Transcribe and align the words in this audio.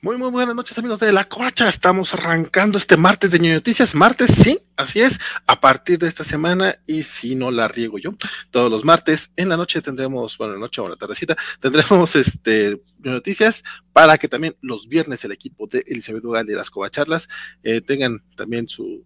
Muy, 0.00 0.16
muy 0.16 0.30
buenas 0.30 0.54
noches, 0.54 0.78
amigos 0.78 1.00
de 1.00 1.10
La 1.10 1.28
Coacha. 1.28 1.68
Estamos 1.68 2.14
arrancando 2.14 2.78
este 2.78 2.96
martes 2.96 3.32
de 3.32 3.40
Noticias. 3.40 3.96
Martes, 3.96 4.32
sí, 4.32 4.60
así 4.76 5.00
es, 5.00 5.18
a 5.44 5.60
partir 5.60 5.98
de 5.98 6.06
esta 6.06 6.22
semana. 6.22 6.78
Y 6.86 7.02
si 7.02 7.34
no 7.34 7.50
la 7.50 7.66
riego 7.66 7.98
yo, 7.98 8.14
todos 8.52 8.70
los 8.70 8.84
martes 8.84 9.32
en 9.34 9.48
la 9.48 9.56
noche 9.56 9.82
tendremos, 9.82 10.38
bueno, 10.38 10.52
la 10.52 10.60
noche 10.60 10.80
o 10.80 10.88
la 10.88 10.94
tardecita, 10.94 11.36
tendremos 11.58 12.14
este 12.14 12.80
Noticias 13.00 13.64
para 13.92 14.18
que 14.18 14.28
también 14.28 14.56
los 14.60 14.86
viernes 14.86 15.24
el 15.24 15.32
equipo 15.32 15.66
de 15.66 15.82
Elizabeth 15.84 16.22
Dugal 16.22 16.48
y 16.48 16.52
las 16.52 16.70
Covacharlas 16.70 17.28
eh, 17.64 17.80
tengan 17.80 18.20
también 18.36 18.68
su, 18.68 19.04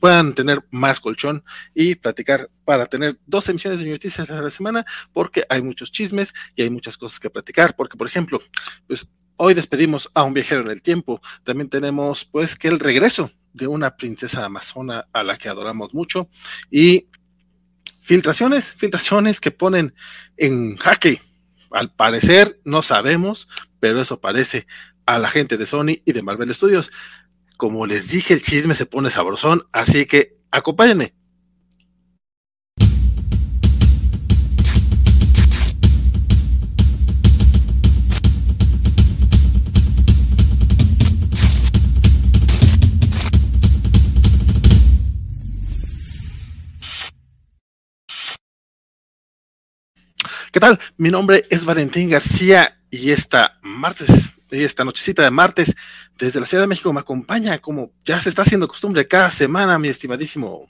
puedan 0.00 0.32
tener 0.32 0.64
más 0.70 1.00
colchón 1.00 1.44
y 1.74 1.96
platicar 1.96 2.50
para 2.64 2.86
tener 2.86 3.18
dos 3.26 3.46
emisiones 3.50 3.80
de 3.80 3.90
noticias 3.90 4.30
a 4.30 4.40
la 4.40 4.48
semana, 4.48 4.86
porque 5.12 5.44
hay 5.50 5.60
muchos 5.60 5.92
chismes 5.92 6.32
y 6.56 6.62
hay 6.62 6.70
muchas 6.70 6.96
cosas 6.96 7.20
que 7.20 7.28
platicar. 7.28 7.76
Porque, 7.76 7.98
por 7.98 8.06
ejemplo, 8.06 8.40
pues 8.86 9.06
Hoy 9.40 9.54
despedimos 9.54 10.10
a 10.14 10.24
un 10.24 10.34
viajero 10.34 10.62
en 10.62 10.70
el 10.72 10.82
tiempo. 10.82 11.22
También 11.44 11.68
tenemos 11.68 12.24
pues 12.24 12.56
que 12.56 12.66
el 12.66 12.80
regreso 12.80 13.30
de 13.52 13.68
una 13.68 13.96
princesa 13.96 14.44
amazona 14.44 15.06
a 15.12 15.22
la 15.22 15.36
que 15.36 15.48
adoramos 15.48 15.94
mucho 15.94 16.28
y 16.72 17.06
filtraciones, 18.00 18.72
filtraciones 18.72 19.38
que 19.40 19.52
ponen 19.52 19.94
en 20.38 20.76
jaque. 20.76 21.22
Al 21.70 21.94
parecer 21.94 22.60
no 22.64 22.82
sabemos, 22.82 23.48
pero 23.78 24.00
eso 24.00 24.20
parece 24.20 24.66
a 25.06 25.20
la 25.20 25.28
gente 25.28 25.56
de 25.56 25.66
Sony 25.66 26.02
y 26.04 26.12
de 26.12 26.22
Marvel 26.22 26.52
Studios. 26.52 26.90
Como 27.56 27.86
les 27.86 28.10
dije, 28.10 28.34
el 28.34 28.42
chisme 28.42 28.74
se 28.74 28.86
pone 28.86 29.08
sabrosón, 29.08 29.62
así 29.70 30.04
que 30.06 30.36
acompáñenme 30.50 31.14
¿Qué 50.58 50.66
tal? 50.66 50.80
Mi 50.96 51.08
nombre 51.08 51.46
es 51.50 51.64
Valentín 51.64 52.10
García 52.10 52.80
y 52.90 53.12
esta 53.12 53.52
martes, 53.62 54.32
esta 54.50 54.84
nochecita 54.84 55.22
de 55.22 55.30
martes, 55.30 55.76
desde 56.18 56.40
la 56.40 56.46
Ciudad 56.46 56.64
de 56.64 56.66
México 56.66 56.92
me 56.92 56.98
acompaña 56.98 57.58
como 57.58 57.92
ya 58.04 58.20
se 58.20 58.28
está 58.28 58.42
haciendo 58.42 58.66
costumbre 58.66 59.06
cada 59.06 59.30
semana, 59.30 59.78
mi 59.78 59.86
estimadísimo. 59.86 60.68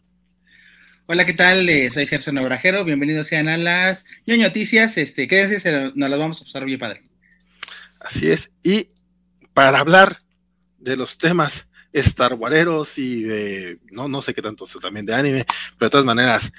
Hola, 1.06 1.24
¿qué 1.24 1.32
tal? 1.32 1.66
Eh, 1.70 1.88
soy 1.88 2.06
Gerson 2.06 2.36
Obrajero, 2.36 2.84
bienvenidos 2.84 3.28
sean 3.28 3.48
a 3.48 3.56
las 3.56 4.04
noticias, 4.26 4.98
este, 4.98 5.26
quédense, 5.26 5.90
nos 5.94 6.10
las 6.10 6.18
vamos 6.18 6.42
a 6.42 6.44
pasar 6.44 6.66
bien 6.66 6.78
padre. 6.78 7.04
Así 7.98 8.30
es, 8.30 8.50
y 8.62 8.90
para 9.54 9.78
hablar 9.78 10.18
de 10.76 10.98
los 10.98 11.16
temas 11.16 11.66
Star 11.94 12.38
y 12.98 13.22
de, 13.22 13.78
no, 13.90 14.08
no 14.08 14.20
sé 14.20 14.34
qué 14.34 14.42
tanto, 14.42 14.66
también 14.80 15.06
de 15.06 15.14
anime, 15.14 15.46
pero 15.78 15.86
de 15.86 15.90
todas 15.90 16.06
maneras, 16.06 16.52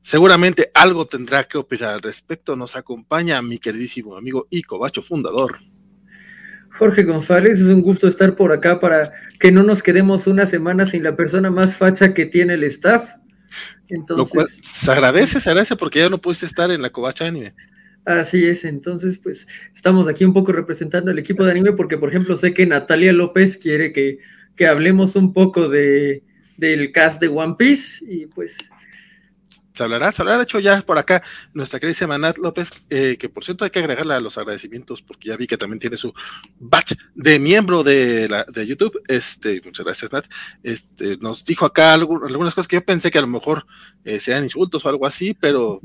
Seguramente 0.00 0.70
algo 0.74 1.06
tendrá 1.06 1.44
que 1.44 1.58
opinar 1.58 1.94
al 1.94 2.02
respecto. 2.02 2.56
Nos 2.56 2.76
acompaña 2.76 3.42
mi 3.42 3.58
queridísimo 3.58 4.16
amigo 4.16 4.46
y 4.50 4.62
cobacho 4.62 5.02
fundador. 5.02 5.58
Jorge 6.78 7.02
González, 7.02 7.60
es 7.60 7.66
un 7.66 7.82
gusto 7.82 8.06
estar 8.06 8.36
por 8.36 8.52
acá 8.52 8.78
para 8.78 9.12
que 9.40 9.50
no 9.50 9.64
nos 9.64 9.82
quedemos 9.82 10.28
una 10.28 10.46
semana 10.46 10.86
sin 10.86 11.02
la 11.02 11.16
persona 11.16 11.50
más 11.50 11.76
facha 11.76 12.14
que 12.14 12.26
tiene 12.26 12.54
el 12.54 12.64
staff. 12.64 13.10
Entonces, 13.88 14.60
se 14.62 14.90
agradece, 14.92 15.40
se 15.40 15.50
agradece 15.50 15.74
porque 15.74 15.98
ya 15.98 16.08
no 16.08 16.18
pudiste 16.18 16.46
estar 16.46 16.70
en 16.70 16.82
la 16.82 16.90
covacha 16.90 17.26
anime. 17.26 17.54
Así 18.04 18.46
es, 18.46 18.64
entonces 18.64 19.18
pues 19.18 19.48
estamos 19.74 20.08
aquí 20.08 20.24
un 20.24 20.32
poco 20.32 20.52
representando 20.52 21.10
al 21.10 21.18
equipo 21.18 21.44
de 21.44 21.50
anime 21.50 21.72
porque 21.72 21.98
por 21.98 22.08
ejemplo 22.08 22.36
sé 22.36 22.54
que 22.54 22.64
Natalia 22.64 23.12
López 23.12 23.58
quiere 23.58 23.92
que, 23.92 24.18
que 24.56 24.66
hablemos 24.66 25.14
un 25.14 25.34
poco 25.34 25.68
de, 25.68 26.22
del 26.56 26.90
cast 26.92 27.20
de 27.20 27.28
One 27.28 27.56
Piece 27.58 28.04
y 28.08 28.24
pues 28.26 28.56
se 29.72 29.82
hablará, 29.82 30.12
se 30.12 30.22
hablará. 30.22 30.38
De 30.38 30.44
hecho, 30.44 30.60
ya 30.60 30.80
por 30.82 30.98
acá, 30.98 31.22
nuestra 31.54 31.80
querida 31.80 32.06
Manat 32.06 32.38
López, 32.38 32.70
eh, 32.90 33.16
que 33.18 33.28
por 33.28 33.44
cierto 33.44 33.64
hay 33.64 33.70
que 33.70 33.78
agregarle 33.78 34.14
a 34.14 34.20
los 34.20 34.38
agradecimientos, 34.38 35.02
porque 35.02 35.28
ya 35.28 35.36
vi 35.36 35.46
que 35.46 35.56
también 35.56 35.78
tiene 35.78 35.96
su 35.96 36.12
batch 36.58 36.94
de 37.14 37.38
miembro 37.38 37.82
de, 37.82 38.28
la, 38.28 38.44
de 38.44 38.66
YouTube. 38.66 39.00
Este, 39.08 39.60
muchas 39.64 39.84
gracias, 39.84 40.12
Nat. 40.12 40.26
Este, 40.62 41.16
nos 41.18 41.44
dijo 41.44 41.64
acá 41.64 41.94
algunas 41.94 42.54
cosas 42.54 42.68
que 42.68 42.76
yo 42.76 42.84
pensé 42.84 43.10
que 43.10 43.18
a 43.18 43.22
lo 43.22 43.28
mejor 43.28 43.66
eh, 44.04 44.20
sean 44.20 44.44
insultos 44.44 44.84
o 44.84 44.88
algo 44.88 45.06
así, 45.06 45.34
pero 45.34 45.80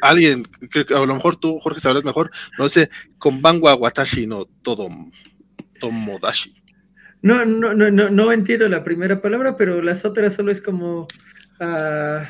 alguien, 0.00 0.44
creo 0.70 0.86
que 0.86 0.94
a 0.94 1.04
lo 1.04 1.14
mejor 1.14 1.36
tú, 1.36 1.58
Jorge, 1.58 1.80
sabrás 1.80 2.04
mejor, 2.04 2.30
no 2.58 2.68
sé, 2.68 2.90
con 3.18 3.40
Bangwa 3.42 3.78
no 4.26 4.44
todo 4.62 4.88
Tomodashi. 5.80 6.54
No, 7.22 7.44
no, 7.44 7.72
no, 7.72 7.90
no, 7.90 8.10
no 8.10 8.32
entiendo 8.32 8.68
la 8.68 8.84
primera 8.84 9.22
palabra, 9.22 9.56
pero 9.56 9.80
las 9.80 10.04
otras 10.04 10.34
solo 10.34 10.50
es 10.50 10.60
como. 10.60 11.06
Uh, 11.60 12.24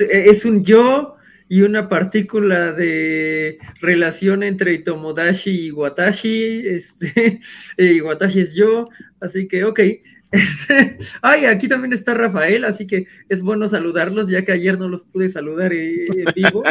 es, 0.00 0.44
un 0.44 0.64
yo 0.64 1.16
y 1.48 1.62
una 1.62 1.88
partícula 1.88 2.72
de 2.72 3.58
relación 3.80 4.42
entre 4.42 4.78
Tomodachi 4.78 5.66
y 5.66 5.70
Watashi. 5.70 6.66
Este, 6.66 7.40
y 7.78 8.00
Watashi 8.00 8.40
es 8.40 8.54
yo, 8.54 8.88
así 9.20 9.46
que, 9.46 9.64
ok. 9.64 9.80
Este, 10.32 10.98
ay, 11.22 11.44
aquí 11.44 11.68
también 11.68 11.92
está 11.92 12.14
Rafael, 12.14 12.64
así 12.64 12.86
que 12.86 13.06
es 13.28 13.42
bueno 13.42 13.68
saludarlos, 13.68 14.28
ya 14.28 14.44
que 14.44 14.52
ayer 14.52 14.78
no 14.78 14.88
los 14.88 15.04
pude 15.04 15.28
saludar 15.28 15.74
en 15.74 16.24
vivo. 16.34 16.62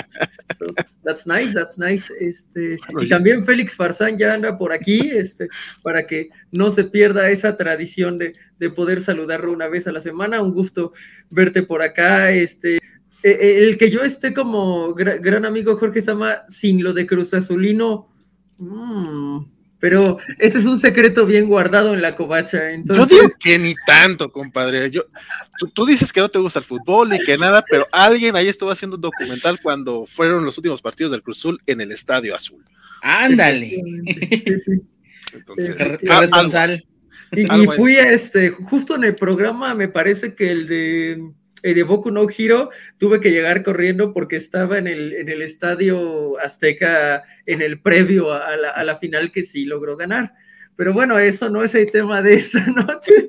that's 1.03 1.27
nice, 1.27 1.53
that's 1.53 1.77
nice. 1.77 2.11
Este, 2.19 2.77
y 2.99 3.07
también 3.07 3.45
Félix 3.45 3.75
Farsán 3.75 4.17
ya 4.17 4.33
anda 4.33 4.57
por 4.57 4.73
aquí, 4.73 5.11
este, 5.13 5.47
para 5.83 6.07
que 6.07 6.29
no 6.51 6.71
se 6.71 6.85
pierda 6.85 7.29
esa 7.29 7.55
tradición 7.55 8.17
de, 8.17 8.33
de 8.57 8.69
poder 8.71 8.99
saludarlo 8.99 9.51
una 9.51 9.67
vez 9.67 9.87
a 9.87 9.91
la 9.91 10.01
semana. 10.01 10.41
Un 10.41 10.53
gusto 10.53 10.93
verte 11.29 11.61
por 11.61 11.83
acá. 11.83 12.31
Este, 12.31 12.77
eh, 12.77 12.79
eh, 12.79 12.80
el 13.23 13.77
que 13.77 13.89
yo 13.89 14.01
esté 14.01 14.33
como 14.33 14.93
gran, 14.93 15.45
amigo 15.45 15.77
Jorge 15.77 16.01
Sama 16.01 16.43
sin 16.49 16.83
lo 16.83 16.93
de 16.93 17.05
Cruz 17.05 17.33
Azulino, 17.33 18.09
mm, 18.57 19.39
pero 19.79 20.19
ese 20.37 20.59
es 20.59 20.65
un 20.65 20.77
secreto 20.77 21.25
bien 21.25 21.47
guardado 21.47 21.93
en 21.93 22.01
la 22.01 22.11
covacha. 22.11 22.61
Yo 22.85 23.05
digo 23.05 23.27
que 23.39 23.57
ni 23.57 23.73
tanto, 23.85 24.31
compadre. 24.31 24.91
Yo, 24.91 25.05
tú, 25.73 25.85
dices 25.85 26.13
que 26.13 26.21
no 26.21 26.29
te 26.29 26.37
gusta 26.37 26.59
el 26.59 26.65
fútbol 26.65 27.13
y 27.15 27.19
que 27.19 27.37
nada, 27.37 27.63
pero 27.67 27.87
alguien 27.91 28.35
ahí 28.35 28.47
estuvo 28.47 28.69
haciendo 28.69 28.95
un 28.95 29.01
documental 29.01 29.59
cuando 29.61 30.05
fueron 30.05 30.45
los 30.45 30.57
últimos 30.57 30.81
partidos 30.81 31.11
del 31.11 31.23
Cruz 31.23 31.39
Azul 31.39 31.59
en 31.65 31.81
el 31.81 31.91
Estadio 31.91 32.35
Azul. 32.35 32.63
Ándale. 33.01 33.81
Entonces, 35.33 35.75
este, 35.79 36.85
y, 37.31 37.63
y 37.63 37.67
fui 37.75 37.95
a 37.97 38.11
este, 38.11 38.51
justo 38.51 38.95
en 38.95 39.05
el 39.05 39.15
programa, 39.15 39.73
me 39.73 39.87
parece 39.87 40.35
que 40.35 40.51
el 40.51 40.67
de 40.67 41.11
eh, 41.13 41.33
de 41.61 41.83
Boku 41.83 42.11
no 42.11 42.27
Hiro 42.29 42.69
tuve 42.97 43.19
que 43.19 43.31
llegar 43.31 43.63
corriendo 43.63 44.13
porque 44.13 44.35
estaba 44.35 44.77
en 44.77 44.87
el, 44.87 45.13
en 45.13 45.29
el 45.29 45.41
estadio 45.41 46.39
Azteca 46.39 47.23
en 47.45 47.61
el 47.61 47.79
previo 47.79 48.33
a, 48.33 48.55
la, 48.55 48.95
final 48.97 49.31
que 49.31 49.43
sí 49.43 49.65
logró 49.65 49.95
ganar. 49.95 50.33
Pero 50.75 50.93
bueno, 50.93 51.19
eso 51.19 51.49
no 51.49 51.63
es 51.63 51.75
el 51.75 51.91
tema 51.91 52.21
de 52.21 52.35
esta 52.35 52.65
noche. 52.67 53.27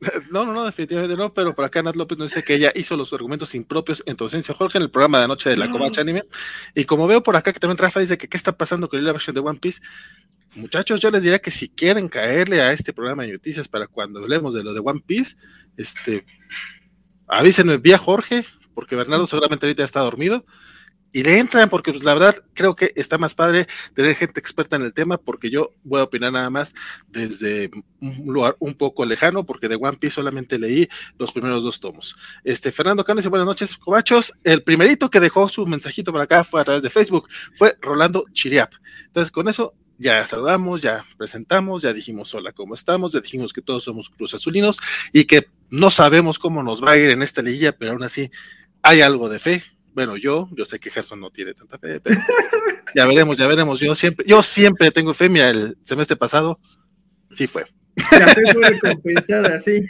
No, 0.30 0.46
no, 0.46 0.54
no, 0.54 0.64
definitivamente 0.64 1.14
no, 1.14 1.34
pero 1.34 1.54
por 1.54 1.64
acá 1.64 1.82
Nat 1.82 1.94
López 1.94 2.16
nos 2.16 2.30
dice 2.30 2.42
que 2.42 2.54
ella 2.54 2.72
hizo 2.74 2.96
los 2.96 3.12
argumentos 3.12 3.54
impropios 3.54 4.02
en 4.06 4.16
tu 4.16 4.24
ausencia, 4.24 4.54
Jorge, 4.54 4.78
en 4.78 4.84
el 4.84 4.90
programa 4.90 5.18
de 5.18 5.24
anoche 5.24 5.50
de 5.50 5.58
la 5.58 5.70
Covacha 5.70 6.00
mm. 6.00 6.04
Anime. 6.04 6.22
Y 6.74 6.84
como 6.84 7.06
veo 7.06 7.22
por 7.22 7.36
acá 7.36 7.52
que 7.52 7.60
también 7.60 7.76
Rafa 7.76 8.00
dice 8.00 8.16
que 8.16 8.26
qué 8.26 8.36
está 8.38 8.56
pasando 8.56 8.88
con 8.88 9.04
la 9.04 9.12
versión 9.12 9.34
de 9.34 9.40
One 9.40 9.58
Piece, 9.60 9.82
muchachos, 10.54 11.00
yo 11.00 11.10
les 11.10 11.22
diría 11.22 11.38
que 11.38 11.50
si 11.50 11.68
quieren 11.68 12.08
caerle 12.08 12.62
a 12.62 12.72
este 12.72 12.92
programa 12.94 13.24
de 13.24 13.32
noticias 13.32 13.68
para 13.68 13.86
cuando 13.86 14.20
hablemos 14.20 14.54
de 14.54 14.64
lo 14.64 14.72
de 14.72 14.80
One 14.82 15.02
Piece, 15.06 15.36
este, 15.76 16.24
avísenme 17.30 17.78
vía 17.78 17.98
Jorge, 17.98 18.44
porque 18.74 18.96
Bernardo 18.96 19.26
seguramente 19.26 19.66
ahorita 19.66 19.84
está 19.84 20.00
dormido, 20.00 20.44
y 21.12 21.24
le 21.24 21.38
entran, 21.38 21.68
porque 21.68 21.92
pues, 21.92 22.04
la 22.04 22.14
verdad 22.14 22.36
creo 22.54 22.76
que 22.76 22.92
está 22.94 23.18
más 23.18 23.34
padre 23.34 23.66
tener 23.94 24.14
gente 24.14 24.38
experta 24.38 24.76
en 24.76 24.82
el 24.82 24.94
tema, 24.94 25.18
porque 25.18 25.50
yo 25.50 25.74
voy 25.82 26.00
a 26.00 26.04
opinar 26.04 26.32
nada 26.32 26.50
más 26.50 26.74
desde 27.08 27.70
un 28.00 28.32
lugar 28.32 28.56
un 28.60 28.74
poco 28.74 29.04
lejano, 29.04 29.44
porque 29.44 29.68
de 29.68 29.74
One 29.74 29.96
Piece 29.96 30.14
solamente 30.14 30.58
leí 30.58 30.88
los 31.18 31.32
primeros 31.32 31.64
dos 31.64 31.80
tomos. 31.80 32.16
Este, 32.44 32.70
Fernando 32.70 33.04
Canes, 33.04 33.26
buenas 33.26 33.46
noches, 33.46 33.76
cobachos. 33.76 34.34
El 34.44 34.62
primerito 34.62 35.10
que 35.10 35.18
dejó 35.18 35.48
su 35.48 35.66
mensajito 35.66 36.12
para 36.12 36.24
acá 36.24 36.44
fue 36.44 36.60
a 36.60 36.64
través 36.64 36.82
de 36.82 36.90
Facebook, 36.90 37.28
fue 37.54 37.76
Rolando 37.80 38.26
Chiriap. 38.32 38.72
Entonces, 39.06 39.32
con 39.32 39.48
eso 39.48 39.74
ya 39.98 40.24
saludamos, 40.24 40.80
ya 40.80 41.04
presentamos, 41.18 41.82
ya 41.82 41.92
dijimos 41.92 42.34
hola, 42.34 42.52
¿cómo 42.52 42.74
estamos? 42.74 43.12
Ya 43.12 43.20
dijimos 43.20 43.52
que 43.52 43.62
todos 43.62 43.84
somos 43.84 44.10
Cruz 44.10 44.32
Azulinos 44.32 44.78
y 45.12 45.24
que 45.24 45.48
no 45.70 45.90
sabemos 45.90 46.38
cómo 46.38 46.62
nos 46.62 46.82
va 46.82 46.92
a 46.92 46.96
ir 46.96 47.10
en 47.10 47.22
esta 47.22 47.42
liguilla, 47.42 47.72
pero 47.72 47.92
aún 47.92 48.02
así 48.02 48.30
hay 48.82 49.00
algo 49.00 49.28
de 49.28 49.38
fe. 49.38 49.62
Bueno, 49.92 50.16
yo, 50.16 50.48
yo 50.52 50.64
sé 50.64 50.78
que 50.78 50.90
Gerson 50.90 51.20
no 51.20 51.30
tiene 51.30 51.54
tanta 51.54 51.78
fe, 51.78 52.00
pero 52.00 52.20
ya 52.94 53.06
veremos, 53.06 53.38
ya 53.38 53.46
veremos. 53.46 53.80
Yo 53.80 53.94
siempre, 53.94 54.24
yo 54.26 54.42
siempre 54.42 54.90
tengo 54.90 55.14
fe. 55.14 55.28
Mira, 55.28 55.50
el 55.50 55.76
semestre 55.82 56.16
pasado 56.16 56.60
sí 57.30 57.46
fue. 57.46 57.64
La 58.12 58.28
fe 58.28 58.42
fue 58.52 58.68
recompensada, 58.68 59.58
sí. 59.64 59.84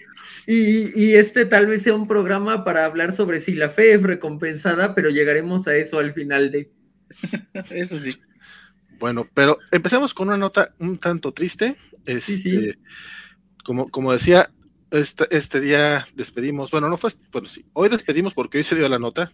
Y, 0.47 1.01
y, 1.01 1.15
este 1.15 1.45
tal 1.45 1.67
vez 1.67 1.83
sea 1.83 1.95
un 1.95 2.09
programa 2.09 2.65
para 2.65 2.85
hablar 2.85 3.13
sobre 3.13 3.41
si 3.41 3.53
la 3.53 3.69
fe 3.69 3.93
es 3.93 4.03
recompensada, 4.03 4.95
pero 4.95 5.11
llegaremos 5.11 5.69
a 5.69 5.77
eso 5.77 5.99
al 5.99 6.13
final 6.13 6.51
de. 6.51 6.71
Eso 7.71 7.99
sí. 7.99 8.11
Bueno, 9.01 9.27
pero 9.35 9.59
empecemos 9.73 10.15
con 10.15 10.29
una 10.29 10.37
nota 10.37 10.75
un 10.79 10.99
tanto 10.99 11.33
triste. 11.33 11.77
Este, 12.07 12.21
Sí, 12.21 12.43
sí. 12.43 12.75
Como, 13.65 13.89
como 13.91 14.13
decía, 14.13 14.51
este, 14.91 15.25
este 15.31 15.61
día 15.61 16.07
despedimos, 16.15 16.71
bueno, 16.71 16.89
no 16.89 16.97
fue, 16.97 17.11
bueno, 17.33 17.47
sí, 17.47 17.65
hoy 17.73 17.89
despedimos 17.89 18.35
porque 18.35 18.59
hoy 18.59 18.65
se 18.65 18.75
dio 18.75 18.89
la 18.89 18.99
nota 18.99 19.31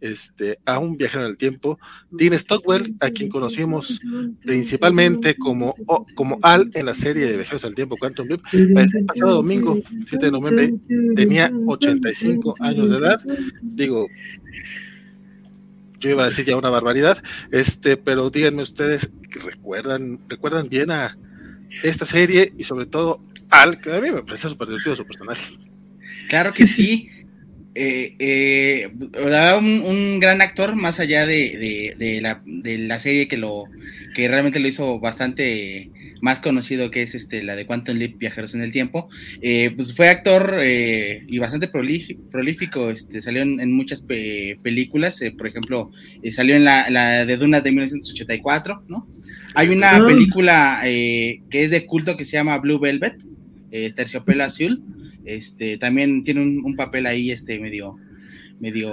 este, 0.00 0.58
a 0.64 0.78
un 0.78 0.96
viajero 0.96 1.22
en 1.24 1.30
el 1.30 1.36
tiempo, 1.36 1.78
Dean 2.10 2.38
Stockwell, 2.38 2.94
a 3.00 3.10
quien 3.10 3.28
conocimos 3.28 4.00
principalmente 4.44 5.34
como, 5.36 5.74
como 6.14 6.38
Al 6.42 6.70
en 6.74 6.86
la 6.86 6.94
serie 6.94 7.26
de 7.26 7.36
Viajeros 7.36 7.64
al 7.64 7.74
Tiempo, 7.74 7.96
Quantum 7.96 8.28
Leap. 8.28 8.40
el 8.52 9.04
pasado 9.06 9.34
domingo, 9.34 9.78
7 10.06 10.26
de 10.26 10.32
noviembre, 10.32 10.74
tenía 11.14 11.50
85 11.66 12.54
años 12.60 12.90
de 12.90 12.96
edad. 12.98 13.20
Digo, 13.62 14.08
yo 16.00 16.10
iba 16.10 16.22
a 16.24 16.26
decir 16.26 16.44
ya 16.44 16.56
una 16.56 16.70
barbaridad, 16.70 17.22
este, 17.52 17.96
pero 17.96 18.30
díganme 18.30 18.62
ustedes, 18.62 19.12
¿recuerdan, 19.44 20.18
recuerdan 20.28 20.68
bien 20.68 20.90
a 20.90 21.16
esta 21.82 22.04
serie 22.04 22.52
y 22.58 22.64
sobre 22.64 22.86
todo 22.86 23.20
Al, 23.50 23.80
que 23.80 23.92
a 23.92 24.00
mí 24.00 24.08
me 24.10 24.22
parece 24.22 24.48
súper 24.48 24.68
divertido 24.68 24.96
su 24.96 25.04
personaje? 25.06 25.52
Claro 26.28 26.50
que 26.52 26.66
Sí, 26.66 26.74
sí. 26.74 27.08
Eh, 27.74 28.16
eh, 28.18 28.90
un, 29.58 29.82
un 29.86 30.20
gran 30.20 30.42
actor, 30.42 30.76
más 30.76 31.00
allá 31.00 31.24
de, 31.24 31.94
de- 31.98 32.20
la, 32.20 32.42
de 32.44 32.76
la 32.76 33.00
serie 33.00 33.28
que 33.28 33.38
lo 33.38 33.64
que 34.14 34.28
realmente 34.28 34.60
lo 34.60 34.68
hizo 34.68 35.00
bastante 35.00 35.90
más 36.20 36.38
conocido, 36.40 36.90
que 36.90 37.00
es 37.00 37.14
este 37.14 37.42
la 37.42 37.56
de 37.56 37.64
Quantum 37.64 37.96
Leap 37.96 38.18
Viajeros 38.18 38.54
en 38.54 38.60
el 38.62 38.72
Tiempo. 38.72 39.08
Eh, 39.40 39.70
pues 39.74 39.94
fue 39.94 40.10
actor 40.10 40.58
eh, 40.62 41.24
y 41.26 41.38
bastante 41.38 41.70
prolí- 41.72 42.18
prolífico. 42.30 42.90
Este, 42.90 43.22
salió 43.22 43.40
en, 43.40 43.58
en 43.58 43.72
muchas 43.72 44.02
pe- 44.02 44.58
películas. 44.62 45.20
eh, 45.22 45.32
por 45.32 45.46
ejemplo, 45.46 45.90
eh, 46.22 46.30
salió 46.30 46.54
en 46.56 46.64
la, 46.64 46.90
la 46.90 47.24
de 47.24 47.36
Dunas 47.38 47.64
de 47.64 47.70
1984, 47.72 48.84
¿no? 48.88 49.06
Hay 49.54 49.68
una 49.68 49.96
Ah. 49.96 50.04
película 50.06 50.80
eh, 50.84 51.42
que 51.50 51.64
es 51.64 51.70
de 51.70 51.86
culto 51.86 52.16
que 52.16 52.24
se 52.24 52.36
llama 52.36 52.58
Blue 52.58 52.78
Velvet, 52.78 53.16
eh, 53.70 53.92
Terciopelo 53.94 54.44
Azul. 54.44 54.82
Este, 55.24 55.78
también 55.78 56.24
tiene 56.24 56.40
un, 56.42 56.62
un 56.64 56.74
papel 56.76 57.06
ahí, 57.06 57.30
este, 57.30 57.58
medio, 57.60 57.96
medio, 58.60 58.90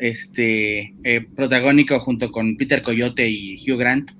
este, 0.00 0.94
eh, 1.04 1.26
protagónico 1.34 1.98
junto 2.00 2.30
con 2.30 2.56
Peter 2.56 2.82
Coyote 2.82 3.28
y 3.28 3.56
Hugh 3.56 3.78
Grant. 3.78 4.10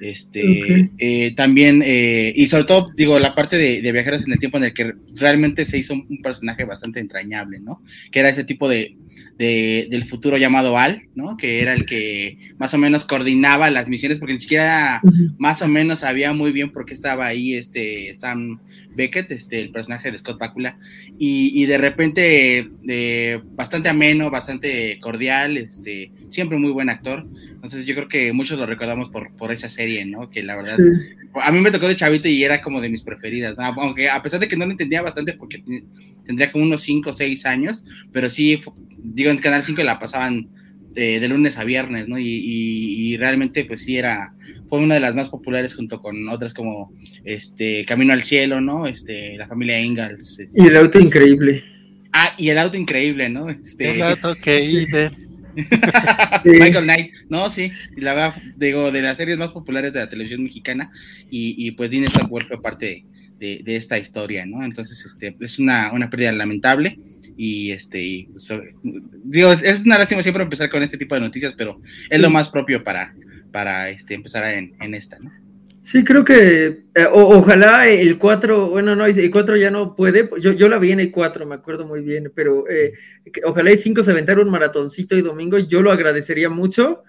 Este, 0.00 0.90
eh, 0.98 1.32
también, 1.36 1.82
eh, 1.84 2.32
y 2.34 2.46
sobre 2.46 2.64
todo, 2.64 2.90
digo, 2.96 3.18
la 3.18 3.34
parte 3.34 3.56
de, 3.56 3.80
de 3.82 3.92
Viajeros 3.92 4.24
en 4.26 4.32
el 4.32 4.38
Tiempo 4.38 4.58
en 4.58 4.64
el 4.64 4.74
que 4.74 4.92
realmente 5.16 5.64
se 5.64 5.78
hizo 5.78 5.94
un, 5.94 6.06
un 6.08 6.20
personaje 6.20 6.64
bastante 6.64 6.98
entrañable, 7.00 7.60
¿no? 7.60 7.82
Que 8.10 8.20
era 8.20 8.28
ese 8.30 8.44
tipo 8.44 8.68
de, 8.68 8.96
de- 9.38 9.88
del 9.90 10.04
futuro 10.04 10.36
llamado 10.36 10.78
Al, 10.78 11.02
¿no? 11.14 11.36
Que 11.36 11.60
era 11.62 11.74
el 11.74 11.84
que 11.86 12.38
más 12.58 12.72
o 12.74 12.78
menos 12.78 13.04
coordinaba 13.04 13.70
las 13.70 13.88
misiones, 13.88 14.18
porque 14.18 14.34
ni 14.34 14.40
siquiera 14.40 15.00
más 15.38 15.62
o 15.62 15.68
menos 15.68 16.00
sabía 16.00 16.32
muy 16.32 16.52
bien 16.52 16.70
por 16.70 16.84
qué 16.84 16.94
estaba 16.94 17.26
ahí 17.26 17.54
este 17.54 18.14
Sam 18.14 18.60
Beckett, 18.94 19.30
este, 19.32 19.60
el 19.60 19.70
personaje 19.70 20.10
de 20.12 20.18
Scott 20.18 20.38
Bakula, 20.38 20.78
y, 21.18 21.50
y 21.60 21.66
de 21.66 21.78
repente 21.78 22.68
eh, 22.88 23.40
bastante 23.54 23.88
ameno, 23.88 24.30
bastante 24.30 24.98
cordial, 25.00 25.56
este, 25.56 26.12
siempre 26.28 26.58
muy 26.58 26.70
buen 26.70 26.90
actor. 26.90 27.26
Entonces 27.52 27.86
yo 27.86 27.94
creo 27.94 28.08
que 28.08 28.32
muchos 28.32 28.58
lo 28.58 28.66
recordamos 28.66 29.08
por, 29.10 29.34
por 29.36 29.52
esa 29.52 29.68
serie, 29.68 30.04
¿no? 30.04 30.28
Que 30.30 30.42
la 30.42 30.56
verdad, 30.56 30.76
Sí. 30.76 31.14
a 31.40 31.52
mí 31.52 31.60
me 31.60 31.70
tocó 31.70 31.86
de 31.88 31.96
chavito 31.96 32.28
y 32.28 32.42
era 32.44 32.60
como 32.60 32.80
de 32.80 32.88
mis 32.90 33.02
preferidas, 33.02 33.56
¿no? 33.56 33.64
aunque 33.64 34.10
a 34.10 34.20
pesar 34.22 34.40
de 34.40 34.48
que 34.48 34.56
no 34.56 34.66
lo 34.66 34.72
entendía 34.72 35.00
bastante 35.00 35.32
porque 35.34 35.62
tendría 36.24 36.50
como 36.52 36.64
unos 36.64 36.82
5 36.82 37.10
o 37.10 37.12
6 37.12 37.46
años, 37.46 37.84
pero 38.12 38.28
sí, 38.30 38.60
digo, 39.02 39.30
en 39.30 39.38
Canal 39.38 39.62
5 39.62 39.82
la 39.82 39.98
pasaban 39.98 40.48
de, 40.94 41.20
de 41.20 41.28
lunes 41.28 41.56
a 41.58 41.64
viernes, 41.64 42.06
¿no? 42.08 42.18
Y, 42.18 42.24
y- 42.28 43.12
y 43.12 43.16
realmente 43.16 43.64
pues 43.64 43.82
sí 43.84 43.96
era, 43.96 44.34
fue 44.68 44.78
una 44.80 44.94
de 44.94 45.00
las 45.00 45.14
más 45.14 45.28
populares 45.30 45.74
junto 45.74 46.00
con 46.02 46.28
otras 46.28 46.52
como 46.52 46.92
este 47.24 47.84
Camino 47.86 48.12
al 48.12 48.22
Cielo, 48.22 48.60
¿no? 48.60 48.86
Este, 48.86 49.36
la 49.38 49.46
familia 49.48 49.80
Ingalls. 49.80 50.38
este- 50.38 50.62
Y 50.62 50.66
el 50.66 50.76
auto 50.76 51.00
increíble. 51.00 51.64
ah, 52.12 52.30
y 52.36 52.48
el 52.50 52.58
auto 52.58 52.76
increíble, 52.76 53.28
¿no? 53.30 53.48
Este, 53.48 53.92
El 53.92 53.98
gato 53.98 54.34
que 54.34 54.62
iba. 54.64 55.10
Michael 56.44 56.84
Knight, 56.84 57.12
no, 57.28 57.48
sí, 57.50 57.70
y 57.96 58.00
la 58.00 58.14
verdad, 58.14 58.42
digo, 58.56 58.90
de 58.90 59.02
las 59.02 59.16
series 59.16 59.38
más 59.38 59.50
populares 59.50 59.92
de 59.92 60.00
la 60.00 60.08
televisión 60.10 60.42
mexicana, 60.42 60.90
y, 61.30 61.54
y 61.58 61.70
pues 61.72 61.90
Dean 61.90 62.06
Stockwell 62.08 62.46
fue 62.46 62.60
parte 62.60 62.86
de, 62.86 63.04
de 63.64 63.76
esta 63.76 63.98
historia, 63.98 64.46
¿no? 64.46 64.64
Entonces, 64.64 65.04
este, 65.04 65.36
es 65.40 65.58
una, 65.58 65.92
una 65.92 66.08
pérdida 66.10 66.32
lamentable, 66.32 66.98
y 67.36 67.70
este, 67.72 68.02
y, 68.02 68.22
pues, 68.24 68.44
sobre- 68.44 68.74
digo, 69.24 69.50
es- 69.52 69.82
una 69.84 69.98
lástima 69.98 70.22
siempre 70.22 70.42
empezar 70.42 70.68
con 70.70 70.82
este 70.82 70.98
tipo 70.98 71.14
de 71.14 71.22
noticias, 71.22 71.54
pero 71.56 71.80
es 72.10 72.20
lo 72.20 72.30
más 72.30 72.50
propio 72.50 72.84
para, 72.84 73.14
para 73.50 73.88
este, 73.90 74.14
empezar 74.14 74.44
en, 74.54 74.74
en 74.80 74.94
esta, 74.94 75.18
¿no? 75.18 75.30
Sí, 75.84 76.04
creo 76.04 76.24
que 76.24 76.66
eh, 76.94 77.04
o- 77.12 77.36
ojalá 77.38 77.88
el 77.88 78.16
4, 78.16 78.70
bueno, 78.70 78.94
no, 78.94 79.04
el 79.06 79.30
4 79.32 79.56
ya 79.56 79.70
no 79.70 79.96
puede, 79.96 80.28
yo, 80.40 80.52
yo 80.52 80.68
la 80.68 80.78
vi 80.78 80.92
en 80.92 81.00
el 81.00 81.10
4, 81.10 81.44
me 81.44 81.56
acuerdo 81.56 81.84
muy 81.86 82.02
bien, 82.02 82.30
pero 82.36 82.64
eh, 82.70 82.92
ojalá 83.44 83.70
el 83.72 83.78
5 83.78 84.04
se 84.04 84.12
aventara 84.12 84.40
un 84.42 84.50
maratoncito 84.50 85.16
y 85.16 85.22
domingo, 85.22 85.58
yo 85.58 85.82
lo 85.82 85.90
agradecería 85.90 86.48
mucho. 86.50 87.02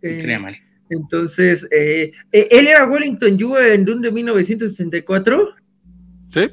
Eh, 0.00 0.18
Crea 0.22 0.38
mal. 0.38 0.56
entonces, 0.88 1.68
eh, 1.70 2.12
eh, 2.32 2.48
él 2.50 2.66
era 2.68 2.86
Wellington 2.88 3.36
Yue 3.36 3.74
en 3.74 3.84
Dune 3.84 4.06
de 4.08 4.12
1964. 4.12 5.54
¿Sí? 6.34 6.50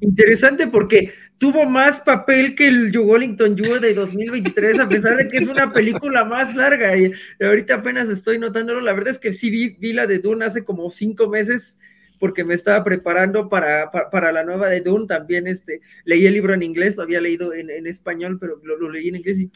Interesante 0.00 0.66
porque 0.66 1.12
tuvo 1.38 1.64
más 1.68 2.00
papel 2.00 2.56
que 2.56 2.66
el 2.66 2.96
Wellington 2.96 3.54
Yue 3.54 3.78
de 3.78 3.94
2023, 3.94 4.80
a 4.80 4.88
pesar 4.88 5.16
de 5.16 5.28
que 5.28 5.38
es 5.38 5.46
una 5.46 5.72
película 5.72 6.24
más 6.24 6.56
larga. 6.56 6.96
Y 6.96 7.12
ahorita 7.40 7.74
apenas 7.74 8.08
estoy 8.08 8.38
notándolo. 8.38 8.80
La 8.80 8.92
verdad 8.92 9.10
es 9.10 9.20
que 9.20 9.32
sí 9.32 9.48
vi, 9.48 9.68
vi 9.78 9.92
la 9.92 10.08
de 10.08 10.18
Dune 10.18 10.44
hace 10.44 10.64
como 10.64 10.90
cinco 10.90 11.28
meses 11.28 11.78
porque 12.18 12.44
me 12.44 12.54
estaba 12.54 12.82
preparando 12.82 13.48
para, 13.48 13.90
para, 13.92 14.10
para 14.10 14.32
la 14.32 14.44
nueva 14.44 14.68
de 14.68 14.80
Dune. 14.80 15.06
También 15.06 15.46
este, 15.46 15.80
leí 16.04 16.26
el 16.26 16.34
libro 16.34 16.54
en 16.54 16.62
inglés, 16.62 16.96
lo 16.96 17.04
había 17.04 17.20
leído 17.20 17.54
en, 17.54 17.70
en 17.70 17.86
español, 17.86 18.38
pero 18.40 18.60
lo, 18.64 18.76
lo, 18.76 18.90
leí 18.90 19.08
en 19.08 19.16
inglés 19.16 19.38
y 19.38 19.50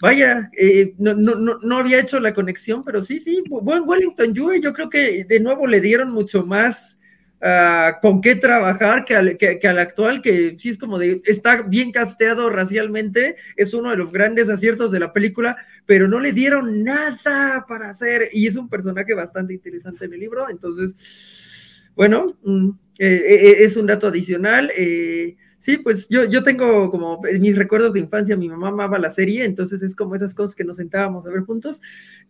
vaya, 0.00 0.50
eh, 0.56 0.94
no, 0.98 1.12
no, 1.12 1.34
no, 1.34 1.58
no, 1.62 1.78
había 1.78 2.00
hecho 2.00 2.20
la 2.20 2.32
conexión, 2.32 2.84
pero 2.84 3.02
sí, 3.02 3.20
sí, 3.20 3.42
buen 3.48 3.82
Wellington 3.86 4.32
Yue, 4.32 4.60
yo 4.60 4.72
creo 4.72 4.88
que 4.88 5.24
de 5.24 5.40
nuevo 5.40 5.66
le 5.66 5.80
dieron 5.80 6.10
mucho 6.10 6.44
más 6.44 6.97
Uh, 7.40 8.00
con 8.02 8.20
qué 8.20 8.34
trabajar 8.34 9.04
que 9.04 9.14
al, 9.14 9.36
que 9.36 9.60
al, 9.62 9.78
actual, 9.78 10.20
que 10.22 10.56
sí 10.58 10.70
es 10.70 10.78
como 10.78 10.98
de, 10.98 11.22
está 11.24 11.62
bien 11.62 11.92
casteado 11.92 12.50
racialmente, 12.50 13.36
es 13.54 13.74
uno 13.74 13.90
de 13.90 13.96
los 13.96 14.10
grandes 14.10 14.48
aciertos 14.48 14.90
de 14.90 14.98
la 14.98 15.12
película, 15.12 15.56
pero 15.86 16.08
no 16.08 16.18
le 16.18 16.32
dieron 16.32 16.82
nada 16.82 17.64
para 17.68 17.90
hacer, 17.90 18.30
y 18.32 18.48
es 18.48 18.56
un 18.56 18.68
personaje 18.68 19.14
bastante 19.14 19.54
interesante 19.54 20.06
en 20.06 20.14
el 20.14 20.20
libro, 20.20 20.50
entonces, 20.50 21.84
bueno, 21.94 22.36
mm, 22.42 22.70
eh, 22.98 23.24
eh, 23.28 23.56
es 23.60 23.76
un 23.76 23.86
dato 23.86 24.08
adicional. 24.08 24.72
Eh, 24.76 25.36
sí, 25.60 25.78
pues 25.78 26.08
yo, 26.08 26.24
yo 26.24 26.42
tengo 26.42 26.90
como 26.90 27.22
mis 27.40 27.56
recuerdos 27.56 27.92
de 27.92 28.00
infancia, 28.00 28.36
mi 28.36 28.48
mamá 28.48 28.68
amaba 28.68 28.98
la 28.98 29.10
serie, 29.10 29.44
entonces 29.44 29.80
es 29.82 29.94
como 29.94 30.16
esas 30.16 30.34
cosas 30.34 30.56
que 30.56 30.64
nos 30.64 30.78
sentábamos 30.78 31.24
a 31.26 31.30
ver 31.30 31.42
juntos, 31.42 31.80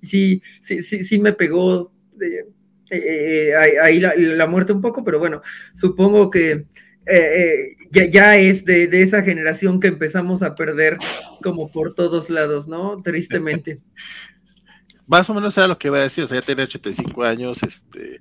y 0.03 0.07
sí, 0.07 0.43
sí, 0.61 0.83
sí, 0.83 1.05
sí 1.05 1.19
me 1.19 1.33
pegó. 1.33 1.93
De, 2.13 2.47
eh, 2.91 3.55
ahí 3.57 4.01
la, 4.01 4.47
muerte 4.47 4.73
un 4.73 4.81
poco, 4.81 5.05
pero 5.05 5.19
bueno, 5.19 5.43
supongo 5.75 6.31
que 6.31 6.67
eh, 7.07 7.77
ya, 7.91 8.07
ya, 8.07 8.37
es 8.37 8.65
de, 8.65 8.87
de, 8.87 9.03
esa 9.03 9.23
generación 9.23 9.81
que 9.81 9.89
empezamos 9.89 10.43
a 10.43 10.55
perder 10.55 10.99
como 11.43 11.71
por 11.71 11.95
todos 11.95 12.29
lados, 12.29 12.69
¿no? 12.69 12.97
Tristemente. 13.03 13.81
Más 15.07 15.29
o 15.31 15.35
menos 15.35 15.57
era 15.57 15.67
lo 15.67 15.79
que 15.79 15.89
iba 15.89 15.97
a 15.99 16.03
decir, 16.03 16.25
o 16.25 16.27
sea, 16.27 16.41
ya 16.41 16.47
tiene 16.47 16.65
85 16.65 17.25
años, 17.25 17.63
este, 17.63 18.21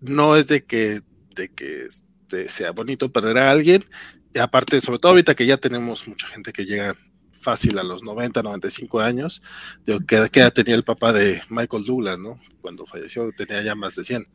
no 0.00 0.36
es 0.36 0.46
de 0.46 0.64
que, 0.64 1.00
de 1.34 1.48
que 1.48 1.86
este, 1.86 2.48
sea 2.48 2.70
bonito 2.70 3.10
perder 3.10 3.38
a 3.38 3.50
alguien, 3.50 3.84
y 4.32 4.38
aparte, 4.38 4.80
sobre 4.80 5.00
todo 5.00 5.10
ahorita 5.10 5.34
que 5.34 5.46
ya 5.46 5.56
tenemos 5.56 6.06
mucha 6.06 6.28
gente 6.28 6.52
que 6.52 6.64
llega 6.64 6.96
fácil 7.40 7.78
a 7.78 7.82
los 7.82 8.02
90, 8.02 8.42
95 8.42 9.00
años. 9.00 9.42
Digo, 9.86 10.00
¿qué, 10.06 10.28
¿qué, 10.30 10.40
edad 10.40 10.52
tenía 10.52 10.74
el 10.74 10.84
papá 10.84 11.12
de 11.12 11.40
Michael 11.48 11.84
Douglas, 11.84 12.18
no? 12.18 12.40
Cuando 12.60 12.86
falleció 12.86 13.30
tenía 13.32 13.62
ya 13.62 13.74
más 13.74 13.96
de 13.96 14.04
100. 14.04 14.26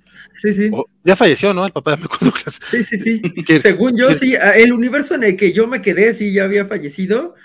Sí, 0.42 0.54
sí. 0.54 0.70
O, 0.72 0.90
ya 1.04 1.16
falleció, 1.16 1.54
¿no? 1.54 1.66
El 1.66 1.72
papá 1.72 1.92
de 1.92 1.98
Michael 1.98 2.32
Douglas. 2.32 2.60
Sí, 2.70 2.84
sí, 2.84 3.00
sí. 3.00 3.22
Según 3.62 3.98
yo, 3.98 4.14
sí, 4.16 4.36
el 4.36 4.74
universo 4.74 5.16
en 5.16 5.24
el 5.24 5.38
que 5.38 5.54
yo 5.54 5.68
me 5.68 5.82
quedé, 5.82 6.14
sí, 6.14 6.34
ya 6.34 6.44
había 6.44 6.66
fallecido. 6.66 7.36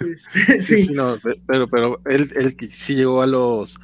Este, 0.00 0.60
sí, 0.60 0.76
sí. 0.76 0.84
sí, 0.86 0.92
no, 0.92 1.18
pero, 1.46 1.68
pero 1.68 2.00
él, 2.06 2.30
él 2.36 2.56
sí 2.72 2.94
llegó 2.94 3.22
a 3.22 3.26
los... 3.26 3.78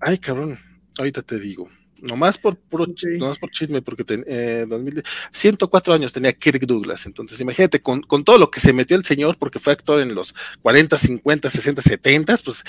Ay, 0.00 0.18
cabrón, 0.18 0.58
ahorita 0.98 1.22
te 1.22 1.38
digo. 1.38 1.68
Nomás 2.02 2.36
por 2.36 2.56
puro 2.56 2.82
okay. 2.84 3.16
nomás 3.16 3.38
por 3.38 3.50
chisme, 3.50 3.80
porque 3.80 4.02
ten, 4.02 4.24
eh, 4.26 4.66
2000, 4.68 5.04
104 5.30 5.94
años 5.94 6.12
tenía 6.12 6.32
Kirk 6.32 6.66
Douglas. 6.66 7.06
Entonces, 7.06 7.40
imagínate, 7.40 7.80
con, 7.80 8.02
con, 8.02 8.24
todo 8.24 8.38
lo 8.38 8.50
que 8.50 8.58
se 8.58 8.72
metió 8.72 8.96
el 8.96 9.04
señor, 9.04 9.36
porque 9.38 9.60
fue 9.60 9.72
actor 9.72 10.00
en 10.00 10.12
los 10.12 10.34
40, 10.62 10.98
50, 10.98 11.48
60, 11.48 11.80
70, 11.80 12.36
pues, 12.44 12.64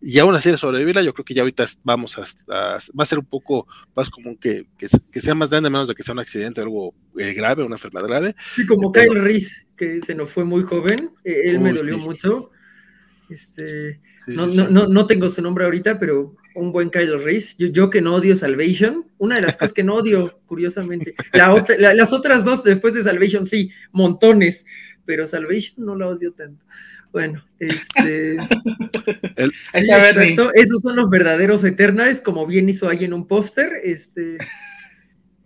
y 0.00 0.20
aún 0.20 0.36
así 0.36 0.52
de 0.52 0.56
sobrevivirla, 0.56 1.02
yo 1.02 1.12
creo 1.14 1.24
que 1.24 1.34
ya 1.34 1.42
ahorita 1.42 1.64
vamos 1.82 2.16
a, 2.16 2.22
a, 2.48 2.78
va 2.98 3.02
a 3.02 3.06
ser 3.06 3.18
un 3.18 3.24
poco 3.24 3.66
más 3.96 4.08
común 4.08 4.36
que, 4.36 4.66
que, 4.78 4.86
que, 5.10 5.20
sea 5.20 5.34
más 5.34 5.50
grande, 5.50 5.68
menos 5.68 5.88
de 5.88 5.94
que 5.96 6.04
sea 6.04 6.12
un 6.12 6.20
accidente 6.20 6.60
o 6.60 6.64
algo 6.64 6.94
eh, 7.18 7.32
grave, 7.32 7.64
una 7.64 7.74
enfermedad 7.74 8.06
grave. 8.06 8.36
Sí, 8.54 8.66
como 8.66 8.92
pero, 8.92 9.14
Kyle 9.14 9.22
Reese, 9.22 9.66
que 9.76 10.00
se 10.06 10.14
nos 10.14 10.30
fue 10.30 10.44
muy 10.44 10.62
joven, 10.62 11.10
eh, 11.24 11.40
él 11.46 11.56
uy, 11.56 11.62
me 11.64 11.72
dolió 11.72 11.96
sí. 11.96 12.00
mucho. 12.00 12.50
Este, 13.28 14.00
sí, 14.24 14.32
no, 14.34 14.48
sí, 14.48 14.58
no, 14.58 14.68
no, 14.68 14.86
no, 14.86 15.06
tengo 15.08 15.28
su 15.28 15.42
nombre 15.42 15.64
ahorita, 15.64 15.98
pero 15.98 16.36
un 16.56 16.72
buen 16.72 16.90
Kylo 16.90 17.18
Reese. 17.18 17.54
Yo, 17.58 17.68
yo, 17.68 17.90
que 17.90 18.00
no 18.00 18.14
odio 18.14 18.34
Salvation, 18.34 19.04
una 19.18 19.36
de 19.36 19.42
las 19.42 19.56
cosas 19.56 19.72
que 19.72 19.84
no 19.84 19.94
odio, 19.94 20.40
curiosamente. 20.46 21.14
las 21.78 22.12
otras 22.12 22.44
dos 22.44 22.64
después 22.64 22.94
de 22.94 23.04
Salvation, 23.04 23.46
sí, 23.46 23.70
montones, 23.92 24.64
pero 25.04 25.26
Salvation 25.26 25.84
no 25.84 25.94
la 25.94 26.08
odio 26.08 26.32
tanto. 26.32 26.64
Bueno, 27.12 27.44
este. 27.58 28.36
esos 30.54 30.82
son 30.82 30.96
los 30.96 31.08
verdaderos 31.08 31.64
Eternals, 31.64 32.20
como 32.20 32.46
bien 32.46 32.68
hizo 32.68 32.88
ahí 32.88 33.04
en 33.04 33.14
un 33.14 33.26
póster. 33.26 33.72
Este. 33.84 34.38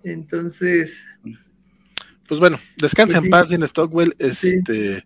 Entonces. 0.02 1.06
Pues 2.26 2.40
bueno, 2.40 2.58
descansa 2.80 3.18
pues 3.18 3.24
en 3.24 3.30
paz, 3.30 3.48
Dean 3.50 3.68
Stockwell. 3.68 4.14
Este. 4.18 5.04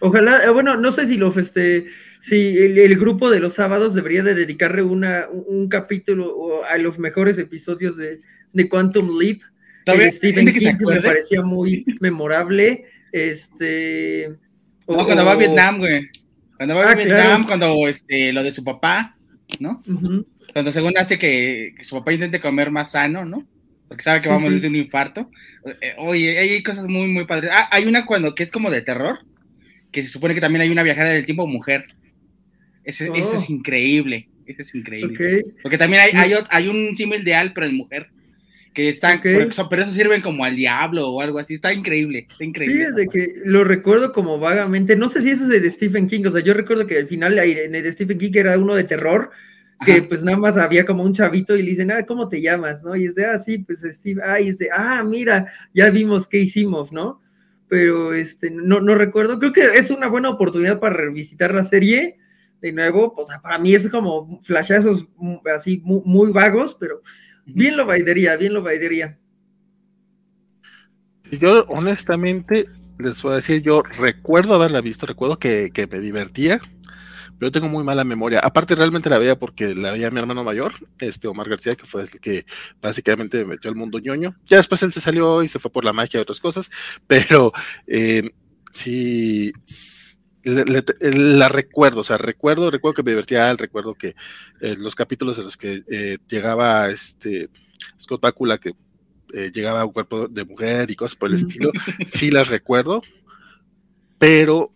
Ojalá, 0.00 0.44
eh, 0.44 0.50
bueno, 0.50 0.76
no 0.76 0.92
sé 0.92 1.06
si 1.06 1.16
los, 1.16 1.36
este, 1.36 1.86
si 2.24 2.56
el, 2.56 2.96
grupo 2.96 3.28
de 3.28 3.38
los 3.38 3.52
sábados 3.52 3.92
debería 3.92 4.22
de 4.22 4.34
dedicarle 4.34 4.80
una, 4.80 5.26
un 5.30 5.68
capítulo 5.68 6.64
a 6.64 6.78
los 6.78 6.98
mejores 6.98 7.36
episodios 7.36 7.98
de, 7.98 8.22
de 8.54 8.66
Quantum 8.66 9.18
Leap. 9.18 9.42
Eh, 9.84 10.10
Stephen 10.10 10.46
King 10.46 10.74
me 10.86 11.02
parecía 11.02 11.42
muy 11.42 11.84
memorable. 12.00 12.86
Este. 13.12 14.34
O, 14.86 15.04
cuando 15.04 15.26
va 15.26 15.32
a 15.32 15.36
Vietnam, 15.36 15.76
güey. 15.76 16.08
Cuando 16.56 16.76
va 16.76 16.84
a 16.84 16.90
ah, 16.92 16.94
Vietnam, 16.94 17.44
cuando 17.44 17.86
este, 17.88 18.32
lo 18.32 18.42
de 18.42 18.52
su 18.52 18.64
papá, 18.64 19.18
¿no? 19.60 19.82
Cuando 20.54 20.72
según 20.72 20.96
hace 20.96 21.18
que, 21.18 21.74
su 21.82 21.94
papá 21.96 22.14
intente 22.14 22.40
comer 22.40 22.70
más 22.70 22.92
sano, 22.92 23.26
¿no? 23.26 23.46
Porque 23.86 24.02
sabe 24.02 24.22
que 24.22 24.30
va 24.30 24.36
a 24.36 24.38
morir 24.38 24.62
de 24.62 24.68
un 24.68 24.76
infarto. 24.76 25.30
Eh, 25.82 25.94
oye, 25.98 26.38
hay 26.38 26.62
cosas 26.62 26.86
muy, 26.86 27.08
muy 27.08 27.26
padres. 27.26 27.50
Ah, 27.52 27.68
hay 27.70 27.84
una 27.84 28.06
cuando 28.06 28.34
que 28.34 28.44
es 28.44 28.50
como 28.50 28.70
de 28.70 28.80
terror, 28.80 29.18
que 29.92 30.00
se 30.00 30.08
supone 30.08 30.32
que 30.32 30.40
también 30.40 30.62
hay 30.62 30.70
una 30.70 30.82
viajera 30.82 31.10
del 31.10 31.26
tiempo 31.26 31.46
mujer. 31.46 31.84
Ese, 32.84 33.10
es 33.14 33.32
oh. 33.34 33.52
increíble. 33.52 34.28
Ese 34.46 34.62
es 34.62 34.74
increíble. 34.74 35.42
Porque 35.62 35.78
también 35.78 36.02
hay, 36.02 36.10
hay, 36.12 36.34
hay 36.50 36.68
un 36.68 36.96
símil 36.96 37.24
de 37.24 37.34
Al, 37.34 37.52
pero 37.52 37.66
en 37.66 37.76
mujer 37.76 38.08
que 38.74 38.88
están, 38.88 39.20
pero 39.22 39.48
eso 39.48 39.92
sirven 39.92 40.20
como 40.20 40.44
al 40.44 40.56
diablo 40.56 41.08
o 41.08 41.20
algo 41.20 41.38
así, 41.38 41.54
está 41.54 41.72
increíble, 41.72 42.26
está 42.28 42.44
increíble. 42.44 42.92
De 42.92 43.06
que 43.06 43.34
lo 43.44 43.62
recuerdo 43.62 44.12
como 44.12 44.38
vagamente, 44.40 44.96
no 44.96 45.08
sé 45.08 45.22
si 45.22 45.30
eso 45.30 45.44
es 45.44 45.62
de 45.62 45.70
Stephen 45.70 46.08
King, 46.08 46.24
o 46.26 46.30
sea, 46.32 46.40
yo 46.40 46.54
recuerdo 46.54 46.86
que 46.86 46.98
al 46.98 47.06
final 47.06 47.38
en 47.38 47.74
el 47.74 47.82
de 47.84 47.92
Stephen 47.92 48.18
King 48.18 48.32
era 48.34 48.58
uno 48.58 48.74
de 48.74 48.82
terror, 48.82 49.30
que 49.86 50.02
pues 50.02 50.24
nada 50.24 50.36
más 50.36 50.56
había 50.56 50.84
como 50.84 51.04
un 51.04 51.14
chavito 51.14 51.56
y 51.56 51.62
le 51.62 51.70
dicen, 51.70 51.92
ah, 51.92 52.04
¿cómo 52.04 52.28
te 52.28 52.40
llamas? 52.40 52.82
¿no? 52.82 52.96
Y 52.96 53.06
es 53.06 53.14
de, 53.14 53.26
ah, 53.26 53.38
sí, 53.38 53.58
pues 53.58 53.86
Steve, 53.92 54.20
ah, 54.24 54.40
y 54.40 54.48
es 54.48 54.58
de, 54.58 54.68
ah, 54.72 55.04
mira, 55.04 55.52
ya 55.72 55.90
vimos 55.90 56.26
qué 56.26 56.38
hicimos, 56.38 56.92
¿no? 56.92 57.22
Pero 57.68 58.12
este, 58.12 58.50
no, 58.50 58.80
no 58.80 58.96
recuerdo, 58.96 59.38
creo 59.38 59.52
que 59.52 59.78
es 59.78 59.90
una 59.90 60.08
buena 60.08 60.30
oportunidad 60.30 60.80
para 60.80 60.96
revisitar 60.96 61.54
la 61.54 61.64
serie, 61.64 62.16
de 62.64 62.72
nuevo, 62.72 63.14
o 63.16 63.26
sea, 63.26 63.40
para 63.40 63.58
mí 63.58 63.74
es 63.74 63.90
como 63.90 64.40
flashazos 64.42 65.06
así 65.54 65.82
muy, 65.84 66.02
muy 66.04 66.32
vagos, 66.32 66.74
pero 66.78 67.02
Bien 67.46 67.76
lo 67.76 67.86
bailaría, 67.86 68.36
bien 68.36 68.54
lo 68.54 68.62
bailaría. 68.62 69.18
Yo 71.30 71.64
honestamente 71.66 72.68
les 72.98 73.22
voy 73.22 73.32
a 73.32 73.36
decir, 73.36 73.62
yo 73.62 73.82
recuerdo 73.82 74.54
haberla 74.54 74.80
visto, 74.80 75.04
recuerdo 75.04 75.38
que, 75.38 75.70
me 75.90 75.98
divertía, 75.98 76.60
pero 77.38 77.50
tengo 77.50 77.68
muy 77.68 77.82
mala 77.82 78.04
memoria. 78.04 78.38
Aparte 78.40 78.74
realmente 78.74 79.10
la 79.10 79.18
veía 79.18 79.38
porque 79.38 79.74
la 79.74 79.90
veía 79.90 80.10
mi 80.10 80.20
hermano 80.20 80.44
mayor, 80.44 80.74
este 81.00 81.28
Omar 81.28 81.48
García, 81.48 81.74
que 81.74 81.86
fue 81.86 82.02
el 82.02 82.10
que 82.20 82.46
básicamente 82.80 83.38
me 83.38 83.44
metió 83.44 83.68
al 83.68 83.76
mundo 83.76 83.98
ñoño. 83.98 84.36
Ya 84.46 84.58
después 84.58 84.82
él 84.82 84.92
se 84.92 85.00
salió 85.00 85.42
y 85.42 85.48
se 85.48 85.58
fue 85.58 85.72
por 85.72 85.84
la 85.84 85.92
magia 85.92 86.18
y 86.18 86.22
otras 86.22 86.40
cosas, 86.40 86.70
pero 87.06 87.52
eh, 87.86 88.30
sí, 88.70 89.52
la 90.44 91.48
recuerdo, 91.48 92.00
o 92.00 92.04
sea, 92.04 92.18
recuerdo, 92.18 92.70
recuerdo 92.70 92.94
que 92.94 93.02
me 93.02 93.10
divertía, 93.12 93.52
recuerdo 93.54 93.94
que 93.94 94.14
eh, 94.60 94.76
los 94.78 94.94
capítulos 94.94 95.38
en 95.38 95.44
los 95.44 95.56
que 95.56 95.82
eh, 95.90 96.18
llegaba 96.28 96.90
este 96.90 97.48
Scott 97.98 98.20
Bakula, 98.20 98.58
que 98.58 98.74
eh, 99.32 99.50
llegaba 99.52 99.80
a 99.80 99.84
un 99.84 99.92
cuerpo 99.92 100.28
de 100.28 100.44
mujer 100.44 100.90
y 100.90 100.96
cosas 100.96 101.16
por 101.16 101.28
el 101.28 101.36
estilo, 101.36 101.70
sí 102.04 102.30
las 102.30 102.48
recuerdo, 102.48 103.02
pero 104.18 104.70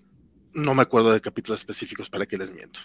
no 0.54 0.74
me 0.74 0.82
acuerdo 0.82 1.12
de 1.12 1.20
capítulos 1.20 1.60
específicos 1.60 2.10
para 2.10 2.26
que 2.26 2.38
les 2.38 2.52
miento. 2.52 2.80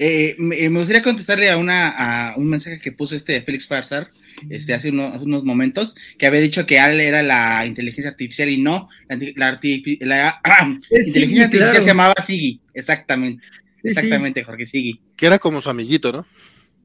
Eh, 0.00 0.36
me, 0.38 0.68
gustaría 0.68 1.02
contestarle 1.02 1.50
a, 1.50 1.56
una, 1.56 1.88
a 2.30 2.36
un 2.36 2.48
mensaje 2.48 2.78
que 2.78 2.92
puso 2.92 3.16
este 3.16 3.42
Félix 3.42 3.66
Farsar 3.66 4.10
este, 4.48 4.72
hace 4.72 4.90
unos 4.90 5.44
momentos, 5.44 5.96
que 6.16 6.26
había 6.26 6.40
dicho 6.40 6.66
que 6.66 6.78
Al 6.78 7.00
era 7.00 7.22
la 7.22 7.66
inteligencia 7.66 8.10
artificial 8.10 8.48
y 8.48 8.58
no, 8.58 8.88
la, 9.08 9.58
inteligencia 9.60 11.44
artificial 11.44 11.82
se 11.82 11.84
llamaba 11.84 12.14
Sigi, 12.24 12.60
exactamente. 12.74 13.44
Exactamente, 13.82 14.44
Jorge 14.44 14.66
Sigi. 14.66 15.00
Que 15.16 15.26
era 15.26 15.38
como 15.38 15.60
su 15.60 15.70
amiguito, 15.70 16.12
¿no? 16.12 16.26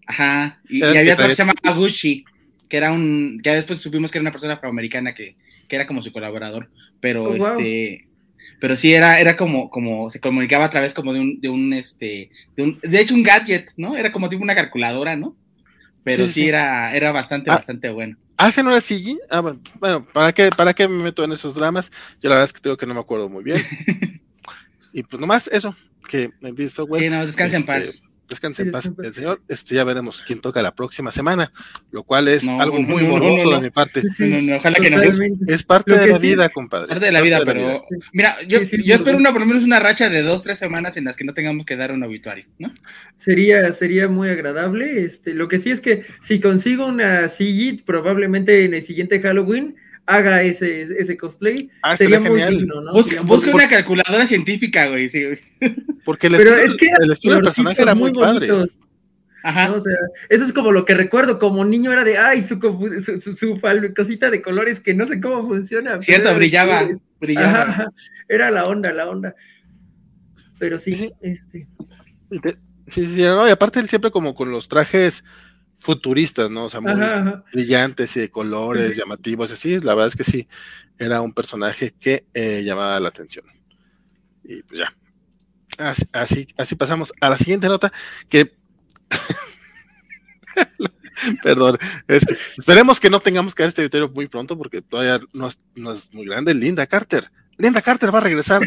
Ajá, 0.06 0.60
y, 0.68 0.84
había 0.84 1.14
otro 1.14 1.28
que 1.28 1.36
se 1.36 1.44
llamaba 1.44 1.80
Gucci, 1.80 2.26
que 2.68 2.78
era 2.78 2.92
un, 2.92 3.40
ya 3.44 3.54
después 3.54 3.80
supimos 3.80 4.12
que 4.12 4.18
era 4.18 4.24
una 4.24 4.32
persona 4.32 4.54
afroamericana 4.56 5.14
que, 5.14 5.36
que 5.68 5.76
era 5.76 5.88
como 5.88 6.02
su 6.02 6.12
colaborador, 6.12 6.70
pero 7.00 7.24
oh, 7.24 7.36
este 7.36 8.08
pero 8.60 8.76
sí 8.76 8.94
era, 8.94 9.20
era 9.20 9.36
como, 9.36 9.70
como 9.70 10.10
se 10.10 10.20
comunicaba 10.20 10.66
a 10.66 10.70
través 10.70 10.94
como 10.94 11.14
de 11.14 11.20
un, 11.20 11.42
de 11.42 11.50
un, 11.50 11.74
este, 11.74 12.30
de, 12.56 12.64
un, 12.64 12.80
de 12.82 13.00
hecho 13.00 13.16
un 13.16 13.24
gadget, 13.24 13.72
¿no? 13.78 13.96
Era 13.96 14.12
como 14.12 14.30
tipo 14.30 14.44
una 14.44 14.56
calculadora, 14.56 15.16
¿no? 15.16 15.36
Pero 16.04 16.28
sí, 16.28 16.48
Era, 16.48 16.96
era 16.96 17.12
bastante, 17.12 17.50
ah, 17.50 17.56
bastante 17.56 17.90
bueno. 17.90 18.18
¿Ah, 18.36 18.50
ese 18.50 18.62
no 18.62 18.72
era 18.72 18.82
Sigi? 18.82 19.18
Ah, 19.30 19.42
bueno, 19.80 20.06
¿para 20.12 20.34
qué, 20.34 20.50
¿para 20.50 20.74
qué 20.74 20.88
me 20.88 21.02
meto 21.02 21.24
en 21.24 21.32
esos 21.32 21.56
dramas? 21.56 21.92
Yo 22.22 22.30
la 22.30 22.36
verdad 22.36 22.46
es 22.46 22.54
que 22.54 22.60
tengo 22.60 22.76
que 22.76 22.86
no 22.86 22.94
me 22.94 23.00
acuerdo 23.00 23.30
muy 23.30 23.44
bien. 23.44 23.64
y 24.94 25.04
pues 25.04 25.20
nomás 25.20 25.48
eso, 25.48 25.76
que 26.10 26.32
en 26.42 26.56
visto, 26.56 26.86
güey. 26.86 27.04
Sí, 27.04 27.10
no, 27.10 27.26
descansen 27.26 27.62
en 27.62 27.66
paz. 27.66 28.04
Descanse 28.34 28.64
en 28.64 28.72
paz 28.72 28.92
el 29.04 29.14
señor. 29.14 29.42
Este, 29.48 29.76
ya 29.76 29.84
veremos 29.84 30.24
quién 30.26 30.42
toca 30.42 30.62
la 30.64 30.74
próxima 30.74 31.12
semana, 31.12 31.52
lo 31.92 32.02
cual 32.02 32.28
es 32.28 32.48
algo 32.50 32.82
muy 32.82 33.04
morboso 33.04 33.52
de 33.52 33.62
mi 33.62 33.70
parte. 33.70 34.02
ojalá 34.58 34.80
que 34.80 34.90
no. 34.90 35.02
Es, 35.02 35.64
parte 35.64 35.96
de 35.96 36.08
la 36.08 36.18
vida, 36.18 36.50
compadre. 36.50 36.88
Parte 36.88 37.06
de 37.06 37.12
la 37.12 37.22
vida, 37.22 37.42
pero 37.46 37.86
mira, 38.12 38.36
yo, 38.48 38.62
yo 38.62 38.96
espero 38.96 39.18
una, 39.18 39.32
por 39.32 39.42
lo 39.42 39.46
menos 39.46 39.64
una 39.64 39.80
racha 39.80 40.10
de 40.10 40.24
dos, 40.24 40.44
tres 40.44 40.58
semanas 40.58 40.98
en 40.98 41.06
las 41.06 41.16
que 41.16 41.24
no 41.24 41.36
tengamos 41.36 41.64
que 41.66 41.76
dar 41.76 41.92
un 41.92 42.02
obituario, 42.02 42.46
¿no? 42.58 42.74
Sería, 43.18 43.72
sería 43.72 44.08
muy 44.08 44.30
agradable. 44.30 45.06
Este, 45.06 45.36
lo 45.36 45.48
que 45.48 45.60
sí 45.60 45.70
es 45.70 45.80
que 45.80 46.06
si 46.24 46.40
consigo 46.40 46.88
una 46.88 47.30
CG, 47.30 47.84
probablemente 47.86 48.66
en 48.66 48.74
el 48.74 48.82
siguiente 48.82 49.22
Halloween 49.22 49.76
haga 50.06 50.44
ese, 50.44 50.82
ese 50.82 51.18
cosplay. 51.18 51.70
Ah, 51.82 51.96
sería 51.96 52.20
muy 52.20 52.42
digno, 52.42 52.82
¿no? 52.82 52.94
Busca, 52.94 53.52
una 53.54 53.70
calculadora 53.70 54.28
científica, 54.28 54.88
güey, 54.88 55.10
sí, 55.10 55.24
Porque 56.06 56.28
el 56.28 56.36
estilo, 56.36 56.58
es 56.58 56.76
que 56.76 56.92
el 57.02 57.12
estilo 57.12 57.36
del 57.36 57.44
personaje 57.44 57.82
era 57.82 57.96
muy, 57.96 58.12
padre. 58.12 58.50
Ajá. 59.44 59.74
O 59.74 59.80
sea, 59.80 59.96
eso 60.30 60.46
es 60.46 60.54
como 60.54 60.72
lo 60.72 60.86
que 60.86 60.94
recuerdo, 60.94 61.38
como 61.38 61.66
niño 61.66 61.92
era 61.92 62.04
de, 62.04 62.18
ay, 62.18 62.44
su, 62.44 62.56
su, 63.38 63.62
cosita 63.96 64.30
de 64.30 64.42
colores 64.42 64.80
que 64.80 64.94
no 64.94 65.06
sé 65.06 65.20
cómo 65.20 65.46
funciona. 65.48 66.00
Cierto, 66.00 66.34
brillaba, 66.36 66.88
brillaba. 67.20 67.92
era 68.30 68.52
la 68.52 68.66
onda, 68.68 68.94
la 68.94 69.10
onda. 69.10 69.36
Pero 70.60 70.80
sí, 70.80 70.96
sí. 70.96 71.12
este. 71.22 71.68
Sí, 72.88 73.06
sí, 73.08 73.22
no, 73.22 73.48
y 73.48 73.52
aparte 73.52 73.80
él 73.80 73.90
siempre 73.90 74.12
como 74.12 74.34
con 74.34 74.50
los 74.52 74.68
trajes 74.68 75.24
futuristas, 75.84 76.50
¿no? 76.50 76.66
O 76.66 76.70
sea, 76.70 76.80
muy 76.80 76.94
brillantes 77.52 78.16
y 78.16 78.22
de 78.22 78.32
colores 78.32 78.96
llamativos, 78.96 79.52
así. 79.52 79.82
La 79.82 79.94
verdad 79.94 80.08
es 80.08 80.16
que 80.16 80.24
sí, 80.24 80.48
era 80.98 81.20
un 81.20 81.34
personaje 81.34 81.94
que 82.00 82.26
eh, 82.34 82.64
llamaba 82.64 82.98
la 83.02 83.10
atención. 83.10 83.46
Y 84.46 84.64
pues 84.64 84.80
ya. 84.80 84.96
Así, 86.14 86.48
así, 86.56 86.76
pasamos 86.76 87.12
a 87.20 87.30
la 87.30 87.38
siguiente 87.38 87.68
nota 87.68 87.92
que. 88.30 88.56
Perdón, 91.44 91.78
esperemos 92.08 93.00
que 93.00 93.10
no 93.10 93.20
tengamos 93.20 93.54
que 93.54 93.64
dar 93.64 93.68
este 93.68 93.84
video 93.84 94.10
muy 94.10 94.28
pronto 94.28 94.58
porque 94.58 94.82
todavía 94.82 95.20
no 95.34 95.48
es, 95.48 95.60
no 95.76 95.92
es 95.92 96.14
muy 96.14 96.26
grande. 96.26 96.54
Linda 96.54 96.88
Carter. 96.88 97.30
Linda 97.58 97.82
Carter 97.82 98.14
va 98.14 98.20
a 98.20 98.24
regresar 98.24 98.62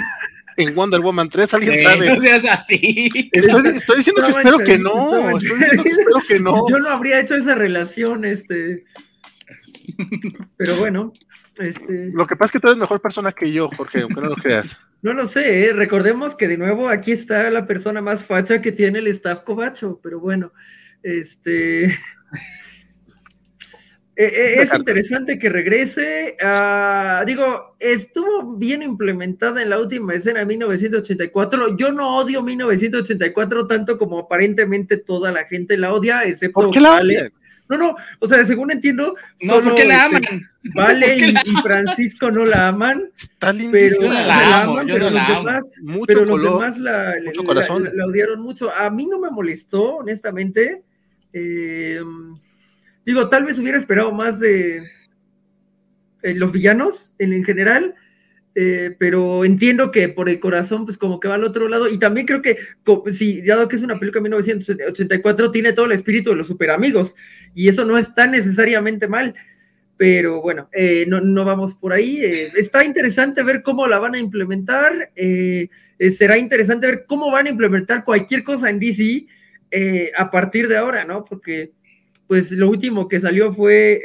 en 0.57 0.75
Wonder 0.75 1.01
Woman 1.01 1.29
3, 1.29 1.55
¿alguien 1.55 1.79
sabe? 1.79 2.09
No 2.15 2.21
seas 2.21 2.45
así. 2.45 3.11
Estoy, 3.33 3.97
diciendo 3.97 4.23
que 4.23 4.31
espero 4.31 4.59
que 4.59 4.79
no. 4.79 5.37
Estoy 5.37 5.59
diciendo 5.59 5.83
que 5.83 5.91
espero 5.91 6.21
que 6.27 6.41
no. 6.41 6.69
Yo 6.69 6.79
no 6.79 6.91
habría 6.91 7.21
hecho 7.21 7.37
esa 7.37 7.55
relación, 7.55 8.25
este. 8.25 8.85
Pero 10.57 10.77
bueno. 10.77 11.13
Este... 11.59 12.11
Lo 12.13 12.27
que 12.27 12.37
pasa 12.37 12.47
es 12.47 12.53
que 12.53 12.61
tú 12.61 12.69
eres 12.69 12.79
mejor 12.79 13.01
persona 13.01 13.33
que 13.33 13.51
yo, 13.51 13.71
Jorge, 13.75 14.03
aunque 14.03 14.21
no 14.21 14.29
lo 14.29 14.37
creas. 14.37 14.81
No 15.03 15.13
lo 15.13 15.29
sé, 15.29 15.67
¿eh? 15.67 15.73
recordemos 15.73 16.35
que 16.35 16.49
de 16.49 16.57
nuevo 16.57 16.89
aquí 16.89 17.13
está 17.13 17.49
la 17.51 17.67
persona 17.67 18.01
más 18.01 18.25
facha 18.25 18.61
que 18.61 18.73
tiene 18.73 18.99
el 18.99 19.07
staff 19.09 19.45
cobacho, 19.45 20.01
pero 20.03 20.19
bueno, 20.19 20.53
este. 21.03 21.97
Eh, 24.19 24.33
eh, 24.35 24.63
es 24.63 24.73
interesante 24.73 25.39
que 25.39 25.51
regrese. 25.51 26.39
Ah, 26.43 27.23
digo, 27.27 27.77
estuvo 27.79 28.57
bien 28.57 28.83
implementada 28.83 29.63
en 29.63 29.69
la 29.69 29.79
última 29.79 30.15
escena 30.15 30.41
de 30.41 30.47
1984. 30.47 31.77
Yo 31.77 31.93
no 31.93 32.17
odio 32.17 32.43
1984 32.43 33.67
tanto 33.67 33.99
como 33.99 34.21
aparentemente 34.21 34.97
toda 34.97 35.31
la 35.33 35.45
gente 35.45 35.77
la 35.77 35.93
odia, 35.93 36.25
excepto 36.25 36.63
¿Por 36.63 36.71
qué 36.71 36.81
la 36.81 36.95
odia? 36.95 37.31
No, 37.69 37.77
no, 37.77 37.97
o 38.21 38.29
sea, 38.29 38.45
según 38.47 38.71
entiendo, 38.71 39.17
no, 39.43 39.61
porque 39.61 39.85
la 39.85 40.07
este, 40.07 40.17
aman. 40.17 40.51
Vale 40.75 41.17
y, 41.45 41.57
Francisco 41.63 42.31
no 42.31 42.47
la 42.47 42.69
aman. 42.69 43.11
Está 43.15 43.53
pero 43.71 44.01
yo 44.01 44.09
la, 44.09 44.63
amo, 44.63 44.83
yo 44.83 44.95
pero, 44.95 45.11
los, 45.11 45.29
demás, 45.29 45.81
mucho 45.83 46.05
pero 46.07 46.25
los 46.25 46.43
demás 46.43 46.79
la, 46.79 47.17
la, 47.19 48.07
odiaron 48.07 48.41
mucho. 48.41 48.73
A 48.75 48.89
mí 48.89 49.07
no 49.07 49.19
me 49.19 49.31
molestó, 49.31 49.97
honestamente 49.97 50.85
Eh, 51.33 52.01
digo, 53.07 53.29
tal 53.29 53.45
vez 53.45 53.59
hubiera 53.59 53.79
esperado 53.79 54.13
más 54.13 54.41
de 54.41 54.83
eh, 56.23 56.35
los 56.35 56.51
villanos 56.51 57.15
en, 57.21 57.45
general, 57.45 57.95
eh, 58.57 58.97
pero 58.99 59.45
entiendo 59.45 59.93
que 59.93 60.09
por 60.09 60.29
el 60.29 60.41
corazón, 60.41 60.85
pues 60.85 60.99
como 60.99 61.21
que 61.21 61.29
va 61.29 61.37
al 61.37 61.45
otro 61.45 61.69
lado. 61.69 61.89
Y 61.89 61.99
también 61.99 62.27
creo 62.27 62.43
que, 62.43 62.59
si 63.13 63.43
dado 63.43 63.69
que 63.69 63.77
es 63.77 63.83
una 63.83 63.99
película 64.01 64.19
de 64.19 64.31
1984, 64.31 65.53
tiene 65.53 65.73
todo 65.73 65.87
el 65.87 65.93
espíritu 65.93 66.31
de 66.31 66.37
los 66.37 66.49
super 66.49 66.71
amigos. 66.71 67.15
Y 67.55 67.69
eso 67.69 67.85
no 67.85 67.97
está 67.97 68.27
necesariamente 68.27 69.07
mal. 69.07 69.37
Pero 69.97 70.43
bueno, 70.43 70.69
eh, 70.73 71.07
no, 71.09 71.45
vamos 71.45 71.75
por 71.75 71.93
ahí. 71.93 72.21
está 72.57 72.85
interesante 72.85 73.43
ver 73.45 73.63
cómo 73.63 73.87
la 73.87 73.99
van 73.99 74.17
a 74.17 74.19
implementar. 74.19 75.13
será 76.11 76.37
interesante 76.37 76.89
ver 76.89 77.05
cómo 77.07 77.31
van 77.31 77.47
a 77.47 77.51
implementar 77.51 78.05
cualquier 78.05 78.43
cosa 78.43 78.69
en 78.69 78.81
DC 78.81 79.27
a 80.19 80.31
partir 80.31 80.67
de 80.69 80.77
ahora, 80.77 81.05
¿no? 81.05 81.25
Porque, 81.25 81.73
pues, 82.27 82.51
lo 82.53 82.69
último 82.69 83.09
que 83.09 83.21
salió 83.21 83.53
fue 83.53 84.03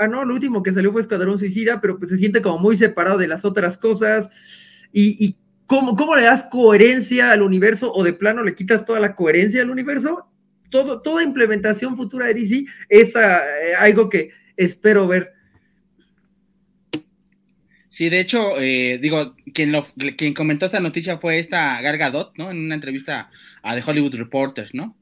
ah, 0.00 0.08
no, 0.08 0.24
lo 0.24 0.34
último 0.34 0.62
que 0.62 0.72
salió 0.72 0.92
fue 0.92 1.02
Escuadrón 1.02 1.38
Suicida, 1.38 1.80
pero 1.80 1.98
pues 1.98 2.10
se 2.10 2.16
siente 2.16 2.40
como 2.40 2.58
muy 2.58 2.76
separado 2.76 3.18
de 3.18 3.28
las 3.28 3.44
otras 3.44 3.76
cosas. 3.76 4.30
¿Y, 4.92 5.36
cómo, 5.66 5.94
cómo, 5.94 6.16
le 6.16 6.22
das 6.22 6.44
coherencia 6.50 7.30
al 7.30 7.42
universo 7.42 7.92
o 7.92 8.02
de 8.02 8.12
plano 8.12 8.42
le 8.42 8.54
quitas 8.54 8.84
toda 8.84 8.98
la 8.98 9.14
coherencia 9.14 9.62
al 9.62 9.70
universo? 9.70 10.26
Todo, 10.70 11.02
toda 11.02 11.22
implementación 11.22 11.96
futura 11.96 12.26
de 12.26 12.34
DC 12.34 12.64
es 12.88 13.14
ah, 13.14 13.42
eh, 13.62 13.74
algo 13.74 14.08
que 14.08 14.30
espero 14.56 15.06
ver. 15.06 15.32
Sí, 17.88 18.08
de 18.08 18.20
hecho, 18.20 18.58
eh, 18.58 18.98
digo, 19.02 19.34
quien, 19.52 19.72
lo, 19.72 19.84
quien 20.16 20.32
comentó 20.32 20.66
esta 20.66 20.80
noticia 20.80 21.18
fue 21.18 21.38
esta 21.38 21.80
Gargadot, 21.82 22.32
¿no? 22.38 22.50
En 22.50 22.58
una 22.58 22.76
entrevista 22.76 23.30
a 23.62 23.74
The 23.74 23.82
Hollywood 23.84 24.14
Reporters, 24.14 24.72
¿no? 24.74 24.96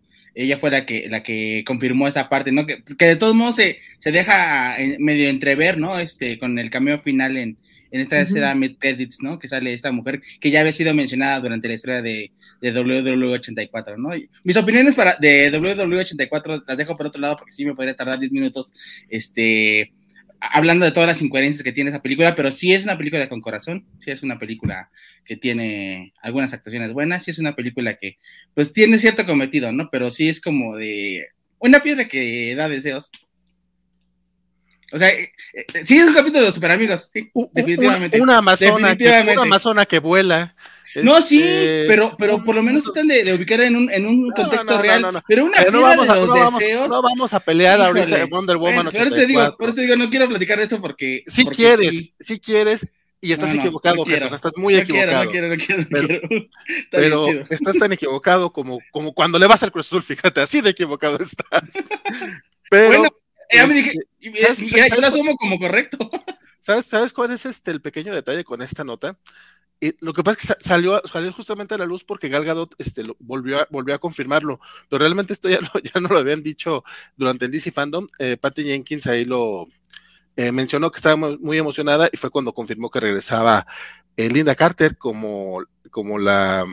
Ella 0.44 0.58
fue 0.58 0.70
la 0.70 0.86
que, 0.86 1.08
la 1.08 1.22
que 1.22 1.64
confirmó 1.66 2.06
esa 2.06 2.28
parte, 2.28 2.52
¿no? 2.52 2.64
Que, 2.64 2.82
de 2.98 3.16
todos 3.16 3.34
modos 3.34 3.56
se, 3.56 3.78
se 3.98 4.12
deja 4.12 4.76
medio 4.98 5.28
entrever, 5.28 5.78
¿no? 5.78 5.98
Este, 5.98 6.38
con 6.38 6.58
el 6.58 6.70
cameo 6.70 7.00
final 7.00 7.36
en, 7.36 7.56
en 7.90 8.00
esta 8.00 8.20
escena 8.20 8.54
mid 8.54 8.76
credits, 8.78 9.20
¿no? 9.20 9.38
Que 9.38 9.48
sale 9.48 9.72
esta 9.72 9.90
mujer 9.90 10.22
que 10.40 10.50
ya 10.50 10.60
había 10.60 10.72
sido 10.72 10.94
mencionada 10.94 11.40
durante 11.40 11.66
la 11.68 11.74
historia 11.74 12.02
de, 12.02 12.30
de 12.60 12.74
WWE84, 12.74 13.96
¿no? 13.96 14.10
mis 14.44 14.56
opiniones 14.56 14.94
para, 14.94 15.16
de 15.16 15.52
WWE84 15.52 16.64
las 16.66 16.76
dejo 16.76 16.96
por 16.96 17.06
otro 17.06 17.20
lado 17.20 17.36
porque 17.36 17.52
sí 17.52 17.64
me 17.64 17.74
podría 17.74 17.96
tardar 17.96 18.18
10 18.18 18.32
minutos, 18.32 18.74
este, 19.08 19.92
hablando 20.40 20.84
de 20.84 20.92
todas 20.92 21.08
las 21.08 21.22
incoherencias 21.22 21.62
que 21.62 21.72
tiene 21.72 21.90
esa 21.90 22.02
película, 22.02 22.34
pero 22.34 22.50
sí 22.50 22.72
es 22.72 22.84
una 22.84 22.96
película 22.96 23.28
con 23.28 23.40
corazón, 23.40 23.86
sí 23.98 24.10
es 24.10 24.22
una 24.22 24.38
película 24.38 24.90
que 25.24 25.36
tiene 25.36 26.12
algunas 26.22 26.52
actuaciones 26.52 26.92
buenas, 26.92 27.24
sí 27.24 27.30
es 27.30 27.38
una 27.38 27.54
película 27.54 27.94
que 27.94 28.18
pues 28.54 28.72
tiene 28.72 28.98
cierto 28.98 29.26
cometido, 29.26 29.72
¿no? 29.72 29.88
Pero 29.90 30.10
sí 30.10 30.28
es 30.28 30.40
como 30.40 30.76
de 30.76 31.26
una 31.58 31.80
piedra 31.80 32.06
que 32.06 32.54
da 32.54 32.68
deseos. 32.68 33.10
O 34.92 34.98
sea, 34.98 35.10
eh, 35.10 35.32
eh, 35.52 35.84
sí 35.84 35.98
es 35.98 36.08
un 36.08 36.14
capítulo 36.14 36.40
de 36.40 36.46
los 36.46 36.54
super 36.54 36.70
amigos, 36.70 37.10
definitivamente. 37.52 38.20
Una, 38.20 38.38
amazona, 38.38 38.96
una 39.32 39.42
amazona 39.42 39.86
que 39.86 39.98
vuela. 39.98 40.54
No, 40.96 41.20
sí, 41.20 41.42
este, 41.42 41.84
pero, 41.86 42.16
pero 42.18 42.42
por 42.42 42.54
lo 42.54 42.62
menos 42.62 42.82
tratan 42.82 43.08
de, 43.08 43.32
ubicar 43.34 43.60
en 43.60 43.76
un, 43.76 43.90
en 43.90 44.06
un 44.06 44.30
contexto 44.30 44.80
real. 44.80 45.22
pero 45.26 45.44
una 45.44 45.58
pero 45.58 45.70
no 45.70 45.82
vamos 45.82 46.08
a, 46.08 46.14
de 46.14 46.20
los 46.20 46.58
deseos. 46.58 46.88
no 46.88 47.02
vamos 47.02 47.34
a 47.34 47.40
pelear 47.40 47.80
ahorita 47.80 48.16
de 48.18 48.24
Wonder 48.24 48.56
Woman. 48.56 48.86
por, 48.86 49.06
eso 49.06 49.26
digo, 49.26 49.56
por 49.56 49.68
eso 49.68 49.80
digo, 49.80 49.96
no 49.96 50.10
quiero 50.10 50.28
platicar 50.28 50.58
de 50.58 50.64
eso 50.64 50.80
porque. 50.80 51.24
Si 51.26 51.46
quieres, 51.46 52.12
si 52.18 52.40
quieres, 52.40 52.88
y 53.20 53.32
estás 53.32 53.52
equivocado, 53.52 54.04
no, 54.04 54.34
estás 54.34 54.56
muy 54.56 54.76
equivocado. 54.76 55.24
no 55.24 55.30
quiero, 55.30 55.48
no 55.48 55.56
quiero, 55.56 55.82
no 55.82 55.88
pero, 55.90 56.06
quiero. 56.06 56.48
pero 56.90 57.28
estás 57.50 57.76
tan 57.76 57.92
equivocado 57.92 58.52
como, 58.52 58.80
como 58.92 59.12
cuando 59.12 59.38
le 59.38 59.46
vas 59.46 59.62
al 59.62 59.72
Cruz 59.72 59.86
Azul, 59.86 60.02
fíjate, 60.02 60.40
así 60.40 60.60
de 60.60 60.70
equivocado 60.70 61.18
estás. 61.20 61.64
Pero. 62.70 62.88
Bueno, 62.88 63.08
ya 63.50 63.66
me 63.66 63.74
dije, 63.74 63.98
y, 64.20 64.30
yo 64.30 65.00
lo 65.00 65.06
asumo 65.06 65.36
como 65.36 65.58
correcto. 65.58 65.98
¿Sabes, 66.60 66.86
¿Sabes 66.86 67.12
cuál 67.12 67.32
es 67.32 67.46
este 67.46 67.70
el 67.70 67.80
pequeño 67.80 68.14
detalle 68.14 68.44
con 68.44 68.60
esta 68.60 68.84
nota? 68.84 69.18
Lo 70.00 70.12
que 70.12 70.24
pasa 70.24 70.38
es 70.40 70.56
que 70.58 70.64
salió, 70.64 71.00
salió 71.04 71.32
justamente 71.32 71.74
a 71.74 71.78
la 71.78 71.86
luz 71.86 72.02
porque 72.02 72.28
Gal 72.28 72.44
Gadot 72.44 72.74
este, 72.78 73.02
volvió, 73.20 73.60
a, 73.60 73.68
volvió 73.70 73.94
a 73.94 73.98
confirmarlo, 73.98 74.60
pero 74.88 74.98
realmente 74.98 75.32
esto 75.32 75.48
ya, 75.48 75.60
ya 75.94 76.00
no 76.00 76.08
lo 76.08 76.18
habían 76.18 76.42
dicho 76.42 76.84
durante 77.16 77.44
el 77.44 77.52
DC 77.52 77.70
Fandom. 77.70 78.08
Eh, 78.18 78.36
Patty 78.36 78.64
Jenkins 78.64 79.06
ahí 79.06 79.24
lo 79.24 79.68
eh, 80.36 80.50
mencionó 80.52 80.90
que 80.90 80.96
estaba 80.96 81.16
muy 81.16 81.58
emocionada 81.58 82.08
y 82.12 82.16
fue 82.16 82.30
cuando 82.30 82.52
confirmó 82.52 82.90
que 82.90 83.00
regresaba 83.00 83.66
eh, 84.16 84.28
Linda 84.28 84.54
Carter 84.54 84.96
como, 84.96 85.62
como 85.90 86.18
la, 86.18 86.64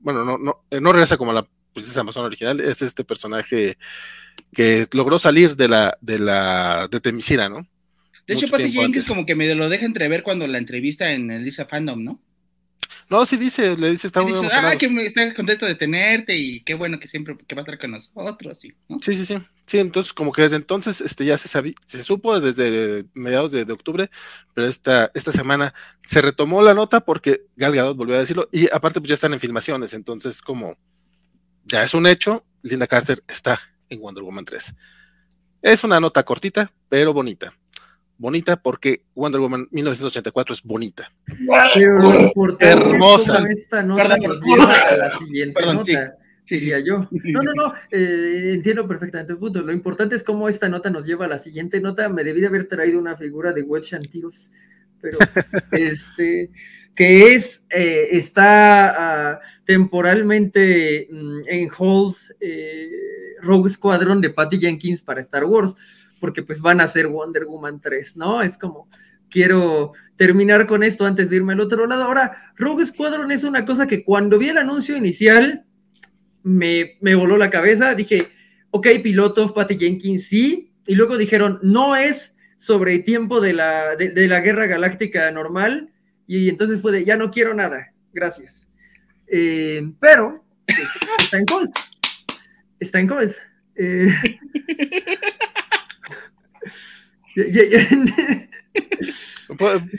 bueno, 0.00 0.24
no, 0.24 0.38
no, 0.38 0.64
no 0.70 0.92
regresa 0.92 1.18
como 1.18 1.32
la 1.32 1.46
princesa 1.74 2.00
Amazon 2.00 2.24
original, 2.24 2.60
es 2.60 2.80
este 2.80 3.04
personaje 3.04 3.76
que 4.52 4.86
logró 4.92 5.18
salir 5.18 5.56
de 5.56 5.68
la, 5.68 5.98
de 6.00 6.18
la, 6.18 6.88
de 6.90 7.00
Temisira, 7.00 7.48
¿no? 7.48 7.66
De 8.26 8.34
hecho, 8.34 8.46
Patty 8.48 8.72
Jenkins 8.72 9.06
como 9.06 9.26
que 9.26 9.34
me 9.34 9.54
lo 9.54 9.68
deja 9.68 9.84
entrever 9.84 10.22
cuando 10.22 10.46
la 10.46 10.56
entrevista 10.56 11.12
en 11.12 11.30
el 11.30 11.44
DC 11.44 11.66
Fandom, 11.66 12.02
¿no? 12.02 12.22
No, 13.10 13.24
sí 13.26 13.36
dice, 13.36 13.76
le 13.76 13.90
dice, 13.90 14.06
está 14.06 14.22
muy 14.22 14.32
emocionado. 14.32 14.68
Ah, 14.68 14.76
que 14.76 14.86
está 15.04 15.34
contento 15.34 15.66
de 15.66 15.74
tenerte 15.74 16.36
y 16.36 16.62
qué 16.62 16.74
bueno 16.74 16.98
que 16.98 17.08
siempre 17.08 17.36
que 17.46 17.54
va 17.54 17.60
a 17.60 17.64
estar 17.64 17.78
con 17.78 17.92
nosotros. 17.92 18.58
Sí, 18.58 18.74
sí, 19.00 19.14
sí, 19.14 19.24
sí. 19.24 19.38
Sí, 19.66 19.78
entonces 19.78 20.12
como 20.12 20.32
que 20.32 20.42
desde 20.42 20.56
entonces 20.56 21.00
este, 21.00 21.24
ya 21.24 21.38
se 21.38 21.48
sabía, 21.48 21.74
se 21.86 22.02
supo 22.02 22.38
desde 22.38 23.04
mediados 23.14 23.50
de, 23.50 23.62
octubre, 23.72 24.10
pero 24.54 24.66
esta, 24.66 25.10
esta 25.14 25.32
semana 25.32 25.74
se 26.04 26.20
retomó 26.20 26.62
la 26.62 26.74
nota 26.74 27.00
porque 27.00 27.46
Gal 27.56 27.74
Gadot 27.74 27.96
volvió 27.96 28.16
a 28.16 28.18
decirlo 28.18 28.48
y 28.52 28.68
aparte 28.72 29.00
pues 29.00 29.08
ya 29.08 29.14
están 29.14 29.32
en 29.32 29.40
filmaciones, 29.40 29.94
entonces 29.94 30.42
como 30.42 30.76
ya 31.64 31.82
es 31.82 31.94
un 31.94 32.06
hecho, 32.06 32.44
Linda 32.62 32.86
Carter 32.86 33.24
está 33.26 33.58
en 33.88 34.00
Wonder 34.00 34.22
Woman 34.22 34.44
3. 34.44 34.74
Es 35.62 35.82
una 35.82 35.98
nota 35.98 36.22
cortita, 36.24 36.70
pero 36.90 37.14
bonita 37.14 37.54
bonita 38.24 38.56
porque 38.56 39.02
Wonder 39.14 39.38
Woman 39.38 39.68
1984 39.70 40.54
es 40.54 40.62
bonita. 40.62 41.12
hermosa. 42.58 43.44
Esta 43.50 43.82
nota 43.82 44.14
a 44.14 44.96
la 44.96 45.10
siguiente 45.10 45.60
nota. 45.62 46.16
Sí, 46.42 46.58
sí, 46.58 46.70
yo. 46.86 47.06
No, 47.10 47.42
no, 47.42 47.52
no, 47.54 47.74
eh, 47.90 48.52
entiendo 48.54 48.88
perfectamente 48.88 49.34
el 49.34 49.38
punto. 49.38 49.60
Lo 49.60 49.72
importante 49.72 50.16
es 50.16 50.22
cómo 50.22 50.48
esta 50.48 50.70
nota 50.70 50.88
nos 50.88 51.04
lleva 51.04 51.26
a 51.26 51.28
la 51.28 51.36
siguiente 51.36 51.80
nota. 51.82 52.08
Me 52.08 52.24
debí 52.24 52.40
de 52.40 52.46
haber 52.46 52.66
traído 52.66 52.98
una 52.98 53.14
figura 53.14 53.52
de 53.52 53.62
Wedge 53.62 53.94
Antilles, 53.94 54.50
pero 55.02 55.18
este, 55.72 56.50
que 56.94 57.34
es, 57.34 57.66
eh, 57.68 58.08
está 58.12 59.32
ah, 59.32 59.40
temporalmente 59.66 61.08
mm, 61.10 61.40
en 61.46 61.68
hold 61.76 62.16
eh, 62.40 62.90
Rogue 63.42 63.68
Squadron 63.68 64.22
de 64.22 64.30
Patty 64.30 64.58
Jenkins 64.58 65.02
para 65.02 65.20
Star 65.20 65.44
Wars 65.44 65.76
porque 66.24 66.42
pues 66.42 66.62
van 66.62 66.80
a 66.80 66.88
ser 66.88 67.08
Wonder 67.08 67.44
Woman 67.44 67.82
3, 67.82 68.16
¿no? 68.16 68.40
Es 68.40 68.56
como, 68.56 68.88
quiero 69.28 69.92
terminar 70.16 70.66
con 70.66 70.82
esto 70.82 71.04
antes 71.04 71.28
de 71.28 71.36
irme 71.36 71.52
al 71.52 71.60
otro 71.60 71.86
lado. 71.86 72.04
Ahora, 72.04 72.50
Rogue 72.56 72.86
Squadron 72.86 73.30
es 73.30 73.44
una 73.44 73.66
cosa 73.66 73.86
que 73.86 74.02
cuando 74.02 74.38
vi 74.38 74.48
el 74.48 74.56
anuncio 74.56 74.96
inicial 74.96 75.66
me, 76.42 76.96
voló 77.14 77.36
la 77.36 77.50
cabeza, 77.50 77.94
dije, 77.94 78.28
ok, 78.70 78.86
pilotos, 79.02 79.52
Patty 79.52 79.76
Jenkins, 79.76 80.24
sí, 80.26 80.72
y 80.86 80.94
luego 80.94 81.18
dijeron, 81.18 81.58
no 81.62 81.94
es 81.94 82.38
sobre 82.56 82.94
el 82.94 83.04
tiempo 83.04 83.42
de 83.42 83.52
la, 83.52 83.94
de, 83.94 84.26
la 84.26 84.40
guerra 84.40 84.64
galáctica 84.66 85.30
normal, 85.30 85.92
y 86.26 86.48
entonces 86.48 86.80
fue 86.80 86.92
de, 86.92 87.04
ya 87.04 87.18
no 87.18 87.30
quiero 87.30 87.52
nada, 87.52 87.92
gracias. 88.14 88.66
Eh, 89.26 89.92
pero 90.00 90.42
pues, 90.64 90.88
está 91.20 91.36
en 91.36 91.44
Colt. 91.44 91.70
Está 92.80 93.00
en 93.00 93.08
Colt. 93.08 93.34
Eh, 93.76 94.08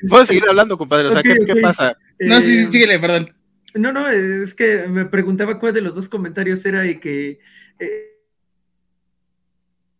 Puedes 0.10 0.28
seguir 0.28 0.44
hablando, 0.48 0.78
compadre. 0.78 1.08
O 1.10 1.12
sea, 1.12 1.24
¿qué, 1.24 1.36
pasa? 1.62 1.98
No, 2.20 2.42
sí, 2.42 2.60
eh, 2.60 2.68
síguele, 2.72 3.00
perdón. 3.00 3.34
No, 3.76 3.92
no, 3.92 4.10
es 4.10 4.54
que 4.54 4.88
me 4.88 5.06
preguntaba 5.06 5.60
cuál 5.60 5.74
de 5.74 5.82
los 5.82 5.96
dos 5.96 6.08
comentarios 6.10 6.66
era 6.66 6.86
y 6.88 7.00
que. 7.00 7.40
Eh, 7.80 8.12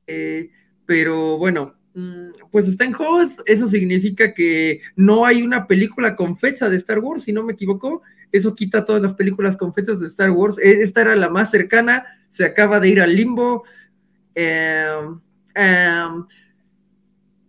eh, 0.08 0.52
pero 0.86 1.38
bueno, 1.38 1.76
mm, 1.94 2.30
pues 2.52 2.68
está 2.68 2.86
en 2.86 2.96
host. 2.98 3.40
Eso 3.46 3.68
significa 3.68 4.34
que 4.34 4.82
no 4.96 5.26
hay 5.26 5.42
una 5.42 5.68
película 5.68 6.16
con 6.16 6.38
fecha 6.38 6.70
de 6.70 6.78
Star 6.78 7.00
Wars, 7.00 7.24
si 7.24 7.34
no 7.34 7.44
me 7.44 7.54
equivoco. 7.54 8.02
Eso 8.32 8.56
quita 8.56 8.86
todas 8.86 9.02
las 9.02 9.14
películas 9.14 9.58
con 9.58 9.74
fechas 9.74 10.00
de 10.00 10.08
Star 10.08 10.32
Wars. 10.32 10.58
E, 10.60 10.82
esta 10.82 11.02
era 11.02 11.16
la 11.16 11.30
más 11.30 11.52
cercana. 11.52 12.06
Se 12.30 12.46
acaba 12.46 12.80
de 12.80 12.90
ir 12.90 13.02
al 13.02 13.16
limbo. 13.16 13.64
Um, 14.36 15.22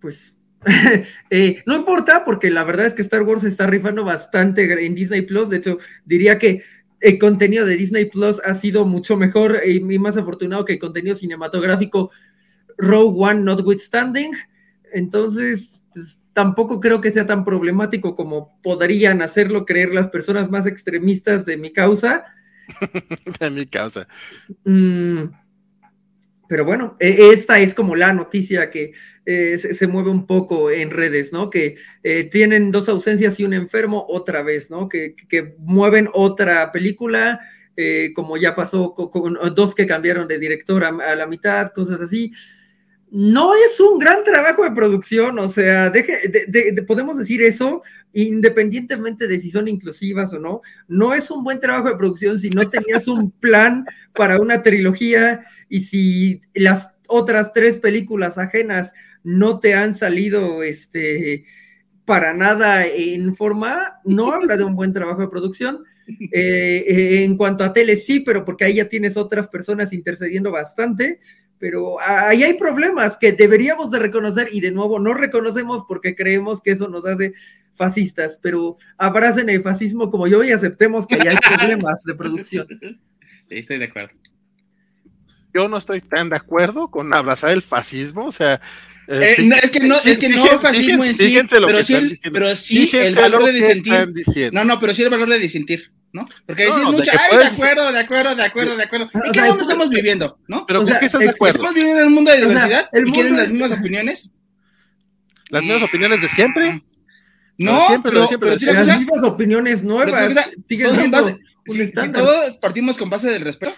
pues 0.07 0.39
eh, 1.31 1.63
no 1.67 1.75
importa, 1.75 2.25
porque 2.25 2.49
la 2.49 2.63
verdad 2.63 2.87
es 2.87 2.95
que 2.95 3.03
Star 3.03 3.23
Wars 3.23 3.43
está 3.43 3.67
rifando 3.67 4.05
bastante 4.05 4.87
en 4.87 4.95
Disney 4.95 5.23
Plus. 5.23 5.49
De 5.49 5.57
hecho, 5.57 5.79
diría 6.05 6.39
que 6.39 6.63
el 7.01 7.19
contenido 7.19 7.67
de 7.67 7.77
Disney 7.77 8.05
Plus 8.05 8.41
ha 8.45 8.55
sido 8.55 8.85
mucho 8.85 9.17
mejor 9.17 9.61
y 9.67 9.81
más 9.99 10.17
afortunado 10.17 10.65
que 10.65 10.75
el 10.75 10.79
contenido 10.79 11.17
cinematográfico 11.17 12.13
Rogue 12.79 13.17
One 13.19 13.43
notwithstanding. 13.43 14.31
Entonces, 14.93 15.85
pues, 15.93 16.21
tampoco 16.33 16.79
creo 16.79 17.01
que 17.01 17.11
sea 17.11 17.27
tan 17.27 17.45
problemático 17.45 18.15
como 18.15 18.61
podrían 18.63 19.23
hacerlo 19.23 19.67
creer 19.67 19.93
las 19.93 20.09
personas 20.09 20.51
más 20.51 20.67
extremistas 20.67 21.45
de 21.47 21.57
mi 21.57 21.73
causa. 21.73 22.27
de 23.41 23.51
mi 23.51 23.67
causa. 23.67 24.07
Mm, 24.65 25.25
pero 26.49 26.65
bueno, 26.65 26.97
e, 27.01 27.31
esta 27.33 27.59
es 27.59 27.75
como 27.75 27.97
la 27.97 28.13
noticia 28.13 28.71
que 28.71 28.93
eh, 29.29 29.59
se, 29.59 29.87
mueve 29.89 30.11
un 30.11 30.25
poco 30.25 30.71
en 30.71 30.91
redes, 30.91 31.33
¿no? 31.33 31.51
Que 31.51 31.77
eh, 32.05 32.31
tienen 32.31 32.71
dos 32.71 32.89
ausencias 32.89 33.41
y 33.41 33.45
un 33.45 33.55
enfermo 33.55 34.07
otra 34.09 34.43
vez, 34.43 34.71
¿no? 34.71 34.89
Que, 34.89 35.17
mueven 35.59 36.09
otra 36.13 36.71
película, 36.71 37.41
eh, 37.77 38.13
como 38.15 38.37
ya 38.37 38.55
pasó 38.55 38.95
con, 38.95 39.37
dos 39.55 39.75
que 39.75 39.87
cambiaron 39.87 40.29
de 40.29 40.39
director 40.39 40.85
a, 40.85 41.17
la 41.17 41.27
mitad, 41.27 41.73
cosas 41.73 42.01
así. 42.01 42.33
No 43.11 43.53
es 43.55 43.81
un 43.81 43.99
gran 43.99 44.23
trabajo 44.23 44.63
de 44.63 44.71
producción, 44.71 45.39
o 45.39 45.49
sea, 45.49 45.93
podemos 46.87 47.19
decir 47.19 47.43
eso 47.43 47.83
independientemente 48.23 49.29
de 49.29 49.39
si 49.39 49.51
son 49.51 49.69
inclusivas 49.69 50.33
o 50.33 50.39
no. 50.39 50.63
No 50.89 51.15
es 51.15 51.31
un 51.31 51.45
buen 51.45 51.61
trabajo 51.61 51.91
de 51.91 51.97
producción 51.97 52.39
si 52.39 52.51
no 52.51 52.69
tenías 52.69 53.09
un 53.09 53.31
plan 53.41 53.85
para 54.15 54.41
una 54.41 54.63
trilogía 54.63 55.45
y 55.69 55.81
si 55.81 56.41
las 56.55 56.93
otras 57.09 57.53
tres 57.53 57.79
películas 57.79 58.39
ajenas 58.39 58.93
no 59.23 59.61
te 59.61 59.75
han 59.75 59.95
salido 59.95 60.63
este, 60.63 61.45
para 62.05 62.33
nada 62.33 62.87
en 62.87 63.35
forma, 63.37 64.01
no 64.05 64.33
habla 64.33 64.57
de 64.57 64.65
un 64.65 64.77
buen 64.77 64.93
trabajo 64.93 65.21
de 65.21 65.29
producción. 65.29 65.85
Eh, 66.31 66.85
eh, 66.87 67.25
en 67.25 67.37
cuanto 67.37 67.65
a 67.65 67.73
tele, 67.73 67.97
sí, 67.97 68.21
pero 68.21 68.45
porque 68.45 68.65
ahí 68.65 68.75
ya 68.75 68.89
tienes 68.89 69.17
otras 69.17 69.49
personas 69.49 69.93
intercediendo 69.93 70.53
bastante, 70.53 71.19
pero 71.59 72.01
ahí 72.01 72.43
hay 72.43 72.55
problemas 72.55 73.17
que 73.17 73.33
deberíamos 73.33 73.91
de 73.91 73.99
reconocer 73.99 74.49
y 74.53 74.61
de 74.61 74.71
nuevo 74.71 74.99
no 74.99 75.15
reconocemos 75.15 75.85
porque 75.89 76.15
creemos 76.15 76.61
que 76.63 76.73
eso 76.73 76.89
nos 76.89 77.07
hace 77.07 77.35
fascistas, 77.75 78.39
pero 78.43 78.77
abracen 78.97 79.49
el 79.49 79.63
fascismo 79.63 80.11
como 80.11 80.27
yo 80.27 80.43
y 80.43 80.53
aceptemos 80.53 81.07
que 81.07 81.17
hay 81.17 81.37
problemas 81.57 82.03
de 82.05 82.15
producción. 82.15 82.67
Estoy 83.49 83.79
de 83.79 83.85
acuerdo. 83.85 84.15
Yo 85.55 85.69
no 85.69 85.79
estoy 85.79 86.01
tan 86.01 86.29
de 86.29 86.37
acuerdo 86.37 86.91
con 86.91 87.15
abrazar 87.15 87.51
el 87.53 87.63
fascismo, 87.63 88.27
o 88.27 88.33
sea, 88.33 88.61
eh, 89.09 89.37
eh, 89.39 89.51
es 89.63 89.71
que 89.71 89.81
no, 89.81 89.97
es 90.05 90.19
que 90.19 90.29
no 90.29 90.45
fascismo 90.59 91.05
en 91.05 91.15
sí, 91.15 91.39
pero, 91.51 91.85
sí 91.85 91.95
el, 91.95 92.13
pero 92.33 92.57
sí 92.57 92.91
el 92.93 93.15
valor 93.15 93.45
de 93.45 93.53
disentir. 93.53 94.53
No, 94.53 94.65
no, 94.65 94.81
pero 94.81 94.95
sí 94.95 95.03
el 95.03 95.11
valor 95.11 95.31
de 95.31 95.39
disentir, 95.39 95.93
¿no? 96.17 96.27
Porque 96.47 96.65
decís 96.65 96.83
mucho, 96.85 97.11
ay, 97.13 97.39
de 97.39 97.45
acuerdo, 97.45 97.93
de 97.93 97.99
acuerdo, 98.01 98.35
de 98.35 98.43
acuerdo, 98.43 98.77
de 98.77 98.83
acuerdo. 98.83 99.11
¿En 99.13 99.33
qué 99.33 99.43
mundo 99.43 99.63
estamos 99.63 99.91
viviendo, 99.91 100.39
no? 100.49 100.67
Pero 100.67 100.83
¿con 100.83 100.99
qué 100.99 101.05
estás 101.05 101.21
de 101.21 101.29
acuerdo? 101.29 101.59
¿Estamos 101.59 101.75
viviendo 101.75 102.01
en 102.01 102.07
un 102.09 102.15
mundo 102.15 102.31
de 102.31 102.41
diversidad 102.41 102.89
y 102.93 103.13
quieren 103.13 103.37
las 103.37 103.49
mismas 103.49 103.73
opiniones? 103.73 104.31
¿Las 105.51 105.63
mismas 105.63 105.83
opiniones 105.83 106.23
de 106.23 106.29
siempre? 106.29 106.83
No, 107.59 107.87
siempre, 107.87 108.13
pero, 108.13 108.27
siempre, 108.27 108.51
las 108.51 108.99
mismas 108.99 109.23
opiniones 109.25 109.83
nuevas. 109.83 110.51
todos 112.13 112.57
partimos 112.57 112.97
con 112.97 113.11
base 113.11 113.31
del 113.31 113.43
respeto, 113.43 113.75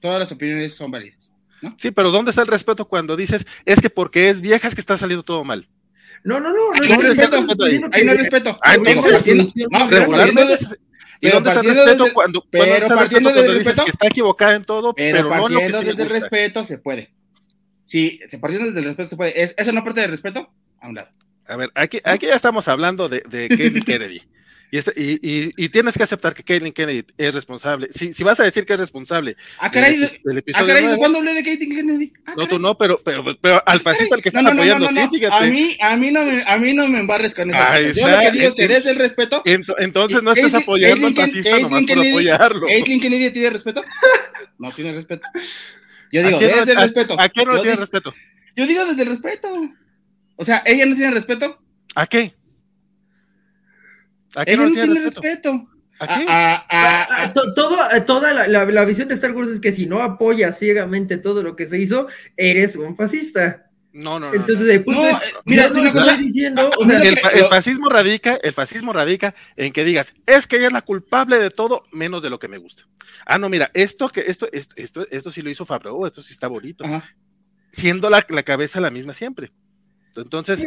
todas 0.00 0.20
las 0.20 0.30
opiniones 0.30 0.74
son 0.74 0.92
válidas. 0.92 1.32
Sí, 1.76 1.90
pero 1.90 2.12
¿dónde 2.12 2.30
está 2.30 2.42
el 2.42 2.48
respeto 2.48 2.86
cuando 2.86 3.16
dices 3.16 3.44
es 3.64 3.80
que 3.80 3.90
porque 3.90 4.30
es 4.30 4.40
vieja 4.40 4.68
es 4.68 4.76
que 4.76 4.80
está 4.80 4.96
saliendo 4.96 5.24
todo 5.24 5.42
mal? 5.42 5.68
No, 6.22 6.38
no, 6.40 6.50
no. 6.50 6.72
no, 6.72 7.00
respeto, 7.00 7.64
ahí. 7.64 7.80
ahí 7.92 8.04
no 8.04 8.12
hay 8.12 8.18
respeto. 8.18 8.56
Ah, 8.62 8.74
entonces, 8.74 9.26
no, 9.70 9.88
regularmente. 9.88 10.56
¿Y 11.20 11.30
dónde 11.30 11.50
está 11.50 11.60
el 11.60 11.66
respeto 11.66 12.06
cuando, 12.14 12.44
está 12.50 12.76
el 12.76 12.98
respeto 13.00 13.32
cuando 13.32 13.52
dices 13.54 13.80
que 13.80 13.90
está 13.90 14.06
equivocada 14.06 14.54
en 14.54 14.64
todo, 14.64 14.94
pero, 14.94 15.28
no 15.28 15.48
lo 15.48 15.58
que 15.60 15.72
sí 15.72 15.84
desde 15.84 16.02
el 16.02 16.10
respeto 16.10 16.64
se 16.64 16.78
puede. 16.78 17.10
Sí, 17.84 18.20
partiendo 18.40 18.66
desde 18.66 18.80
el 18.80 18.84
respeto 18.86 19.10
se 19.10 19.16
puede. 19.16 19.42
¿Es, 19.42 19.54
¿Eso 19.56 19.72
no 19.72 19.82
parte 19.82 20.00
del 20.00 20.10
respeto? 20.10 20.50
A 20.80 20.88
un 20.88 20.94
lado. 20.94 21.08
A 21.46 21.56
ver, 21.56 21.70
aquí, 21.74 22.00
aquí 22.04 22.26
ya 22.26 22.34
estamos 22.34 22.68
hablando 22.68 23.08
de, 23.08 23.22
de 23.28 23.48
Kelly 23.48 23.82
Kennedy. 23.84 24.22
Este, 24.70 24.92
y, 24.96 25.12
y, 25.22 25.52
y, 25.56 25.68
tienes 25.70 25.96
que 25.96 26.02
aceptar 26.02 26.34
que 26.34 26.42
Caitlyn 26.42 26.72
Kennedy 26.72 27.04
es 27.16 27.34
responsable. 27.34 27.88
Si, 27.90 28.12
si, 28.12 28.22
vas 28.22 28.38
a 28.38 28.44
decir 28.44 28.66
que 28.66 28.74
es 28.74 28.80
responsable. 28.80 29.36
Ah, 29.58 29.70
caray, 29.70 29.98
ah, 30.04 30.66
caray 30.66 30.96
¿cuándo 30.98 31.18
hablé 31.18 31.32
de 31.34 31.42
Caitlyn 31.42 31.74
Kennedy? 31.74 32.12
Ah, 32.26 32.34
no, 32.36 32.46
tú 32.46 32.58
no, 32.58 32.76
pero, 32.76 33.00
pero, 33.02 33.24
pero 33.40 33.62
al 33.64 33.80
fascista 33.80 34.16
el 34.16 34.20
que 34.20 34.28
está 34.28 34.42
no, 34.42 34.52
no, 34.52 34.60
apoyando, 34.60 34.88
sí, 34.88 35.00
fíjate. 35.10 35.46
A 35.46 35.46
mí, 35.46 35.76
a 35.80 35.96
mí 35.96 36.10
no 36.10 36.24
me, 36.24 36.42
a 36.46 36.58
mí 36.58 36.74
no 36.74 36.86
me 36.86 36.98
embarres 36.98 37.34
con 37.34 37.50
eso. 37.50 37.58
Yo 37.94 38.08
lo 38.08 38.18
que 38.18 38.30
digo 38.32 38.48
es 38.48 38.54
que 38.54 38.68
desde 38.68 38.90
el 38.90 38.96
respeto. 38.96 39.42
entonces 39.44 40.22
no 40.22 40.32
estás 40.32 40.54
apoyando 40.54 41.06
al 41.06 41.14
fascista 41.14 41.58
nomás 41.58 41.84
por 41.84 42.06
apoyarlo. 42.06 42.66
¿Caitlyn 42.66 43.00
Kennedy 43.00 43.30
tiene 43.30 43.50
respeto? 43.50 43.84
No 44.60 44.72
tiene 44.72 44.92
respeto. 44.92 45.28
Yo 46.10 46.20
digo, 46.20 46.38
desde 46.40 46.72
el 46.72 46.78
respeto. 46.78 47.16
¿A 47.16 47.28
qué 47.28 47.44
no 47.44 47.60
tiene 47.60 47.76
respeto? 47.76 48.12
Yo 48.56 48.66
digo 48.66 48.84
desde 48.86 49.02
el 49.02 49.08
respeto. 49.08 49.48
O 50.34 50.44
sea, 50.44 50.62
¿ella 50.66 50.84
no 50.84 50.96
tiene 50.96 51.12
respeto? 51.12 51.60
¿A 51.94 52.06
qué? 52.08 52.34
¿A 54.34 54.44
qué 54.44 54.56
no, 54.56 54.70
tiene 54.70 55.00
respeto? 55.00 55.68
¿A 56.00 56.06
qué? 56.06 56.26
A, 56.28 57.32
toda 58.04 58.46
la, 58.46 58.84
visión 58.84 59.08
de 59.08 59.14
Star 59.14 59.32
Wars 59.32 59.50
es 59.50 59.60
que 59.60 59.72
si 59.72 59.86
no 59.86 60.02
apoyas 60.02 60.58
ciegamente 60.58 61.18
todo 61.18 61.42
lo 61.42 61.56
que 61.56 61.66
se 61.66 61.78
hizo, 61.78 62.08
eres 62.36 62.76
un 62.76 62.96
fascista. 62.96 63.64
No, 63.92 64.20
no, 64.20 64.28
no. 64.28 64.34
Entonces, 64.34 64.86
no, 64.86 65.06
eh, 65.06 65.14
mira, 65.44 65.68
no, 65.70 65.84
estoy 65.84 66.24
diciendo, 66.24 66.70
o 66.78 66.86
sea, 66.86 67.00
el, 67.00 67.18
el, 67.34 67.44
fascismo 67.46 67.88
radica, 67.88 68.38
el 68.42 68.52
fascismo 68.52 68.92
radica 68.92 69.34
en 69.56 69.72
que 69.72 69.84
digas, 69.84 70.14
es 70.26 70.46
que 70.46 70.56
ella 70.56 70.66
es 70.66 70.72
la 70.72 70.82
culpable 70.82 71.38
de 71.38 71.50
todo, 71.50 71.82
menos 71.90 72.22
de 72.22 72.30
lo 72.30 72.38
que 72.38 72.48
me 72.48 72.58
gusta. 72.58 72.84
Ah, 73.26 73.38
no, 73.38 73.48
mira, 73.48 73.70
esto 73.74 74.08
que 74.08 74.20
esto, 74.20 74.46
esto, 74.52 74.74
esto, 74.76 75.06
esto 75.10 75.30
sí 75.30 75.42
lo 75.42 75.50
hizo 75.50 75.64
Fabro, 75.64 76.06
esto 76.06 76.22
sí 76.22 76.32
está 76.32 76.48
bonito. 76.48 76.84
Siendo 77.70 78.08
la, 78.08 78.24
la 78.28 78.42
cabeza 78.42 78.80
la 78.80 78.90
misma 78.90 79.14
siempre. 79.14 79.52
Entonces, 80.20 80.64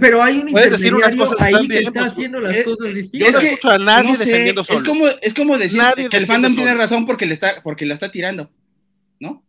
pero 0.00 0.22
hay 0.22 0.38
un 0.38 0.50
puedes 0.50 0.70
decir 0.70 0.94
unas 0.94 1.14
cosas 1.14 1.40
ahí 1.40 1.68
que 1.68 1.78
está 1.80 2.04
haciendo 2.04 2.40
las 2.40 2.64
cosas 2.64 2.94
distintas. 2.94 3.32
Yo 3.32 3.38
no 3.38 3.44
escucho 3.44 3.70
a 3.70 3.78
nadie 3.78 4.16
defendiendo 4.16 4.64
solo. 4.64 4.78
Es 4.78 4.84
como, 4.84 5.06
es 5.06 5.34
como 5.34 5.58
decir 5.58 5.82
que 6.10 6.16
el 6.16 6.26
fandom 6.26 6.54
tiene 6.54 6.74
razón 6.74 7.06
porque 7.06 7.26
le 7.26 7.34
está, 7.34 7.62
porque 7.62 7.84
la 7.84 7.94
está 7.94 8.10
tirando, 8.10 8.50
¿no? 9.20 9.44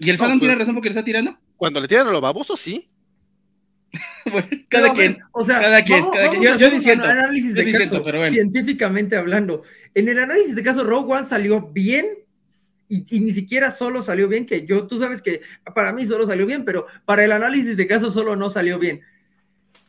¿Y 0.00 0.10
el 0.10 0.18
fandom 0.18 0.38
tiene 0.38 0.54
razón 0.54 0.74
porque 0.74 0.88
le 0.88 0.92
está 0.92 1.04
tirando? 1.04 1.38
Cuando 1.56 1.80
le 1.80 1.88
tiran 1.88 2.06
a 2.08 2.12
los 2.12 2.20
babosos, 2.20 2.60
sí. 2.60 2.88
bueno, 4.30 4.48
cada 4.68 4.92
quien, 4.92 5.18
o 5.32 5.42
sea, 5.42 5.60
cada 5.60 5.82
quien, 5.82 6.04
cada 6.10 6.28
quien. 6.28 6.42
Yo, 6.42 6.56
yo 6.58 6.70
diciendo, 6.70 7.04
análisis 7.04 7.54
de 7.54 7.72
caso, 7.72 8.04
pero 8.04 8.18
bueno. 8.18 8.34
científicamente 8.34 9.16
hablando, 9.16 9.62
en 9.94 10.08
el 10.08 10.18
análisis 10.18 10.54
de 10.54 10.62
caso 10.62 10.84
Rogue 10.84 11.14
One 11.14 11.26
salió 11.26 11.62
bien 11.72 12.06
y, 12.88 13.20
ni 13.20 13.32
siquiera 13.32 13.70
solo 13.70 14.02
salió 14.02 14.28
bien, 14.28 14.46
que 14.46 14.64
yo, 14.64 14.86
tú 14.86 14.98
sabes 14.98 15.20
que 15.20 15.42
para 15.74 15.92
mí 15.92 16.06
solo 16.06 16.26
salió 16.26 16.46
bien, 16.46 16.64
pero 16.64 16.86
para 17.04 17.24
el 17.24 17.32
análisis 17.32 17.76
de 17.76 17.86
caso 17.86 18.10
solo 18.10 18.34
no 18.34 18.50
salió 18.50 18.78
bien. 18.78 19.02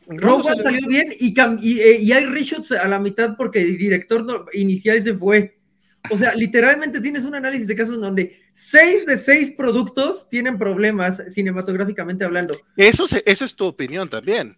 Rogue 0.06 0.50
One 0.50 0.62
salió 0.62 0.86
bien 0.88 1.14
y, 1.18 1.34
eh, 1.38 1.98
y, 2.00 2.12
hay 2.12 2.24
reshoots 2.26 2.72
a 2.72 2.88
la 2.88 2.98
mitad 2.98 3.36
porque 3.36 3.60
el 3.62 3.78
director 3.78 4.46
inicial 4.52 5.02
se 5.02 5.14
fue. 5.14 5.56
O 6.10 6.16
sea, 6.16 6.34
literalmente 6.34 7.00
tienes 7.00 7.24
un 7.24 7.34
análisis 7.34 7.66
de 7.68 7.76
casos 7.76 8.00
donde 8.00 8.36
seis 8.52 9.06
de 9.06 9.18
seis 9.18 9.52
productos 9.56 10.28
tienen 10.28 10.58
problemas 10.58 11.22
cinematográficamente 11.28 12.24
hablando. 12.24 12.58
Eso, 12.76 13.06
eso 13.24 13.44
es 13.44 13.54
tu 13.54 13.66
opinión 13.66 14.08
también. 14.08 14.56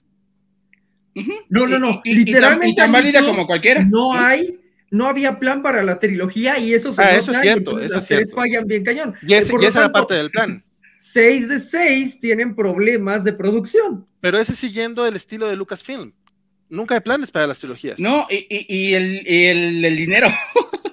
No, 1.49 1.67
no, 1.67 1.79
no. 1.79 2.01
literalmente. 2.05 2.69
Y 2.69 2.75
tan, 2.75 2.91
válida 2.91 3.23
como 3.23 3.47
cualquiera. 3.47 3.85
No 3.85 4.15
hay 4.15 4.62
no 4.93 5.07
había 5.07 5.39
plan 5.39 5.63
para 5.63 5.83
la 5.83 5.99
trilogía 5.99 6.59
y 6.59 6.75
eso 6.75 6.93
se 6.93 7.01
ah, 7.01 7.17
eso 7.17 7.33
es 7.33 7.41
cierto, 7.41 7.81
eso 7.81 7.99
es 7.99 8.07
cierto. 8.07 8.37
fallan 8.37 8.67
bien 8.67 8.85
cañón. 8.85 9.15
Y, 9.27 9.33
esa 9.33 9.81
era 9.81 9.91
parte 9.91 10.13
del 10.15 10.31
plan. 10.31 10.63
Seis 10.99 11.49
de 11.49 11.61
seis 11.61 12.21
tienen 12.21 12.55
problemas 12.55 13.25
de 13.25 13.33
producción. 13.33 14.07
Pero 14.21 14.39
ese 14.39 14.55
siguiendo 14.55 15.07
el 15.07 15.17
estilo 15.17 15.49
de 15.49 15.57
Lucasfilm. 15.57 16.13
Nunca 16.69 16.95
hay 16.95 17.01
planes 17.01 17.31
para 17.31 17.47
las 17.47 17.59
trilogías. 17.59 17.99
No, 17.99 18.27
y, 18.31 18.47
y, 18.49 18.95
el, 18.95 19.27
el, 19.27 19.85
el 19.85 19.97
dinero. 19.97 20.29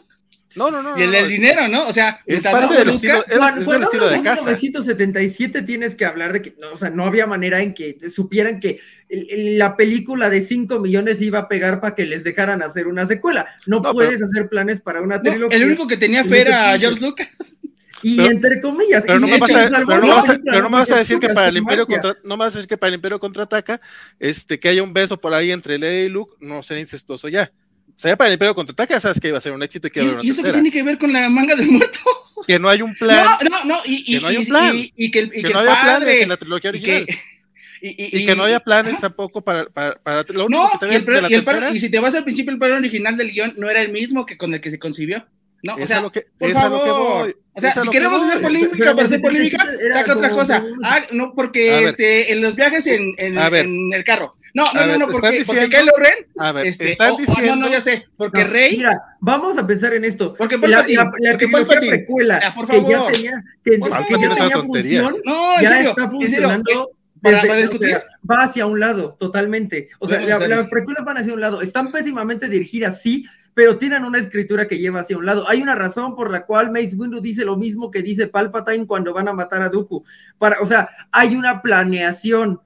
No, 0.59 0.69
no, 0.69 0.81
no. 0.83 0.99
Y 0.99 1.03
el, 1.03 1.11
del 1.11 1.29
dinero, 1.29 1.69
¿no? 1.69 1.87
O 1.87 1.93
sea, 1.93 2.21
es 2.25 2.43
parte 2.43 2.75
del 2.75 2.89
estilo, 2.89 3.23
es, 3.23 3.65
bueno, 3.65 3.85
estilo 3.85 4.09
de 4.09 4.21
casa. 4.21 4.51
En 4.51 4.57
1977 4.57 5.61
tienes 5.61 5.95
que 5.95 6.03
hablar 6.03 6.33
de 6.33 6.41
que, 6.41 6.55
o 6.71 6.77
sea, 6.77 6.89
no 6.89 7.05
había 7.05 7.25
manera 7.25 7.61
en 7.61 7.73
que 7.73 7.97
supieran 8.09 8.59
que 8.59 8.81
la 9.09 9.77
película 9.77 10.29
de 10.29 10.41
5 10.41 10.79
millones 10.79 11.21
iba 11.21 11.39
a 11.39 11.47
pegar 11.47 11.79
para 11.79 11.95
que 11.95 12.05
les 12.05 12.25
dejaran 12.25 12.61
hacer 12.61 12.87
una 12.87 13.05
secuela. 13.05 13.47
No, 13.67 13.81
puedes 13.81 14.21
hacer 14.21 14.49
planes 14.49 14.81
para 14.81 15.01
una 15.01 15.21
trilogía. 15.21 15.57
el 15.57 15.63
único 15.63 15.87
que 15.87 15.95
tenía 15.95 16.25
fe 16.25 16.41
era 16.41 16.77
George 16.77 16.99
Lucas. 16.99 17.55
Y 18.01 18.19
entre 18.21 18.61
comillas. 18.61 19.03
Pero 19.05 19.19
no, 19.19 19.27
me 19.27 19.37
vas, 19.37 19.51
a, 19.55 19.69
pero 19.69 19.97
no, 19.97 20.69
me 20.69 20.77
vas 20.77 20.91
a, 20.91 20.97
decir 20.97 21.19
que 21.19 21.29
para 21.29 21.49
el 21.49 21.57
Imperio 21.57 21.85
contra, 21.85 22.17
no 22.23 22.37
me 22.37 22.45
vas 22.45 22.55
a 22.55 22.57
decir 22.57 22.69
que 22.69 22.77
para 22.77 22.89
el 22.89 22.95
Imperio 22.95 23.19
contraataca, 23.19 23.81
este, 24.19 24.59
que 24.59 24.69
haya 24.69 24.83
un 24.83 24.93
beso 24.93 25.19
por 25.19 25.33
ahí 25.33 25.51
entre 25.51 25.77
Leia 25.77 26.05
y 26.05 26.09
Luke, 26.09 26.35
no 26.39 26.63
será 26.63 26.79
incestuoso 26.79 27.27
ya. 27.27 27.51
O 27.99 28.01
sea, 28.01 28.11
ya 28.13 28.15
para 28.17 28.29
el 28.29 28.35
Imperio 28.35 28.55
Contraataca 28.55 28.93
ya 28.93 29.01
sabes 29.01 29.19
que 29.19 29.27
iba 29.27 29.37
a 29.37 29.41
ser 29.41 29.51
un 29.51 29.61
éxito 29.61 29.87
y 29.87 29.91
que 29.91 29.99
iba 29.99 30.07
a 30.07 30.13
haber 30.13 30.19
una 30.21 30.25
¿Y 30.25 30.31
eso 30.31 30.41
qué 30.41 30.53
tiene 30.53 30.71
que 30.71 30.83
ver 30.83 30.97
con 30.97 31.11
la 31.11 31.27
manga 31.27 31.53
del 31.53 31.67
muerto? 31.67 31.99
Que 32.47 32.57
no 32.57 32.69
hay 32.69 32.81
un 32.81 32.95
plan. 32.95 33.25
No, 33.43 33.49
no, 33.49 33.65
no, 33.65 33.77
y, 33.83 34.15
que 34.15 34.21
no 34.21 34.27
hay 34.29 34.37
un 34.37 34.45
plan. 34.45 34.73
Y, 34.73 35.11
que, 35.11 35.29
que, 35.29 35.41
no 35.49 35.59
había 35.59 35.81
planes 35.81 36.21
en 36.21 36.29
la 36.29 36.37
trilogía 36.37 36.69
original. 36.69 37.05
Y, 37.81 38.25
que 38.25 38.35
no 38.35 38.43
había 38.43 38.59
planes 38.61 38.99
tampoco 38.99 39.41
para, 39.41 39.65
para, 39.69 39.95
para, 39.95 40.25
lo 40.33 40.47
único 40.47 40.63
no, 40.63 40.71
que 40.71 40.77
se 40.77 40.85
ve 40.85 40.99
de 40.99 41.21
la 41.21 41.27
tercera. 41.29 41.71
y 41.71 41.79
si 41.79 41.89
te 41.89 41.99
vas 41.99 42.13
al 42.13 42.25
principio, 42.25 42.51
el 42.51 42.59
plan 42.59 42.73
original 42.73 43.15
del 43.15 43.31
guion 43.31 43.53
no 43.57 43.69
era 43.69 43.81
el 43.81 43.91
mismo 43.91 44.25
que 44.25 44.37
con 44.37 44.53
el 44.53 44.59
que 44.59 44.69
se 44.71 44.79
concibió. 44.79 45.25
No, 45.63 45.75
o 45.75 45.79
Es 45.79 45.87
sea, 45.87 45.99
a 45.99 46.01
lo 46.01 46.11
que- 46.11 46.25
por 46.37 46.49
lo 46.49 46.55
que 46.55 46.59
favor. 46.61 47.23
voy, 47.23 47.35
O 47.53 47.61
sea, 47.61 47.69
es 47.69 47.81
si 47.81 47.89
queremos 47.89 48.19
voy. 48.21 48.29
hacer 48.29 48.41
polémica 48.41 48.75
Pero 48.77 48.95
para 48.95 49.07
hacer 49.07 49.21
polémica, 49.21 49.67
saca 49.93 50.13
otra 50.13 50.29
cosa. 50.31 50.65
Ah, 50.83 51.01
no, 51.11 51.33
porque 51.33 51.85
este, 51.89 52.33
en 52.33 52.41
los 52.41 52.55
viajes 52.55 52.85
en, 52.87 53.13
en, 53.17 53.37
en 53.37 53.93
el 53.93 54.03
carro. 54.03 54.35
No, 54.53 54.71
no, 54.73 54.85
no, 54.85 54.97
no, 54.97 55.05
porque, 55.07 55.21
porque 55.21 55.37
diciendo- 55.39 55.69
Kylo 55.77 55.91
Ren, 55.97 56.27
A 56.37 56.51
ver, 56.51 56.67
este, 56.67 56.89
están 56.89 57.15
diciendo. 57.17 57.55
no, 57.55 57.61
no, 57.67 57.71
ya 57.71 57.81
sé, 57.81 58.07
porque 58.17 58.43
No, 58.43 58.49
Rey, 58.49 58.77
Mira, 58.77 59.01
vamos 59.19 59.57
a 59.57 59.65
pensar 59.67 59.93
en 59.93 60.05
esto. 60.05 60.35
Porque 60.37 60.55
la, 60.57 60.61
Palpatine, 60.61 60.95
la- 60.97 61.03
la 61.03 61.09
porque 61.11 61.21
trilogía 61.37 61.51
Palpatine. 61.67 61.89
precuela 61.97 62.39
Ah, 62.43 62.53
por 62.55 62.67
que 62.67 62.81
ya 62.81 62.97
favor. 62.97 63.11
tenía, 63.11 63.43
que, 63.63 63.77
Por 63.77 63.89
que 63.89 63.95
favor. 63.95 64.09
ya 64.09 64.35
tenía 64.35 64.59
función, 64.61 65.15
no, 65.25 65.55
en 65.57 65.61
ya 65.61 65.69
serio, 65.69 65.89
está 65.89 66.03
en 66.03 66.09
serio, 66.09 66.09
funcionando. 66.09 66.91
para, 67.21 67.35
desde- 67.35 67.47
para 67.47 67.59
o 67.59 67.61
discutir, 67.61 67.89
sea, 67.89 68.03
va 68.29 68.35
hacia 68.43 68.65
un 68.65 68.79
lado, 68.79 69.15
totalmente. 69.19 69.89
O 69.99 70.07
sea, 70.07 70.19
las 70.21 70.69
precuelas 70.69 71.05
van 71.05 71.17
hacia 71.17 71.33
un 71.33 71.41
lado. 71.41 71.61
Están 71.61 71.91
pésimamente 71.91 72.47
dirigidas, 72.47 73.01
sí, 73.01 73.25
pero 73.53 73.77
tienen 73.77 74.05
una 74.05 74.19
escritura 74.19 74.67
que 74.69 74.77
lleva 74.77 75.01
hacia 75.01 75.17
un 75.17 75.25
lado. 75.25 75.47
Hay 75.49 75.61
una 75.61 75.75
razón 75.75 76.15
por 76.15 76.31
la 76.31 76.45
cual 76.45 76.71
Mace 76.71 76.95
Windu 76.95 77.19
dice 77.19 77.43
lo 77.43 77.57
mismo 77.57 77.91
que 77.91 78.01
dice 78.01 78.27
Palpatine 78.27 78.87
cuando 78.87 79.13
van 79.13 79.27
a 79.27 79.33
matar 79.33 79.61
a 79.61 79.67
Dooku. 79.69 80.05
Para, 80.37 80.61
o 80.61 80.65
sea, 80.65 80.89
hay 81.11 81.35
una 81.35 81.61
planeación. 81.61 82.61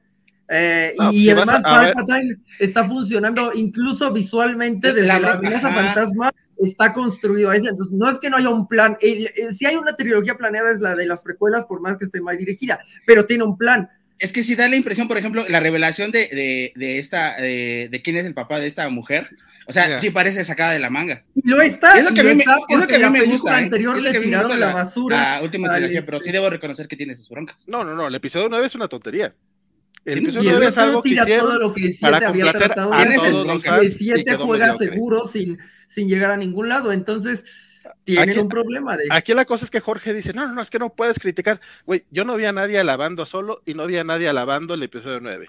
Eh, 0.50 0.94
No, 0.98 1.12
y 1.12 1.24
si 1.24 1.30
además 1.32 1.64
a- 1.64 1.76
a 1.78 1.82
ver- 1.84 1.94
Palpatine 1.94 2.36
está 2.60 2.88
funcionando 2.88 3.52
incluso 3.54 4.12
visualmente 4.12 4.94
desde 4.94 5.08
La- 5.08 5.20
la, 5.20 5.34
amenaza 5.34 5.68
ajá. 5.70 5.84
fantasma 5.86 6.32
está 6.62 6.94
construido 6.94 7.50
ahí. 7.50 7.60
Entonces, 7.60 7.94
no 7.94 8.10
es 8.10 8.20
que 8.20 8.30
no 8.30 8.38
haya 8.38 8.50
un 8.50 8.68
plan. 8.68 8.98
El- 9.02 9.30
el- 9.36 9.54
si 9.54 9.66
hay 9.66 9.76
una 9.76 9.96
trilogía 9.96 10.36
planeada 10.36 10.72
es 10.72 10.80
la 10.80 10.96
de 10.96 11.06
las 11.06 11.22
precuelas, 11.22 11.66
por 11.66 11.82
más 11.82 11.98
que 11.98 12.06
esté 12.06 12.22
mal 12.22 12.38
dirigida, 12.38 12.80
pero 13.06 13.26
tiene 13.26 13.44
un 13.44 13.58
plan. 13.58 13.90
Es 14.20 14.32
que 14.32 14.44
si 14.44 14.56
da 14.56 14.70
la 14.70 14.76
impresión, 14.76 15.08
por 15.08 15.18
ejemplo, 15.18 15.44
la 15.50 15.60
revelación 15.60 16.12
de, 16.12 16.28
de, 16.28 16.72
de 16.76 17.00
esta, 17.00 17.36
de, 17.38 17.90
de 17.92 18.02
quién 18.02 18.16
es 18.16 18.26
el 18.26 18.34
papá 18.34 18.60
de 18.60 18.68
esta 18.68 18.88
mujer, 18.90 19.30
o 19.68 19.74
sea, 19.74 19.88
Ya. 19.90 20.00
sí 20.00 20.12
parece 20.12 20.46
sacada 20.46 20.72
de 20.72 20.80
la 20.80 20.90
manga. 20.90 21.24
Lo 21.44 21.62
está. 21.62 21.98
Es 21.98 22.06
lo 22.06 22.14
que 22.14 22.20
a 22.22 22.24
lo 22.24 22.30
mí 22.30 22.36
me- 22.36 22.44
está 22.44 22.54
es 22.54 22.60
lo 22.76 22.82
porque 22.82 22.88
que 22.88 22.96
a 22.96 22.98
mí 22.98 23.02
la 23.04 23.10
me 23.10 23.20
película 23.20 23.38
gusta, 23.42 23.60
¿eh? 23.60 23.64
anterior 23.64 24.02
le 24.02 24.20
tiraron 24.20 24.60
la 24.60 24.74
basura. 24.74 25.18
La 25.38 25.42
última 25.42 25.74
trilogía, 25.74 26.02
pero 26.06 26.18
este- 26.18 26.30
sí 26.30 26.34
debo 26.34 26.50
reconocer 26.50 26.88
que 26.88 26.96
tiene 26.96 27.18
sus 27.18 27.28
broncas. 27.30 27.64
No, 27.68 27.84
no, 27.84 27.96
no, 27.96 28.08
el 28.08 28.16
episodio 28.16 28.48
9 28.50 28.66
es 28.68 28.76
una 28.76 28.88
tontería. 28.88 29.34
El 30.06 30.18
episodio 30.20 30.44
Y 30.44 30.48
el 30.48 30.54
9 30.56 30.68
es 30.68 30.78
algo 30.78 31.02
que 31.04 31.10
tira 31.10 31.24
todo 31.26 31.34
hicieron 31.36 31.60
lo 31.62 31.74
que 31.74 31.96
para 32.02 32.18
7 32.18 32.26
había 32.26 32.44
complacer 32.44 32.68
tratado 32.68 32.94
a 32.94 33.04
todos 33.06 33.46
los. 33.48 33.64
El 33.66 33.70
fans 33.72 33.86
y 33.86 33.92
7 33.92 34.24
quedó 34.26 34.46
juega 34.46 34.66
mediocre. 34.68 34.90
seguro 34.90 35.28
sin, 35.28 35.60
sin 35.88 36.08
llegar 36.10 36.32
a 36.32 36.38
ningún 36.38 36.68
lado. 36.70 36.92
Entonces, 36.92 37.46
tienen 38.04 38.30
Aquí- 38.32 38.40
un 38.40 38.50
problema 38.50 38.98
de. 38.98 39.06
Aquí 39.10 39.34
la 39.34 39.46
cosa 39.46 39.64
es 39.66 39.72
que 39.72 39.80
Jorge 39.80 40.14
dice, 40.14 40.34
no, 40.34 40.46
no, 40.48 40.54
no, 40.54 40.62
es 40.62 40.70
que 40.70 40.80
no 40.80 40.94
puedes 40.94 41.20
criticar. 41.20 41.62
Güey, 41.86 42.06
yo 42.12 42.26
no 42.26 42.36
vi 42.36 42.46
a 42.46 42.52
nadie 42.52 42.80
alabando 42.80 43.24
a 43.24 43.26
Solo 43.26 43.62
y 43.66 43.74
no 43.76 43.88
vi 43.88 43.98
a 43.98 44.04
nadie 44.04 44.28
alabando 44.28 44.74
el 44.74 44.84
episodio 44.84 45.20
9. 45.22 45.48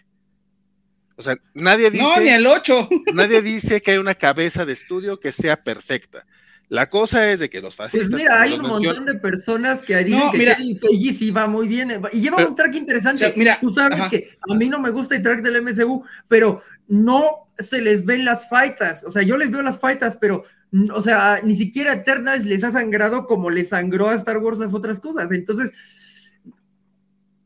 O 1.16 1.22
sea, 1.22 1.36
nadie 1.54 1.90
dice, 1.90 2.02
No, 2.04 2.20
ni 2.20 2.28
el 2.30 2.46
8. 2.46 2.88
nadie 3.14 3.40
dice 3.42 3.80
que 3.82 3.92
hay 3.92 3.98
una 3.98 4.14
cabeza 4.16 4.64
de 4.64 4.72
estudio 4.72 5.20
que 5.20 5.32
sea 5.32 5.62
perfecta. 5.62 6.26
La 6.74 6.90
cosa 6.90 7.30
es 7.30 7.38
de 7.38 7.48
que 7.48 7.60
los 7.60 7.76
Pues 7.76 7.92
fascistas, 7.92 8.18
mira, 8.20 8.32
como 8.32 8.42
hay 8.42 8.52
un 8.54 8.62
montón 8.66 9.04
de 9.06 9.14
personas 9.14 9.80
que 9.80 9.96
dicen 9.98 10.18
No, 10.20 10.32
que 10.32 10.38
mira. 10.38 10.56
Kevin 10.56 10.76
Feige 10.78 11.12
sí 11.12 11.30
va 11.30 11.46
muy 11.46 11.68
bien. 11.68 11.90
eh, 11.92 12.00
Y 12.12 12.20
lleva 12.20 12.38
Pero- 12.38 12.48
un 12.48 12.56
track 12.56 12.74
interesante. 12.74 13.24
O 13.24 13.28
sea, 13.28 13.36
mira, 13.36 13.58
Tú 13.60 13.70
sabes 13.70 14.00
ajá. 14.00 14.10
que 14.10 14.36
a 14.48 14.54
mí 14.54 14.68
no 14.68 14.80
me 14.80 14.90
gusta 14.90 15.14
el 15.14 15.22
track 15.22 15.40
del 15.42 15.56
MCU, 15.62 16.02
pero 16.26 16.62
no 16.88 17.48
se 17.58 17.80
les 17.80 18.04
ven 18.04 18.24
las 18.24 18.48
faitas. 18.48 19.04
O 19.04 19.12
sea, 19.12 19.22
yo 19.22 19.36
les 19.36 19.52
veo 19.52 19.62
las 19.62 19.78
faitas, 19.78 20.16
pero, 20.16 20.42
mm, 20.72 20.86
o 20.92 21.00
sea, 21.00 21.40
ni 21.44 21.54
siquiera 21.54 21.92
Eternals 21.92 22.44
les 22.44 22.64
ha 22.64 22.72
sangrado 22.72 23.26
como 23.26 23.50
les 23.50 23.68
sangró 23.68 24.08
a 24.08 24.16
Star 24.16 24.38
Wars 24.38 24.58
las 24.58 24.74
otras 24.74 24.98
cosas. 24.98 25.30
Entonces, 25.30 25.70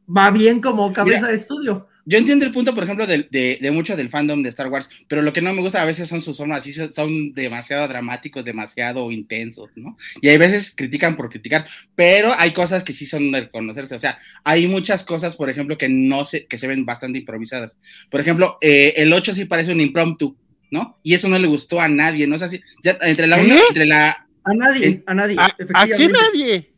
va 0.09 0.31
bien 0.31 0.61
como 0.61 0.93
cabeza 0.93 1.19
Mira. 1.19 1.29
de 1.29 1.35
estudio. 1.35 1.87
Yo 2.11 2.17
entiendo 2.17 2.47
el 2.47 2.53
punto, 2.53 2.75
por 2.75 2.85
ejemplo, 2.85 3.07
de, 3.07 3.29
de, 3.31 3.59
de 3.61 3.71
mucho 3.71 3.95
del 3.95 4.09
fandom 4.09 4.43
de 4.43 4.49
Star 4.49 4.69
Wars, 4.69 4.89
pero 5.09 5.21
lo 5.21 5.31
que 5.35 5.43
no 5.43 5.53
me 5.53 5.61
gusta 5.61 5.83
a 5.83 5.85
veces 5.85 6.09
son 6.09 6.23
sus 6.23 6.39
formas, 6.39 6.61
así 6.61 6.73
son- 6.73 7.35
demasiado 7.35 7.87
dramáticos, 7.87 8.43
demasiado 8.47 9.11
intensos, 9.13 9.69
¿no? 9.77 9.99
Y 10.23 10.29
hay 10.29 10.39
veces 10.39 10.73
critican 10.75 11.17
por 11.19 11.29
criticar, 11.29 11.67
pero 11.95 12.33
hay 12.39 12.53
cosas 12.53 12.83
que 12.83 12.95
sí 12.95 13.05
son 13.05 13.31
de 13.31 13.41
reconocerse, 13.43 13.95
o 13.95 13.99
sea, 13.99 14.19
hay 14.43 14.67
muchas 14.67 15.05
cosas, 15.05 15.37
por 15.37 15.51
ejemplo, 15.51 15.77
que 15.77 15.91
no 15.91 16.25
se, 16.25 16.47
que 16.47 16.57
se 16.57 16.67
ven 16.67 16.87
bastante 16.87 17.19
improvisadas. 17.19 17.77
Por 18.11 18.23
ejemplo, 18.23 18.57
eh, 18.63 18.95
el 18.97 19.13
8 19.13 19.35
sí 19.35 19.45
parece 19.45 19.73
un 19.73 19.81
impromptu, 19.83 20.35
¿no? 20.71 20.99
Y 21.03 21.13
eso 21.13 21.29
no 21.29 21.39
le 21.39 21.47
gustó 21.47 21.79
a 21.79 21.89
nadie, 21.89 22.27
¿no? 22.27 22.37
Es 22.37 22.43
así, 22.43 22.59
ya, 22.83 22.97
entre 23.03 23.27
la 23.27 23.37
una, 23.37 23.57
entre 23.69 23.85
la... 23.85 24.27
A 24.45 24.55
nadie, 24.55 25.03
a 25.05 25.13
nadie. 25.13 25.37
¿A, 25.39 25.45
¿A 25.45 25.51
quién 25.57 25.69
efectivamente. 25.69 26.13
nadie? 26.33 26.71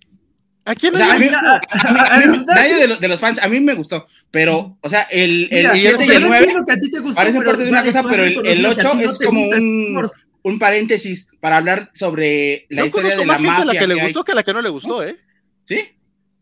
¿A 0.64 0.74
quién 0.74 0.94
O 0.94 0.98
sea, 0.98 1.06
a 1.06 1.08
nadie? 1.18 1.30
mí- 1.30 1.34
a 1.36 1.92
mí- 1.92 2.00
a 2.10 2.26
mí- 2.26 2.44
nadie 2.46 2.74
de 2.76 2.88
los, 2.88 3.00
de 3.00 3.08
los 3.08 3.18
fans, 3.20 3.42
a 3.42 3.48
mí 3.48 3.60
me 3.60 3.74
gustó, 3.74 4.06
pero, 4.30 4.76
o 4.80 4.88
sea, 4.88 5.02
el, 5.10 5.48
el 5.50 5.58
Mira, 5.68 5.74
7 5.74 5.96
o 5.96 6.02
y 6.02 6.10
el 6.10 6.20
yo 6.22 6.28
9 6.28 6.36
entiendo 6.38 6.64
que 6.66 6.72
a 6.72 6.76
ti 6.76 6.90
te 6.90 6.98
gustó, 7.00 7.14
parecen 7.16 7.42
parte 7.44 7.64
de 7.64 7.70
una 7.70 7.84
cosa, 7.84 8.02
pero 8.08 8.24
el- 8.24 8.46
el 8.46 8.60
que 8.62 8.66
a 8.66 8.74
ti 8.74 8.80
8 8.80 8.94
no 8.94 9.00
es 9.10 9.18
como 9.18 9.42
un- 9.42 10.10
un 10.42 10.58
paréntesis 10.58 11.26
para 11.40 11.56
hablar 11.56 11.90
sobre 11.94 12.66
la 12.70 12.82
Yo 12.82 12.86
historia 12.86 13.10
de 13.10 13.16
la 13.18 13.24
más 13.24 13.40
gente 13.40 13.62
a 13.62 13.64
la 13.64 13.72
que 13.72 13.86
le 13.86 13.94
hay. 13.94 14.00
gustó 14.00 14.24
que 14.24 14.32
a 14.32 14.34
la 14.34 14.42
que 14.42 14.52
no 14.52 14.62
le 14.62 14.68
gustó, 14.70 15.02
¿eh? 15.04 15.16
¿Sí? 15.64 15.80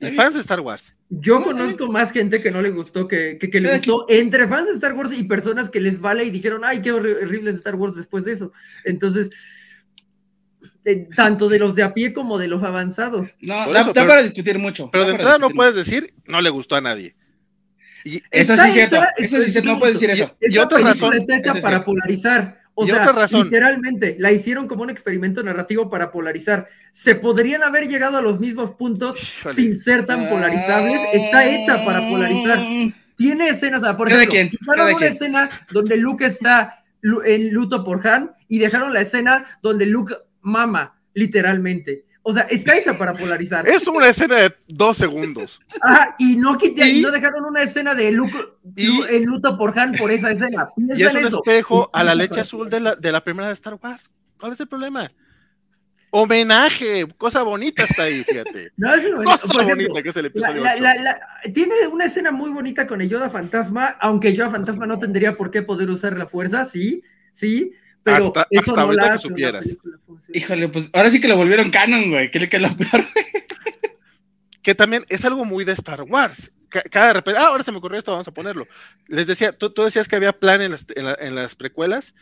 Y 0.01 0.07
fans 0.11 0.35
de 0.35 0.41
Star 0.43 0.61
Wars. 0.61 0.95
Yo 1.11 1.39
No, 1.41 1.47
conozco 1.47 1.89
más 1.89 2.13
gente 2.13 2.41
que 2.41 2.51
no 2.53 2.63
le 2.63 2.71
gustó 2.71 3.09
que, 3.09 3.37
que, 3.41 3.51
que 3.51 3.61
le 3.61 3.73
gustó 3.79 4.07
entre 4.09 4.47
fans 4.47 4.69
de 4.69 4.75
Star 4.75 4.93
Wars 4.95 5.11
y 5.13 5.25
personas 5.25 5.71
que 5.71 5.81
les 5.81 6.01
vale 6.01 6.23
y 6.25 6.31
dijeron, 6.31 6.65
ay, 6.65 6.81
qué 6.83 6.93
horri- 6.93 7.17
horrible 7.23 7.51
es 7.51 7.57
Star 7.57 7.75
Wars 7.75 7.97
después 7.97 8.25
de 8.25 8.33
eso. 8.35 8.53
Entonces, 8.85 9.31
eh, 10.91 11.09
tanto 11.15 11.49
de 11.49 11.59
los 11.59 11.75
de 11.75 11.83
a 11.83 11.93
pie 11.93 12.13
como 12.13 12.39
de 12.39 12.49
los 12.49 12.63
avanzados. 12.63 13.35
No, 13.41 13.65
Por 13.65 13.75
da, 13.75 13.81
eso, 13.81 13.89
da 13.89 13.95
pero- 13.95 14.09
para 14.09 14.23
discutir 14.23 14.59
mucho. 14.59 14.91
Pero 14.91 15.05
de 15.05 15.13
entrada 15.13 15.39
no 15.39 15.51
puedes 15.51 15.75
decir, 15.75 16.15
no 16.27 16.41
le 16.41 16.51
gustó 16.51 16.77
a 16.77 16.81
nadie. 16.81 17.15
Y 18.05 18.17
Eso 18.31 18.53
Está 18.55 18.65
sí 18.65 18.69
es 18.69 18.75
cierto, 18.75 18.97
eso 19.19 19.37
sí 19.37 19.43
es 19.47 19.53
cierto, 19.53 19.71
no 19.73 19.79
puedes 19.79 19.95
decir 19.97 20.11
eso. 20.11 20.37
Y 20.41 20.47
Esta 20.53 20.65
otra 20.65 20.79
razón- 20.79 21.15
está 21.15 21.37
hecha 21.37 21.53
es 21.55 21.61
para 21.61 21.85
polarizar. 21.85 22.59
O 22.81 22.85
Y 22.85 22.91
sea, 22.91 23.01
otra 23.01 23.11
razón. 23.13 23.45
literalmente, 23.45 24.15
la 24.21 24.31
hicieron 24.31 24.69
como 24.69 24.85
un 24.85 24.91
experimento 24.91 25.43
narrativo 25.43 25.91
para 25.91 26.13
polarizar. 26.13 26.69
Se 26.93 27.17
podrían 27.17 27.65
haber 27.65 27.89
llegado 27.89 28.19
a 28.19 28.23
los 28.23 28.39
mismos 28.39 28.71
puntos 28.77 29.21
Híjole. 29.41 29.55
sin 29.57 29.79
ser 29.79 30.07
tan 30.07 30.29
polarizables. 30.29 31.01
Está 31.13 31.45
hecha 31.45 31.85
para 31.85 32.09
polarizar. 32.09 32.61
Tiene 33.17 33.49
escenas, 33.49 33.83
ah, 33.83 33.97
por 33.97 34.09
Cada 34.09 34.23
ejemplo, 34.23 34.59
una 34.97 35.07
escena 35.07 35.51
donde 35.73 35.97
Luke 35.97 36.25
está 36.25 36.85
en 37.25 37.53
luto 37.53 37.83
por 37.83 38.07
Han 38.07 38.31
y 38.49 38.59
dejaron 38.61 38.95
la 38.95 39.01
escena 39.01 39.59
donde 39.61 39.85
Luke 39.87 40.15
mama, 40.41 40.99
literalmente. 41.15 42.05
O 42.23 42.35
sea, 42.35 42.43
está 42.43 42.77
hecha 42.77 42.99
para 42.99 43.15
polarizar. 43.15 43.67
Es 43.67 43.87
una 43.89 44.09
escena 44.09 44.35
de 44.37 44.55
dos 44.67 44.99
segundos. 44.99 45.61
Ajá, 45.81 46.15
y 46.19 46.37
no, 46.37 46.59
quité- 46.59 46.87
Y- 46.93 47.01
no 47.01 47.11
dejaron 47.11 47.45
una 47.47 47.63
escena 47.63 47.95
de 47.95 48.11
Luke 48.13 48.35
Y- 48.77 49.01
en 49.09 49.25
luto 49.25 49.57
por 49.57 49.79
Han 49.79 49.93
por 49.93 50.11
esa 50.11 50.31
escena. 50.31 50.69
Y 50.77 51.03
es 51.03 51.15
un 51.15 51.25
eso. 51.25 51.39
espejo 51.39 51.89
a 51.93 52.05
la 52.05 52.15
leche 52.15 52.41
azul 52.41 52.69
de 52.69 52.81
la, 52.81 52.95
de 52.97 53.13
la 53.13 53.25
primera 53.25 53.47
de 53.49 53.55
Star 53.55 53.79
Wars. 53.83 54.11
¿Cuál 54.39 54.53
es 54.53 54.61
el 54.61 54.69
problema? 54.69 55.11
Homenaje, 56.11 57.07
cosa 57.19 57.43
bonita 57.43 57.85
está 57.85 58.05
ahí, 58.05 58.25
fíjate. 58.25 58.73
No, 58.77 58.89
Cosa 59.25 59.47
ejemplo, 59.63 59.75
bonita 59.75 60.03
que 60.03 60.09
es 60.09 60.17
el 60.17 60.27
episodio 60.27 60.63
la- 60.65 60.73
8. 60.75 60.83
la- 60.83 60.95
la- 60.95 61.21
tiene 61.53 61.75
una 61.93 62.07
escena 62.07 62.31
muy 62.31 62.51
bonita 62.51 62.87
con 62.87 63.01
el 63.03 63.09
Yoda 63.11 63.29
fantasma, 63.29 63.97
aunque 64.01 64.33
Yoda 64.33 64.51
fantasma 64.51 64.87
no 64.87 64.99
tendría 64.99 65.33
por 65.33 65.51
qué 65.51 65.63
poder 65.63 65.91
usar 65.91 66.17
la 66.17 66.27
fuerza, 66.27 66.65
sí, 66.65 67.03
sí, 67.35 67.75
pero 68.13 68.27
Hasta- 68.27 68.49
hasta 68.59 68.73
no 68.75 68.81
ahorita 68.81 69.07
la 69.07 69.13
que 69.13 69.19
supieras. 69.19 69.65
película. 69.65 69.99
Híjole, 70.35 70.69
pues 70.69 70.91
ahora 70.93 71.11
sí 71.11 71.21
que 71.21 71.29
lo 71.29 71.37
volvieron 71.37 71.71
canon, 71.71 72.11
güey. 72.11 72.31
Que 72.31 72.39
es 72.39 72.61
lo 72.63 72.77
peor. 72.77 73.05
que 74.63 74.75
también 74.75 75.05
es 75.09 75.25
algo 75.25 75.45
muy 75.45 75.65
de 75.65 75.73
Star 75.73 76.03
Wars. 76.03 76.53
Ca- 76.69 76.83
Cada 76.83 77.09
de 77.09 77.13
repente, 77.15 77.41
ah, 77.41 77.47
ahora 77.47 77.65
se 77.65 77.73
me 77.73 77.79
ocurrió 77.79 77.99
esto, 77.99 78.13
vamos 78.13 78.29
a 78.29 78.33
ponerlo. 78.33 78.67
Les 79.07 79.27
decía, 79.27 79.53
tú, 79.53 79.71
tú 79.71 79.85
decías 79.85 80.07
que 80.09 80.17
había 80.17 80.33
plan 80.39 80.61
en 80.61 80.73
las, 80.73 80.85
en, 80.95 81.05
la- 81.07 81.17
en 81.21 81.35
las 81.35 81.55
precuelas, 81.55 82.15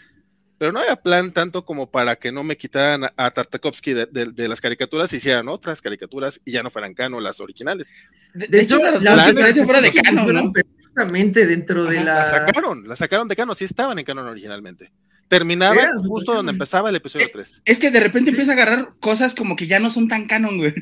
pero 0.58 0.70
no 0.72 0.78
había 0.80 0.96
plan 0.96 1.32
tanto 1.32 1.64
como 1.64 1.90
para 1.90 2.14
que 2.16 2.30
no 2.30 2.44
me 2.44 2.56
quitaran 2.56 3.04
a, 3.04 3.12
a 3.16 3.30
Tartakovsky 3.30 3.92
de, 3.92 4.06
de- 4.06 4.26
de 4.26 4.48
las 4.48 4.60
caricaturas 4.60 5.12
y 5.12 5.16
hicieran 5.16 5.48
otras 5.48 5.82
caricaturas 5.82 6.40
y 6.44 6.52
ya 6.52 6.62
no 6.62 6.70
fueran 6.70 6.94
canon 6.94 7.24
las 7.24 7.40
originales. 7.40 7.92
De, 8.34 8.46
De 8.46 8.60
hecho, 8.60 8.78
las 8.78 9.00
planes 9.00 9.64
fuera 9.64 9.80
de 9.80 9.90
canon, 9.92 10.32
¿no? 10.32 10.52
perfectamente 10.52 11.46
dentro 11.46 11.84
de 11.84 11.96
la... 11.96 12.14
La 12.14 12.24
sacaron, 12.24 12.86
la 12.88 12.94
sacaron 12.96 13.26
de 13.28 13.34
canon, 13.36 13.56
sí 13.56 13.64
estaban 13.64 13.98
en 13.98 14.04
canon 14.04 14.28
originalmente. 14.28 14.92
Terminaba 15.28 15.82
justo 16.06 16.34
donde 16.34 16.52
empezaba 16.52 16.88
el 16.90 16.96
episodio 16.96 17.26
3. 17.32 17.62
Es 17.64 17.78
que 17.78 17.90
de 17.90 18.00
repente 18.00 18.30
empieza 18.30 18.52
a 18.52 18.54
agarrar 18.54 18.94
cosas 19.00 19.34
como 19.34 19.56
que 19.56 19.66
ya 19.66 19.80
no 19.80 19.90
son 19.90 20.08
tan 20.08 20.26
canon, 20.26 20.58
güey. 20.58 20.74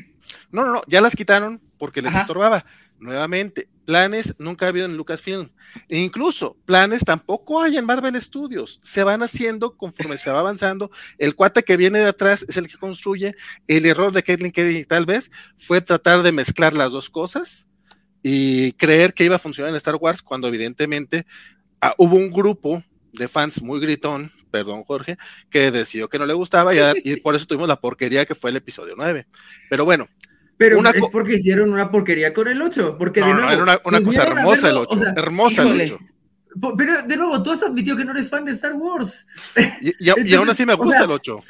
No, 0.51 0.65
no, 0.65 0.73
no, 0.73 0.81
ya 0.87 1.01
las 1.01 1.15
quitaron 1.15 1.61
porque 1.77 2.01
les 2.01 2.11
Ajá. 2.11 2.21
estorbaba. 2.21 2.65
Nuevamente, 2.99 3.67
planes 3.85 4.35
nunca 4.37 4.65
ha 4.65 4.69
habido 4.69 4.85
en 4.85 4.97
Lucasfilm. 4.97 5.49
E 5.89 5.99
incluso 5.99 6.57
planes 6.65 7.03
tampoco 7.03 7.61
hay 7.61 7.77
en 7.77 7.85
Marvel 7.85 8.19
Studios. 8.21 8.79
Se 8.81 9.03
van 9.03 9.21
haciendo 9.21 9.75
conforme 9.75 10.17
se 10.17 10.31
va 10.31 10.39
avanzando. 10.39 10.91
El 11.17 11.35
cuate 11.35 11.63
que 11.63 11.77
viene 11.77 11.99
de 11.99 12.07
atrás 12.07 12.45
es 12.47 12.57
el 12.57 12.67
que 12.67 12.77
construye. 12.77 13.35
El 13.67 13.85
error 13.85 14.13
de 14.13 14.23
Caitlin 14.23 14.51
Kennedy 14.51 14.85
tal 14.85 15.05
vez 15.05 15.31
fue 15.57 15.81
tratar 15.81 16.23
de 16.23 16.31
mezclar 16.31 16.73
las 16.73 16.91
dos 16.91 17.09
cosas 17.09 17.67
y 18.23 18.71
creer 18.73 19.13
que 19.13 19.25
iba 19.25 19.35
a 19.35 19.39
funcionar 19.39 19.69
en 19.69 19.75
Star 19.75 19.95
Wars 19.95 20.21
cuando 20.21 20.47
evidentemente 20.47 21.25
ah, 21.81 21.93
hubo 21.97 22.15
un 22.15 22.31
grupo 22.31 22.83
de 23.17 23.27
fans 23.27 23.61
muy 23.61 23.79
gritón, 23.79 24.31
perdón 24.51 24.83
Jorge, 24.83 25.17
que 25.49 25.71
decidió 25.71 26.07
que 26.07 26.19
no 26.19 26.25
le 26.25 26.33
gustaba 26.33 26.73
y, 26.73 26.79
y 27.03 27.17
por 27.17 27.35
eso 27.35 27.45
tuvimos 27.45 27.67
la 27.67 27.79
porquería 27.79 28.25
que 28.25 28.35
fue 28.35 28.49
el 28.49 28.57
episodio 28.57 28.93
9. 28.97 29.25
Pero 29.69 29.85
bueno, 29.85 30.07
Pero 30.57 30.79
Una 30.79 30.91
es 30.91 31.03
porque 31.11 31.35
hicieron 31.35 31.71
una 31.73 31.91
porquería 31.91 32.33
con 32.33 32.47
el 32.47 32.61
8, 32.61 32.97
porque 32.97 33.19
No, 33.19 33.27
de 33.27 33.33
no, 33.33 33.51
era 33.51 33.63
una, 33.63 33.81
una 33.83 34.01
cosa 34.01 34.23
hermosa 34.23 34.69
el 34.69 34.77
haberlo, 34.77 34.81
8, 34.81 34.89
o 34.89 34.99
sea, 34.99 35.13
hermosa 35.17 35.61
el 35.63 35.67
híjole. 35.67 35.83
8. 35.83 35.99
Pero 36.77 37.01
de 37.01 37.17
nuevo, 37.17 37.43
tú 37.43 37.51
has 37.51 37.63
admitido 37.63 37.97
que 37.97 38.05
no 38.05 38.11
eres 38.11 38.29
fan 38.29 38.45
de 38.45 38.53
Star 38.53 38.73
Wars. 38.73 39.27
Y, 39.99 40.09
aún 40.35 40.49
así 40.49 40.65
me 40.65 40.73
gusta 40.75 41.03
el 41.03 41.11
8. 41.11 41.43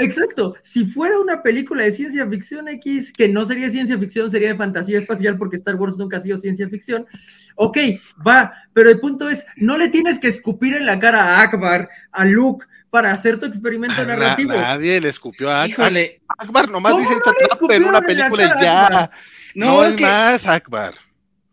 exacto. 0.00 0.54
Si 0.62 0.84
fuera 0.84 1.18
una 1.18 1.42
película 1.42 1.84
de 1.84 1.92
ciencia 1.92 2.26
ficción 2.28 2.68
X, 2.68 3.12
que 3.12 3.28
no 3.28 3.44
sería 3.46 3.70
ciencia 3.70 3.98
ficción, 3.98 4.30
sería 4.30 4.48
de 4.48 4.56
fantasía 4.56 4.98
espacial, 4.98 5.38
porque 5.38 5.56
Star 5.56 5.76
Wars 5.76 5.96
nunca 5.96 6.18
ha 6.18 6.22
sido 6.22 6.36
ciencia 6.36 6.68
ficción. 6.68 7.06
Ok, 7.54 7.78
va. 8.26 8.52
Pero 8.72 8.90
el 8.90 9.00
punto 9.00 9.30
es, 9.30 9.44
no 9.56 9.78
le 9.78 9.88
tienes 9.88 10.18
que 10.18 10.28
escupir 10.28 10.74
en 10.74 10.86
la 10.86 11.00
cara 11.00 11.38
a 11.38 11.42
Akbar, 11.42 11.88
a 12.12 12.24
Luke, 12.24 12.66
para 12.90 13.12
hacer 13.12 13.38
tu 13.38 13.46
experimento 13.46 14.04
narrativo. 14.04 14.52
nadie 14.52 15.00
le 15.00 15.08
escupió 15.08 15.50
a 15.50 15.62
Akbar. 15.62 15.92
Akbar 16.38 16.68
nomás 16.68 16.98
dice 16.98 17.14
no 17.14 17.72
en 17.72 17.84
una 17.84 18.00
película 18.00 18.56
y 18.58 18.62
ya. 18.62 19.10
No, 19.54 19.84
es, 19.84 20.00
más 20.00 20.46
Akbar. 20.46 20.94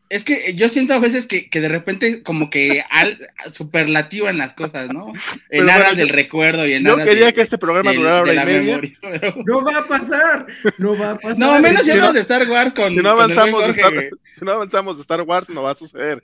Es 0.09 0.23
que 0.23 0.55
yo 0.55 0.69
siento 0.69 0.93
a 0.93 0.99
veces 0.99 1.25
que, 1.25 1.49
que 1.49 1.59
de 1.59 1.67
repente 1.67 2.23
como 2.23 2.49
que 2.49 2.81
al, 2.89 3.19
superlativo 3.51 4.29
en 4.29 4.37
las 4.37 4.53
cosas, 4.53 4.89
¿no? 4.93 5.11
En 5.49 5.69
aras 5.69 5.97
del 5.97 6.09
recuerdo 6.09 6.67
y 6.67 6.73
en 6.73 6.85
Yo 6.85 6.97
quería 6.97 7.33
que 7.33 7.41
este 7.41 7.57
programa 7.57 7.93
durara 7.93 8.21
hora 8.21 8.33
y 8.33 8.45
media. 8.45 8.81
No 9.45 9.63
va 9.63 9.79
a 9.79 9.87
pasar, 9.87 10.47
no 10.77 10.97
va 10.97 11.11
a 11.11 11.15
pasar. 11.17 11.37
No, 11.37 11.59
menos 11.59 11.85
si, 11.85 11.91
de 11.91 12.19
Star 12.19 12.49
Wars 12.49 12.73
con. 12.73 12.95
Si 12.95 13.01
no, 13.01 13.09
avanzamos 13.09 13.63
de 13.63 13.71
Star, 13.71 13.93
si 14.37 14.45
no 14.45 14.51
avanzamos 14.51 14.97
de 14.97 15.01
Star 15.01 15.21
Wars, 15.21 15.49
no 15.49 15.63
va 15.63 15.71
a 15.71 15.75
suceder. 15.75 16.23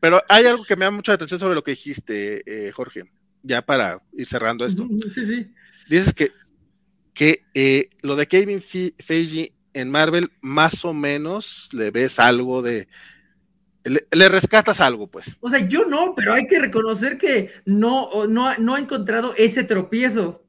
pero 0.00 0.22
hay 0.28 0.46
algo 0.46 0.64
que 0.64 0.76
me 0.76 0.84
da 0.84 0.90
mucha 0.90 1.12
atención 1.14 1.40
sobre 1.40 1.54
lo 1.54 1.64
que 1.64 1.72
dijiste, 1.72 2.42
eh, 2.46 2.72
Jorge, 2.72 3.04
ya 3.42 3.62
para 3.62 4.02
ir 4.12 4.26
cerrando 4.26 4.64
esto. 4.64 4.88
Sí, 5.14 5.26
sí. 5.26 5.46
Dices 5.88 6.14
que, 6.14 6.32
que 7.12 7.44
eh, 7.54 7.88
lo 8.02 8.16
de 8.16 8.26
Kevin 8.26 8.62
Feige 8.62 9.53
en 9.74 9.90
Marvel 9.90 10.30
más 10.40 10.84
o 10.84 10.94
menos 10.94 11.68
le 11.72 11.90
ves 11.90 12.18
algo 12.18 12.62
de... 12.62 12.88
Le, 13.84 14.28
rescatas 14.30 14.80
algo, 14.80 15.08
pues. 15.08 15.36
O 15.40 15.50
sea, 15.50 15.68
yo 15.68 15.84
no, 15.84 16.14
pero 16.16 16.32
hay 16.32 16.46
que 16.46 16.58
reconocer 16.58 17.18
que 17.18 17.50
no, 17.66 18.26
no, 18.26 18.56
no 18.56 18.74
ha 18.74 18.80
encontrado 18.80 19.34
ese 19.36 19.62
tropiezo. 19.62 20.42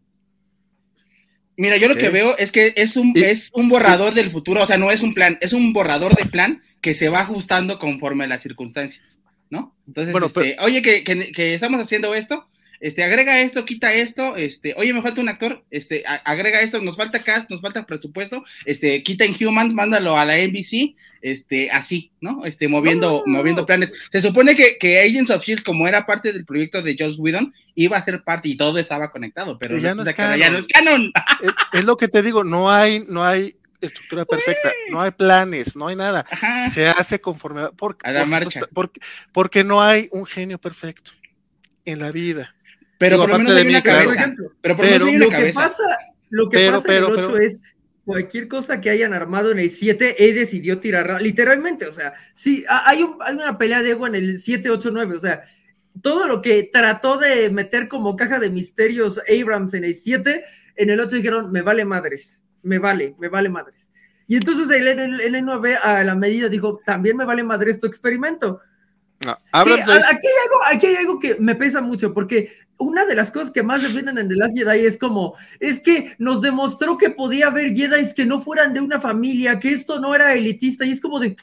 Mira, 1.58 1.78
yo 1.78 1.88
lo 1.88 1.96
que 1.96 2.10
veo 2.10 2.38
es 2.38 2.52
que 2.52 2.74
es 2.76 2.96
un, 2.96 3.14
es 3.16 3.50
un 3.54 3.70
borrador 3.70 4.14
del 4.14 4.32
futuro, 4.32 4.64
o 4.64 4.66
sea, 4.66 4.78
no 4.78 4.92
es 4.92 5.02
un 5.02 5.14
plan, 5.14 5.38
es 5.42 5.54
un 5.54 5.74
borrador 5.74 6.16
de 6.16 6.26
plan 6.26 6.64
que 6.82 6.94
se 6.94 7.10
va 7.10 7.22
ajustando 7.22 7.80
conforme 7.80 8.26
a 8.26 8.28
las 8.28 8.42
circunstancias, 8.42 9.22
¿no? 9.50 9.76
Entonces, 9.88 10.16
este, 10.16 10.58
oye, 10.60 10.82
que, 10.82 11.04
que, 11.04 11.54
estamos 11.54 11.82
haciendo 11.82 12.14
esto, 12.14 12.48
este, 12.86 13.04
agrega 13.04 13.42
esto, 13.42 13.66
quita 13.66 13.92
esto, 13.92 14.36
este, 14.36 14.76
oye, 14.78 14.94
me 14.94 15.02
falta 15.02 15.20
un 15.20 15.28
actor, 15.28 15.66
este, 15.72 16.04
agrega 16.24 16.62
esto, 16.62 16.80
nos 16.84 16.96
falta 16.96 17.18
cast, 17.18 17.50
nos 17.50 17.60
falta 17.60 17.84
presupuesto, 17.88 18.44
este, 18.64 19.02
quita 19.02 19.26
Inhumans, 19.26 19.74
mándalo 19.74 20.16
a 20.16 20.24
la 20.24 20.38
NBC, 20.38 20.96
este, 21.24 21.72
así, 21.72 22.12
¿no? 22.22 22.46
Este, 22.46 22.68
moviendo, 22.68 23.24
moviendo 23.26 23.66
planes. 23.66 23.92
Se 24.12 24.22
supone 24.22 24.56
que, 24.56 24.78
que 24.78 25.02
Agents 25.02 25.32
of 25.32 25.44
Shield, 25.44 25.64
como 25.64 25.88
era 25.88 26.06
parte 26.06 26.32
del 26.32 26.46
proyecto 26.46 26.84
de 26.84 26.96
Josh 26.96 27.16
Whedon, 27.18 27.52
iba 27.74 27.98
a 27.98 28.06
ser 28.06 28.24
parte 28.24 28.50
y 28.50 28.56
todo 28.56 28.78
estaba 28.78 29.10
conectado, 29.10 29.58
pero 29.58 29.80
ya 29.80 29.96
no 29.96 30.04
es, 30.04 30.14
canon. 30.14 30.40
ya 30.40 30.50
no 30.52 30.60
es 30.60 30.68
canon. 30.68 31.12
Es, 31.74 31.86
lo 31.86 31.98
que 31.98 32.08
te 32.08 32.22
digo, 32.22 32.44
no 32.44 32.70
hay, 32.70 33.04
no 33.10 33.26
hay 33.26 33.56
estructura 33.82 34.26
perfecta, 34.26 34.72
no 34.92 35.02
hay 35.02 35.10
planes, 35.10 35.76
no 35.76 35.88
hay 35.88 35.96
nada. 35.96 36.24
Se 36.72 36.88
hace 36.88 37.20
conforme 37.20 37.62
a 37.62 38.12
la 38.12 38.26
marcha. 38.28 38.60
Porque, 38.72 39.00
porque 39.32 39.64
no 39.64 39.82
hay 39.82 40.08
un 40.12 40.28
genio 40.28 40.60
perfecto 40.60 41.10
en 41.84 41.98
la 41.98 42.12
vida. 42.12 42.55
Pero 42.98 43.18
por 43.18 43.30
lo 43.30 43.38
menos 43.38 43.56
hay 43.56 43.68
una 43.68 43.82
cabeza. 43.82 44.34
Pero 44.62 44.76
por 44.76 44.86
lo 44.86 45.06
menos 45.06 45.30
Que 45.30 45.54
pasa, 45.54 45.84
lo 46.30 46.50
que 46.50 46.72
pasa 46.72 46.98
en 46.98 47.04
el 47.04 47.04
8 47.04 47.38
es 47.38 47.62
cualquier 48.06 48.48
cosa 48.48 48.80
que 48.80 48.90
hayan 48.90 49.14
armado 49.14 49.52
en 49.52 49.60
el 49.60 49.70
7, 49.70 50.24
él 50.26 50.36
decidió 50.36 50.80
tirarla, 50.80 51.20
literalmente, 51.20 51.88
o 51.88 51.92
sea, 51.92 52.14
sí, 52.36 52.64
hay, 52.70 53.06
hay 53.20 53.36
una 53.36 53.58
pelea 53.58 53.82
de 53.82 53.92
ego 53.92 54.06
en 54.08 54.16
el 54.16 54.40
7, 54.40 54.70
8, 54.70 54.90
9, 54.94 55.16
o 55.16 55.20
sea, 55.20 55.44
todo 56.02 56.28
lo 56.28 56.42
que 56.42 56.70
trató 56.72 57.18
de 57.18 57.50
meter 57.50 57.88
como 57.88 58.16
caja 58.16 58.40
de 58.40 58.50
misterios 58.50 59.20
Abrams 59.28 59.74
en 59.74 59.86
el 59.86 59.96
7, 59.96 60.46
en 60.76 60.90
el 60.90 61.00
8 61.00 61.16
dijeron, 61.16 61.52
me 61.52 61.64
vale 61.64 61.84
madres, 61.84 62.44
me 62.62 62.78
vale, 62.78 63.16
me 63.18 63.28
vale 63.28 63.50
madres. 63.50 63.90
Y 64.28 64.38
entonces 64.38 64.70
el, 64.70 64.88
el, 64.88 65.22
el 65.36 65.46
9 65.46 65.78
a 65.82 66.04
la 66.04 66.16
medida 66.16 66.48
dijo, 66.48 66.82
también 66.86 67.18
me 67.18 67.26
vale 67.26 67.44
madres 67.44 67.80
tu 67.80 67.88
experimento. 67.88 68.60
No, 69.26 69.38
Abrams 69.52 69.88
aquí, 69.88 70.28
hay 70.28 70.34
algo, 70.44 70.60
aquí 70.66 70.86
hay 70.88 70.96
algo 70.96 71.20
que 71.20 71.36
me 71.40 71.56
pesa 71.56 71.82
mucho, 71.82 72.14
porque 72.14 72.52
una 72.78 73.06
de 73.06 73.16
las 73.16 73.32
cosas 73.32 73.52
que 73.52 73.64
más 73.64 73.82
defienden 73.82 74.18
en 74.18 74.28
The 74.28 74.36
Last 74.36 74.58
Jedi 74.58 74.86
es 74.86 74.98
como, 74.98 75.36
es 75.60 75.80
que 75.80 76.16
nos 76.18 76.42
demostró 76.42 76.98
que 76.98 77.10
podía 77.10 77.48
haber 77.48 77.76
Jedi 77.76 78.14
que 78.14 78.26
no 78.26 78.40
fueran 78.40 78.74
de 78.74 78.82
una 78.82 79.00
familia, 79.00 79.60
que 79.60 79.74
esto 79.74 80.00
no 80.00 80.14
era 80.14 80.34
elitista, 80.34 80.86
y 80.86 80.92
es 80.92 81.02
como 81.02 81.20
de, 81.20 81.36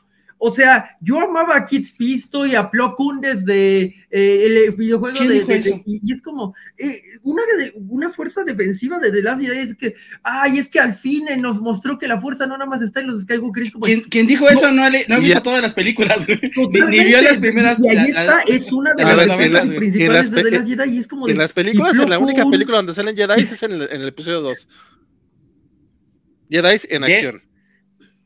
o 0.45 0.51
sea, 0.51 0.97
yo 1.01 1.21
amaba 1.21 1.57
a 1.57 1.65
Kit 1.65 1.87
Fisto 1.87 2.45
y 2.45 2.57
a 2.57 2.69
Plo 2.69 2.97
Koon 2.97 3.21
desde 3.21 3.83
eh, 4.11 4.67
el 4.67 4.73
videojuego 4.73 5.17
de, 5.21 5.83
y, 5.87 6.13
es 6.13 6.21
como 6.21 6.53
eh, 6.77 7.01
una, 7.23 7.43
una 7.89 8.11
fuerza 8.11 8.43
defensiva 8.43 8.99
de 8.99 9.13
The 9.13 9.23
Last 9.23 9.41
Jedi 9.41 9.59
es 9.59 9.77
que, 9.77 9.95
ay, 10.25 10.59
es 10.59 10.69
que 10.69 10.81
al 10.81 10.97
fin 10.97 11.29
eh, 11.29 11.37
nos 11.37 11.61
mostró 11.61 11.97
que 11.97 12.09
la 12.09 12.21
fuerza 12.21 12.45
no 12.49 12.59
nada 12.59 12.69
más 12.69 12.83
está 12.83 12.99
en 12.99 13.07
los 13.07 13.23
Skywalker. 13.23 13.71
Como, 13.71 13.87
¿Quién, 13.87 14.27
dijo 14.27 14.49
eso 14.49 14.73
no, 14.73 14.83
no 14.91 15.15
ha 15.15 15.19
visto 15.21 15.43
todas 15.45 15.63
las 15.63 15.75
películas, 15.75 16.27
ni, 16.29 17.05
vio 17.05 17.23
las 17.23 17.39
primeras. 17.39 17.79
Y 17.79 17.89
ahí 17.91 18.11
está, 18.11 18.43
es 18.45 18.73
una 18.73 18.95
de 18.95 19.05
las 19.05 19.37
películas 19.37 19.67
principales 19.69 20.31
de 20.33 20.43
The 20.43 20.51
Last 20.51 20.67
Jedi 20.67 20.91
y 20.91 20.99
es 20.99 21.07
como 21.07 21.29
En 21.29 21.39
las 21.39 21.53
películas, 21.53 21.97
en 22.01 22.11
la 22.11 22.19
única 22.19 22.45
película 22.51 22.79
donde 22.79 22.95
salen 22.95 23.15
Jedi 23.15 23.41
es 23.41 23.63
en 23.63 23.73
el, 23.75 23.83
en 23.83 24.01
el 24.01 24.09
episodio 24.09 24.41
2. 24.41 24.69
Jedi 26.51 26.77
en 26.91 27.05
acción. 27.05 27.43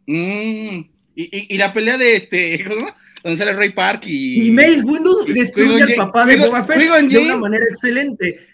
Mmm 0.06 0.95
y, 1.16 1.54
y, 1.54 1.58
la 1.58 1.72
pelea 1.72 1.96
de 1.96 2.14
este, 2.14 2.62
¿cómo? 2.68 2.94
Donde 3.24 3.38
sale 3.38 3.54
Ray 3.54 3.70
Park 3.70 4.02
y. 4.06 4.48
Y 4.48 4.50
Mace 4.52 4.82
Windu 4.82 5.24
destruye 5.26 5.82
al 5.82 5.94
papá 5.94 6.26
de 6.26 6.36
Boba 6.36 6.62
Fett 6.64 6.78
de 7.08 7.18
una 7.18 7.36
manera 7.38 7.64
excelente. 7.68 8.46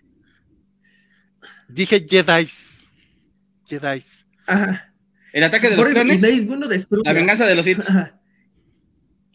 Dije 1.69 2.07
Jedi. 2.09 2.47
Jedi. 3.69 4.03
Ajá. 4.47 4.93
El 5.33 5.45
ataque 5.45 5.71
de 5.71 5.77
los 5.77 5.89
clones. 5.89 6.21
Mace 6.21 6.41
Windu 6.43 6.69
destruye. 6.69 7.03
La 7.05 7.13
venganza 7.13 7.47
de 7.47 7.55
los 7.57 7.65
Sith. 7.65 7.81
Ajá. 7.81 8.19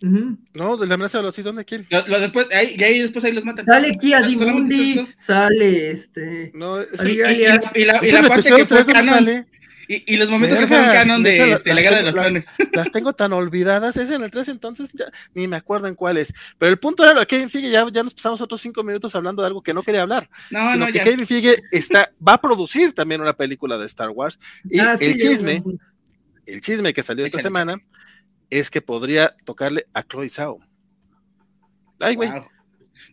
No, 0.01 0.77
de 0.77 0.87
la 0.87 0.95
venganza 0.95 1.17
de 1.17 1.23
los 1.25 1.35
Sith, 1.35 1.43
¿dónde? 1.43 1.65
Lo, 1.89 2.19
después, 2.19 2.47
ahí, 2.53 2.75
y 2.77 2.83
ahí 2.83 3.01
después 3.01 3.25
ahí 3.25 3.33
los 3.33 3.43
matan. 3.43 3.65
Sale 3.65 3.97
Kia 3.97 4.21
Dimundi, 4.21 5.05
sale 5.17 5.91
este. 5.91 6.51
No, 6.53 6.81
y, 6.81 6.85
y, 7.09 7.15
la, 7.17 7.71
y, 7.75 7.85
la, 7.85 7.99
y 8.01 8.11
la 8.11 8.27
parte 8.27 8.49
que 8.55 8.65
fue 8.65 8.85
canon, 8.85 9.05
sale. 9.05 9.45
Y, 9.87 10.17
los 10.17 10.29
momentos 10.29 10.59
que 10.59 10.67
fueron 10.67 10.85
canon 10.87 11.23
de, 11.23 11.53
este, 11.53 11.73
la 11.73 11.81
guerra 11.81 11.97
de 11.97 12.03
los 12.03 12.13
clones. 12.13 12.53
Las, 12.73 12.91
tengo 12.91 13.13
tan 13.13 13.31
olvidadas, 13.31 13.95
es 13.95 14.11
en 14.11 14.21
el 14.21 14.29
3 14.29 14.49
entonces 14.49 14.91
ya 14.93 15.05
ni 15.33 15.47
me 15.47 15.55
acuerdo 15.55 15.87
en 15.87 15.95
cuál 15.95 16.17
es. 16.17 16.33
Pero 16.57 16.69
el 16.69 16.77
punto 16.77 17.03
era 17.03 17.13
lo 17.13 17.21
que 17.21 17.27
Kevin 17.27 17.49
Feige, 17.49 17.69
ya, 17.69 17.85
ya 17.91 18.03
nos 18.03 18.13
pasamos 18.13 18.41
otros 18.41 18.59
cinco 18.59 18.83
minutos 18.83 19.15
hablando 19.15 19.41
de 19.41 19.47
algo 19.47 19.61
que 19.61 19.73
no 19.73 19.83
quería 19.83 20.01
hablar. 20.01 20.29
No, 20.49 20.71
sino 20.71 20.87
no, 20.87 20.91
que 20.91 20.99
Kevin 21.01 21.25
Feige 21.25 21.63
está, 21.71 22.11
va 22.25 22.33
a 22.33 22.41
producir 22.41 22.93
también 22.93 23.21
una 23.21 23.33
película 23.33 23.77
de 23.77 23.85
Star 23.85 24.09
Wars. 24.09 24.37
Y 24.69 24.79
ah, 24.79 24.97
el 24.99 25.15
chisme, 25.15 25.63
el 26.45 26.61
chisme 26.61 26.93
que 26.93 27.03
salió 27.03 27.23
esta 27.23 27.39
semana 27.39 27.77
es 28.49 28.69
que 28.69 28.81
podría 28.81 29.35
tocarle 29.45 29.87
a 29.93 30.03
Chloe 30.03 30.29
Zhao. 30.29 30.59
Ay, 31.99 32.15
güey. 32.15 32.29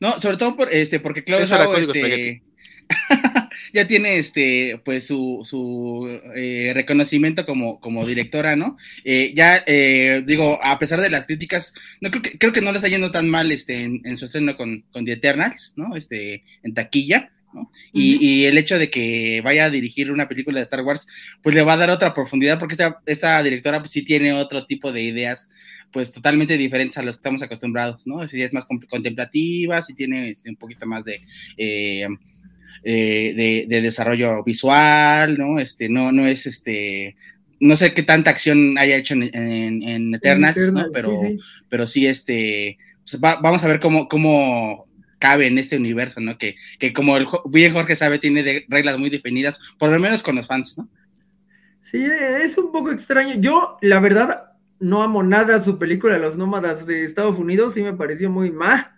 No, 0.01 0.21
sobre 0.21 0.37
todo 0.37 0.57
por, 0.57 0.73
este, 0.73 1.01
porque 1.01 1.25
Chloe 1.25 1.47
Zhao, 1.47 1.75
este, 1.77 2.43
ya 3.75 3.89
tiene 3.89 4.19
este, 4.19 4.81
pues 4.85 5.09
su, 5.09 5.43
su 5.45 6.09
eh, 6.37 6.71
reconocimiento 6.75 7.45
como, 7.45 7.81
como 7.81 8.07
directora, 8.07 8.55
¿no? 8.55 8.79
Eh, 9.05 9.33
ya, 9.35 9.65
eh, 9.67 10.23
digo, 10.25 10.61
a 10.63 10.79
pesar 10.79 11.01
de 11.01 11.11
las 11.11 11.27
críticas, 11.27 11.75
no 12.01 12.09
creo 12.11 12.23
que, 12.23 12.39
creo 12.39 12.53
que 12.53 12.61
no 12.61 12.71
le 12.71 12.79
está 12.79 12.89
yendo 12.89 13.11
tan 13.11 13.29
mal 13.29 13.51
este, 13.51 13.83
en, 13.83 14.17
su 14.17 14.27
estreno 14.27 14.57
con, 14.57 14.85
con, 14.93 15.05
The 15.05 15.15
Eternals, 15.15 15.73
¿no? 15.75 15.97
Este, 15.97 16.45
en 16.63 16.73
taquilla. 16.73 17.33
¿no? 17.53 17.73
Y, 17.93 18.45
el 18.45 18.59
hecho 18.59 18.79
de 18.79 18.91
que 18.91 19.41
vaya 19.45 19.65
a 19.65 19.71
dirigir 19.71 20.13
una 20.13 20.29
película 20.29 20.59
de 20.59 20.65
Star 20.65 20.83
Wars, 20.83 21.09
pues 21.43 21.57
le 21.57 21.63
va 21.63 21.73
a 21.73 21.77
dar 21.77 21.91
otra 21.91 22.15
profundidad, 22.15 22.61
porque 22.61 22.75
esta, 22.75 23.01
esta 23.07 23.43
directora 23.43 23.81
pues, 23.81 23.91
sí 23.91 24.03
tiene 24.03 24.33
otro 24.35 24.67
tipo 24.67 24.93
de 24.93 25.03
ideas, 25.03 25.51
pues 25.93 26.13
totalmente 26.13 26.59
diferentes 26.59 26.99
a 26.99 27.03
los 27.03 27.17
que 27.17 27.21
estamos 27.21 27.43
acostumbrados, 27.43 28.07
¿no? 28.07 28.27
Si 28.29 28.41
es 28.41 28.53
más 28.53 28.67
contemplativa, 28.67 29.83
si 29.83 29.95
tiene 29.95 30.31
este, 30.31 30.51
un 30.51 30.57
poquito 30.57 30.87
más 30.87 31.05
de 31.05 31.23
eh, 31.57 32.07
de, 32.85 33.81
desarrollo 33.83 34.42
visual, 34.44 35.38
¿no? 35.38 35.59
Este, 35.59 35.88
no, 35.88 36.12
no 36.12 36.27
es 36.27 36.47
este, 36.47 37.16
no 37.61 37.77
sé 37.77 37.94
qué 37.94 38.03
tanta 38.03 38.31
acción 38.31 38.77
haya 38.79 38.97
hecho 38.97 39.14
en, 39.14 39.83
en, 39.83 40.14
Eternals, 40.14 40.73
¿no? 40.73 40.87
Pero, 40.92 41.20
sí, 41.23 41.37
pero 41.68 41.87
sí, 41.87 42.07
este, 42.07 42.79
pues 43.11 43.20
vamos 43.20 43.64
a 43.64 43.68
ver 43.68 43.81
cómo, 43.81 44.09
cómo 44.09 44.87
cabe 45.18 45.47
en 45.47 45.59
este 45.59 45.77
universo, 45.77 46.20
¿no? 46.20 46.37
Que, 46.37 46.57
que 46.79 46.92
como 46.92 47.16
el, 47.16 47.27
bien 47.47 47.73
Jorge 47.73 47.97
sabe, 47.97 48.18
tiene 48.18 48.66
reglas 48.68 48.99
muy 48.99 49.11
definidas, 49.11 49.59
por 49.79 49.90
lo 49.90 49.99
menos 49.99 50.23
con 50.23 50.37
los 50.37 50.47
fans, 50.47 50.77
¿no? 50.79 50.88
Sí, 51.81 52.05
es 52.05 52.59
un 52.59 52.73
poco 52.73 52.90
extraño. 52.90 53.35
Yo, 53.40 53.79
la 53.81 54.00
verdad, 54.00 54.52
no 54.81 55.02
amo 55.02 55.23
nada 55.23 55.61
su 55.61 55.79
película 55.79 56.19
Los 56.19 56.37
Nómadas 56.37 56.87
de 56.87 57.04
Estados 57.04 57.38
Unidos, 57.38 57.75
sí 57.75 57.83
me 57.83 57.92
pareció 57.92 58.31
muy 58.31 58.50
mal 58.50 58.94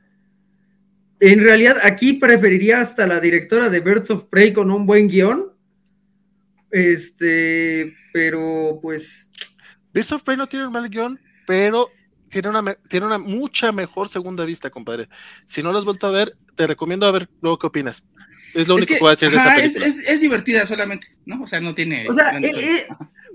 en 1.21 1.41
realidad, 1.41 1.79
aquí 1.83 2.15
preferiría 2.15 2.81
hasta 2.81 3.07
la 3.07 3.21
directora 3.21 3.69
de 3.69 3.81
Birds 3.81 4.11
of 4.11 4.25
Prey 4.25 4.53
con 4.53 4.71
un 4.71 4.87
buen 4.87 5.09
guion. 5.09 5.53
Este, 6.71 7.95
pero 8.13 8.79
pues. 8.83 9.29
Birds 9.93 10.13
of 10.13 10.23
Prey 10.23 10.37
no 10.37 10.47
tiene 10.47 10.67
un 10.67 10.73
mal 10.73 10.89
guion, 10.91 11.19
pero 11.47 11.91
tiene 12.29 12.49
una, 12.49 12.75
tiene 12.89 13.07
una 13.07 13.19
mucha 13.19 13.73
mejor 13.73 14.09
segunda 14.09 14.45
vista, 14.45 14.71
compadre. 14.71 15.09
Si 15.47 15.63
no 15.63 15.73
lo 15.73 15.79
has 15.79 15.85
vuelto 15.85 16.07
a 16.07 16.11
ver, 16.11 16.37
te 16.55 16.67
recomiendo 16.67 17.07
a 17.07 17.13
ver 17.13 17.29
luego 17.41 17.59
qué 17.59 17.67
opinas. 17.69 18.05
Es 18.53 18.69
lo 18.69 18.75
único 18.75 18.95
que, 18.95 18.99
puedo 18.99 19.15
decir 19.15 19.31
de 19.31 19.37
esa 19.37 19.55
película. 19.55 19.87
Es, 19.87 19.97
es, 19.97 20.21
divertida 20.21 20.65
solamente, 20.65 21.09
¿no? 21.27 21.43
O 21.43 21.47
sea, 21.47 21.61
no 21.61 21.75
tiene. 21.75 22.09
O 22.09 22.13
sea, 22.13 22.39
eh, 22.39 22.53
eh, 22.55 22.87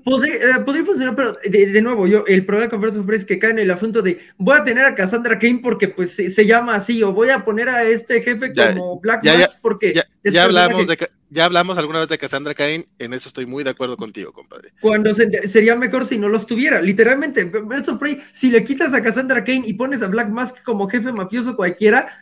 podría, 0.04 0.36
eh, 0.36 0.60
podría, 0.66 0.86
funcionar, 0.86 1.16
pero 1.16 1.34
de, 1.44 1.68
de, 1.68 1.82
nuevo, 1.82 2.08
yo, 2.08 2.26
el 2.28 2.46
problema 2.46 2.70
con 2.70 2.82
First 2.82 3.12
es 3.12 3.26
que 3.26 3.40
cae 3.40 3.52
en 3.52 3.60
el 3.60 3.72
asunto 3.72 4.02
de 4.02 4.20
voy 4.38 4.58
a 4.58 4.64
tener 4.64 4.86
a 4.86 4.96
Cassandra 4.96 5.40
Kane 5.40 5.60
porque 5.62 5.88
pues 5.88 6.12
se, 6.12 6.30
se 6.30 6.46
llama 6.46 6.76
así, 6.76 7.02
o 7.04 7.14
voy 7.14 7.30
a 7.30 7.44
poner 7.44 7.70
a 7.70 7.84
este 7.84 8.22
jefe 8.22 8.52
Ya, 8.54 8.74
como 8.74 9.00
Black 9.00 9.24
ya, 9.24 9.48
porque. 9.62 9.94
Ya, 10.24 10.44
hablamos 10.44 10.88
de, 10.88 11.10
ya 11.30 11.46
hablamos 11.46 11.78
alguna 11.78 12.00
vez 12.02 12.10
de 12.10 12.18
Cassandra 12.18 12.54
Cain, 12.54 12.86
en 13.00 13.14
eso 13.14 13.30
estoy 13.30 13.46
muy 13.46 13.64
de 13.64 13.70
acuerdo 13.70 13.96
contigo, 13.96 14.34
compadre. 14.34 14.74
Cuando 14.82 15.14
se- 15.14 15.48
sería 15.48 15.76
mejor 15.76 16.06
si 16.06 16.18
no 16.18 16.28
los 16.28 16.46
tuviera. 16.46 16.82
Literalmente, 16.82 17.46
Birds 17.46 17.88
of 17.88 18.00
Prey, 18.00 18.22
si 18.34 18.52
le 18.52 18.64
quitas 18.64 18.94
a 18.94 19.02
Cassandra 19.02 19.44
Kane 19.44 19.64
y 19.66 19.74
pones 19.74 20.02
a 20.02 20.08
Black 20.08 20.30
Mask 20.30 20.62
como 20.64 20.90
jefe 20.90 21.12
mafioso 21.14 21.56
cualquiera, 21.56 22.22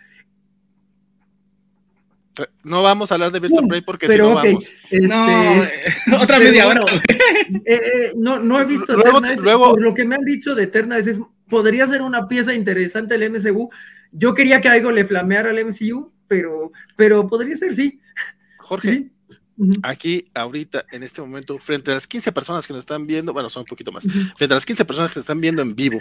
No 2.63 2.81
vamos 2.83 3.11
a 3.11 3.15
hablar 3.15 3.31
de 3.31 3.39
Birds 3.39 3.57
of 3.57 3.65
porque 3.85 4.07
si 4.07 4.17
no 4.17 4.33
vamos. 4.33 4.71
este, 4.89 5.07
No, 5.07 5.61
otra 6.17 6.37
pero 6.37 6.49
media 6.51 6.67
hora. 6.67 6.81
bueno, 6.81 7.01
eh, 7.65 7.81
eh, 7.83 8.13
no, 8.15 8.39
no 8.39 8.59
he 8.59 8.65
visto 8.65 8.93
Luego- 8.93 9.17
Eternals, 9.19 9.41
luego- 9.41 9.73
por 9.73 9.81
lo 9.81 9.93
que 9.93 10.05
me 10.05 10.15
han 10.15 10.23
dicho 10.25 10.55
de 10.55 10.63
Eternals 10.63 11.07
es 11.07 11.19
podría 11.47 11.87
ser 11.87 12.01
una 12.03 12.27
pieza 12.27 12.53
interesante 12.53 13.15
el 13.15 13.23
MCU. 13.31 13.69
Yo 14.11 14.33
quería 14.33 14.61
que 14.61 14.69
algo 14.69 14.91
le 14.91 15.05
flameara 15.05 15.49
al 15.49 15.57
MCU, 15.65 16.11
pero, 16.27 16.71
pero 16.95 17.27
podría 17.27 17.57
ser, 17.57 17.75
sí. 17.75 17.99
Jorge, 18.57 18.91
sí. 18.93 19.11
Aquí, 19.83 20.25
ahorita, 20.33 20.85
en 20.91 21.03
este 21.03 21.21
momento, 21.21 21.57
frente 21.59 21.91
a 21.91 21.95
las 21.95 22.07
15 22.07 22.31
personas 22.31 22.65
que 22.65 22.71
nos 22.73 22.81
están 22.81 23.05
viendo, 23.07 23.33
bueno, 23.33 23.49
son 23.49 23.61
un 23.61 23.65
poquito 23.65 23.91
más, 23.91 24.05
frente 24.37 24.53
a 24.53 24.55
las 24.55 24.65
15 24.65 24.85
personas 24.85 25.11
que 25.11 25.19
nos 25.19 25.23
están 25.23 25.41
viendo 25.41 25.61
en 25.61 25.75
vivo, 25.75 25.99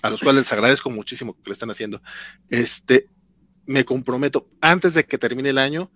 a 0.00 0.08
los 0.10 0.22
cuales 0.22 0.44
les 0.44 0.52
agradezco 0.52 0.88
muchísimo 0.90 1.34
que 1.34 1.42
lo 1.46 1.52
están 1.52 1.70
haciendo, 1.70 2.00
este, 2.48 3.08
me 3.68 3.84
comprometo, 3.84 4.48
antes 4.60 4.94
de 4.94 5.04
que 5.04 5.16
termine 5.18 5.50
el 5.50 5.58
año, 5.58 5.90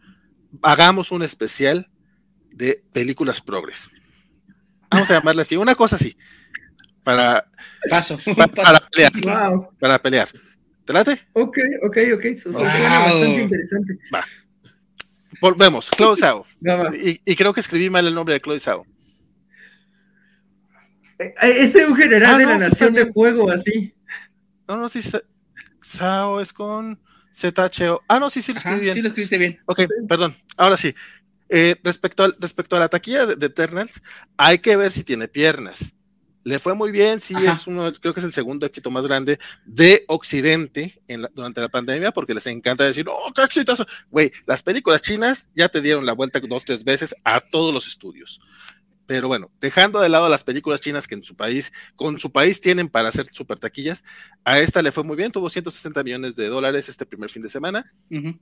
hagamos 0.63 1.11
un 1.11 1.23
especial 1.25 1.91
de 2.51 2.85
películas 2.93 3.41
progres. 3.41 3.91
Vamos 4.91 5.11
a 5.11 5.15
llamarle 5.15 5.43
así, 5.43 5.57
una 5.57 5.75
cosa 5.75 5.97
así, 5.97 6.17
para, 7.03 7.51
Paso. 7.91 8.19
pa- 8.37 8.47
paso. 8.47 8.55
para 8.55 8.89
pelear, 8.89 9.13
Wow. 9.51 9.69
para 9.81 9.99
pelear. 10.01 10.29
¿Te 10.85 10.93
late? 10.93 11.13
Ok, 11.33 11.59
ok, 11.83 11.97
ok. 12.15 12.25
Wow. 12.53 12.53
Suena 12.53 12.99
bastante 13.01 13.41
interesante. 13.41 13.99
Volvemos, 15.41 15.91
Chloe. 15.91 16.17
Va, 16.21 16.77
va. 16.77 16.95
Y, 16.97 17.21
y 17.25 17.35
creo 17.37 17.53
que 17.55 17.61
escribí 17.61 17.89
mal 17.89 18.07
el 18.07 18.15
nombre 18.15 18.35
de 18.35 18.41
Chloe 18.41 18.61
Zhao. 18.61 18.87
Eh, 21.19 21.35
Es 21.41 21.75
un 21.75 21.97
general 21.97 22.35
Ah, 22.35 22.39
de 22.39 22.45
no, 22.45 22.51
la 22.51 22.59
Nación 22.59 22.93
de. 22.93 23.07
Fuego, 23.13 23.51
así. 23.51 23.95
No, 24.69 24.77
no, 24.77 24.89
sí, 24.89 25.03
Sa- 25.03 25.23
Zhao 25.85 26.41
es 26.41 26.53
con 26.53 27.01
ZHO. 27.35 28.03
Ah, 28.09 28.19
no, 28.19 28.31
sí, 28.31 28.43
sí 28.43 28.53
lo 28.53 28.59
Ajá, 28.59 28.71
escribí 28.71 28.85
bien. 28.85 28.95
sí 28.95 29.03
lo 29.03 29.09
escribiste 29.09 29.39
bien. 29.39 29.61
Ok, 29.67 29.81
perdón. 30.09 30.37
Ahora 30.57 30.77
sí. 30.77 30.95
Eh, 31.49 31.77
respecto, 31.85 32.25
al, 32.25 32.35
respecto 32.41 32.77
a 32.77 32.81
la 32.81 32.89
taquilla 32.89 33.27
de, 33.27 33.37
de 33.37 33.47
Eternals, 33.47 34.03
hay 34.37 34.59
que 34.59 34.77
ver 34.77 34.91
si 34.91 35.05
tiene 35.05 35.29
piernas. 35.29 35.95
Le 36.45 36.59
fue 36.59 36.75
muy 36.75 36.91
bien, 36.91 37.21
sí, 37.21 37.35
Ajá. 37.37 37.53
es 37.53 37.67
uno, 37.69 37.93
creo 38.01 38.13
que 38.15 38.19
es 38.21 38.27
el 38.27 38.33
segundo 38.33 38.67
éxito 38.67 38.91
más 38.91 39.07
grande 39.07 39.39
de 39.65 40.05
Occidente 40.09 41.01
en 41.07 41.23
la- 41.23 41.31
durante 41.33 41.61
la 41.61 41.69
pandemia, 41.69 42.11
porque 42.11 42.35
les 42.35 42.47
encanta 42.49 42.85
decir, 42.85 43.07
oh, 43.09 43.33
qué 43.33 43.43
exitoso. 43.43 43.87
Güey, 44.11 44.33
las 44.47 44.63
películas 44.63 45.03
chinas 45.03 45.51
ya 45.55 45.69
te 45.69 45.81
dieron 45.81 46.05
la 46.05 46.15
vuelta 46.15 46.41
dos, 46.41 46.65
tres 46.65 46.83
veces 46.85 47.15
a 47.23 47.39
todos 47.41 47.73
los 47.73 47.87
estudios. 47.87 48.41
Pero 49.15 49.29
bueno, 49.29 49.51
dejando 49.61 50.01
de 50.01 50.09
lado 50.09 50.27
las 50.31 50.43
películas 50.43 50.81
chinas 50.81 51.07
que 51.07 51.15
en 51.15 51.23
su 51.23 51.37
país, 51.37 51.71
con 51.97 52.19
su 52.19 52.33
país 52.33 52.63
tienen 52.63 52.89
para 52.89 53.11
hacer 53.11 53.29
super 53.29 53.59
taquillas, 53.59 54.05
a 54.43 54.59
esta 54.59 54.81
le 54.81 54.91
fue 54.91 55.05
muy 55.05 55.17
bien, 55.19 55.31
tuvo 55.31 55.51
160 55.51 56.03
millones 56.03 56.35
de 56.35 56.49
dólares 56.49 56.89
este 56.89 57.05
primer 57.05 57.29
fin 57.29 57.43
de 57.43 57.51
semana. 57.51 57.93
Ujú. 58.11 58.39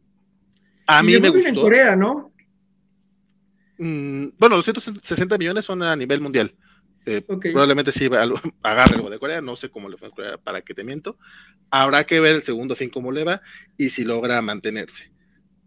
A 0.86 1.02
Y 1.02 1.06
mí 1.06 1.12
le 1.14 1.18
me 1.18 1.30
bien 1.32 1.44
en 1.44 1.54
gustó. 1.54 1.62
Corea, 1.62 1.96
¿no? 1.96 2.32
Mm, 3.78 4.28
bueno, 4.38 4.54
los 4.54 4.64
160 4.64 5.38
millones 5.38 5.64
son 5.64 5.82
a 5.82 5.96
nivel 5.96 6.20
mundial. 6.20 6.54
Eh. 7.04 7.20
Probablemente 7.22 7.90
sí 7.90 8.04
agarre 8.62 8.94
algo 8.94 9.10
de 9.10 9.18
Corea, 9.18 9.40
no 9.40 9.56
sé 9.56 9.70
cómo 9.70 9.88
le 9.88 9.96
fue 9.96 10.06
en 10.06 10.14
Corea, 10.14 10.38
para 10.38 10.62
que 10.62 10.72
te 10.72 10.84
miento. 10.84 11.18
Habrá 11.72 12.04
que 12.04 12.20
ver 12.20 12.36
el 12.36 12.42
segundo 12.42 12.76
fin 12.76 12.90
cómo 12.90 13.10
le 13.10 13.24
va 13.24 13.42
y 13.76 13.90
si 13.90 14.04
logra 14.04 14.40
mantenerse. 14.40 15.10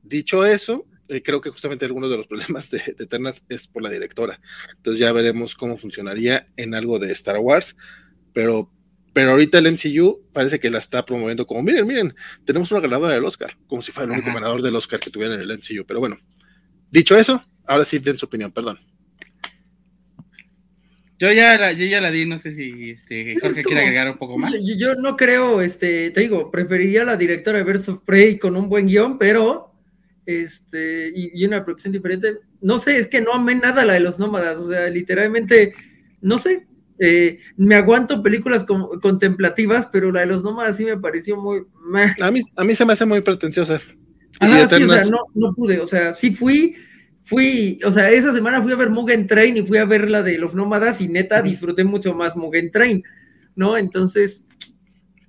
Dicho 0.01 0.45
eso, 0.45 0.86
eh, 1.10 1.22
creo 1.22 1.41
que 1.41 1.49
justamente 1.49 1.86
algunos 1.86 2.10
de 2.10 2.18
los 2.18 2.28
problemas 2.28 2.70
de, 2.72 2.80
de 2.80 3.04
Eternals 3.04 3.43
es 3.49 3.68
por 3.68 3.84
la 3.84 3.89
directora. 3.89 4.39
Entonces 4.76 4.99
ya 4.99 5.12
veremos 5.12 5.56
cómo 5.56 5.78
funcionaría 5.78 6.47
en 6.58 6.76
algo 6.76 6.99
de 6.99 7.12
Star 7.12 7.39
Wars, 7.39 7.76
pero, 8.34 8.72
pero 9.14 9.32
ahorita 9.32 9.60
el 9.60 9.72
MCU 9.72 10.22
parece 10.34 10.60
que 10.60 10.70
la 10.70 10.80
está 10.80 11.06
promoviendo 11.06 11.45
como, 11.45 11.62
miren, 11.62 11.88
miren, 11.88 12.16
tenemos 12.45 12.72
una 12.72 12.82
ganadora 12.82 13.14
del 13.14 13.26
Oscar, 13.26 13.58
como 13.68 13.82
si 13.82 13.91
fuera 13.91 14.06
el 14.06 14.12
único 14.14 14.30
Ajá. 14.30 14.39
ganador 14.39 14.62
del 14.62 14.76
Oscar 14.76 14.99
que 14.99 15.12
tuviera 15.12 15.36
en 15.36 15.41
el 15.41 15.58
MCU. 15.58 15.86
Pero 15.86 15.99
bueno, 15.99 16.18
dicho 16.89 17.18
eso, 17.18 17.43
ahora 17.66 17.86
sí 17.86 17.99
den 17.99 18.18
su 18.18 18.26
opinión, 18.26 18.51
perdón. 18.51 18.80
Yo 21.20 21.32
ya 21.32 21.58
la, 21.58 21.72
yo 21.72 21.86
ya 21.86 22.01
la 22.01 22.12
di, 22.12 22.26
no 22.26 22.38
sé 22.39 22.51
si 22.51 22.89
este, 22.89 23.38
Jorge 23.39 23.64
quiere 23.64 23.82
agregar 23.82 24.10
un 24.10 24.18
poco 24.18 24.38
más. 24.38 24.51
Yo, 24.66 24.76
yo 24.76 24.95
no 24.95 25.16
creo, 25.16 25.62
este, 25.62 26.12
te 26.12 26.22
digo, 26.22 26.51
preferiría 26.51 27.06
la 27.06 27.16
directora 27.16 27.64
de 27.64 27.78
of 27.78 27.99
Prey 28.04 28.38
con 28.38 28.58
un 28.58 28.68
buen 28.68 28.88
guion, 28.88 29.18
pero 29.18 29.72
este, 30.26 31.09
y, 31.15 31.32
y 31.41 31.45
una 31.45 31.63
producción 31.63 31.93
diferente. 31.93 32.39
No 32.61 32.80
sé, 32.80 32.97
es 32.97 33.07
que 33.07 33.21
no 33.21 33.34
amé 33.34 33.55
nada 33.55 33.86
la 33.86 33.93
de 33.93 33.99
los 33.99 34.19
nómadas, 34.19 34.57
o 34.59 34.69
sea, 34.69 34.88
literalmente, 34.89 35.74
no 36.21 36.39
sé. 36.39 36.65
eh, 36.99 37.39
me 37.57 37.76
aguanto 37.76 38.21
películas 38.24 38.63
con- 38.63 38.99
contemplativas, 39.01 39.88
pero 39.91 40.11
la 40.11 40.21
de 40.21 40.28
los 40.28 40.43
nómadas 40.43 40.78
sí 40.78 40.86
me 40.86 40.97
pareció 40.97 41.36
muy. 41.41 41.63
meh. 41.91 42.13
A 42.21 42.32
mí, 42.32 42.39
a 42.55 42.63
mí 42.63 42.76
se 42.76 42.86
me 42.86 42.93
hace 42.93 43.05
muy 43.05 43.21
pretenciosa. 43.21 43.82
Ajá, 44.39 44.67
sí, 44.67 44.84
o 44.84 44.88
sea, 44.88 45.03
no, 45.05 45.19
no 45.34 45.53
pude, 45.53 45.80
o 45.80 45.88
sea, 45.88 46.13
sí 46.13 46.36
fui, 46.36 46.76
fui, 47.24 47.80
o 47.86 47.91
sea, 47.91 48.09
esa 48.11 48.34
semana 48.34 48.61
fui 48.61 48.71
a 48.74 48.76
ver 48.76 48.89
Mugen 48.89 49.28
Train 49.28 49.57
y 49.57 49.61
fui 49.65 49.78
a 49.78 49.86
ver 49.86 50.09
la 50.09 50.21
de 50.24 50.38
los 50.38 50.53
nómadas 50.55 51.01
y 51.01 51.07
neta 51.07 51.41
disfruté 51.41 51.84
mucho 51.84 52.13
más 52.13 52.36
Mugen 52.36 52.71
Train, 52.71 53.03
¿no? 53.55 53.78
Entonces, 53.78 54.45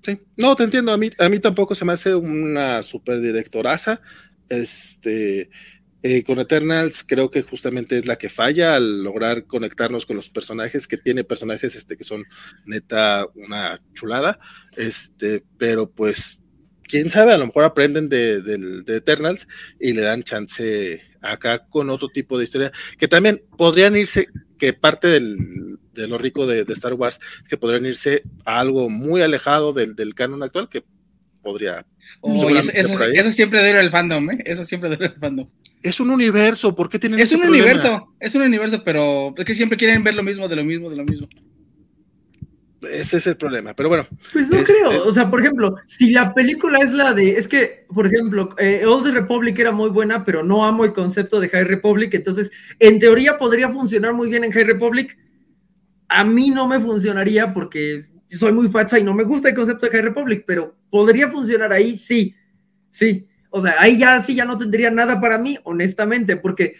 Sí. 0.00 0.20
No, 0.36 0.54
te 0.54 0.64
entiendo. 0.64 0.92
A 0.92 0.98
mí, 0.98 1.08
a 1.18 1.28
mí 1.30 1.38
tampoco 1.38 1.74
se 1.74 1.82
me 1.86 1.94
hace 1.94 2.14
una 2.14 2.82
super 2.82 3.20
directoraza. 3.22 4.02
Este, 4.48 5.50
eh, 6.06 6.22
con 6.22 6.38
Eternals 6.38 7.02
creo 7.02 7.30
que 7.30 7.40
justamente 7.40 7.96
es 7.96 8.06
la 8.06 8.16
que 8.16 8.28
falla 8.28 8.74
al 8.74 9.02
lograr 9.02 9.46
conectarnos 9.46 10.04
con 10.04 10.16
los 10.16 10.28
personajes, 10.28 10.86
que 10.86 10.98
tiene 10.98 11.24
personajes 11.24 11.74
este, 11.74 11.96
que 11.96 12.04
son 12.04 12.24
neta 12.66 13.26
una 13.34 13.80
chulada. 13.94 14.38
Este, 14.76 15.42
pero 15.56 15.90
pues, 15.90 16.42
quién 16.82 17.08
sabe, 17.08 17.32
a 17.32 17.38
lo 17.38 17.46
mejor 17.46 17.64
aprenden 17.64 18.10
de, 18.10 18.84
Eternals 18.86 19.48
y 19.80 19.94
le 19.94 20.02
dan 20.02 20.22
chance 20.22 21.00
acá 21.22 21.64
con 21.64 21.88
otro 21.88 22.08
tipo 22.08 22.36
de 22.36 22.44
historia, 22.44 22.70
que 22.98 23.08
también 23.08 23.42
podrían 23.56 23.96
irse, 23.96 24.28
que 24.58 24.74
parte 24.74 25.08
de 25.08 26.06
lo 26.06 26.18
rico 26.18 26.46
de, 26.46 26.66
de 26.66 26.72
Star 26.74 26.92
Wars, 26.92 27.18
que 27.48 27.56
podrían 27.56 27.86
irse 27.86 28.24
a 28.44 28.60
algo 28.60 28.90
muy 28.90 29.22
alejado 29.22 29.72
del, 29.72 29.96
del 29.96 30.14
canon 30.14 30.42
actual, 30.42 30.68
que 30.68 30.84
podría... 31.44 31.84
Eso, 32.24 33.30
siempre 33.30 33.62
debe 33.62 33.78
el 33.80 33.90
fandom, 33.90 34.30
¿eh? 34.32 34.38
Eso 34.44 34.64
siempre 34.64 34.90
debe 34.90 35.06
el 35.06 35.12
fandom. 35.14 35.46
Es 35.82 36.00
un 36.00 36.10
universo, 36.10 36.74
¿por 36.74 36.88
qué 36.88 36.98
tienen 36.98 37.20
Es 37.20 37.26
ese 37.26 37.36
un 37.36 37.42
problema? 37.42 37.64
universo, 37.66 38.14
es 38.18 38.34
un 38.34 38.42
universo, 38.42 38.82
pero 38.82 39.34
es 39.36 39.44
que 39.44 39.54
siempre 39.54 39.76
quieren 39.78 40.02
ver 40.02 40.14
lo 40.14 40.22
mismo, 40.22 40.48
de 40.48 40.56
lo 40.56 40.64
mismo, 40.64 40.88
de 40.90 40.96
lo 40.96 41.04
mismo. 41.04 41.28
Ese 42.90 43.16
es 43.16 43.26
el 43.26 43.36
problema, 43.36 43.74
pero 43.74 43.88
bueno, 43.88 44.06
Pues 44.32 44.48
no 44.50 44.58
Este- 44.58 44.72
creo, 44.72 45.06
o 45.06 45.12
sea, 45.12 45.30
por 45.30 45.40
ejemplo, 45.40 45.76
si 45.86 46.10
la 46.10 46.34
película 46.34 46.80
es 46.80 46.92
la 46.92 47.14
de, 47.14 47.30
es 47.38 47.48
que, 47.48 47.86
por 47.88 48.06
ejemplo, 48.06 48.54
eh, 48.58 48.84
Old 48.86 49.06
Republic 49.14 49.58
era 49.58 49.72
muy 49.72 49.88
buena, 49.88 50.22
pero 50.24 50.42
no 50.42 50.64
amo 50.66 50.84
el 50.84 50.92
concepto 50.92 51.40
de 51.40 51.48
High 51.48 51.64
Republic, 51.64 52.12
entonces, 52.12 52.50
en 52.78 52.98
teoría 52.98 53.38
podría 53.38 53.70
funcionar 53.70 54.12
muy 54.12 54.28
bien 54.28 54.44
en 54.44 54.52
High 54.52 54.64
Republic, 54.64 55.16
a 56.08 56.24
mí 56.24 56.50
no 56.50 56.68
me 56.68 56.78
funcionaría 56.78 57.54
porque 57.54 58.04
soy 58.38 58.52
muy 58.52 58.68
facha 58.68 58.98
y 58.98 59.04
no 59.04 59.14
me 59.14 59.24
gusta 59.24 59.48
el 59.48 59.54
concepto 59.54 59.86
de 59.86 59.92
High 59.92 60.02
Republic, 60.02 60.44
pero 60.46 60.74
podría 60.90 61.28
funcionar 61.28 61.72
ahí, 61.72 61.96
sí, 61.98 62.34
sí, 62.90 63.26
o 63.50 63.60
sea, 63.60 63.76
ahí 63.78 63.98
ya 63.98 64.20
sí 64.20 64.34
ya 64.34 64.44
no 64.44 64.58
tendría 64.58 64.90
nada 64.90 65.20
para 65.20 65.38
mí, 65.38 65.58
honestamente, 65.64 66.36
porque 66.36 66.76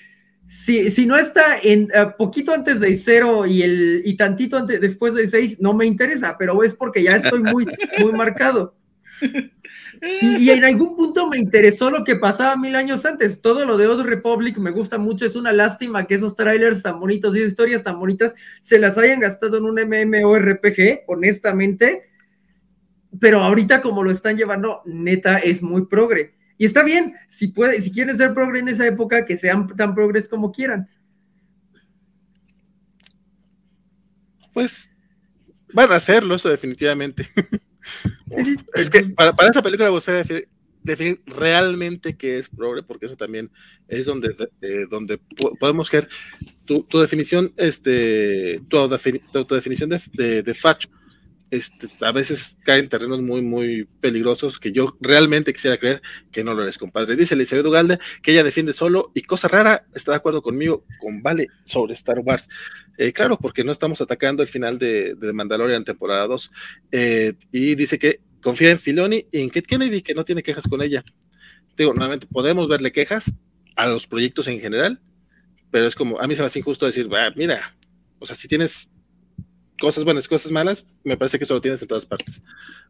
si, 0.46 0.90
si 0.90 1.06
no 1.06 1.16
está 1.16 1.58
en 1.62 1.88
eh, 1.94 2.06
poquito 2.18 2.52
antes 2.52 2.80
de 2.80 2.94
cero 2.96 3.46
y 3.46 3.62
el 3.62 4.02
y 4.04 4.16
tantito 4.16 4.56
antes 4.56 4.80
después 4.80 5.14
de 5.14 5.28
seis, 5.28 5.60
no 5.60 5.72
me 5.72 5.86
interesa, 5.86 6.36
pero 6.38 6.62
es 6.62 6.74
porque 6.74 7.02
ya 7.02 7.16
estoy 7.16 7.42
muy, 7.42 7.66
muy 8.00 8.12
marcado. 8.12 8.76
Y, 10.02 10.50
en 10.50 10.64
algún 10.64 10.96
punto 10.96 11.28
me 11.28 11.38
interesó 11.38 11.90
lo 11.90 12.04
que 12.04 12.16
pasaba 12.16 12.56
mil 12.56 12.76
años 12.76 13.04
antes. 13.04 13.40
Todo 13.40 13.64
lo 13.64 13.76
de 13.76 13.86
Old 13.86 14.06
Republic 14.06 14.58
me 14.58 14.70
gusta 14.70 14.98
mucho. 14.98 15.26
Es 15.26 15.36
una 15.36 15.52
lástima 15.52 16.06
que 16.06 16.14
esos 16.14 16.36
trailers 16.36 16.82
tan 16.82 17.00
bonitos 17.00 17.36
y 17.36 17.42
historias 17.42 17.82
tan 17.82 17.98
bonitas 17.98 18.34
se 18.62 18.78
las 18.78 18.98
hayan 18.98 19.20
gastado 19.20 19.58
en 19.58 19.64
un 19.64 19.80
MMORPG, 19.80 21.04
honestamente. 21.06 22.10
Pero 23.20 23.40
ahorita, 23.40 23.80
como 23.80 24.02
lo 24.02 24.10
están 24.10 24.36
llevando, 24.36 24.82
neta, 24.84 25.38
es 25.38 25.62
muy 25.62 25.86
progre. 25.86 26.34
Y 26.58 26.66
está 26.66 26.82
bien, 26.82 27.14
si, 27.28 27.48
puede, 27.48 27.80
si 27.80 27.92
quieren 27.92 28.16
ser 28.16 28.34
progre 28.34 28.60
en 28.60 28.68
esa 28.68 28.86
época, 28.86 29.24
que 29.24 29.36
sean 29.36 29.66
tan 29.76 29.94
progres 29.94 30.28
como 30.28 30.52
quieran. 30.52 30.88
pues 34.54 34.88
van 35.74 35.92
a 35.92 35.96
hacerlo, 35.96 36.36
eso 36.36 36.48
definitivamente. 36.48 37.26
Es 38.74 38.90
que 38.90 39.04
para, 39.04 39.32
para 39.32 39.50
esa 39.50 39.62
película 39.62 39.88
me 39.88 39.94
gustaría 39.94 40.22
decir, 40.22 40.48
definir 40.84 41.22
realmente 41.26 42.16
qué 42.16 42.38
es 42.38 42.48
progre, 42.48 42.82
porque 42.82 43.06
eso 43.06 43.16
también 43.16 43.50
es 43.88 44.04
donde, 44.04 44.34
eh, 44.60 44.86
donde 44.88 45.18
podemos 45.58 45.90
ver 45.90 46.08
tu, 46.64 46.84
tu, 46.84 47.00
definición, 47.00 47.52
este, 47.56 48.60
tu, 48.68 48.88
tu 49.44 49.54
definición 49.54 49.90
de, 49.90 50.00
de, 50.12 50.42
de, 50.42 50.54
facho. 50.54 50.88
Este, 51.50 51.88
a 52.00 52.12
veces 52.12 52.58
cae 52.64 52.80
en 52.80 52.88
terrenos 52.88 53.22
muy, 53.22 53.40
muy 53.40 53.84
peligrosos 54.00 54.58
que 54.58 54.72
yo 54.72 54.96
realmente 55.00 55.52
quisiera 55.52 55.78
creer 55.78 56.02
que 56.30 56.44
no 56.44 56.52
lo 56.52 56.62
eres, 56.62 56.78
compadre. 56.78 57.16
Dice 57.16 57.34
Elizabeth 57.34 57.66
Ugalde 57.66 57.98
que 58.22 58.32
ella 58.32 58.44
defiende 58.44 58.72
solo 58.72 59.10
y 59.14 59.22
cosa 59.22 59.48
rara, 59.48 59.86
está 59.94 60.12
de 60.12 60.16
acuerdo 60.16 60.42
conmigo 60.42 60.84
con 61.00 61.22
Vale 61.22 61.48
sobre 61.64 61.94
Star 61.94 62.18
Wars. 62.18 62.48
Eh, 62.96 63.12
claro, 63.12 63.36
porque 63.36 63.64
no 63.64 63.72
estamos 63.72 64.00
atacando 64.00 64.42
el 64.42 64.48
final 64.48 64.78
de, 64.78 65.14
de 65.14 65.32
Mandalorian 65.32 65.84
temporada 65.84 66.26
2. 66.26 66.50
Eh, 66.92 67.32
y 67.50 67.74
dice 67.74 67.98
que 67.98 68.20
confía 68.40 68.70
en 68.70 68.78
Filoni 68.78 69.26
y 69.32 69.40
en 69.40 69.48
Kate 69.48 69.62
Kennedy, 69.62 70.02
que 70.02 70.14
no 70.14 70.24
tiene 70.24 70.42
quejas 70.42 70.68
con 70.68 70.82
ella. 70.82 71.02
Digo, 71.76 71.92
nuevamente, 71.92 72.26
podemos 72.30 72.68
verle 72.68 72.92
quejas 72.92 73.32
a 73.74 73.86
los 73.88 74.06
proyectos 74.06 74.46
en 74.48 74.60
general, 74.60 75.00
pero 75.70 75.86
es 75.86 75.94
como, 75.96 76.20
a 76.20 76.26
mí 76.26 76.36
se 76.36 76.42
me 76.42 76.46
hace 76.46 76.60
injusto 76.60 76.86
decir, 76.86 77.08
ah, 77.16 77.32
mira, 77.34 77.76
o 78.20 78.26
sea, 78.26 78.36
si 78.36 78.46
tienes 78.46 78.90
cosas 79.80 80.04
buenas, 80.04 80.28
cosas 80.28 80.52
malas, 80.52 80.86
me 81.02 81.16
parece 81.16 81.38
que 81.38 81.44
eso 81.44 81.54
lo 81.54 81.60
tienes 81.60 81.82
en 81.82 81.88
todas 81.88 82.06
partes. 82.06 82.42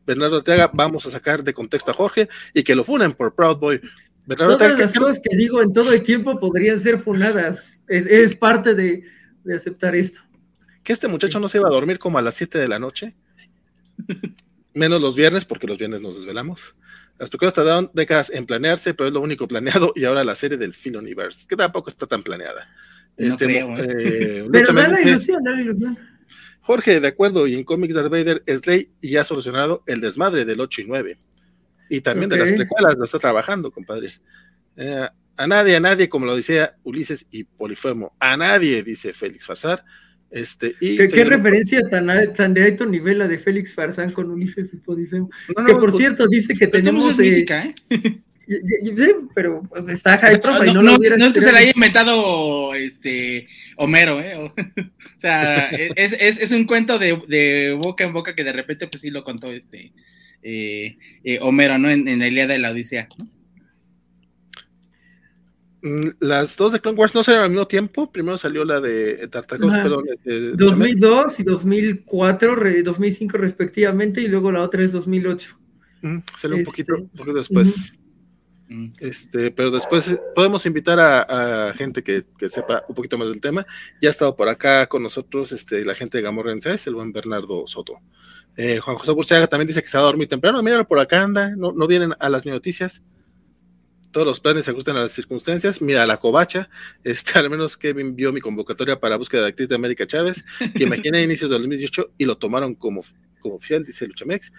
Bernardo 0.07 0.37
Ortega, 0.37 0.71
vamos 0.75 1.07
a 1.07 1.11
sacar 1.11 1.43
de 1.43 1.55
contexto 1.55 1.93
a 1.93 1.95
Jorge 1.95 2.29
y 2.53 2.63
que 2.63 2.75
lo 2.75 2.85
funen 2.85 3.15
por 3.15 3.35
Proud 3.35 3.57
Boy. 3.57 3.81
Bernardo 4.27 4.59
Todas 4.59 4.79
las 4.79 4.93
cosas 4.93 5.21
que 5.23 5.37
digo 5.37 5.63
en 5.63 5.73
todo 5.73 5.93
el 5.93 6.03
tiempo 6.03 6.39
podrían 6.39 6.79
ser 6.79 7.01
funadas. 7.01 7.81
Es, 7.89 8.07
es 8.07 8.37
parte 8.37 8.75
de, 8.75 9.05
de, 9.45 9.57
aceptar 9.57 9.95
esto. 9.95 10.20
Que 10.82 10.92
este 10.92 11.09
muchacho 11.09 11.40
no 11.40 11.49
se 11.49 11.59
iba 11.59 11.68
a 11.68 11.72
dormir 11.72 11.99
como 11.99 12.18
a 12.18 12.22
las 12.22 12.34
7 12.34 12.59
de 12.59 12.68
la 12.68 12.78
noche 12.78 13.14
menos 14.74 15.01
los 15.01 15.16
viernes, 15.16 15.45
porque 15.45 15.66
los 15.66 15.78
viernes 15.78 16.01
nos 16.01 16.16
desvelamos. 16.16 16.74
Las 17.18 17.30
películas 17.30 17.55
tardaron 17.55 17.90
décadas 17.95 18.30
en 18.30 18.45
planearse, 18.45 18.92
pero 18.92 19.09
es 19.09 19.14
lo 19.14 19.20
único 19.20 19.47
planeado, 19.47 19.92
y 19.95 20.05
ahora 20.05 20.24
la 20.24 20.34
serie 20.34 20.59
del 20.59 20.74
Phil 20.74 20.97
Universe, 20.97 21.47
que 21.49 21.57
tampoco 21.57 21.88
está 21.88 22.07
tan 22.07 22.22
planeada. 22.22 22.68
No 23.16 23.26
este, 23.26 23.47
creo, 23.47 23.78
¿eh? 23.78 23.88
eh, 23.99 24.49
pero 24.51 24.72
da 24.72 24.88
la 24.88 25.01
ilusión, 25.01 25.42
da 25.45 25.53
la 25.53 25.61
ilusión. 25.61 25.97
Jorge, 26.61 26.99
de 26.99 27.09
acuerdo, 27.09 27.47
y 27.47 27.55
en 27.55 27.64
Comics 27.64 27.95
Darth 27.95 28.11
Vader 28.11 28.42
es 28.47 28.66
ley 28.66 28.90
y 29.01 29.16
ha 29.16 29.24
solucionado 29.24 29.84
el 29.86 30.01
desmadre 30.01 30.45
del 30.45 30.61
8 30.61 30.80
y 30.80 30.84
9. 30.88 31.18
Y 31.90 32.01
también 32.01 32.32
okay. 32.32 32.38
de 32.38 32.45
las 32.45 32.53
precuelas 32.53 32.97
lo 32.97 33.05
está 33.05 33.18
trabajando, 33.18 33.70
compadre. 33.70 34.14
Eh, 34.76 35.07
a 35.37 35.47
nadie, 35.47 35.76
a 35.76 35.80
nadie, 35.80 36.09
como 36.09 36.26
lo 36.26 36.37
decía 36.37 36.74
Ulises 36.82 37.26
y 37.30 37.45
Polifemo, 37.45 38.14
a 38.18 38.37
nadie, 38.37 38.82
dice 38.82 39.12
Félix 39.12 39.47
Farsar, 39.47 39.85
este, 40.35 40.74
y 40.80 40.97
¿Qué, 40.97 41.07
¿Qué, 41.07 41.24
referencia 41.24 41.89
tan, 41.89 42.09
tan, 42.35 42.55
de 42.55 42.64
alto 42.64 42.85
nivel 42.87 43.18
la 43.18 43.28
de 43.28 43.39
Félix 43.39 43.72
Farsán 43.72 44.11
con 44.11 44.30
Ulises 44.32 44.74
y 44.74 44.78
Podifemo? 44.78 45.30
No, 45.57 45.64
que 45.64 45.72
por 45.74 45.91
pues, 45.91 45.97
cierto 45.97 46.26
dice 46.26 46.55
que 46.55 46.66
tenemos. 46.66 47.20
Eh, 47.20 47.22
mítica, 47.22 47.64
¿eh? 47.64 47.74
pero 49.35 49.62
pues, 49.62 49.89
está 49.91 50.18
high. 50.18 50.41
No, 50.43 50.72
no, 50.74 50.82
no, 50.82 50.97
no 50.99 51.26
es 51.26 51.32
que 51.32 51.41
se 51.41 51.53
la 51.53 51.59
haya 51.59 51.70
inventado 51.72 52.74
este 52.74 53.47
Homero, 53.76 54.20
¿eh? 54.20 54.35
O, 54.35 54.47
o 54.47 55.18
sea, 55.18 55.68
es, 55.68 56.16
es, 56.18 56.41
es, 56.41 56.51
un 56.51 56.64
cuento 56.64 56.99
de, 56.99 57.22
de, 57.28 57.78
boca 57.80 58.03
en 58.03 58.12
boca 58.12 58.35
que 58.35 58.43
de 58.43 58.53
repente, 58.53 58.89
pues 58.89 59.03
sí 59.03 59.11
lo 59.11 59.22
contó 59.22 59.53
este 59.53 59.93
eh, 60.43 60.99
eh, 61.22 61.39
Homero, 61.43 61.78
¿no? 61.78 61.89
En, 61.89 62.09
en 62.09 62.18
la 62.18 62.26
Ilíada 62.26 62.55
de 62.55 62.59
la 62.59 62.72
Odisea, 62.72 63.09
¿no? 63.18 63.28
Mm, 65.85 66.16
las 66.20 66.57
dos 66.57 66.72
de 66.72 66.80
Clone 66.80 66.99
Wars 66.99 67.14
no 67.14 67.22
salieron 67.22 67.45
al 67.45 67.51
mismo 67.51 67.66
tiempo. 67.66 68.11
Primero 68.11 68.39
salió 68.39 68.64
la 68.64 68.80
de 68.80 69.28
Tartakovsky, 69.28 69.82
perdón. 69.82 70.07
Este, 70.11 70.53
2002 70.53 71.41
y 71.41 71.43
2004, 71.43 72.57
2005 72.82 73.37
respectivamente, 73.37 74.22
y 74.22 74.28
luego 74.28 74.51
la 74.51 74.62
otra 74.62 74.82
es 74.82 74.93
2008. 74.93 75.59
Mm, 76.01 76.18
salió 76.35 76.57
este, 76.57 76.61
un, 76.61 76.64
poquito, 76.64 76.95
un 76.97 77.09
poquito 77.11 77.37
después. 77.37 77.93
Uh 77.93 78.72
-huh. 78.72 78.93
Este, 78.99 79.51
pero 79.51 79.70
después 79.70 80.09
eh, 80.09 80.18
podemos 80.35 80.64
invitar 80.64 80.99
a, 80.99 81.68
a 81.68 81.74
gente 81.74 82.03
que, 82.03 82.24
que, 82.39 82.49
sepa 82.49 82.82
un 82.89 82.95
poquito 82.95 83.18
más 83.18 83.28
del 83.28 83.43
tema. 83.43 83.66
Ya 84.01 84.09
ha 84.09 84.11
estado 84.11 84.35
por 84.35 84.49
acá 84.49 84.87
con 84.87 85.03
nosotros 85.03 85.53
este, 85.53 85.85
la 85.85 85.93
gente 85.93 86.16
de 86.16 86.22
Gamorrenses, 86.22 86.87
el 86.87 86.95
buen 86.95 87.12
Bernardo 87.12 87.66
Soto. 87.66 88.01
Eh, 88.57 88.78
Juan 88.78 88.97
José 88.97 89.12
Burciaga 89.12 89.49
también 89.49 89.68
dice 89.68 89.82
que 89.82 89.89
se 89.89 89.99
va 89.99 90.05
a 90.05 90.07
dormir 90.07 90.28
temprano. 90.28 90.62
Míralo 90.62 90.87
por 90.87 90.99
acá, 90.99 91.22
anda. 91.22 91.55
No, 91.55 91.72
no 91.72 91.87
vienen 91.87 92.14
a 92.18 92.30
las 92.30 92.47
noticias 92.47 93.03
todos 94.15 94.27
los 94.27 94.39
planes 94.39 94.65
se 94.65 94.71
ajustan 94.71 94.97
a 94.97 95.01
las 95.01 95.12
circunstancias. 95.12 95.83
Mira, 95.83 96.07
la 96.07 96.19
covacha, 96.19 96.71
este, 97.05 97.39
al 97.39 97.51
menos 97.51 97.77
Kevin 97.77 98.15
vio 98.15 98.33
mi 98.33 98.41
convocatoria 98.41 98.99
para 98.99 99.17
búsqueda 99.17 99.43
de 99.43 99.49
actriz 99.49 99.69
de 99.69 99.75
América 99.75 100.07
Chávez, 100.07 100.45
que 100.75 100.85
imaginé 100.85 101.19
a 101.19 101.23
inicios 101.23 101.51
de 101.51 101.57
2018 101.57 102.12
y 102.17 102.25
lo 102.25 102.39
tomaron 102.39 102.77
como, 102.77 103.03
como 103.41 103.59
fiel, 103.59 103.85
dice 103.85 104.07
Luchamex. 104.07 104.53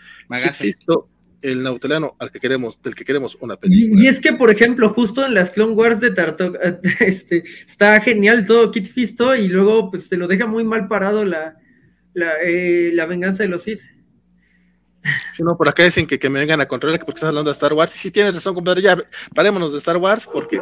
Visto 0.61 1.07
el 1.41 1.63
nautelano 1.63 2.15
al 2.19 2.31
que 2.31 2.39
queremos, 2.39 2.81
del 2.81 2.95
que 2.95 3.05
queremos 3.05 3.37
una 3.39 3.55
película. 3.55 4.01
Y, 4.01 4.05
y, 4.05 4.07
es 4.07 4.19
que, 4.19 4.33
por 4.33 4.51
ejemplo, 4.51 4.89
justo 4.89 5.25
en 5.25 5.33
las 5.33 5.51
Clone 5.51 5.73
Wars 5.73 6.01
de 6.01 6.11
Tartok, 6.11 6.57
este, 6.99 7.45
está 7.65 8.01
genial 8.01 8.45
todo 8.45 8.71
Kit 8.71 8.87
Fisto 8.87 9.35
y 9.35 9.47
luego 9.47 9.89
pues 9.89 10.09
te 10.09 10.17
lo 10.17 10.27
deja 10.27 10.47
muy 10.47 10.65
mal 10.65 10.89
parado 10.89 11.23
la, 11.23 11.55
la, 12.13 12.33
eh, 12.43 12.91
la 12.93 13.05
venganza 13.05 13.43
de 13.43 13.49
los 13.49 13.63
Sith. 13.63 13.81
Si 15.31 15.43
no, 15.43 15.57
por 15.57 15.69
acá 15.69 15.83
dicen 15.83 16.07
que, 16.07 16.19
que 16.19 16.29
me 16.29 16.39
vengan 16.39 16.61
a 16.61 16.67
controlar 16.67 16.99
porque 16.99 17.17
estás 17.17 17.29
hablando 17.29 17.49
de 17.49 17.53
Star 17.53 17.73
Wars. 17.73 17.95
Y 17.95 17.99
si 17.99 18.11
tienes 18.11 18.33
razón, 18.33 18.55
compadre, 18.55 18.81
ya 18.81 18.97
parémonos 19.33 19.71
de 19.71 19.77
Star 19.77 19.97
Wars 19.97 20.27
porque 20.31 20.61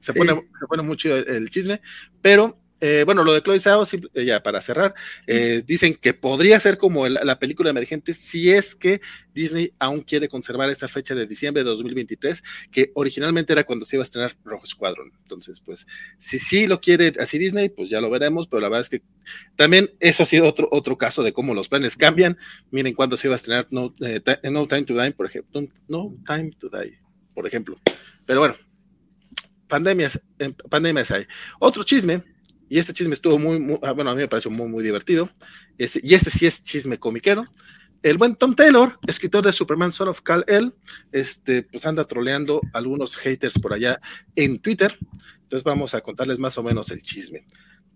se, 0.00 0.12
sí. 0.12 0.18
pone, 0.18 0.34
se 0.34 0.66
pone 0.66 0.82
mucho 0.82 1.14
el, 1.14 1.28
el 1.28 1.50
chisme. 1.50 1.80
Pero 2.20 2.58
eh, 2.80 3.02
bueno, 3.04 3.24
lo 3.24 3.32
de 3.32 3.42
Chloe 3.42 3.58
Zhao, 3.58 3.84
ya 4.14 4.42
para 4.42 4.60
cerrar, 4.62 4.94
eh, 5.26 5.62
dicen 5.66 5.94
que 5.94 6.14
podría 6.14 6.60
ser 6.60 6.78
como 6.78 7.08
la 7.08 7.38
película 7.38 7.70
emergente 7.70 8.14
si 8.14 8.50
es 8.50 8.74
que 8.74 9.00
Disney 9.34 9.72
aún 9.78 10.02
quiere 10.02 10.28
conservar 10.28 10.70
esa 10.70 10.86
fecha 10.86 11.14
de 11.14 11.26
diciembre 11.26 11.64
de 11.64 11.70
2023, 11.70 12.42
que 12.70 12.92
originalmente 12.94 13.52
era 13.52 13.64
cuando 13.64 13.84
se 13.84 13.96
iba 13.96 14.02
a 14.02 14.04
estrenar 14.04 14.36
Rojo 14.44 14.66
Squadron. 14.66 15.12
Entonces, 15.22 15.60
pues, 15.60 15.86
si 16.18 16.38
sí 16.38 16.66
lo 16.66 16.80
quiere 16.80 17.12
así 17.18 17.38
Disney, 17.38 17.68
pues 17.68 17.90
ya 17.90 18.00
lo 18.00 18.10
veremos, 18.10 18.46
pero 18.46 18.60
la 18.60 18.68
verdad 18.68 18.82
es 18.82 18.88
que 18.88 19.02
también 19.56 19.90
eso 19.98 20.22
ha 20.22 20.26
sido 20.26 20.46
otro, 20.46 20.68
otro 20.70 20.96
caso 20.96 21.22
de 21.22 21.32
cómo 21.32 21.54
los 21.54 21.68
planes 21.68 21.96
cambian. 21.96 22.36
Miren 22.70 22.94
cuándo 22.94 23.16
se 23.16 23.26
iba 23.26 23.34
a 23.34 23.36
estrenar 23.36 23.66
No, 23.70 23.92
eh, 24.00 24.20
no 24.50 24.66
Time 24.66 24.84
to 24.84 24.94
Die, 24.94 25.12
por 25.12 25.26
ejemplo. 25.26 25.62
No 25.88 26.14
Time 26.24 26.52
to 26.58 26.68
Die, 26.68 26.98
por 27.34 27.46
ejemplo. 27.46 27.78
Pero 28.24 28.40
bueno, 28.40 28.54
pandemias, 29.66 30.20
pandemias 30.68 31.10
hay. 31.10 31.26
Otro 31.58 31.82
chisme 31.84 32.22
y 32.68 32.78
este 32.78 32.92
chisme 32.92 33.14
estuvo 33.14 33.38
muy, 33.38 33.78
ah, 33.82 33.92
bueno, 33.92 34.10
a 34.10 34.14
mí 34.14 34.20
me 34.20 34.28
pareció 34.28 34.50
muy, 34.50 34.68
muy 34.68 34.84
divertido. 34.84 35.30
Este, 35.78 36.00
y 36.02 36.14
este 36.14 36.30
sí 36.30 36.46
es 36.46 36.62
chisme 36.62 36.98
comiquero. 36.98 37.46
El 38.02 38.18
buen 38.18 38.36
Tom 38.36 38.54
Taylor, 38.54 38.98
escritor 39.06 39.44
de 39.44 39.52
Superman 39.52 39.92
Son 39.92 40.08
of 40.08 40.20
Kal-El, 40.20 40.72
este, 41.10 41.64
pues 41.64 41.84
anda 41.86 42.06
troleando 42.06 42.60
algunos 42.72 43.16
haters 43.16 43.58
por 43.58 43.72
allá 43.72 44.00
en 44.36 44.58
Twitter. 44.60 44.96
Entonces 45.42 45.64
vamos 45.64 45.94
a 45.94 46.00
contarles 46.00 46.38
más 46.38 46.58
o 46.58 46.62
menos 46.62 46.90
el 46.90 47.02
chisme. 47.02 47.44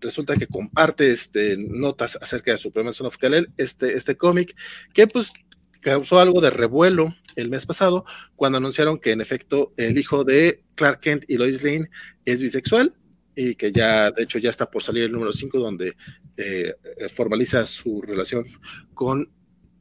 Resulta 0.01 0.35
que 0.35 0.47
comparte 0.47 1.11
este, 1.11 1.55
notas 1.57 2.17
acerca 2.21 2.51
de 2.51 2.57
Superman 2.57 2.93
Son 2.93 3.07
of 3.07 3.17
Kal-El, 3.17 3.51
este, 3.57 3.93
este 3.93 4.17
cómic, 4.17 4.55
que 4.93 5.07
pues 5.07 5.33
causó 5.79 6.19
algo 6.19 6.41
de 6.41 6.49
revuelo 6.49 7.15
el 7.35 7.49
mes 7.49 7.65
pasado 7.65 8.05
cuando 8.35 8.57
anunciaron 8.57 8.99
que 8.99 9.11
en 9.11 9.21
efecto 9.21 9.73
el 9.77 9.97
hijo 9.97 10.23
de 10.23 10.63
Clark 10.75 11.01
Kent 11.01 11.25
y 11.27 11.37
Lois 11.37 11.63
Lane 11.63 11.89
es 12.25 12.41
bisexual 12.41 12.95
y 13.35 13.55
que 13.55 13.71
ya, 13.71 14.11
de 14.11 14.23
hecho, 14.23 14.39
ya 14.39 14.49
está 14.49 14.69
por 14.69 14.83
salir 14.83 15.05
el 15.05 15.11
número 15.11 15.31
5, 15.31 15.57
donde 15.59 15.95
eh, 16.37 16.73
formaliza 17.09 17.65
su 17.65 18.01
relación 18.01 18.45
con 18.93 19.29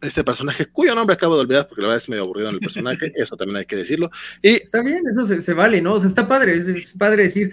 este 0.01 0.25
personaje, 0.25 0.67
cuyo 0.67 0.95
nombre 0.95 1.15
acabo 1.15 1.37
de 1.37 1.43
olvidar, 1.43 1.69
porque 1.69 1.83
la 1.83 1.89
verdad 1.89 2.03
es 2.03 2.09
medio 2.09 2.25
aburrido 2.25 2.49
en 2.49 2.57
el 2.57 2.61
personaje, 2.61 3.13
eso 3.15 3.37
también 3.37 3.59
hay 3.59 3.67
que 3.67 3.77
decirlo. 3.77 4.11
Y, 4.43 4.55
está 4.55 4.83
bien, 4.83 5.03
eso 5.11 5.27
se, 5.27 5.41
se 5.41 5.55
vale, 5.55 5.81
¿no? 5.81 5.95
O 5.95 6.01
sea, 6.01 6.09
está 6.09 6.27
padre, 6.27 6.57
es, 6.57 6.67
es, 6.67 6.93
padre 6.99 7.25
decir, 7.25 7.53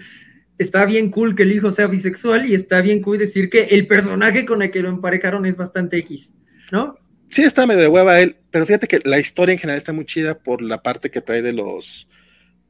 está 0.58 0.84
bien 0.84 1.10
cool 1.10 1.34
que 1.34 1.44
el 1.44 1.52
hijo 1.52 1.70
sea 1.70 1.86
bisexual 1.86 2.46
y 2.46 2.54
está 2.54 2.80
bien 2.80 3.00
cool 3.02 3.18
decir 3.18 3.48
que 3.48 3.64
el 3.64 3.86
personaje 3.86 4.44
con 4.44 4.62
el 4.62 4.70
que 4.70 4.82
lo 4.82 4.88
emparejaron 4.88 5.46
es 5.46 5.56
bastante 5.56 5.98
X, 5.98 6.32
¿no? 6.72 6.96
Sí, 7.28 7.42
está 7.42 7.66
medio 7.66 7.82
de 7.82 7.88
hueva 7.88 8.20
él, 8.20 8.36
pero 8.50 8.66
fíjate 8.66 8.88
que 8.88 8.98
la 9.04 9.20
historia 9.20 9.52
en 9.52 9.58
general 9.58 9.78
está 9.78 9.92
muy 9.92 10.04
chida 10.04 10.36
por 10.36 10.62
la 10.62 10.82
parte 10.82 11.10
que 11.10 11.20
trae 11.20 11.42
de 11.42 11.52
los 11.52 12.08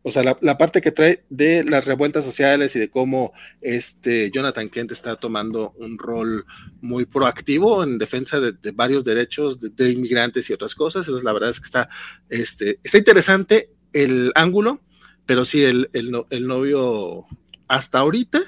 o 0.03 0.13
sea, 0.13 0.23
la, 0.23 0.39
la, 0.41 0.57
parte 0.57 0.81
que 0.81 0.93
trae 0.93 1.25
de 1.29 1.63
las 1.65 1.85
revueltas 1.85 2.25
sociales 2.25 2.75
y 2.75 2.79
de 2.79 2.89
cómo 2.89 3.33
este 3.61 4.31
Jonathan 4.31 4.71
Kent 4.71 4.93
está 4.93 5.17
tomando 5.17 5.75
un 5.77 5.99
rol 5.99 6.47
muy 6.81 7.05
proactivo 7.05 7.85
en 7.85 7.99
defensa 7.99 8.41
de, 8.41 8.55
varios 8.73 9.05
derechos 9.05 9.59
de, 9.61 9.91
inmigrantes 9.91 10.49
y 10.49 10.55
otras 10.55 10.75
cosas. 10.75 11.07
Entonces, 11.07 11.25
la 11.25 11.35
verdad 11.35 11.51
es 11.51 11.61
que 11.61 11.67
está, 11.67 11.91
este, 12.31 12.81
está 12.83 12.97
interesante 12.97 13.71
el 13.93 14.33
ángulo, 14.35 14.81
pero 15.27 15.45
sí, 15.45 15.65
el, 15.65 15.91
el, 15.93 16.11
el 16.31 16.47
novio 16.47 17.27
hasta 17.69 17.99
ahorita 17.99 18.41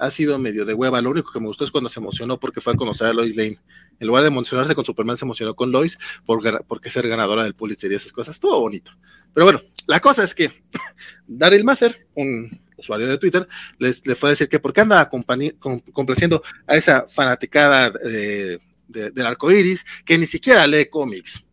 ha 0.00 0.10
sido 0.10 0.38
medio 0.38 0.64
de 0.64 0.74
hueva. 0.74 1.00
Lo 1.00 1.10
único 1.10 1.30
que 1.30 1.40
me 1.40 1.46
gustó 1.46 1.64
es 1.64 1.70
cuando 1.70 1.90
se 1.90 2.00
emocionó 2.00 2.40
porque 2.40 2.60
fue 2.60 2.72
a 2.72 2.76
conocer 2.76 3.06
a 3.06 3.12
Lois 3.12 3.36
Lane. 3.36 3.58
En 4.00 4.06
lugar 4.06 4.22
de 4.22 4.28
emocionarse 4.28 4.74
con 4.74 4.84
Superman, 4.84 5.16
se 5.16 5.26
emocionó 5.26 5.54
con 5.54 5.70
Lois 5.72 5.98
por, 6.24 6.64
porque 6.66 6.90
ser 6.90 7.06
ganadora 7.06 7.44
del 7.44 7.54
Pulitzer 7.54 7.92
y 7.92 7.96
esas 7.96 8.12
cosas. 8.12 8.36
Estuvo 8.36 8.58
bonito. 8.58 8.92
Pero 9.34 9.46
bueno, 9.46 9.60
la 9.86 10.00
cosa 10.00 10.24
es 10.24 10.34
que 10.34 10.50
Daryl 11.26 11.64
Mather, 11.64 12.06
un 12.14 12.60
usuario 12.76 13.06
de 13.06 13.18
Twitter, 13.18 13.46
les, 13.78 14.06
le 14.06 14.14
fue 14.14 14.30
a 14.30 14.30
decir 14.30 14.48
que 14.48 14.58
por 14.58 14.72
qué 14.72 14.80
anda 14.80 15.08
complaciendo 15.08 16.42
a 16.66 16.76
esa 16.76 17.06
fanaticada 17.08 17.90
de, 17.90 18.60
de, 18.88 19.10
del 19.10 19.26
arco 19.26 19.50
iris 19.50 19.84
que 20.04 20.18
ni 20.18 20.26
siquiera 20.26 20.66
lee 20.66 20.86
cómics. 20.86 21.44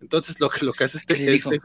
Entonces, 0.00 0.40
lo 0.40 0.50
que, 0.50 0.64
lo 0.64 0.72
que 0.72 0.84
hace 0.84 0.98
este, 0.98 1.34
este, 1.34 1.60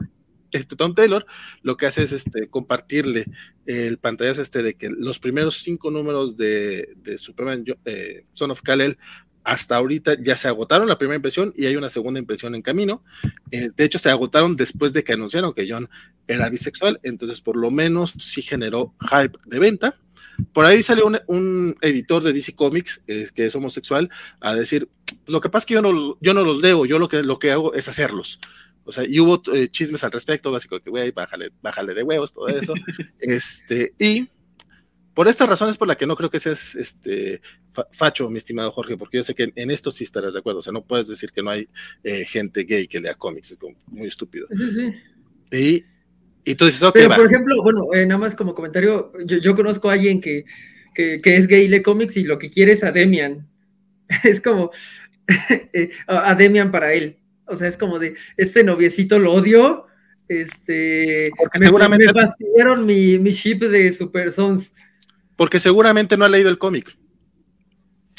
este, 0.50 0.76
Tom 0.76 0.94
Taylor, 0.94 1.26
lo 1.62 1.76
que 1.76 1.86
hace 1.86 2.02
es 2.02 2.12
este, 2.12 2.48
compartirle 2.48 3.26
el 3.66 3.98
pantallazo 3.98 4.42
este 4.42 4.62
de 4.62 4.74
que 4.74 4.88
los 4.88 5.18
primeros 5.18 5.58
cinco 5.58 5.90
números 5.90 6.36
de, 6.36 6.94
de 6.96 7.18
Superman 7.18 7.64
eh, 7.84 8.24
Son 8.32 8.50
of 8.50 8.62
Kal-El 8.62 8.98
hasta 9.44 9.76
ahorita 9.76 10.16
ya 10.22 10.36
se 10.36 10.48
agotaron 10.48 10.88
la 10.88 10.98
primera 10.98 11.16
impresión 11.16 11.52
y 11.56 11.66
hay 11.66 11.76
una 11.76 11.88
segunda 11.88 12.20
impresión 12.20 12.54
en 12.54 12.62
camino. 12.62 13.02
Eh, 13.50 13.68
de 13.74 13.84
hecho, 13.84 13.98
se 13.98 14.10
agotaron 14.10 14.56
después 14.56 14.92
de 14.92 15.04
que 15.04 15.12
anunciaron 15.12 15.52
que 15.52 15.70
John 15.70 15.88
era 16.26 16.48
bisexual, 16.48 17.00
entonces 17.02 17.40
por 17.40 17.56
lo 17.56 17.70
menos 17.70 18.14
sí 18.18 18.42
generó 18.42 18.94
hype 19.00 19.38
de 19.46 19.58
venta. 19.58 19.94
Por 20.52 20.64
ahí 20.64 20.82
salió 20.82 21.06
un, 21.26 21.76
editor 21.80 22.22
de 22.22 22.32
DC 22.32 22.54
Comics 22.54 23.02
que 23.06 23.46
es 23.46 23.54
homosexual 23.54 24.08
a 24.40 24.54
decir, 24.54 24.88
lo 25.26 25.40
que 25.40 25.50
pasa 25.50 25.62
es 25.62 25.66
que 25.66 25.74
yo 25.74 25.82
no, 25.82 26.16
yo 26.20 26.34
no 26.34 26.42
los 26.42 26.62
leo, 26.62 26.86
yo 26.86 26.98
lo 26.98 27.08
que, 27.08 27.22
lo 27.22 27.38
que 27.38 27.52
hago 27.52 27.74
es 27.74 27.88
hacerlos. 27.88 28.40
O 28.84 28.92
sea, 28.92 29.04
y 29.06 29.20
hubo 29.20 29.42
eh, 29.54 29.68
chismes 29.68 30.02
al 30.04 30.10
respecto, 30.10 30.50
básico 30.50 30.80
que, 30.80 30.90
güey, 30.90 31.10
bájale, 31.12 31.50
bájale 31.62 31.94
de 31.94 32.02
huevos, 32.02 32.32
todo 32.32 32.48
eso. 32.48 32.74
este, 33.20 33.94
y 33.98 34.28
por 35.20 35.28
estas 35.28 35.50
razones 35.50 35.76
por 35.76 35.86
la 35.86 35.98
que 35.98 36.06
no 36.06 36.16
creo 36.16 36.30
que 36.30 36.40
seas 36.40 36.74
este, 36.74 37.42
facho, 37.90 38.30
mi 38.30 38.38
estimado 38.38 38.72
Jorge, 38.72 38.96
porque 38.96 39.18
yo 39.18 39.22
sé 39.22 39.34
que 39.34 39.52
en 39.54 39.70
esto 39.70 39.90
sí 39.90 40.02
estarás 40.02 40.32
de 40.32 40.38
acuerdo. 40.38 40.60
O 40.60 40.62
sea, 40.62 40.72
no 40.72 40.82
puedes 40.82 41.08
decir 41.08 41.30
que 41.30 41.42
no 41.42 41.50
hay 41.50 41.68
eh, 42.02 42.24
gente 42.24 42.64
gay 42.64 42.86
que 42.86 43.00
lea 43.00 43.12
cómics, 43.12 43.50
es 43.50 43.58
como 43.58 43.76
muy 43.88 44.08
estúpido. 44.08 44.48
Sí, 44.50 44.70
sí. 44.72 45.58
Y 45.58 45.84
y 46.42 46.54
tú 46.54 46.64
dices, 46.64 46.82
ok, 46.82 46.94
Pero, 46.94 47.16
por 47.16 47.26
ejemplo, 47.26 47.62
bueno, 47.62 47.88
eh, 47.92 48.06
nada 48.06 48.16
más 48.16 48.34
como 48.34 48.54
comentario, 48.54 49.12
yo, 49.26 49.54
conozco 49.54 49.90
a 49.90 49.92
alguien 49.92 50.22
que, 50.22 50.46
es 50.96 51.46
gay, 51.46 51.68
lee 51.68 51.82
cómics 51.82 52.16
y 52.16 52.24
lo 52.24 52.38
que 52.38 52.48
quiere 52.48 52.72
es 52.72 52.82
a 52.82 52.90
Demian. 52.90 53.46
Es 54.24 54.40
como 54.40 54.70
eh, 55.74 55.90
a 56.06 56.34
Demian 56.34 56.70
para 56.70 56.94
él. 56.94 57.18
O 57.44 57.56
sea, 57.56 57.68
es 57.68 57.76
como 57.76 57.98
de, 57.98 58.14
este 58.38 58.64
noviecito 58.64 59.18
lo 59.18 59.34
odio, 59.34 59.84
este, 60.28 61.30
Porque 61.36 61.58
me, 61.58 61.66
seguramente... 61.66 62.06
me 62.06 62.76
mi, 62.78 63.18
mi 63.18 63.32
ship 63.32 63.58
de 63.58 63.92
Super 63.92 64.32
Sons. 64.32 64.72
Porque 65.40 65.58
seguramente 65.58 66.18
no 66.18 66.26
ha 66.26 66.28
leído 66.28 66.50
el 66.50 66.58
cómic. 66.58 66.94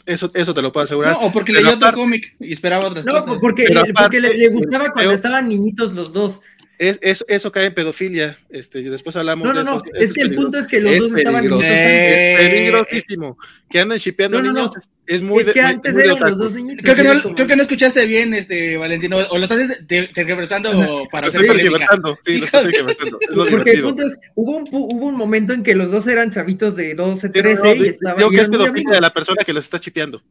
Eso, 0.08 0.32
eso 0.34 0.56
te 0.56 0.64
lo 0.64 0.72
puedo 0.72 0.86
asegurar. 0.86 1.14
No, 1.14 1.28
o 1.28 1.32
porque 1.32 1.52
leyó 1.52 1.76
otro 1.76 1.94
cómic 1.94 2.36
y 2.40 2.52
esperaba 2.52 2.88
otras 2.88 3.06
no, 3.06 3.12
cosas. 3.12 3.38
porque, 3.40 3.68
porque 3.96 4.20
le, 4.20 4.48
gustaba 4.48 4.92
cuando 4.92 5.12
estaban 5.12 5.48
niñitos 5.48 5.94
los 5.94 6.12
dos 6.14 6.42
es, 6.82 7.24
eso, 7.28 7.52
cae 7.52 7.68
en 7.68 7.74
pedofilia. 7.74 8.38
Este, 8.50 8.80
y 8.80 8.86
después 8.86 9.16
hablamos 9.16 9.48
no, 9.48 9.54
no, 9.54 9.60
de 9.60 9.64
eso. 9.64 9.76
No, 9.76 10.00
es, 10.00 10.14
que 10.14 10.22
el 10.22 10.34
punto 10.34 10.58
es 10.58 10.68
que 10.68 10.80
los 10.80 10.98
dos 10.98 11.16
estaban 11.16 11.44
niños. 11.44 11.64
Es 11.64 12.50
peligrosísimo. 12.50 13.38
Que 13.70 13.82
anden 13.82 14.00
shipeando 14.00 14.42
niños 14.42 14.72
es, 15.06 15.22
muy. 15.22 15.44
Es 15.44 15.54
que 15.54 15.62
antes 15.62 15.96
eran 15.96 16.20
los 16.20 16.40
dos 16.40 16.54
niños. 16.54 16.78
Creo 16.82 16.96
que, 16.96 17.04
no, 17.04 17.36
creo 17.36 17.48
que 17.48 17.56
no 17.56 17.62
escuchaste 17.62 18.08
bien, 18.08 18.34
este, 18.34 18.78
Valentino. 18.78 19.18
O 19.30 19.38
lo 19.38 19.44
estás 19.44 19.86
tergiversando 19.88 20.72
para 21.12 21.28
hacer. 21.28 21.42
Lo 21.42 21.46
estoy 21.46 21.58
tergiversando. 21.58 22.18
Sí, 22.26 22.40
lo 22.40 22.46
estoy 22.46 22.64
tergiversando. 22.72 23.20
Porque 23.52 23.72
el 23.72 23.82
punto 23.84 24.08
es, 24.08 24.20
hubo 24.34 24.58
un, 24.58 24.64
hubo 24.72 25.06
un 25.06 25.16
momento 25.16 25.54
en 25.54 25.62
que 25.62 25.76
los 25.76 25.92
dos 25.92 26.08
eran 26.08 26.32
chavitos 26.32 26.76
de 26.76 26.96
12, 26.96 27.30
13 27.30 27.76
y 27.78 27.88
estaban. 27.90 28.18
Digo 28.18 28.32
que 28.32 28.42
es 28.42 28.50
pedofilia 28.50 28.96
de 28.96 29.02
la 29.02 29.14
persona 29.14 29.44
que 29.46 29.54
los 29.54 29.66
está 29.66 29.78
chipeando. 29.78 30.24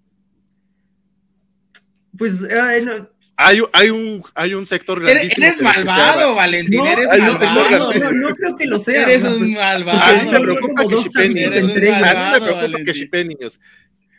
Pues, 2.19 2.41
no 2.41 3.20
hay, 3.41 3.63
hay, 3.73 3.91
un, 3.91 4.23
hay 4.35 4.55
un 4.55 4.67
sector 4.67 5.01
grandísimo. 5.01 5.47
Eres, 5.47 5.61
malvado, 5.63 6.35
Valentín, 6.35 6.85
eres 6.85 7.09
malvado. 7.09 7.93
No, 7.93 8.13
no, 8.13 8.35
creo 8.35 8.57
que 8.57 8.67
lo 8.67 8.79
sea. 8.79 9.05
Eres 9.05 9.25
un 9.25 9.53
malvado. 9.55 9.99
A 9.99 10.23
mí 10.23 10.31
me 10.31 10.41
preocupa 10.41 10.89
que 10.89 10.97
shipen 10.97 11.35
niños. 11.35 11.55
A 11.55 11.61
mí 11.61 12.41
me 12.41 12.41
preocupa 12.41 12.85
que 12.85 12.93
shipen 12.93 13.29
niños. 13.29 13.61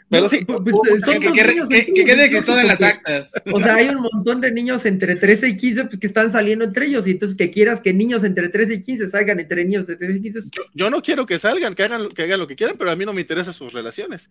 Pero 0.10 0.28
sí, 0.28 0.44
pues, 0.44 0.60
pues, 0.62 1.04
son 1.06 1.22
que, 1.22 1.32
que, 1.32 1.86
que, 1.86 2.04
quede 2.04 2.30
que 2.30 2.42
todo 2.42 2.60
en 2.60 2.68
las 2.68 2.82
actas. 2.82 3.32
O 3.50 3.62
sea, 3.62 3.76
hay 3.76 3.88
un 3.88 4.02
montón 4.02 4.42
de 4.42 4.52
niños 4.52 4.86
entre 4.86 5.16
13 5.16 5.48
y 5.48 5.56
15 5.56 5.86
pues, 5.86 6.00
que 6.00 6.08
están 6.08 6.30
saliendo 6.30 6.66
entre 6.66 6.88
ellos, 6.88 7.08
y 7.08 7.12
entonces 7.12 7.38
que 7.38 7.50
quieras 7.50 7.80
que 7.80 7.94
niños 7.94 8.26
entre 8.26 8.50
13 8.50 8.74
y 8.74 8.82
15 8.82 9.08
salgan 9.08 9.40
entre 9.40 9.64
niños 9.64 9.88
de 9.88 9.96
13 9.96 10.18
y 10.18 10.22
15. 10.22 10.40
Yo, 10.52 10.64
yo 10.74 10.90
no 10.90 11.02
quiero 11.02 11.26
que 11.26 11.40
salgan, 11.40 11.76
que 11.76 11.84
hagan, 11.84 12.10
que 12.10 12.24
hagan 12.24 12.42
lo 12.42 12.48
que 12.48 12.58
quieran, 12.58 12.76
pero 12.78 12.92
a 12.92 12.96
mí 12.98 13.06
no 13.06 13.14
me 13.14 13.22
interesan 13.22 13.54
sus 13.54 13.72
relaciones. 13.72 14.30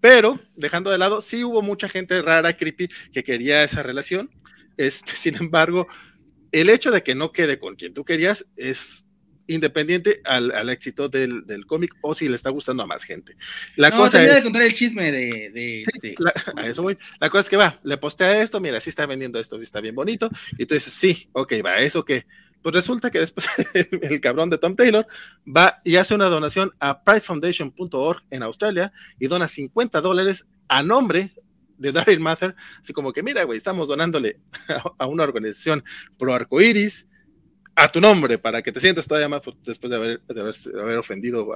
Pero, 0.00 0.38
dejando 0.56 0.90
de 0.90 0.98
lado, 0.98 1.20
sí 1.20 1.44
hubo 1.44 1.62
mucha 1.62 1.88
gente 1.88 2.20
rara, 2.22 2.56
creepy, 2.56 2.88
que 3.12 3.24
quería 3.24 3.64
esa 3.64 3.82
relación. 3.82 4.30
Este, 4.76 5.12
sin 5.16 5.36
embargo, 5.36 5.88
el 6.52 6.70
hecho 6.70 6.90
de 6.90 7.02
que 7.02 7.14
no 7.14 7.32
quede 7.32 7.58
con 7.58 7.76
quien 7.76 7.94
tú 7.94 8.04
querías 8.04 8.46
es 8.56 9.04
independiente 9.48 10.20
al, 10.24 10.68
éxito 10.68 11.08
del, 11.08 11.66
cómic 11.66 11.96
o 12.02 12.14
si 12.14 12.28
le 12.28 12.36
está 12.36 12.50
gustando 12.50 12.82
a 12.82 12.86
más 12.86 13.02
gente. 13.02 13.34
La 13.76 13.90
cosa 13.90 14.22
es. 14.22 14.36
de 14.36 14.42
contar 14.42 14.62
el 14.62 14.74
chisme 14.74 15.10
de. 15.10 15.82
Este 15.82 16.14
a 16.54 16.66
eso 16.66 16.82
voy. 16.82 16.98
La 17.18 17.30
cosa 17.30 17.40
es 17.40 17.48
que 17.48 17.56
va, 17.56 17.80
le 17.82 17.96
postea 17.96 18.42
esto, 18.42 18.60
mira, 18.60 18.80
sí 18.80 18.90
está 18.90 19.06
vendiendo 19.06 19.40
esto, 19.40 19.60
está 19.60 19.80
bien 19.80 19.94
bonito. 19.94 20.30
Y 20.58 20.66
tú 20.66 20.74
dices, 20.74 20.92
sí, 20.92 21.28
ok, 21.32 21.54
va, 21.64 21.78
eso 21.78 22.04
que. 22.04 22.26
Pues 22.62 22.74
resulta 22.74 23.10
que 23.10 23.20
después 23.20 23.46
el 23.74 24.20
cabrón 24.20 24.50
de 24.50 24.58
Tom 24.58 24.74
Taylor 24.74 25.06
va 25.46 25.80
y 25.84 25.96
hace 25.96 26.14
una 26.14 26.26
donación 26.26 26.72
a 26.80 27.02
pridefoundation.org 27.02 28.24
en 28.30 28.42
Australia 28.42 28.92
y 29.18 29.26
dona 29.28 29.48
50 29.48 30.00
dólares 30.00 30.46
a 30.68 30.82
nombre 30.82 31.34
de 31.78 31.92
Daryl 31.92 32.20
Mather, 32.20 32.54
así 32.80 32.92
como 32.92 33.12
que 33.12 33.22
mira, 33.22 33.44
güey, 33.44 33.56
estamos 33.56 33.88
donándole 33.88 34.40
a, 34.98 35.06
una 35.06 35.22
organización 35.22 35.84
pro 36.18 36.34
arcoiris 36.34 37.06
a 37.76 37.90
tu 37.92 38.00
nombre 38.00 38.38
para 38.38 38.60
que 38.60 38.72
te 38.72 38.80
sientas 38.80 39.06
todavía 39.06 39.28
más 39.28 39.42
después 39.64 39.90
de 39.90 39.96
haber, 39.96 40.20
de 40.22 40.40
haber, 40.80 40.98
ofendido 40.98 41.50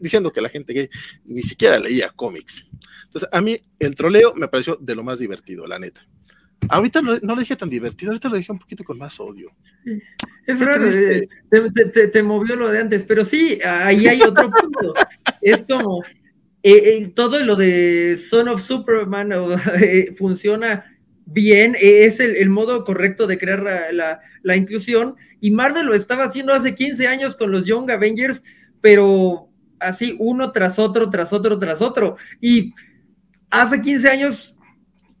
diciendo 0.00 0.32
que 0.32 0.40
la 0.40 0.48
gente 0.48 0.72
gay 0.72 0.90
ni 1.24 1.42
siquiera 1.42 1.78
leía 1.78 2.10
cómics. 2.10 2.66
Entonces, 3.04 3.28
a 3.30 3.40
mí 3.40 3.60
el 3.78 3.94
troleo 3.94 4.34
me 4.34 4.48
pareció 4.48 4.76
de 4.80 4.96
lo 4.96 5.04
más 5.04 5.20
divertido, 5.20 5.68
la 5.68 5.78
neta. 5.78 6.04
Ahorita 6.68 7.00
no, 7.02 7.18
lo 7.20 7.36
dije 7.36 7.56
tan 7.56 7.70
divertido, 7.70 8.10
ahorita 8.10 8.28
lo 8.28 8.36
dije 8.36 8.52
un 8.52 8.58
poquito 8.58 8.84
con 8.84 8.98
más 8.98 9.18
odio. 9.20 9.50
Es 10.46 10.60
raro, 10.60 10.86
eh, 10.86 11.28
te, 11.92 12.08
te, 12.08 12.22
movió 12.22 12.56
lo 12.56 12.68
de 12.68 12.80
antes, 12.80 13.04
pero 13.04 13.24
sí, 13.24 13.60
ahí 13.64 14.06
hay 14.06 14.20
otro 14.22 14.50
punto. 14.62 14.94
es 15.40 15.64
como, 15.68 16.02
eh, 16.62 16.98
eh, 16.98 17.12
todo 17.14 17.38
lo 17.40 17.54
de 17.54 18.16
Son 18.16 18.48
of 18.48 18.60
Superman 18.60 19.32
eh, 19.80 20.12
funciona 20.16 20.84
bien, 21.24 21.76
es 21.80 22.20
el, 22.20 22.48
modo 22.50 22.84
correcto 22.84 23.26
de 23.26 23.38
crear 23.38 23.62
la, 23.62 24.56
inclusión, 24.56 25.14
y 25.40 25.50
Marvel 25.50 25.86
lo 25.86 25.94
estaba 25.94 26.24
haciendo 26.24 26.52
hace 26.52 26.74
15 26.74 27.06
años 27.06 27.36
con 27.36 27.52
los 27.52 27.64
Young 27.64 27.90
Avengers, 27.90 28.42
pero 28.80 29.50
así 29.78 30.16
uno 30.18 30.52
tras 30.52 30.78
otro, 30.78 31.10
tras 31.10 31.32
otro, 31.32 31.58
tras 31.58 31.80
otro, 31.80 32.16
y 32.40 32.74
hace 33.50 33.80
15 33.80 34.08
años 34.08 34.57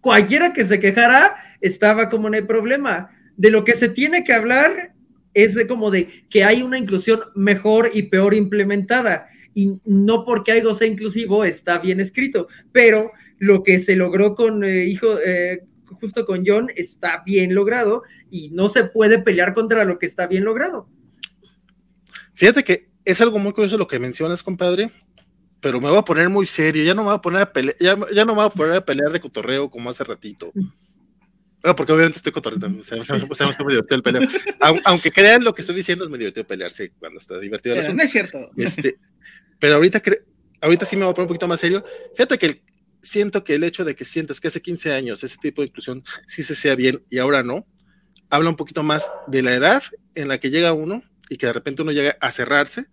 cualquiera 0.00 0.52
que 0.52 0.64
se 0.64 0.80
quejara 0.80 1.36
estaba 1.60 2.08
como 2.08 2.28
en 2.28 2.34
el 2.34 2.46
problema. 2.46 3.10
De 3.36 3.50
lo 3.50 3.64
que 3.64 3.74
se 3.74 3.88
tiene 3.88 4.24
que 4.24 4.32
hablar 4.32 4.94
es 5.34 5.54
de 5.54 5.66
como 5.66 5.90
de 5.90 6.24
que 6.28 6.44
hay 6.44 6.62
una 6.62 6.78
inclusión 6.78 7.20
mejor 7.34 7.90
y 7.94 8.02
peor 8.02 8.34
implementada 8.34 9.28
y 9.54 9.80
no 9.84 10.24
porque 10.24 10.52
algo 10.52 10.74
sea 10.74 10.86
inclusivo 10.86 11.44
está 11.44 11.78
bien 11.78 12.00
escrito, 12.00 12.48
pero 12.72 13.10
lo 13.38 13.62
que 13.62 13.80
se 13.80 13.96
logró 13.96 14.34
con 14.34 14.64
eh, 14.64 14.84
hijo, 14.84 15.18
eh, 15.18 15.64
justo 16.00 16.26
con 16.26 16.44
John, 16.46 16.70
está 16.76 17.22
bien 17.24 17.54
logrado 17.54 18.02
y 18.30 18.50
no 18.50 18.68
se 18.68 18.84
puede 18.84 19.18
pelear 19.18 19.54
contra 19.54 19.84
lo 19.84 19.98
que 19.98 20.06
está 20.06 20.26
bien 20.26 20.44
logrado. 20.44 20.88
Fíjate 22.34 22.62
que 22.62 22.88
es 23.04 23.20
algo 23.20 23.38
muy 23.38 23.52
curioso 23.52 23.78
lo 23.78 23.88
que 23.88 23.98
mencionas, 23.98 24.42
compadre, 24.42 24.90
pero 25.60 25.80
me 25.80 25.88
voy 25.88 25.98
a 25.98 26.02
poner 26.02 26.28
muy 26.28 26.46
serio, 26.46 26.84
ya 26.84 26.94
no 26.94 27.02
me 27.02 27.08
voy 27.08 27.16
a 27.16 27.20
poner 27.20 27.42
a 27.42 27.52
pelear, 27.52 27.76
ya, 27.80 27.96
no 27.96 28.26
me 28.26 28.34
voy 28.34 28.46
a 28.46 28.50
poner 28.50 28.76
a 28.76 28.84
pelear 28.84 29.10
de 29.10 29.20
cotorreo 29.20 29.68
como 29.68 29.90
hace 29.90 30.04
ratito. 30.04 30.52
Mm. 30.54 30.68
porque 31.76 31.92
obviamente 31.92 32.18
estoy 32.18 32.32
cotorreando, 32.32 32.84
se, 32.84 32.96
me 32.96 33.02
muy 33.02 33.72
divertido 33.72 33.96
el 33.96 34.02
peleo. 34.02 34.28
Aunque 34.84 35.10
crean 35.10 35.42
lo 35.44 35.54
que 35.54 35.62
estoy 35.62 35.76
diciendo, 35.76 36.04
es 36.04 36.10
muy 36.10 36.18
divertido 36.18 36.46
pelearse 36.46 36.92
cuando 36.98 37.18
está 37.18 37.38
divertido. 37.38 37.76
no 37.92 38.02
es 38.02 38.10
cierto. 38.10 38.50
Este, 38.56 38.98
pero 39.58 39.76
ahorita, 39.76 40.00
ahorita 40.60 40.84
sí 40.84 40.96
me 40.96 41.04
voy 41.04 41.12
a 41.12 41.14
poner 41.14 41.24
un 41.24 41.28
poquito 41.28 41.48
más 41.48 41.60
serio. 41.60 41.84
Fíjate 42.14 42.38
que 42.38 42.62
siento 43.00 43.44
que 43.44 43.54
el 43.54 43.64
hecho 43.64 43.84
de 43.84 43.94
que 43.94 44.04
sientas 44.04 44.40
que 44.40 44.48
hace 44.48 44.62
15 44.62 44.92
años 44.92 45.22
ese 45.22 45.38
tipo 45.38 45.62
de 45.62 45.68
inclusión 45.68 46.04
sí 46.26 46.42
se 46.42 46.54
sea 46.54 46.74
bien 46.74 47.02
y 47.10 47.18
ahora 47.18 47.42
no, 47.42 47.66
habla 48.30 48.50
un 48.50 48.56
poquito 48.56 48.82
más 48.82 49.10
de 49.26 49.42
la 49.42 49.54
edad 49.54 49.82
en 50.14 50.28
la 50.28 50.38
que 50.38 50.50
llega 50.50 50.72
uno 50.72 51.02
y 51.28 51.36
que 51.36 51.46
de 51.46 51.52
repente 51.52 51.82
uno 51.82 51.92
llega 51.92 52.16
a 52.20 52.30
cerrarse 52.32 52.86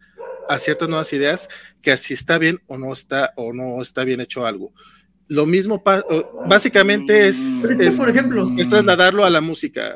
a 0.49 0.59
ciertas 0.59 0.89
nuevas 0.89 1.11
ideas 1.13 1.49
que 1.81 1.95
si 1.97 2.13
está 2.13 2.37
bien 2.37 2.59
o 2.67 2.77
no 2.77 2.93
está 2.93 3.33
o 3.35 3.53
no 3.53 3.81
está 3.81 4.03
bien 4.03 4.21
hecho 4.21 4.45
algo. 4.45 4.73
Lo 5.27 5.47
mismo 5.47 5.83
básicamente 6.47 7.27
es, 7.27 7.63
es, 7.63 7.97
por 7.97 8.09
ejemplo, 8.09 8.47
es 8.59 8.69
trasladarlo 8.69 9.25
a 9.25 9.29
la 9.31 9.41
música. 9.41 9.91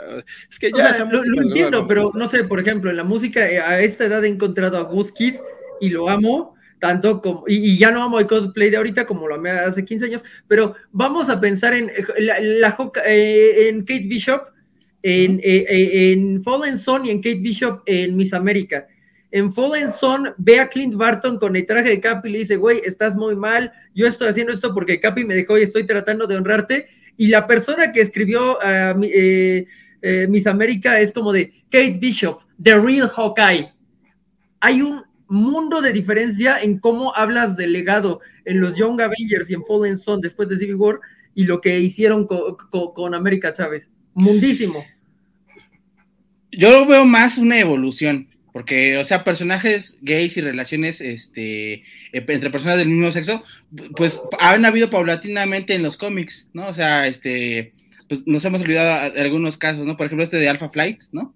Es 0.49 0.57
que 0.57 0.71
ya 0.75 1.05
lo, 1.05 1.41
entiendo, 1.43 1.87
pero 1.87 2.11
no 2.15 2.27
sé, 2.27 2.45
por 2.45 2.59
ejemplo, 2.59 2.89
en 2.89 2.97
la 2.97 3.03
música 3.03 3.47
eh, 3.47 3.59
a 3.59 3.79
esta 3.79 4.05
edad 4.05 4.25
he 4.25 4.27
encontrado 4.27 4.77
a 4.77 4.81
Gus 4.81 5.11
Kid 5.11 5.35
y 5.79 5.89
lo 5.89 6.09
amo, 6.09 6.55
tanto 6.79 7.21
como, 7.21 7.43
y, 7.47 7.77
ya 7.77 7.91
no 7.91 8.01
amo 8.01 8.19
el 8.19 8.27
cosplay 8.27 8.69
de 8.69 8.77
ahorita 8.77 9.05
como 9.05 9.27
lo 9.27 9.35
amé 9.35 9.51
hace 9.51 9.85
15 9.85 10.05
años, 10.05 10.23
pero 10.47 10.75
vamos 10.91 11.29
a 11.29 11.39
pensar 11.39 11.73
en, 11.73 11.91
la, 12.17 12.75
eh, 13.05 13.69
en 13.69 13.81
Kate 13.81 14.07
Bishop, 14.07 14.41
en, 15.03 15.39
eh, 15.39 15.65
eh, 15.69 16.11
en, 16.13 16.41
Fallen 16.41 16.79
Son 16.79 17.05
y 17.05 17.11
en 17.11 17.21
Kate 17.21 17.39
Bishop 17.39 17.81
en 17.85 18.17
Miss 18.17 18.33
América. 18.33 18.87
En 19.31 19.51
Fallen 19.53 19.91
Son 19.91 20.33
ve 20.37 20.59
a 20.59 20.69
Clint 20.69 20.95
Barton 20.95 21.37
con 21.37 21.55
el 21.55 21.65
traje 21.65 21.89
de 21.89 21.99
Capi 21.99 22.29
y 22.29 22.31
le 22.31 22.39
dice, 22.39 22.55
güey, 22.55 22.81
estás 22.83 23.15
muy 23.15 23.35
mal, 23.35 23.71
yo 23.93 24.07
estoy 24.07 24.29
haciendo 24.29 24.53
esto 24.53 24.73
porque 24.73 24.99
Capi 24.99 25.23
me 25.23 25.35
dejó 25.35 25.57
y 25.57 25.63
estoy 25.63 25.85
tratando 25.85 26.25
de 26.25 26.35
honrarte. 26.35 26.87
Y 27.15 27.27
la 27.27 27.45
persona 27.47 27.91
que 27.91 28.01
escribió 28.01 28.57
eh, 28.61 29.65
Miss 30.29 30.47
América 30.47 30.99
es 30.99 31.11
como 31.11 31.33
de 31.33 31.51
Kate 31.69 31.97
Bishop, 31.99 32.39
The 32.61 32.79
Real 32.79 33.09
Hawkeye. 33.09 33.71
Hay 34.61 34.81
un 34.81 35.03
mundo 35.27 35.81
de 35.81 35.93
diferencia 35.93 36.59
en 36.61 36.79
cómo 36.79 37.15
hablas 37.15 37.55
del 37.55 37.71
legado 37.71 38.21
en 38.45 38.59
los 38.59 38.75
Young 38.75 38.99
Avengers 38.99 39.49
y 39.49 39.53
en 39.53 39.63
Fallen 39.63 39.97
Son 39.97 40.21
después 40.21 40.49
de 40.49 40.57
Civil 40.57 40.75
War 40.75 40.99
y 41.35 41.45
lo 41.45 41.61
que 41.61 41.79
hicieron 41.79 42.27
con, 42.27 43.13
América 43.13 43.53
Chávez. 43.53 43.91
Mundísimo. 44.13 44.83
Yo 46.51 46.85
veo 46.87 47.05
más 47.05 47.37
una 47.37 47.59
evolución, 47.59 48.27
porque, 48.51 48.97
o 48.97 49.05
sea, 49.05 49.23
personajes 49.23 49.97
gays 50.01 50.37
y 50.37 50.41
relaciones 50.41 51.01
este, 51.01 51.73
eh, 51.73 51.83
entre 52.11 52.49
personas 52.49 52.77
del 52.77 52.89
mismo 52.89 53.11
sexo, 53.11 53.43
pues 53.95 54.21
han 54.39 54.65
habido 54.65 54.89
paulatinamente 54.89 55.75
en 55.75 55.83
los 55.83 55.97
cómics, 55.97 56.49
¿no? 56.53 56.67
O 56.67 56.73
sea, 56.73 57.07
este, 57.07 57.73
pues 58.07 58.25
nos 58.25 58.43
hemos 58.45 58.61
olvidado 58.61 59.11
de 59.11 59.21
algunos 59.21 59.57
casos, 59.57 59.85
¿no? 59.85 59.95
Por 59.95 60.07
ejemplo, 60.07 60.23
este 60.23 60.37
de 60.37 60.49
Alpha 60.49 60.69
Flight, 60.69 61.03
¿no? 61.11 61.33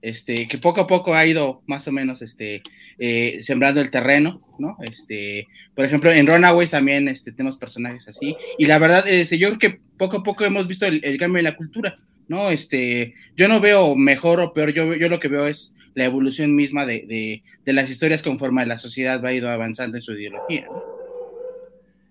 Este, 0.00 0.48
que 0.48 0.58
poco 0.58 0.82
a 0.82 0.86
poco 0.86 1.14
ha 1.14 1.24
ido 1.24 1.62
más 1.66 1.88
o 1.88 1.92
menos, 1.92 2.20
este, 2.20 2.62
eh, 2.98 3.40
sembrando 3.42 3.80
el 3.80 3.90
terreno, 3.90 4.40
¿no? 4.58 4.76
Este, 4.82 5.46
por 5.74 5.84
ejemplo, 5.84 6.10
en 6.10 6.26
Runaways 6.26 6.70
también 6.70 7.08
este, 7.08 7.32
tenemos 7.32 7.56
personajes 7.56 8.06
así, 8.08 8.36
y 8.58 8.66
la 8.66 8.78
verdad, 8.78 9.08
eh, 9.08 9.24
yo 9.38 9.48
creo 9.48 9.58
que 9.58 9.80
poco 9.96 10.18
a 10.18 10.22
poco 10.22 10.44
hemos 10.44 10.66
visto 10.66 10.84
el, 10.84 11.00
cambio 11.18 11.38
en 11.38 11.44
la 11.44 11.56
cultura, 11.56 11.98
¿no? 12.28 12.50
Este, 12.50 13.14
yo 13.34 13.48
no 13.48 13.60
veo 13.60 13.96
mejor 13.96 14.40
o 14.40 14.52
peor, 14.52 14.74
yo, 14.74 14.94
yo 14.94 15.08
lo 15.08 15.20
que 15.20 15.28
veo 15.28 15.46
es 15.46 15.74
la 15.94 16.04
evolución 16.04 16.54
misma 16.54 16.86
de, 16.86 17.42
las 17.64 17.90
historias 17.90 18.22
conforme 18.22 18.66
la 18.66 18.78
sociedad 18.78 19.22
va 19.22 19.32
ido 19.32 19.48
avanzando 19.48 19.96
en 19.96 20.02
su 20.02 20.12
ideología, 20.12 20.66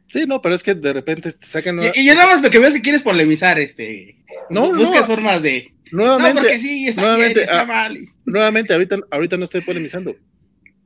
Sí, 0.07 0.25
no, 0.27 0.41
pero 0.41 0.53
es 0.53 0.61
que 0.61 0.75
de 0.75 0.93
repente 0.93 1.31
te 1.31 1.47
sacan. 1.47 1.79
Y, 1.95 2.05
ya 2.05 2.13
nada 2.13 2.33
más 2.33 2.43
lo 2.43 2.51
que 2.51 2.59
veo 2.59 2.67
es 2.67 2.75
que 2.75 2.83
quieres 2.83 3.01
polemizar, 3.01 3.57
este. 3.59 4.17
No, 4.47 4.71
buscas 4.71 5.07
formas 5.07 5.41
de. 5.41 5.73
Nuevamente. 5.91 6.35
No, 6.35 6.41
porque 6.41 6.59
sí, 6.59 6.87
está 6.87 7.01
nuevamente, 7.01 7.39
bien, 7.39 7.43
está 7.45 7.61
ah, 7.61 7.65
mal. 7.65 7.97
Nuevamente, 8.25 8.73
ahorita, 8.73 8.97
ahorita 9.09 9.37
no 9.37 9.45
estoy 9.45 9.61
polemizando. 9.61 10.15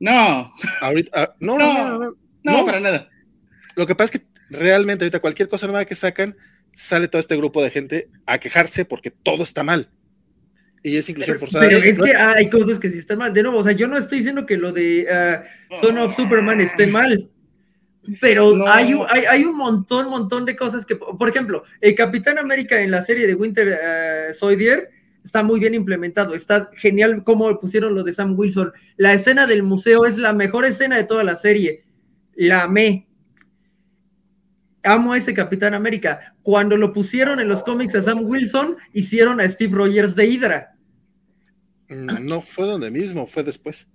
No. 0.00 0.54
Ahorita, 0.80 1.10
ah, 1.14 1.34
no, 1.40 1.58
no, 1.58 1.98
no, 1.98 2.16
no, 2.42 2.64
para 2.64 2.80
nada. 2.80 3.10
Lo 3.74 3.86
que 3.86 3.94
pasa 3.94 4.14
es 4.14 4.20
que 4.20 4.26
realmente 4.48 5.04
ahorita 5.04 5.20
cualquier 5.20 5.48
cosa 5.48 5.66
nueva 5.66 5.84
que 5.84 5.94
sacan, 5.94 6.34
sale 6.72 7.08
todo 7.08 7.20
este 7.20 7.36
grupo 7.36 7.62
de 7.62 7.70
gente 7.70 8.08
a 8.24 8.38
quejarse 8.38 8.86
porque 8.86 9.10
todo 9.10 9.42
está 9.42 9.62
mal. 9.62 9.90
Y 10.82 10.96
es 10.96 11.08
inclusión 11.08 11.38
forzada. 11.38 11.66
Pero 11.66 11.78
es 11.78 11.98
que 11.98 12.16
hay 12.16 12.48
cosas 12.48 12.78
que 12.78 12.90
sí 12.90 12.98
están 12.98 13.18
mal. 13.18 13.32
De 13.32 13.42
nuevo, 13.42 13.58
o 13.58 13.64
sea, 13.64 13.72
yo 13.72 13.88
no 13.88 13.98
estoy 13.98 14.18
diciendo 14.18 14.46
que 14.46 14.56
lo 14.56 14.72
de 14.72 15.06
uh, 15.70 15.74
Son 15.80 15.98
of 15.98 16.14
Superman 16.14 16.60
esté 16.60 16.86
mal. 16.86 17.28
Pero 18.20 18.66
hay, 18.68 18.94
un, 18.94 19.06
hay, 19.10 19.24
hay, 19.24 19.44
un 19.44 19.56
montón, 19.56 20.08
montón 20.08 20.46
de 20.46 20.56
cosas 20.56 20.86
que, 20.86 20.96
por 20.96 21.28
ejemplo, 21.28 21.64
el 21.80 21.94
Capitán 21.94 22.38
América 22.38 22.80
en 22.80 22.90
la 22.90 23.02
serie 23.02 23.26
de 23.26 23.34
Winter 23.34 24.30
uh, 24.30 24.34
Soldier 24.34 24.88
está 25.22 25.42
muy 25.42 25.60
bien 25.60 25.74
implementado, 25.74 26.34
está 26.34 26.70
genial 26.74 27.22
cómo 27.22 27.60
pusieron 27.60 27.94
lo 27.94 28.02
de 28.02 28.14
Sam 28.14 28.34
Wilson. 28.38 28.72
La 28.96 29.12
escena 29.12 29.46
del 29.46 29.62
museo 29.62 30.06
es 30.06 30.16
la 30.16 30.32
mejor 30.32 30.64
escena 30.64 30.96
de 30.96 31.04
toda 31.04 31.22
la 31.22 31.36
serie. 31.36 31.84
La 32.34 32.62
amé. 32.62 33.07
Amo 34.92 35.12
a 35.12 35.18
ese 35.18 35.34
Capitán 35.34 35.74
América. 35.74 36.34
Cuando 36.42 36.76
lo 36.76 36.92
pusieron 36.92 37.40
en 37.40 37.48
los 37.48 37.62
cómics 37.62 37.94
a 37.94 38.02
Sam 38.02 38.24
Wilson, 38.24 38.76
hicieron 38.92 39.40
a 39.40 39.48
Steve 39.48 39.74
Rogers 39.74 40.14
de 40.14 40.26
Hydra. 40.26 40.74
Mm, 41.88 42.26
no 42.26 42.40
fue 42.40 42.66
donde 42.66 42.90
mismo, 42.90 43.26
fue 43.26 43.42
después. 43.42 43.88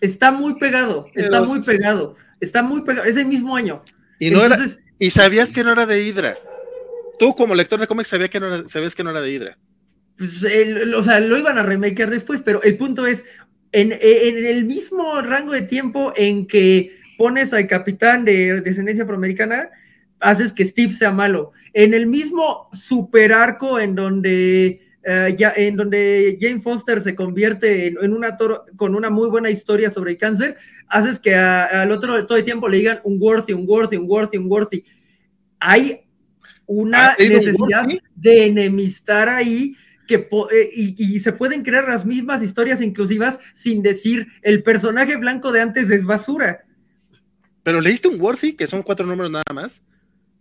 Está 0.00 0.30
muy 0.30 0.58
pegado, 0.58 1.06
está 1.14 1.42
muy 1.42 1.60
pegado, 1.62 2.16
está 2.40 2.62
muy 2.62 2.82
pegado, 2.82 3.08
es 3.08 3.16
el 3.16 3.26
mismo 3.26 3.56
año. 3.56 3.82
Y, 4.20 4.30
no 4.30 4.40
y 4.98 5.10
sabías 5.10 5.52
que 5.52 5.64
no 5.64 5.72
era 5.72 5.86
de 5.86 6.02
Hydra. 6.02 6.34
Tú 7.18 7.34
como 7.34 7.54
lector 7.54 7.80
de 7.80 7.86
cómics 7.86 8.08
sabías 8.08 8.30
que 8.30 8.38
no 8.38 8.68
sabías 8.68 8.94
que 8.94 9.02
no 9.02 9.10
era 9.10 9.20
de 9.20 9.32
Hydra 9.32 9.58
pues, 10.18 10.44
o 10.96 11.02
sea, 11.02 11.20
lo 11.20 11.38
iban 11.38 11.58
a 11.58 11.62
remakear 11.62 12.10
después, 12.10 12.42
pero 12.44 12.60
el 12.64 12.76
punto 12.76 13.06
es, 13.06 13.24
en, 13.70 13.92
el 13.92 14.64
mismo 14.64 15.20
rango 15.22 15.52
de 15.52 15.62
tiempo 15.62 16.12
en 16.16 16.46
que 16.46 16.98
pones 17.16 17.52
al 17.52 17.68
capitán 17.68 18.24
de 18.24 18.60
descendencia 18.60 19.04
afroamericana, 19.04 19.70
haces 20.20 20.52
que 20.52 20.64
Steve 20.64 20.92
sea 20.92 21.10
malo. 21.10 21.52
En 21.72 21.94
el 21.94 22.06
mismo 22.06 22.68
super 22.72 23.32
arco 23.32 23.78
en 23.78 23.94
donde, 23.94 24.80
eh, 25.02 25.34
ya, 25.38 25.52
en 25.56 25.76
donde 25.76 26.38
Jane 26.40 26.60
Foster 26.60 27.00
se 27.00 27.14
convierte 27.14 27.86
en, 27.86 28.12
una 28.12 28.36
toro, 28.36 28.64
con 28.76 28.94
una 28.94 29.10
muy 29.10 29.28
buena 29.28 29.50
historia 29.50 29.90
sobre 29.90 30.12
el 30.12 30.18
cáncer, 30.18 30.56
haces 30.88 31.18
que 31.18 31.34
al 31.34 31.90
otro 31.92 32.26
todo 32.26 32.38
el 32.38 32.44
tiempo 32.44 32.68
le 32.68 32.78
digan 32.78 33.00
un 33.04 33.18
worthy, 33.20 33.52
un 33.52 33.64
worthy, 33.68 33.96
un 33.96 34.08
worthy, 34.08 34.38
un 34.38 34.50
worthy. 34.50 34.84
Hay 35.60 36.00
una 36.66 37.16
necesidad 37.18 37.86
de 38.14 38.46
enemistar 38.46 39.28
ahí 39.28 39.74
que 40.08 40.28
eh, 40.50 40.70
y, 40.72 41.20
se 41.20 41.32
pueden 41.32 41.62
crear 41.62 41.86
las 41.86 42.04
mismas 42.04 42.42
historias 42.42 42.80
inclusivas 42.80 43.38
sin 43.52 43.82
decir 43.82 44.26
el 44.42 44.62
personaje 44.62 45.16
blanco 45.16 45.52
de 45.52 45.60
antes 45.60 45.90
es 45.90 46.04
basura. 46.04 46.64
Pero 47.62 47.80
leíste 47.80 48.08
un 48.08 48.20
Worthy, 48.20 48.54
que 48.54 48.66
son 48.66 48.82
cuatro 48.82 49.06
números 49.06 49.30
nada 49.30 49.44
más. 49.54 49.82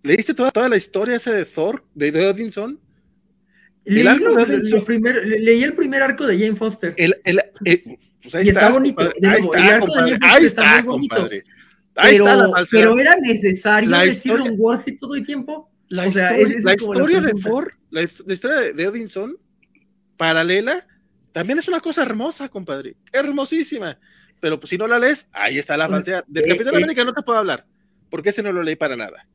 ¿Leíste 0.07 0.33
toda, 0.33 0.51
toda 0.51 0.69
la 0.69 0.77
historia 0.77 1.17
esa 1.17 1.33
de 1.33 1.43
Thor, 1.43 1.83
de, 1.93 2.29
Odinson? 2.29 2.79
Leí, 3.83 4.03
leí, 4.03 5.63
el 5.63 5.73
primer 5.73 6.01
arco 6.01 6.25
de 6.25 6.39
Jane 6.39 6.55
Foster. 6.55 6.93
El, 6.97 7.15
el, 7.25 7.41
pues 8.21 8.35
ahí 8.35 8.47
está, 8.47 8.69
bonito. 8.69 9.01
ahí 9.01 9.39
está, 9.41 9.79
compadre. 9.79 10.17
Ahí 10.21 10.45
está, 10.45 10.85
compadre. 10.85 11.43
Ahí 11.95 12.15
está 12.15 12.35
la 12.37 12.65
Pero 12.71 12.97
era 12.97 13.17
necesario 13.17 13.89
decir 13.89 14.33
un 14.33 14.55
Worthy 14.57 14.95
todo 14.97 15.15
el 15.15 15.25
tiempo. 15.25 15.69
La, 15.89 16.07
historia, 16.07 16.57
la 16.61 16.73
historia 16.73 17.21
de 17.21 17.33
Thor, 17.33 17.73
la, 17.89 18.03
historia 18.03 18.73
de 18.73 18.87
Odinson 18.87 19.35
paralela, 20.15 20.87
también 21.33 21.59
es 21.59 21.67
una 21.67 21.81
cosa 21.81 22.03
hermosa, 22.03 22.47
compadre. 22.47 22.95
Hermosísima. 23.11 23.99
Pero 24.39 24.57
pues, 24.57 24.69
si 24.69 24.77
no 24.77 24.87
la 24.87 24.99
lees, 24.99 25.27
ahí 25.33 25.57
está 25.57 25.75
la 25.75 25.89
falsedad. 25.89 26.23
Del 26.27 26.45
eh, 26.45 26.47
Capitán 26.49 26.75
eh. 26.75 26.77
América 26.77 27.03
no 27.03 27.13
te 27.13 27.23
puedo 27.23 27.39
hablar, 27.39 27.65
porque 28.09 28.29
ese 28.29 28.41
no 28.41 28.53
lo 28.53 28.63
leí 28.63 28.77
para 28.77 28.95
nada. 28.95 29.27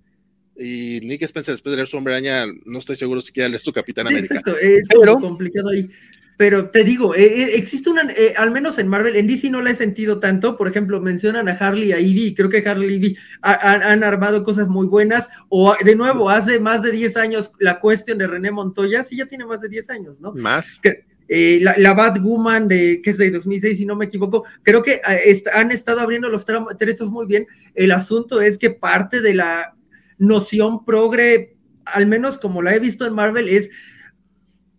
Y 0.62 1.00
Nick 1.00 1.22
Spencer, 1.22 1.54
después 1.54 1.72
de 1.72 1.76
leer 1.76 1.88
su 1.88 1.96
hombre 1.96 2.14
araña, 2.14 2.46
no 2.64 2.78
estoy 2.78 2.96
seguro 2.96 3.20
si 3.20 3.32
quiere 3.32 3.50
leer 3.50 3.62
su 3.62 3.72
Capitán 3.72 4.06
América. 4.06 4.36
Exacto, 4.36 4.58
es 4.58 4.86
pero, 4.88 5.18
complicado 5.18 5.70
ahí. 5.70 5.90
Pero 6.36 6.70
te 6.70 6.82
digo, 6.82 7.14
eh, 7.14 7.56
existe 7.56 7.90
una, 7.90 8.08
al 8.36 8.50
menos 8.50 8.78
en 8.78 8.88
Marvel, 8.88 9.16
en 9.16 9.26
DC 9.26 9.50
no 9.50 9.60
la 9.60 9.70
he 9.70 9.74
sentido 9.74 10.18
tanto. 10.18 10.56
Por 10.56 10.68
ejemplo, 10.68 11.00
mencionan 11.00 11.48
a 11.48 11.52
Harley 11.52 11.90
y 11.90 11.92
a 11.92 12.00
Ivy, 12.00 12.34
creo 12.34 12.48
que 12.48 12.66
Harley 12.66 12.90
y 12.90 12.96
Ivy 12.96 13.16
han 13.42 14.02
armado 14.02 14.42
cosas 14.42 14.68
muy 14.68 14.86
buenas. 14.86 15.28
O 15.48 15.74
de 15.84 15.94
nuevo, 15.94 16.30
hace 16.30 16.58
más 16.58 16.82
de 16.82 16.90
10 16.90 17.16
años 17.16 17.52
la 17.58 17.80
cuestión 17.80 18.18
de 18.18 18.26
René 18.26 18.50
Montoya, 18.50 19.04
sí, 19.04 19.16
ya 19.16 19.26
tiene 19.26 19.44
más 19.44 19.60
de 19.60 19.68
10 19.68 19.90
años, 19.90 20.20
¿no? 20.20 20.32
Más. 20.32 20.80
Eh, 21.28 21.60
la, 21.62 21.74
la 21.78 21.94
Batwoman, 21.94 22.68
de, 22.68 23.00
que 23.02 23.10
es 23.10 23.18
de 23.18 23.30
2006, 23.30 23.78
si 23.78 23.86
no 23.86 23.96
me 23.96 24.06
equivoco, 24.06 24.44
creo 24.62 24.82
que 24.82 25.00
eh, 25.08 25.42
han 25.54 25.70
estado 25.70 26.00
abriendo 26.00 26.28
los 26.28 26.44
derechos 26.78 27.10
muy 27.10 27.26
bien. 27.26 27.46
El 27.74 27.92
asunto 27.92 28.40
es 28.40 28.58
que 28.58 28.70
parte 28.70 29.20
de 29.20 29.34
la 29.34 29.74
noción 30.18 30.84
progre, 30.84 31.56
al 31.84 32.06
menos 32.06 32.38
como 32.38 32.62
la 32.62 32.74
he 32.74 32.78
visto 32.78 33.06
en 33.06 33.14
Marvel, 33.14 33.48
es 33.48 33.70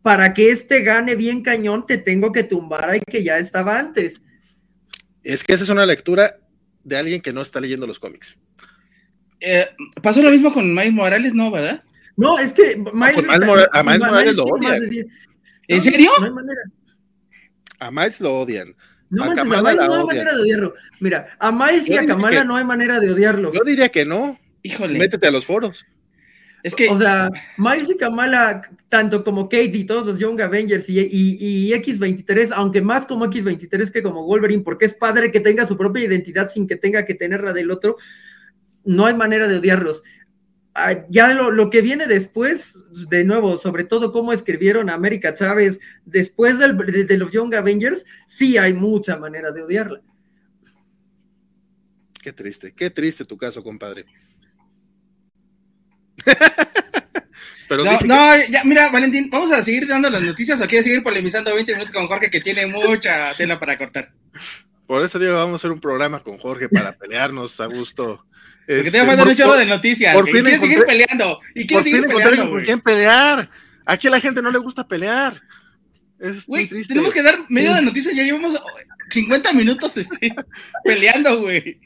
para 0.01 0.33
que 0.33 0.51
este 0.51 0.81
gane 0.81 1.15
bien 1.15 1.41
cañón, 1.43 1.85
te 1.85 1.97
tengo 1.97 2.31
que 2.31 2.43
tumbar 2.43 2.89
ahí 2.89 3.01
que 3.09 3.23
ya 3.23 3.37
estaba 3.37 3.79
antes. 3.79 4.21
Es 5.23 5.43
que 5.43 5.53
esa 5.53 5.63
es 5.63 5.69
una 5.69 5.85
lectura 5.85 6.39
de 6.83 6.97
alguien 6.97 7.21
que 7.21 7.31
no 7.31 7.41
está 7.41 7.61
leyendo 7.61 7.87
los 7.87 7.99
cómics. 7.99 8.37
Eh, 9.39 9.69
pasó 10.01 10.21
lo 10.21 10.29
mismo 10.29 10.53
con 10.53 10.73
Miles 10.73 10.93
Morales, 10.93 11.33
¿no? 11.33 11.51
¿Verdad? 11.51 11.83
No, 12.15 12.37
es 12.37 12.53
que 12.53 12.75
Miles, 12.75 13.25
a 13.71 13.83
Miles 13.83 13.99
Morales 13.99 14.35
lo 14.35 14.43
odian. 14.43 14.81
¿En 15.67 15.81
serio? 15.81 16.11
No 16.19 16.25
hay 16.25 16.31
manera. 16.31 16.61
A 17.79 17.91
Miles 17.91 18.21
lo 18.21 18.39
odian. 18.39 18.75
No, 19.09 19.25
a, 19.25 19.33
Kamala 19.35 19.73
no 19.75 19.93
hay 19.93 20.05
manera 20.05 20.33
de 20.33 20.41
odiarlo. 20.41 20.73
Mira, 20.99 21.37
a 21.39 21.51
Miles 21.51 21.87
y 21.87 21.95
a 21.95 22.05
Kamala 22.05 22.43
no 22.43 22.55
hay 22.55 22.63
manera 22.63 22.99
de 22.99 23.11
odiarlo. 23.11 23.53
Yo 23.53 23.61
diría 23.63 23.89
que 23.89 24.05
no. 24.05 24.39
Híjole. 24.63 24.97
Métete 24.97 25.27
a 25.27 25.31
los 25.31 25.45
foros. 25.45 25.85
Es 26.63 26.73
que. 26.73 26.89
O 26.89 26.97
sea, 26.97 27.29
Miles 27.57 27.89
y 27.89 27.97
Kamala, 27.97 28.61
tanto 28.87 29.23
como 29.23 29.49
Kate 29.49 29.65
y 29.73 29.83
todos 29.83 30.07
los 30.07 30.17
Young 30.17 30.41
Avengers 30.41 30.89
y, 30.89 30.99
y, 30.99 31.71
X23, 31.73 32.51
aunque 32.55 32.81
más 32.81 33.05
como 33.05 33.25
X23 33.25 33.91
que 33.91 34.01
como 34.01 34.25
Wolverine, 34.25 34.63
porque 34.63 34.85
es 34.85 34.95
padre 34.95 35.31
que 35.31 35.41
tenga 35.41 35.65
su 35.65 35.77
propia 35.77 36.05
identidad 36.05 36.49
sin 36.49 36.65
que 36.65 36.77
tenga 36.77 37.05
que 37.05 37.15
tenerla 37.15 37.51
del 37.51 37.69
otro, 37.69 37.97
no 38.85 39.05
hay 39.05 39.13
manera 39.13 39.47
de 39.47 39.57
odiarlos. 39.57 40.03
Ah, 40.75 41.05
ya 41.07 41.33
lo, 41.33 41.69
que 41.69 41.81
viene 41.81 42.07
después, 42.07 42.73
de 43.09 43.23
nuevo, 43.25 43.59
sobre 43.59 43.83
todo 43.83 44.11
cómo 44.11 44.33
escribieron 44.33 44.89
a 44.89 44.95
América 44.95 45.35
Chávez 45.35 45.79
después 46.03 46.57
de, 46.57 47.03
de, 47.03 47.17
los 47.17 47.31
Young 47.31 47.53
Avengers, 47.53 48.05
sí 48.25 48.57
hay 48.57 48.73
mucha 48.73 49.17
manera 49.17 49.51
de 49.51 49.61
odiarla. 49.61 50.01
Qué 52.23 52.33
triste, 52.33 52.73
qué 52.75 52.89
triste 52.89 53.25
tu 53.25 53.37
caso, 53.37 53.61
compadre. 53.61 54.05
Pero 57.69 57.85
no, 57.85 58.35
ya, 58.49 58.63
mira, 58.65 58.89
Valentín, 58.89 59.29
vamos 59.31 59.51
a 59.51 59.63
seguir 59.63 59.87
dando 59.87 60.09
las 60.09 60.21
noticias 60.21 60.61
o 60.61 60.67
quieres 60.67 60.85
seguir 60.85 61.01
polemizando 61.01 61.53
20 61.55 61.73
minutos 61.73 61.93
con 61.93 62.07
Jorge 62.07 62.29
que 62.29 62.41
tiene 62.41 62.67
mucha 62.67 63.33
tela 63.35 63.59
para 63.59 63.77
cortar. 63.77 64.11
Por 64.85 65.03
eso 65.03 65.17
digo, 65.17 65.33
vamos 65.33 65.53
a 65.53 65.55
hacer 65.55 65.71
un 65.71 65.79
programa 65.79 66.19
con 66.19 66.37
Jorge 66.37 66.69
para 66.69 66.91
pelearnos 66.97 67.59
a 67.59 67.65
gusto. 67.65 68.25
Porque 68.65 68.79
este, 68.79 68.91
te 68.91 68.97
voy 68.97 69.05
a 69.05 69.07
mandar 69.07 69.27
un 69.27 69.35
chorro 69.35 69.57
de 69.57 69.65
noticias. 69.65 70.13
Por 70.13 70.29
quieres 70.29 70.59
seguir 70.59 70.83
peleando. 70.85 71.39
Y 71.55 71.65
quieres 71.65 71.85
seguir 71.85 72.05
peleando. 72.05 72.49
¿Por 72.49 72.63
quién 72.63 72.79
pelear? 72.79 73.49
Aquí 73.85 74.07
a 74.07 74.11
la 74.11 74.19
gente 74.19 74.41
no 74.41 74.51
le 74.51 74.59
gusta 74.59 74.87
pelear. 74.87 75.41
Es 76.19 76.47
muy 76.47 76.67
triste. 76.67 76.93
Tenemos 76.93 77.13
que 77.13 77.21
dar 77.21 77.37
medio 77.49 77.73
de 77.73 77.81
noticias, 77.81 78.15
ya 78.15 78.23
llevamos 78.23 78.53
50 79.09 79.53
minutos 79.53 79.97
este, 79.97 80.33
peleando, 80.83 81.41
güey. 81.41 81.79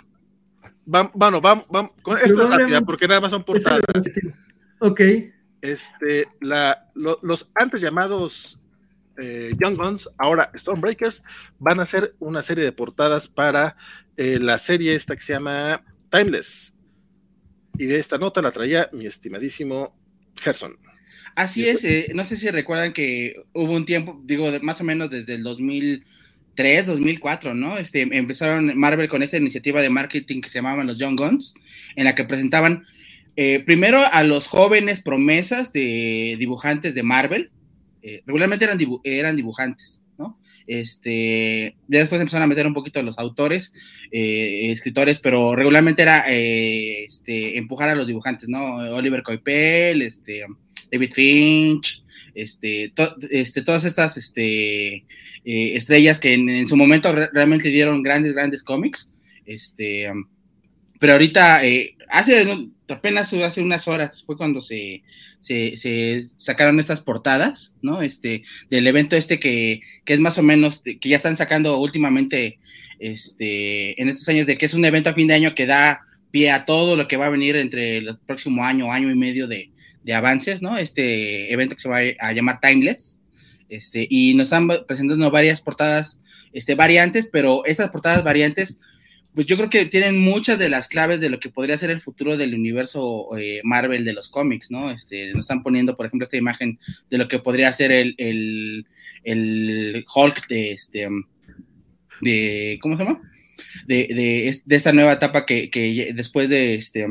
Bueno, 0.88 1.41
vamos, 1.41 1.65
vamos, 1.69 1.91
con 2.01 2.17
esta 2.17 2.47
rápida, 2.47 2.81
porque 2.81 3.09
nada 3.09 3.19
más 3.19 3.31
son 3.31 3.43
portadas. 3.43 3.81
Ok. 4.79 5.01
Este, 5.61 6.27
la, 6.39 6.89
los 6.95 7.49
antes 7.55 7.81
llamados 7.81 8.57
eh, 9.17 9.51
Young 9.59 9.75
Guns, 9.75 10.09
ahora 10.17 10.49
Stormbreakers, 10.55 11.23
van 11.59 11.81
a 11.81 11.83
hacer 11.83 12.15
una 12.19 12.41
serie 12.41 12.63
de 12.63 12.71
portadas 12.71 13.27
para 13.27 13.75
eh, 14.15 14.39
la 14.39 14.57
serie 14.59 14.95
esta 14.95 15.15
que 15.15 15.21
se 15.21 15.33
llama 15.33 15.83
Timeless. 16.09 16.73
Y 17.77 17.85
de 17.88 17.99
esta 17.99 18.17
nota 18.17 18.41
la 18.41 18.51
traía 18.51 18.89
mi 18.93 19.05
estimadísimo 19.05 19.93
Gerson. 20.38 20.77
Así 21.35 21.67
es, 21.67 21.83
eh, 21.83 22.07
no 22.15 22.23
sé 22.23 22.38
si 22.38 22.49
recuerdan 22.49 22.93
que 22.93 23.43
hubo 23.53 23.73
un 23.73 23.85
tiempo, 23.85 24.19
digo, 24.23 24.47
más 24.61 24.79
o 24.79 24.83
menos 24.85 25.11
desde 25.11 25.35
el 25.35 25.43
2003, 26.58 26.86
2004, 26.88 27.53
¿no? 27.53 27.78
Este, 27.78 28.01
empezaron 28.01 28.78
Marvel 28.78 29.08
con 29.08 29.22
esta 29.22 29.38
iniciativa 29.38 29.82
de 29.82 29.89
marketing 29.89 30.41
que 30.41 30.49
se 30.49 30.55
llamaban 30.55 30.88
los 30.88 30.97
Young 30.97 31.18
Guns, 31.18 31.53
en 31.95 32.05
la 32.05 32.16
que 32.16 32.24
presentaban 32.24 32.86
eh, 33.36 33.60
primero 33.64 33.99
a 34.12 34.24
los 34.24 34.47
jóvenes 34.47 35.01
promesas 35.01 35.72
de 35.72 36.36
dibujantes 36.39 36.95
de 36.95 37.03
Marvel, 37.03 37.51
eh, 38.01 38.24
regularmente 38.26 38.66
eran, 38.66 38.80
eran 39.03 39.36
dibujantes, 39.36 40.01
¿no? 40.18 40.39
Este, 40.66 41.76
ya 41.88 41.99
después 41.99 42.20
empezaron 42.20 42.43
a 42.43 42.47
meter 42.47 42.66
un 42.66 42.74
poquito 42.74 42.99
a 42.99 43.03
los 43.03 43.20
autores, 43.20 43.72
escritores, 44.12 45.20
pero 45.20 45.55
regularmente 45.55 46.01
era 46.01 46.26
este, 46.28 47.58
empujar 47.58 47.89
a 47.89 47.95
los 47.95 48.08
dibujantes, 48.08 48.49
¿no? 48.49 48.78
Oliver 48.95 49.22
Coipel, 49.22 50.01
este, 50.01 50.43
David 50.91 51.14
Finch, 51.14 52.03
este, 52.38 52.93
este, 53.31 53.61
todas 53.63 53.83
estas 53.83 54.15
este, 54.15 54.97
eh, 54.97 55.03
estrellas 55.43 56.19
que 56.19 56.35
en, 56.35 56.67
su 56.67 56.77
momento 56.77 57.11
realmente 57.11 57.69
dieron 57.69 58.03
grandes, 58.03 58.33
grandes 58.33 58.63
cómics. 58.63 59.11
Este, 59.45 60.11
pero 60.99 61.13
ahorita, 61.13 61.65
eh, 61.65 61.95
hace 62.09 62.69
apenas 62.89 63.33
hace 63.33 63.61
unas 63.61 63.88
horas 63.88 64.23
fue 64.23 64.38
cuando 64.38 64.61
se, 64.61 65.03
se, 65.41 66.27
sacaron 66.35 66.79
estas 66.79 67.01
portadas, 67.01 67.73
¿no? 67.81 68.01
Este, 68.01 68.43
del 68.69 68.85
evento 68.85 69.15
este 69.15 69.39
que, 69.39 69.81
que, 70.05 70.13
es 70.13 70.19
más 70.19 70.38
o 70.38 70.43
menos, 70.43 70.83
que 70.83 71.09
ya 71.09 71.15
están 71.15 71.38
sacando 71.38 71.79
últimamente, 71.79 72.59
este, 72.99 73.99
en 73.99 74.09
estos 74.09 74.29
años, 74.29 74.45
de 74.45 74.57
que 74.57 74.67
es 74.67 74.73
un 74.73 74.85
evento 74.85 75.09
a 75.09 75.13
fin 75.13 75.27
de 75.27 75.33
año 75.33 75.55
que 75.55 75.65
da 75.65 76.01
pie 76.29 76.51
a 76.51 76.65
todo 76.65 76.95
lo 76.95 77.07
que 77.07 77.17
va 77.17 77.25
a 77.25 77.31
venir 77.31 77.55
entre 77.55 77.97
el 77.97 78.17
próximo 78.25 78.63
año, 78.63 78.91
año 78.91 79.09
y 79.09 79.15
medio 79.15 79.47
de, 79.47 79.71
de 80.08 80.14
avances, 80.14 80.62
¿no? 80.62 80.78
Este 80.78 81.51
evento 81.51 81.76
que 81.76 81.82
se 81.82 81.89
va 81.89 81.99
a 82.20 82.32
llamar 82.32 82.62
Timeless. 82.62 83.20
Este, 83.68 84.08
y 84.10 84.34
nos 84.34 84.45
están 84.45 84.70
presentando 84.88 85.30
varias 85.30 85.60
portadas 85.60 86.22
este, 86.53 86.76
variantes, 86.76 87.28
pero 87.30 87.66
estas 87.66 87.91
portadas 87.91 88.24
variantes, 88.24 88.80
pues 89.36 89.45
yo 89.45 89.58
creo 89.58 89.70
que 89.70 89.86
tienen 89.86 90.18
muchas 90.18 90.58
de 90.58 90.70
las 90.70 90.88
claves 90.88 91.20
de 91.20 91.30
lo 91.30 91.41
que 91.41 91.49
podría 91.49 91.78
ser 91.78 91.91
el 91.91 91.99
futuro 91.99 92.38
del 92.38 92.55
universo 92.55 93.28
eh, 93.38 93.60
Marvel 93.66 94.05
de 94.05 94.14
los 94.14 94.30
cómics, 94.30 94.72
¿no? 94.72 94.89
Este, 94.91 95.34
nos 95.34 95.41
están 95.41 95.62
poniendo, 95.62 95.97
por 95.97 96.05
ejemplo, 96.05 96.24
esta 96.24 96.38
imagen 96.38 96.80
de 97.10 97.18
lo 97.18 97.28
que 97.28 97.39
podría 97.39 97.74
ser 97.74 97.91
el, 97.91 98.16
el, 98.18 98.88
el 99.26 100.05
Hulk 100.16 100.47
de 100.47 100.72
este, 100.72 101.10
de, 102.22 102.80
¿cómo 102.82 102.95
se 102.95 103.03
llama? 103.03 103.22
De, 103.86 104.08
de, 104.08 104.62
de 104.64 104.76
esta 104.78 104.93
nueva 104.93 105.12
etapa 105.12 105.45
que, 105.45 105.70
que 105.70 106.14
después 106.16 106.47
de, 106.47 106.76
este, 106.76 107.08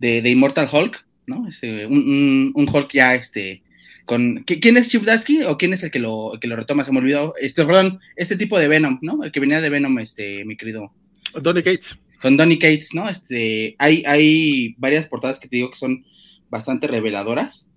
de, 0.00 0.22
de 0.22 0.30
Immortal 0.30 0.68
Hulk, 0.70 1.05
¿no? 1.26 1.48
Este, 1.48 1.86
un, 1.86 2.52
un, 2.54 2.68
Hulk 2.68 2.92
ya, 2.92 3.14
este, 3.14 3.62
con... 4.04 4.44
¿Quién 4.44 4.76
es 4.76 4.88
Chip 4.88 5.04
Dasky 5.04 5.42
o 5.44 5.56
quién 5.56 5.72
es 5.72 5.82
el 5.82 5.90
que 5.90 5.98
lo, 5.98 6.38
que 6.40 6.48
lo 6.48 6.56
retoma? 6.56 6.84
Se 6.84 6.92
me 6.92 6.98
olvidó. 6.98 7.34
Este, 7.40 7.64
perdón, 7.64 8.00
este 8.16 8.36
tipo 8.36 8.58
de 8.58 8.68
Venom, 8.68 8.98
¿no? 9.02 9.24
El 9.24 9.32
que 9.32 9.40
venía 9.40 9.60
de 9.60 9.70
Venom, 9.70 9.98
este, 9.98 10.44
mi 10.44 10.56
querido. 10.56 10.92
Donny 11.34 11.62
Cates. 11.62 11.98
Con 12.20 12.36
Donny 12.36 12.58
Cates, 12.58 12.94
¿no? 12.94 13.08
Este, 13.08 13.76
hay, 13.78 14.02
hay 14.06 14.74
varias 14.78 15.06
portadas 15.06 15.38
que 15.38 15.48
te 15.48 15.56
digo 15.56 15.70
que 15.70 15.76
son 15.76 16.04
bastante 16.48 16.86
reveladoras. 16.86 17.68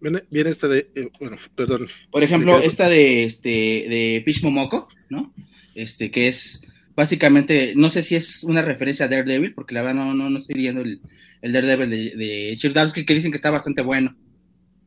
Viene, 0.00 0.24
viene 0.30 0.50
esta 0.50 0.68
de, 0.68 0.90
eh, 0.94 1.08
bueno, 1.20 1.36
perdón. 1.54 1.86
Por 2.10 2.22
ejemplo, 2.22 2.58
esta 2.60 2.88
de, 2.88 3.24
este, 3.24 3.48
de 3.48 4.22
Pitch 4.24 4.42
Momoko, 4.42 4.88
¿no? 5.08 5.32
Este, 5.74 6.10
que 6.10 6.28
es 6.28 6.60
básicamente, 6.96 7.74
no 7.76 7.90
sé 7.90 8.02
si 8.02 8.14
es 8.14 8.44
una 8.44 8.62
referencia 8.62 9.06
a 9.06 9.08
Daredevil, 9.08 9.54
porque 9.54 9.74
la 9.74 9.82
verdad 9.82 10.04
no, 10.04 10.14
no, 10.14 10.30
no 10.30 10.38
estoy 10.38 10.56
viendo 10.56 10.82
el, 10.82 11.00
el 11.42 11.52
Daredevil 11.52 11.90
de, 11.90 12.16
de 12.16 12.56
Chip 12.56 12.74
que 12.74 13.14
dicen 13.14 13.30
que 13.30 13.36
está 13.36 13.50
bastante 13.50 13.82
bueno. 13.82 14.16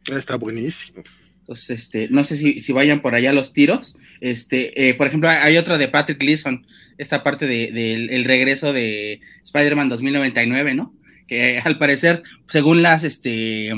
Está 0.09 0.35
buenísimo. 0.35 1.03
Entonces, 1.41 1.83
este, 1.83 2.09
no 2.09 2.23
sé 2.23 2.35
si, 2.35 2.59
si 2.59 2.73
vayan 2.73 3.01
por 3.01 3.15
allá 3.15 3.31
los 3.31 3.53
tiros. 3.53 3.95
Este, 4.19 4.89
eh, 4.89 4.93
por 4.95 5.07
ejemplo, 5.07 5.29
hay 5.29 5.57
otra 5.57 5.77
de 5.77 5.87
Patrick 5.87 6.19
Gleason, 6.19 6.65
esta 6.97 7.23
parte 7.23 7.47
del 7.47 7.73
de, 7.73 7.93
el 7.93 8.25
regreso 8.25 8.73
de 8.73 9.21
Spider-Man 9.43 9.87
2099, 9.87 10.75
¿no? 10.75 10.93
Que 11.25 11.59
al 11.63 11.77
parecer, 11.77 12.23
según 12.49 12.81
las, 12.81 13.03
este, 13.03 13.69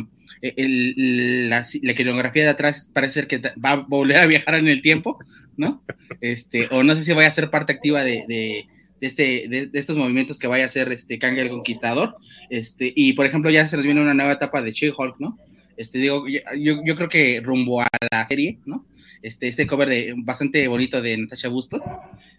el, 0.42 1.50
la, 1.50 1.64
la 1.82 1.94
de 1.94 2.48
atrás, 2.48 2.90
parece 2.92 3.14
ser 3.14 3.28
que 3.28 3.40
va 3.64 3.72
a 3.72 3.76
volver 3.76 4.18
a 4.18 4.26
viajar 4.26 4.56
en 4.56 4.68
el 4.68 4.82
tiempo, 4.82 5.20
¿no? 5.60 5.84
Este, 6.22 6.68
o 6.72 6.82
no 6.82 6.96
sé 6.96 7.04
si 7.04 7.14
vaya 7.14 7.28
a 7.28 7.32
ser 7.32 7.52
parte 7.52 7.74
activa 7.74 8.04
de 8.04 8.66
de, 9.00 9.08
este, 9.08 9.48
de, 9.48 9.70
estos 9.74 9.96
movimientos 9.98 10.38
que 10.38 10.48
vaya 10.48 10.64
a 10.64 10.68
hacer 10.68 10.92
este 10.92 11.20
Kang 11.20 11.38
el 11.38 11.50
Conquistador. 11.50 12.16
Este, 12.50 12.92
y 12.96 13.14
por 13.14 13.26
ejemplo, 13.26 13.50
ya 13.50 13.68
se 13.68 13.78
nos 13.78 13.86
viene 13.86 14.02
una 14.02 14.14
nueva 14.14 14.34
etapa 14.34 14.62
de 14.62 14.72
She-Hulk, 14.72 15.20
¿no? 15.20 15.38
Este, 15.78 16.00
digo, 16.00 16.26
yo, 16.28 16.82
yo 16.84 16.96
creo 16.96 17.10
que 17.10 17.42
rumbo 17.42 17.82
a 17.82 17.88
la 18.12 18.28
serie, 18.28 18.60
¿no? 18.66 18.86
Este, 19.22 19.48
este 19.48 19.68
cover 19.68 19.90
de 19.90 20.14
bastante 20.18 20.68
bonito 20.68 21.02
de 21.02 21.18
Natasha 21.18 21.50
Bustos. 21.50 21.84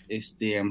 Este, 0.09 0.63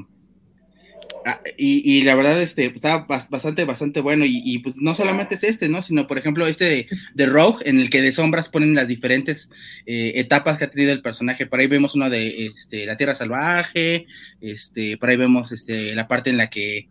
Ah, 1.26 1.40
y, 1.56 2.02
la 2.02 2.14
verdad, 2.14 2.40
este, 2.40 2.70
pues, 2.70 2.76
estaba 2.76 3.06
bastante, 3.28 3.64
bastante 3.64 4.00
bueno. 4.00 4.24
Y, 4.26 4.58
pues 4.60 4.76
no 4.76 4.94
solamente 4.94 5.34
es 5.34 5.44
este, 5.44 5.68
¿no? 5.68 5.82
Sino, 5.82 6.06
por 6.06 6.18
ejemplo, 6.18 6.46
este 6.46 6.64
de, 6.64 6.86
de 7.14 7.26
Rogue, 7.26 7.68
en 7.68 7.78
el 7.78 7.90
que 7.90 8.00
de 8.00 8.12
sombras 8.12 8.48
ponen 8.48 8.74
las 8.74 8.88
diferentes 8.88 9.50
eh, 9.86 10.12
etapas 10.16 10.58
que 10.58 10.64
ha 10.64 10.70
tenido 10.70 10.92
el 10.92 11.02
personaje. 11.02 11.46
Por 11.46 11.60
ahí 11.60 11.66
vemos 11.66 11.94
uno 11.94 12.08
de 12.08 12.46
este, 12.46 12.86
la 12.86 12.96
Tierra 12.96 13.14
Salvaje, 13.14 14.06
este, 14.40 14.96
por 14.96 15.10
ahí 15.10 15.16
vemos 15.16 15.52
este, 15.52 15.94
la 15.94 16.08
parte 16.08 16.30
en 16.30 16.38
la 16.38 16.48
que 16.48 16.88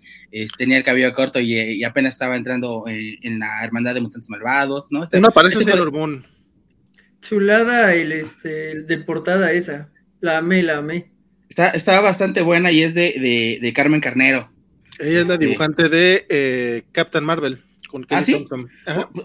tenía 0.57 0.78
el 0.78 0.84
cabello 0.84 1.14
corto 1.14 1.39
y, 1.39 1.84
apenas 1.84 2.14
estaba 2.14 2.36
entrando 2.36 2.86
en, 2.88 3.39
la 3.39 3.64
Hermandad 3.64 3.95
de 3.95 4.01
Mutantes 4.01 4.30
Malvados, 4.30 4.91
¿no? 4.91 5.03
Este, 5.03 5.20
no, 5.20 5.32
parece 5.32 5.60
este 5.60 5.72
ser 5.72 5.91
Moon. 5.91 6.26
Chulada 7.22 7.93
el, 7.93 8.12
este, 8.12 8.84
de 8.84 8.97
portada 8.99 9.51
esa. 9.51 9.89
La 10.22 10.38
amé, 10.38 10.62
la 10.64 10.78
amé. 10.78 11.12
Está, 11.50 12.00
bastante 12.02 12.41
buena 12.41 12.72
y 12.72 12.84
es 12.84 12.93
de, 12.93 13.60
de, 13.62 13.74
Carmen 13.74 14.02
Carnero. 14.02 14.52
Ella 15.00 15.22
es 15.22 15.28
la 15.28 15.34
este, 15.36 15.45
dibujante 15.47 15.89
de 15.89 16.26
eh, 16.30 16.84
Captain 16.91 17.24
Marvel. 17.24 17.60
Con 17.88 18.06
¿Ah, 18.10 18.24
sí? 18.24 18.45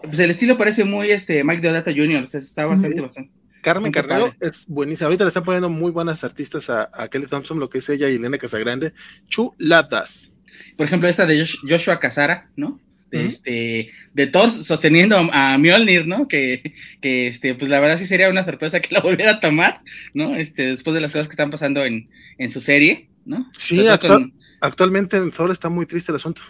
Pues 0.02 0.18
el 0.18 0.30
estilo 0.30 0.56
parece 0.56 0.84
muy 0.84 1.10
este 1.10 1.44
Mike 1.44 1.60
Deodata 1.60 1.92
Jr., 1.92 2.24
está 2.32 2.64
bastante, 2.64 3.00
bastante. 3.00 3.30
Carmen 3.60 3.92
Carnero 3.92 4.34
es 4.40 4.66
buenísima. 4.66 5.06
Ahorita 5.06 5.24
le 5.24 5.28
están 5.28 5.44
poniendo 5.44 5.68
muy 5.68 5.90
buenas 5.90 6.22
artistas 6.22 6.70
a, 6.70 7.08
Kelly 7.10 7.26
Thompson, 7.26 7.58
lo 7.58 7.68
que 7.68 7.78
es 7.78 7.88
ella 7.88 8.08
y 8.08 8.16
Elena 8.16 8.38
Casagrande. 8.38 8.92
Chuladas. 9.28 10.30
Por 10.76 10.86
ejemplo, 10.86 11.08
esta 11.08 11.26
de 11.26 11.46
Joshua 11.68 11.98
Casara, 11.98 12.50
¿no? 12.56 12.80
De, 13.14 13.26
este, 13.26 13.90
de 14.12 14.26
Thor 14.26 14.50
sosteniendo 14.50 15.16
a 15.32 15.56
Mjolnir, 15.58 16.06
¿no? 16.06 16.26
Que, 16.26 16.74
que, 17.00 17.28
este, 17.28 17.54
pues 17.54 17.70
la 17.70 17.80
verdad 17.80 17.98
sí 17.98 18.06
sería 18.06 18.28
una 18.28 18.44
sorpresa 18.44 18.80
que 18.80 18.94
la 18.94 19.00
volviera 19.02 19.32
a 19.32 19.40
tomar, 19.40 19.82
¿no? 20.12 20.34
Este, 20.34 20.66
después 20.66 20.94
de 20.94 21.00
las 21.00 21.12
cosas 21.12 21.28
que 21.28 21.34
están 21.34 21.50
pasando 21.50 21.84
en, 21.84 22.08
en 22.38 22.50
su 22.50 22.60
serie, 22.60 23.08
¿no? 23.24 23.48
Sí, 23.52 23.86
actualmente 24.60 25.16
en 25.16 25.30
Thor 25.30 25.50
está 25.50 25.68
muy 25.68 25.86
triste 25.86 26.10
el 26.10 26.16
asunto. 26.16 26.42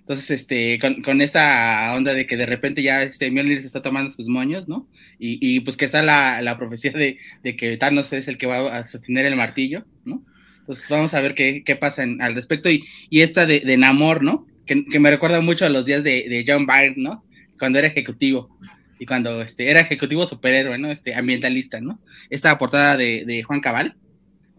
Entonces, 0.00 0.30
este, 0.30 0.78
con, 0.78 1.00
con, 1.00 1.22
esta 1.22 1.94
onda 1.94 2.12
de 2.12 2.26
que 2.26 2.36
de 2.36 2.44
repente 2.44 2.82
ya 2.82 3.02
este 3.02 3.30
Mjolnir 3.30 3.60
se 3.62 3.68
está 3.68 3.80
tomando 3.80 4.10
sus 4.10 4.28
moños, 4.28 4.68
¿no? 4.68 4.86
Y, 5.18 5.38
y 5.40 5.60
pues 5.60 5.78
que 5.78 5.86
está 5.86 6.02
la, 6.02 6.42
la 6.42 6.58
profecía 6.58 6.92
de, 6.92 7.16
de, 7.42 7.56
que 7.56 7.78
Thanos 7.78 8.12
es 8.12 8.28
el 8.28 8.36
que 8.36 8.46
va 8.46 8.76
a 8.76 8.86
sostener 8.86 9.24
el 9.24 9.36
martillo, 9.36 9.86
¿no? 10.04 10.22
Entonces 10.60 10.86
vamos 10.90 11.14
a 11.14 11.22
ver 11.22 11.34
qué, 11.34 11.62
qué 11.64 11.76
pasa 11.76 12.02
al 12.02 12.34
respecto. 12.34 12.70
Y, 12.70 12.84
y 13.08 13.22
esta 13.22 13.46
de, 13.46 13.60
de 13.60 13.76
Namor, 13.78 14.22
¿no? 14.22 14.46
Que, 14.66 14.98
me 14.98 15.10
recuerda 15.10 15.40
mucho 15.40 15.66
a 15.66 15.68
los 15.68 15.84
días 15.84 16.02
de, 16.02 16.44
John 16.46 16.66
Byrne, 16.66 16.94
¿no? 16.96 17.24
Cuando 17.58 17.78
era 17.78 17.88
ejecutivo 17.88 18.58
y 18.98 19.06
cuando 19.06 19.42
este, 19.42 19.70
era 19.70 19.80
ejecutivo 19.80 20.26
superhéroe, 20.26 20.78
¿no? 20.78 20.90
Este, 20.90 21.14
ambientalista, 21.14 21.80
¿no? 21.80 22.00
Esta 22.30 22.56
portada 22.58 22.96
de, 22.96 23.42
Juan 23.46 23.60
Cabal, 23.60 23.96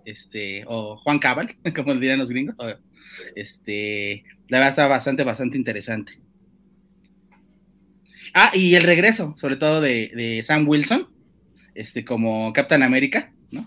este, 0.05 0.63
o 0.67 0.97
Juan 0.97 1.19
Cabal, 1.19 1.55
como 1.75 1.93
lo 1.93 1.99
dirán 1.99 2.19
los 2.19 2.29
gringos, 2.29 2.55
este, 3.35 4.23
la 4.47 4.59
verdad 4.59 4.69
está 4.69 4.87
bastante, 4.87 5.23
bastante 5.23 5.57
interesante. 5.57 6.19
Ah, 8.33 8.51
y 8.53 8.75
el 8.75 8.83
regreso, 8.83 9.33
sobre 9.37 9.55
todo 9.55 9.79
de, 9.79 10.11
de 10.13 10.43
Sam 10.43 10.67
Wilson, 10.67 11.07
este, 11.73 12.03
como 12.03 12.51
Captain 12.53 12.83
America, 12.83 13.31
¿no? 13.51 13.65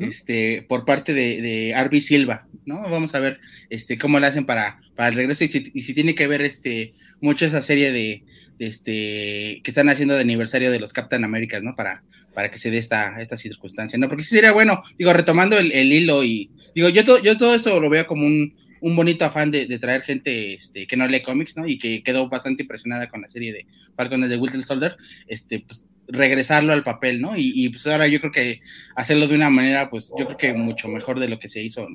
este, 0.00 0.64
por 0.68 0.84
parte 0.84 1.12
de, 1.12 1.40
de 1.40 1.74
Arby 1.74 2.00
Silva, 2.00 2.46
¿no? 2.64 2.88
Vamos 2.88 3.14
a 3.14 3.20
ver 3.20 3.40
este, 3.70 3.98
cómo 3.98 4.20
lo 4.20 4.26
hacen 4.26 4.46
para, 4.46 4.80
para 4.96 5.08
el 5.08 5.14
regreso 5.14 5.44
y 5.44 5.48
si, 5.48 5.94
tiene 5.94 6.14
que 6.14 6.26
ver 6.26 6.42
este, 6.42 6.92
mucho 7.20 7.46
esa 7.46 7.62
serie 7.62 7.92
de, 7.92 8.22
este, 8.58 9.60
que 9.62 9.70
están 9.70 9.88
haciendo 9.88 10.14
de 10.14 10.20
aniversario 10.20 10.70
de 10.70 10.80
los 10.80 10.92
Captain 10.92 11.24
Americas, 11.24 11.62
¿no? 11.62 11.74
Para, 11.74 12.02
para 12.32 12.50
que 12.50 12.58
se 12.58 12.70
dé 12.70 12.78
esta, 12.78 13.20
esta 13.20 13.36
circunstancia, 13.36 13.98
¿no? 13.98 14.08
Porque 14.08 14.24
sí 14.24 14.34
sería 14.34 14.52
bueno, 14.52 14.82
digo, 14.98 15.12
retomando 15.12 15.58
el, 15.58 15.92
hilo 15.92 16.22
y, 16.24 16.50
digo, 16.74 16.88
yo, 16.88 17.04
todo 17.04 17.22
yo 17.22 17.36
todo 17.36 17.54
esto 17.54 17.80
lo 17.80 17.90
veo 17.90 18.06
como 18.06 18.26
un, 18.26 18.54
un 18.80 18.96
bonito 18.96 19.24
afán 19.24 19.50
de, 19.50 19.78
traer 19.78 20.02
gente 20.02 20.54
este, 20.54 20.86
que 20.86 20.96
no 20.96 21.06
lee 21.06 21.22
cómics, 21.22 21.56
¿no? 21.56 21.66
Y 21.66 21.78
que 21.78 22.02
quedó 22.02 22.28
bastante 22.28 22.62
impresionada 22.62 23.08
con 23.08 23.22
la 23.22 23.28
serie 23.28 23.52
de 23.52 23.66
Falcones 23.96 24.30
de 24.30 24.36
Winter 24.36 24.62
Soldier, 24.62 24.96
este, 25.26 25.60
pues, 25.60 25.84
regresarlo 26.06 26.72
al 26.72 26.82
papel, 26.82 27.20
¿no? 27.20 27.36
Y, 27.36 27.52
y, 27.54 27.68
pues 27.70 27.86
ahora 27.86 28.06
yo 28.08 28.20
creo 28.20 28.32
que 28.32 28.60
hacerlo 28.94 29.26
de 29.26 29.36
una 29.36 29.50
manera, 29.50 29.88
pues 29.88 30.12
yo 30.18 30.26
creo 30.26 30.36
que 30.36 30.52
mucho 30.52 30.88
mejor 30.88 31.18
de 31.18 31.28
lo 31.28 31.38
que 31.38 31.48
se 31.48 31.62
hizo 31.62 31.88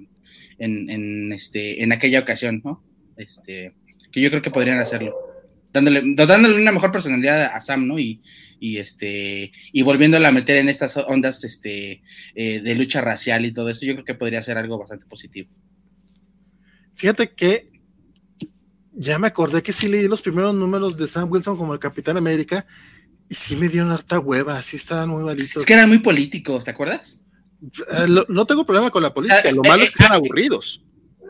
en, 0.57 0.89
en, 0.89 1.31
este, 1.31 1.83
en 1.83 1.91
aquella 1.91 2.19
ocasión, 2.19 2.61
¿no? 2.63 2.83
Este, 3.19 3.75
que 4.11 4.21
yo 4.21 4.29
creo 4.29 4.41
que 4.41 4.51
podrían 4.51 4.79
hacerlo. 4.79 5.15
Dándole, 5.71 6.01
dándole 6.15 6.59
una 6.59 6.71
mejor 6.71 6.91
personalidad 6.91 7.51
a 7.53 7.61
Sam, 7.61 7.85
¿no? 7.87 7.99
Y, 7.99 8.21
y 8.59 8.77
este 8.77 9.51
y 9.71 9.81
volviéndola 9.83 10.29
a 10.29 10.31
meter 10.31 10.57
en 10.57 10.69
estas 10.69 10.97
ondas 10.97 11.43
este 11.43 12.01
eh, 12.35 12.61
de 12.61 12.75
lucha 12.75 13.01
racial 13.01 13.45
y 13.45 13.51
todo 13.51 13.69
eso, 13.69 13.85
yo 13.85 13.93
creo 13.93 14.05
que 14.05 14.15
podría 14.15 14.41
ser 14.41 14.57
algo 14.57 14.77
bastante 14.77 15.05
positivo. 15.05 15.49
Fíjate 16.93 17.31
que 17.31 17.69
ya 18.93 19.17
me 19.19 19.27
acordé 19.27 19.63
que 19.63 19.71
sí 19.71 19.87
leí 19.87 20.07
los 20.07 20.21
primeros 20.21 20.53
números 20.55 20.97
de 20.97 21.07
Sam 21.07 21.31
Wilson 21.31 21.57
como 21.57 21.73
el 21.73 21.79
Capitán 21.79 22.17
América 22.17 22.65
y 23.29 23.35
sí 23.35 23.55
me 23.55 23.69
dieron 23.69 23.91
harta 23.91 24.19
hueva, 24.19 24.57
así 24.57 24.75
estaban 24.75 25.09
muy 25.09 25.23
malitos. 25.23 25.61
Es 25.61 25.65
que 25.65 25.73
eran 25.73 25.87
muy 25.87 25.99
políticos, 25.99 26.65
¿te 26.65 26.71
acuerdas? 26.71 27.21
Eh, 27.61 28.07
no 28.27 28.45
tengo 28.45 28.65
problema 28.65 28.89
con 28.89 29.03
la 29.03 29.13
política, 29.13 29.51
lo 29.51 29.61
malo 29.61 29.83
es 29.83 29.89
que 29.89 30.03
están 30.03 30.13
aburridos. 30.13 30.83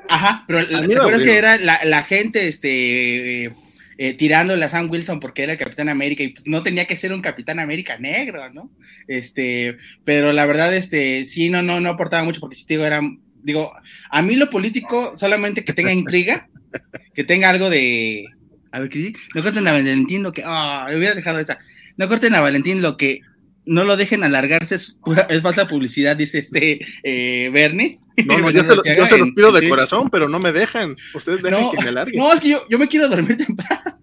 Ajá, 0.10 0.43
pero 0.47 0.68
¿te 0.68 0.76
acuerdas 0.76 1.22
que 1.22 1.38
era 1.38 1.57
la, 1.57 2.03
gente 2.03 2.47
este, 2.47 3.45
eh, 3.45 3.53
eh, 3.97 4.14
tirándole 4.16 4.66
a 4.66 4.70
Sam 4.70 4.89
Wilson 4.89 5.20
porque 5.20 5.43
era 5.43 5.53
el 5.53 5.60
Capitán 5.60 5.88
América 5.88 6.24
y 6.24 6.30
pues, 6.30 6.47
no 6.47 6.64
tenía 6.64 6.88
que 6.88 6.97
ser 6.97 7.14
un 7.14 7.22
Capitán 7.22 7.60
América 7.60 7.97
negro, 7.99 8.49
¿no? 8.49 8.72
Este, 9.07 9.78
pero 10.03 10.34
la 10.34 10.47
verdad, 10.47 10.74
este, 10.76 11.26
sí, 11.26 11.49
no, 11.49 11.62
no, 11.62 11.80
no 11.80 11.89
aportaba 11.89 12.24
mucho 12.24 12.39
porque 12.39 12.55
si 12.55 12.66
te 12.66 12.74
digo, 12.74 12.86
era, 12.86 13.01
digo, 13.43 13.72
a 14.10 14.22
mí 14.24 14.36
lo 14.36 14.49
político 14.49 15.16
solamente 15.16 15.64
que 15.64 15.74
tenga 15.74 15.93
intriga, 15.93 16.49
que 17.14 17.24
tenga 17.24 17.51
algo 17.51 17.70
de, 17.70 18.26
a 18.72 18.80
ver, 18.80 18.89
¿qué 18.89 19.14
No 19.36 19.43
corten 19.43 19.68
a 19.68 19.74
Valentín 19.74 20.24
lo 20.24 20.34
que, 20.34 20.41
ah, 20.43 20.88
oh, 20.89 20.97
hubiera 20.97 21.14
dejado 21.14 21.38
esa, 21.38 21.60
no 21.97 22.07
corten 22.07 22.34
a 22.34 22.41
Valentín 22.41 22.82
lo 22.82 22.97
que 22.97 23.22
no 23.66 23.84
lo 23.84 23.97
dejen 23.97 24.24
alargarse, 24.24 24.76
es, 24.76 24.97
es 25.30 25.41
falsa 25.41 25.68
publicidad, 25.68 26.16
dice 26.16 26.39
este 26.39 26.80
eh, 27.03 27.49
Bernie. 27.49 27.99
No, 28.26 28.38
no, 28.38 28.51
yo, 28.51 28.64
se, 29.05 29.18
los 29.18 29.32
pido 29.32 29.51
de 29.51 29.70
corazón, 29.70 30.10
pero 30.10 30.28
no 30.28 30.39
me 30.39 30.51
dejan. 30.51 30.95
Ustedes 31.14 31.41
dejen 31.41 31.72
que 31.72 31.84
me 31.84 31.89
alarguen. 31.89 32.20
No, 32.20 32.34
es 32.34 32.41
que 32.41 32.49
yo, 32.49 32.66
yo 32.70 32.78
me 32.78 32.88
quiero 32.88 33.07
dormir 33.07 33.38
temprano. 33.45 33.99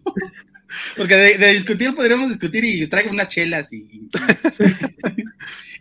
Porque 0.97 1.15
de, 1.17 1.53
discutir 1.53 1.95
podríamos 1.95 2.29
discutir 2.29 2.65
y 2.65 2.87
traigo 2.87 3.11
unas 3.11 3.29
chelas 3.29 3.73
y, 3.73 4.09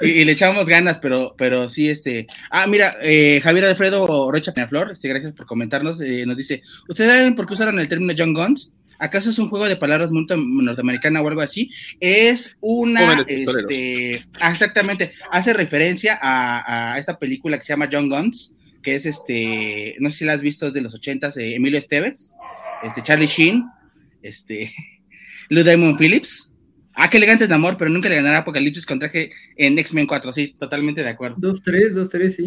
y, 0.01 0.23
le 0.23 0.31
echamos 0.31 0.65
ganas, 0.67 0.99
pero, 0.99 1.35
pero 1.37 1.69
sí, 1.69 1.89
este. 1.89 2.27
Ah, 2.49 2.67
mira, 2.67 2.97
eh, 3.01 3.39
Javier 3.43 3.65
Alfredo 3.65 4.31
Rocha 4.31 4.53
Peñaflor, 4.53 4.91
este, 4.91 5.07
gracias 5.07 5.33
por 5.33 5.45
comentarnos. 5.45 5.99
Eh, 6.01 6.25
nos 6.25 6.37
dice: 6.37 6.61
¿Ustedes 6.87 7.11
saben 7.11 7.35
por 7.35 7.45
qué 7.47 7.53
usaron 7.53 7.79
el 7.79 7.87
término 7.87 8.13
John 8.17 8.33
Guns? 8.33 8.71
¿Acaso 8.97 9.29
es 9.29 9.39
un 9.39 9.49
juego 9.49 9.67
de 9.67 9.75
palabras 9.75 10.11
muy 10.11 10.25
norteamericana 10.27 11.21
o 11.21 11.27
algo 11.27 11.41
así? 11.41 11.71
Es 11.99 12.57
una. 12.61 13.23
Este, 13.27 14.21
ah, 14.39 14.51
exactamente. 14.51 15.13
Hace 15.31 15.53
referencia 15.53 16.17
a, 16.21 16.97
esta 16.97 17.17
película 17.17 17.57
que 17.57 17.65
se 17.65 17.73
llama 17.73 17.89
John 17.91 18.09
Guns, 18.09 18.53
que 18.81 18.95
es 18.95 19.05
este. 19.05 19.95
No 19.99 20.09
sé 20.09 20.17
si 20.17 20.25
la 20.25 20.33
has 20.33 20.41
visto, 20.41 20.71
de 20.71 20.81
los 20.81 20.93
ochentas, 20.93 21.35
de 21.35 21.55
Emilio 21.55 21.79
Esteves, 21.79 22.35
este, 22.83 23.01
Charlie 23.01 23.27
Sheen, 23.27 23.65
este. 24.21 24.73
Lou 25.49 25.63
Diamond 25.63 25.97
Phillips. 25.97 26.51
Ah, 26.97 27.09
qué 27.09 27.17
elegante 27.17 27.45
de 27.45 27.53
amor, 27.53 27.75
pero 27.77 27.91
nunca 27.91 28.07
le 28.07 28.15
ganará 28.15 28.39
Apocalipsis 28.39 28.85
con 28.85 28.99
traje 28.99 29.29
en 29.57 29.77
X-Men 29.77 30.07
4, 30.07 30.31
sí, 30.31 30.53
totalmente 30.57 31.03
de 31.03 31.09
acuerdo. 31.09 31.35
Dos, 31.39 31.61
tres, 31.61 31.93
dos, 31.93 32.09
tres, 32.09 32.37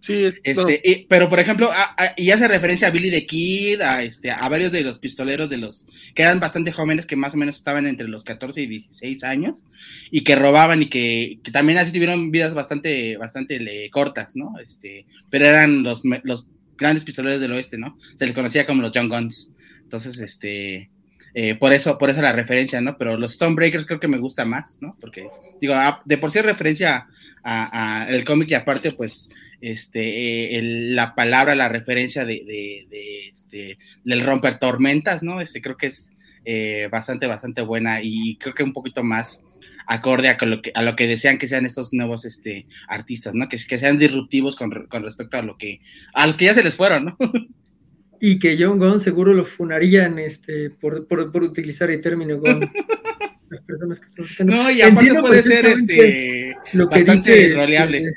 sí. 0.00 0.30
Sí, 0.30 0.38
este, 0.42 1.06
pero 1.08 1.28
por 1.28 1.40
ejemplo, 1.40 1.70
y 2.16 2.30
hace 2.30 2.48
referencia 2.48 2.88
a 2.88 2.90
Billy 2.90 3.10
the 3.10 3.26
Kid, 3.26 3.80
a, 3.80 4.02
este, 4.02 4.30
a 4.30 4.48
varios 4.48 4.72
de 4.72 4.82
los 4.82 4.98
pistoleros 4.98 5.50
de 5.50 5.58
los 5.58 5.86
que 6.14 6.22
eran 6.22 6.40
bastante 6.40 6.72
jóvenes, 6.72 7.06
que 7.06 7.16
más 7.16 7.34
o 7.34 7.36
menos 7.36 7.56
estaban 7.56 7.86
entre 7.86 8.08
los 8.08 8.24
14 8.24 8.62
y 8.62 8.66
16 8.66 9.24
años, 9.24 9.64
y 10.10 10.24
que 10.24 10.36
robaban 10.36 10.82
y 10.82 10.86
que, 10.86 11.38
también 11.52 11.78
así 11.78 11.92
tuvieron 11.92 12.30
vidas 12.30 12.54
bastante, 12.54 13.16
bastante 13.16 13.90
cortas, 13.90 14.36
¿no? 14.36 14.58
Este, 14.58 15.06
pero 15.28 15.46
eran 15.46 15.82
los, 15.82 16.02
los 16.22 16.46
grandes 16.78 17.04
pistoleros 17.04 17.40
del 17.40 17.52
oeste, 17.52 17.78
¿no? 17.78 17.96
Se 18.16 18.26
les 18.26 18.34
conocía 18.34 18.66
como 18.66 18.82
los 18.82 18.92
John 18.94 19.08
Guns. 19.08 19.52
Entonces, 19.82 20.18
este, 20.18 20.90
eh, 21.34 21.54
por 21.54 21.72
eso, 21.72 21.96
por 21.98 22.10
eso 22.10 22.22
la 22.22 22.32
referencia, 22.32 22.80
¿no? 22.80 22.96
Pero 22.96 23.16
los 23.16 23.34
Stonebreakers 23.34 23.86
creo 23.86 24.00
que 24.00 24.08
me 24.08 24.18
gusta 24.18 24.44
más, 24.44 24.78
¿no? 24.80 24.96
Porque, 25.00 25.28
digo, 25.60 25.74
de 26.04 26.18
por 26.18 26.30
sí 26.30 26.38
es 26.38 26.44
referencia 26.44 27.06
a, 27.42 28.06
el 28.08 28.24
cómic 28.24 28.50
y 28.50 28.54
aparte, 28.54 28.92
pues, 28.92 29.30
este, 29.60 30.56
eh, 30.56 30.62
la 30.62 31.14
palabra, 31.14 31.54
la 31.54 31.68
referencia 31.68 32.24
de, 32.24 32.42
de, 32.90 33.28
este, 33.28 33.78
del 34.04 34.24
romper 34.24 34.58
tormentas, 34.58 35.22
¿no? 35.22 35.40
Este, 35.40 35.60
creo 35.60 35.76
que 35.76 35.88
es 35.88 36.12
eh, 36.44 36.88
bastante, 36.90 37.26
bastante 37.26 37.62
buena 37.62 38.00
y 38.02 38.36
creo 38.36 38.54
que 38.54 38.62
un 38.62 38.72
poquito 38.72 39.02
más 39.02 39.42
acorde 39.86 40.28
a 40.28 40.36
lo 40.46 40.62
que, 40.62 40.72
a 40.74 40.82
lo 40.82 40.94
que 40.94 41.06
desean 41.06 41.38
que 41.38 41.48
sean 41.48 41.66
estos 41.66 41.92
nuevos 41.92 42.24
este, 42.24 42.66
artistas, 42.88 43.34
¿no? 43.34 43.48
Que, 43.48 43.56
que 43.56 43.78
sean 43.78 43.98
disruptivos 43.98 44.56
con, 44.56 44.70
con, 44.86 45.02
respecto 45.02 45.36
a 45.36 45.42
lo 45.42 45.58
que, 45.58 45.80
a 46.14 46.26
los 46.26 46.36
que 46.36 46.46
ya 46.46 46.54
se 46.54 46.62
les 46.62 46.74
fueron, 46.74 47.04
¿no? 47.06 47.18
Y 48.22 48.38
que 48.38 48.54
John 48.58 48.78
Gunn 48.78 49.00
seguro 49.00 49.32
lo 49.32 49.44
funarían 49.44 50.18
este, 50.18 50.68
por, 50.68 51.06
por, 51.06 51.32
por 51.32 51.42
utilizar 51.42 51.90
el 51.90 52.02
término 52.02 52.38
Gunn. 52.38 52.70
Las 53.48 53.62
personas 53.62 53.98
que 53.98 54.06
están 54.06 54.24
buscando. 54.26 54.54
No, 54.54 54.70
y 54.70 54.82
aparte 54.82 55.14
puede 55.14 55.42
ser 55.42 55.64
este, 55.64 56.54
lo 56.74 56.88
que 56.90 57.02
dice, 57.02 57.46
este, 57.46 58.12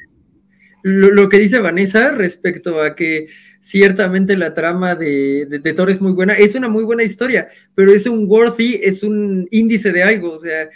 lo, 0.83 1.29
que 1.29 1.39
dice 1.39 1.59
Vanessa 1.59 2.11
respecto 2.11 2.81
a 2.81 2.95
que 2.95 3.27
ciertamente 3.61 4.35
la 4.35 4.53
trama 4.53 4.95
de, 4.95 5.47
de, 5.49 5.73
Thor 5.73 5.89
es 5.89 6.01
muy 6.01 6.11
buena, 6.11 6.33
es 6.33 6.55
una 6.55 6.67
muy 6.67 6.83
buena 6.83 7.03
historia, 7.03 7.47
pero 7.73 7.91
es 7.93 8.05
un 8.05 8.25
worthy, 8.29 8.79
es 8.83 9.01
un 9.01 9.47
índice 9.51 9.91
de 9.91 10.03
algo, 10.03 10.33
o 10.33 10.39
sea, 10.39 10.69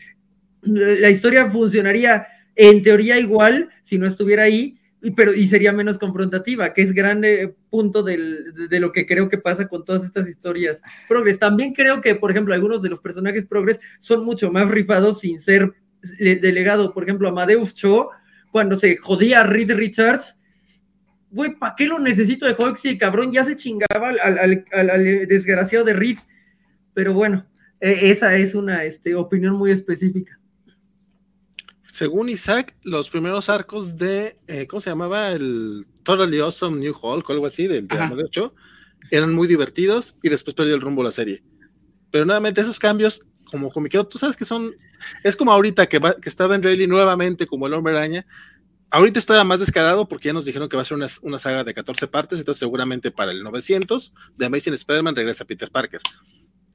la 0.62 1.10
historia 1.10 1.50
funcionaría 1.50 2.28
en 2.56 2.82
teoría 2.82 3.20
igual 3.20 3.70
si 3.84 3.98
no 3.98 4.08
estuviera 4.08 4.44
ahí, 4.44 4.78
pero, 5.16 5.34
y 5.34 5.48
sería 5.48 5.72
menos 5.74 5.98
confrontativa, 5.98 6.74
que 6.74 6.82
es 6.82 6.94
grande 6.94 7.56
punto 7.70 8.02
del, 8.02 8.68
de, 8.70 8.80
lo 8.80 8.92
que 8.92 9.06
creo 9.06 9.30
que 9.30 9.38
pasa 9.38 9.68
con 9.68 9.86
todas 9.86 10.04
estas 10.04 10.28
historias 10.28 10.82
progres. 11.08 11.38
También 11.38 11.74
creo 11.74 12.02
que, 12.02 12.16
por 12.16 12.32
ejemplo, 12.32 12.54
algunos 12.54 12.82
de 12.82 12.90
los 12.90 13.00
personajes 13.00 13.46
progres 13.46 13.80
son 14.00 14.26
mucho 14.26 14.52
más 14.52 14.70
rifados 14.72 15.20
sin 15.20 15.40
ser 15.40 15.74
delegado. 16.20 16.94
Por 16.94 17.04
ejemplo, 17.04 17.30
Amadeus 17.30 17.76
Cho, 17.76 18.10
cuando 18.58 18.76
se 18.76 18.98
jodía 18.98 19.42
a 19.42 19.44
Reed 19.44 19.72
Richards, 19.72 20.42
güey, 21.30 21.54
¿para 21.60 21.76
qué 21.76 21.86
lo 21.86 22.00
necesito 22.00 22.48
de 22.48 22.56
Hulk 22.58 22.76
si 22.76 22.90
el 22.90 22.98
cabrón 22.98 23.32
ya 23.32 23.44
se 23.44 23.56
chingaba 23.56 24.10
al, 24.10 24.66
al, 24.72 25.28
desgraciado 25.28 25.86
de 25.86 25.94
Reed? 25.94 26.18
Pero 26.96 27.14
bueno, 27.14 27.46
e, 27.80 28.10
esa 28.10 28.36
es 28.36 28.56
una 28.56 28.84
este, 28.84 29.14
opinión 29.14 29.54
muy 29.54 29.70
específica 29.70 30.40
según 31.92 32.30
Isaac, 32.30 32.76
los 32.82 33.12
primeros 33.12 33.48
arcos 33.48 33.96
de, 33.96 34.40
eh, 34.48 34.66
¿cómo 34.66 34.80
se 34.80 34.90
llamaba? 34.90 35.32
El 35.32 35.86
Totally 36.02 36.40
Awesome 36.40 36.80
New 36.80 36.96
Hulk 37.00 37.30
o 37.30 37.34
algo 37.34 37.46
así, 37.46 37.68
del 37.68 37.88
de 37.88 38.24
8, 38.24 38.56
eran 39.12 39.36
muy 39.36 39.48
divertidos 39.48 40.16
y 40.24 40.30
después 40.30 40.56
perdió 40.56 40.74
el 40.74 40.82
rumbo 40.82 41.04
la 41.04 41.12
serie. 41.12 41.44
Pero 42.12 42.26
nuevamente 42.26 42.62
esos 42.62 42.80
cambios, 42.80 43.24
como 43.50 43.72
comiquero, 43.72 44.06
tú 44.06 44.18
sabes 44.18 44.38
que 44.38 44.46
son, 44.46 44.76
es 45.24 45.36
como 45.36 45.52
ahorita 45.52 45.88
que, 45.88 46.00
que 46.00 46.30
estaba 46.30 46.56
en 46.56 46.64
Rayleigh 46.64 46.88
nuevamente 46.88 47.48
como 47.48 47.68
el 47.68 47.74
hombre 47.74 47.98
araña, 47.98 48.26
ahorita 48.90 49.20
está 49.20 49.44
más 49.44 49.60
descarado 49.60 50.08
porque 50.08 50.28
ya 50.28 50.34
nos 50.34 50.46
dijeron 50.46 50.70
que 50.70 50.76
va 50.76 50.82
a 50.82 50.86
ser 50.86 50.98
una, 50.98 51.08
una, 51.22 51.38
saga 51.38 51.64
de 51.64 51.74
14 51.74 52.08
partes, 52.08 52.40
entonces 52.40 52.60
seguramente 52.60 53.12
para 53.12 53.32
el 53.32 53.44
900 53.44 54.14
de 54.38 54.46
Amazing 54.46 54.74
Spider-Man 54.74 55.16
regresa 55.16 55.46
Peter 55.46 55.72
Parker 55.72 56.02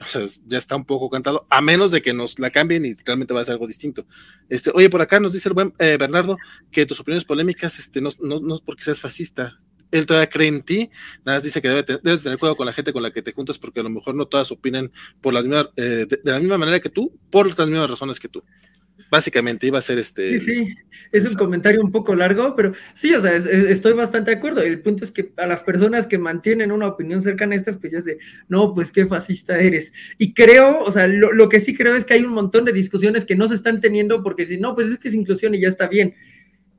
o 0.02 0.08
sea, 0.08 0.26
ya 0.46 0.58
está 0.58 0.76
un 0.76 0.84
poco 0.84 1.08
cantado, 1.10 1.46
a 1.50 1.60
menos 1.60 1.90
de 1.90 2.02
que 2.02 2.12
nos 2.12 2.38
la 2.38 2.50
cambien 2.50 2.84
y 2.84 2.94
realmente 2.94 3.34
va 3.34 3.40
a 3.40 3.44
ser 3.44 3.52
algo 3.52 3.66
distinto. 3.66 4.06
Este, 4.48 4.70
oye, 4.74 4.90
por 4.90 5.02
acá 5.02 5.20
nos 5.20 5.32
dice 5.32 5.48
el 5.48 5.54
buen 5.54 5.74
eh, 5.78 5.96
Bernardo 5.98 6.36
que 6.70 6.86
tus 6.86 7.00
opiniones 7.00 7.24
polémicas 7.24 7.78
este, 7.78 8.00
no, 8.00 8.10
no, 8.20 8.54
es 8.54 8.60
porque 8.60 8.84
seas 8.84 9.00
fascista. 9.00 9.60
Él 9.92 10.06
todavía 10.06 10.28
cree 10.28 10.48
en 10.48 10.62
ti, 10.62 10.90
nada 11.24 11.36
más 11.36 11.44
dice 11.44 11.62
que 11.62 11.68
debes 11.68 12.24
tener 12.24 12.38
cuidado 12.38 12.56
con 12.56 12.66
la 12.66 12.72
gente 12.72 12.92
con 12.92 13.02
la 13.02 13.12
que 13.12 13.22
te 13.22 13.32
juntas 13.32 13.58
porque 13.58 13.80
a 13.80 13.84
lo 13.84 13.90
mejor 13.90 14.16
no 14.16 14.26
todas 14.26 14.50
opinan 14.50 14.90
por 15.20 15.32
las 15.32 15.44
mismas, 15.44 15.68
eh, 15.76 16.06
de, 16.08 16.20
la 16.24 16.40
misma 16.40 16.58
manera 16.58 16.80
que 16.80 16.88
tú, 16.88 17.16
por 17.30 17.46
las 17.46 17.68
mismas 17.68 17.88
razones 17.88 18.18
que 18.18 18.28
tú 18.28 18.42
básicamente 19.12 19.66
iba 19.66 19.78
a 19.78 19.82
ser 19.82 19.98
este. 19.98 20.40
Sí, 20.40 20.46
sí, 20.46 20.74
es 21.12 21.26
un 21.26 21.34
comentario 21.34 21.82
un 21.82 21.92
poco 21.92 22.14
largo, 22.14 22.56
pero 22.56 22.72
sí, 22.94 23.14
o 23.14 23.20
sea, 23.20 23.36
estoy 23.36 23.92
bastante 23.92 24.30
de 24.30 24.38
acuerdo. 24.38 24.62
El 24.62 24.80
punto 24.80 25.04
es 25.04 25.10
que 25.10 25.34
a 25.36 25.46
las 25.46 25.60
personas 25.60 26.06
que 26.06 26.16
mantienen 26.16 26.72
una 26.72 26.86
opinión 26.86 27.20
cercana 27.20 27.54
a 27.54 27.58
estas, 27.58 27.76
pues 27.76 27.92
ya 27.92 28.00
de, 28.00 28.16
no, 28.48 28.74
pues 28.74 28.90
qué 28.90 29.04
fascista 29.06 29.60
eres. 29.60 29.92
Y 30.16 30.32
creo, 30.32 30.82
o 30.82 30.90
sea, 30.90 31.08
lo, 31.08 31.48
que 31.50 31.60
sí 31.60 31.74
creo 31.74 31.94
es 31.94 32.06
que 32.06 32.14
hay 32.14 32.22
un 32.22 32.32
montón 32.32 32.64
de 32.64 32.72
discusiones 32.72 33.26
que 33.26 33.36
no 33.36 33.48
se 33.48 33.56
están 33.56 33.82
teniendo 33.82 34.22
porque 34.22 34.46
si 34.46 34.56
no, 34.56 34.74
pues 34.74 34.86
es 34.86 34.98
que 34.98 35.08
es 35.08 35.14
inclusión 35.14 35.54
y 35.54 35.60
ya 35.60 35.68
está 35.68 35.88
bien. 35.88 36.14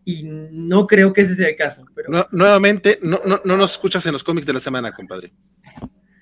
Y 0.05 0.23
no 0.23 0.85
creo 0.85 1.13
que 1.13 1.21
ese 1.21 1.35
sea 1.35 1.47
el 1.47 1.55
caso. 1.55 1.85
Pero... 1.95 2.27
nuevamente, 2.31 2.99
no, 3.01 3.21
no, 3.25 3.41
no 3.43 3.57
nos 3.57 3.71
escuchas 3.71 4.05
en 4.05 4.11
los 4.11 4.23
cómics 4.23 4.45
de 4.45 4.53
la 4.53 4.59
semana, 4.59 4.91
compadre. 4.91 5.31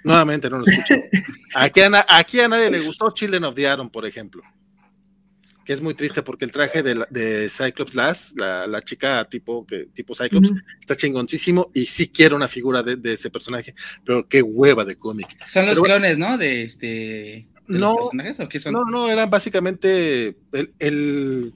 Nuevamente 0.04 0.50
no 0.50 0.60
nos 0.60 0.68
escuchas. 0.68 1.00
Aquí 1.56 1.82
a, 1.82 2.06
aquí 2.08 2.40
a 2.40 2.48
nadie 2.48 2.70
le 2.72 2.80
gustó 2.80 3.12
Children 3.12 3.44
of 3.44 3.56
the 3.56 3.68
Atom, 3.68 3.90
por 3.90 4.06
ejemplo. 4.06 4.42
que 5.66 5.74
es 5.74 5.82
muy 5.82 5.94
triste 5.94 6.24
porque 6.24 6.46
el 6.46 6.52
traje 6.52 6.82
de, 6.82 7.06
de 7.10 7.50
Cyclops 7.50 7.94
Lass, 7.94 8.34
la, 8.36 8.66
la, 8.68 8.82
chica 8.82 9.24
tipo, 9.26 9.66
que, 9.66 9.86
tipo 9.94 10.16
Cyclops, 10.16 10.50
uh 10.50 10.54
-huh. 10.54 10.64
está 10.80 10.96
chingoncísimo 10.96 11.72
y 11.74 11.86
sí 11.86 12.08
quiero 12.08 12.36
una 12.36 12.48
figura 12.48 12.82
de, 12.82 12.96
de, 12.96 13.14
ese 13.14 13.30
personaje, 13.30 13.76
pero 14.04 14.28
qué 14.28 14.42
hueva 14.42 14.86
de 14.86 14.96
cómic. 14.96 15.28
Son 15.48 15.66
los 15.66 15.76
pero, 15.76 15.84
clones, 15.84 16.18
¿no? 16.18 16.38
De 16.38 16.64
este... 16.64 17.48
De 17.68 17.80
no, 17.80 17.96
personajes, 17.96 18.40
¿o 18.40 18.50
qué 18.50 18.60
son? 18.60 18.74
no, 18.74 18.84
no, 18.86 19.10
eran 19.10 19.30
básicamente 19.30 20.36
el, 20.52 20.74
el 20.80 21.54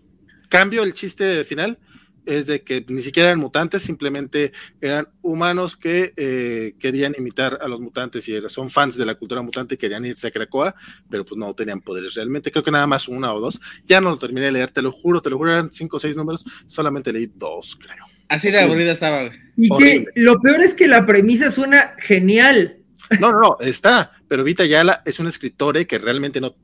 cambio, 0.49 0.83
el 0.83 0.93
chiste 0.93 1.43
final 1.43 1.77
es 2.25 2.47
de 2.47 2.63
que 2.63 2.85
ni 2.87 3.01
siquiera 3.01 3.29
eran 3.29 3.39
mutantes, 3.39 3.83
simplemente 3.83 4.51
eran 4.81 5.07
humanos 5.21 5.77
que 5.77 6.13
eh, 6.17 6.75
querían 6.79 7.13
imitar 7.17 7.59
a 7.61 7.67
los 7.67 7.79
mutantes 7.79 8.27
y 8.27 8.39
son 8.49 8.69
fans 8.69 8.97
de 8.97 9.05
la 9.05 9.15
cultura 9.15 9.41
mutante 9.41 9.75
y 9.75 9.77
querían 9.77 10.05
irse 10.05 10.27
a 10.27 10.31
Krakoa, 10.31 10.75
pero 11.09 11.25
pues 11.25 11.37
no 11.37 11.53
tenían 11.53 11.81
poderes 11.81 12.15
realmente. 12.15 12.51
Creo 12.51 12.63
que 12.63 12.71
nada 12.71 12.87
más 12.87 13.07
una 13.07 13.33
o 13.33 13.39
dos. 13.39 13.59
Ya 13.85 14.01
no 14.01 14.09
lo 14.09 14.17
terminé 14.17 14.47
de 14.47 14.51
leer, 14.51 14.71
te 14.71 14.81
lo 14.81 14.91
juro, 14.91 15.21
te 15.21 15.29
lo 15.29 15.37
juro, 15.37 15.51
eran 15.51 15.71
cinco 15.71 15.97
o 15.97 15.99
seis 15.99 16.15
números, 16.15 16.45
solamente 16.67 17.11
leí 17.11 17.31
dos, 17.35 17.77
creo. 17.77 18.05
Así 18.27 18.49
de 18.49 18.59
aburrida 18.59 18.93
estaba. 18.93 19.31
Y 19.55 19.69
que 19.77 20.05
lo 20.15 20.41
peor 20.41 20.61
es 20.61 20.73
que 20.73 20.87
la 20.87 21.05
premisa 21.05 21.51
suena 21.51 21.95
genial. 21.99 22.77
No, 23.19 23.31
no, 23.31 23.39
no, 23.39 23.57
está, 23.59 24.11
pero 24.27 24.43
Vita 24.43 24.63
Ayala 24.63 25.03
es 25.05 25.19
un 25.19 25.27
escritor 25.27 25.77
eh, 25.77 25.85
que 25.85 25.99
realmente 25.99 26.41
no 26.41 26.55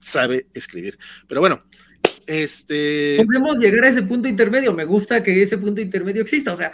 sabe 0.00 0.48
escribir. 0.54 0.98
Pero 1.28 1.40
bueno, 1.40 1.58
este. 2.26 3.22
Podemos 3.24 3.58
llegar 3.58 3.84
a 3.84 3.88
ese 3.88 4.02
punto 4.02 4.28
intermedio. 4.28 4.72
Me 4.72 4.84
gusta 4.84 5.22
que 5.22 5.42
ese 5.42 5.58
punto 5.58 5.80
intermedio 5.80 6.22
exista. 6.22 6.52
O 6.52 6.56
sea, 6.56 6.72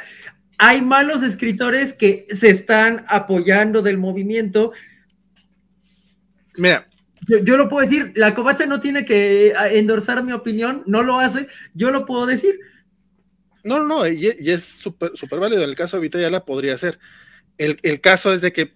hay 0.59 0.83
malos 0.83 1.23
escritores 1.23 1.93
que 1.93 2.27
se 2.33 2.51
están 2.51 3.05
apoyando 3.09 3.83
del 3.83 3.99
movimiento. 3.99 4.73
Mira. 6.57 6.87
Yo, 7.29 7.39
yo 7.39 7.59
lo 7.59 7.69
puedo 7.69 7.87
decir, 7.87 8.13
la 8.15 8.35
covacha 8.35 8.65
no 8.65 8.81
tiene 8.81 9.05
que 9.05 9.53
endorsar 9.73 10.25
mi 10.25 10.33
opinión, 10.33 10.83
no 10.87 11.03
lo 11.03 11.21
hace, 11.21 11.49
yo 11.75 11.91
lo 11.91 12.07
puedo 12.07 12.25
decir. 12.25 12.59
No, 13.63 13.79
no, 13.79 13.87
no, 13.87 14.09
y, 14.09 14.35
y 14.39 14.51
es 14.51 14.65
súper 14.65 15.11
super 15.15 15.39
válido. 15.39 15.63
En 15.63 15.69
el 15.69 15.75
caso 15.75 15.97
de 15.99 16.03
Vitayala 16.03 16.47
podría 16.47 16.79
ser. 16.79 16.99
El, 17.59 17.79
el 17.83 18.01
caso 18.01 18.33
es 18.33 18.41
de 18.41 18.53
que 18.53 18.73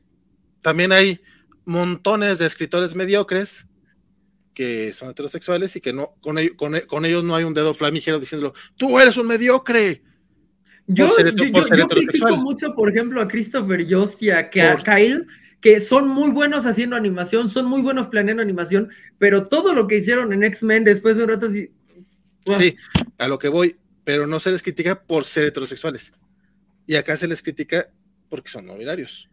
también 0.61 0.93
hay 0.93 1.21
montones 1.65 2.39
de 2.39 2.47
escritores 2.47 2.95
mediocres 2.95 3.67
que 4.55 4.93
son 4.93 5.11
heterosexuales 5.11 5.75
y 5.77 5.81
que 5.81 5.93
no 5.93 6.15
con, 6.21 6.39
ellos, 6.39 6.55
con, 6.57 6.79
con 6.87 7.05
ellos 7.05 7.25
no 7.25 7.35
hay 7.37 7.45
un 7.45 7.53
dedo 7.53 7.75
flamígero 7.75 8.21
diciéndolo, 8.21 8.55
tú 8.77 8.99
eres 8.99 9.17
un 9.17 9.27
mediocre. 9.27 10.03
Yo, 10.87 11.11
ser, 11.11 11.35
yo, 11.35 11.45
yo, 11.45 11.77
yo 11.77 11.89
critico 11.89 12.37
mucho, 12.37 12.75
por 12.75 12.91
ejemplo, 12.91 13.21
a 13.21 13.29
Christopher 13.29 13.87
Jost 13.89 14.23
y 14.23 14.31
a, 14.31 14.39
a 14.39 14.51
Kyle, 14.51 15.27
que 15.61 15.81
son 15.81 16.09
muy 16.09 16.31
buenos 16.31 16.67
haciendo 16.67 16.95
animación, 16.95 17.51
son 17.51 17.67
muy 17.67 17.81
buenos 17.81 18.09
planeando 18.09 18.43
animación, 18.43 18.91
pero 19.19 19.49
todo 19.49 19.75
lo 19.75 19.87
que 19.89 19.99
hicieron 19.99 20.33
en 20.33 20.45
X-Men 20.45 20.85
después 20.85 21.17
de 21.17 21.25
un 21.25 21.31
rato 21.31 21.51
sí. 21.51 21.71
Sí, 22.47 22.77
a 23.17 23.29
lo 23.29 23.39
que 23.39 23.49
voy, 23.49 23.77
pero 24.05 24.27
no 24.27 24.39
se 24.41 24.51
les 24.51 24.63
critica 24.63 25.03
por 25.03 25.25
ser 25.25 25.47
heterosexuales. 25.47 26.13
Y 26.87 26.97
acá 26.97 27.17
se 27.17 27.27
les 27.27 27.41
critica 27.41 27.89
porque 28.29 28.51
son 28.51 28.67
no 28.67 28.77
binarios. 28.77 29.31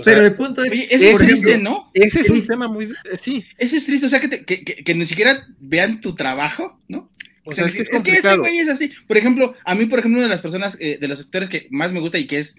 O 0.00 0.04
sea, 0.04 0.14
pero 0.14 0.26
el 0.26 0.34
punto 0.34 0.64
es, 0.64 0.72
oye, 0.72 0.88
ese 0.90 1.10
es 1.10 1.16
triste, 1.18 1.58
¿no? 1.58 1.90
Ese 1.94 2.20
es 2.20 2.30
un 2.30 2.46
tema 2.46 2.68
muy, 2.68 2.86
eh, 2.86 3.18
sí. 3.20 3.44
Ese 3.58 3.76
es 3.76 3.86
triste, 3.86 4.06
o 4.06 4.08
sea, 4.08 4.20
que, 4.20 4.28
te, 4.28 4.44
que, 4.44 4.64
que, 4.64 4.82
que, 4.82 4.94
ni 4.94 5.04
siquiera 5.04 5.46
vean 5.58 6.00
tu 6.00 6.14
trabajo, 6.14 6.80
¿no? 6.88 7.10
O 7.44 7.54
sea, 7.54 7.66
es 7.66 7.74
que, 7.74 7.82
es, 7.82 7.90
es 7.90 8.02
que 8.02 8.12
este 8.12 8.36
güey 8.36 8.58
es 8.58 8.68
así. 8.68 8.92
Por 9.06 9.16
ejemplo, 9.16 9.54
a 9.64 9.74
mí, 9.74 9.86
por 9.86 9.98
ejemplo, 9.98 10.18
una 10.18 10.28
de 10.28 10.34
las 10.34 10.40
personas, 10.40 10.76
eh, 10.80 10.98
de 11.00 11.08
los 11.08 11.20
actores 11.20 11.48
que 11.48 11.66
más 11.70 11.92
me 11.92 12.00
gusta 12.00 12.18
y 12.18 12.26
que 12.26 12.38
es, 12.38 12.56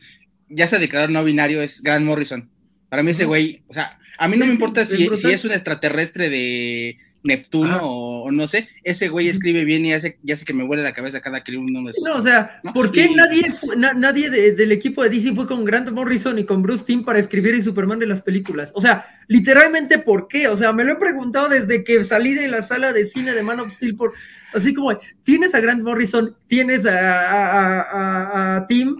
ya 0.49 0.67
se 0.67 0.79
declaró 0.79 1.11
no 1.11 1.23
binario, 1.23 1.61
es 1.61 1.81
Grant 1.81 2.05
Morrison. 2.05 2.49
Para 2.89 3.03
mí 3.03 3.11
ese 3.11 3.25
güey, 3.25 3.63
o 3.67 3.73
sea, 3.73 3.99
a 4.17 4.27
mí 4.27 4.37
no 4.37 4.45
me 4.45 4.53
importa 4.53 4.85
si, 4.85 5.09
si 5.17 5.31
es 5.31 5.45
un 5.45 5.51
extraterrestre 5.51 6.29
de 6.29 6.97
Neptuno 7.23 7.77
o, 7.83 8.23
o, 8.23 8.31
no 8.31 8.47
sé, 8.47 8.69
ese 8.83 9.09
güey 9.09 9.27
escribe 9.27 9.63
bien 9.63 9.85
y 9.85 9.93
hace, 9.93 10.17
ya 10.23 10.35
sé 10.35 10.45
que 10.45 10.53
me 10.53 10.63
huele 10.63 10.83
la 10.83 10.93
cabeza 10.93 11.21
cada 11.21 11.43
que 11.43 11.51
leo 11.51 11.61
un 11.61 11.71
nombre. 11.71 11.93
No, 12.03 12.15
o 12.15 12.21
sea, 12.21 12.59
¿no? 12.63 12.73
¿por 12.73 12.91
qué 12.91 13.05
y, 13.05 13.13
nadie, 13.13 13.45
na, 13.77 13.93
nadie 13.93 14.29
de, 14.29 14.53
del 14.53 14.71
equipo 14.71 15.03
de 15.03 15.09
DC 15.09 15.33
fue 15.33 15.47
con 15.47 15.63
Grant 15.63 15.91
Morrison 15.91 16.39
y 16.39 16.45
con 16.45 16.63
Bruce 16.63 16.83
Timm 16.85 17.03
para 17.03 17.19
escribir 17.19 17.53
el 17.53 17.63
Superman 17.63 17.99
de 17.99 18.07
las 18.07 18.21
películas? 18.21 18.71
O 18.75 18.81
sea, 18.81 19.05
literalmente, 19.27 19.99
¿por 19.99 20.27
qué? 20.27 20.47
O 20.47 20.57
sea, 20.57 20.73
me 20.73 20.83
lo 20.83 20.93
he 20.93 20.97
preguntado 20.97 21.49
desde 21.49 21.83
que 21.83 22.03
salí 22.03 22.33
de 22.33 22.47
la 22.47 22.61
sala 22.61 22.91
de 22.91 23.05
cine 23.05 23.33
de 23.33 23.43
Man 23.43 23.59
of 23.59 23.71
Steel, 23.71 23.95
por, 23.95 24.13
así 24.53 24.73
como, 24.73 24.99
tienes 25.23 25.53
a 25.53 25.59
Grant 25.59 25.83
Morrison, 25.83 26.35
tienes 26.47 26.85
a, 26.85 27.21
a, 27.21 27.81
a, 27.81 28.55
a 28.57 28.67
Tim, 28.67 28.97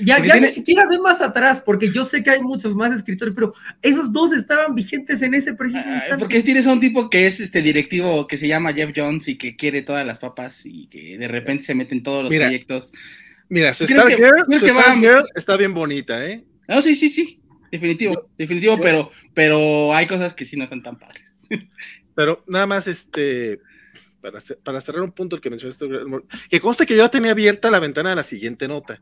ya, 0.00 0.18
ya 0.18 0.32
tiene... 0.32 0.48
ni 0.48 0.52
siquiera 0.52 0.86
ve 0.88 0.98
más 0.98 1.20
atrás, 1.20 1.62
porque 1.64 1.90
yo 1.90 2.04
sé 2.04 2.22
que 2.22 2.30
hay 2.30 2.40
muchos 2.40 2.74
más 2.74 2.92
escritores, 2.92 3.34
pero 3.34 3.54
esos 3.82 4.12
dos 4.12 4.32
estaban 4.32 4.74
vigentes 4.74 5.22
en 5.22 5.34
ese 5.34 5.54
preciso 5.54 5.88
instante. 5.88 6.18
Porque 6.18 6.42
tienes 6.42 6.66
a 6.66 6.72
un 6.72 6.80
tipo 6.80 7.08
que 7.10 7.26
es 7.26 7.40
este 7.40 7.62
directivo 7.62 8.26
que 8.26 8.38
se 8.38 8.48
llama 8.48 8.72
Jeff 8.72 8.92
Jones 8.94 9.28
y 9.28 9.36
que 9.36 9.56
quiere 9.56 9.82
todas 9.82 10.06
las 10.06 10.18
papas 10.18 10.66
y 10.66 10.86
que 10.86 11.18
de 11.18 11.28
repente 11.28 11.64
se 11.64 11.74
mete 11.74 11.94
en 11.94 12.02
todos 12.02 12.22
los 12.22 12.30
mira, 12.30 12.46
proyectos. 12.46 12.92
Mira, 13.48 13.72
su 13.74 13.84
Star, 13.84 14.08
Girl, 14.08 14.58
su 14.58 14.66
Star 14.66 14.98
Girl 14.98 15.24
está 15.34 15.56
bien 15.56 15.74
bonita, 15.74 16.26
¿eh? 16.26 16.44
No, 16.68 16.82
sí, 16.82 16.94
sí, 16.94 17.10
sí. 17.10 17.40
Definitivo, 17.70 18.30
definitivo, 18.38 18.76
yo, 18.76 18.80
pero, 18.80 19.10
pero 19.34 19.94
hay 19.94 20.06
cosas 20.06 20.32
que 20.34 20.44
sí 20.44 20.56
no 20.56 20.64
están 20.64 20.82
tan 20.82 20.98
padres. 20.98 21.24
Pero 22.14 22.42
nada 22.48 22.66
más, 22.66 22.88
este, 22.88 23.60
para, 24.20 24.40
para 24.64 24.80
cerrar 24.80 25.02
un 25.02 25.12
punto 25.12 25.36
el 25.36 25.42
que 25.42 25.50
mencionaste, 25.50 25.86
que 26.50 26.60
consta 26.60 26.84
que 26.84 26.96
yo 26.96 27.04
ya 27.04 27.10
tenía 27.10 27.30
abierta 27.30 27.70
la 27.70 27.78
ventana 27.78 28.10
de 28.10 28.16
la 28.16 28.24
siguiente 28.24 28.66
nota 28.66 29.00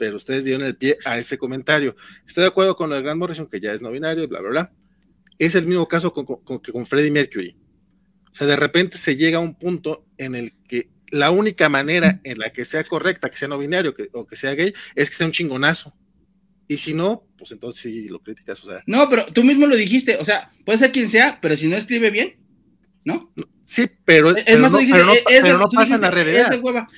pero 0.00 0.16
ustedes 0.16 0.46
dieron 0.46 0.64
el 0.64 0.76
pie 0.76 0.96
a 1.04 1.18
este 1.18 1.36
comentario. 1.36 1.94
Estoy 2.26 2.44
de 2.44 2.48
acuerdo 2.48 2.74
con 2.74 2.90
el 2.90 3.02
Gran 3.02 3.18
Morrison, 3.18 3.46
que 3.46 3.60
ya 3.60 3.74
es 3.74 3.82
no 3.82 3.90
binario, 3.90 4.26
bla, 4.26 4.40
bla, 4.40 4.48
bla. 4.48 4.72
Es 5.38 5.54
el 5.56 5.66
mismo 5.66 5.86
caso 5.86 6.14
con, 6.14 6.24
con, 6.24 6.38
con 6.58 6.86
Freddie 6.86 7.10
Mercury. 7.10 7.54
O 8.32 8.34
sea, 8.34 8.46
de 8.46 8.56
repente 8.56 8.96
se 8.96 9.14
llega 9.16 9.36
a 9.36 9.42
un 9.42 9.56
punto 9.56 10.06
en 10.16 10.34
el 10.34 10.54
que 10.66 10.88
la 11.10 11.30
única 11.30 11.68
manera 11.68 12.18
en 12.24 12.38
la 12.38 12.50
que 12.50 12.64
sea 12.64 12.82
correcta, 12.82 13.28
que 13.28 13.36
sea 13.36 13.48
no 13.48 13.58
binario 13.58 13.94
que, 13.94 14.08
o 14.14 14.26
que 14.26 14.36
sea 14.36 14.54
gay, 14.54 14.72
es 14.94 15.10
que 15.10 15.16
sea 15.16 15.26
un 15.26 15.32
chingonazo. 15.32 15.94
Y 16.66 16.78
si 16.78 16.94
no, 16.94 17.26
pues 17.36 17.52
entonces 17.52 17.82
sí 17.82 18.08
lo 18.08 18.20
criticas. 18.22 18.64
O 18.64 18.70
sea. 18.70 18.82
No, 18.86 19.06
pero 19.10 19.26
tú 19.26 19.44
mismo 19.44 19.66
lo 19.66 19.76
dijiste. 19.76 20.16
O 20.16 20.24
sea, 20.24 20.50
puede 20.64 20.78
ser 20.78 20.92
quien 20.92 21.10
sea, 21.10 21.40
pero 21.42 21.58
si 21.58 21.68
no 21.68 21.76
escribe 21.76 22.10
bien, 22.10 22.36
¿no? 23.04 23.30
Sí, 23.70 23.88
pero, 24.04 24.36
es 24.36 24.42
pero 24.42 24.58
más, 24.58 24.72
no, 24.72 24.78
dijiste, 24.78 24.98
pero 24.98 25.06
no, 25.06 25.12
es, 25.12 25.22
pero 25.42 25.58
no 25.58 25.68
tú 25.68 25.76
pasa 25.76 25.94
en 25.94 26.00
la 26.00 26.10
realidad. 26.10 26.40
es 26.40 26.50
de 26.50 26.58
hueva. 26.58 26.88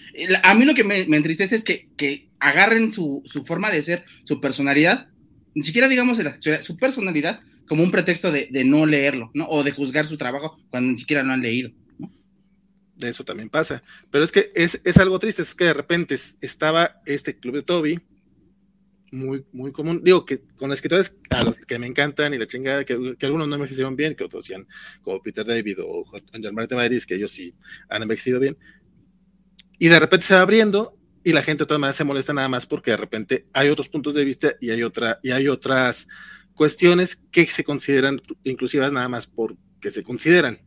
A 0.43 0.55
mí 0.55 0.65
lo 0.65 0.73
que 0.73 0.85
me, 0.85 1.07
me 1.07 1.19
entristece 1.19 1.55
es 1.55 1.65
que, 1.65 1.91
que 1.99 2.31
agarren 2.41 2.95
su, 2.95 3.23
su, 3.27 3.45
forma 3.45 3.71
de 3.71 3.83
ser, 3.83 4.07
su 4.25 4.41
personalidad, 4.41 5.11
ni 5.55 5.65
siquiera 5.65 5.87
digamos 5.87 6.17
su 6.63 6.77
personalidad 6.79 7.41
como 7.69 7.83
un 7.83 7.91
pretexto 7.91 8.33
de, 8.33 8.49
de, 8.51 8.65
no 8.65 8.87
leerlo, 8.87 9.31
¿no? 9.35 9.47
O 9.51 9.63
de 9.63 9.73
juzgar 9.73 10.07
su 10.07 10.17
trabajo 10.17 10.59
cuando 10.71 10.91
ni 10.91 10.97
siquiera 10.97 11.23
lo 11.23 11.35
han 11.35 11.43
leído, 11.43 11.73
¿no? 11.99 12.11
De 12.97 13.11
eso 13.11 13.23
también 13.23 13.51
pasa. 13.51 13.83
Pero 14.11 14.25
es 14.25 14.33
que 14.33 14.51
es, 14.55 14.81
es 14.83 14.97
algo 14.97 15.19
triste, 15.19 15.43
es 15.43 15.55
que 15.55 15.67
de 15.67 15.75
repente 15.75 16.17
estaba 16.41 17.03
este 17.05 17.37
club 17.37 17.57
de 17.57 17.63
Toby, 17.65 18.01
muy, 19.13 19.45
muy 19.53 19.71
común. 19.71 20.01
Digo 20.03 20.25
que 20.25 20.43
con 20.57 20.73
escritores 20.73 21.17
a 21.31 21.45
los 21.45 21.59
que 21.59 21.79
me 21.79 21.87
encantan 21.87 22.35
y 22.35 22.39
la 22.39 22.47
chingada, 22.47 22.85
que, 22.85 23.15
que 23.19 23.27
algunos 23.27 23.47
no 23.47 23.55
envejecieron 23.55 23.95
bien, 23.95 24.17
que 24.17 24.25
otros 24.25 24.47
sean 24.47 24.67
como 25.03 25.23
Peter 25.23 25.47
David 25.47 25.79
o 25.85 26.05
Angel 26.33 26.53
Martin 26.53 26.79
Madrid, 26.79 27.03
que 27.07 27.15
ellos 27.15 27.31
sí 27.31 27.55
han 27.89 28.03
envejecido 28.03 28.41
bien. 28.41 28.59
Y 29.79 29.89
de 29.89 30.01
repente 30.01 30.27
se 30.27 30.35
va 30.35 30.41
abriendo 30.41 30.99
y 31.23 31.33
la 31.33 31.43
gente 31.43 31.65
de 31.65 31.67
todas 31.67 31.81
maneras 31.81 31.97
se 31.97 32.05
molesta 32.05 32.33
nada 32.33 32.49
más 32.49 32.67
porque 32.67 32.93
de 32.93 32.97
repente 32.97 33.47
hay 33.53 33.69
otros 33.69 33.89
puntos 33.89 34.15
de 34.15 34.25
vista 34.25 34.55
y 34.61 34.71
hay, 34.71 34.83
otra, 34.83 35.21
y 35.23 35.31
hay 35.31 35.47
otras 35.47 36.09
cuestiones 36.55 37.17
que 37.31 37.47
se 37.47 37.65
consideran 37.65 38.21
inclusivas 38.45 38.93
nada 38.93 39.09
más 39.09 39.27
porque 39.27 39.91
se 39.91 40.03
consideran. 40.03 40.59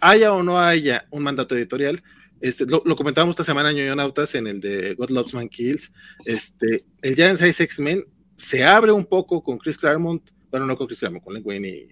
Haya 0.00 0.32
o 0.32 0.42
no 0.42 0.58
haya 0.58 1.06
un 1.10 1.22
mandato 1.22 1.54
editorial, 1.54 2.02
este, 2.42 2.66
lo, 2.66 2.82
lo, 2.84 2.96
comentábamos 2.96 3.34
esta 3.34 3.44
semana 3.44 3.70
en 3.70 3.76
Ñoñonautas 3.76 4.34
en 4.34 4.48
el 4.48 4.60
de 4.60 4.94
God 4.94 5.10
Loves 5.10 5.32
Man 5.32 5.48
Kills. 5.48 5.92
Este, 6.26 6.84
el 7.00 7.14
Giant 7.14 7.38
Size 7.38 7.62
X-Men 7.62 8.04
se 8.36 8.64
abre 8.64 8.90
un 8.92 9.06
poco 9.06 9.42
con 9.42 9.58
Chris 9.58 9.78
Claremont, 9.78 10.28
bueno, 10.50 10.66
no 10.66 10.76
con 10.76 10.88
Chris 10.88 10.98
Claremont, 10.98 11.24
con 11.24 11.34
Len 11.34 11.42
Wayne 11.46 11.68
y 11.68 11.86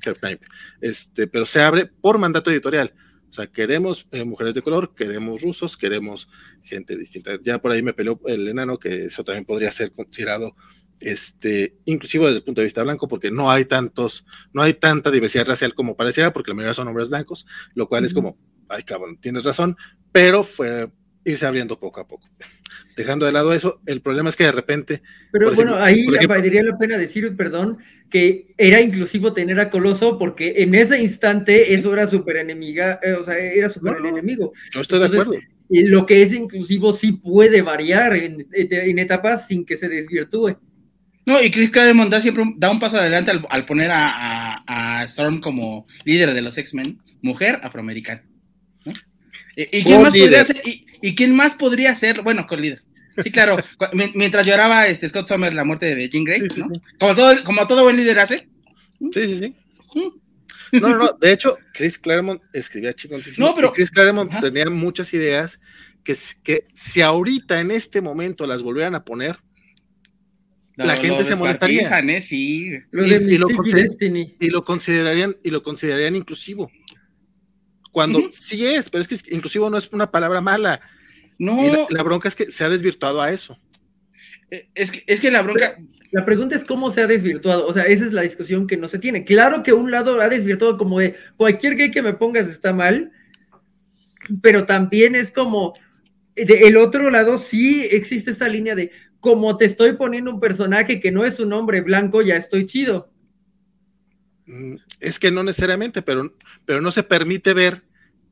Kirk 0.00 0.18
Knipe, 0.20 0.44
este, 0.80 1.28
pero 1.28 1.46
se 1.46 1.62
abre 1.62 1.86
por 1.86 2.18
mandato 2.18 2.50
editorial. 2.50 2.92
O 3.30 3.32
sea, 3.32 3.46
queremos 3.46 4.08
eh, 4.10 4.24
mujeres 4.24 4.54
de 4.54 4.62
color, 4.62 4.94
queremos 4.94 5.40
rusos, 5.40 5.78
queremos 5.78 6.28
gente 6.62 6.98
distinta. 6.98 7.38
Ya 7.42 7.62
por 7.62 7.70
ahí 7.70 7.80
me 7.80 7.94
peleó 7.94 8.20
el 8.26 8.46
enano, 8.48 8.78
que 8.78 9.04
eso 9.04 9.24
también 9.24 9.44
podría 9.44 9.70
ser 9.70 9.92
considerado 9.92 10.54
este, 11.00 11.78
inclusivo 11.84 12.26
desde 12.26 12.38
el 12.38 12.44
punto 12.44 12.60
de 12.60 12.66
vista 12.66 12.82
blanco, 12.82 13.08
porque 13.08 13.30
no 13.30 13.50
hay 13.50 13.64
tantos, 13.64 14.26
no 14.52 14.62
hay 14.62 14.74
tanta 14.74 15.10
diversidad 15.10 15.46
racial 15.46 15.74
como 15.74 15.96
pareciera, 15.96 16.32
porque 16.32 16.50
la 16.50 16.56
mayoría 16.56 16.74
son 16.74 16.88
hombres 16.88 17.08
blancos, 17.08 17.46
lo 17.74 17.88
cual 17.88 18.04
es 18.04 18.12
como, 18.12 18.36
ay 18.72 18.82
cabrón, 18.82 19.18
tienes 19.20 19.44
razón, 19.44 19.76
pero 20.10 20.42
fue 20.42 20.88
irse 21.24 21.46
abriendo 21.46 21.78
poco 21.78 22.00
a 22.00 22.08
poco. 22.08 22.28
Dejando 22.96 23.26
de 23.26 23.32
lado 23.32 23.52
eso, 23.52 23.80
el 23.86 24.02
problema 24.02 24.28
es 24.28 24.36
que 24.36 24.44
de 24.44 24.52
repente. 24.52 25.02
Pero 25.30 25.46
bueno, 25.54 25.72
ejemplo, 25.72 25.84
ahí 25.84 26.00
ejemplo, 26.00 26.28
valdría 26.28 26.62
la 26.62 26.78
pena 26.78 26.98
decir, 26.98 27.34
perdón, 27.36 27.78
que 28.10 28.54
era 28.58 28.80
inclusivo 28.80 29.32
tener 29.32 29.58
a 29.60 29.70
Coloso, 29.70 30.18
porque 30.18 30.54
en 30.58 30.74
ese 30.74 31.00
instante 31.00 31.74
eso 31.74 31.92
era 31.92 32.06
súper 32.06 32.36
enemiga, 32.36 33.00
eh, 33.02 33.12
o 33.12 33.24
sea, 33.24 33.38
era 33.38 33.68
súper 33.68 34.00
no, 34.00 34.08
enemigo. 34.08 34.52
Yo 34.72 34.80
estoy 34.80 34.96
Entonces, 34.96 35.18
de 35.18 35.22
acuerdo. 35.22 35.46
Lo 35.68 36.04
que 36.04 36.22
es 36.22 36.34
inclusivo 36.34 36.92
sí 36.92 37.12
puede 37.12 37.62
variar 37.62 38.14
en, 38.14 38.46
en 38.52 38.98
etapas 38.98 39.46
sin 39.46 39.64
que 39.64 39.78
se 39.78 39.88
desvirtúe. 39.88 40.58
No, 41.24 41.40
y 41.40 41.50
Chris 41.50 41.70
Claremont 41.70 42.10
da 42.10 42.20
siempre 42.20 42.42
un, 42.42 42.58
da 42.58 42.70
un 42.70 42.80
paso 42.80 42.96
adelante 42.96 43.30
al, 43.30 43.64
poner 43.64 43.90
a, 43.92 45.04
Storm 45.06 45.40
como 45.40 45.86
líder 46.04 46.32
de 46.34 46.42
los 46.42 46.58
X-Men, 46.58 46.98
mujer 47.22 47.60
afroamericana. 47.62 48.22
¿Y, 49.56 49.82
quién 49.82 50.02
más 50.02 50.10
podría 50.10 50.44
ser, 50.44 50.62
y, 50.64 51.14
quién 51.14 51.34
más 51.34 51.54
podría 51.54 51.94
ser, 51.94 52.22
bueno, 52.22 52.46
con 52.46 52.60
líder? 52.60 52.82
Sí, 53.22 53.30
claro, 53.30 53.56
mientras 54.14 54.46
lloraba 54.46 54.86
este 54.86 55.08
Scott 55.08 55.28
Summers 55.28 55.54
la 55.54 55.64
muerte 55.64 55.94
de 55.94 56.08
Jean 56.08 56.24
Grey, 56.24 56.42
¿no? 56.56 56.70
Como 56.98 57.14
todo, 57.14 57.44
como 57.44 57.66
todo 57.66 57.84
buen 57.84 57.96
líder 57.96 58.18
hace. 58.18 58.48
Sí, 59.12 59.26
sí, 59.26 59.36
sí. 59.36 59.54
No, 60.72 60.88
no, 60.88 60.96
no. 60.96 61.18
De 61.20 61.32
hecho, 61.32 61.58
Chris 61.74 61.98
Claremont 61.98 62.40
escribía 62.54 62.94
chingoncísimo. 62.94 63.46
No, 63.46 63.54
pero. 63.54 63.72
Chris 63.72 63.90
Claremont 63.90 64.32
tenía 64.40 64.70
muchas 64.70 65.12
ideas 65.12 65.60
que, 66.02 66.16
que 66.42 66.66
si 66.72 67.02
ahorita 67.02 67.60
en 67.60 67.70
este 67.70 68.00
momento 68.00 68.46
las 68.46 68.62
volvieran 68.62 68.94
a 68.94 69.04
poner, 69.04 69.36
la 70.76 70.96
gente 70.96 71.24
se 71.24 71.34
molestaría. 71.34 71.82
¿eh? 71.82 72.20
Sí. 72.20 72.70
y, 72.92 73.38
lo 74.48 74.64
considerarían, 74.64 75.36
y 75.42 75.50
lo 75.50 75.62
considerarían 75.62 76.16
inclusivo. 76.16 76.70
Cuando 77.92 78.20
sí 78.30 78.66
es, 78.66 78.88
pero 78.88 79.02
es 79.02 79.08
que 79.08 79.34
inclusivo 79.34 79.68
no 79.68 79.76
es 79.76 79.90
una 79.92 80.10
palabra 80.10 80.40
mala. 80.40 80.80
No. 81.38 81.58
La, 81.90 82.02
bronca 82.02 82.26
es 82.26 82.34
que 82.34 82.50
se 82.50 82.64
ha 82.64 82.70
desvirtuado 82.70 83.20
a 83.20 83.30
eso. 83.30 83.58
Eh, 84.50 84.68
es 84.74 84.90
que, 84.90 85.04
es 85.06 85.20
que 85.20 85.30
la 85.30 85.42
bronca. 85.42 85.76
la 86.10 86.24
pregunta 86.24 86.56
es 86.56 86.64
cómo 86.64 86.90
se 86.90 87.02
ha 87.02 87.06
desvirtuado. 87.06 87.66
O 87.66 87.72
sea, 87.72 87.84
esa 87.84 88.06
es 88.06 88.12
la 88.14 88.22
discusión 88.22 88.66
que 88.66 88.78
no 88.78 88.88
se 88.88 88.98
tiene. 88.98 89.24
Claro 89.24 89.62
que 89.62 89.74
un 89.74 89.90
lado 89.90 90.20
ha 90.22 90.28
desvirtuado 90.30 90.78
como 90.78 91.00
de 91.00 91.16
cualquier 91.36 91.76
gay 91.76 91.90
que 91.90 92.02
me 92.02 92.14
pongas 92.14 92.48
está 92.48 92.72
mal, 92.72 93.12
pero 94.40 94.64
también 94.64 95.14
es 95.14 95.30
como. 95.30 95.74
el 96.34 96.78
otro 96.78 97.10
lado 97.10 97.36
sí 97.36 97.86
existe 97.90 98.30
esta 98.30 98.48
línea 98.48 98.74
de 98.74 98.90
como 99.20 99.58
te 99.58 99.66
estoy 99.66 99.92
poniendo 99.92 100.30
un 100.32 100.40
personaje 100.40 100.98
que 100.98 101.12
no 101.12 101.26
es 101.26 101.38
un 101.40 101.52
hombre 101.52 101.82
blanco, 101.82 102.22
ya 102.22 102.36
estoy 102.36 102.64
chido. 102.64 103.11
Mm, 104.52 104.76
es 105.00 105.18
que 105.18 105.30
no 105.30 105.42
necesariamente, 105.42 106.02
pero, 106.02 106.34
pero 106.66 106.82
no 106.82 106.92
se 106.92 107.02
permite 107.02 107.54
ver 107.54 107.82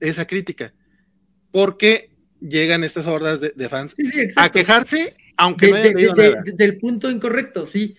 esa 0.01 0.27
crítica, 0.27 0.75
porque 1.51 2.11
llegan 2.41 2.85
estas 2.85 3.07
hordas 3.07 3.41
de, 3.41 3.69
fans 3.71 3.97
a 4.37 4.51
quejarse, 4.51 5.17
aunque 5.37 5.69
no 5.69 5.77
hayan 5.77 5.95
leído 5.95 6.15
nada. 6.15 6.43
Del 6.45 6.79
punto 6.79 7.11
incorrecto, 7.11 7.67
sí. 7.67 7.95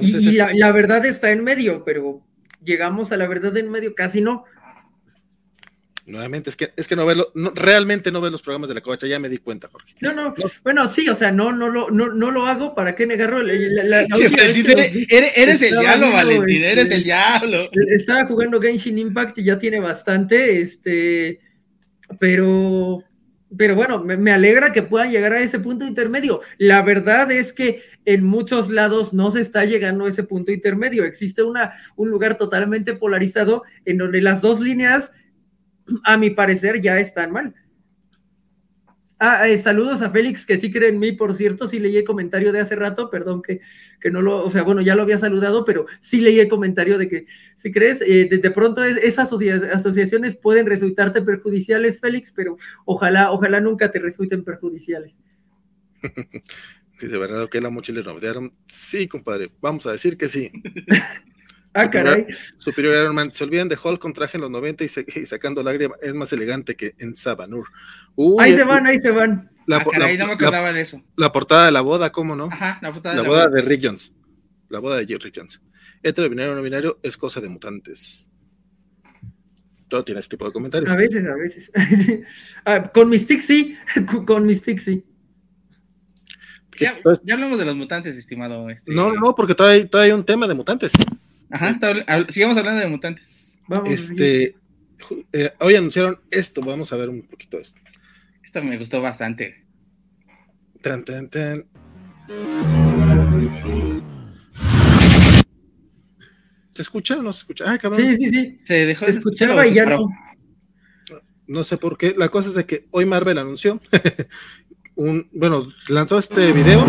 y, 0.00 0.32
la, 0.32 0.72
verdad 0.72 1.04
está 1.04 1.30
en 1.30 1.44
medio, 1.44 1.84
pero 1.84 2.22
llegamos 2.64 3.12
a 3.12 3.18
la 3.18 3.28
verdad 3.28 3.54
en 3.58 3.70
medio, 3.70 3.94
casi 3.94 4.22
no. 4.22 4.44
Nuevamente, 6.10 6.50
es 6.50 6.56
que, 6.56 6.72
es 6.76 6.88
que 6.88 6.96
no 6.96 7.06
verlo, 7.06 7.32
realmente 7.54 8.10
no 8.10 8.20
ves 8.20 8.32
los 8.32 8.42
programas 8.42 8.68
de 8.68 8.74
la 8.74 8.80
covacha, 8.80 9.06
ya 9.06 9.18
me 9.18 9.28
di 9.28 9.38
cuenta, 9.38 9.68
Jorge. 9.68 9.94
No, 10.00 10.12
no, 10.12 10.34
bueno, 10.64 10.88
sí, 10.88 11.08
o 11.08 11.14
sea, 11.14 11.30
no, 11.30 11.52
no, 11.52 11.68
lo, 11.68 11.90
no, 11.90 12.08
no 12.12 12.30
lo 12.30 12.46
hago, 12.46 12.74
¿para 12.74 12.96
qué 12.96 13.06
negarlo? 13.06 13.40
eres, 13.40 14.02
el 15.62 15.78
diablo, 15.78 16.10
Valentín, 16.10 16.64
eres 16.64 16.86
el 16.86 16.92
este, 16.92 17.04
diablo. 17.04 17.58
Estaba 17.88 18.26
jugando 18.26 18.60
Genshin 18.60 18.98
Impact 18.98 19.38
y 19.38 19.44
ya 19.44 19.58
tiene 19.58 19.78
bastante, 19.80 20.60
este, 20.60 21.40
pero, 22.18 23.02
pero 23.56 23.74
bueno, 23.74 24.02
me, 24.02 24.16
me 24.16 24.32
alegra 24.32 24.72
que 24.72 24.82
puedan 24.82 25.10
llegar 25.10 25.32
a 25.32 25.40
ese 25.40 25.60
punto 25.60 25.86
intermedio. 25.86 26.40
La 26.58 26.82
verdad 26.82 27.30
es 27.30 27.52
que 27.52 27.82
en 28.04 28.24
muchos 28.24 28.70
lados 28.70 29.12
no 29.12 29.30
se 29.30 29.40
está 29.40 29.64
llegando 29.64 30.06
a 30.06 30.08
ese 30.08 30.24
punto 30.24 30.50
intermedio. 30.52 31.04
Existe 31.04 31.42
una, 31.42 31.74
un 31.96 32.10
lugar 32.10 32.36
totalmente 32.36 32.94
polarizado 32.94 33.62
en 33.84 33.98
donde 33.98 34.20
las 34.22 34.40
dos 34.40 34.60
líneas 34.60 35.12
a 36.04 36.16
mi 36.16 36.30
parecer 36.30 36.80
ya 36.80 36.98
están 36.98 37.32
mal. 37.32 37.54
Ah, 39.22 39.46
eh, 39.46 39.58
saludos 39.58 40.00
a 40.00 40.08
Félix, 40.08 40.46
que 40.46 40.56
sí 40.56 40.72
cree 40.72 40.88
en 40.88 40.98
mí, 40.98 41.12
por 41.12 41.34
cierto, 41.34 41.68
sí 41.68 41.78
leí 41.78 41.94
el 41.98 42.04
comentario 42.04 42.52
de 42.52 42.60
hace 42.60 42.74
rato, 42.74 43.10
perdón 43.10 43.42
que, 43.42 43.60
que 44.00 44.10
no 44.10 44.22
lo, 44.22 44.42
o 44.42 44.48
sea, 44.48 44.62
bueno, 44.62 44.80
ya 44.80 44.94
lo 44.94 45.02
había 45.02 45.18
saludado, 45.18 45.66
pero 45.66 45.84
sí 46.00 46.22
leí 46.22 46.40
el 46.40 46.48
comentario 46.48 46.96
de 46.96 47.06
que, 47.06 47.26
si 47.56 47.70
crees, 47.70 48.00
eh, 48.00 48.30
de, 48.30 48.50
pronto 48.50 48.82
esas 48.82 49.30
asociaciones 49.30 50.36
pueden 50.38 50.64
resultarte 50.64 51.20
perjudiciales, 51.20 52.00
Félix, 52.00 52.32
pero 52.32 52.56
ojalá, 52.86 53.30
ojalá 53.30 53.60
nunca 53.60 53.92
te 53.92 53.98
resulten 53.98 54.42
perjudiciales. 54.42 55.18
de 57.02 57.18
verdad 57.18 57.46
que 57.50 57.60
la 57.60 57.68
mochila. 57.68 58.02
Sí, 58.64 59.06
compadre, 59.06 59.50
vamos 59.60 59.84
a 59.84 59.92
decir 59.92 60.16
que 60.16 60.28
sí. 60.28 60.50
Ah, 61.72 61.88
caray. 61.88 62.26
Superior 62.56 62.96
Iron 62.96 63.14
Man. 63.14 63.30
Se 63.30 63.44
olvidan 63.44 63.68
de 63.68 63.78
Hulk 63.82 64.00
con 64.00 64.12
traje 64.12 64.36
en 64.36 64.42
los 64.42 64.50
90 64.50 64.84
y, 64.84 64.88
sacando 64.88 65.62
lágrimas. 65.62 65.98
Es 66.02 66.14
más 66.14 66.32
elegante 66.32 66.74
que 66.74 66.94
en 66.98 67.14
Sabanur. 67.14 67.68
ahí 68.38 68.54
se 68.54 68.64
van, 68.64 68.86
ahí 68.86 68.98
se 68.98 69.10
van. 69.10 69.50
La, 69.66 69.76
ah, 69.76 69.86
caray, 69.90 70.18
no 70.18 70.26
me 70.26 70.32
acordaba 70.32 70.72
de 70.72 70.80
eso. 70.80 71.02
La 71.16 71.30
portada 71.30 71.66
de 71.66 71.72
la 71.72 71.80
boda, 71.80 72.10
¿cómo 72.10 72.34
no? 72.34 72.46
Ajá, 72.46 72.78
la 72.82 72.92
portada 72.92 73.14
la 73.14 73.22
de 73.22 73.28
la 73.28 73.34
boda, 73.34 73.46
de 73.48 73.62
Rick 73.62 73.80
Jones. 73.84 74.12
La 74.68 74.80
boda 74.80 74.96
de 74.96 75.04
Rick 75.04 75.34
Jones. 75.36 75.60
Hetero 76.02 76.28
binario 76.28 76.54
no 76.54 76.62
binario 76.62 76.98
es 77.02 77.16
cosa 77.16 77.40
de 77.40 77.48
mutantes. 77.48 78.26
Todo 79.86 80.04
tiene 80.04 80.20
este 80.20 80.36
tipo 80.36 80.46
de 80.46 80.52
comentarios. 80.52 80.90
A 80.90 80.96
veces, 80.96 81.24
a 81.26 81.36
veces. 81.36 81.70
Ah, 82.64 82.90
con 82.92 83.08
mis 83.08 83.26
tics 83.26 83.44
sí, 83.44 83.76
con 84.26 84.46
mis 84.46 84.62
tics 84.62 84.84
sí. 84.84 85.04
Ya, 86.78 86.98
ya, 87.24 87.34
hablamos 87.34 87.58
de 87.58 87.64
los 87.66 87.76
mutantes, 87.76 88.16
estimado. 88.16 88.70
Este... 88.70 88.92
No, 88.94 89.12
no, 89.12 89.34
porque 89.34 89.54
todavía, 89.54 89.86
todavía 89.86 90.14
hay 90.14 90.18
un 90.18 90.24
tema 90.24 90.46
de 90.46 90.54
mutantes. 90.54 90.92
Ajá, 91.50 91.78
sigamos 92.28 92.56
hablando 92.56 92.80
de 92.80 92.86
mutantes. 92.86 93.58
este, 93.86 94.56
eh, 95.32 95.52
hoy 95.60 95.74
anunciaron 95.74 96.20
esto, 96.30 96.60
vamos 96.60 96.92
a 96.92 96.96
ver 96.96 97.08
un 97.08 97.22
poquito 97.22 97.56
de 97.56 97.64
esto. 97.64 97.80
Esto 98.42 98.62
me 98.62 98.78
gustó 98.78 99.00
bastante. 99.00 99.64
Tan, 100.80 101.04
tan, 101.04 101.28
tan. 101.28 101.66
¿Se 106.74 106.82
escucha 106.82 107.18
o 107.18 107.22
no 107.22 107.32
se 107.32 107.40
escucha? 107.40 107.78
Sí, 107.96 108.16
sí, 108.16 108.30
sí. 108.30 108.60
Se 108.64 108.86
dejó 108.86 109.06
de 109.06 109.12
escuchar 109.12 109.66
y 109.66 109.74
ya 109.74 109.84
no. 109.84 110.08
No 111.46 111.64
sé 111.64 111.76
por 111.76 111.98
qué. 111.98 112.14
La 112.16 112.28
cosa 112.28 112.48
es 112.48 112.54
de 112.54 112.64
que 112.64 112.86
hoy 112.92 113.06
Marvel 113.06 113.38
anunció 113.38 113.80
un, 114.94 115.28
bueno, 115.32 115.66
lanzó 115.88 116.18
este 116.18 116.52
video 116.52 116.86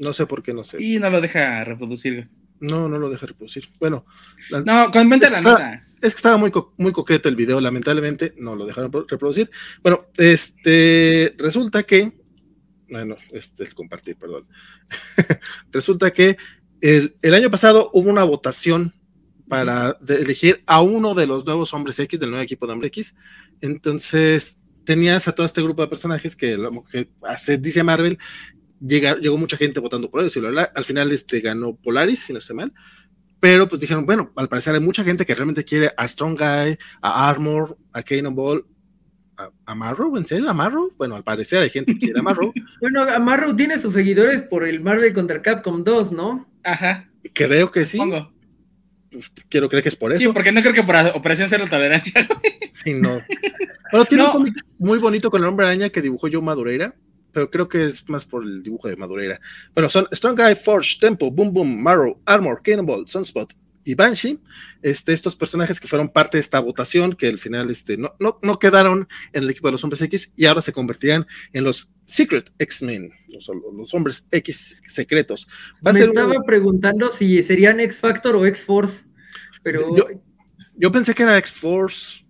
no 0.00 0.14
sé 0.14 0.26
por 0.26 0.42
qué, 0.42 0.52
no 0.54 0.64
sé. 0.64 0.82
Y 0.82 0.98
no 0.98 1.10
lo 1.10 1.20
deja 1.20 1.62
reproducir. 1.62 2.28
No, 2.58 2.88
no 2.88 2.98
lo 2.98 3.10
deja 3.10 3.26
reproducir. 3.26 3.68
Bueno. 3.78 4.06
no, 4.64 4.90
comenta 4.90 5.30
la 5.30 5.42
nota. 5.42 5.86
Es 6.00 6.14
que 6.14 6.18
estaba 6.18 6.38
muy, 6.38 6.50
muy 6.78 6.92
coqueto 6.92 7.28
el 7.28 7.36
video, 7.36 7.60
lamentablemente 7.60 8.34
no 8.38 8.56
lo 8.56 8.64
dejaron 8.64 8.90
reproducir. 9.06 9.50
Bueno, 9.82 10.06
este, 10.16 11.34
resulta 11.36 11.82
que, 11.82 12.12
bueno, 12.88 13.16
este 13.32 13.64
es 13.64 13.74
compartir, 13.74 14.16
perdón. 14.16 14.46
resulta 15.70 16.10
que 16.10 16.38
el, 16.80 17.14
el, 17.20 17.34
año 17.34 17.50
pasado 17.50 17.90
hubo 17.92 18.08
una 18.08 18.24
votación 18.24 18.94
para 19.46 19.98
elegir 20.08 20.62
a 20.64 20.80
uno 20.80 21.14
de 21.14 21.26
los 21.26 21.44
nuevos 21.44 21.74
hombres 21.74 21.98
X, 21.98 22.18
del 22.18 22.30
nuevo 22.30 22.42
equipo 22.42 22.66
de 22.66 22.72
hombres 22.72 22.88
X. 22.88 23.14
Entonces, 23.60 24.60
tenías 24.84 25.28
a 25.28 25.32
todo 25.32 25.44
este 25.44 25.62
grupo 25.62 25.82
de 25.82 25.88
personajes 25.88 26.34
que, 26.34 26.56
que 26.90 27.58
dice 27.58 27.82
Marvel, 27.82 28.18
llegó 28.80 29.36
mucha 29.38 29.56
gente 29.56 29.80
votando 29.80 30.10
por 30.10 30.20
ellos 30.20 30.36
y 30.36 30.40
al 30.40 30.84
final 30.84 31.12
este, 31.12 31.40
ganó 31.40 31.76
Polaris, 31.76 32.20
si 32.20 32.32
no 32.32 32.38
estoy 32.38 32.56
mal. 32.56 32.72
Pero 33.38 33.68
pues 33.68 33.80
dijeron, 33.80 34.04
bueno, 34.04 34.32
al 34.36 34.48
parecer 34.48 34.74
hay 34.74 34.80
mucha 34.80 35.02
gente 35.02 35.24
que 35.24 35.34
realmente 35.34 35.64
quiere 35.64 35.92
a 35.96 36.06
Strong 36.06 36.38
Guy, 36.38 36.78
a 37.00 37.28
Armor, 37.28 37.78
a 37.92 38.02
Cannonball, 38.02 38.66
a, 39.38 39.50
a 39.64 39.74
Marrow, 39.74 40.14
¿en 40.18 40.26
serio? 40.26 40.50
¿A 40.50 40.52
Marrow? 40.52 40.92
Bueno, 40.98 41.16
al 41.16 41.24
parecer 41.24 41.60
hay 41.62 41.70
gente 41.70 41.94
que 41.94 42.00
quiere 42.00 42.20
a 42.20 42.22
Marrow. 42.22 42.52
bueno, 42.80 43.02
a 43.02 43.18
Marrow 43.18 43.56
tiene 43.56 43.78
sus 43.78 43.94
seguidores 43.94 44.42
por 44.42 44.64
el 44.64 44.80
Marvel 44.80 45.14
contra 45.14 45.40
Capcom 45.40 45.82
2, 45.82 46.12
¿no? 46.12 46.50
Ajá. 46.62 47.08
Creo 47.32 47.70
que 47.70 47.86
sí. 47.86 47.98
Pues, 49.10 49.32
quiero 49.48 49.68
creer 49.68 49.82
que 49.82 49.88
es 49.88 49.96
por 49.96 50.12
eso. 50.12 50.20
Sí, 50.20 50.28
porque 50.28 50.52
no 50.52 50.60
creo 50.60 50.74
que 50.74 50.82
por 50.82 50.94
Operación 51.14 51.48
Cero 51.48 51.64
Tolerancia. 51.68 52.28
sí, 52.70 52.94
no. 52.94 53.20
Bueno, 53.90 54.04
tiene 54.04 54.24
un 54.24 54.30
cómic 54.30 54.54
muy 54.78 54.98
bonito 54.98 55.30
con 55.30 55.42
el 55.42 55.48
hombre 55.48 55.66
araña 55.66 55.88
que 55.88 56.02
dibujó 56.02 56.28
Joe 56.30 56.42
Madureira 56.42 56.94
pero 57.32 57.50
creo 57.50 57.68
que 57.68 57.86
es 57.86 58.08
más 58.08 58.24
por 58.24 58.42
el 58.42 58.62
dibujo 58.62 58.88
de 58.88 58.96
Madureira. 58.96 59.40
Bueno, 59.74 59.88
son 59.88 60.06
Strong 60.12 60.38
Guy, 60.38 60.54
Forge, 60.54 60.98
Tempo, 61.00 61.30
Boom 61.30 61.52
Boom, 61.52 61.82
Marrow, 61.82 62.20
Armor, 62.24 62.62
Cannonball, 62.62 63.06
Sunspot 63.06 63.54
y 63.84 63.94
Banshee, 63.94 64.38
este, 64.82 65.12
estos 65.12 65.36
personajes 65.36 65.80
que 65.80 65.88
fueron 65.88 66.08
parte 66.08 66.36
de 66.36 66.42
esta 66.42 66.60
votación, 66.60 67.14
que 67.14 67.28
al 67.28 67.38
final 67.38 67.70
este, 67.70 67.96
no, 67.96 68.14
no, 68.18 68.38
no 68.42 68.58
quedaron 68.58 69.08
en 69.32 69.44
el 69.44 69.50
equipo 69.50 69.68
de 69.68 69.72
los 69.72 69.84
hombres 69.84 70.02
X 70.02 70.32
y 70.36 70.46
ahora 70.46 70.62
se 70.62 70.72
convertirían 70.72 71.26
en 71.52 71.64
los 71.64 71.92
Secret 72.04 72.50
X-Men, 72.58 73.10
los, 73.28 73.94
hombres 73.94 74.26
X 74.30 74.76
secretos. 74.84 75.48
Me 75.80 75.92
estaba 75.92 76.34
preguntando 76.44 77.10
si 77.10 77.42
serían 77.42 77.80
X-Factor 77.80 78.36
o 78.36 78.46
X-Force, 78.46 79.04
pero... 79.62 79.96
Yo, 79.96 80.06
yo 80.76 80.92
pensé 80.92 81.14
que 81.14 81.22
era 81.22 81.38
X-Force, 81.38 82.24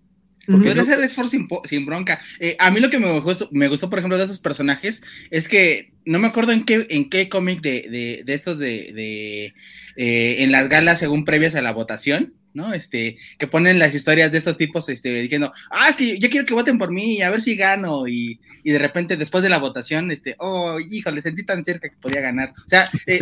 Podría 0.50 0.84
ser 0.84 1.02
X-Force 1.02 1.38
sin, 1.64 1.86
bronca. 1.86 2.20
Eh, 2.38 2.56
a 2.58 2.70
mí 2.70 2.80
lo 2.80 2.90
que 2.90 2.98
me 2.98 3.20
gustó, 3.20 3.48
me 3.52 3.68
gustó, 3.68 3.88
por 3.88 3.98
ejemplo, 3.98 4.18
de 4.18 4.24
esos 4.24 4.38
personajes 4.38 5.02
es 5.30 5.48
que 5.48 5.92
no 6.04 6.18
me 6.18 6.28
acuerdo 6.28 6.52
en 6.52 6.64
qué, 6.64 6.86
en 6.90 7.10
qué 7.10 7.28
cómic 7.28 7.60
de, 7.60 7.86
de, 7.90 8.22
de, 8.24 8.34
estos 8.34 8.58
de, 8.58 8.92
de 8.94 9.54
eh, 9.96 10.42
en 10.42 10.52
las 10.52 10.68
galas 10.68 10.98
según 10.98 11.24
previas 11.24 11.54
a 11.54 11.62
la 11.62 11.72
votación, 11.72 12.34
¿no? 12.52 12.72
Este, 12.74 13.16
que 13.38 13.46
ponen 13.46 13.78
las 13.78 13.94
historias 13.94 14.32
de 14.32 14.38
estos 14.38 14.56
tipos, 14.56 14.88
este, 14.88 15.12
diciendo, 15.20 15.52
ah, 15.70 15.88
es 15.90 15.96
que 15.96 16.18
yo 16.18 16.30
quiero 16.30 16.46
que 16.46 16.54
voten 16.54 16.78
por 16.78 16.90
mí, 16.90 17.22
a 17.22 17.30
ver 17.30 17.42
si 17.42 17.54
gano, 17.56 18.08
y, 18.08 18.40
y 18.64 18.72
de 18.72 18.78
repente 18.78 19.16
después 19.16 19.42
de 19.42 19.48
la 19.48 19.58
votación, 19.58 20.10
este, 20.10 20.36
oh, 20.38 20.78
híjole, 20.80 21.22
sentí 21.22 21.44
tan 21.44 21.64
cerca 21.64 21.88
que 21.88 21.96
podía 21.96 22.20
ganar. 22.20 22.54
O 22.66 22.68
sea, 22.68 22.84
eh, 23.06 23.20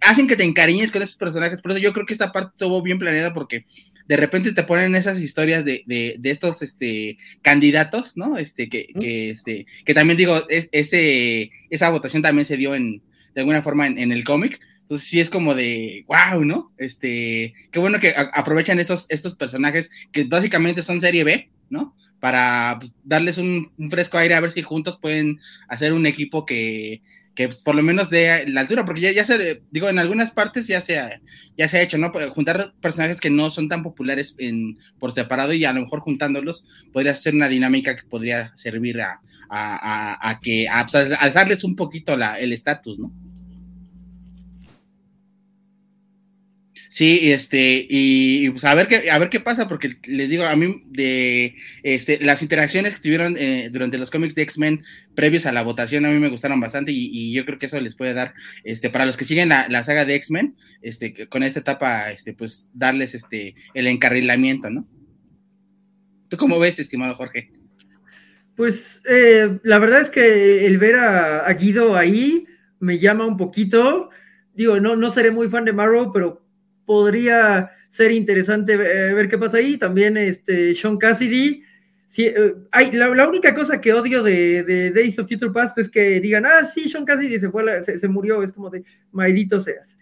hacen 0.00 0.26
que 0.26 0.36
te 0.36 0.44
encariñes 0.44 0.90
con 0.90 1.02
esos 1.02 1.16
personajes, 1.16 1.60
por 1.60 1.72
eso 1.72 1.80
yo 1.80 1.92
creo 1.92 2.06
que 2.06 2.12
esta 2.12 2.32
parte 2.32 2.52
estuvo 2.54 2.82
bien 2.82 2.98
planeada 2.98 3.32
porque 3.32 3.66
de 4.10 4.16
repente 4.16 4.52
te 4.52 4.64
ponen 4.64 4.96
esas 4.96 5.20
historias 5.20 5.64
de, 5.64 5.84
de, 5.86 6.16
de 6.18 6.30
estos 6.32 6.62
este, 6.62 7.16
candidatos, 7.42 8.16
¿no? 8.16 8.38
Este, 8.38 8.68
que, 8.68 8.88
que, 9.00 9.30
este, 9.30 9.66
que 9.84 9.94
también 9.94 10.16
digo, 10.16 10.48
es, 10.48 10.68
ese, 10.72 11.52
esa 11.70 11.90
votación 11.90 12.20
también 12.20 12.44
se 12.44 12.56
dio 12.56 12.74
en, 12.74 13.02
de 13.36 13.40
alguna 13.40 13.62
forma 13.62 13.86
en, 13.86 13.98
en 13.98 14.10
el 14.10 14.24
cómic, 14.24 14.58
entonces 14.80 15.06
sí 15.06 15.20
es 15.20 15.30
como 15.30 15.54
de, 15.54 16.04
wow, 16.08 16.44
¿no? 16.44 16.72
Este, 16.76 17.54
qué 17.70 17.78
bueno 17.78 18.00
que 18.00 18.12
aprovechan 18.16 18.80
estos, 18.80 19.06
estos 19.10 19.36
personajes 19.36 19.92
que 20.10 20.24
básicamente 20.24 20.82
son 20.82 21.00
serie 21.00 21.22
B, 21.22 21.48
¿no? 21.68 21.94
Para 22.18 22.78
pues, 22.80 22.96
darles 23.04 23.38
un, 23.38 23.70
fresco 23.90 24.18
aire 24.18 24.34
a 24.34 24.40
ver 24.40 24.50
si 24.50 24.62
juntos 24.62 24.98
pueden 25.00 25.38
hacer 25.68 25.92
un 25.92 26.04
equipo 26.06 26.44
que, 26.44 27.02
que 27.34 27.48
pues, 27.48 27.58
por 27.58 27.74
lo 27.74 27.82
menos 27.82 28.10
dé 28.10 28.44
la 28.48 28.62
altura, 28.62 28.84
porque 28.84 29.00
ya, 29.00 29.12
ya 29.12 29.24
se, 29.24 29.62
digo, 29.70 29.88
en 29.88 29.98
algunas 29.98 30.30
partes 30.30 30.66
ya 30.66 30.80
se, 30.80 30.98
ha, 30.98 31.20
ya 31.56 31.68
se 31.68 31.78
ha 31.78 31.82
hecho, 31.82 31.98
¿no? 31.98 32.12
Juntar 32.30 32.74
personajes 32.80 33.20
que 33.20 33.30
no 33.30 33.50
son 33.50 33.68
tan 33.68 33.82
populares 33.82 34.34
en, 34.38 34.78
por 34.98 35.12
separado 35.12 35.52
y 35.52 35.64
a 35.64 35.72
lo 35.72 35.80
mejor 35.80 36.00
juntándolos 36.00 36.66
podría 36.92 37.14
ser 37.14 37.34
una 37.34 37.48
dinámica 37.48 37.96
que 37.96 38.02
podría 38.02 38.52
servir 38.56 39.00
a, 39.00 39.20
a, 39.48 40.30
a, 40.30 40.40
que, 40.40 40.68
a, 40.68 40.86
pues, 40.86 41.12
alzarles 41.18 41.64
un 41.64 41.76
poquito 41.76 42.16
la, 42.16 42.38
el 42.38 42.52
estatus, 42.52 42.98
¿no? 42.98 43.12
Sí, 46.92 47.30
este, 47.30 47.86
y, 47.88 48.50
pues 48.50 48.64
a 48.64 48.74
ver 48.74 48.88
qué, 48.88 49.12
a 49.12 49.18
ver 49.20 49.28
qué 49.28 49.38
pasa, 49.38 49.68
porque 49.68 49.98
les 50.06 50.28
digo, 50.28 50.42
a 50.42 50.56
mí 50.56 50.82
de 50.88 51.54
este, 51.84 52.18
las 52.20 52.42
interacciones 52.42 52.96
que 52.96 53.00
tuvieron 53.00 53.36
eh, 53.38 53.68
durante 53.70 53.96
los 53.96 54.10
cómics 54.10 54.34
de 54.34 54.42
X-Men 54.42 54.82
previos 55.14 55.46
a 55.46 55.52
la 55.52 55.62
votación, 55.62 56.04
a 56.04 56.10
mí 56.10 56.18
me 56.18 56.30
gustaron 56.30 56.58
bastante, 56.58 56.90
y, 56.90 57.32
yo 57.32 57.46
creo 57.46 57.60
que 57.60 57.66
eso 57.66 57.80
les 57.80 57.94
puede 57.94 58.12
dar, 58.12 58.34
este, 58.64 58.90
para 58.90 59.06
los 59.06 59.16
que 59.16 59.24
siguen 59.24 59.50
la, 59.50 59.84
saga 59.84 60.04
de 60.04 60.16
X-Men, 60.16 60.56
este, 60.82 61.28
con 61.28 61.44
esta 61.44 61.60
etapa, 61.60 62.10
este, 62.10 62.32
pues 62.32 62.68
darles 62.74 63.14
este 63.14 63.54
el 63.72 63.86
encarrilamiento, 63.86 64.68
¿no? 64.68 64.84
¿Tú 66.28 66.36
cómo 66.38 66.58
ves, 66.58 66.80
estimado 66.80 67.14
Jorge? 67.14 67.52
Pues 68.56 69.04
eh, 69.08 69.60
la 69.62 69.78
verdad 69.78 70.00
es 70.00 70.10
que 70.10 70.66
el 70.66 70.78
ver 70.78 70.96
a, 70.96 71.46
a 71.46 71.52
Guido 71.52 71.94
ahí 71.94 72.46
me 72.80 72.98
llama 72.98 73.26
un 73.26 73.36
poquito. 73.36 74.10
Digo, 74.54 74.80
no, 74.80 74.96
no 74.96 75.10
seré 75.10 75.30
muy 75.30 75.48
fan 75.48 75.64
de 75.64 75.72
Marrow, 75.72 76.12
pero 76.12 76.49
podría 76.90 77.70
ser 77.88 78.10
interesante 78.10 78.72
eh, 78.72 79.14
ver 79.14 79.28
qué 79.28 79.38
pasa 79.38 79.58
ahí. 79.58 79.76
También 79.76 80.16
este 80.16 80.74
Sean 80.74 80.98
Cassidy. 80.98 81.62
Eh, 82.18 82.54
hay, 82.72 82.90
la, 82.90 83.28
única 83.28 83.54
cosa 83.54 83.80
que 83.80 83.92
odio 83.92 84.24
de, 84.24 84.90
Days 84.92 85.16
of 85.20 85.28
Future 85.28 85.52
Past 85.52 85.78
es 85.78 85.88
que 85.88 86.18
digan, 86.18 86.44
ah, 86.46 86.64
sí, 86.64 86.88
Sean 86.88 87.04
Cassidy 87.04 87.38
se, 87.38 87.48
fue 87.48 87.80
se, 87.84 88.08
murió. 88.08 88.42
Es 88.42 88.50
como 88.50 88.70
de, 88.70 88.82
maldito 89.12 89.60
seas. 89.60 89.96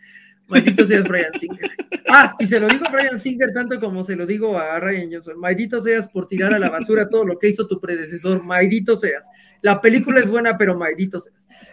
Maldito 0.47 0.87
seas 0.87 1.07
Brian 1.07 1.35
Singer. 1.39 1.71
Ah, 2.09 2.35
y 2.39 2.47
se 2.47 2.59
lo 2.59 2.69
digo 2.69 2.87
a 2.87 2.91
Brian 2.91 3.21
Singer 3.21 3.53
tanto 3.53 3.79
como 3.79 4.03
se 4.03 4.17
lo 4.17 4.25
digo 4.25 4.59
a 4.59 4.81
Ryan 4.81 5.13
Johnson. 5.13 5.39
Maldito 5.39 5.83
seas 5.83 6.09
por 6.09 6.27
tirar 6.27 6.55
a 6.55 6.59
la 6.59 6.71
basura 6.71 7.11
todo 7.11 7.27
lo 7.27 7.39
que 7.39 7.51
hizo 7.51 7.67
tu 7.67 7.79
predecesor. 7.79 8.43
Maldito 8.43 8.97
seas. 8.97 9.25
La 9.63 9.81
película 9.81 10.21
es 10.21 10.29
buena, 10.29 10.57
pero 10.57 10.77
maldito. 10.77 11.21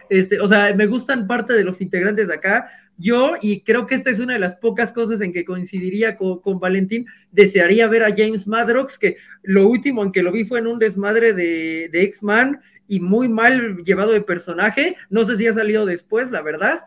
Este, 0.08 0.40
o 0.40 0.48
sea, 0.48 0.74
me 0.74 0.86
gustan 0.86 1.26
parte 1.26 1.52
de 1.52 1.64
los 1.64 1.80
integrantes 1.80 2.28
de 2.28 2.34
acá. 2.34 2.70
Yo, 2.98 3.34
y 3.40 3.60
creo 3.60 3.86
que 3.86 3.94
esta 3.94 4.10
es 4.10 4.20
una 4.20 4.32
de 4.32 4.38
las 4.38 4.56
pocas 4.56 4.92
cosas 4.92 5.20
en 5.20 5.32
que 5.32 5.44
coincidiría 5.44 6.16
con, 6.16 6.58
Valentín, 6.58 7.06
desearía 7.30 7.86
ver 7.86 8.02
a 8.02 8.14
James 8.16 8.46
Madrox, 8.46 8.98
que 8.98 9.16
lo 9.42 9.68
último 9.68 10.02
en 10.02 10.12
que 10.12 10.22
lo 10.22 10.32
vi 10.32 10.44
fue 10.44 10.60
en 10.60 10.66
un 10.66 10.78
desmadre 10.78 11.34
de, 11.34 11.88
de 11.92 12.02
X-Man 12.04 12.60
y 12.88 13.00
muy 13.00 13.28
mal 13.28 13.78
llevado 13.78 14.12
de 14.12 14.20
personaje. 14.22 14.96
No 15.10 15.24
sé 15.24 15.36
si 15.36 15.46
ha 15.46 15.52
salido 15.52 15.86
después, 15.86 16.30
la 16.30 16.42
verdad. 16.42 16.80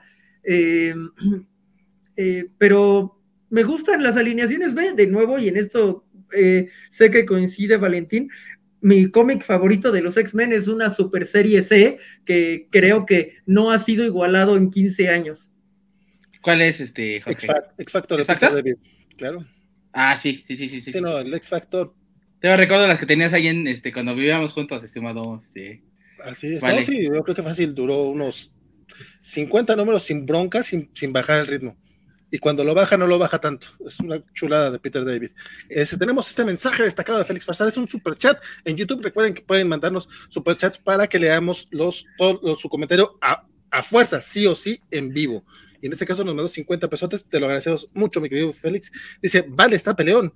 Eh, 0.43 0.95
eh, 2.17 2.47
pero 2.57 3.19
me 3.49 3.63
gustan 3.63 4.03
las 4.03 4.17
alineaciones 4.17 4.73
B, 4.73 4.93
de 4.93 5.07
nuevo, 5.07 5.37
y 5.39 5.47
en 5.47 5.57
esto 5.57 6.05
eh, 6.35 6.69
sé 6.91 7.11
que 7.11 7.25
coincide 7.25 7.77
Valentín 7.77 8.29
mi 8.81 9.09
cómic 9.11 9.43
favorito 9.43 9.91
de 9.91 10.01
los 10.01 10.17
X-Men 10.17 10.53
es 10.53 10.67
una 10.67 10.89
super 10.89 11.25
serie 11.25 11.61
C 11.61 11.97
que 12.25 12.67
creo 12.69 13.05
que 13.05 13.37
no 13.45 13.71
ha 13.71 13.79
sido 13.79 14.05
igualado 14.05 14.57
en 14.57 14.69
15 14.69 15.09
años. 15.09 15.51
¿Cuál 16.41 16.61
es 16.61 16.79
este? 16.79 17.17
X, 17.17 17.45
Factor. 17.45 18.25
claro. 19.17 19.45
Ah, 19.91 20.17
sí, 20.17 20.43
sí, 20.45 20.55
sí, 20.55 20.69
sí. 20.69 20.91
Sí, 20.91 21.01
no, 21.01 21.19
el 21.19 21.33
X 21.33 21.49
Factor. 21.49 21.93
Te 22.39 22.55
recuerdo 22.55 22.87
las 22.87 22.97
que 22.97 23.05
tenías 23.05 23.33
ahí 23.33 23.47
en, 23.47 23.67
este, 23.67 23.91
cuando 23.91 24.15
vivíamos 24.15 24.53
juntos, 24.53 24.83
estimado. 24.83 25.41
Este... 25.43 25.83
Así 26.23 26.55
es. 26.55 26.85
sí, 26.85 27.03
yo 27.03 27.23
creo 27.23 27.35
que 27.35 27.43
fácil, 27.43 27.73
duró 27.75 28.03
unos 28.03 28.53
50 29.21 29.75
números 29.75 30.03
sin 30.03 30.25
bronca, 30.25 30.63
sin, 30.63 30.89
sin 30.93 31.11
bajar 31.11 31.39
el 31.39 31.47
ritmo 31.47 31.77
y 32.31 32.37
cuando 32.37 32.63
lo 32.63 32.73
baja 32.73 32.97
no 32.97 33.07
lo 33.07 33.17
baja 33.17 33.39
tanto. 33.39 33.67
Es 33.85 33.99
una 33.99 34.19
chulada 34.33 34.71
de 34.71 34.79
Peter 34.79 35.03
David. 35.03 35.31
Este, 35.67 35.97
tenemos 35.97 36.29
este 36.29 36.45
mensaje 36.45 36.83
destacado 36.83 37.17
de 37.19 37.25
Félix 37.25 37.45
Farsal, 37.45 37.69
es 37.69 37.77
un 37.77 37.87
super 37.87 38.17
chat 38.17 38.41
en 38.65 38.75
YouTube. 38.77 39.01
Recuerden 39.01 39.33
que 39.33 39.41
pueden 39.41 39.67
mandarnos 39.67 40.07
super 40.29 40.55
chats 40.57 40.77
para 40.77 41.07
que 41.07 41.19
leamos 41.19 41.67
los, 41.71 42.05
todo, 42.17 42.55
su 42.55 42.69
comentario 42.69 43.17
a, 43.21 43.45
a, 43.71 43.83
fuerza, 43.83 44.21
sí 44.21 44.45
o 44.47 44.55
sí, 44.55 44.81
en 44.91 45.09
vivo. 45.09 45.43
Y 45.81 45.87
en 45.87 45.93
este 45.93 46.05
caso 46.05 46.23
nos 46.23 46.35
mandó 46.35 46.47
50 46.47 46.89
pesos, 46.89 47.27
te 47.29 47.39
lo 47.39 47.45
agradecemos 47.45 47.89
mucho, 47.93 48.19
mi 48.21 48.29
querido 48.29 48.51
Félix. 48.53 48.91
Dice, 49.21 49.45
vale, 49.47 49.75
está 49.75 49.95
peleón, 49.95 50.33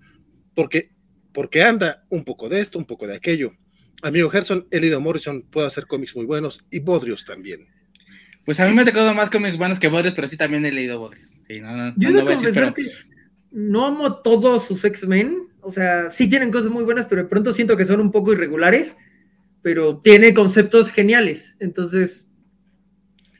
porque, 0.55 0.91
porque 1.33 1.63
anda 1.63 2.05
un 2.09 2.23
poco 2.23 2.49
de 2.49 2.61
esto, 2.61 2.79
un 2.79 2.85
poco 2.85 3.07
de 3.07 3.15
aquello. 3.15 3.53
Amigo 4.01 4.29
Gerson, 4.29 4.67
Elido 4.71 4.99
Morrison 4.99 5.43
puede 5.43 5.67
hacer 5.67 5.87
cómics 5.87 6.15
muy 6.15 6.25
buenos 6.25 6.65
y 6.69 6.79
Bodrios 6.79 7.23
también. 7.25 7.67
Pues 8.45 8.59
a 8.59 8.67
mí 8.67 8.73
me 8.73 8.81
ha 8.81 8.85
tocado 8.85 9.13
más 9.13 9.29
cómics 9.29 9.57
buenos 9.57 9.79
que 9.79 9.87
Bodrios, 9.87 10.13
pero 10.13 10.27
sí 10.27 10.35
también 10.35 10.65
he 10.65 10.71
leído 10.71 10.99
Bodrios. 10.99 11.33
no, 11.49 11.93
Yo 11.97 12.09
no, 12.11 12.73
que 12.73 12.91
no 13.51 13.85
amo 13.85 14.15
todos 14.17 14.67
sus 14.67 14.83
X-Men. 14.83 15.47
O 15.61 15.71
sea, 15.71 16.09
sí 16.09 16.27
tienen 16.27 16.51
cosas 16.51 16.69
muy 16.69 16.83
buenas, 16.83 17.05
pero 17.05 17.23
de 17.23 17.29
pronto 17.29 17.53
siento 17.53 17.77
que 17.77 17.85
son 17.85 18.01
un 18.01 18.11
poco 18.11 18.33
irregulares. 18.33 18.97
Pero 19.61 19.99
tiene 19.99 20.33
conceptos 20.33 20.91
geniales. 20.91 21.55
Entonces. 21.59 22.27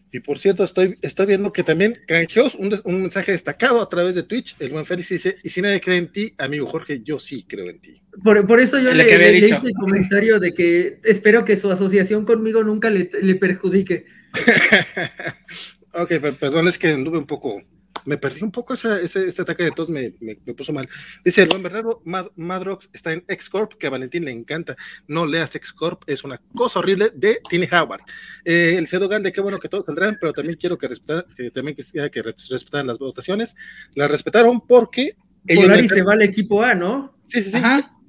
Y 0.09 0.19
por 0.19 0.37
cierto, 0.37 0.63
estoy, 0.63 0.95
estoy 1.01 1.25
viendo 1.25 1.51
que 1.51 1.63
también 1.63 1.97
canjeó 2.07 2.45
un, 2.59 2.73
un 2.85 3.01
mensaje 3.01 3.31
destacado 3.33 3.81
a 3.81 3.89
través 3.89 4.15
de 4.15 4.23
Twitch. 4.23 4.55
El 4.59 4.71
buen 4.71 4.85
Félix 4.85 5.09
dice: 5.09 5.35
Y 5.43 5.49
si 5.49 5.61
nadie 5.61 5.81
cree 5.81 5.97
en 5.97 6.11
ti, 6.13 6.33
amigo 6.37 6.67
Jorge, 6.67 7.01
yo 7.03 7.19
sí 7.19 7.43
creo 7.45 7.69
en 7.69 7.81
ti. 7.81 8.01
Por, 8.23 8.47
por 8.47 8.61
eso 8.61 8.79
yo 8.79 8.93
le, 8.93 9.03
le, 9.03 9.37
hice 9.37 9.59
el 9.61 9.73
comentario 9.73 10.39
de 10.39 10.53
que 10.53 10.99
espero 11.03 11.43
que 11.43 11.57
su 11.57 11.69
asociación 11.71 12.23
conmigo 12.25 12.63
nunca 12.63 12.89
le, 12.89 13.09
le 13.21 13.35
perjudique. 13.35 14.05
ok, 15.93 16.09
perdón, 16.39 16.67
es 16.67 16.77
que 16.77 16.89
anduve 16.89 17.17
un 17.17 17.25
poco, 17.25 17.61
me 18.05 18.17
perdí 18.17 18.43
un 18.43 18.51
poco 18.51 18.73
ese, 18.73 19.03
ese, 19.03 19.41
ataque 19.41 19.63
de 19.63 19.71
tos, 19.71 19.89
me, 19.89 20.13
me, 20.19 20.35
puso 20.35 20.73
mal. 20.73 20.87
Dice 21.23 21.43
el 21.43 21.49
buen 21.49 21.63
Bernardo, 21.63 22.01
Madrox 22.35 22.89
está 22.93 23.13
en 23.13 23.23
X-Corp, 23.27 23.73
que 23.73 23.87
a 23.87 23.89
Valentín 23.89 24.25
le 24.25 24.31
encanta. 24.31 24.75
No 25.07 25.25
leas 25.25 25.55
X-Corp, 25.55 26.03
es 26.07 26.23
una 26.23 26.41
cosa 26.55 26.79
horrible 26.79 27.11
de 27.13 27.39
Tiny 27.49 27.67
Howard. 27.71 28.01
Eh, 28.43 28.75
el 28.77 28.87
Cedo 28.87 29.07
Gande, 29.07 29.31
qué 29.31 29.41
bueno 29.41 29.59
que 29.59 29.69
todos 29.69 29.85
saldrán, 29.85 30.17
pero 30.19 30.33
también 30.33 30.57
quiero 30.59 30.77
que 30.77 30.87
respetar, 30.87 31.25
que 31.35 31.51
también 31.51 31.75
quisiera 31.75 32.09
que 32.09 32.21
respetaran 32.21 32.87
las 32.87 32.97
votaciones. 32.97 33.55
Las 33.95 34.11
respetaron 34.11 34.61
porque 34.61 35.15
ellos 35.47 35.67
no 35.67 35.87
se 35.87 36.01
va 36.01 36.13
al 36.13 36.21
equipo 36.21 36.63
A, 36.63 36.75
¿no? 36.75 37.17
Sí, 37.27 37.41
sí, 37.41 37.51
sí. 37.51 37.61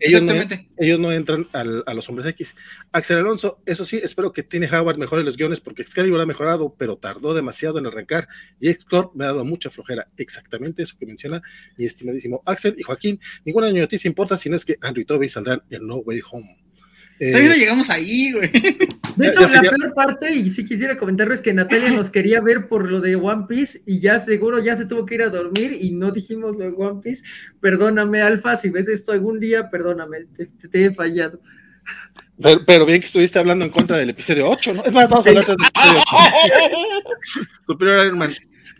Ellos 0.04 0.22
no, 0.22 0.32
ellos 0.76 1.00
no, 1.00 1.12
entran 1.12 1.48
a 1.52 1.94
los 1.94 2.08
hombres 2.08 2.26
X. 2.28 2.54
Axel 2.92 3.18
Alonso, 3.18 3.60
eso 3.64 3.84
sí, 3.84 4.00
espero 4.02 4.32
que 4.32 4.42
tiene 4.42 4.68
Howard 4.68 4.98
mejore 4.98 5.24
los 5.24 5.36
guiones 5.36 5.60
porque 5.60 5.82
Excalibur 5.82 6.20
ha 6.20 6.26
mejorado, 6.26 6.74
pero 6.76 6.96
tardó 6.96 7.34
demasiado 7.34 7.78
en 7.78 7.86
arrancar 7.86 8.28
y 8.60 8.68
X-Corp 8.68 9.14
me 9.14 9.24
ha 9.24 9.28
dado 9.28 9.44
mucha 9.44 9.70
flojera. 9.70 10.08
Exactamente 10.16 10.82
eso 10.82 10.96
que 10.98 11.06
menciona 11.06 11.40
mi 11.76 11.86
estimadísimo 11.86 12.42
Axel 12.44 12.74
y 12.78 12.82
Joaquín. 12.82 13.20
Ninguna 13.44 13.72
noticia 13.72 14.08
importa 14.08 14.36
si 14.36 14.50
no 14.50 14.56
es 14.56 14.64
que 14.64 14.76
Andrew 14.80 15.02
y 15.02 15.06
Toby 15.06 15.28
saldrán 15.28 15.62
en 15.70 15.86
No 15.86 15.96
Way 15.96 16.22
Home. 16.30 16.63
Todavía 17.18 17.48
no 17.48 17.54
llegamos 17.54 17.90
ahí, 17.90 18.32
güey. 18.32 18.50
De 19.16 19.28
hecho, 19.28 19.40
la 19.40 19.60
peor 19.60 19.94
parte, 19.94 20.32
y 20.32 20.50
sí 20.50 20.64
quisiera 20.64 20.96
comentarlo, 20.96 21.32
es 21.32 21.40
que 21.40 21.54
Natalia 21.54 21.92
nos 21.92 22.10
quería 22.10 22.40
ver 22.40 22.66
por 22.66 22.90
lo 22.90 23.00
de 23.00 23.14
One 23.14 23.46
Piece 23.48 23.82
y 23.86 24.00
ya 24.00 24.18
seguro 24.18 24.62
ya 24.62 24.74
se 24.74 24.86
tuvo 24.86 25.06
que 25.06 25.14
ir 25.14 25.22
a 25.22 25.28
dormir 25.28 25.78
y 25.80 25.92
no 25.92 26.10
dijimos 26.10 26.56
lo 26.56 26.64
de 26.64 26.74
One 26.76 27.00
Piece. 27.02 27.22
Perdóname, 27.60 28.22
Alfa, 28.22 28.56
si 28.56 28.70
ves 28.70 28.88
esto 28.88 29.12
algún 29.12 29.38
día, 29.38 29.70
perdóname, 29.70 30.26
te, 30.70 30.84
he 30.84 30.92
fallado. 30.92 31.40
Pero, 32.66 32.84
bien 32.84 33.00
que 33.00 33.06
estuviste 33.06 33.38
hablando 33.38 33.64
en 33.64 33.70
contra 33.70 33.96
del 33.96 34.10
episodio 34.10 34.50
8, 34.50 34.74
¿no? 34.74 34.84
Es 34.84 34.92
más, 34.92 35.08
vamos 35.08 35.24
a 35.24 35.28
hablar 35.28 35.46
del 35.46 35.54
episodio 35.54 36.00
8. 36.00 36.76
Superior 37.66 38.06
Iron 38.06 38.18
Man. 38.18 38.30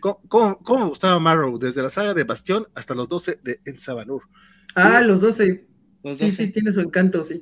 ¿Cómo, 0.01 0.59
¿Cómo, 0.61 0.79
me 0.81 0.89
gustaba 0.89 1.17
Marrow? 1.19 1.57
Desde 1.57 1.81
la 1.81 1.89
saga 1.89 2.13
de 2.13 2.25
Bastión 2.25 2.67
hasta 2.75 2.93
los 2.93 3.07
12 3.07 3.39
de 3.41 3.61
En 3.65 3.79
Sabanur. 3.79 4.23
Ah, 4.75 4.99
los 5.01 5.21
12. 5.21 5.65
Los 6.03 6.19
12. 6.19 6.31
Sí, 6.31 6.45
sí, 6.45 6.51
tiene 6.51 6.73
su 6.73 6.81
encanto, 6.81 7.23
sí. 7.23 7.41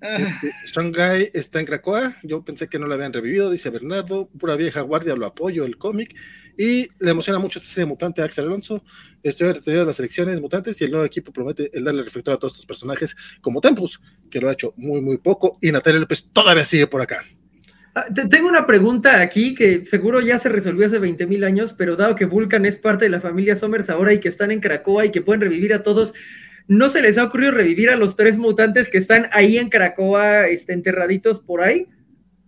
Este, 0.00 0.52
Strong 0.66 0.94
Guy 0.94 1.30
está 1.34 1.60
en 1.60 1.66
Cracoa. 1.66 2.16
Yo 2.22 2.42
pensé 2.44 2.68
que 2.68 2.78
no 2.78 2.86
lo 2.86 2.94
habían 2.94 3.12
revivido, 3.12 3.50
dice 3.50 3.70
Bernardo. 3.70 4.28
Pura 4.38 4.56
vieja 4.56 4.80
guardia, 4.80 5.14
lo 5.14 5.26
apoyo, 5.26 5.64
el 5.64 5.76
cómic. 5.76 6.14
Y 6.56 6.88
le 6.98 7.10
emociona 7.10 7.38
mucho 7.38 7.58
esta 7.58 7.70
serie 7.70 7.86
mutante 7.86 8.22
a 8.22 8.24
Axel 8.24 8.44
Alonso. 8.44 8.84
Estoy 9.22 9.48
entretenido 9.48 9.82
de 9.82 9.86
las 9.86 9.98
elecciones 9.98 10.40
mutantes 10.40 10.80
y 10.80 10.84
el 10.84 10.90
nuevo 10.90 11.06
equipo 11.06 11.32
promete 11.32 11.70
el 11.72 11.84
darle 11.84 12.02
reflector 12.02 12.34
a 12.34 12.38
todos 12.38 12.54
estos 12.54 12.66
personajes 12.66 13.16
como 13.40 13.60
Tempus, 13.60 14.00
que 14.30 14.40
lo 14.40 14.48
ha 14.48 14.52
hecho 14.52 14.74
muy, 14.76 15.00
muy 15.00 15.18
poco. 15.18 15.58
Y 15.60 15.72
Natalia 15.72 16.00
López 16.00 16.28
todavía 16.32 16.64
sigue 16.64 16.86
por 16.86 17.02
acá. 17.02 17.22
Ah, 17.94 18.06
tengo 18.30 18.48
una 18.48 18.66
pregunta 18.66 19.20
aquí 19.20 19.54
que 19.54 19.84
seguro 19.84 20.20
ya 20.20 20.38
se 20.38 20.48
resolvió 20.48 20.86
hace 20.86 21.00
20 21.00 21.26
mil 21.26 21.42
años, 21.42 21.72
pero 21.72 21.96
dado 21.96 22.14
que 22.14 22.24
Vulcan 22.24 22.64
es 22.64 22.76
parte 22.76 23.06
de 23.06 23.10
la 23.10 23.20
familia 23.20 23.56
Somers 23.56 23.90
ahora 23.90 24.12
y 24.12 24.20
que 24.20 24.28
están 24.28 24.52
en 24.52 24.60
Cracoa 24.60 25.06
y 25.06 25.10
que 25.10 25.22
pueden 25.22 25.40
revivir 25.40 25.74
a 25.74 25.82
todos, 25.82 26.14
¿no 26.70 26.88
se 26.88 27.02
les 27.02 27.18
ha 27.18 27.24
ocurrido 27.24 27.50
revivir 27.50 27.90
a 27.90 27.96
los 27.96 28.14
tres 28.14 28.38
mutantes 28.38 28.88
que 28.88 28.98
están 28.98 29.28
ahí 29.32 29.58
en 29.58 29.68
Cracoa, 29.68 30.46
este, 30.46 30.72
enterraditos 30.72 31.40
por 31.40 31.60
ahí? 31.62 31.88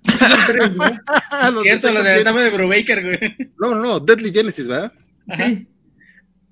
Tres, 0.46 0.70
¿no? 0.76 1.60
Cierto, 1.62 1.92
lo 1.92 1.98
de 2.02 2.04
la 2.04 2.16
etapa 2.18 2.40
de 2.42 2.50
Brubaker, 2.50 3.02
güey. 3.02 3.36
No, 3.58 3.74
no, 3.74 3.98
Deadly 4.00 4.32
Genesis, 4.32 4.66
¿verdad? 4.68 4.92
Sí. 5.36 5.66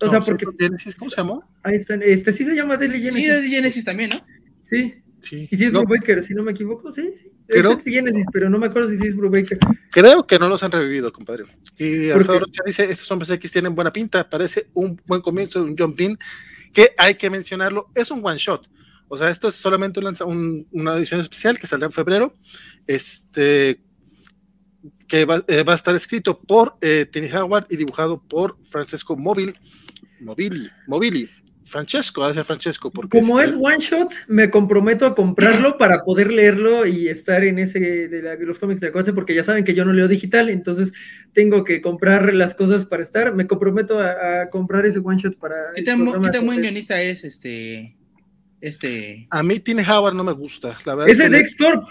O 0.01 0.07
No, 0.07 0.11
sea, 0.11 0.21
porque 0.21 0.47
Genesis, 0.59 0.95
¿cómo 0.97 1.11
se 1.11 1.19
llamó? 1.19 1.45
ahí 1.63 1.77
están, 1.77 2.03
este 2.03 2.33
sí 2.33 2.45
se 2.45 2.55
llama 2.55 2.77
Deadly 2.77 2.99
Sí, 3.11 3.23
Genesis. 3.23 3.43
de 3.43 3.49
Genesis 3.49 3.85
también, 3.85 4.11
¿no? 4.11 4.25
Sí, 4.63 4.95
Sí. 5.23 5.47
y 5.51 5.57
si 5.57 5.65
es 5.67 5.73
No, 5.73 5.81
Brubaker, 5.83 6.25
si 6.25 6.33
no 6.35 6.43
me 6.43 6.53
equivoco, 6.53 6.91
sí. 6.91 7.13
Creo- 7.47 7.71
Es 7.73 7.77
Deadly 7.85 7.93
Genesis, 7.93 8.27
pero 8.33 8.49
no 8.51 8.59
me 8.59 8.67
acuerdo 8.67 8.89
si 8.91 8.99
sí 8.99 9.07
es 9.09 9.15
Brubaker. 9.17 9.59
Creo 9.91 10.27
que 10.27 10.39
no 10.39 10.49
los 10.49 10.63
han 10.63 10.73
revivido, 10.73 11.13
compadre. 11.13 11.45
Y 11.79 12.09
¿Por 12.09 12.19
Alfredo? 12.19 12.41
Rocha 12.41 12.63
dice, 12.67 12.91
estos 12.91 13.11
hombres 13.13 13.31
X 13.31 13.53
tienen 13.53 13.75
buena 13.75 13.93
pinta, 13.93 14.29
parece 14.29 14.69
un 14.75 15.01
buen 15.07 15.21
comienzo 15.21 15.63
de 15.63 15.71
un 15.71 15.77
jump 15.77 16.01
in, 16.01 16.19
que 16.73 16.95
hay 16.97 17.15
que 17.15 17.31
mencionarlo, 17.31 17.91
es 17.95 18.11
un 18.11 18.25
one 18.25 18.39
shot. 18.39 18.69
O 19.09 19.19
sea, 19.19 19.29
esto 19.29 19.49
es 19.49 19.57
solamente 19.57 20.01
un 20.01 20.67
una 20.71 20.97
edición 20.97 21.21
especial 21.21 21.59
que 21.59 21.67
saldrá 21.67 21.87
en 21.87 21.93
febrero, 21.93 22.35
este, 22.87 23.83
que 25.09 25.25
va, 25.25 25.45
eh, 25.49 25.65
va 25.65 25.73
a 25.73 25.77
estar 25.77 25.95
escrito 25.95 26.41
por 26.41 26.77
eh, 26.81 27.07
Tiny 27.11 27.31
Howard 27.33 27.67
y 27.71 27.77
dibujado 27.77 28.23
por 28.23 28.57
Francesco 28.65 29.17
Móvil, 29.17 29.59
Mobili, 30.21 30.71
Mobili, 30.87 31.29
Francesco, 31.71 32.23
ha 32.25 32.29
de 32.29 32.35
ser 32.35 32.45
Francesco, 32.45 32.91
porque 32.91 33.19
Como 33.21 33.41
este, 33.41 33.57
es 33.57 33.63
one 33.63 33.79
shot, 33.79 34.13
me 34.29 34.51
comprometo 34.51 35.07
a 35.07 35.15
comprarlo 35.15 35.79
para 35.79 36.05
poder 36.05 36.31
leerlo 36.33 36.85
y 36.87 37.09
estar 37.09 37.43
en 37.45 37.59
ese 37.59 37.81
de, 37.81 38.23
la- 38.23 38.37
de 38.37 38.45
los 38.45 38.59
cómics 38.59 38.81
de 38.81 38.89
Acuance, 38.89 39.13
porque 39.13 39.35
ya 39.35 39.45
saben 39.45 39.65
que 39.65 39.75
yo 39.75 39.85
no 39.85 39.93
leo 39.93 40.09
digital, 40.09 40.49
entonces 40.51 40.93
tengo 41.33 41.65
que 41.65 41.81
comprar 41.81 42.35
las 42.35 42.55
cosas 42.55 42.85
para 42.87 43.03
estar. 43.03 43.35
Me 43.35 43.47
comprometo 43.47 43.99
a, 43.99 44.43
a 44.43 44.51
comprar 44.51 44.85
ese 44.85 44.99
one 44.99 45.17
shot 45.21 45.39
para. 45.39 45.55
¿Qué 45.75 45.81
el 45.81 45.87
tan, 45.87 46.05
qué 46.33 46.39
buen 46.41 46.61
guionista 46.61 47.01
es 47.01 47.25
este? 47.25 47.97
Este. 48.61 49.27
a 49.31 49.43
mí 49.43 49.59
Tiny 49.59 49.83
Howard 49.89 50.15
no 50.15 50.23
me 50.25 50.33
gusta, 50.33 50.77
la 50.85 50.95
verdad 50.95 51.09
Es 51.09 51.13
es 51.13 51.19
de 51.19 51.25
que 51.25 51.31
le- 51.31 51.39
Dex 51.39 51.57
Corp. 51.57 51.85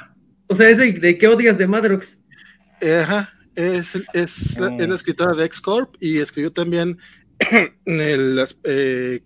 O 0.48 0.56
sea, 0.56 0.70
es 0.70 0.78
de, 0.78 0.92
de 0.94 1.18
qué 1.18 1.28
odias 1.28 1.58
de 1.58 1.66
Madrox. 1.68 2.20
Eh, 2.82 2.98
Ajá, 3.04 3.34
es, 3.56 3.96
es, 4.14 4.60
la, 4.60 4.68
Oh. 4.68 4.78
es 4.80 4.88
la 4.88 4.96
escritora 4.96 5.36
de 5.36 5.46
X-Corp 5.46 5.96
y 6.00 6.18
escribió 6.20 6.52
también 6.52 6.98
el- 7.86 8.36
las, 8.36 8.58
eh, 8.64 9.22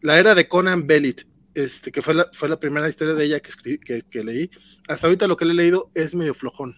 la 0.00 0.18
era 0.18 0.34
de 0.34 0.48
Conan 0.48 0.86
Bellit, 0.86 1.22
este, 1.54 1.90
que 1.90 2.02
fue 2.02 2.14
la, 2.14 2.28
fue 2.32 2.48
la 2.48 2.58
primera 2.60 2.88
historia 2.88 3.14
de 3.14 3.24
ella 3.24 3.40
que, 3.40 3.48
escribí, 3.50 3.78
que, 3.78 4.02
que 4.02 4.24
leí. 4.24 4.50
Hasta 4.88 5.06
ahorita 5.06 5.26
lo 5.26 5.36
que 5.36 5.44
le 5.44 5.52
he 5.52 5.56
leído 5.56 5.90
es 5.94 6.14
medio 6.14 6.34
flojón. 6.34 6.74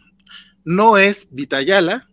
No 0.65 0.99
es 0.99 1.29
Vitayala. 1.31 2.09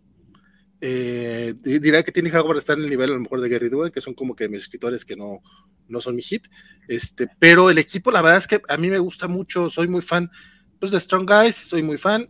Eh, 0.80 1.54
di- 1.62 1.78
dirá 1.78 2.02
que 2.02 2.12
tiene 2.12 2.30
Howard 2.36 2.58
está 2.58 2.74
en 2.74 2.80
el 2.84 2.90
nivel 2.90 3.10
a 3.10 3.14
lo 3.14 3.20
mejor 3.20 3.40
de 3.40 3.48
Gary 3.48 3.68
Dugan, 3.68 3.90
que 3.90 4.00
son 4.00 4.14
como 4.14 4.36
que 4.36 4.48
mis 4.48 4.62
escritores 4.62 5.04
que 5.04 5.16
no, 5.16 5.40
no 5.88 6.00
son 6.00 6.14
mi 6.16 6.22
hit. 6.22 6.46
Este, 6.88 7.28
pero 7.38 7.70
el 7.70 7.78
equipo, 7.78 8.10
la 8.10 8.22
verdad 8.22 8.38
es 8.38 8.46
que 8.46 8.60
a 8.68 8.76
mí 8.76 8.88
me 8.88 8.98
gusta 8.98 9.26
mucho, 9.28 9.70
soy 9.70 9.88
muy 9.88 10.02
fan 10.02 10.30
pues, 10.78 10.92
de 10.92 11.00
Strong 11.00 11.28
Guys, 11.28 11.56
soy 11.56 11.82
muy 11.82 11.96
fan. 11.98 12.28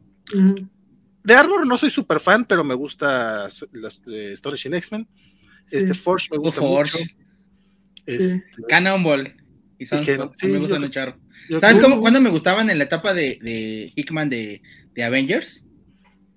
De 1.24 1.35
Arbor 1.35 1.66
no 1.66 1.77
soy 1.77 1.91
súper 1.91 2.20
fan, 2.20 2.45
pero 2.45 2.62
me 2.62 2.74
gusta 2.74 3.49
las 3.73 4.03
de 4.05 4.33
Astonishing 4.33 4.74
X-Men. 4.74 5.09
Este 5.70 5.95
Sí. 5.95 6.01
Forge 6.01 6.28
me 6.31 6.39
gusta 6.39 6.61
Forge. 6.61 6.99
mucho. 7.01 7.15
Este, 8.07 8.43
Cannonball. 8.69 9.35
Y 9.78 9.87
son, 9.87 10.03
Y 10.03 10.07
que- 10.07 10.16
son- 10.16 10.33
sí, 10.37 10.47
me 10.49 10.59
gustan 10.59 10.81
yo- 10.81 10.87
un 10.87 10.91
charro. 10.93 11.19
¿Sabes 11.61 11.78
cómo, 11.81 12.01
cuándo 12.01 12.20
me 12.20 12.31
gustaban 12.31 12.70
en 12.70 12.78
la 12.78 12.85
etapa 12.85 13.15
de, 13.15 13.39
de 13.43 13.93
Hickman 13.95 14.28
de, 14.31 14.62
de 14.95 15.05
Avengers? 15.05 15.66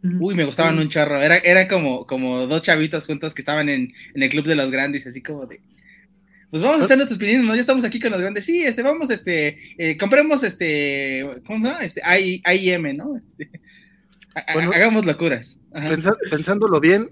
Uy, 0.03 0.35
me 0.35 0.45
gustaban 0.45 0.75
Sí. 0.75 0.81
un 0.83 0.89
charro. 0.89 1.19
Era, 1.21 1.37
era 1.37 1.67
como, 1.67 2.05
como 2.05 2.47
dos 2.47 2.61
chavitos 2.61 3.05
juntos 3.05 3.33
que 3.33 3.41
estaban 3.41 3.69
en, 3.69 3.91
en 4.13 4.23
el 4.23 4.29
club 4.29 4.45
de 4.45 4.55
los 4.55 4.71
grandes, 4.71 5.05
así 5.07 5.21
como 5.21 5.45
de. 5.45 5.61
Pues 6.51 6.63
vamos 6.63 6.81
a 6.81 6.85
hacer 6.85 6.97
nuestros 6.97 7.19
pininos, 7.19 7.45
¿no? 7.45 7.53
Ya 7.55 7.61
estamos 7.61 7.85
aquí 7.85 7.99
con 7.99 8.11
los 8.11 8.21
grandes. 8.21 8.43
Sí, 8.45 8.63
este, 8.63 8.81
vamos, 8.81 9.09
este, 9.09 9.57
eh, 9.77 9.97
compremos 9.97 10.41
este, 10.43 11.23
¿cómo 11.45 11.65
se 11.65 11.71
llama? 11.71 11.85
Este, 11.85 12.01
I- 12.19 12.41
IM, 12.45 12.95
¿no? 12.97 13.17
Este, 13.17 13.49
Bueno. 14.53 14.71
hagamos 14.73 15.05
locuras. 15.05 15.59
Pensándolo 16.31 16.79
bien, 16.79 17.09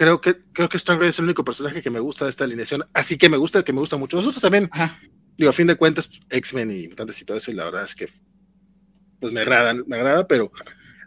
creo 0.00 0.18
que 0.18 0.34
creo 0.54 0.70
que 0.70 0.78
Strong 0.78 0.98
Guy 0.98 1.08
es 1.08 1.18
el 1.18 1.26
único 1.26 1.44
personaje 1.44 1.82
que 1.82 1.90
me 1.90 2.00
gusta 2.00 2.24
de 2.24 2.30
esta 2.30 2.44
alineación. 2.44 2.82
Así 2.94 3.18
que 3.18 3.28
me 3.28 3.36
gusta, 3.36 3.62
que 3.62 3.74
me 3.74 3.80
gusta 3.80 3.98
mucho. 3.98 4.16
Nosotros 4.16 4.40
también, 4.40 4.66
Ajá. 4.72 4.98
digo, 5.36 5.50
a 5.50 5.52
fin 5.52 5.66
de 5.66 5.76
cuentas, 5.76 6.08
X-Men 6.30 6.70
y 6.70 6.88
mutantes 6.88 7.20
y 7.20 7.26
todo 7.26 7.36
eso, 7.36 7.50
y 7.50 7.54
la 7.54 7.66
verdad 7.66 7.84
es 7.84 7.94
que 7.94 8.08
pues 9.20 9.30
me 9.34 9.40
agradan, 9.40 9.84
me 9.86 9.96
agrada, 9.96 10.26
pero 10.26 10.50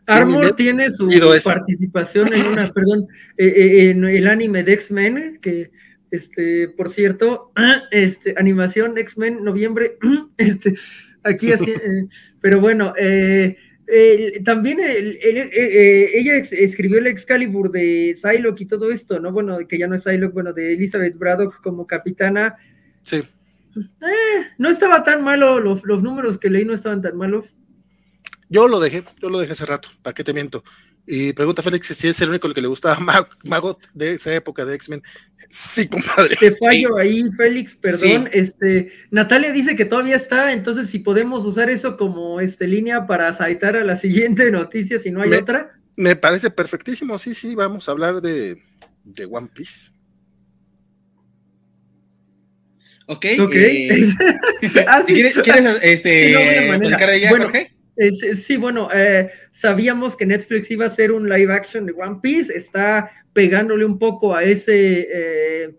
Armor 0.06 0.56
tiene 0.56 0.92
su 0.92 1.10
participación 1.44 2.32
en 2.36 2.46
una, 2.46 2.68
perdón, 2.74 3.08
eh, 3.36 3.48
eh, 3.48 3.90
en 3.90 4.04
el 4.04 4.28
anime 4.28 4.62
de 4.62 4.74
X-Men, 4.74 5.40
que, 5.42 5.72
este, 6.12 6.68
por 6.68 6.92
cierto, 6.92 7.52
este, 7.90 8.36
animación 8.38 8.96
X-Men, 9.00 9.44
noviembre, 9.44 9.98
este, 10.38 10.76
aquí 11.24 11.52
así, 11.52 11.72
eh, 11.72 12.06
pero 12.40 12.62
bueno, 12.62 12.94
eh, 13.00 13.58
eh, 13.96 14.42
también 14.44 14.80
el- 14.80 15.20
el- 15.22 15.38
eh, 15.38 15.50
eh, 15.54 16.12
ella 16.16 16.36
escribió 16.38 16.98
el 17.00 17.08
Excalibur 17.08 17.72
de 17.72 18.16
Psylocke 18.20 18.62
y 18.62 18.66
todo 18.66 18.92
esto, 18.92 19.20
¿no? 19.20 19.32
Bueno, 19.32 19.60
que 19.68 19.78
ya 19.78 19.88
no 19.88 19.96
es 19.96 20.04
Psylocke, 20.04 20.34
bueno, 20.34 20.52
de 20.54 20.74
Elizabeth 20.74 21.18
Braddock 21.18 21.62
como 21.62 21.86
capitana. 21.88 22.58
sí. 23.04 23.22
No 24.60 24.70
estaba 24.70 25.04
tan 25.04 25.24
malo, 25.24 25.60
los, 25.60 25.84
los 25.84 26.04
números 26.04 26.38
que 26.38 26.50
leí 26.50 26.64
no 26.64 26.74
estaban 26.74 27.02
tan 27.02 27.18
malos. 27.18 27.56
Yo 28.50 28.68
lo 28.68 28.80
dejé, 28.80 29.04
yo 29.22 29.30
lo 29.30 29.40
dejé 29.40 29.54
hace 29.54 29.66
rato, 29.66 29.90
¿para 30.04 30.14
qué 30.14 30.24
te 30.24 30.32
miento? 30.34 30.64
Y 31.06 31.34
pregunta 31.34 31.62
Félix 31.62 31.88
si 31.88 32.08
es 32.08 32.22
el 32.22 32.30
único 32.30 32.52
que 32.54 32.62
le 32.62 32.68
gustaba 32.68 32.98
Mag- 33.00 33.28
Magot 33.44 33.78
de 33.94 34.12
esa 34.14 34.34
época 34.34 34.64
de 34.64 34.76
X-Men. 34.76 35.02
Sí, 35.50 35.88
compadre. 35.88 36.38
Te 36.38 36.56
fallo 36.56 36.98
ahí, 36.98 37.24
Félix, 37.36 37.76
perdón. 37.76 38.30
Este, 38.32 38.92
Natalia 39.12 39.52
dice 39.52 39.76
que 39.76 39.84
todavía 39.86 40.16
está, 40.16 40.54
entonces 40.54 40.90
si 40.90 41.00
podemos 41.00 41.44
usar 41.46 41.70
eso 41.70 41.98
como 41.98 42.40
este 42.40 42.68
línea 42.68 43.06
para 43.06 43.34
saltar 43.34 43.76
a 43.76 43.84
la 43.84 43.96
siguiente 43.98 44.50
noticia, 44.50 44.98
si 44.98 45.12
no 45.12 45.22
hay 45.22 45.30
Me- 45.30 45.38
otra. 45.38 45.74
Me 45.96 46.16
parece 46.16 46.50
perfectísimo, 46.50 47.20
sí, 47.20 47.34
sí, 47.34 47.54
vamos 47.54 47.88
a 47.88 47.92
hablar 47.92 48.22
de, 48.22 48.58
de 49.04 49.26
One 49.30 49.50
Piece. 49.54 49.92
Ok. 53.08 53.26
Ok. 53.42 53.54
eh, 53.56 54.08
Ah, 54.88 55.04
sí. 55.06 55.14
¿Quieres, 55.14 55.38
quieres, 55.40 55.80
este, 55.84 56.32
no, 56.32 56.68
manera. 56.70 56.98
de 56.98 57.18
ella, 57.18 57.30
Bueno, 57.30 57.46
Jorge? 57.46 57.74
Es- 57.96 58.44
sí, 58.46 58.58
bueno, 58.58 58.90
eh, 58.94 59.30
sabíamos 59.52 60.16
que 60.16 60.26
Netflix 60.26 60.72
iba 60.72 60.86
a 60.86 60.88
hacer 60.88 61.12
un 61.12 61.30
live 61.30 61.54
action 61.54 61.86
de 61.86 61.94
One 61.94 62.20
Piece, 62.22 62.52
está 62.56 63.12
pegándole 63.34 63.86
un 63.86 64.00
poco 64.00 64.36
a 64.36 64.44
ese, 64.44 65.08
eh, 65.14 65.76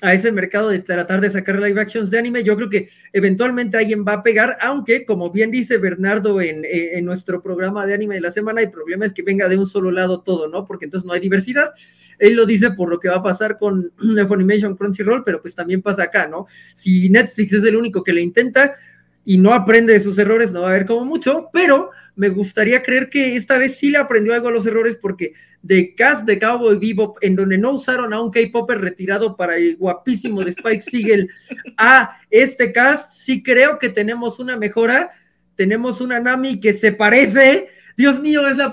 a 0.00 0.14
ese 0.14 0.32
mercado 0.32 0.70
de 0.70 0.80
tratar 0.80 1.20
de 1.20 1.30
sacar 1.30 1.60
live 1.60 1.80
actions 1.80 2.10
de 2.10 2.18
anime. 2.18 2.42
Yo 2.42 2.56
creo 2.56 2.68
que 2.68 2.88
eventualmente 3.12 3.76
alguien 3.76 4.04
va 4.06 4.14
a 4.14 4.22
pegar, 4.24 4.58
aunque, 4.60 5.04
como 5.06 5.30
bien 5.30 5.52
dice 5.52 5.78
Bernardo 5.78 6.40
en, 6.40 6.64
eh, 6.64 6.98
en 6.98 7.04
nuestro 7.04 7.40
programa 7.42 7.86
de 7.86 7.94
anime 7.94 8.16
de 8.16 8.20
la 8.22 8.32
semana, 8.32 8.60
el 8.60 8.72
problema 8.72 9.06
es 9.06 9.12
que 9.12 9.22
venga 9.22 9.48
de 9.48 9.56
un 9.58 9.66
solo 9.66 9.92
lado 9.92 10.20
todo, 10.22 10.48
¿no? 10.48 10.64
Porque 10.66 10.86
entonces 10.86 11.06
no 11.06 11.12
hay 11.12 11.20
diversidad. 11.20 11.70
Él 12.18 12.34
lo 12.34 12.46
dice 12.46 12.72
por 12.72 12.88
lo 12.90 12.98
que 13.00 13.08
va 13.08 13.16
a 13.16 13.22
pasar 13.22 13.58
con 13.58 13.92
Funimation 14.28 14.76
Crunchyroll, 14.76 15.22
pero 15.24 15.40
pues 15.40 15.54
también 15.54 15.82
pasa 15.82 16.04
acá, 16.04 16.26
¿no? 16.26 16.46
Si 16.74 17.08
Netflix 17.08 17.52
es 17.52 17.64
el 17.64 17.76
único 17.76 18.02
que 18.02 18.12
le 18.12 18.20
intenta, 18.22 18.74
y 19.24 19.38
no 19.38 19.54
aprende 19.54 19.92
de 19.92 20.00
sus 20.00 20.18
errores, 20.18 20.52
no 20.52 20.62
va 20.62 20.68
a 20.68 20.70
haber 20.70 20.86
como 20.86 21.04
mucho, 21.04 21.48
pero 21.52 21.90
me 22.16 22.28
gustaría 22.28 22.82
creer 22.82 23.08
que 23.08 23.36
esta 23.36 23.56
vez 23.56 23.76
sí 23.76 23.90
le 23.90 23.98
aprendió 23.98 24.34
algo 24.34 24.48
a 24.48 24.52
los 24.52 24.66
errores 24.66 24.98
porque 25.00 25.32
de 25.62 25.94
cast 25.94 26.24
de 26.26 26.38
Cowboy 26.38 26.76
Bebop, 26.76 27.18
en 27.20 27.36
donde 27.36 27.56
no 27.56 27.70
usaron 27.72 28.12
a 28.12 28.20
un 28.20 28.32
K-Popper 28.32 28.80
retirado 28.80 29.36
para 29.36 29.56
el 29.56 29.76
guapísimo 29.76 30.42
de 30.42 30.50
Spike 30.50 30.82
Siegel 30.82 31.30
a 31.76 32.18
este 32.30 32.72
cast, 32.72 33.12
sí 33.12 33.42
creo 33.42 33.78
que 33.78 33.88
tenemos 33.88 34.40
una 34.40 34.56
mejora, 34.56 35.12
tenemos 35.54 36.00
una 36.00 36.18
Nami 36.18 36.60
que 36.60 36.74
se 36.74 36.92
parece, 36.92 37.68
Dios 37.96 38.20
mío, 38.20 38.46
es 38.48 38.56
la... 38.56 38.72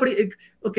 Ok, 0.61 0.77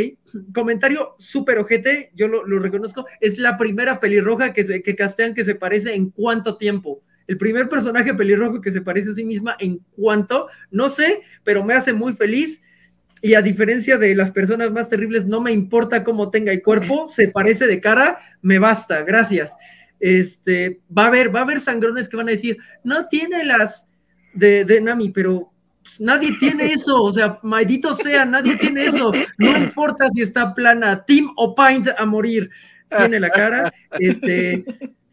comentario 0.53 1.15
súper 1.19 1.59
ojete, 1.59 2.11
yo 2.15 2.29
lo, 2.29 2.47
lo 2.47 2.59
reconozco, 2.59 3.07
es 3.19 3.39
la 3.39 3.57
primera 3.57 3.99
pelirroja 3.99 4.53
que, 4.53 4.63
se, 4.63 4.83
que 4.83 4.95
castean 4.95 5.33
que 5.33 5.45
se 5.45 5.55
parece 5.55 5.95
en 5.95 6.11
cuánto 6.11 6.59
tiempo. 6.59 7.03
El 7.31 7.39
primer 7.39 7.69
personaje 7.69 8.13
pelirrojo 8.13 8.61
que 8.61 8.73
se 8.73 8.81
parece 8.81 9.11
a 9.11 9.13
sí 9.13 9.25
misma 9.25 9.55
en 9.61 9.79
cuanto, 9.93 10.49
no 10.73 10.89
sé, 10.89 11.23
pero 11.45 11.65
me 11.65 11.75
hace 11.75 11.93
muy 11.93 12.13
feliz. 12.13 12.61
Y 13.23 13.35
a 13.35 13.41
diferencia 13.41 13.99
de 13.99 14.17
las 14.17 14.33
personas 14.33 14.73
más 14.73 14.89
terribles, 14.89 15.27
no 15.27 15.41
me 15.41 15.53
importa 15.53 16.03
cómo 16.03 16.29
tenga 16.31 16.51
el 16.51 16.61
cuerpo, 16.61 17.07
se 17.09 17.29
parece 17.29 17.69
de 17.69 17.81
cara, 17.81 18.19
me 18.43 18.59
basta, 18.59 19.03
gracias. 19.03 19.53
Este, 20.01 20.81
va 20.91 21.05
a 21.05 21.07
haber, 21.07 21.33
va 21.33 21.39
a 21.39 21.43
haber 21.45 21.61
sangrones 21.61 22.09
que 22.09 22.17
van 22.17 22.27
a 22.27 22.33
decir, 22.33 22.59
no 22.83 23.07
tiene 23.07 23.45
las 23.45 23.87
de, 24.35 24.65
de 24.65 24.81
Nami, 24.81 25.11
pero 25.11 25.53
nadie 26.01 26.33
tiene 26.41 26.67
eso, 26.73 27.01
o 27.01 27.13
sea, 27.13 27.39
maldito 27.45 27.95
sea, 27.95 28.25
nadie 28.25 28.57
tiene 28.57 28.87
eso. 28.87 29.13
No 29.39 29.57
importa 29.57 30.09
si 30.13 30.23
está 30.23 30.53
plana, 30.53 31.05
Team 31.05 31.31
o 31.37 31.55
Paint 31.55 31.91
a 31.97 32.05
morir. 32.07 32.51
Tiene 32.89 33.21
la 33.21 33.31
cara, 33.31 33.73
este, 34.01 34.65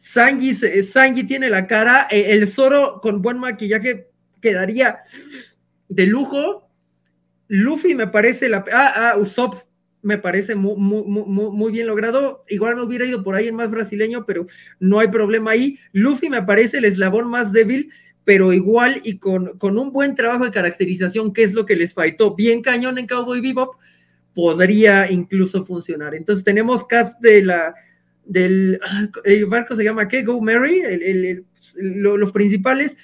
Sanji, 0.07 0.55
Sanji 0.83 1.25
tiene 1.25 1.49
la 1.49 1.67
cara, 1.67 2.07
eh, 2.09 2.27
el 2.29 2.47
Zoro 2.47 3.01
con 3.01 3.21
buen 3.21 3.39
maquillaje 3.39 4.07
quedaría 4.41 4.99
de 5.89 6.05
lujo. 6.05 6.69
Luffy 7.49 7.93
me 7.93 8.07
parece 8.07 8.47
la. 8.47 8.63
Ah, 8.71 9.11
ah, 9.11 9.17
Usopp 9.17 9.55
me 10.01 10.17
parece 10.17 10.55
muy, 10.55 11.71
bien 11.71 11.87
logrado. 11.87 12.45
Igual 12.47 12.77
me 12.77 12.83
hubiera 12.83 13.05
ido 13.05 13.21
por 13.21 13.35
ahí 13.35 13.49
en 13.49 13.55
más 13.55 13.69
brasileño, 13.69 14.25
pero 14.25 14.47
no 14.79 14.99
hay 14.99 15.09
problema 15.09 15.51
ahí. 15.51 15.77
Luffy 15.91 16.29
me 16.29 16.43
parece 16.43 16.77
el 16.77 16.85
eslabón 16.85 17.29
más 17.29 17.51
débil, 17.51 17.91
pero 18.23 18.53
igual 18.53 19.01
y 19.03 19.17
con, 19.17 19.57
con 19.57 19.77
un 19.77 19.91
buen 19.91 20.15
trabajo 20.15 20.45
de 20.45 20.51
caracterización, 20.51 21.33
que 21.33 21.43
es 21.43 21.53
lo 21.53 21.65
que 21.65 21.75
les 21.75 21.93
faltó 21.93 22.33
bien 22.33 22.61
cañón 22.61 22.97
en 22.97 23.07
Cowboy 23.07 23.41
Bebop, 23.41 23.75
podría 24.33 25.11
incluso 25.11 25.65
funcionar. 25.65 26.15
Entonces 26.15 26.45
tenemos 26.45 26.85
cast 26.85 27.19
de 27.19 27.41
la 27.43 27.75
del 28.27 28.79
el 29.23 29.45
barco 29.45 29.75
se 29.75 29.83
llama 29.83 30.07
¿qué? 30.07 30.23
Go 30.23 30.41
Mary, 30.41 30.81
los 31.75 32.31
principales 32.31 32.97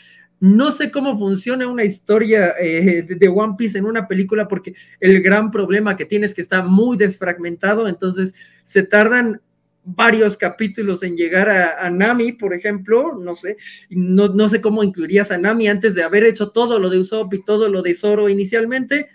no 0.44 0.74
sé 0.74 0.92
cómo 0.92 1.18
funciona 1.18 1.68
una 1.68 1.86
historia 1.86 2.54
eh, 2.60 3.08
de 3.08 3.28
One 3.30 3.56
Piece 3.58 3.78
en 3.78 3.86
una 3.86 4.10
película 4.10 4.46
porque 4.50 4.76
el 5.00 5.22
gran 5.22 5.52
problema 5.52 5.96
que 5.96 6.04
tiene 6.04 6.26
es 6.26 6.34
que 6.34 6.42
está 6.42 6.62
muy 6.62 6.98
desfragmentado, 6.98 7.88
entonces 7.88 8.34
se 8.66 8.84
tardan 8.84 9.40
varios 9.86 10.36
capítulos 10.36 11.02
en 11.04 11.16
llegar 11.16 11.50
a, 11.50 11.90
Nami, 11.90 12.34
por 12.34 12.54
ejemplo, 12.54 13.18
no 13.18 13.38
sé, 13.38 13.56
no, 13.90 14.28
no, 14.28 14.50
sé 14.50 14.60
cómo 14.60 14.84
incluirías 14.84 15.32
a 15.32 15.38
Nami 15.38 15.70
antes 15.70 15.96
de 15.96 16.04
haber 16.04 16.26
hecho 16.26 16.50
todo 16.50 16.78
lo 16.78 16.90
de 16.90 17.00
Usopp 17.00 17.34
y 17.34 17.46
todo 17.46 17.70
lo 17.70 17.82
de 17.82 17.96
Zoro 17.96 18.28
inicialmente. 18.28 19.08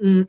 Mm. 0.00 0.22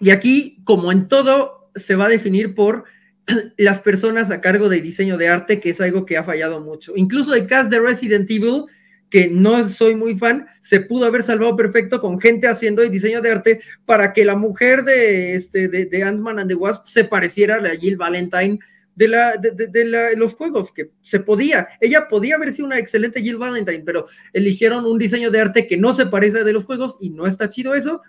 Y 0.00 0.08
aquí, 0.08 0.56
como 0.64 0.90
en 0.90 1.06
todo, 1.06 1.70
se 1.74 1.96
va 1.96 2.06
a 2.06 2.10
definir 2.10 2.54
por 2.54 2.84
las 3.56 3.80
personas 3.80 4.30
a 4.30 4.40
cargo 4.40 4.68
de 4.68 4.80
diseño 4.80 5.16
de 5.16 5.28
arte, 5.28 5.60
que 5.60 5.70
es 5.70 5.80
algo 5.80 6.06
que 6.06 6.16
ha 6.16 6.24
fallado 6.24 6.60
mucho. 6.60 6.92
Incluso 6.96 7.34
el 7.34 7.46
cast 7.46 7.70
de 7.70 7.80
Resident 7.80 8.30
Evil, 8.30 8.64
que 9.10 9.28
no 9.28 9.68
soy 9.68 9.96
muy 9.96 10.16
fan, 10.16 10.46
se 10.60 10.80
pudo 10.80 11.04
haber 11.04 11.22
salvado 11.22 11.56
perfecto 11.56 12.00
con 12.00 12.20
gente 12.20 12.46
haciendo 12.46 12.82
el 12.82 12.90
diseño 12.90 13.20
de 13.20 13.30
arte 13.30 13.60
para 13.84 14.12
que 14.12 14.24
la 14.24 14.36
mujer 14.36 14.84
de, 14.84 15.34
este, 15.34 15.68
de, 15.68 16.02
Ant-Man 16.02 16.38
and 16.38 16.48
the 16.48 16.54
Wasp 16.54 16.86
se 16.86 17.04
pareciera 17.04 17.56
a 17.56 17.60
la 17.60 17.76
Jill 17.76 17.96
Valentine 17.96 18.60
de, 18.94 19.08
la, 19.08 19.36
de, 19.36 20.14
los 20.16 20.34
juegos, 20.34 20.72
que 20.72 20.90
se 21.00 21.20
podía. 21.20 21.68
Ella 21.80 22.06
podía 22.08 22.36
haber 22.36 22.52
sido 22.52 22.66
una 22.66 22.78
excelente 22.78 23.20
Jill 23.20 23.38
Valentine, 23.38 23.82
pero 23.84 24.06
eligieron 24.32 24.84
un 24.84 24.98
diseño 24.98 25.30
de 25.30 25.40
arte 25.40 25.66
que 25.66 25.76
no 25.76 25.94
se 25.94 26.06
parece 26.06 26.44
de 26.44 26.52
los 26.52 26.64
juegos 26.64 26.96
y 27.00 27.10
no 27.10 27.26
está 27.26 27.48
chido 27.48 27.74
eso. 27.74 28.02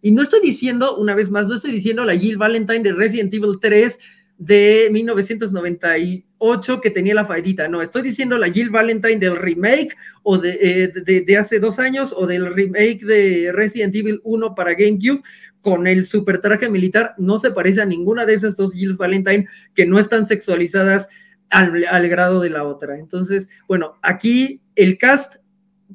Y 0.00 0.12
no 0.12 0.22
estoy 0.22 0.40
diciendo, 0.40 0.96
una 0.96 1.14
vez 1.14 1.30
más, 1.30 1.48
no 1.48 1.56
estoy 1.56 1.72
diciendo 1.72 2.04
la 2.04 2.16
Jill 2.16 2.36
Valentine 2.36 2.82
de 2.82 2.92
Resident 2.92 3.34
Evil 3.34 3.58
3 3.60 3.98
de 4.38 4.88
1998 4.90 6.80
que 6.80 6.90
tenía 6.90 7.14
la 7.14 7.24
faidita. 7.24 7.68
No, 7.68 7.80
estoy 7.80 8.02
diciendo 8.02 8.36
la 8.38 8.50
Jill 8.50 8.70
Valentine 8.70 9.16
del 9.16 9.36
remake 9.36 9.96
o 10.22 10.42
eh, 10.44 10.92
de, 10.94 11.20
de, 11.22 11.36
hace 11.36 11.58
dos 11.58 11.78
años 11.78 12.14
o 12.16 12.26
del 12.26 12.52
remake 12.52 13.04
de 13.04 13.52
Resident 13.52 13.94
Evil 13.94 14.20
1 14.24 14.54
para 14.54 14.74
GameCube 14.74 15.22
con 15.62 15.86
el 15.86 16.04
super 16.04 16.40
traje 16.40 16.68
militar. 16.68 17.14
No 17.18 17.38
se 17.38 17.50
parece 17.50 17.80
a 17.80 17.86
ninguna 17.86 18.26
de 18.26 18.34
esas 18.34 18.56
dos 18.56 18.74
Jill 18.74 18.94
Valentine 18.94 19.48
que 19.74 19.86
no 19.86 19.98
están 19.98 20.26
sexualizadas 20.26 21.08
al, 21.48 21.86
al 21.88 22.08
grado 22.08 22.40
de 22.40 22.50
la 22.50 22.64
otra. 22.64 22.98
Entonces, 22.98 23.48
bueno, 23.66 23.94
aquí 24.02 24.60
el 24.74 24.98
cast 24.98 25.36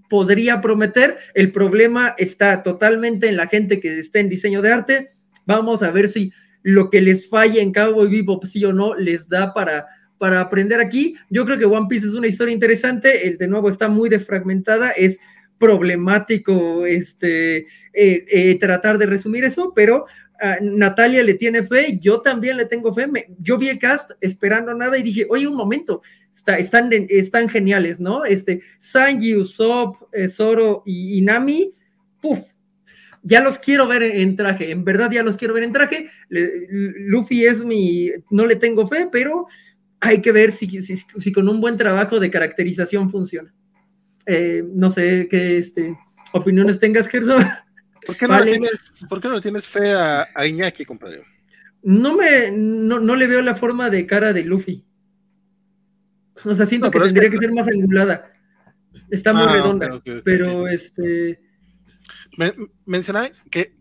podría 0.09 0.61
prometer. 0.61 1.17
El 1.33 1.51
problema 1.51 2.15
está 2.17 2.63
totalmente 2.63 3.27
en 3.27 3.37
la 3.37 3.47
gente 3.47 3.79
que 3.79 3.99
está 3.99 4.19
en 4.19 4.29
diseño 4.29 4.61
de 4.61 4.71
arte. 4.71 5.11
Vamos 5.45 5.83
a 5.83 5.91
ver 5.91 6.09
si 6.09 6.31
lo 6.63 6.89
que 6.89 7.01
les 7.01 7.27
falla 7.27 7.61
en 7.61 7.73
Cowboy 7.73 8.09
Bebop, 8.09 8.45
sí 8.45 8.63
o 8.65 8.73
no, 8.73 8.95
les 8.95 9.27
da 9.27 9.53
para, 9.53 9.87
para 10.17 10.41
aprender 10.41 10.79
aquí. 10.79 11.15
Yo 11.29 11.45
creo 11.45 11.57
que 11.57 11.65
One 11.65 11.87
Piece 11.89 12.07
es 12.07 12.13
una 12.13 12.27
historia 12.27 12.53
interesante, 12.53 13.27
el 13.27 13.37
de 13.37 13.47
nuevo 13.47 13.69
está 13.69 13.87
muy 13.87 14.09
desfragmentada, 14.09 14.91
es 14.91 15.19
problemático 15.57 16.85
este, 16.85 17.57
eh, 17.57 18.25
eh, 18.27 18.57
tratar 18.59 18.97
de 18.97 19.05
resumir 19.05 19.43
eso, 19.43 19.73
pero 19.75 20.05
uh, 20.41 20.63
Natalia 20.63 21.23
le 21.23 21.35
tiene 21.35 21.63
fe, 21.63 21.99
yo 22.01 22.19
también 22.21 22.57
le 22.57 22.65
tengo 22.65 22.91
fe. 22.93 23.05
Me, 23.05 23.27
yo 23.39 23.57
vi 23.59 23.69
el 23.69 23.77
cast 23.77 24.11
esperando 24.21 24.73
nada 24.73 24.97
y 24.97 25.03
dije, 25.03 25.27
oye, 25.29 25.47
un 25.47 25.55
momento, 25.55 26.01
está, 26.35 26.57
están, 26.57 26.89
están 27.09 27.47
geniales, 27.47 27.99
¿no? 27.99 28.25
Este, 28.25 28.61
Sanji, 28.79 29.35
Usopp, 29.35 29.95
eh, 30.11 30.27
Zoro 30.27 30.81
y, 30.85 31.19
y 31.19 31.21
Nami, 31.21 31.75
puf, 32.19 32.39
ya 33.23 33.41
los 33.41 33.59
quiero 33.59 33.87
ver 33.87 34.03
en 34.03 34.35
traje, 34.35 34.71
en 34.71 34.83
verdad 34.83 35.11
ya 35.11 35.23
los 35.23 35.37
quiero 35.37 35.53
ver 35.53 35.63
en 35.63 35.73
traje. 35.73 36.09
Luffy 36.29 37.45
es 37.45 37.63
mi, 37.63 38.09
no 38.29 38.45
le 38.45 38.55
tengo 38.55 38.87
fe, 38.87 39.07
pero 39.11 39.47
hay 39.99 40.21
que 40.21 40.31
ver 40.31 40.51
si, 40.51 40.81
si, 40.81 41.31
con 41.31 41.47
un 41.47 41.61
buen 41.61 41.77
trabajo 41.77 42.19
de 42.19 42.31
caracterización 42.31 43.09
funciona. 43.09 43.53
Eh, 44.25 44.63
no 44.73 44.89
sé 44.89 45.27
qué 45.29 45.57
este, 45.57 45.97
opiniones 46.33 46.79
tengas, 46.79 47.07
Gerson. 47.07 47.45
¿Por 48.05 48.17
qué, 48.17 48.27
no 48.27 48.43
tienes, 48.43 49.05
¿Por 49.07 49.21
qué 49.21 49.27
no 49.27 49.35
le 49.35 49.41
tienes 49.41 49.67
fe 49.67 49.93
a, 49.93 50.27
Iñaki, 50.43 50.85
compadre? 50.85 51.23
No 51.83 52.15
me, 52.15 52.51
no, 52.51 53.15
le 53.15 53.27
veo 53.27 53.41
la 53.43 53.55
forma 53.55 53.91
de 53.91 54.07
cara 54.07 54.33
de 54.33 54.43
Luffy. 54.43 54.83
O 56.43 56.55
sea, 56.55 56.65
siento 56.65 56.89
que 56.89 56.99
tendría 56.99 57.29
que... 57.29 57.37
ser 57.37 57.51
más 57.51 57.67
angulada. 57.67 58.31
Está 59.11 59.33
muy 59.33 59.43
ah, 59.47 59.53
redonda. 59.53 60.01
pero 60.23 60.67
este 60.67 61.39
me, 62.37 62.53
mencionaba 62.85 63.29
que, 63.49 63.73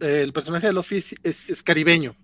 el, 0.00 0.32
personaje 0.32 0.66
de 0.66 0.72
Luffy 0.72 0.96
es, 0.96 1.62
caribeño. 1.62 2.16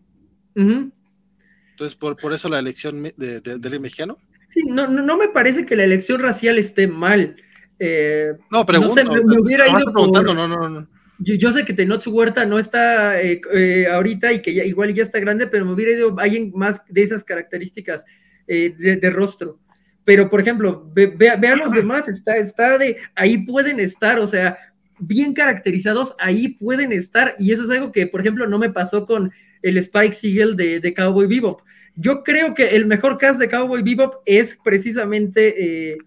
Entonces, 0.55 1.97
por, 1.97 2.17
por 2.17 2.33
eso 2.33 2.49
la 2.49 2.59
elección 2.59 3.03
de, 3.17 3.41
del 3.41 3.81
mexicano. 3.81 4.17
Sí, 4.51 4.69
no, 4.69 4.89
no, 4.89 5.17
me 5.17 5.29
parece 5.29 5.65
que 5.65 5.77
la 5.77 5.85
elección 5.85 6.21
racial 6.21 6.59
esté 6.59 6.87
mal. 6.89 7.37
Eh, 7.79 8.33
no, 8.51 8.67
pregunto. 8.67 9.03
No 9.05 9.13
me, 9.25 9.41
hubiera 9.41 9.69
ido 9.69 9.93
preguntando, 9.93 10.35
no, 10.35 10.49
no, 10.49 10.69
no. 10.69 10.89
Yo, 11.19 11.53
sé 11.53 11.65
que 11.65 11.75
Tenoch 11.75 12.07
Huerta 12.07 12.47
no 12.47 12.59
está 12.59 13.21
eh, 13.21 13.41
eh, 13.53 13.87
ahorita 13.87 14.33
y 14.33 14.41
que 14.41 14.55
ya, 14.55 14.65
igual 14.65 14.93
ya 14.95 15.03
está 15.03 15.21
grande, 15.21 15.47
pero 15.47 15.67
me 15.67 15.73
hubiera 15.73 15.93
ido 15.93 16.19
alguien 16.19 16.51
más 16.55 16.83
de 16.89 17.03
esas 17.03 17.25
características 17.25 18.05
de, 18.47 19.11
rostro. 19.11 19.61
Pero, 20.05 20.29
por 20.29 20.41
ejemplo, 20.41 20.91
vean 20.93 21.41
ve, 21.41 21.57
los 21.57 21.73
demás, 21.73 22.09
está, 22.09 22.37
está 22.37 22.79
de, 22.79 22.97
ahí 23.15 23.45
pueden 23.47 23.79
estar, 23.79 24.19
o 24.19 24.27
sea, 24.27 24.59
bien 25.01 25.35
caracterizados, 25.35 26.15
ahí 26.19 26.49
pueden 26.49 26.93
estar. 26.93 27.35
Y 27.39 27.53
eso 27.53 27.65
es 27.65 27.71
algo 27.71 27.93
que, 27.93 28.07
por 28.07 28.21
ejemplo, 28.21 28.47
no 28.47 28.59
me 28.59 28.71
pasó 28.71 29.07
con 29.07 29.33
el 29.63 29.79
Spike 29.79 30.15
Siegel 30.15 30.57
de, 30.57 30.95
Cowboy 30.95 31.27
Bebop. 31.27 31.63
Yo 31.97 32.23
creo 32.23 32.55
que 32.55 32.77
el 32.77 32.87
mejor 32.87 33.19
cast 33.19 33.39
de 33.39 33.49
Cowboy 33.49 33.83
Bebop 33.83 34.23
es 34.25 34.59
precisamente. 34.63 35.93
Eh, 35.93 35.99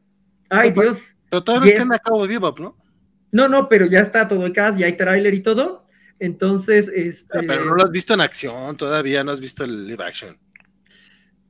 ay, 0.49 0.71
Dios. 0.71 1.15
Pero 1.29 1.43
todavía 1.43 1.75
no 1.75 1.83
está 1.83 1.95
en 1.95 2.01
Cowboy 2.03 2.27
Bebop, 2.27 2.59
¿no? 2.59 2.77
No, 3.31 3.47
no, 3.47 3.67
pero 3.67 3.87
ya 3.87 3.99
está 3.99 4.27
todo 4.27 4.45
el 4.45 4.53
cast, 4.53 4.77
ya 4.77 4.85
hay 4.85 4.95
trailer 4.95 5.33
y 5.33 5.41
todo. 5.41 5.87
Entonces, 6.19 6.89
este. 6.93 7.39
Ah, 7.39 7.41
pero 7.45 7.65
no 7.65 7.75
lo 7.75 7.83
has 7.83 7.91
visto 7.91 8.13
en 8.13 8.21
acción, 8.21 8.77
todavía 8.77 9.23
no 9.23 9.31
has 9.31 9.39
visto 9.39 9.63
el 9.63 9.87
live 9.87 10.03
action. 10.03 10.37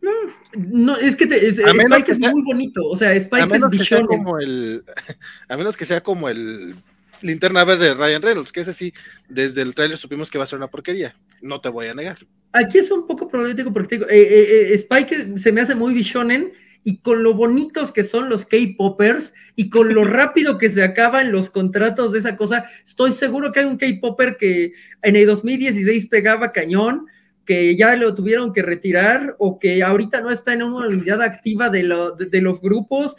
No, 0.02 0.12
no, 0.58 0.98
es 0.98 1.16
que 1.16 1.24
Spike 1.26 2.12
es 2.12 2.20
muy 2.20 2.42
bonito, 2.44 2.86
o 2.86 2.98
sea, 2.98 3.14
Spike 3.14 3.56
es 3.56 3.66
que 3.66 3.86
sea 3.86 4.06
como 4.06 4.38
el, 4.38 4.84
A 5.48 5.56
menos 5.56 5.78
que 5.78 5.86
sea 5.86 6.02
como 6.02 6.28
el 6.28 6.76
Linterna 7.24 7.64
Verde 7.64 7.88
de 7.88 7.94
Ryan 7.96 8.22
Reynolds, 8.22 8.52
que 8.52 8.60
ese 8.60 8.74
sí, 8.74 8.94
desde 9.30 9.62
el 9.62 9.74
trailer 9.74 9.98
supimos 9.98 10.30
que 10.30 10.38
va 10.38 10.44
a 10.44 10.48
ser 10.48 10.58
una 10.58 10.70
porquería. 10.70 11.16
No 11.42 11.62
te 11.62 11.70
voy 11.70 11.88
a 11.88 11.96
negar. 11.96 12.18
Aquí 12.52 12.78
es 12.78 12.92
un 12.92 13.08
poco 13.08 13.28
problemático 13.28 13.74
porque 13.74 13.96
digo, 13.96 14.10
eh, 14.10 14.22
eh, 14.22 14.72
eh, 14.72 14.74
Spike 14.76 15.38
se 15.38 15.52
me 15.52 15.62
hace 15.62 15.74
muy 15.74 15.94
bishonen 15.94 16.54
y 16.84 16.98
con 16.98 17.24
lo 17.24 17.34
bonitos 17.34 17.92
que 17.92 18.04
son 18.04 18.30
los 18.30 18.46
K-Poppers 18.46 19.34
y 19.56 19.70
con 19.70 19.94
lo 19.94 20.04
rápido 20.04 20.58
que 20.58 20.70
se 20.70 20.84
acaban 20.84 21.32
los 21.32 21.50
contratos 21.50 22.12
de 22.12 22.20
esa 22.20 22.38
cosa, 22.38 22.70
estoy 22.86 23.14
seguro 23.14 23.52
que 23.52 23.62
hay 23.62 23.66
un 23.66 23.78
K-Popper 23.78 24.38
que 24.38 24.74
en 25.02 25.16
el 25.16 25.26
2016 25.26 26.08
pegaba 26.08 26.52
cañón, 26.52 27.08
que 27.46 27.76
ya 27.76 27.96
lo 27.96 28.14
tuvieron 28.14 28.54
que 28.54 28.62
retirar 28.62 29.36
o 29.40 29.60
que 29.60 29.82
ahorita 29.82 30.22
no 30.22 30.30
está 30.30 30.54
en 30.54 30.64
una 30.64 30.88
unidad 30.88 31.22
activa 31.22 31.70
de, 31.70 31.84
de 32.30 32.42
los 32.42 32.62
grupos 32.62 33.16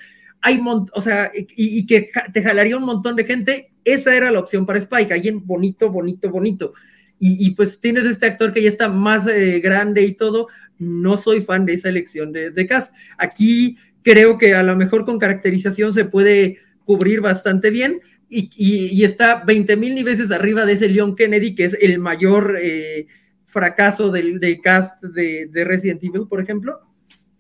hay, 0.46 0.60
o 0.92 1.00
sea, 1.00 1.32
y, 1.34 1.86
que 1.86 2.10
te 2.34 2.42
jalaría 2.42 2.76
un 2.76 2.84
montón 2.84 3.16
de 3.16 3.24
gente, 3.24 3.72
esa 3.82 4.14
era 4.14 4.30
la 4.30 4.40
opción 4.40 4.66
para 4.66 4.78
Spike, 4.78 5.14
alguien 5.14 5.46
bonito, 5.46 5.90
bonito, 5.90 6.30
bonito. 6.30 6.74
Y, 7.18 7.52
pues 7.52 7.80
tienes 7.80 8.04
este 8.04 8.26
actor 8.26 8.52
que 8.52 8.62
ya 8.62 8.68
está 8.68 8.88
más 8.90 9.26
eh, 9.26 9.60
grande 9.60 10.02
y 10.02 10.12
todo, 10.12 10.48
no 10.78 11.16
soy 11.16 11.40
fan 11.40 11.64
de 11.64 11.72
esa 11.72 11.88
elección 11.88 12.30
de, 12.30 12.50
de 12.50 12.66
cast. 12.66 12.94
Aquí 13.16 13.78
creo 14.02 14.36
que 14.36 14.54
a 14.54 14.62
lo 14.62 14.76
mejor 14.76 15.06
con 15.06 15.18
caracterización 15.18 15.94
se 15.94 16.04
puede 16.04 16.58
cubrir 16.84 17.22
bastante 17.22 17.70
bien 17.70 18.02
y, 18.28 19.02
está 19.02 19.44
20 19.46 19.76
mil 19.78 20.04
veces 20.04 20.30
arriba 20.30 20.66
de 20.66 20.74
ese 20.74 20.90
Leon 20.90 21.16
Kennedy, 21.16 21.54
que 21.54 21.64
es 21.64 21.78
el 21.80 22.00
mayor 22.00 22.58
eh, 22.60 23.06
fracaso 23.46 24.10
del, 24.10 24.38
cast 24.62 25.02
de, 25.02 25.48
de, 25.50 25.64
Resident 25.64 26.04
Evil, 26.04 26.26
por 26.28 26.42
ejemplo. 26.42 26.80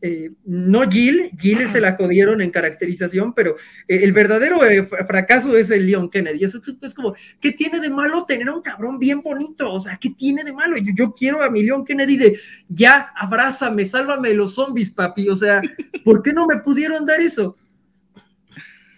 Eh, 0.06 0.32
no 0.44 0.82
Jill, 0.90 1.30
Jill 1.40 1.66
se 1.70 1.80
la 1.80 1.96
jodieron 1.96 2.42
en 2.42 2.50
caracterización, 2.50 3.32
pero 3.32 3.56
eh, 3.88 4.00
el 4.02 4.12
verdadero 4.12 4.62
eh, 4.62 4.86
fracaso 4.86 5.56
es 5.56 5.70
el 5.70 5.86
Leon 5.86 6.10
Kennedy. 6.10 6.44
Eso 6.44 6.60
es, 6.82 6.92
como, 6.92 7.14
¿qué 7.40 7.52
tiene 7.52 7.80
de 7.80 7.88
malo 7.88 8.26
tener 8.26 8.48
a 8.48 8.54
un 8.54 8.60
cabrón 8.60 8.98
bien 8.98 9.22
bonito? 9.22 9.72
O 9.72 9.80
sea, 9.80 9.96
¿qué 9.96 10.10
tiene 10.10 10.44
de 10.44 10.52
malo? 10.52 10.76
Yo, 10.76 10.92
yo 10.94 11.14
quiero 11.14 11.42
a 11.42 11.48
mi 11.48 11.62
Leon 11.62 11.86
Kennedy 11.86 12.18
de, 12.18 12.38
ya, 12.68 13.14
abrázame, 13.16 13.86
sálvame 13.86 14.28
de 14.28 14.34
los 14.34 14.56
zombies, 14.56 14.90
papi. 14.90 15.30
O 15.30 15.36
sea, 15.36 15.62
¿por 16.04 16.22
qué 16.22 16.34
no 16.34 16.46
me 16.46 16.58
pudieron 16.58 17.06
dar 17.06 17.22
eso? 17.22 17.56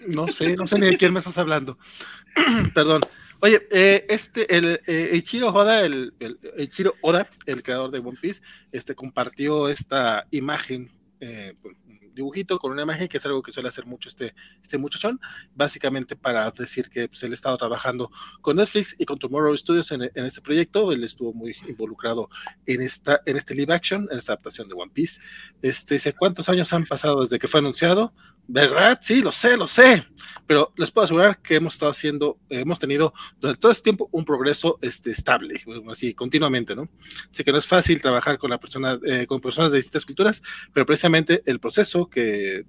No 0.08 0.26
sé, 0.26 0.56
no 0.56 0.66
sé 0.66 0.76
ni 0.76 0.86
de 0.86 0.96
quién 0.96 1.12
me 1.12 1.20
estás 1.20 1.38
hablando. 1.38 1.78
Perdón. 2.74 3.02
Oye, 3.38 3.64
este, 4.08 4.56
el 4.56 4.80
Ichiro 5.14 5.50
Oda, 5.50 5.82
el, 5.82 6.14
el 6.18 6.36
Ichiro 6.58 6.94
Oda, 7.00 7.28
el 7.44 7.62
creador 7.62 7.92
de 7.92 8.00
One 8.00 8.18
Piece, 8.20 8.42
este 8.72 8.96
compartió 8.96 9.68
esta 9.68 10.26
imagen 10.32 10.90
eh, 11.20 11.54
pues, 11.62 11.76
dibujito 12.16 12.58
con 12.58 12.72
una 12.72 12.82
imagen, 12.82 13.08
que 13.08 13.18
es 13.18 13.26
algo 13.26 13.42
que 13.42 13.52
suele 13.52 13.68
hacer 13.68 13.84
mucho 13.84 14.08
este, 14.08 14.34
este 14.60 14.78
muchachón, 14.78 15.20
básicamente 15.54 16.16
para 16.16 16.50
decir 16.50 16.88
que 16.88 17.08
pues, 17.08 17.22
él 17.22 17.32
estado 17.32 17.56
trabajando 17.58 18.10
con 18.40 18.56
Netflix 18.56 18.96
y 18.98 19.04
con 19.04 19.18
Tomorrow 19.18 19.56
Studios 19.56 19.92
en, 19.92 20.10
este 20.14 20.40
proyecto, 20.40 20.92
él 20.92 21.04
estuvo 21.04 21.32
muy 21.32 21.54
involucrado 21.68 22.30
en, 22.64 22.80
esta, 22.80 23.20
en 23.26 23.36
este 23.36 23.54
live 23.54 23.72
action, 23.72 24.08
en 24.10 24.18
esta 24.18 24.32
adaptación 24.32 24.66
de 24.66 24.74
One 24.74 24.90
Piece. 24.92 25.20
Este, 25.60 26.12
¿Cuántos 26.14 26.48
años 26.48 26.72
han 26.72 26.84
pasado 26.84 27.22
desde 27.22 27.38
que 27.38 27.48
fue 27.48 27.60
anunciado? 27.60 28.14
¿Verdad? 28.48 28.98
Sí, 29.02 29.22
lo 29.22 29.32
sé, 29.32 29.56
lo 29.56 29.66
sé. 29.66 30.06
Pero 30.46 30.72
les 30.76 30.90
puedo 30.90 31.04
asegurar 31.04 31.40
que 31.40 31.56
hemos 31.56 31.74
estado 31.74 31.90
haciendo, 31.90 32.38
hemos 32.48 32.78
tenido 32.78 33.12
durante 33.40 33.60
todo 33.60 33.72
este 33.72 33.84
tiempo 33.84 34.08
un 34.12 34.24
progreso 34.24 34.78
este, 34.80 35.10
estable, 35.10 35.62
así 35.90 36.14
continuamente, 36.14 36.76
¿no? 36.76 36.88
Así 37.30 37.42
que 37.42 37.52
no 37.52 37.58
es 37.58 37.66
fácil 37.66 38.00
trabajar 38.00 38.38
con, 38.38 38.50
la 38.50 38.58
persona, 38.58 38.98
eh, 39.04 39.26
con 39.26 39.40
personas 39.40 39.72
de 39.72 39.78
distintas 39.78 40.06
culturas, 40.06 40.42
pero 40.72 40.86
precisamente 40.86 41.42
el 41.46 41.58
proceso 41.58 42.08
que, 42.08 42.64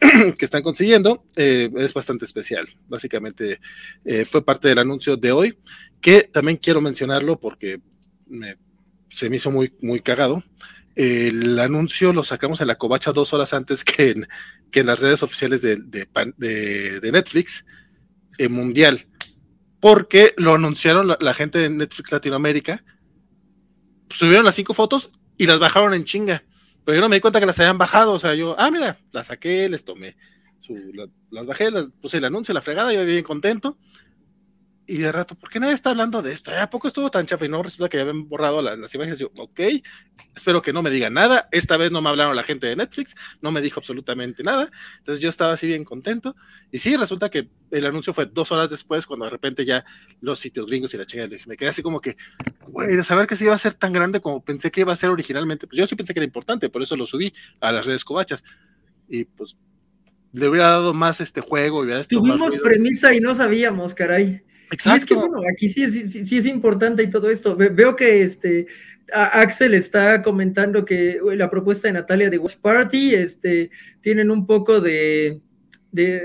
que 0.38 0.44
están 0.44 0.62
consiguiendo 0.62 1.24
eh, 1.36 1.70
es 1.76 1.94
bastante 1.94 2.24
especial. 2.24 2.68
Básicamente 2.88 3.60
eh, 4.04 4.24
fue 4.24 4.44
parte 4.44 4.68
del 4.68 4.78
anuncio 4.78 5.16
de 5.16 5.32
hoy, 5.32 5.58
que 6.00 6.22
también 6.22 6.56
quiero 6.56 6.80
mencionarlo 6.80 7.38
porque 7.38 7.80
se 9.08 9.30
me 9.30 9.36
hizo 9.36 9.50
muy, 9.50 9.72
muy 9.80 10.00
cagado. 10.00 10.42
El 10.94 11.58
anuncio 11.60 12.12
lo 12.12 12.24
sacamos 12.24 12.60
en 12.60 12.66
la 12.66 12.76
covacha 12.76 13.12
dos 13.12 13.32
horas 13.32 13.54
antes 13.54 13.84
que 13.84 14.10
en, 14.10 14.26
que 14.70 14.80
en 14.80 14.86
las 14.86 15.00
redes 15.00 15.22
oficiales 15.22 15.62
de, 15.62 15.76
de, 15.76 17.12
Netflix 17.12 17.64
eh, 18.38 18.48
mundial, 18.48 19.06
porque 19.80 20.34
lo 20.36 20.54
anunciaron 20.54 21.16
la, 21.18 21.34
gente 21.34 21.58
de 21.58 21.70
Netflix 21.70 22.12
Latinoamérica, 22.12 22.84
subieron 24.10 24.44
las 24.44 24.54
cinco 24.54 24.74
fotos 24.74 25.10
y 25.36 25.46
las 25.46 25.58
bajaron 25.58 25.94
en 25.94 26.04
chinga, 26.04 26.44
pero 26.84 26.96
yo 26.96 27.00
no 27.00 27.08
me 27.08 27.16
di 27.16 27.20
cuenta 27.20 27.40
que 27.40 27.46
las 27.46 27.58
habían 27.60 27.78
bajado, 27.78 28.12
o 28.12 28.18
sea, 28.18 28.34
yo, 28.34 28.56
ah, 28.58 28.70
mira, 28.70 28.98
las 29.12 29.28
saqué, 29.28 29.68
les 29.68 29.84
tomé, 29.84 30.16
las 31.30 31.46
bajé, 31.46 31.70
las, 31.70 31.86
puse 32.00 32.18
el 32.18 32.24
anuncio, 32.24 32.52
la 32.52 32.60
fregada, 32.60 32.92
yo 32.92 33.04
bien 33.04 33.24
contento, 33.24 33.78
y 34.90 34.96
de 34.96 35.12
rato, 35.12 35.34
¿por 35.34 35.50
qué 35.50 35.60
nadie 35.60 35.74
está 35.74 35.90
hablando 35.90 36.22
de 36.22 36.32
esto? 36.32 36.50
¿A 36.58 36.70
poco 36.70 36.88
estuvo 36.88 37.10
tan 37.10 37.26
chafa 37.26 37.44
y 37.44 37.48
no 37.50 37.62
resulta 37.62 37.90
que 37.90 37.98
ya 37.98 38.04
habían 38.04 38.26
borrado 38.26 38.62
las, 38.62 38.94
imágenes? 38.94 39.18
Yo, 39.18 39.30
ok, 39.36 39.60
espero 40.34 40.62
que 40.62 40.72
no 40.72 40.80
me 40.80 40.88
digan 40.88 41.12
nada. 41.12 41.46
Esta 41.52 41.76
vez 41.76 41.92
no 41.92 42.00
me 42.00 42.08
hablaron 42.08 42.34
la 42.34 42.42
gente 42.42 42.68
de 42.68 42.74
Netflix, 42.74 43.14
no 43.42 43.52
me 43.52 43.60
dijo 43.60 43.80
absolutamente 43.80 44.42
nada. 44.42 44.70
Entonces 44.96 45.20
yo 45.20 45.28
estaba 45.28 45.52
así 45.52 45.66
bien 45.66 45.84
contento. 45.84 46.34
Y 46.72 46.78
sí, 46.78 46.96
resulta 46.96 47.28
que 47.28 47.50
el 47.70 47.84
anuncio 47.84 48.14
fue 48.14 48.24
dos 48.24 48.50
horas 48.50 48.70
después, 48.70 49.04
cuando 49.04 49.26
de 49.26 49.30
repente 49.30 49.66
ya 49.66 49.84
los 50.22 50.38
sitios 50.38 50.64
gringos 50.64 50.94
y 50.94 50.96
la 50.96 51.04
chingada, 51.04 51.36
me 51.44 51.58
quedé 51.58 51.68
así 51.68 51.82
como 51.82 52.00
que, 52.00 52.16
güey, 52.68 52.96
de 52.96 53.04
saber 53.04 53.26
que 53.26 53.36
se 53.36 53.44
iba 53.44 53.54
a 53.54 53.58
ser 53.58 53.74
tan 53.74 53.92
grande 53.92 54.22
como 54.22 54.42
pensé 54.42 54.70
que 54.70 54.80
iba 54.80 54.94
a 54.94 54.96
ser 54.96 55.10
originalmente. 55.10 55.66
Pues 55.66 55.76
yo 55.76 55.86
sí 55.86 55.96
pensé 55.96 56.14
que 56.14 56.20
era 56.20 56.26
importante, 56.26 56.70
por 56.70 56.82
eso 56.82 56.96
lo 56.96 57.04
subí 57.04 57.34
a 57.60 57.72
las 57.72 57.84
redes 57.84 58.06
covachas. 58.06 58.42
Y 59.06 59.26
pues 59.26 59.58
le 60.32 60.48
hubiera 60.48 60.70
dado 60.70 60.94
más 60.94 61.20
este 61.20 61.42
juego. 61.42 61.84
Y 61.84 62.04
Tuvimos 62.04 62.56
premisa 62.62 63.12
y 63.12 63.20
no 63.20 63.34
sabíamos, 63.34 63.94
caray. 63.94 64.47
Exacto. 64.70 65.02
es 65.02 65.06
que 65.06 65.14
bueno, 65.14 65.40
aquí 65.50 65.68
sí 65.68 65.82
es, 65.82 66.12
sí, 66.12 66.38
es 66.38 66.46
importante 66.46 67.02
y 67.02 67.10
todo 67.10 67.30
esto. 67.30 67.56
Veo 67.56 67.96
que 67.96 68.22
este 68.22 68.66
Axel 69.12 69.74
está 69.74 70.22
comentando 70.22 70.84
que 70.84 71.18
la 71.34 71.50
propuesta 71.50 71.88
de 71.88 71.94
Natalia 71.94 72.30
de 72.30 72.38
Watch 72.38 72.56
Party, 72.56 73.14
este, 73.14 73.70
tienen 74.00 74.30
un 74.30 74.46
poco 74.46 74.80
de, 74.80 75.40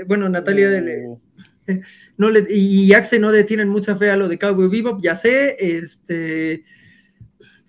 bueno, 0.06 0.28
Natalia 0.28 0.68
oh. 1.08 1.20
no 2.18 2.30
le, 2.30 2.46
y 2.50 2.92
Axel 2.92 3.20
no 3.20 3.32
le 3.32 3.44
tienen 3.44 3.68
mucha 3.68 3.96
fe 3.96 4.10
a 4.10 4.16
lo 4.16 4.28
de 4.28 4.38
Cowboy 4.38 4.68
Bebop, 4.68 5.02
ya 5.02 5.14
sé, 5.14 5.56
este, 5.58 6.64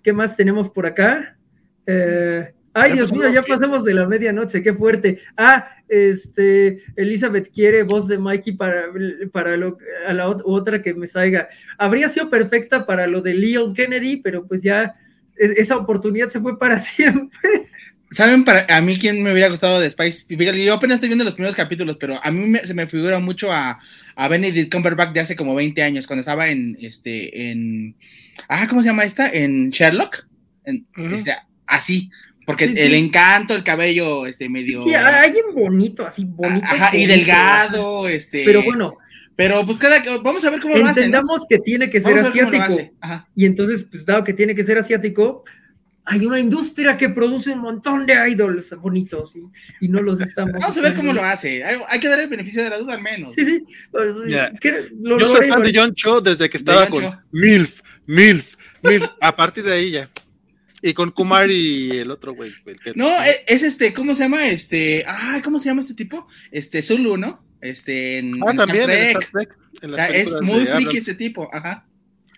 ¿qué 0.02 0.12
más 0.12 0.36
tenemos 0.36 0.70
por 0.70 0.86
acá? 0.86 1.38
Eh, 1.86 2.52
Ay, 2.78 2.92
Dios 2.92 3.10
mío, 3.10 3.32
ya 3.32 3.42
pasamos 3.42 3.84
de 3.84 3.94
la 3.94 4.06
medianoche, 4.06 4.62
qué 4.62 4.74
fuerte. 4.74 5.18
Ah, 5.34 5.66
este, 5.88 6.82
Elizabeth 6.94 7.50
quiere 7.50 7.84
voz 7.84 8.06
de 8.06 8.18
Mikey 8.18 8.52
para, 8.52 8.84
para 9.32 9.56
lo, 9.56 9.78
a 10.06 10.12
la 10.12 10.28
otra 10.28 10.82
que 10.82 10.92
me 10.92 11.06
salga. 11.06 11.48
Habría 11.78 12.10
sido 12.10 12.28
perfecta 12.28 12.84
para 12.84 13.06
lo 13.06 13.22
de 13.22 13.32
Leon 13.32 13.72
Kennedy, 13.72 14.18
pero 14.18 14.46
pues 14.46 14.62
ya 14.62 14.94
esa 15.36 15.78
oportunidad 15.78 16.28
se 16.28 16.38
fue 16.38 16.58
para 16.58 16.78
siempre. 16.80 17.70
¿Saben 18.10 18.44
para 18.44 18.66
a 18.68 18.82
mí 18.82 18.98
quién 18.98 19.22
me 19.22 19.32
hubiera 19.32 19.48
gustado 19.48 19.80
de 19.80 19.88
Spice? 19.88 20.26
Yo 20.28 20.74
apenas 20.74 20.96
estoy 20.96 21.08
viendo 21.08 21.24
los 21.24 21.32
primeros 21.32 21.56
capítulos, 21.56 21.96
pero 21.98 22.22
a 22.22 22.30
mí 22.30 22.58
se 22.62 22.74
me 22.74 22.86
figura 22.86 23.18
mucho 23.20 23.50
a, 23.50 23.80
a 24.16 24.28
Benedict 24.28 24.70
Cumberbatch 24.70 25.14
de 25.14 25.20
hace 25.20 25.34
como 25.34 25.54
20 25.54 25.82
años, 25.82 26.06
cuando 26.06 26.20
estaba 26.20 26.48
en, 26.48 26.76
este, 26.78 27.50
en, 27.50 27.96
ah, 28.50 28.66
¿cómo 28.68 28.82
se 28.82 28.90
llama 28.90 29.04
esta? 29.04 29.30
En 29.30 29.70
Sherlock. 29.70 30.26
este, 31.14 31.32
así, 31.66 32.10
porque 32.46 32.64
el 32.64 32.94
encanto, 32.94 33.54
el 33.56 33.64
cabello, 33.64 34.24
este, 34.24 34.48
medio. 34.48 34.84
Sí, 34.84 34.94
alguien 34.94 35.46
bonito, 35.52 36.06
así 36.06 36.24
bonito. 36.24 36.64
Ajá, 36.64 36.96
y 36.96 37.04
delgado, 37.06 38.08
este. 38.08 38.44
Pero 38.44 38.62
bueno. 38.62 38.96
Pero 39.34 39.66
pues 39.66 39.78
cada. 39.78 40.02
Vamos 40.22 40.44
a 40.44 40.50
ver 40.50 40.60
cómo 40.60 40.78
lo 40.78 40.86
hace. 40.86 41.00
Entendamos 41.00 41.44
que 41.48 41.58
tiene 41.58 41.90
que 41.90 42.00
ser 42.00 42.18
asiático. 42.18 42.92
Y 43.34 43.44
entonces, 43.44 43.84
pues 43.90 44.06
dado 44.06 44.22
que 44.22 44.32
tiene 44.32 44.54
que 44.54 44.62
ser 44.62 44.78
asiático, 44.78 45.44
hay 46.04 46.24
una 46.24 46.38
industria 46.38 46.96
que 46.96 47.08
produce 47.08 47.50
un 47.50 47.58
montón 47.58 48.06
de 48.06 48.14
idols 48.30 48.70
bonitos 48.80 49.36
y, 49.80 49.88
no 49.88 50.00
los 50.00 50.20
estamos. 50.20 50.54
Vamos 50.60 50.78
a 50.78 50.80
ver 50.80 50.94
cómo 50.94 51.12
lo 51.12 51.24
hace. 51.24 51.64
Hay, 51.64 52.00
que 52.00 52.08
dar 52.08 52.20
el 52.20 52.28
beneficio 52.28 52.62
de 52.62 52.70
la 52.70 52.78
duda 52.78 52.94
al 52.94 53.02
menos. 53.02 53.34
Sí, 53.34 53.44
sí. 53.44 53.64
Pues, 53.90 54.14
Yo 54.28 55.28
soy 55.28 55.48
fan 55.48 55.62
de 55.64 55.72
John 55.74 55.94
Cho 55.94 56.20
desde 56.20 56.48
que 56.48 56.56
estaba 56.56 56.86
con 56.86 57.04
MILF, 57.32 57.82
MILF, 58.06 58.54
MILF. 58.84 59.08
a 59.20 59.34
partir 59.34 59.64
de 59.64 59.72
ahí 59.72 59.90
ya. 59.90 60.08
Y 60.86 60.94
con 60.94 61.10
Kumar 61.10 61.50
y 61.50 61.98
el 61.98 62.12
otro 62.12 62.32
güey. 62.32 62.52
No, 62.94 63.08
e, 63.24 63.44
es, 63.48 63.64
este, 63.64 63.92
¿cómo 63.92 64.14
se 64.14 64.22
llama? 64.22 64.46
Este, 64.46 65.04
ah, 65.08 65.40
¿cómo 65.42 65.58
se 65.58 65.68
llama 65.68 65.80
este 65.80 65.94
tipo? 65.94 66.28
Este, 66.52 66.80
Zulu, 66.80 67.16
¿no? 67.16 67.44
Este, 67.60 68.18
en, 68.18 68.40
ah, 68.46 68.54
también, 68.54 68.88
es 68.88 70.32
muy 70.42 70.64
friki 70.64 70.98
ese 70.98 71.14
tipo, 71.14 71.50
ajá. 71.52 71.88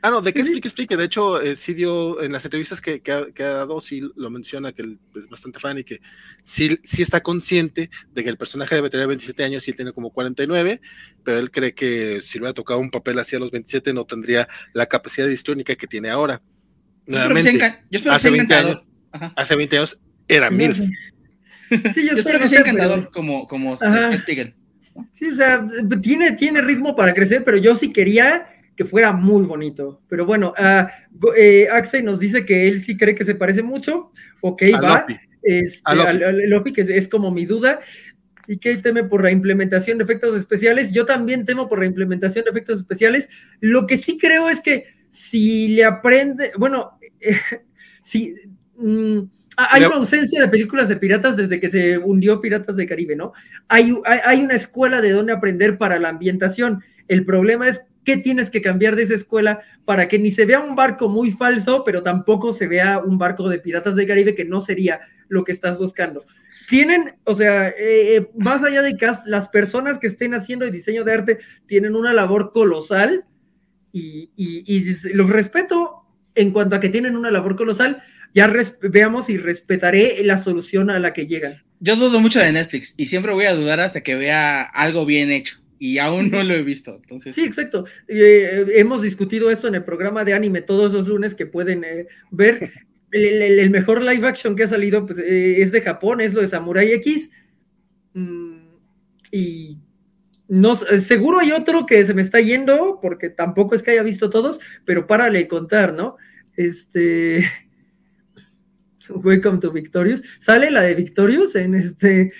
Ah, 0.00 0.10
no, 0.10 0.22
de 0.22 0.32
qué 0.32 0.44
friki, 0.44 0.70
friki. 0.70 0.96
De 0.96 1.04
hecho, 1.04 1.42
eh, 1.42 1.56
sí 1.56 1.74
dio, 1.74 2.22
en 2.22 2.32
las 2.32 2.42
entrevistas 2.46 2.80
que, 2.80 3.02
que, 3.02 3.12
ha, 3.12 3.48
dado, 3.48 3.82
sí 3.82 4.00
lo 4.16 4.30
menciona 4.30 4.72
que 4.72 4.80
él 4.80 4.98
es 5.14 5.28
bastante 5.28 5.58
fan 5.58 5.76
y 5.76 5.84
que 5.84 6.00
sí, 6.42 6.78
sí 6.82 7.02
está 7.02 7.20
consciente 7.20 7.90
de 8.14 8.24
que 8.24 8.30
el 8.30 8.38
personaje 8.38 8.76
debe 8.76 8.88
tener 8.88 9.08
27 9.08 9.44
años 9.44 9.68
y 9.68 9.72
él 9.72 9.76
tiene 9.76 9.92
como 9.92 10.10
49, 10.10 10.80
pero 11.22 11.38
él 11.38 11.50
cree 11.50 11.74
que 11.74 12.20
si 12.22 12.38
hubiera 12.38 12.54
tocado 12.54 12.80
un 12.80 12.90
papel 12.90 13.18
así 13.18 13.36
a 13.36 13.40
los 13.40 13.50
27 13.50 13.92
no 13.92 14.06
tendría 14.06 14.48
la 14.72 14.86
capacidad 14.86 15.28
histriónica 15.28 15.74
que 15.74 15.86
tiene 15.86 16.08
ahora. 16.08 16.40
Nuevamente, 17.08 17.48
hace, 18.10 18.30
20 18.30 18.54
años, 18.54 18.84
hace 19.34 19.56
20 19.56 19.76
años 19.76 20.00
era 20.28 20.50
mil. 20.50 20.74
Sí, 20.74 22.06
yo, 22.06 22.14
espero 22.14 22.38
que 22.38 22.48
sea 22.48 22.60
encantador 22.60 23.10
como, 23.10 23.46
como 23.46 23.76
Spiegel. 23.76 24.54
Sí, 25.12 25.30
o 25.30 25.34
sea, 25.34 25.66
tiene, 26.02 26.32
tiene 26.32 26.60
ritmo 26.60 26.96
para 26.96 27.14
crecer, 27.14 27.44
pero 27.44 27.56
yo 27.56 27.76
sí 27.76 27.92
quería 27.92 28.46
que 28.78 28.84
fuera 28.84 29.12
muy 29.12 29.44
bonito. 29.44 30.02
Pero 30.08 30.24
bueno, 30.24 30.54
uh, 30.56 31.28
eh, 31.36 31.68
Axel 31.70 32.04
nos 32.04 32.20
dice 32.20 32.46
que 32.46 32.68
él 32.68 32.80
sí 32.80 32.96
cree 32.96 33.14
que 33.14 33.24
se 33.24 33.34
parece 33.34 33.62
mucho. 33.62 34.12
Ok, 34.40 34.62
va. 34.82 35.04
Este, 35.42 35.94
Lofi. 36.46 36.72
que 36.72 36.82
es, 36.82 37.08
como 37.08 37.30
mi 37.30 37.44
duda. 37.44 37.80
Y 38.46 38.58
que 38.58 38.70
él 38.70 38.80
teme 38.80 39.04
por 39.04 39.22
la 39.22 39.30
implementación 39.30 39.98
de 39.98 40.04
efectos 40.04 40.38
especiales. 40.38 40.92
Yo 40.92 41.06
también 41.06 41.44
temo 41.44 41.68
por 41.68 41.80
la 41.80 41.86
implementación 41.86 42.44
de 42.44 42.52
efectos 42.52 42.78
especiales. 42.78 43.28
Lo 43.60 43.86
que 43.86 43.96
sí 43.96 44.16
creo 44.16 44.48
es 44.48 44.60
que 44.60 44.86
si 45.10 45.68
le 45.68 45.84
aprende, 45.84 46.52
bueno, 46.56 46.98
sí, 48.02 48.34
mm, 48.76 49.20
hay 49.60 49.84
una 49.84 49.96
ausencia 49.96 50.40
de 50.40 50.48
películas 50.48 50.88
de 50.88 50.96
piratas 50.96 51.36
desde 51.36 51.58
que 51.58 51.68
se 51.68 51.98
hundió 51.98 52.40
Piratas 52.40 52.76
de 52.76 52.86
Caribe, 52.86 53.16
¿no? 53.16 53.32
Hay, 53.66 53.92
hay, 54.04 54.44
una 54.44 54.54
escuela 54.54 55.00
de 55.00 55.10
dónde 55.10 55.32
aprender 55.32 55.78
para 55.78 55.98
la 55.98 56.10
ambientación. 56.10 56.84
El 57.08 57.24
problema 57.24 57.66
es 57.66 57.84
qué 58.04 58.18
tienes 58.18 58.50
que 58.50 58.62
cambiar 58.62 58.94
de 58.94 59.02
esa 59.02 59.14
escuela 59.14 59.62
para 59.84 60.06
que 60.06 60.20
ni 60.20 60.30
se 60.30 60.44
vea 60.44 60.60
un 60.60 60.76
barco 60.76 61.08
muy 61.08 61.32
falso, 61.32 61.82
pero 61.84 62.04
tampoco 62.04 62.52
se 62.52 62.68
vea 62.68 63.00
un 63.00 63.18
barco 63.18 63.48
de 63.48 63.58
Piratas 63.58 63.96
de 63.96 64.06
Caribe 64.06 64.36
que 64.36 64.44
no 64.44 64.60
sería 64.60 65.00
lo 65.26 65.42
que 65.42 65.50
estás 65.50 65.76
buscando. 65.76 66.24
Tienen, 66.68 67.16
o 67.24 67.34
sea, 67.34 67.68
eh, 67.70 68.16
eh, 68.16 68.30
más 68.36 68.62
allá 68.62 68.82
de 68.82 68.96
que 68.96 69.10
las 69.26 69.48
personas 69.48 69.98
que 69.98 70.06
estén 70.06 70.34
haciendo 70.34 70.66
el 70.66 70.70
diseño 70.70 71.02
de 71.02 71.12
arte 71.12 71.38
tienen 71.66 71.96
una 71.96 72.12
labor 72.12 72.52
colosal 72.52 73.24
y, 73.92 74.30
y 74.36 75.14
los 75.14 75.28
respeto, 75.28 76.04
en 76.34 76.52
cuanto 76.52 76.76
a 76.76 76.80
que 76.80 76.88
tienen 76.88 77.16
una 77.16 77.30
labor 77.30 77.56
colosal, 77.56 78.02
ya 78.34 78.52
veamos 78.82 79.30
y 79.30 79.38
respetaré 79.38 80.22
la 80.24 80.38
solución 80.38 80.90
a 80.90 80.98
la 80.98 81.12
que 81.12 81.26
llegan. 81.26 81.62
Yo 81.80 81.96
dudo 81.96 82.20
mucho 82.20 82.40
de 82.40 82.52
Netflix 82.52 82.94
y 82.96 83.06
siempre 83.06 83.32
voy 83.32 83.46
a 83.46 83.54
dudar 83.54 83.80
hasta 83.80 84.02
que 84.02 84.14
vea 84.14 84.62
algo 84.62 85.06
bien 85.06 85.30
hecho 85.30 85.58
y 85.78 85.98
aún 85.98 86.30
no 86.30 86.42
lo 86.42 86.54
he 86.54 86.62
visto. 86.62 86.96
Entonces... 87.02 87.34
Sí, 87.34 87.44
exacto. 87.44 87.84
Eh, 88.08 88.66
hemos 88.74 89.02
discutido 89.02 89.50
eso 89.50 89.68
en 89.68 89.76
el 89.76 89.84
programa 89.84 90.24
de 90.24 90.34
anime 90.34 90.62
todos 90.62 90.92
los 90.92 91.06
lunes 91.06 91.34
que 91.34 91.46
pueden 91.46 91.84
eh, 91.84 92.06
ver. 92.30 92.70
El, 93.10 93.70
mejor 93.70 94.02
live 94.02 94.26
action 94.26 94.54
que 94.54 94.64
ha 94.64 94.68
salido 94.68 95.06
pues, 95.06 95.18
eh, 95.18 95.62
es 95.62 95.72
de 95.72 95.80
Japón, 95.80 96.20
es 96.20 96.34
lo 96.34 96.42
de 96.42 96.48
Samurai 96.48 96.92
X. 96.92 97.30
Mm, 98.12 98.58
y 99.30 99.78
no, 100.48 100.76
seguro 100.76 101.40
hay 101.40 101.52
otro 101.52 101.84
que 101.84 102.04
se 102.06 102.14
me 102.14 102.22
está 102.22 102.40
yendo, 102.40 102.98
porque 103.00 103.28
tampoco 103.28 103.74
es 103.74 103.82
que 103.82 103.90
haya 103.92 104.02
visto 104.02 104.30
todos, 104.30 104.60
pero 104.86 105.06
párale 105.06 105.46
contar, 105.46 105.92
¿no? 105.92 106.16
Este. 106.56 107.44
Welcome 109.10 109.58
to 109.58 109.70
Victorious. 109.70 110.22
Sale 110.40 110.70
la 110.70 110.82
de 110.82 110.94
Victorious 110.94 111.54
en 111.54 111.74
este. 111.74 112.32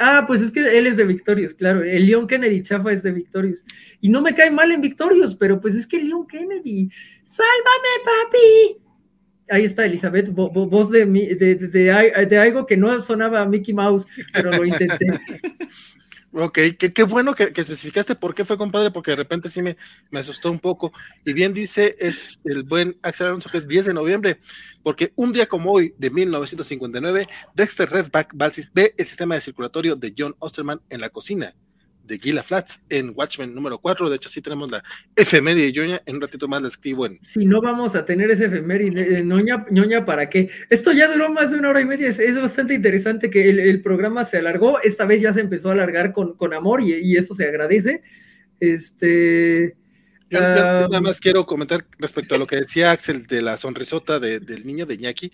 ah, 0.00 0.24
pues 0.26 0.42
es 0.42 0.50
que 0.50 0.78
él 0.78 0.86
es 0.86 0.98
de 0.98 1.04
Victorious, 1.04 1.54
claro. 1.54 1.82
El 1.82 2.06
Leon 2.06 2.26
Kennedy 2.26 2.62
chafa 2.62 2.92
es 2.92 3.02
de 3.02 3.12
Victorious. 3.12 3.64
Y 4.02 4.10
no 4.10 4.20
me 4.20 4.34
cae 4.34 4.50
mal 4.50 4.70
en 4.70 4.82
Victorious, 4.82 5.34
pero 5.34 5.58
pues 5.58 5.74
es 5.74 5.86
que 5.86 6.02
Leon 6.02 6.26
Kennedy. 6.26 6.90
¡Sálvame, 7.24 8.04
papi! 8.04 8.82
Ahí 9.48 9.64
está 9.64 9.86
Elizabeth, 9.86 10.28
voz 10.30 10.90
de, 10.90 11.06
de, 11.06 11.54
de, 11.54 12.26
de, 12.26 12.38
algo 12.38 12.66
que 12.66 12.76
no 12.76 13.00
sonaba 13.00 13.42
a 13.42 13.48
Mickey 13.48 13.72
Mouse, 13.72 14.06
pero 14.32 14.50
lo 14.50 14.64
intenté. 14.64 15.06
Ok, 16.38 16.58
qué, 16.78 17.02
bueno 17.04 17.34
que, 17.34 17.44
especificaste 17.44 18.14
por 18.14 18.34
qué 18.34 18.44
fue 18.44 18.58
compadre, 18.58 18.90
porque 18.90 19.12
de 19.12 19.16
repente 19.16 19.48
sí 19.48 19.62
me, 19.62 19.78
me 20.10 20.18
asustó 20.18 20.50
un 20.50 20.58
poco. 20.58 20.92
Y 21.24 21.32
bien 21.32 21.54
dice 21.54 21.96
es 21.98 22.38
el 22.44 22.62
buen 22.62 22.98
Axel 23.00 23.28
Alonso 23.28 23.48
que 23.48 23.56
es 23.56 23.66
10 23.66 23.86
de 23.86 23.94
noviembre, 23.94 24.38
porque 24.82 25.14
un 25.16 25.32
día 25.32 25.46
como 25.46 25.72
hoy, 25.72 25.94
de 25.96 26.10
1959, 26.10 27.26
Dexter 27.54 27.88
Redback 27.88 28.34
ve 28.74 28.94
el 28.98 29.06
sistema 29.06 29.34
de 29.34 29.40
circulatorio 29.40 29.96
de 29.96 30.12
John 30.16 30.36
Osterman 30.38 30.82
en 30.90 31.00
la 31.00 31.08
cocina 31.08 31.54
de 32.06 32.18
Gila 32.18 32.42
Flats 32.42 32.82
en 32.88 33.12
Watchmen 33.14 33.54
número 33.54 33.78
4. 33.78 34.08
De 34.08 34.16
hecho, 34.16 34.28
sí 34.28 34.40
tenemos 34.40 34.70
la 34.70 34.82
efeméride 35.14 35.72
de 35.72 36.02
En 36.06 36.16
un 36.16 36.20
ratito 36.20 36.48
más 36.48 36.62
la 36.62 36.68
escribo 36.68 37.06
en. 37.06 37.18
Si 37.22 37.44
no 37.44 37.60
vamos 37.60 37.94
a 37.94 38.04
tener 38.04 38.30
ese 38.30 38.46
efeméride, 38.46 39.22
ñoña, 39.22 39.66
ñoña, 39.70 40.04
¿para 40.04 40.30
qué? 40.30 40.50
Esto 40.70 40.92
ya 40.92 41.08
duró 41.08 41.30
más 41.30 41.50
de 41.50 41.58
una 41.58 41.70
hora 41.70 41.80
y 41.80 41.84
media. 41.84 42.08
Es, 42.08 42.40
bastante 42.40 42.74
interesante 42.74 43.30
que 43.30 43.48
el, 43.48 43.82
programa 43.82 44.24
se 44.24 44.38
alargó. 44.38 44.80
Esta 44.82 45.04
vez 45.06 45.20
ya 45.20 45.32
se 45.32 45.40
empezó 45.40 45.70
a 45.70 45.72
alargar 45.72 46.12
con, 46.12 46.36
con 46.36 46.54
amor 46.54 46.82
y, 46.82 47.16
eso 47.16 47.34
se 47.34 47.46
agradece. 47.46 48.02
Este. 48.60 49.76
Yo, 50.28 50.40
ah, 50.42 50.88
nada 50.90 51.00
más 51.00 51.20
quiero 51.20 51.46
comentar 51.46 51.86
respecto 51.98 52.34
a 52.34 52.38
lo 52.38 52.48
que 52.48 52.56
decía 52.56 52.90
Axel 52.90 53.28
de 53.28 53.42
la 53.42 53.56
sonrisota 53.56 54.18
del 54.18 54.66
niño 54.66 54.84
de 54.84 54.94
Iñaki. 54.94 55.30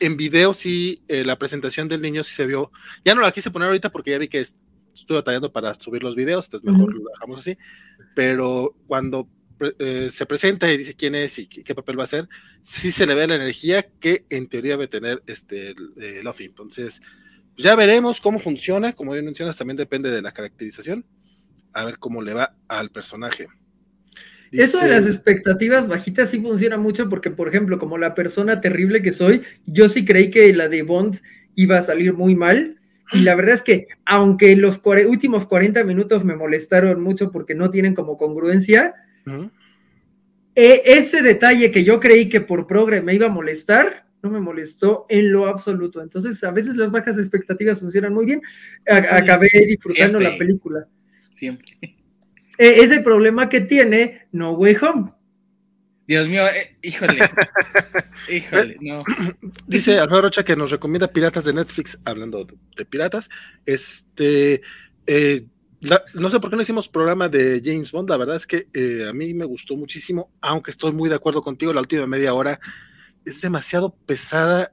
en 0.00 0.16
video 0.18 0.52
sí, 0.52 1.02
eh, 1.08 1.24
la 1.24 1.38
presentación 1.38 1.88
del 1.88 2.02
niño 2.02 2.22
sí 2.22 2.34
se 2.34 2.46
vio. 2.46 2.70
Ya 3.04 3.14
no 3.14 3.22
la 3.22 3.32
quise 3.32 3.50
poner 3.50 3.68
ahorita 3.68 3.90
porque 3.90 4.10
ya 4.10 4.18
vi 4.18 4.28
que 4.28 4.44
estoy 5.00 5.16
batallando 5.16 5.52
para 5.52 5.74
subir 5.74 6.02
los 6.02 6.14
videos, 6.14 6.46
entonces 6.46 6.70
mejor 6.70 6.94
lo 6.94 7.10
dejamos 7.10 7.40
así. 7.40 7.58
Pero 8.14 8.74
cuando 8.86 9.28
eh, 9.78 10.08
se 10.10 10.26
presenta 10.26 10.70
y 10.72 10.76
dice 10.76 10.94
quién 10.94 11.14
es 11.14 11.38
y 11.38 11.46
qué, 11.46 11.74
papel 11.74 11.98
va 11.98 12.02
a 12.02 12.04
hacer, 12.04 12.28
sí 12.62 12.90
se 12.90 13.06
le 13.06 13.14
ve 13.14 13.26
la 13.26 13.36
energía 13.36 13.82
que 13.82 14.24
en 14.30 14.48
teoría 14.48 14.72
debe 14.72 14.88
tener 14.88 15.22
este 15.26 15.70
eh, 15.70 16.20
Luffy. 16.22 16.44
Entonces, 16.44 17.00
pues 17.54 17.64
ya 17.64 17.74
veremos 17.74 18.20
cómo 18.20 18.38
funciona. 18.38 18.92
Como 18.92 19.12
bien 19.12 19.24
mencionas, 19.24 19.56
también 19.56 19.76
depende 19.76 20.10
de 20.10 20.22
la 20.22 20.32
caracterización. 20.32 21.04
A 21.72 21.84
ver 21.84 21.98
cómo 21.98 22.22
le 22.22 22.34
va 22.34 22.54
al 22.68 22.90
personaje. 22.90 23.48
Eso 24.52 24.78
de 24.80 24.88
las 24.88 25.06
expectativas 25.06 25.88
bajitas 25.88 26.30
sí 26.30 26.40
funciona 26.40 26.78
mucho 26.78 27.08
porque, 27.08 27.30
por 27.30 27.48
ejemplo, 27.48 27.78
como 27.78 27.98
la 27.98 28.14
persona 28.14 28.60
terrible 28.60 29.02
que 29.02 29.12
soy, 29.12 29.42
yo 29.66 29.88
sí 29.88 30.04
creí 30.04 30.30
que 30.30 30.52
la 30.54 30.68
de 30.68 30.82
Bond 30.82 31.20
iba 31.54 31.78
a 31.78 31.82
salir 31.82 32.14
muy 32.14 32.34
mal 32.34 32.78
y 33.12 33.20
la 33.20 33.34
verdad 33.34 33.54
es 33.54 33.62
que, 33.62 33.88
aunque 34.04 34.56
los 34.56 34.80
últimos 34.84 35.46
40 35.46 35.84
minutos 35.84 36.24
me 36.24 36.34
molestaron 36.34 37.00
mucho 37.00 37.30
porque 37.30 37.54
no 37.54 37.70
tienen 37.70 37.94
como 37.94 38.16
congruencia, 38.16 38.94
e 40.54 40.82
ese 40.84 41.22
detalle 41.22 41.70
que 41.70 41.84
yo 41.84 42.00
creí 42.00 42.28
que 42.28 42.40
por 42.40 42.66
progre 42.66 43.00
me 43.02 43.14
iba 43.14 43.26
a 43.26 43.30
molestar, 43.30 44.06
no 44.22 44.30
me 44.30 44.40
molestó 44.40 45.06
en 45.08 45.30
lo 45.30 45.46
absoluto. 45.46 46.02
Entonces, 46.02 46.42
a 46.42 46.50
veces 46.50 46.76
las 46.76 46.90
bajas 46.90 47.18
expectativas 47.18 47.80
funcionan 47.80 48.12
muy 48.12 48.26
bien. 48.26 48.42
acabé 48.86 49.48
disfrutando 49.66 50.18
la 50.18 50.36
película. 50.36 50.86
Siempre. 51.30 51.78
E 52.58 52.80
es 52.82 52.90
el 52.90 53.02
problema 53.02 53.48
que 53.48 53.60
tiene 53.60 54.26
No 54.32 54.52
Way 54.52 54.76
Home. 54.80 55.12
Dios 56.06 56.28
mío, 56.28 56.46
eh, 56.46 56.76
híjole. 56.82 57.18
híjole, 58.32 58.76
no. 58.80 59.02
Dice 59.66 59.98
Alfredo 59.98 60.22
Rocha 60.22 60.44
que 60.44 60.56
nos 60.56 60.70
recomienda 60.70 61.08
Piratas 61.08 61.44
de 61.44 61.52
Netflix, 61.52 61.98
hablando 62.04 62.46
de, 62.76 62.84
piratas. 62.84 63.28
Este, 63.64 64.62
eh, 65.06 65.46
no 66.14 66.30
sé 66.30 66.40
por 66.40 66.50
qué 66.50 66.56
no 66.56 66.62
hicimos 66.62 66.88
programa 66.88 67.28
de 67.28 67.60
James 67.64 67.90
Bond, 67.90 68.08
la 68.08 68.16
verdad 68.16 68.36
es 68.36 68.46
que 68.46 68.68
eh, 68.72 69.06
a 69.08 69.12
mí 69.12 69.34
me 69.34 69.44
gustó 69.44 69.76
muchísimo, 69.76 70.30
aunque 70.40 70.70
estoy 70.70 70.92
muy 70.92 71.08
de 71.08 71.16
acuerdo 71.16 71.42
contigo, 71.42 71.72
la 71.72 71.80
última 71.80 72.06
media 72.06 72.34
hora 72.34 72.60
es 73.24 73.40
demasiado 73.40 73.94
pesada 74.06 74.72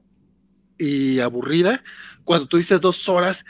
y 0.77 1.19
aburrida. 1.19 1.84
Cuando 2.23 2.47
tuviste 2.47 2.77
dos 2.77 3.10
horas 3.10 3.45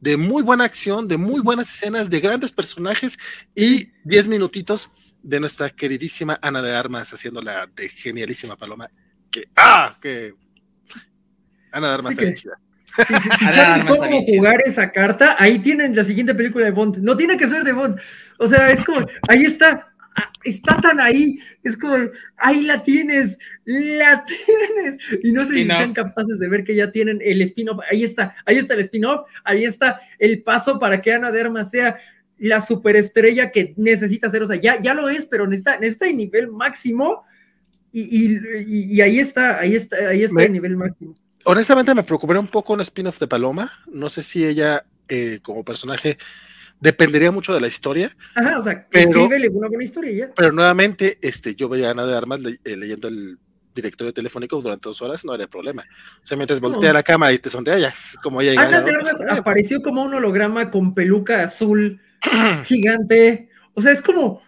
de 0.00 0.16
muy 0.16 0.42
buena 0.42 0.64
acción, 0.64 1.08
de 1.08 1.16
muy 1.16 1.40
buenas 1.40 1.72
escenas, 1.72 2.10
de 2.10 2.20
grandes 2.20 2.52
personajes 2.52 3.16
y 3.54 3.92
diez 4.04 4.28
minutitos 4.28 4.90
de 5.22 5.40
nuestra 5.40 5.70
queridísima 5.70 6.38
Ana 6.42 6.62
de 6.62 6.74
Armas 6.74 7.12
haciéndola 7.12 7.68
de 7.74 7.88
genialísima 7.88 8.56
Paloma. 8.56 8.90
Que, 9.30 9.48
¡ah! 9.56 9.96
Que 10.00 10.34
Ana 11.72 11.88
de 11.88 11.94
Armas 11.94 12.18
está 12.18 12.34
chida. 12.34 12.58
cómo 13.86 14.24
jugar 14.24 14.60
esa 14.66 14.90
carta, 14.90 15.36
ahí 15.38 15.58
tienen 15.60 15.94
la 15.94 16.04
siguiente 16.04 16.34
película 16.34 16.64
de 16.64 16.72
Bond. 16.72 16.98
No 16.98 17.16
tiene 17.16 17.36
que 17.36 17.46
ser 17.46 17.64
de 17.64 17.72
Bond. 17.72 18.00
O 18.38 18.48
sea, 18.48 18.70
es 18.70 18.84
como, 18.84 19.06
ahí 19.28 19.44
está, 19.44 19.88
ah, 20.16 20.32
está 20.42 20.80
tan 20.80 21.00
ahí, 21.00 21.38
es 21.62 21.76
como, 21.76 21.96
ahí 22.36 22.62
la 22.62 22.82
tienes, 22.82 23.38
la 23.64 24.24
tienes. 24.26 24.98
Y 25.22 25.32
no 25.32 25.44
sé 25.44 25.54
si 25.54 25.64
sean 25.66 25.92
capaces 25.92 26.38
de 26.38 26.48
ver 26.48 26.64
que 26.64 26.74
ya 26.74 26.90
tienen 26.90 27.20
el 27.22 27.42
spin-off, 27.42 27.80
ahí 27.90 28.04
está, 28.04 28.34
ahí 28.44 28.58
está 28.58 28.74
el 28.74 28.80
spin-off, 28.80 29.28
ahí 29.44 29.64
está 29.64 30.00
el 30.18 30.42
paso 30.42 30.78
para 30.78 31.00
que 31.00 31.12
Ana 31.12 31.30
de 31.30 31.40
Armas 31.40 31.70
sea 31.70 31.98
la 32.38 32.62
superestrella 32.62 33.50
que 33.50 33.74
necesita 33.76 34.30
ser, 34.30 34.42
o 34.42 34.46
sea, 34.46 34.56
ya, 34.56 34.80
ya 34.80 34.94
lo 34.94 35.08
es, 35.08 35.26
pero 35.26 35.46
necesita, 35.46 35.78
necesita 35.78 36.08
el 36.08 36.16
nivel 36.16 36.48
máximo 36.48 37.24
y, 37.92 39.00
ahí 39.00 39.18
está, 39.18 39.58
ahí 39.58 39.74
está, 39.74 39.96
ahí 40.08 40.22
está 40.22 40.44
el 40.44 40.52
nivel 40.52 40.76
máximo. 40.76 41.14
Honestamente 41.44 41.94
me 41.94 42.02
preocuparía 42.02 42.40
un 42.40 42.48
poco 42.48 42.74
un 42.74 42.80
spin-off 42.82 43.18
de 43.18 43.26
Paloma, 43.26 43.70
no 43.86 44.10
sé 44.10 44.22
si 44.22 44.44
ella 44.44 44.84
eh, 45.08 45.40
como 45.42 45.64
personaje 45.64 46.18
dependería 46.80 47.32
mucho 47.32 47.54
de 47.54 47.60
la 47.60 47.66
historia. 47.66 48.14
Ajá, 48.34 48.58
o 48.58 48.62
sea, 48.62 48.86
pero, 48.90 49.24
una 49.24 49.68
buena 49.68 49.84
historia 49.84 50.12
ya. 50.12 50.34
Pero 50.34 50.52
nuevamente, 50.52 51.18
este, 51.22 51.54
yo 51.54 51.68
veía 51.68 51.88
a 51.88 51.90
Ana 51.92 52.04
de 52.04 52.16
Armas 52.16 52.40
eh, 52.64 52.76
leyendo 52.76 53.08
el 53.08 53.38
directorio 53.74 54.12
telefónico 54.12 54.60
durante 54.60 54.88
dos 54.88 55.00
horas, 55.02 55.24
no 55.24 55.32
habría 55.32 55.48
problema. 55.48 55.84
O 56.22 56.26
sea, 56.26 56.36
mientras 56.36 56.60
voltea 56.60 56.92
la 56.92 57.02
cámara 57.02 57.32
y 57.32 57.38
te 57.38 57.50
sonría, 57.50 57.78
ya, 57.78 57.94
como 58.22 58.40
ella 58.40 58.60
Ana 58.60 58.82
de 58.82 58.94
Armas 58.94 59.20
apareció 59.30 59.82
como 59.82 60.02
un 60.02 60.14
holograma 60.14 60.70
con 60.70 60.94
peluca 60.94 61.42
azul 61.42 62.00
gigante. 62.64 63.48
O 63.74 63.80
sea, 63.80 63.92
es 63.92 64.02
como. 64.02 64.42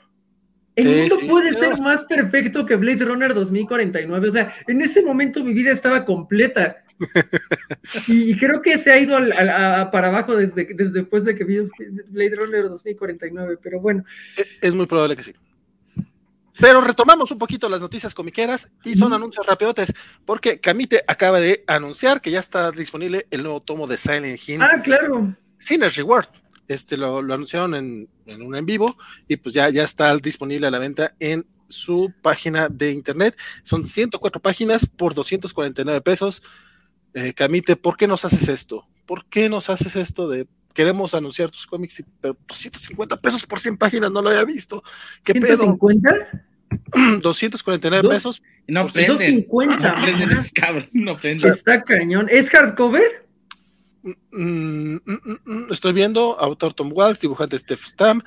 El 0.76 0.86
mundo 0.88 1.18
puede 1.28 1.52
ser 1.52 1.78
más 1.80 2.04
perfecto 2.04 2.64
que 2.64 2.76
Blade 2.76 3.04
Runner 3.04 3.34
2049. 3.34 4.28
O 4.28 4.32
sea, 4.32 4.54
en 4.66 4.80
ese 4.80 5.02
momento 5.02 5.44
mi 5.44 5.52
vida 5.52 5.72
estaba 5.72 6.04
completa. 6.04 6.82
y 8.08 8.36
creo 8.36 8.62
que 8.62 8.78
se 8.78 8.92
ha 8.92 8.98
ido 8.98 9.18
para 9.90 10.08
abajo 10.08 10.36
desde, 10.36 10.66
desde 10.72 10.92
después 10.92 11.24
de 11.24 11.36
que 11.36 11.44
vi 11.44 11.58
Blade 12.08 12.36
Runner 12.36 12.68
2049. 12.68 13.58
Pero 13.62 13.80
bueno. 13.80 14.04
E, 14.36 14.44
es 14.66 14.74
muy 14.74 14.86
probable 14.86 15.16
que 15.16 15.22
sí. 15.22 15.34
Pero 16.58 16.80
retomamos 16.82 17.30
un 17.30 17.38
poquito 17.38 17.68
las 17.68 17.80
noticias 17.80 18.14
comiqueras 18.14 18.70
y 18.84 18.94
son 18.94 19.12
anuncios 19.12 19.46
rapidotes, 19.46 19.94
porque 20.26 20.60
Camite 20.60 21.02
acaba 21.06 21.40
de 21.40 21.64
anunciar 21.66 22.20
que 22.20 22.30
ya 22.30 22.40
está 22.40 22.70
disponible 22.70 23.26
el 23.30 23.42
nuevo 23.42 23.60
tomo 23.60 23.86
de 23.86 23.96
Silent 23.96 24.38
Hill. 24.46 24.60
Ah, 24.60 24.80
claro. 24.82 25.34
Cine 25.56 25.88
Reward 25.88 26.26
este 26.74 26.96
lo, 26.96 27.18
anunciaron 27.18 27.74
en, 27.74 28.08
un 28.26 28.56
en 28.56 28.64
vivo 28.64 28.96
y 29.26 29.36
pues 29.36 29.54
ya, 29.54 29.68
ya 29.70 29.82
está 29.82 30.16
disponible 30.16 30.66
a 30.66 30.70
la 30.70 30.78
venta 30.78 31.14
en 31.18 31.44
su 31.66 32.12
página 32.22 32.68
de 32.68 32.92
internet. 32.92 33.36
Son 33.62 33.84
104 33.84 34.40
páginas 34.40 34.86
por 34.86 35.14
249 35.14 36.00
pesos. 36.00 36.42
Eh, 37.14 37.32
Camite, 37.34 37.76
¿por 37.76 37.96
qué 37.96 38.06
nos 38.06 38.24
haces 38.24 38.48
esto? 38.48 38.86
¿Por 39.06 39.24
qué 39.26 39.48
nos 39.48 39.68
haces 39.68 39.96
esto 39.96 40.28
de 40.28 40.46
queremos 40.72 41.14
anunciar 41.14 41.50
tus 41.50 41.66
cómics, 41.66 42.04
pero 42.20 42.36
250 42.46 43.16
pesos 43.20 43.44
por 43.44 43.58
100 43.58 43.76
páginas 43.76 44.12
no 44.12 44.22
lo 44.22 44.30
había 44.30 44.44
visto? 44.44 44.82
¿Qué 45.24 45.34
pedo? 45.34 45.76
¿150? 45.76 46.44
249 47.20 48.08
pesos. 48.08 48.42
No, 48.68 48.84
250. 48.84 49.94
No, 50.92 51.18
Está 51.22 51.82
cañón. 51.82 52.28
¿Es 52.30 52.48
hardcover? 52.50 53.29
Mm, 54.02 54.94
mm, 55.04 55.36
mm, 55.44 55.66
estoy 55.72 55.92
viendo, 55.92 56.38
autor 56.40 56.72
Tom 56.72 56.90
Walsh, 56.92 57.18
dibujante 57.20 57.58
Steph 57.58 57.84
Stam. 57.84 58.22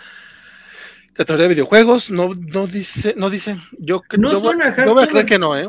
Categoría 1.14 1.44
de 1.48 1.54
videojuegos, 1.54 2.10
no, 2.12 2.32
no 2.34 2.66
dice, 2.68 3.14
no 3.18 3.30
dice. 3.30 3.58
Yo, 3.80 4.02
No 4.18 4.32
yo, 4.32 4.40
voy- 4.42 4.56
yo 4.86 4.94
voy 4.94 5.04
a 5.04 5.08
creer 5.08 5.26
que 5.26 5.38
no, 5.40 5.58
¿eh? 5.58 5.68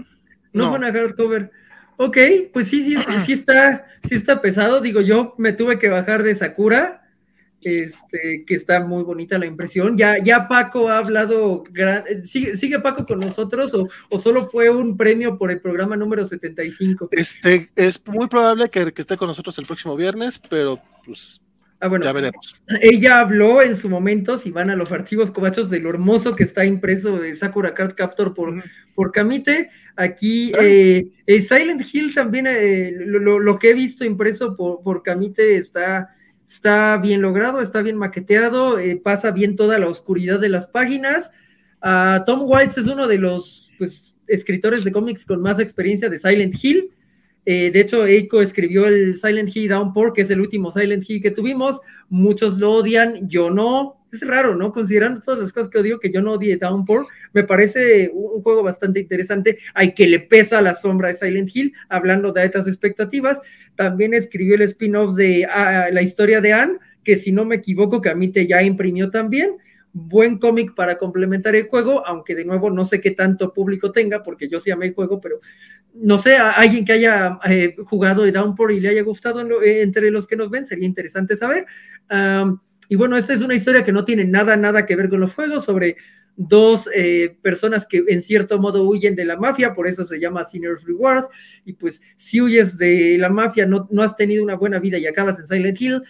No, 0.52 0.64
No. 0.64 0.68
fue 0.70 0.78
una 0.78 0.93
hardcover. 0.93 1.51
Ok, 1.97 2.16
pues 2.52 2.68
sí, 2.68 2.82
sí, 2.82 2.97
sí 3.26 3.35
está, 3.35 3.86
sí 4.09 4.14
está 4.16 4.40
pesado. 4.43 4.81
Digo, 4.81 5.01
yo 5.01 5.35
me 5.39 5.52
tuve 5.52 5.78
que 5.78 5.89
bajar 5.89 6.22
de 6.22 6.35
Sakura, 6.35 7.03
este, 7.66 8.45
que 8.47 8.55
está 8.55 8.85
muy 8.85 9.03
bonita 9.03 9.39
la 9.39 9.47
impresión. 9.47 9.97
Ya, 9.97 10.19
ya 10.23 10.49
Paco 10.49 10.89
ha 10.89 10.99
hablado, 10.99 11.65
gran- 11.70 12.05
¿sigue, 12.24 12.57
sigue 12.57 12.78
Paco 12.81 13.05
con 13.07 13.20
nosotros 13.20 13.74
o, 13.74 13.89
o 14.11 14.19
solo 14.19 14.43
fue 14.43 14.70
un 14.70 14.97
premio 14.97 15.39
por 15.39 15.51
el 15.51 15.61
programa 15.61 15.97
número 15.97 16.24
75? 16.24 17.09
Este, 17.12 17.70
es 17.77 18.07
muy 18.09 18.27
probable 18.28 18.69
que, 18.70 18.93
que 18.93 19.01
esté 19.03 19.16
con 19.16 19.28
nosotros 19.28 19.59
el 19.59 19.66
próximo 19.66 19.97
viernes, 19.97 20.39
pero 20.51 20.81
pues 21.05 21.41
Ah, 21.81 21.89
bueno, 21.89 22.07
ya 22.07 22.12
veremos. 22.12 22.55
ella 22.81 23.20
habló 23.20 23.61
en 23.61 23.77
su 23.77 23.91
momento, 23.91 24.39
si 24.39 24.51
van 24.51 24.70
a 24.70 24.77
los 24.77 24.91
archivos 24.91 25.31
cobachos, 25.32 25.69
de 25.69 25.81
lo 25.81 25.91
hermoso 25.91 26.35
que 26.35 26.45
está 26.45 26.65
impreso 26.65 27.19
de 27.19 27.35
Sakura 27.35 27.74
Card 27.74 27.95
Captor 27.95 28.32
por, 28.32 28.51
Ujú. 28.51 28.62
por 28.95 29.12
Kamite. 29.12 29.69
Aquí 29.95 30.51
Claro. 30.53 30.66
eh, 30.66 31.09
eh, 31.27 31.43
Silent 31.43 31.82
Hill 31.93 32.15
también, 32.15 32.47
eh, 32.49 32.91
lo, 33.01 33.19
lo- 33.19 33.39
lo 33.39 33.59
que 33.59 33.70
he 33.70 33.74
visto 33.74 34.03
impreso 34.03 34.57
por, 34.57 34.82
por 34.82 35.03
Kamite 35.03 35.57
está, 35.57 36.09
está 36.49 36.97
bien 36.99 37.23
logrado, 37.23 37.61
está 37.61 37.83
bien 37.83 37.97
maqueteado, 37.97 38.79
eh, 38.79 39.01
pasa 39.03 39.31
bien 39.31 39.57
toda 39.57 39.79
la 39.79 39.89
oscuridad 39.89 40.41
de 40.41 40.49
las 40.49 40.69
páginas. 40.69 41.31
Ah, 41.81 42.23
Tom 42.27 42.43
White 42.45 42.81
es 42.81 42.87
uno 42.87 43.07
de 43.07 43.19
los 43.19 43.73
pues, 43.79 44.16
escritores 44.27 44.85
de 44.85 44.93
cómics 44.93 45.25
con 45.25 45.43
más 45.43 45.61
experiencia 45.61 46.09
de 46.09 46.19
Silent 46.19 46.55
Hill. 46.62 46.91
Eh, 47.47 47.71
de 47.71 47.81
hecho, 47.81 48.07
Eiko 48.07 48.41
escribió 48.41 48.87
el 48.87 49.16
Silent 49.16 49.55
Hill 49.55 49.69
Downpour, 49.69 50.15
que 50.15 50.23
es 50.23 50.31
el 50.31 50.41
último 50.41 50.71
Silent 50.71 51.09
Hill 51.09 51.23
que 51.23 51.31
tuvimos. 51.31 51.81
Muchos 52.09 52.59
lo 52.59 52.73
odian, 52.73 53.29
yo 53.29 53.51
no. 53.51 54.03
Es 54.15 54.27
raro, 54.27 54.55
¿no? 54.55 54.70
Considerando 54.73 55.20
todas 55.20 55.41
las 55.41 55.53
cosas 55.53 55.69
que 55.69 55.78
odio, 55.78 55.99
que 55.99 56.12
yo 56.12 56.23
no 56.23 56.32
odie 56.35 56.57
Downpour, 56.57 57.07
me 57.32 57.43
parece 57.43 58.11
un, 58.12 58.36
un 58.36 58.43
juego 58.43 58.62
bastante 58.62 59.01
interesante. 59.01 59.59
Hay 59.74 59.93
que 59.93 60.07
le 60.07 60.20
pesa 60.20 60.62
la 60.62 60.74
sombra 60.74 61.09
de 61.09 61.15
Silent 61.15 61.51
Hill, 61.55 61.73
hablando 61.89 62.32
de 62.32 62.43
altas 62.43 62.69
expectativas. 62.69 63.41
También 63.74 64.15
escribió 64.15 64.55
el 64.55 64.62
spin-off 64.62 65.16
de 65.16 65.47
ah, 65.47 65.89
la 65.93 66.03
historia 66.03 66.41
de 66.41 66.53
Anne, 66.53 66.78
que 67.03 67.16
si 67.16 67.32
no 67.32 67.45
me 67.45 67.57
equivoco, 67.57 68.01
Camite 68.01 68.47
ya 68.47 68.62
imprimió 68.62 69.11
también. 69.11 69.57
Buen 69.97 70.39
cómic 70.39 70.74
para 70.74 70.99
complementar 70.99 71.55
el 71.55 71.69
juego, 71.69 72.05
aunque 72.07 72.35
de 72.35 72.45
nuevo 72.45 72.69
no 72.70 72.85
sé 72.85 73.01
qué 73.01 73.12
tanto 73.12 73.53
público 73.53 73.93
tenga, 73.93 74.23
porque 74.24 74.49
yo 74.49 74.59
sí 74.61 74.70
amé 74.73 74.86
el 74.86 74.95
juego, 74.95 75.20
pero 75.20 75.41
no 75.95 76.19
sé, 76.19 76.36
a 76.36 76.51
alguien 76.51 76.85
que 76.85 76.93
haya 76.95 77.39
eh, 77.49 77.77
jugado 77.85 78.24
de 78.24 78.32
Downpour 78.32 78.73
y 78.73 78.81
le 78.81 78.89
haya 78.89 79.03
gustado 79.03 79.41
en 79.41 79.49
lo- 79.49 79.62
eh, 79.62 79.82
entre 79.82 80.11
los 80.11 80.27
que 80.27 80.35
nos 80.36 80.51
ven, 80.51 80.66
sería 80.66 80.86
interesante 80.86 81.36
saber. 81.36 81.66
Am, 82.09 82.61
y 82.89 82.97
bueno, 82.97 83.16
esta 83.16 83.32
es 83.32 83.43
una 83.43 83.55
historia 83.55 83.85
que 83.85 83.93
no 83.93 84.05
tiene 84.05 84.24
nada, 84.24 84.56
nada 84.56 84.86
que 84.86 84.97
ver 84.97 85.09
con 85.09 85.20
los 85.20 85.35
juegos, 85.35 85.65
sobre 85.65 85.97
dos 86.36 86.89
eh, 86.94 87.36
personas 87.43 87.86
que 87.86 88.02
en 88.09 88.20
cierto 88.20 88.59
modo 88.59 88.82
huyen 88.85 89.15
de 89.15 89.24
la 89.24 89.36
mafia, 89.36 89.74
por 89.74 89.86
eso 89.86 90.05
se 90.05 90.19
llama 90.19 90.44
Sinner's 90.44 90.85
Reward, 90.85 91.27
y 91.65 91.74
pues 91.74 92.02
si 92.16 92.40
huyes 92.40 92.77
de 92.77 93.16
la 93.19 93.28
mafia, 93.28 93.66
no, 93.66 93.89
no 93.90 94.02
has 94.02 94.16
tenido 94.16 94.43
una 94.43 94.56
buena 94.56 94.78
vida 94.78 94.98
y 94.98 95.06
acabas 95.06 95.39
en 95.39 95.47
Silent 95.47 95.81
Hill, 95.81 96.02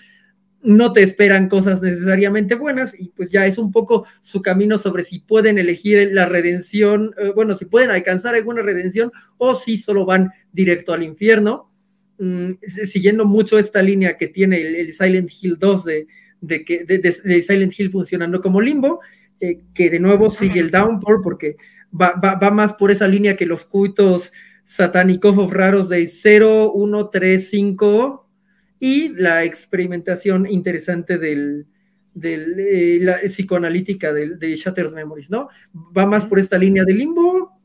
no 0.63 0.95
te 0.95 1.03
esperan 1.03 1.51
cosas 1.51 1.83
necesariamente 1.83 2.55
buenas 2.55 2.99
y 2.99 3.11
pues 3.11 3.31
ya 3.31 3.45
es 3.45 3.59
un 3.59 3.71
poco 3.71 4.07
su 4.23 4.41
camino 4.41 4.79
sobre 4.79 5.03
si 5.03 5.19
pueden 5.19 5.59
elegir 5.59 6.09
la 6.13 6.25
redención, 6.25 7.15
eh, 7.19 7.33
bueno, 7.35 7.55
si 7.55 7.67
pueden 7.67 7.91
alcanzar 7.91 8.35
alguna 8.35 8.63
redención 8.63 9.13
o 9.37 9.57
si 9.57 9.77
solo 9.77 10.07
van 10.07 10.31
directo 10.53 10.95
al 10.95 11.03
infierno, 11.03 11.71
Mm, 12.17 12.53
siguiendo 12.69 13.25
mucho 13.25 13.59
esta 13.59 13.83
línea 13.83 14.17
que 14.17 14.29
tiene 14.29 14.61
el, 14.61 14.77
el 14.77 14.93
Silent 14.93 15.31
Hill 15.41 15.57
2 15.59 15.85
de, 15.85 16.07
de, 16.47 16.65
que, 16.65 16.85
de, 16.85 16.99
de- 16.99 17.21
de 17.25 17.43
Silent 17.43 17.79
Hill 17.79 17.91
funcionando 17.91 18.41
como 18.41 18.61
limbo, 18.61 19.01
eh, 19.41 19.61
que 19.75 19.91
de 19.91 19.99
nuevo 20.01 20.31
sigue 20.31 20.61
el 20.61 20.71
Downpour 20.71 21.21
porque 21.23 21.57
va, 21.93 22.13
va, 22.13 22.35
va 22.37 22.51
más 22.51 22.75
por 22.75 22.91
esa 22.91 23.09
línea 23.09 23.37
que 23.37 23.47
los 23.47 23.65
cultos 23.65 24.33
satánicos 24.65 25.37
o 25.39 25.51
raros 25.51 25.89
de 25.89 26.07
0, 26.07 26.73
1, 26.73 27.09
3, 27.11 27.51
5 27.51 28.29
y 28.81 29.09
la 29.11 29.45
experimentación 29.45 30.47
interesante 30.51 31.19
del, 31.19 31.67
del, 32.15 32.59
eh, 32.59 32.99
la 33.01 33.19
psicoanalítica 33.25 34.13
del- 34.13 34.39
de, 34.39 34.55
Shattered 34.55 34.93
Memories, 34.93 35.31
¿no? 35.31 35.49
Va 35.97 36.07
más 36.07 36.27
por 36.27 36.39
esta 36.39 36.59
línea 36.59 36.85
de 36.85 36.95
limbo. 36.95 37.59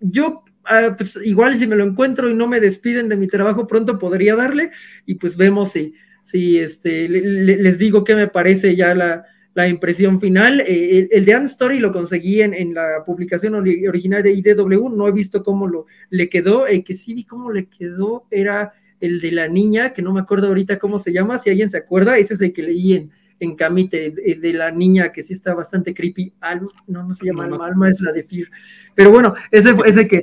Yo, 0.00 0.44
ah, 0.64 0.94
pues 0.96 1.18
igual 1.24 1.56
si 1.58 1.66
me 1.66 1.76
lo 1.76 1.84
encuentro 1.84 2.28
y 2.28 2.34
no 2.34 2.46
me 2.46 2.60
despiden 2.60 3.08
de 3.08 3.16
mi 3.16 3.28
trabajo 3.28 3.66
pronto 3.66 3.98
podría 3.98 4.36
darle 4.36 4.70
y 5.06 5.14
pues 5.14 5.36
vemos 5.36 5.72
si, 5.72 5.94
si 6.26 6.58
este, 6.58 7.08
le- 7.08 7.20
le- 7.20 7.56
les 7.58 7.78
digo 7.78 8.02
qué 8.02 8.16
me 8.16 8.26
parece 8.26 8.74
ya 8.74 8.96
la, 8.96 9.24
la 9.54 9.68
impresión 9.68 10.20
final. 10.20 10.60
Eh, 10.60 10.98
el, 10.98 11.08
el 11.12 11.24
de 11.24 11.34
Anne 11.34 11.46
Story 11.46 11.78
lo 11.78 11.92
conseguí 11.92 12.42
en, 12.42 12.52
en 12.52 12.74
la 12.74 13.04
publicación 13.06 13.52
ori- 13.54 13.88
original 13.88 14.24
de 14.24 14.32
IDW, 14.32 14.88
no 14.88 15.06
he 15.06 15.12
visto 15.12 15.44
cómo 15.44 15.68
lo, 15.68 15.86
le 16.10 16.28
quedó. 16.28 16.66
El 16.66 16.82
que 16.82 16.94
sí 16.94 17.14
vi 17.14 17.22
cómo 17.22 17.52
le 17.52 17.66
quedó 17.66 18.24
era 18.32 18.72
el 19.00 19.20
de 19.20 19.30
la 19.30 19.46
niña, 19.46 19.92
que 19.92 20.02
no 20.02 20.12
me 20.12 20.18
acuerdo 20.20 20.48
ahorita 20.48 20.80
cómo 20.80 20.98
se 20.98 21.12
llama, 21.12 21.38
si 21.38 21.50
alguien 21.50 21.70
se 21.70 21.76
acuerda, 21.76 22.18
ese 22.18 22.34
es 22.34 22.40
el 22.40 22.52
que 22.52 22.62
leí 22.64 22.94
en, 22.94 23.10
en 23.38 23.54
Camite, 23.54 24.12
el 24.24 24.40
de 24.40 24.52
la 24.52 24.72
niña 24.72 25.12
que 25.12 25.22
sí 25.22 25.32
está 25.32 25.54
bastante 25.54 25.94
creepy. 25.94 26.32
Alma, 26.40 26.68
no, 26.88 27.04
no 27.06 27.14
se 27.14 27.26
llama 27.26 27.44
No, 27.44 27.50
no. 27.50 27.54
Alma, 27.56 27.66
Alma 27.68 27.88
es 27.90 28.00
la 28.00 28.10
de 28.10 28.24
Fear. 28.24 28.48
Pero 28.96 29.12
bueno, 29.12 29.34
ese, 29.52 29.74
ese 29.86 30.08
que... 30.08 30.22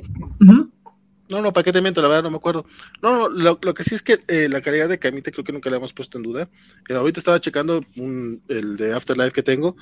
No, 1.30 1.40
no, 1.40 1.52
¿para 1.52 1.64
qué 1.64 1.72
te 1.72 1.80
miento? 1.80 2.02
La 2.02 2.08
verdad 2.08 2.24
no 2.24 2.30
me 2.30 2.36
acuerdo. 2.36 2.66
No, 3.02 3.16
no, 3.16 3.28
lo, 3.28 3.58
lo 3.62 3.74
que 3.74 3.82
sí 3.82 3.94
es 3.94 4.02
que 4.02 4.22
eh, 4.28 4.48
la 4.50 4.60
calidad 4.60 4.88
de 4.88 4.98
Camite 4.98 5.32
creo 5.32 5.44
que 5.44 5.52
nunca 5.52 5.70
la 5.70 5.76
hemos 5.76 5.92
puesto 5.94 6.18
en 6.18 6.22
duda. 6.24 6.50
Eh, 6.88 6.94
ahorita 6.94 7.18
estaba 7.18 7.40
checando 7.40 7.82
un- 7.96 8.42
el 8.48 8.76
de 8.76 8.92
Afterlife 8.92 9.32
que 9.32 9.42
tengo 9.42 9.74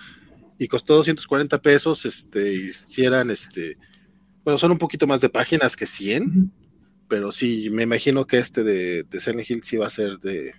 y 0.59 0.69
costó 0.69 0.95
240 0.95 1.61
pesos, 1.61 2.05
este, 2.05 2.55
y 2.55 2.73
si 2.73 3.05
eran, 3.05 3.31
este, 3.31 3.77
bueno, 4.45 4.57
son 4.59 4.71
un 4.71 4.79
poquito 4.79 5.07
más 5.09 5.21
de 5.21 5.29
páginas 5.31 5.77
que 5.77 5.87
100, 5.87 6.23
Ujú. 6.25 6.51
pero 7.09 7.33
sí, 7.33 7.71
me 7.71 7.83
imagino 7.83 8.25
que 8.27 8.39
este 8.39 8.63
de, 8.63 9.03
de 9.03 9.21
Silent 9.21 9.51
Hill 9.51 9.63
sí 9.65 9.77
va 9.77 9.87
a 9.89 9.91
ser 9.91 10.19
de... 10.21 10.55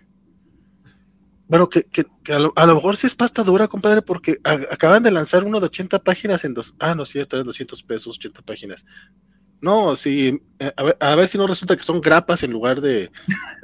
Bueno, 1.48 1.70
que, 1.70 1.84
que- 1.84 2.06
que 2.24 2.34
a, 2.34 2.40
lo, 2.40 2.54
a 2.56 2.66
lo 2.66 2.76
mejor 2.76 2.96
sí 2.98 3.06
es 3.08 3.16
pasta 3.16 3.44
dura, 3.44 3.68
compadre, 3.68 4.02
porque 4.02 4.38
a- 4.44 4.54
acaban 4.72 5.04
de 5.04 5.12
lanzar 5.12 5.44
uno 5.44 5.60
de 5.60 5.68
80 5.68 6.00
páginas 6.04 6.44
en 6.46 6.54
dos... 6.54 6.74
Ah, 6.80 6.96
no, 6.96 7.06
sí, 7.06 7.24
traen 7.26 7.46
200 7.46 7.84
pesos, 7.84 8.16
80 8.18 8.42
páginas. 8.42 8.86
No, 9.64 9.96
sí, 9.96 10.42
eh, 10.60 10.74
a 10.76 10.84
ver, 10.84 10.98
a 11.00 11.16
ver 11.16 11.30
si 11.30 11.38
no 11.38 11.48
resulta 11.48 11.78
que 11.78 11.84
son 11.84 12.02
grapas 12.02 12.44
en 12.44 12.52
lugar 12.52 12.82
de, 12.82 13.04
de 13.04 13.10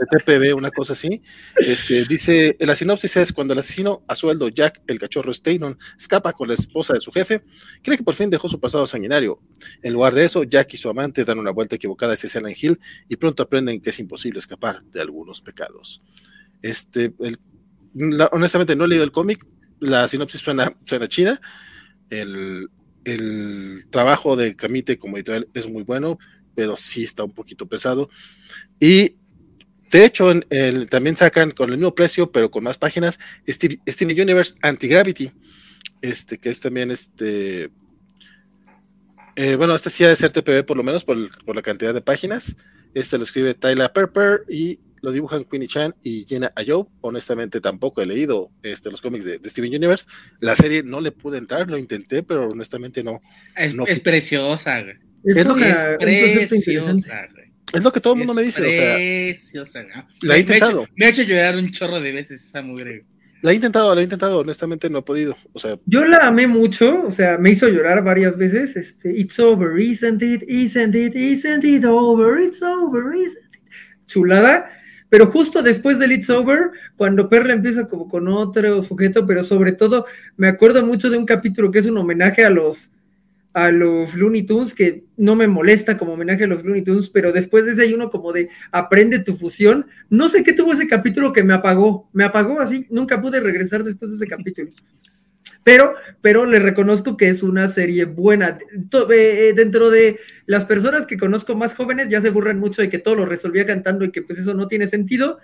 TPB, 0.10 0.56
una 0.56 0.72
cosa 0.72 0.94
así. 0.94 1.22
Este, 1.58 2.06
dice, 2.06 2.56
la 2.62 2.74
sinopsis 2.74 3.18
es 3.18 3.34
cuando 3.34 3.52
el 3.52 3.60
asesino 3.60 4.02
a 4.08 4.16
sueldo 4.16 4.48
Jack, 4.48 4.82
el 4.88 4.98
cachorro 4.98 5.34
Staynon, 5.34 5.78
escapa 5.98 6.32
con 6.32 6.48
la 6.48 6.54
esposa 6.54 6.94
de 6.94 7.02
su 7.02 7.12
jefe, 7.12 7.44
cree 7.84 7.98
que 7.98 8.04
por 8.06 8.14
fin 8.16 8.30
dejó 8.30 8.48
su 8.48 8.62
pasado 8.62 8.88
sanguinario. 8.88 9.42
En 9.84 9.92
lugar 9.92 10.14
de 10.14 10.24
eso, 10.24 10.44
Jack 10.46 10.74
y 10.76 10.78
su 10.78 10.90
amante 10.90 11.26
dan 11.26 11.38
una 11.38 11.52
vuelta 11.52 11.76
equivocada 11.76 12.14
hacia 12.14 12.30
Silent 12.30 12.64
Hill 12.64 12.80
y 13.10 13.18
pronto 13.18 13.44
aprenden 13.44 13.82
que 13.82 13.90
es 13.90 14.00
imposible 14.00 14.40
escapar 14.40 14.82
de 14.86 15.02
algunos 15.02 15.42
pecados. 15.42 16.02
Este, 16.62 17.14
el- 17.20 17.40
la- 17.94 18.30
honestamente 18.32 18.74
no 18.74 18.86
he 18.86 18.88
leído 18.88 19.04
el 19.04 19.12
cómic, 19.12 19.46
la 19.82 20.08
sinopsis 20.08 20.40
suena, 20.40 20.72
suena 20.86 21.10
chida. 21.10 21.42
El, 22.10 22.70
el 23.14 23.88
trabajo 23.90 24.36
de 24.36 24.56
Camite 24.56 24.98
como 24.98 25.18
editorial 25.18 25.48
es 25.54 25.68
muy 25.68 25.84
bueno, 25.84 26.20
pero 26.56 26.78
sí 26.78 27.04
está 27.04 27.24
un 27.24 27.32
poquito 27.32 27.68
pesado. 27.68 28.10
Y 28.80 29.16
de 29.92 30.06
hecho, 30.06 30.32
también 30.90 31.16
sacan 31.16 31.52
con 31.52 31.70
el 31.70 31.78
mismo 31.78 31.96
precio, 31.96 32.32
pero 32.32 32.52
con 32.52 32.64
más 32.64 32.78
páginas, 32.78 33.20
Steve, 33.48 33.80
Steven 33.88 34.22
Universe 34.22 34.54
Anti-Gravity, 34.62 35.32
este, 36.02 36.38
que 36.38 36.50
es 36.50 36.60
también 36.60 36.92
este. 36.92 37.72
eh, 39.36 39.56
bueno, 39.56 39.74
este 39.74 39.90
sí 39.90 40.04
ha 40.04 40.10
de 40.10 40.16
ser 40.16 40.32
TPB 40.32 40.66
por 40.66 40.78
lo 40.78 40.84
menos 40.84 41.04
por, 41.04 41.18
por 41.44 41.56
la 41.56 41.62
cantidad 41.62 41.94
de 41.94 42.02
páginas. 42.02 42.56
Este 42.94 43.18
lo 43.18 43.24
escribe 43.24 43.54
Tyler 43.54 43.92
Perper 43.92 44.46
y 44.48 44.80
lo 45.02 45.12
dibujan 45.12 45.44
Queenie 45.46 45.68
Chan 45.68 45.96
y 46.04 46.26
Jenna 46.28 46.52
Ayoub. 46.56 46.88
Honestamente, 47.02 47.62
tampoco 47.62 48.02
he 48.02 48.06
leído 48.06 48.52
este, 48.64 48.90
los 48.92 49.02
cómics 49.02 49.26
de, 49.26 49.40
de 49.40 49.50
Steven 49.50 49.74
Universe. 49.76 50.06
La 50.40 50.56
serie 50.56 50.84
no 50.84 51.02
le 51.02 51.12
pude 51.12 51.38
entrar, 51.38 51.70
lo 51.70 51.78
intenté, 51.78 52.24
pero 52.24 52.50
honestamente 52.50 53.04
no. 53.04 53.20
Es, 53.56 53.74
No 53.76 53.86
es 53.86 54.00
preciosa, 54.00 54.82
güey. 54.82 54.96
Es 55.24 55.46
lo 55.48 55.56
que 55.56 55.70
Es 55.70 56.48
preciosa, 56.50 57.28
güey. 57.34 57.50
Es 57.74 57.84
lo 57.84 57.92
que 57.92 58.00
todo 58.00 58.14
el 58.14 58.18
mundo 58.20 58.34
Es 58.34 58.36
me 58.38 58.44
dice. 58.44 58.66
O 58.66 58.72
sea, 58.72 58.96
Preciosa, 58.96 59.84
güey. 59.84 59.94
la 59.94 60.02
he 60.02 60.04
Me- 60.04 60.28
me 60.28 60.34
ha 60.34 60.38
intentado. 60.40 60.82
hecho- 60.84 60.92
Me 60.96 61.06
ha 61.06 61.10
hecho 61.10 61.24
llorar 61.24 61.56
un 61.58 61.72
chorro 61.72 62.00
de 62.00 62.12
veces 62.12 62.44
esa 62.44 62.62
mugre. 62.62 63.06
la 63.42 63.52
he 63.52 63.56
intentado, 63.56 63.94
la 63.96 64.02
he 64.02 64.04
intentado. 64.06 64.40
Honestamente, 64.40 64.90
no 64.90 64.98
he 65.00 65.02
podido. 65.04 65.38
O 65.54 65.60
sea, 65.60 65.78
Yo 65.86 66.04
la 66.06 66.18
amé 66.28 66.48
mucho, 66.48 67.04
o 67.06 67.12
sea, 67.12 67.38
me 67.38 67.52
hizo 67.52 67.68
llorar 67.70 68.04
varias 68.04 68.36
veces. 68.38 68.76
Este, 68.76 69.12
It's 69.18 69.40
over, 69.40 69.80
isn't 69.80 70.22
it? 70.24 70.44
Isn't 70.50 70.96
it? 70.96 71.16
Isn't 71.16 71.64
it 71.64 71.86
over? 71.86 72.40
It's 72.42 72.62
over, 72.64 73.16
isn't 73.16 73.38
it? 73.56 73.62
Chulada. 74.08 74.70
Pero 75.10 75.28
justo 75.28 75.64
después 75.64 75.98
del 76.00 76.12
It's 76.12 76.30
Over, 76.30 76.72
cuando 76.96 77.30
Perla 77.30 77.54
empieza 77.54 77.88
como 77.88 78.08
con 78.08 78.28
otro 78.28 78.84
sujeto, 78.84 79.26
pero 79.26 79.44
sobre 79.44 79.74
todo 79.74 80.06
me 80.38 80.48
acuerdo 80.48 80.86
mucho 80.86 81.10
de 81.10 81.18
un 81.18 81.26
capítulo 81.26 81.72
que 81.72 81.80
es 81.80 81.86
un 81.86 81.98
homenaje 81.98 82.46
a 82.46 82.50
los 82.50 82.90
a 83.54 83.72
los 83.72 84.14
Looney 84.14 84.44
Tunes, 84.44 84.76
que 84.76 85.06
no 85.18 85.36
me 85.36 85.48
molesta 85.48 85.98
como 85.98 86.14
homenaje 86.14 86.44
a 86.44 86.48
los 86.48 86.64
Looney 86.64 86.84
Tunes, 86.84 87.10
pero 87.10 87.32
después 87.32 87.66
de 87.66 87.72
ese 87.72 87.82
hay 87.82 87.94
uno 87.94 88.12
como 88.12 88.32
de 88.32 88.50
aprende 88.72 89.20
tu 89.20 89.36
fusión. 89.36 89.88
No 90.10 90.30
sé 90.30 90.44
qué 90.44 90.54
tuvo 90.54 90.74
ese 90.74 90.88
capítulo 90.88 91.34
que 91.34 91.44
me 91.44 91.54
apagó, 91.54 92.08
me 92.14 92.24
apagó 92.24 92.60
así, 92.60 92.86
nunca 92.92 93.20
pude 93.20 93.40
regresar 93.40 93.84
después 93.84 94.12
de 94.12 94.18
ese 94.18 94.28
capítulo. 94.28 94.70
Pero, 95.64 95.94
pero 96.22 96.46
le 96.46 96.60
reconozco 96.60 97.18
que 97.18 97.30
es 97.30 97.44
una 97.44 97.68
serie 97.68 98.06
buena. 98.06 98.58
Eh, 99.12 99.54
dentro 99.56 99.90
de 99.90 100.20
las 100.46 100.66
personas 100.66 101.06
que 101.06 101.18
conozco 101.18 101.56
más 101.56 101.76
jóvenes 101.76 102.10
ya 102.10 102.22
se 102.22 102.30
burran 102.30 102.60
mucho 102.60 102.82
de 102.82 102.90
que 102.90 103.00
todo 103.00 103.16
lo 103.16 103.26
resolvía 103.26 103.66
cantando 103.66 104.06
y 104.06 104.12
que 104.12 104.22
pues 104.22 104.40
eso 104.40 104.54
no 104.54 104.68
tiene 104.68 104.88
sentido. 104.88 105.40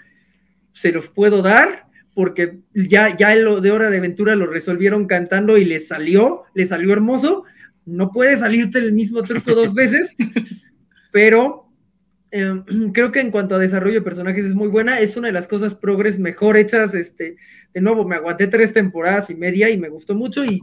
Se 0.72 0.92
los 0.92 1.10
puedo 1.10 1.42
dar 1.42 1.86
porque 2.16 2.60
ya, 2.74 3.16
ya 3.16 3.36
lo 3.36 3.60
de 3.60 3.72
Hora 3.72 3.90
de 3.90 3.98
Aventura 3.98 4.36
lo 4.36 4.48
resolvieron 4.48 5.06
cantando 5.06 5.58
y 5.58 5.66
le 5.66 5.82
salió, 5.82 6.44
le 6.56 6.66
salió 6.66 6.94
hermoso. 6.94 7.44
No 7.86 8.12
puede 8.12 8.38
salirte 8.38 8.80
el 8.80 8.94
mismo 8.94 9.22
truco 9.22 9.54
dos 9.54 9.74
veces, 9.76 10.16
pero 11.12 11.65
em, 12.32 12.64
creo 12.94 13.12
que 13.12 13.22
en 13.22 13.32
cuanto 13.32 13.56
a 13.56 13.60
desarrollo 13.60 13.96
de 13.96 14.06
personajes 14.06 14.46
es 14.46 14.54
muy 14.54 14.68
buena. 14.68 15.00
Es 15.00 15.18
una 15.18 15.28
de 15.28 15.34
las 15.34 15.48
cosas 15.48 15.76
progres 15.76 16.20
mejor 16.20 16.58
hechas. 16.58 16.94
Este, 16.94 17.38
de 17.74 17.82
nuevo, 17.82 18.06
me 18.06 18.16
aguanté 18.16 18.48
tres 18.48 18.74
temporadas 18.74 19.30
y 19.30 19.36
media 19.36 19.70
y 19.70 19.78
me 19.78 19.90
gustó 19.90 20.16
mucho 20.16 20.44
y 20.46 20.62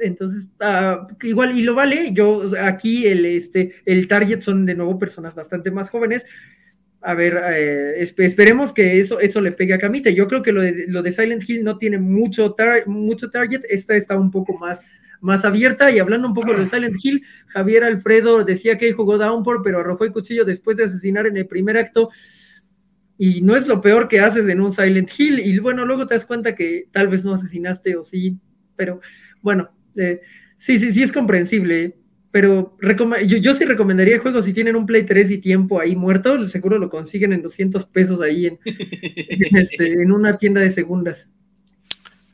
entonces, 0.00 0.48
ah, 0.60 1.06
igual, 1.22 1.56
y 1.56 1.62
lo 1.62 1.74
vale, 1.74 2.12
yo 2.12 2.50
aquí 2.60 3.06
el, 3.06 3.26
este, 3.26 3.74
el 3.84 4.08
target 4.08 4.40
son 4.40 4.64
de 4.66 4.74
nuevo 4.74 4.98
personas 4.98 5.34
bastante 5.34 5.70
más 5.70 5.90
jóvenes, 5.90 6.24
a 7.02 7.14
ver, 7.14 7.40
eh, 7.54 7.94
esperemos 8.18 8.72
que 8.72 9.00
eso, 9.00 9.20
eso 9.20 9.40
le 9.40 9.52
pegue 9.52 9.72
a 9.72 9.78
Camita. 9.78 10.10
Yo 10.10 10.28
creo 10.28 10.42
que 10.42 10.52
lo 10.52 10.60
de, 10.60 10.84
lo 10.86 11.02
de 11.02 11.12
Silent 11.12 11.48
Hill 11.48 11.64
no 11.64 11.78
tiene 11.78 11.98
mucho, 11.98 12.54
mucho 12.86 13.30
target, 13.30 13.62
esta 13.70 13.96
está 13.96 14.18
un 14.18 14.30
poco 14.30 14.58
más, 14.58 14.80
más 15.20 15.44
abierta. 15.44 15.90
Y 15.90 15.98
hablando 15.98 16.28
un 16.28 16.34
poco 16.34 16.54
de 16.54 16.66
Silent 16.66 16.96
Hill, 17.02 17.24
Javier 17.48 17.84
Alfredo 17.84 18.44
decía 18.44 18.78
que 18.78 18.92
jugó 18.92 19.18
Downpour, 19.18 19.62
pero 19.62 19.80
arrojó 19.80 20.04
el 20.04 20.12
cuchillo 20.12 20.44
después 20.44 20.76
de 20.76 20.84
asesinar 20.84 21.26
en 21.26 21.36
el 21.36 21.46
primer 21.46 21.76
acto. 21.76 22.10
Y 23.18 23.42
no 23.42 23.54
es 23.54 23.66
lo 23.66 23.80
peor 23.80 24.08
que 24.08 24.20
haces 24.20 24.48
en 24.48 24.60
un 24.60 24.72
Silent 24.72 25.10
Hill. 25.16 25.40
Y 25.40 25.58
bueno, 25.58 25.84
luego 25.84 26.06
te 26.06 26.14
das 26.14 26.24
cuenta 26.24 26.54
que 26.54 26.88
tal 26.90 27.08
vez 27.08 27.24
no 27.24 27.34
asesinaste 27.34 27.96
o 27.96 28.04
sí, 28.04 28.38
pero 28.76 29.00
bueno, 29.42 29.70
eh, 29.96 30.20
sí, 30.56 30.78
sí, 30.78 30.92
sí 30.92 31.02
es 31.02 31.12
comprensible 31.12 31.96
pero 32.30 32.76
yo, 32.80 33.36
yo, 33.38 33.54
sí 33.54 33.64
recomendaría 33.64 34.14
el 34.14 34.20
juego 34.20 34.40
si 34.40 34.52
tienen 34.52 34.76
un 34.76 34.86
Play 34.86 35.04
3 35.04 35.30
y 35.32 35.38
tiempo 35.38 35.80
ahí 35.80 35.96
muerto, 35.96 36.46
seguro 36.48 36.78
lo 36.78 36.88
consiguen 36.88 37.32
en 37.32 37.42
200 37.42 37.86
pesos 37.86 38.20
ahí 38.20 38.46
en, 38.46 38.58
este, 39.58 40.02
en 40.02 40.12
una 40.12 40.36
tienda 40.36 40.60
de 40.60 40.70
segundas. 40.70 41.28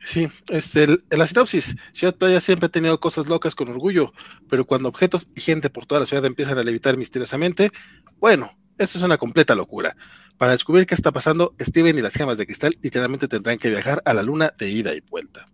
Sí, 0.06 0.28
este, 0.50 1.00
la 1.10 1.26
sinopsis, 1.26 1.74
Ciudad 1.92 2.14
siempre 2.38 2.66
ha 2.66 2.68
tenido 2.68 3.00
cosas 3.00 3.26
locas 3.26 3.56
con 3.56 3.68
orgullo, 3.68 4.12
pero 4.48 4.64
cuando 4.64 4.88
objetos 4.88 5.26
y 5.34 5.40
gente 5.40 5.68
por 5.68 5.84
toda 5.84 5.98
la 5.98 6.06
ciudad 6.06 6.24
empiezan 6.24 6.56
a 6.58 6.62
levitar 6.62 6.96
misteriosamente, 6.96 7.72
bueno, 8.20 8.56
eso 8.78 8.98
es 8.98 9.04
una 9.04 9.18
completa 9.18 9.56
locura. 9.56 9.96
Para 10.38 10.52
descubrir 10.52 10.86
qué 10.86 10.94
está 10.94 11.10
pasando, 11.10 11.56
Steven 11.60 11.98
y 11.98 12.02
las 12.02 12.14
gemas 12.14 12.38
de 12.38 12.46
cristal 12.46 12.78
literalmente 12.82 13.26
tendrán 13.26 13.58
que 13.58 13.68
viajar 13.68 14.00
a 14.04 14.14
la 14.14 14.22
luna 14.22 14.54
de 14.56 14.70
ida 14.70 14.94
y 14.94 15.00
vuelta. 15.00 15.48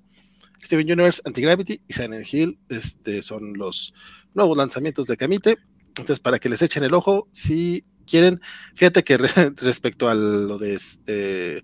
Steven 0.63 0.85
Universe, 0.85 1.23
Antigravity 1.25 1.81
y 1.89 1.93
Silent 1.95 2.31
Hill 2.31 2.59
este, 2.69 3.23
son 3.23 3.55
los 3.55 3.95
nuevos 4.35 4.55
lanzamientos 4.59 5.07
de 5.07 5.17
Camite. 5.17 5.57
Entonces, 5.97 6.21
para 6.21 6.39
que 6.39 6.51
les 6.51 6.61
echen 6.61 6.85
el 6.85 6.93
ojo, 6.93 7.27
si 7.33 7.87
quieren, 8.07 8.39
fíjate 8.75 9.03
que 9.03 9.17
respecto 9.63 10.11
a 10.11 10.15
lo 10.15 10.59
de 10.59 10.79
eh, 11.07 11.63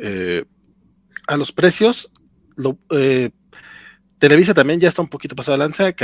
eh, 0.00 0.44
a 1.30 1.36
los 1.36 1.52
precios, 1.52 2.10
lo, 2.56 2.76
eh, 2.90 3.30
Televisa 4.18 4.52
también 4.52 4.80
ya 4.80 4.88
está 4.88 5.00
un 5.00 5.08
poquito 5.08 5.36
pasado 5.36 5.56
de 5.56 5.64
lanza. 5.64 5.94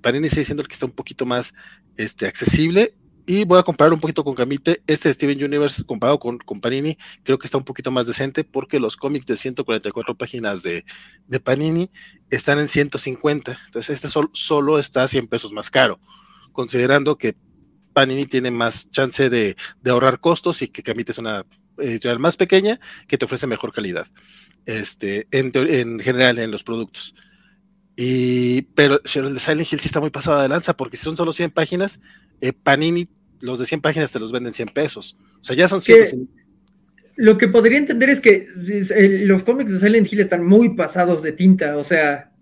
Panini 0.00 0.30
sigue 0.30 0.44
siendo 0.44 0.62
el 0.62 0.68
que 0.68 0.72
está 0.72 0.86
un 0.86 0.92
poquito 0.92 1.26
más 1.26 1.52
este, 1.98 2.26
accesible 2.26 2.96
y 3.26 3.44
voy 3.44 3.58
a 3.58 3.62
comparar 3.62 3.92
un 3.92 4.00
poquito 4.00 4.24
con 4.24 4.34
Camite. 4.34 4.82
Este 4.86 5.12
Steven 5.12 5.44
Universe 5.44 5.84
comparado 5.84 6.18
con, 6.18 6.38
con, 6.38 6.62
Panini, 6.62 6.96
creo 7.22 7.38
que 7.38 7.46
está 7.46 7.58
un 7.58 7.64
poquito 7.64 7.90
más 7.90 8.06
decente 8.06 8.42
porque 8.42 8.80
los 8.80 8.96
cómics 8.96 9.26
de 9.26 9.36
144 9.36 10.14
páginas 10.16 10.62
de, 10.62 10.84
de 11.26 11.40
Panini 11.40 11.90
están 12.30 12.58
en 12.58 12.68
150. 12.68 13.58
Entonces, 13.66 14.02
este 14.02 14.08
solo 14.32 14.78
está 14.78 15.06
100 15.06 15.28
pesos 15.28 15.52
más 15.52 15.70
caro, 15.70 16.00
considerando 16.52 17.18
que 17.18 17.36
Panini 17.92 18.24
tiene 18.24 18.50
más 18.50 18.90
chance 18.90 19.28
de, 19.28 19.56
de 19.82 19.90
ahorrar 19.90 20.20
costos 20.20 20.62
y 20.62 20.68
que 20.68 20.82
Camite 20.82 21.12
es 21.12 21.18
una 21.18 21.44
editorial 21.78 22.18
más 22.18 22.36
pequeña 22.36 22.80
que 23.06 23.18
te 23.18 23.24
ofrece 23.24 23.46
mejor 23.46 23.72
calidad. 23.72 24.06
Este, 24.66 25.26
en, 25.30 25.52
en 25.54 26.00
general, 26.00 26.38
en 26.38 26.50
los 26.50 26.64
productos. 26.64 27.14
Y, 27.96 28.62
pero 28.74 29.00
el 29.14 29.34
de 29.34 29.40
Silent 29.40 29.72
Hill 29.72 29.80
sí 29.80 29.86
está 29.86 30.00
muy 30.00 30.10
pasado 30.10 30.42
de 30.42 30.48
lanza 30.48 30.76
porque 30.76 30.96
si 30.96 31.04
son 31.04 31.16
solo 31.16 31.32
100 31.32 31.50
páginas, 31.50 32.00
eh, 32.40 32.52
Panini, 32.52 33.08
los 33.40 33.58
de 33.58 33.66
100 33.66 33.80
páginas 33.80 34.12
te 34.12 34.18
los 34.18 34.32
venden 34.32 34.52
100 34.52 34.68
pesos. 34.68 35.16
O 35.40 35.44
sea, 35.44 35.54
ya 35.54 35.68
son 35.68 35.80
100. 35.80 36.28
Lo 37.16 37.38
que 37.38 37.46
podría 37.46 37.78
entender 37.78 38.10
es 38.10 38.20
que 38.20 38.48
los 39.24 39.44
cómics 39.44 39.70
de 39.70 39.78
Silent 39.78 40.12
Hill 40.12 40.20
están 40.20 40.44
muy 40.44 40.74
pasados 40.74 41.22
de 41.22 41.30
tinta, 41.30 41.76
o 41.76 41.84
sea, 41.84 42.32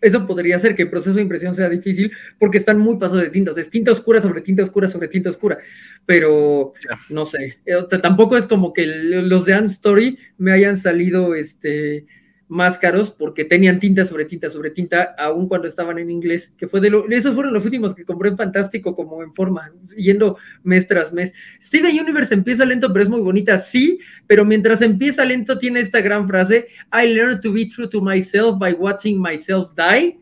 eso 0.00 0.26
podría 0.26 0.58
ser 0.58 0.74
que 0.74 0.82
el 0.82 0.90
proceso 0.90 1.16
de 1.16 1.22
impresión 1.22 1.54
sea 1.54 1.68
difícil 1.68 2.12
porque 2.38 2.58
están 2.58 2.78
muy 2.78 2.98
pasados 2.98 3.22
de 3.22 3.30
sea, 3.30 3.58
es 3.58 3.70
tinta 3.70 3.92
oscura 3.92 4.20
sobre 4.20 4.42
tinta 4.42 4.62
oscura 4.62 4.88
sobre 4.88 5.08
tinta 5.08 5.30
oscura, 5.30 5.58
pero 6.06 6.72
no 7.10 7.26
sé, 7.26 7.58
eh, 7.66 7.76
tampoco 8.00 8.36
es 8.36 8.46
como 8.46 8.72
que 8.72 8.86
los 8.86 9.44
de 9.44 9.54
Anne 9.54 9.66
Story 9.68 10.18
me 10.38 10.52
hayan 10.52 10.78
salido, 10.78 11.34
este, 11.34 12.06
más 12.48 12.78
caros 12.78 13.10
porque 13.10 13.44
tenían 13.44 13.78
tinta 13.78 14.06
sobre 14.06 14.24
tinta 14.24 14.48
sobre 14.48 14.70
tinta, 14.70 15.14
aún 15.18 15.48
cuando 15.48 15.68
estaban 15.68 15.98
en 15.98 16.10
inglés, 16.10 16.52
que 16.56 16.66
fue 16.66 16.80
de 16.80 16.90
lo, 16.90 17.08
esos 17.10 17.34
fueron 17.34 17.52
los 17.52 17.64
últimos 17.64 17.94
que 17.94 18.04
compré 18.04 18.30
en 18.30 18.38
Fantástico 18.38 18.96
como 18.96 19.22
en 19.22 19.34
forma, 19.34 19.70
yendo 19.96 20.38
mes 20.62 20.86
tras 20.88 21.12
mes. 21.12 21.34
Steven 21.60 21.98
Universe 22.00 22.32
empieza 22.32 22.64
lento, 22.64 22.90
pero 22.92 23.02
es 23.02 23.10
muy 23.10 23.20
bonita, 23.20 23.58
sí, 23.58 24.00
pero 24.26 24.44
mientras 24.44 24.80
empieza 24.80 25.24
lento 25.26 25.58
tiene 25.58 25.80
esta 25.80 26.00
gran 26.00 26.26
frase, 26.26 26.68
I 26.92 27.12
learned 27.12 27.40
to 27.42 27.52
be 27.52 27.66
true 27.66 27.88
to 27.88 28.00
myself 28.00 28.58
by 28.58 28.72
watching 28.72 29.20
myself 29.20 29.72
die. 29.76 30.18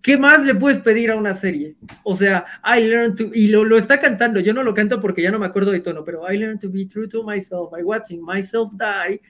¿Qué 0.00 0.16
más 0.16 0.44
le 0.44 0.54
puedes 0.54 0.78
pedir 0.78 1.10
a 1.10 1.16
una 1.16 1.34
serie? 1.34 1.74
O 2.04 2.14
sea, 2.14 2.46
I 2.64 2.80
learned 2.80 3.16
to, 3.16 3.30
y 3.34 3.48
lo, 3.48 3.64
lo 3.64 3.76
está 3.76 3.98
cantando, 3.98 4.38
yo 4.38 4.54
no 4.54 4.62
lo 4.62 4.72
canto 4.72 5.00
porque 5.00 5.22
ya 5.22 5.32
no 5.32 5.40
me 5.40 5.46
acuerdo 5.46 5.72
de 5.72 5.80
tono, 5.80 6.04
pero 6.04 6.22
I 6.30 6.38
learned 6.38 6.60
to 6.60 6.70
be 6.70 6.86
true 6.86 7.08
to 7.08 7.24
myself 7.24 7.72
by 7.72 7.82
watching 7.82 8.24
myself 8.24 8.72
die 8.76 9.20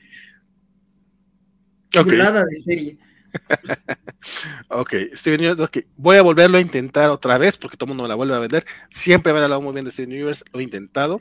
Okay. 1.96 2.18
de 2.18 2.56
serie. 2.56 2.98
ok, 4.68 4.94
Steven 5.14 5.40
Universe, 5.40 5.86
voy 5.96 6.16
a 6.16 6.22
volverlo 6.22 6.58
a 6.58 6.60
intentar 6.60 7.10
otra 7.10 7.38
vez 7.38 7.56
porque 7.56 7.76
todo 7.76 7.86
el 7.86 7.88
mundo 7.90 8.04
me 8.04 8.08
la 8.08 8.14
vuelve 8.14 8.34
a 8.34 8.38
vender. 8.38 8.64
Siempre 8.90 9.32
me 9.32 9.40
ha 9.40 9.44
hablado 9.44 9.62
muy 9.62 9.72
bien 9.72 9.84
de 9.84 9.90
Steven 9.90 10.10
Universe, 10.10 10.44
lo 10.52 10.60
he 10.60 10.62
intentado, 10.62 11.20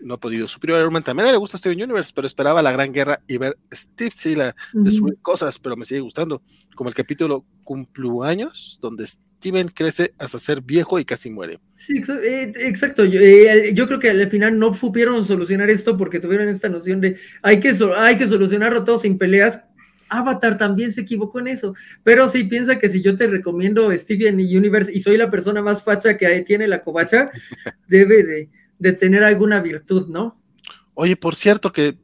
no 0.00 0.14
he 0.14 0.18
podido. 0.18 0.48
Superior 0.48 0.90
también 1.02 1.30
le 1.30 1.36
gusta 1.36 1.58
Steven 1.58 1.82
Universe, 1.82 2.12
pero 2.14 2.26
esperaba 2.26 2.62
la 2.62 2.72
gran 2.72 2.92
guerra 2.92 3.20
y 3.26 3.38
ver 3.38 3.56
Steve 3.72 4.10
Sila 4.10 4.54
destruir 4.72 5.18
cosas, 5.20 5.58
pero 5.58 5.76
me 5.76 5.84
sigue 5.84 6.00
gustando. 6.00 6.42
Como 6.74 6.88
el 6.88 6.94
capítulo 6.94 7.44
Cumpleaños, 7.64 8.78
donde 8.80 9.06
Steven 9.06 9.68
crece 9.68 10.14
hasta 10.18 10.38
ser 10.38 10.60
viejo 10.60 10.98
y 10.98 11.04
casi 11.04 11.30
muere. 11.30 11.58
Sí, 11.76 11.94
exacto. 11.96 13.02
Eh, 13.02 13.72
yo, 13.74 13.88
creo 13.88 13.98
que 13.98 14.10
al 14.10 14.30
final 14.30 14.56
no 14.58 14.72
supieron 14.72 15.24
solucionar 15.24 15.68
esto 15.68 15.96
porque 15.96 16.20
tuvieron 16.20 16.48
esta 16.48 16.68
noción 16.68 17.00
de 17.00 17.16
hay 17.42 17.58
que, 17.58 17.74
hay 17.96 18.18
que 18.18 18.28
solucionarlo 18.28 18.84
todo 18.84 19.00
sin 19.00 19.18
peleas 19.18 19.60
Avatar 20.18 20.58
también 20.58 20.92
se 20.92 21.02
equivocó 21.02 21.40
en 21.40 21.48
eso, 21.48 21.74
pero 22.02 22.28
si 22.28 22.44
piensa 22.44 22.78
que 22.78 22.88
si 22.88 23.02
yo 23.02 23.16
te 23.16 23.26
recomiendo 23.26 23.90
Steven 23.96 24.34
Universe 24.34 24.92
y 24.92 25.00
soy 25.00 25.16
la 25.16 25.30
persona 25.30 25.62
más 25.62 25.82
facha 25.82 26.16
que 26.16 26.42
tiene 26.42 26.68
la 26.68 26.82
covacha, 26.82 27.26
debe 27.88 28.48
de, 28.78 28.92
tener 28.92 29.24
alguna 29.24 29.60
virtud, 29.62 30.08
¿no? 30.08 30.40
Oye, 30.94 31.16
por 31.16 31.34
cierto 31.34 31.72
que 31.72 31.98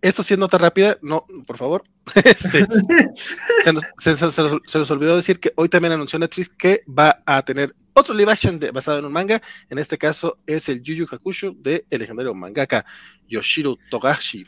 esto 0.00 0.22
sí 0.22 0.34
es 0.34 0.40
nota 0.40 0.56
rápida, 0.56 0.98
no, 1.02 1.24
por 1.46 1.56
favor. 1.56 1.84
Este, 2.24 2.64
se, 3.98 4.78
nos, 4.78 4.90
olvidó 4.90 5.16
decir 5.16 5.40
que 5.40 5.52
hoy 5.56 5.68
también 5.68 5.92
anunció 5.92 6.18
Netflix 6.18 6.48
que 6.48 6.82
va 6.86 7.22
a 7.26 7.44
tener 7.44 7.74
otro 7.92 8.14
live 8.14 8.30
action 8.30 8.60
basado 8.72 9.00
en 9.00 9.04
un 9.04 9.12
manga. 9.12 9.42
En 9.68 9.78
este 9.78 9.98
caso 9.98 10.38
es 10.46 10.68
el 10.68 10.80
Yu 10.82 10.94
Yu 10.94 11.06
Hakusho 11.10 11.52
de 11.58 11.84
el 11.90 11.98
legendario 11.98 12.32
mangaka 12.32 12.86
Yoshiro 13.28 13.76
Togashi. 13.90 14.46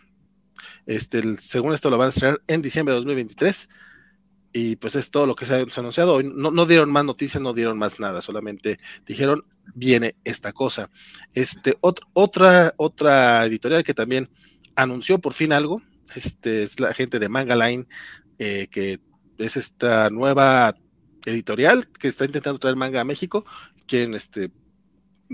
Este, 0.89 1.23
según 1.37 1.75
esto 1.75 1.91
lo 1.91 1.99
van 1.99 2.07
a 2.07 2.09
estrenar 2.09 2.41
en 2.47 2.63
diciembre 2.63 2.93
de 2.93 2.97
2023. 2.97 3.69
Y 4.55 4.77
pues 4.77 4.97
es 4.97 5.11
todo 5.11 5.27
lo 5.27 5.37
que 5.37 5.45
se 5.45 5.55
ha, 5.55 5.65
anunciado. 5.77 6.23
No, 6.23 6.51
no, 6.51 6.65
dieron 6.65 6.91
más 6.91 7.05
noticias, 7.05 7.43
no 7.43 7.53
dieron 7.53 7.79
más 7.79 8.01
nada, 8.01 8.23
solamente 8.23 8.79
dijeron 9.07 9.45
viene 9.75 10.17
esta 10.25 10.55
cosa. 10.55 10.91
Este, 11.35 11.79
otra, 11.81 12.73
otra 12.79 13.45
editorial 13.45 13.85
que 13.85 13.93
también 13.93 14.31
anunció 14.75 15.19
por 15.19 15.35
fin 15.35 15.53
algo, 15.53 15.83
este, 16.15 16.63
es 16.63 16.81
la 16.81 16.95
gente 16.95 17.19
de 17.19 17.29
Manga 17.29 17.55
Line, 17.55 17.87
eh, 18.39 18.69
que 18.71 18.99
es 19.37 19.59
esta 19.59 20.09
nueva 20.09 20.75
editorial 21.27 21.87
que 21.89 22.09
está 22.09 22.25
intentando 22.25 22.59
traer 22.59 22.77
manga 22.77 23.03
a 23.03 23.05
México, 23.05 23.45
quieren 23.87 24.15
este, 24.15 24.51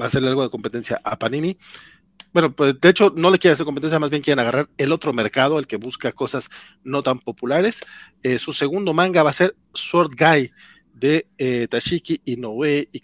hacerle 0.00 0.30
algo 0.30 0.42
de 0.42 0.50
competencia 0.50 1.00
a 1.04 1.16
Panini 1.16 1.56
bueno, 2.34 2.54
pues 2.54 2.80
de 2.80 2.88
hecho 2.88 3.12
no 3.16 3.30
le 3.30 3.38
quieren 3.38 3.54
hacer 3.54 3.64
competencia, 3.64 4.00
más 4.00 4.10
bien 4.10 4.20
quieren 4.20 4.40
agarrar 4.40 4.68
el 4.76 4.90
otro 4.90 5.12
mercado, 5.12 5.58
el 5.60 5.68
que 5.68 5.76
busca 5.76 6.10
cosas 6.10 6.50
no 6.82 7.02
tan 7.02 7.20
populares. 7.20 7.82
Eh, 8.24 8.40
su 8.40 8.52
segundo 8.52 8.92
manga 8.92 9.22
va 9.22 9.30
a 9.30 9.34
ser 9.34 9.54
Sword 9.72 10.16
Guy 10.18 10.50
de 10.92 11.28
eh, 11.38 11.68
Tashiki 11.68 12.22
Inoue 12.24 12.88
y 12.90 13.00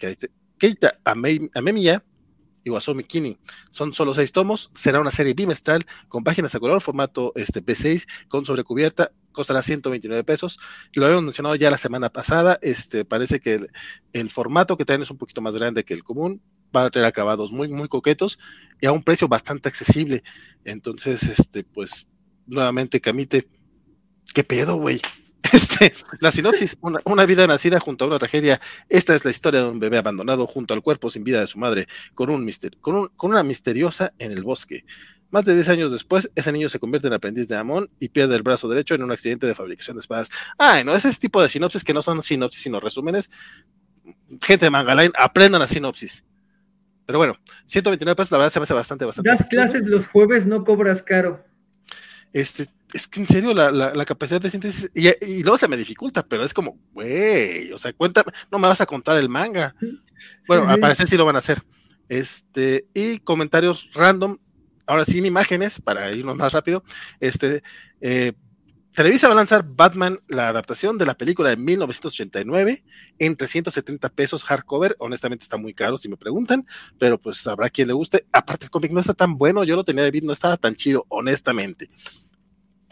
Keita 0.57 0.99
Amemiya. 1.05 2.03
Iwasumi 2.63 3.03
Kini. 3.03 3.37
Son 3.71 3.93
solo 3.93 4.13
seis 4.13 4.31
tomos, 4.31 4.69
será 4.75 4.99
una 4.99 5.11
serie 5.11 5.33
bimestral 5.33 5.85
con 6.07 6.23
páginas 6.23 6.53
a 6.53 6.59
color, 6.59 6.81
formato 6.81 7.31
este, 7.35 7.63
P6, 7.63 8.07
con 8.27 8.45
sobrecubierta, 8.45 9.11
costará 9.31 9.63
129 9.63 10.23
pesos. 10.23 10.59
Lo 10.93 11.05
habíamos 11.05 11.23
mencionado 11.23 11.55
ya 11.55 11.71
la 11.71 11.77
semana 11.77 12.11
pasada, 12.11 12.59
este, 12.61 13.05
parece 13.05 13.39
que 13.39 13.53
el, 13.55 13.71
el 14.13 14.29
formato 14.29 14.77
que 14.77 14.85
traen 14.85 15.01
es 15.01 15.09
un 15.09 15.17
poquito 15.17 15.41
más 15.41 15.55
grande 15.55 15.83
que 15.83 15.93
el 15.93 16.03
común, 16.03 16.41
va 16.75 16.85
a 16.85 16.89
tener 16.89 17.05
acabados 17.05 17.51
muy, 17.51 17.67
muy 17.67 17.87
coquetos 17.87 18.39
y 18.79 18.85
a 18.85 18.91
un 18.91 19.03
precio 19.03 19.27
bastante 19.27 19.69
accesible. 19.69 20.23
Entonces, 20.63 21.23
este, 21.23 21.63
pues, 21.63 22.07
nuevamente, 22.47 23.01
Camite, 23.01 23.47
¿qué 24.33 24.43
pedo, 24.43 24.75
güey? 24.75 25.01
Este, 25.53 25.91
la 26.21 26.31
sinopsis, 26.31 26.77
una, 26.79 27.01
una, 27.03 27.25
vida 27.25 27.45
nacida 27.45 27.77
junto 27.77 28.05
a 28.05 28.07
una 28.07 28.19
tragedia. 28.19 28.61
Esta 28.87 29.13
es 29.15 29.25
la 29.25 29.31
historia 29.31 29.61
de 29.61 29.67
un 29.67 29.79
bebé 29.79 29.97
abandonado 29.97 30.47
junto 30.47 30.73
al 30.73 30.81
cuerpo 30.81 31.09
sin 31.09 31.25
vida 31.25 31.41
de 31.41 31.47
su 31.47 31.59
madre, 31.59 31.87
con, 32.15 32.29
un 32.29 32.45
mister, 32.45 32.77
con, 32.79 32.95
un, 32.95 33.07
con 33.17 33.31
una 33.31 33.43
misteriosa 33.43 34.13
en 34.17 34.31
el 34.31 34.43
bosque. 34.43 34.85
Más 35.31 35.45
de 35.45 35.55
10 35.55 35.69
años 35.69 35.91
después, 35.91 36.29
ese 36.35 36.51
niño 36.51 36.67
se 36.67 36.77
convierte 36.77 37.07
en 37.07 37.13
aprendiz 37.13 37.47
de 37.47 37.55
Amon 37.55 37.89
y 37.99 38.09
pierde 38.09 38.35
el 38.35 38.43
brazo 38.43 38.67
derecho 38.67 38.95
en 38.95 39.03
un 39.03 39.11
accidente 39.11 39.47
de 39.47 39.55
fabricación 39.55 39.95
de 39.95 40.01
espadas. 40.01 40.29
Ay, 40.57 40.83
no, 40.83 40.93
es 40.93 41.05
ese 41.05 41.19
tipo 41.19 41.41
de 41.41 41.47
sinopsis 41.47 41.85
que 41.85 41.93
no 41.93 42.01
son 42.01 42.21
sinopsis, 42.21 42.63
sino 42.63 42.81
resúmenes. 42.81 43.31
Gente 44.41 44.65
de 44.65 44.69
Mangaline, 44.69 45.13
aprendan 45.17 45.61
la 45.61 45.67
sinopsis. 45.67 46.25
Pero 47.05 47.17
bueno, 47.17 47.35
129 47.65 48.15
pesos, 48.15 48.31
la 48.31 48.37
verdad 48.37 48.51
se 48.51 48.59
me 48.59 48.63
hace 48.63 48.73
bastante, 48.73 49.05
bastante. 49.05 49.29
Das 49.29 49.47
clases 49.47 49.85
los 49.85 50.07
jueves, 50.07 50.45
no 50.45 50.63
cobras 50.63 51.01
caro. 51.01 51.43
Este, 52.33 52.67
es 52.93 53.07
que 53.07 53.19
en 53.19 53.27
serio, 53.27 53.53
la, 53.53 53.71
la, 53.71 53.93
la 53.93 54.05
capacidad 54.05 54.39
de 54.39 54.49
síntesis, 54.49 54.89
y, 54.93 55.07
y, 55.25 55.43
luego 55.43 55.57
se 55.57 55.67
me 55.67 55.77
dificulta, 55.77 56.25
pero 56.25 56.43
es 56.43 56.53
como, 56.53 56.77
güey, 56.93 57.71
o 57.73 57.77
sea, 57.77 57.91
cuéntame, 57.93 58.31
no 58.51 58.59
me 58.59 58.67
vas 58.67 58.81
a 58.81 58.85
contar 58.85 59.17
el 59.17 59.29
manga. 59.29 59.75
Bueno, 60.47 60.67
al 60.67 60.79
parecer 60.79 61.07
sí 61.07 61.17
lo 61.17 61.25
van 61.25 61.35
a 61.35 61.39
hacer. 61.39 61.61
Este, 62.07 62.87
y 62.93 63.19
comentarios 63.19 63.89
random, 63.93 64.37
ahora 64.85 65.05
sin 65.05 65.25
imágenes, 65.25 65.81
para 65.81 66.11
irnos 66.11 66.35
más 66.37 66.53
rápido. 66.53 66.83
Este, 67.19 67.63
eh, 68.01 68.33
Televisa 68.93 69.27
va 69.29 69.33
a 69.33 69.37
lanzar 69.37 69.63
Batman, 69.65 70.19
la 70.27 70.49
adaptación 70.49 70.97
de 70.97 71.05
la 71.05 71.13
película 71.13 71.47
de 71.47 71.55
1989, 71.55 72.83
en 73.19 73.37
370 73.37 74.09
pesos 74.09 74.43
hardcover. 74.43 74.97
Honestamente 74.99 75.43
está 75.43 75.55
muy 75.55 75.73
caro 75.73 75.97
si 75.97 76.09
me 76.09 76.17
preguntan, 76.17 76.67
pero 76.99 77.17
pues 77.17 77.47
habrá 77.47 77.69
quien 77.69 77.87
le 77.87 77.93
guste. 77.93 78.25
Aparte, 78.33 78.65
el 78.65 78.69
cómic 78.69 78.91
no 78.91 78.99
está 78.99 79.13
tan 79.13 79.37
bueno, 79.37 79.63
yo 79.63 79.77
lo 79.77 79.85
tenía 79.85 80.03
de 80.03 80.11
ver, 80.11 80.23
no 80.23 80.33
estaba 80.33 80.57
tan 80.57 80.75
chido, 80.75 81.05
honestamente. 81.07 81.89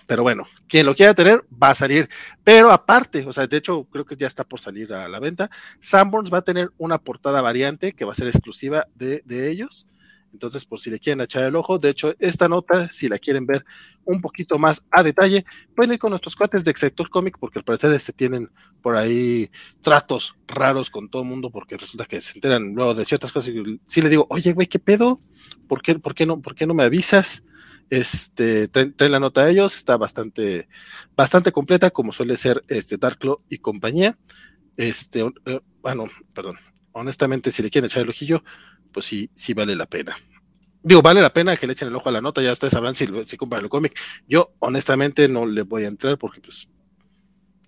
Pero 0.07 0.23
bueno, 0.23 0.47
quien 0.69 0.85
lo 0.85 0.95
quiera 0.95 1.13
tener 1.13 1.43
va 1.51 1.71
a 1.71 1.75
salir. 1.75 2.09
Pero 2.45 2.71
aparte, 2.71 3.25
o 3.27 3.33
sea, 3.33 3.45
de 3.45 3.57
hecho, 3.57 3.83
creo 3.91 4.05
que 4.05 4.15
ya 4.15 4.25
está 4.25 4.45
por 4.45 4.61
salir 4.61 4.93
a 4.93 5.09
la 5.09 5.19
venta. 5.19 5.51
Sanborns 5.81 6.33
va 6.33 6.37
a 6.37 6.43
tener 6.43 6.71
una 6.77 6.97
portada 6.97 7.41
variante 7.41 7.91
que 7.91 8.05
va 8.05 8.13
a 8.13 8.15
ser 8.15 8.27
exclusiva 8.27 8.87
de 8.95 9.51
ellos. 9.51 9.85
Entonces, 10.33 10.65
por 10.65 10.79
si 10.79 10.89
le 10.89 10.99
quieren 10.99 11.21
echar 11.21 11.43
el 11.43 11.55
ojo, 11.55 11.79
de 11.79 11.89
hecho, 11.89 12.13
esta 12.19 12.47
nota, 12.47 12.87
si 12.89 13.07
la 13.07 13.17
quieren 13.17 13.45
ver 13.45 13.65
un 14.05 14.21
poquito 14.21 14.57
más 14.57 14.83
a 14.89 15.03
detalle, 15.03 15.45
pueden 15.75 15.93
ir 15.93 15.99
con 15.99 16.09
nuestros 16.09 16.35
cuates 16.35 16.63
de 16.63 16.73
Sector 16.75 17.09
Comic, 17.09 17.37
porque 17.39 17.59
al 17.59 17.65
parecer 17.65 17.91
este 17.91 18.13
tienen 18.13 18.47
por 18.81 18.95
ahí 18.95 19.49
tratos 19.81 20.35
raros 20.47 20.89
con 20.89 21.09
todo 21.09 21.21
el 21.21 21.27
mundo, 21.27 21.51
porque 21.51 21.77
resulta 21.77 22.05
que 22.05 22.21
se 22.21 22.37
enteran 22.37 22.73
luego 22.73 22.95
de 22.95 23.05
ciertas 23.05 23.31
cosas. 23.31 23.49
Y 23.49 23.79
si 23.85 24.01
le 24.01 24.09
digo, 24.09 24.25
oye, 24.29 24.53
güey, 24.53 24.67
¿qué 24.67 24.79
pedo? 24.79 25.21
¿Por 25.67 25.81
qué, 25.81 25.97
por 25.99 26.15
qué, 26.15 26.25
no, 26.25 26.41
¿Por 26.41 26.55
qué 26.55 26.65
no 26.65 26.73
me 26.73 26.83
avisas? 26.83 27.43
Este, 27.89 28.67
traen, 28.67 28.93
la 28.99 29.19
nota 29.19 29.41
a 29.41 29.49
ellos, 29.49 29.75
está 29.75 29.97
bastante, 29.97 30.69
bastante 31.15 31.51
completa, 31.51 31.89
como 31.89 32.11
suele 32.11 32.37
ser 32.37 32.63
este 32.67 32.97
Darklo 32.97 33.41
y 33.49 33.57
compañía. 33.57 34.17
Este, 34.77 35.21
eh, 35.45 35.59
bueno, 35.81 36.05
perdón, 36.33 36.55
honestamente, 36.91 37.51
si 37.51 37.63
le 37.63 37.69
quieren 37.69 37.87
echar 37.87 38.03
el 38.03 38.09
ojillo, 38.09 38.43
pues 38.91 39.05
sí, 39.05 39.29
sí 39.33 39.53
vale 39.53 39.75
la 39.75 39.85
pena. 39.85 40.17
Digo, 40.81 41.01
vale 41.01 41.21
la 41.21 41.33
pena 41.33 41.57
que 41.57 41.67
le 41.67 41.73
echen 41.73 41.89
el 41.89 41.95
ojo 41.95 42.09
a 42.09 42.11
la 42.11 42.21
nota, 42.21 42.41
ya 42.41 42.53
ustedes 42.53 42.73
sabrán 42.73 42.95
si, 42.95 43.05
si 43.25 43.37
compran 43.37 43.63
el 43.63 43.69
cómic. 43.69 43.99
Yo, 44.27 44.53
honestamente, 44.59 45.27
no 45.27 45.45
le 45.45 45.63
voy 45.63 45.83
a 45.83 45.87
entrar 45.87 46.17
porque, 46.17 46.39
pues, 46.39 46.69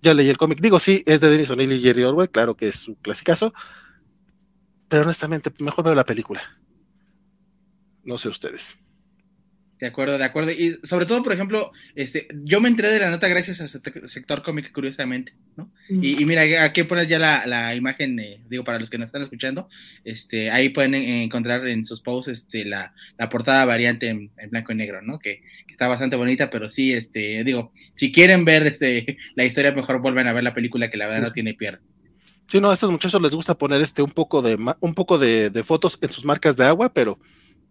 ya 0.02 0.14
leí 0.14 0.30
el 0.30 0.38
cómic. 0.38 0.60
Digo, 0.60 0.80
sí, 0.80 1.04
es 1.06 1.22
de 1.22 1.30
Dennis 1.30 1.52
O'Neill 1.52 1.74
y 1.74 1.82
Jerry 1.82 2.04
Orwell, 2.04 2.30
claro 2.30 2.56
que 2.56 2.70
es 2.70 2.76
su 2.76 2.96
clasicazo, 2.96 3.54
pero 4.88 5.04
honestamente, 5.04 5.52
mejor 5.60 5.86
veo 5.86 5.96
la 5.96 6.06
película. 6.06 6.42
No 8.04 8.18
sé 8.18 8.30
ustedes. 8.30 8.78
De 9.82 9.88
acuerdo, 9.88 10.20
de 10.20 10.24
acuerdo. 10.24 10.52
Y 10.52 10.78
sobre 10.84 11.08
todo, 11.08 11.24
por 11.24 11.34
ejemplo, 11.34 11.72
este, 11.96 12.28
yo 12.44 12.62
me 12.62 12.70
enteré 12.70 12.90
de 12.90 13.00
la 13.00 13.10
nota 13.10 13.28
gracias 13.28 13.62
al 13.62 13.70
sector 14.08 14.44
cómic, 14.44 14.72
curiosamente, 14.72 15.34
¿no? 15.58 15.72
Mm. 15.90 16.04
Y, 16.04 16.22
y, 16.22 16.26
mira, 16.28 16.44
aquí 16.64 16.84
pones 16.84 17.08
ya 17.10 17.18
la, 17.18 17.48
la 17.48 17.74
imagen, 17.74 18.20
eh, 18.20 18.42
digo, 18.48 18.64
para 18.64 18.78
los 18.78 18.92
que 18.92 19.00
nos 19.00 19.08
están 19.08 19.24
escuchando, 19.24 19.70
este, 20.06 20.52
ahí 20.52 20.70
pueden 20.70 20.94
encontrar 20.94 21.68
en 21.68 21.84
sus 21.84 22.00
posts 22.00 22.32
este, 22.32 22.64
la, 22.64 22.94
la 23.18 23.28
portada 23.28 23.66
variante 23.66 24.10
en, 24.10 24.30
en, 24.38 24.52
blanco 24.52 24.72
y 24.72 24.76
negro, 24.76 25.02
¿no? 25.02 25.18
Que, 25.18 25.42
que, 25.66 25.74
está 25.74 25.88
bastante 25.88 26.16
bonita, 26.16 26.52
pero 26.52 26.70
sí, 26.70 26.94
este, 26.94 27.44
digo, 27.44 27.74
si 27.96 28.12
quieren 28.12 28.46
ver 28.46 28.68
este, 28.68 29.18
la 29.36 29.46
historia, 29.46 29.72
mejor 29.72 30.00
vuelven 30.00 30.28
a 30.28 30.34
ver 30.34 30.44
la 30.44 30.54
película, 30.54 30.92
que 30.92 30.98
la 30.98 31.08
verdad 31.08 31.22
sí. 31.22 31.30
no 31.30 31.34
tiene 31.34 31.54
pierde. 31.56 31.82
Sí, 32.46 32.62
no, 32.62 32.70
a 32.70 32.76
estos 32.76 32.92
muchachos 32.92 33.20
les 33.20 33.34
gusta 33.34 33.58
poner 33.58 33.82
este 33.82 34.04
un 34.04 34.12
poco 34.12 34.44
de 34.44 34.58
un 34.80 34.94
poco 34.94 35.18
de, 35.18 35.50
de 35.50 35.64
fotos 35.64 35.98
en 36.02 36.12
sus 36.12 36.24
marcas 36.24 36.56
de 36.56 36.66
agua, 36.66 36.94
pero 36.94 37.18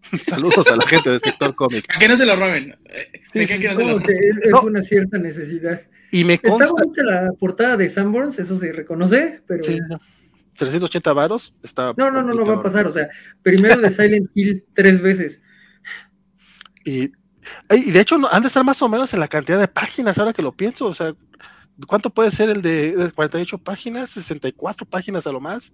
Saludos 0.26 0.66
a 0.68 0.76
la 0.76 0.86
gente 0.86 1.10
del 1.10 1.20
sector 1.20 1.54
cómic. 1.54 1.84
A 1.94 1.98
que 1.98 2.08
no 2.08 2.16
se 2.16 2.26
lo 2.26 2.36
roben. 2.36 2.76
Sí, 3.32 3.46
sí, 3.46 3.64
no 3.64 3.98
no 3.98 4.02
que 4.02 4.12
es, 4.12 4.38
es 4.42 4.50
no. 4.50 4.62
una 4.62 4.82
cierta 4.82 5.18
necesidad. 5.18 5.80
Y 6.10 6.24
me 6.24 6.38
consta... 6.38 6.64
Está 6.64 6.82
bonita 6.82 7.02
la 7.02 7.32
portada 7.32 7.76
de 7.76 7.88
Sanborns, 7.88 8.38
eso 8.38 8.58
se 8.58 8.72
reconoce, 8.72 9.42
pero... 9.46 9.62
Sí, 9.62 9.78
380 10.56 11.12
varos 11.12 11.54
está... 11.62 11.94
No, 11.96 12.10
no, 12.10 12.22
no, 12.22 12.34
no 12.34 12.44
va 12.44 12.56
a 12.56 12.62
pasar, 12.62 12.86
o 12.86 12.92
sea, 12.92 13.08
primero 13.42 13.80
de 13.80 13.90
Silent 13.90 14.30
Hill 14.34 14.64
tres 14.74 15.00
veces. 15.00 15.40
Y, 16.84 17.12
y 17.70 17.90
de 17.90 18.00
hecho 18.00 18.16
han 18.30 18.42
de 18.42 18.48
estar 18.48 18.64
más 18.64 18.82
o 18.82 18.88
menos 18.88 19.14
en 19.14 19.20
la 19.20 19.28
cantidad 19.28 19.58
de 19.58 19.68
páginas, 19.68 20.18
ahora 20.18 20.32
que 20.32 20.42
lo 20.42 20.52
pienso, 20.52 20.86
o 20.86 20.94
sea, 20.94 21.14
¿cuánto 21.86 22.10
puede 22.10 22.30
ser 22.30 22.50
el 22.50 22.62
de, 22.62 22.96
de 22.96 23.10
48 23.12 23.58
páginas? 23.58 24.10
64 24.10 24.86
páginas 24.86 25.26
a 25.26 25.32
lo 25.32 25.40
más. 25.40 25.72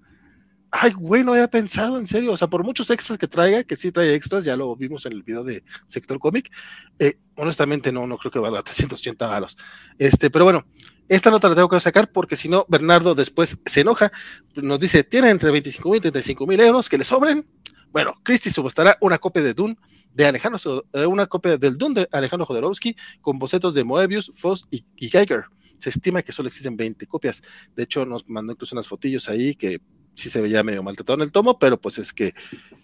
Ay, 0.78 0.92
güey, 0.92 1.24
no 1.24 1.32
había 1.32 1.48
pensado, 1.48 1.98
en 1.98 2.06
serio. 2.06 2.32
O 2.32 2.36
sea, 2.36 2.48
por 2.48 2.62
muchos 2.62 2.90
extras 2.90 3.18
que 3.18 3.26
traiga, 3.26 3.64
que 3.64 3.76
sí 3.76 3.92
trae 3.92 4.14
extras, 4.14 4.44
ya 4.44 4.56
lo 4.56 4.76
vimos 4.76 5.06
en 5.06 5.12
el 5.12 5.22
video 5.22 5.42
de 5.42 5.64
Sector 5.86 6.18
Comic. 6.18 6.50
Eh, 6.98 7.18
honestamente, 7.36 7.92
no, 7.92 8.06
no 8.06 8.18
creo 8.18 8.30
que 8.30 8.38
valga 8.38 8.62
380 8.64 9.26
varos. 9.26 9.56
Este, 9.98 10.28
pero 10.28 10.44
bueno, 10.44 10.66
esta 11.08 11.30
nota 11.30 11.48
la 11.48 11.54
tengo 11.54 11.70
que 11.70 11.80
sacar 11.80 12.12
porque 12.12 12.36
si 12.36 12.50
no, 12.50 12.66
Bernardo 12.68 13.14
después 13.14 13.58
se 13.64 13.80
enoja. 13.80 14.12
Nos 14.56 14.78
dice: 14.78 15.02
tiene 15.02 15.30
entre 15.30 15.50
25 15.50 15.88
mil 15.88 15.96
y 15.98 16.00
35 16.00 16.46
mil 16.46 16.60
euros 16.60 16.90
que 16.90 16.98
le 16.98 17.04
sobren. 17.04 17.42
Bueno, 17.90 18.14
Christie 18.22 18.52
subastará 18.52 18.98
una 19.00 19.16
copia 19.16 19.42
de 19.42 19.54
Dune 19.54 19.76
de 20.12 20.26
Alejandro, 20.26 20.84
eh, 20.92 21.06
una 21.06 21.26
copia 21.26 21.56
del 21.56 21.78
Dune 21.78 22.02
de 22.02 22.08
Alejandro 22.12 22.44
Jodorowsky 22.44 22.94
con 23.22 23.38
bocetos 23.38 23.72
de 23.74 23.84
Moebius, 23.84 24.30
Foss 24.34 24.66
y, 24.70 24.84
y 24.96 25.08
Geiger. 25.08 25.44
Se 25.78 25.88
estima 25.88 26.20
que 26.22 26.32
solo 26.32 26.48
existen 26.48 26.76
20 26.76 27.06
copias. 27.06 27.42
De 27.74 27.84
hecho, 27.84 28.04
nos 28.04 28.28
mandó 28.28 28.52
incluso 28.52 28.74
unas 28.74 28.86
fotillos 28.86 29.28
ahí 29.30 29.54
que 29.54 29.80
sí 30.16 30.30
se 30.30 30.40
veía 30.40 30.62
medio 30.62 30.82
maltratado 30.82 31.16
en 31.16 31.22
el 31.22 31.32
tomo, 31.32 31.58
pero 31.58 31.80
pues 31.80 31.98
es 31.98 32.12
que 32.12 32.34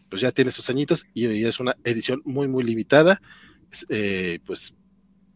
pues 0.08 0.22
ya 0.22 0.30
tiene 0.30 0.50
sus 0.50 0.70
añitos 0.70 1.06
y, 1.14 1.26
y 1.26 1.44
es 1.44 1.58
una 1.58 1.76
edición 1.84 2.22
muy, 2.24 2.46
muy 2.46 2.62
limitada. 2.62 3.20
Eh, 3.88 4.38
pues 4.44 4.74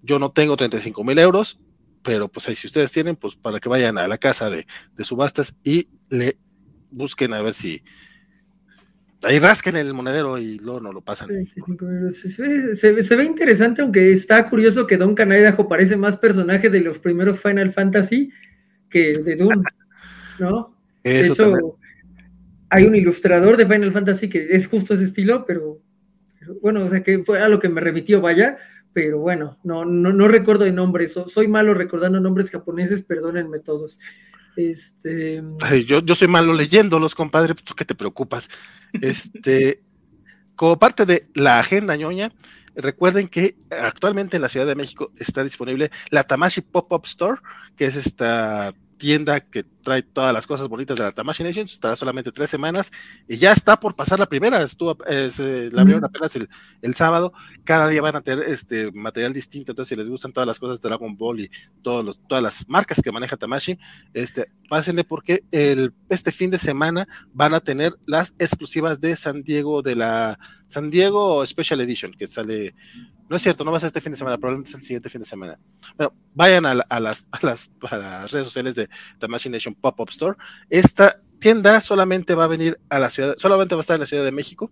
yo 0.02 0.18
no 0.18 0.31
tengo 0.31 0.56
35 0.56 1.02
mil 1.02 1.18
euros, 1.18 1.59
pero 2.02 2.28
pues 2.28 2.48
ahí 2.48 2.55
si 2.55 2.66
ustedes 2.66 2.93
tienen, 2.93 3.16
pues 3.16 3.35
para 3.35 3.59
que 3.59 3.68
vayan 3.68 3.98
a 3.98 4.06
la 4.06 4.18
casa 4.18 4.51
de, 4.51 4.66
de 4.94 5.05
subastas 5.05 5.56
y 5.64 5.89
le 6.10 6.39
busquen 6.90 7.32
a 7.32 7.43
ver 7.43 7.55
si 7.55 7.82
ahí 9.23 9.39
rasquen 9.39 9.77
el 9.77 9.93
monedero 9.94 10.39
y 10.39 10.59
luego 10.59 10.81
no 10.81 10.93
lo 10.93 11.01
pasan. 11.01 11.28
Se, 11.28 12.31
se, 12.31 12.77
se, 12.77 13.02
se, 13.02 13.16
ve 13.16 13.24
interesante, 13.24 13.82
aunque 13.82 14.12
está 14.12 14.48
curioso 14.48 14.86
que 14.86 14.97
Don 14.97 15.14
Canaidajo 15.14 15.68
parece 15.68 15.97
más 15.97 16.16
personaje 16.18 16.70
de 16.70 16.81
los 16.81 16.98
primeros 16.98 17.40
Final 17.40 17.73
Fantasy 17.73 18.31
que 18.90 19.18
de 19.18 19.36
Dune, 19.36 19.62
¿no? 20.39 20.77
Eso 21.02 21.23
de 21.23 21.27
hecho, 21.27 21.35
también 21.43 21.86
hay 22.70 22.84
un 22.84 22.97
ilustrador 22.97 23.56
de 23.56 23.66
Final 23.66 23.93
Fantasy 23.93 24.28
que 24.28 24.48
es 24.51 24.66
justo 24.66 24.94
ese 24.94 25.05
estilo, 25.05 25.44
pero, 25.47 25.80
bueno, 26.62 26.84
o 26.84 26.88
sea 26.88 27.02
que 27.02 27.22
fue 27.24 27.40
a 27.40 27.48
lo 27.48 27.59
que 27.59 27.68
me 27.68 27.80
remitió, 27.80 28.20
vaya, 28.20 28.59
pero 28.93 29.18
bueno, 29.18 29.59
no, 29.62 29.84
no, 29.84 30.12
no 30.12 30.28
recuerdo 30.28 30.64
el 30.64 30.74
nombre, 30.74 31.09
so, 31.09 31.28
soy 31.28 31.48
malo 31.48 31.74
recordando 31.74 32.18
nombres 32.20 32.51
japoneses, 32.51 33.02
perdónenme 33.02 33.60
todos. 33.60 33.98
Este... 34.56 35.43
Yo, 35.86 36.01
yo 36.01 36.14
soy 36.14 36.28
malo 36.28 36.55
leyéndolos, 36.55 37.14
compadre, 37.14 37.55
¿tú 37.55 37.74
qué 37.74 37.84
te 37.84 37.94
preocupas? 37.94 38.48
Este, 38.93 39.82
como 40.56 40.78
parte 40.78 41.05
de 41.05 41.28
la 41.34 41.60
agenda 41.60 41.94
ñoña, 41.97 42.32
recuerden 42.74 43.28
que 43.28 43.56
actualmente 43.70 44.36
en 44.36 44.43
la 44.43 44.48
Ciudad 44.48 44.66
de 44.66 44.74
México 44.74 45.12
está 45.18 45.44
disponible 45.44 45.90
la 46.10 46.24
Tamashi 46.24 46.62
Pop-Up 46.62 47.05
Store, 47.05 47.40
que 47.76 47.86
es 47.86 47.97
esta 47.97 48.74
tienda 48.97 49.40
que 49.40 49.62
trae 49.62 50.02
todas 50.02 50.32
las 50.32 50.47
cosas 50.47 50.68
bonitas 50.68 50.97
de 50.97 51.05
la 51.05 51.12
Tamashi 51.12 51.44
Nation, 51.44 51.64
estará 51.64 51.94
solamente 51.94 52.32
tres 52.32 52.51
semanas 52.51 52.90
y 53.28 53.36
ya 53.36 53.52
está 53.52 53.78
por 53.78 53.94
pasar 53.94 54.18
la 54.18 54.27
primera, 54.27 54.60
estuvo, 54.62 54.97
eh, 55.06 55.68
la 55.73 55.82
abrieron 55.82 56.05
apenas 56.05 56.35
el, 56.36 56.48
el, 56.82 56.94
sábado, 56.94 57.32
cada 57.64 57.89
día 57.89 58.02
van 58.02 58.16
a 58.16 58.20
tener 58.20 58.48
este 58.48 58.90
material 58.93 59.32
distinto, 59.32 59.73
entonces 59.73 59.90
si 59.90 59.97
les 59.97 60.09
gustan 60.09 60.32
todas 60.32 60.47
las 60.47 60.59
cosas 60.59 60.81
de 60.81 60.89
Dragon 60.89 61.16
Ball 61.16 61.40
y 61.40 61.51
todos 61.82 62.05
los, 62.05 62.18
todas 62.27 62.43
las 62.43 62.68
marcas 62.68 63.01
que 63.01 63.12
maneja 63.12 63.36
Tamashi, 63.36 63.78
este, 64.12 64.51
pásenle 64.68 65.05
porque 65.05 65.44
el, 65.52 65.93
este 66.09 66.32
fin 66.32 66.51
de 66.51 66.59
semana 66.59 67.06
van 67.32 67.55
a 67.55 67.60
tener 67.60 67.94
las 68.06 68.35
exclusivas 68.39 69.01
de 69.01 69.14
San 69.14 69.43
Diego, 69.43 69.82
de 69.82 69.94
la 69.94 70.39
San 70.66 70.90
Diego 70.90 71.47
Special 71.47 71.81
Edition, 71.81 72.12
que 72.12 72.27
sale 72.27 72.74
no 73.28 73.36
es 73.36 73.43
cierto, 73.43 73.65
no 73.65 73.70
va 73.70 73.78
a 73.78 73.81
ser 73.81 73.89
este 73.89 74.01
fin 74.01 74.12
de 74.12 74.19
semana, 74.19 74.39
probablemente 74.39 74.70
es 74.70 74.77
el 74.77 74.82
siguiente 74.82 75.09
fin 75.09 75.20
de 75.20 75.27
semana. 75.27 75.59
Bueno, 75.97 76.15
vayan 76.35 76.66
a, 76.66 76.74
las, 77.01 77.27
redes 77.40 78.47
sociales 78.47 78.74
de 78.74 78.89
The 79.19 79.28
Nation 79.51 79.74
Pop-Up 79.74 80.11
Store. 80.11 80.36
Esta 80.70 81.20
tienda 81.39 81.81
solamente 81.81 82.35
va 82.35 82.44
a 82.44 82.48
venir 82.48 82.78
a 82.89 82.98
la 82.98 83.11
ciudad, 83.11 83.35
solamente 83.39 83.74
va 83.74 83.81
a 83.81 83.82
estar 83.82 83.97
en 83.97 84.01
la 84.01 84.07
Ciudad 84.07 84.24
de 84.24 84.32
México. 84.32 84.70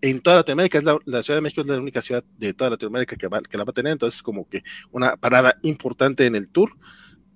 En 0.00 0.20
toda 0.20 0.36
Latinoamérica, 0.36 0.78
es 0.78 0.84
la, 0.84 1.22
Ciudad 1.22 1.38
de 1.38 1.42
México 1.42 1.60
es 1.60 1.68
la 1.68 1.76
única 1.76 2.02
ciudad 2.02 2.24
de 2.36 2.54
toda 2.54 2.70
Latinoamérica 2.70 3.16
que, 3.16 3.28
que 3.48 3.58
la 3.58 3.64
va 3.64 3.70
a 3.70 3.72
tener, 3.72 3.92
entonces 3.92 4.22
como 4.22 4.48
que 4.48 4.62
una 4.90 5.16
parada 5.16 5.56
importante 5.62 6.26
en 6.26 6.34
el 6.34 6.48
tour 6.48 6.70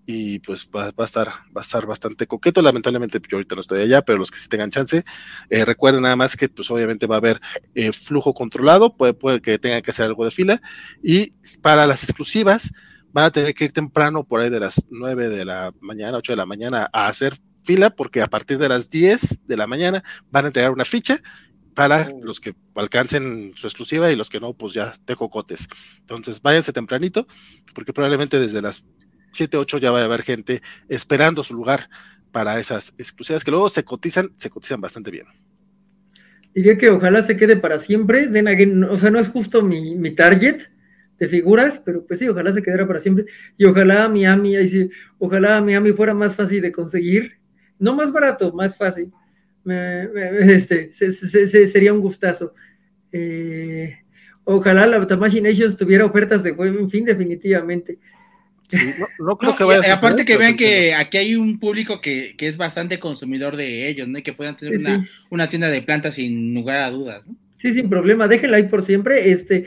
y 0.07 0.39
pues 0.39 0.69
va, 0.75 0.93
a 0.97 1.05
estar 1.05 1.29
va 1.29 1.61
a 1.61 1.63
estar 1.63 1.85
bastante 1.85 2.27
coqueto 2.27 2.63
lamentablemente 2.63 3.21
yo 3.29 3.37
ahorita 3.37 3.57
no 3.57 3.61
estoy 3.61 3.83
allá 3.83 4.03
pero 4.03 4.19
los 4.19 4.31
que 4.31 4.39
sí 4.39 4.49
tengan 4.49 4.71
chance 4.71 5.05
eh, 5.51 5.65
recuerden 5.65 6.03
nada 6.03 6.15
más 6.15 6.37
que 6.37 6.49
pues 6.49 6.71
obviamente 6.71 7.07
va 7.07 7.17
a 7.17 7.19
haber 7.19 7.41
eh, 7.75 7.93
flujo 7.93 8.33
controlado 8.33 8.97
puede, 8.97 9.15
puede 9.15 9.41
que 9.41 9.59
tengan 9.59 9.83
que 9.83 9.91
hacer 9.91 10.07
algo 10.07 10.25
de 10.25 10.31
fila 10.31 10.63
y 11.03 11.33
para 11.61 11.87
las 11.87 12.05
exclusivas 12.05 12.73
van 13.13 13.25
a 13.25 13.31
tener 13.33 13.55
que 13.55 13.65
ir 13.65 13.73
temprano 13.73 14.25
por 14.25 14.41
ahí 14.41 14.51
de 14.51 14.61
las 14.61 14.85
9 14.91 15.29
de 15.29 15.45
la 15.45 15.73
mañana 15.81 16.19
8 16.19 16.33
de 16.33 16.37
la 16.37 16.47
mañana 16.47 16.89
a 16.93 17.09
hacer 17.09 17.37
fila 17.65 17.91
porque 17.91 18.23
a 18.23 18.29
partir 18.29 18.59
de 18.59 18.69
las 18.69 18.89
10 18.89 19.41
de 19.47 19.57
la 19.57 19.67
mañana 19.67 20.05
van 20.31 20.45
a 20.45 20.49
entregar 20.49 20.71
una 20.71 20.85
ficha 20.85 21.21
para 21.77 22.09
oh. 22.11 22.25
los 22.25 22.41
que 22.41 22.55
alcancen 22.75 23.53
su 23.55 23.67
exclusiva 23.67 24.11
y 24.11 24.17
los 24.17 24.31
que 24.31 24.41
no, 24.41 24.55
pues 24.55 24.73
ya 24.73 24.95
de 25.05 25.15
cocotes. 25.15 25.69
Entonces, 26.01 26.41
váyanse 26.41 26.73
tempranito, 26.73 27.27
porque 27.75 27.93
probablemente 27.93 28.41
desde 28.41 28.63
las 28.63 28.83
7, 29.33 29.57
8 29.57 29.79
ya 29.79 29.91
va 29.91 30.01
a 30.01 30.05
haber 30.05 30.23
gente 30.23 30.63
esperando 30.89 31.45
su 31.45 31.55
lugar 31.55 31.89
para 32.33 32.61
esas 32.61 32.93
exclusivas 32.99 33.45
que 33.45 33.51
luego 33.51 33.71
se 33.71 33.83
cotizan, 33.83 34.31
se 34.37 34.51
cotizan 34.51 34.79
bastante 34.79 35.11
bien. 35.11 35.27
Diría 36.55 36.77
que 36.77 36.91
ojalá 36.91 37.23
se 37.23 37.37
quede 37.37 37.57
para 37.57 37.79
siempre. 37.79 38.29
o 38.91 38.99
sea, 38.99 39.11
no 39.11 39.19
es 39.19 39.29
justo 39.29 39.63
mi, 39.63 39.95
mi, 39.95 40.15
target 40.15 40.63
de 41.19 41.29
figuras, 41.29 41.83
pero 41.85 42.05
pues 42.07 42.19
sí, 42.19 42.29
ojalá 42.29 42.53
se 42.53 42.63
quedara 42.63 42.87
para 42.87 42.99
siempre. 42.99 43.27
Y 43.57 43.65
ojalá 43.65 44.09
Miami, 44.09 44.57
ahí 44.57 44.69
sí, 44.69 44.91
ojalá 45.19 45.61
Miami 45.63 45.93
fuera 45.93 46.13
más 46.13 46.37
fácil 46.37 46.63
de 46.63 46.73
conseguir. 46.73 47.39
No 47.79 47.95
más 47.95 48.13
barato, 48.13 48.53
más 48.53 48.77
fácil. 48.77 49.11
este, 49.65 50.93
sería 50.93 51.93
un 51.93 52.01
gustazo. 52.01 52.55
Eh, 53.13 53.99
ojalá 54.45 54.87
la 54.87 55.07
Tamashi 55.07 55.41
Nations 55.41 55.77
tuviera 55.77 56.05
ofertas 56.05 56.43
de 56.43 56.51
en 56.51 56.91
fin, 56.91 57.05
definitivamente 57.05 57.99
no, 59.19 59.39
creo 59.39 59.57
que 59.57 59.65
vaya 59.65 59.93
a 59.93 59.97
Aparte 59.97 60.25
que 60.25 60.37
vean 60.37 60.57
que 60.57 60.95
aquí 60.95 61.19
hay 61.19 61.37
un 61.37 61.59
público 61.59 62.01
que, 62.01 62.35
es 62.39 62.57
bastante 62.57 62.99
consumidor 62.99 63.57
de 63.57 63.89
ellos, 63.89 64.09
¿no? 64.09 64.19
Y 64.19 64.23
que 64.23 64.33
puedan 64.33 64.57
tener 64.57 65.07
una, 65.31 65.49
tienda 65.49 65.71
de 65.71 65.83
plantas 65.83 66.17
sin 66.17 66.55
lugar 66.55 66.81
a 66.81 66.91
dudas, 66.91 67.27
¿no? 67.27 67.37
Sí, 67.57 67.73
sin 67.73 67.89
problema, 67.89 68.29
déjenla 68.29 68.59
ahí 68.59 68.69
por 68.69 68.83
siempre. 68.83 69.31
Este, 69.31 69.67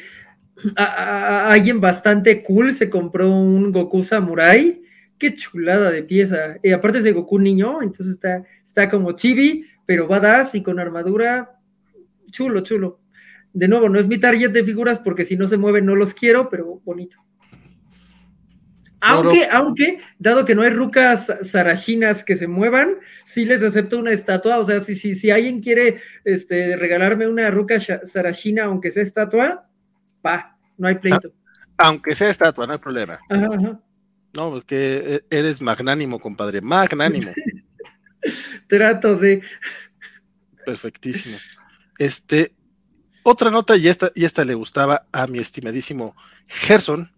alguien 0.76 1.82
bastante 1.82 2.44
cool 2.44 2.74
se 2.74 2.90
compró 2.90 3.30
un 3.30 3.72
Goku 3.72 4.04
Samurai. 4.04 4.82
Qué 5.18 5.36
chulada 5.36 5.92
de 5.92 6.04
pieza. 6.04 6.58
Y 6.64 6.72
aparte 6.72 7.00
es 7.00 7.04
de 7.04 7.12
Goku 7.12 7.40
niño, 7.40 7.82
entonces 7.82 8.14
está, 8.14 8.44
está 8.66 8.90
como 8.90 9.14
chibi, 9.14 9.66
pero 9.86 10.08
badass 10.08 10.56
y 10.56 10.64
con 10.64 10.80
armadura. 10.80 11.60
Chulo, 12.32 12.62
chulo. 12.62 13.02
De 13.52 13.68
nuevo, 13.68 13.90
no 13.90 14.00
es 14.00 14.08
mi 14.08 14.20
target 14.20 14.52
de 14.52 14.64
figuras 14.64 15.00
porque 15.00 15.26
si 15.26 15.36
no 15.36 15.48
se 15.48 15.58
mueven 15.58 15.86
no 15.86 15.96
los 15.96 16.14
quiero, 16.14 16.50
pero 16.50 16.82
bonito. 16.86 17.18
Aunque, 19.02 19.48
aunque, 19.50 20.00
dado 20.18 20.46
que 20.46 20.56
no 20.56 20.62
hay 20.62 20.72
rucas 20.72 21.32
sarashinas 21.44 22.24
que 22.24 22.36
se 22.36 22.48
muevan, 22.48 22.96
sí 23.26 23.46
les 23.46 23.64
acepto 23.64 23.98
una 23.98 24.12
estatua. 24.12 24.60
O 24.60 24.66
sea, 24.66 24.80
si, 24.82 24.96
si, 24.96 25.16
si 25.16 25.32
alguien 25.32 25.62
quiere 25.62 26.02
este, 26.26 26.76
regalarme 26.76 27.28
una 27.28 27.50
ruca 27.50 27.80
sarashina, 27.80 28.66
aunque 28.66 28.92
sea 28.92 29.04
estatua, 29.04 29.68
pa, 30.22 30.58
no 30.78 30.88
hay 30.88 30.96
pleito. 30.96 31.34
Ah, 31.78 31.88
aunque 31.88 32.14
sea 32.14 32.30
estatua, 32.30 32.68
no 32.68 32.74
hay 32.74 32.80
problema. 32.80 33.20
No, 34.34 34.50
porque 34.52 35.24
e, 35.30 35.38
eres 35.38 35.62
magnánimo, 35.62 36.20
compadre, 36.20 36.62
magnánimo. 36.62 37.32
Trato 38.68 39.16
de. 39.16 39.42
Perfectísimo. 40.66 41.38
Este, 41.98 42.54
otra 43.24 43.50
nota, 43.50 43.78
y 43.78 43.88
esta, 43.88 44.12
y 44.14 44.26
esta 44.26 44.44
le 44.44 44.54
gustaba 44.54 45.08
a 45.12 45.26
mi 45.28 45.40
estimadísimo 45.40 46.16
Gerson 46.48 47.12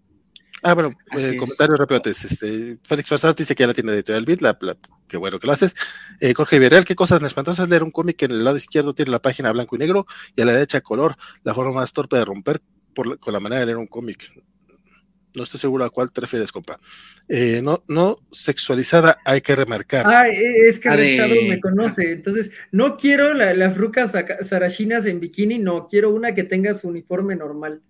Ah, 0.63 0.73
bueno, 0.73 0.95
eh, 1.17 1.38
comentario 1.38 1.75
rápido. 1.75 2.01
Este, 2.05 2.77
Félix 2.83 3.09
Farsart 3.09 3.38
dice 3.38 3.55
que 3.55 3.63
ya 3.63 3.67
la 3.67 3.73
tiene 3.73 3.93
Editorial 3.93 4.25
Beat, 4.25 4.41
la, 4.41 4.57
qué 5.07 5.17
bueno 5.17 5.39
que 5.39 5.47
lo 5.47 5.53
haces. 5.53 5.75
Eh, 6.19 6.33
Jorge 6.33 6.59
Villarreal, 6.59 6.85
qué 6.85 6.95
cosas 6.95 7.21
espantosas 7.23 7.67
leer 7.69 7.83
un 7.83 7.91
cómic 7.91 8.17
que 8.17 8.25
en 8.25 8.31
el 8.31 8.43
lado 8.43 8.57
izquierdo 8.57 8.93
tiene 8.93 9.11
la 9.11 9.21
página 9.21 9.51
blanco 9.51 9.75
y 9.75 9.79
negro 9.79 10.05
y 10.35 10.41
a 10.41 10.45
la 10.45 10.53
derecha 10.53 10.81
color, 10.81 11.15
la 11.43 11.53
forma 11.53 11.71
más 11.71 11.93
torpe 11.93 12.17
de 12.17 12.25
romper 12.25 12.61
por 12.93 13.19
con 13.19 13.33
la 13.33 13.39
manera 13.39 13.61
de 13.61 13.65
leer 13.67 13.77
un 13.77 13.88
cómic. 13.88 14.29
No 15.33 15.43
estoy 15.43 15.59
seguro 15.61 15.85
a 15.85 15.89
cuál 15.89 16.11
te 16.11 16.21
refieres, 16.21 16.51
compa. 16.51 16.77
Eh, 17.29 17.61
no, 17.63 17.83
no 17.88 18.19
sexualizada, 18.31 19.17
hay 19.23 19.39
que 19.39 19.55
remarcar. 19.55 20.05
Ah, 20.05 20.27
e, 20.27 20.67
es 20.67 20.77
que 20.77 20.89
el 20.89 21.47
me 21.47 21.61
conoce. 21.61 22.11
Entonces, 22.11 22.51
no 22.71 22.97
quiero 22.97 23.33
las 23.33 23.77
rucas 23.77 24.11
sarashinas 24.41 25.05
en 25.05 25.21
bikini, 25.21 25.57
no, 25.57 25.88
quiero 25.88 26.09
una 26.09 26.35
que 26.35 26.43
tenga 26.43 26.73
su 26.73 26.89
uniforme 26.89 27.35
normal. 27.38 27.81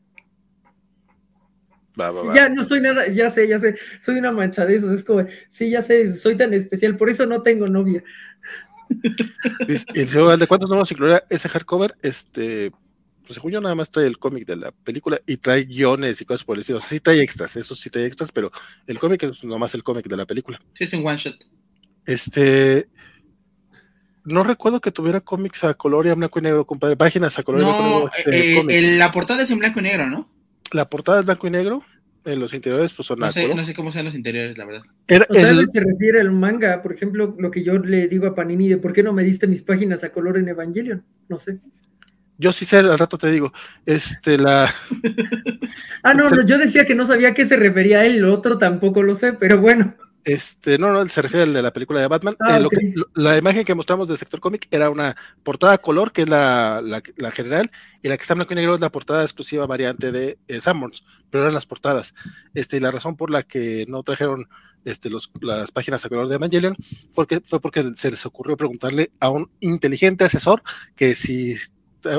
Ya 2.34 2.50
no 2.50 2.64
soy 2.64 2.82
nada, 2.82 3.08
ya 3.08 3.30
sé, 3.30 3.48
ya 3.48 3.60
sé, 3.60 3.76
soy 4.04 4.18
una 4.18 4.32
mancha 4.32 4.66
de 4.66 4.76
esos, 4.76 4.92
es 4.92 5.04
como, 5.04 5.26
sí, 5.50 5.70
ya 5.70 5.82
sé, 5.82 6.18
soy 6.18 6.38
tan 6.38 6.54
especial, 6.54 6.98
por 6.98 7.10
eso 7.10 7.26
no 7.26 7.42
tengo 7.42 7.68
novia. 7.68 8.04
y 8.90 10.04
¿de 10.04 10.48
cuántos 10.48 10.70
números 10.70 10.92
incluirá 10.92 11.24
ese 11.30 11.50
hardcover? 11.50 11.96
Este, 12.02 12.72
pues 13.22 13.36
según 13.36 13.52
yo 13.52 13.62
nada 13.62 13.76
más 13.76 13.92
trae 13.92 14.08
el 14.08 14.18
cómic 14.18 14.46
de 14.46 14.58
la 14.58 14.72
película 14.72 15.22
y 15.26 15.38
trae 15.38 15.64
guiones 15.64 16.20
y 16.22 16.26
cosas 16.26 16.44
por 16.44 16.56
el 16.56 16.62
estilo. 16.62 16.82
Sí 16.82 17.00
trae 17.00 17.22
extras, 17.22 17.56
eso 17.56 17.76
sí 17.76 17.90
trae 17.90 18.06
extras, 18.06 18.32
pero 18.32 18.52
el 18.88 19.00
cómic 19.00 19.24
es 19.24 19.44
nomás 19.44 19.74
el 19.76 19.84
cómic 19.84 20.08
de 20.08 20.18
la 20.18 20.26
película. 20.26 20.62
Sí, 20.74 20.84
es 20.86 20.94
un 20.94 21.06
one 21.06 21.18
shot. 21.18 21.36
Este, 22.06 22.90
no 24.26 24.44
recuerdo 24.44 24.82
que 24.82 24.92
tuviera 24.92 25.22
cómics 25.22 25.64
a 25.64 25.74
color 25.74 26.08
y 26.08 26.10
a 26.10 26.16
blanco 26.16 26.40
y 26.40 26.42
negro, 26.42 26.66
compadre. 26.66 26.98
Páginas 26.98 27.38
a 27.40 27.44
color 27.44 27.62
y 27.62 27.64
blanco 27.64 27.82
y 27.82 27.86
negro. 27.86 28.10
Este, 28.18 28.78
eh, 28.78 28.98
la 28.98 29.12
portada 29.12 29.44
es 29.44 29.52
en 29.52 29.60
blanco 29.60 29.80
y 29.80 29.84
negro, 29.84 30.10
¿no? 30.10 30.30
La 30.72 30.90
portada 30.90 31.20
es 31.20 31.26
blanco 31.26 31.48
y 31.48 31.52
negro. 31.52 31.84
En 32.24 32.40
los 32.40 32.54
interiores, 32.54 32.94
pues 32.94 33.08
son 33.08 33.18
no 33.20 33.32
sé, 33.32 33.54
no 33.54 33.66
sé 33.66 33.74
cómo 33.74 33.92
son 33.92 34.06
los 34.06 34.14
interiores, 34.14 34.56
la 34.56 34.66
verdad. 34.66 34.84
o 35.28 35.34
sea, 35.34 35.68
se 35.68 35.80
refiere 35.80 36.22
al 36.22 36.32
manga, 36.32 36.80
por 36.84 36.94
ejemplo, 36.94 37.36
lo 37.40 37.50
que 37.50 37.64
yo 37.64 37.80
le 37.80 38.08
digo 38.08 38.28
a 38.28 38.36
Panini 38.36 38.70
de 38.70 38.78
por 38.78 38.94
qué 38.94 39.02
no 39.02 39.12
me 39.12 39.24
diste 39.24 39.48
mis 39.48 39.64
páginas 39.64 40.04
a 40.04 40.12
color 40.12 40.38
en 40.38 40.48
Evangelion. 40.48 41.04
No 41.30 41.40
sé. 41.40 41.58
Yo 42.38 42.52
sí 42.52 42.66
sé, 42.66 42.78
al 42.78 42.98
rato 42.98 43.18
te 43.18 43.32
digo. 43.32 43.52
Este, 43.88 44.38
la. 44.38 44.70
ah, 46.04 46.14
no, 46.14 46.30
no, 46.30 46.46
yo 46.46 46.60
decía 46.60 46.86
que 46.86 46.94
no 46.94 47.08
sabía 47.08 47.30
a 47.30 47.34
qué 47.34 47.48
se 47.48 47.56
refería 47.56 48.00
a 48.00 48.06
él, 48.06 48.20
lo 48.20 48.34
otro 48.34 48.60
tampoco 48.60 49.02
lo 49.02 49.16
sé, 49.16 49.34
pero 49.34 49.60
bueno. 49.60 49.96
Este, 50.24 50.78
no, 50.78 50.92
no, 50.92 51.08
se 51.08 51.22
refiere 51.22 51.44
al 51.44 51.54
de 51.54 51.62
la 51.62 51.74
película 51.74 52.00
de 52.00 52.08
Batman. 52.08 52.36
Ah, 52.40 52.60
eh, 52.60 52.94
la 53.16 53.38
imagen 53.38 53.64
que 53.64 53.74
mostramos 53.74 54.08
del 54.08 54.18
sector 54.18 54.40
cómic 54.40 54.68
era 54.70 54.90
una 54.90 55.16
portada 55.44 55.80
color, 55.80 56.12
que 56.12 56.24
es 56.24 56.30
la, 56.30 56.82
la, 56.82 57.32
general, 57.32 57.72
y 58.04 58.08
la 58.08 58.18
que 58.18 58.22
está 58.22 58.34
en 58.34 58.40
blanco 58.40 58.54
y 58.54 58.58
negro 58.58 58.76
es 58.76 58.82
la 58.82 58.92
portada 58.92 59.24
exclusiva 59.24 59.66
variante 59.66 60.12
de 60.12 60.38
eh, 60.48 60.60
pero 61.30 61.44
eran 61.44 61.54
las 61.54 61.66
portadas. 61.66 62.14
Este, 62.54 62.78
y 62.78 62.80
la 62.80 62.92
razón 62.92 63.16
por 63.16 63.32
la 63.32 63.44
que 63.44 63.86
no 63.88 64.04
trajeron 64.04 64.48
este, 64.86 65.10
los, 65.10 65.32
las 65.42 65.72
páginas 65.72 66.06
a 66.06 66.10
color 66.10 66.28
de 66.28 66.36
Evangelion 66.36 66.76
fue, 67.10 67.26
fue 67.44 67.60
porque 67.60 67.84
se 67.84 68.12
les 68.12 68.26
ocurrió 68.26 68.58
preguntarle 68.58 69.12
a 69.20 69.30
un 69.30 69.50
inteligente 69.60 70.24
asesor 70.24 70.64
que 70.96 71.16
si 71.16 71.56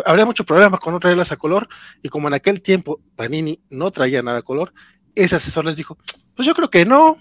habría 0.04 0.26
mucho 0.26 0.44
problema 0.44 0.78
con 0.78 0.92
no 0.92 1.00
traerlas 1.00 1.32
a 1.32 1.36
color, 1.36 1.68
y 2.02 2.08
como 2.08 2.28
en 2.28 2.34
aquel 2.34 2.62
tiempo 2.62 3.00
Panini 3.16 3.60
no 3.70 3.90
traía 3.90 4.22
nada 4.22 4.38
a 4.38 4.42
color, 4.42 4.72
ese 5.14 5.36
asesor 5.36 5.64
les 5.64 5.76
dijo, 5.76 5.98
pues 6.34 6.46
yo 6.46 6.54
creo 6.54 6.70
que 6.70 6.84
no 6.84 7.18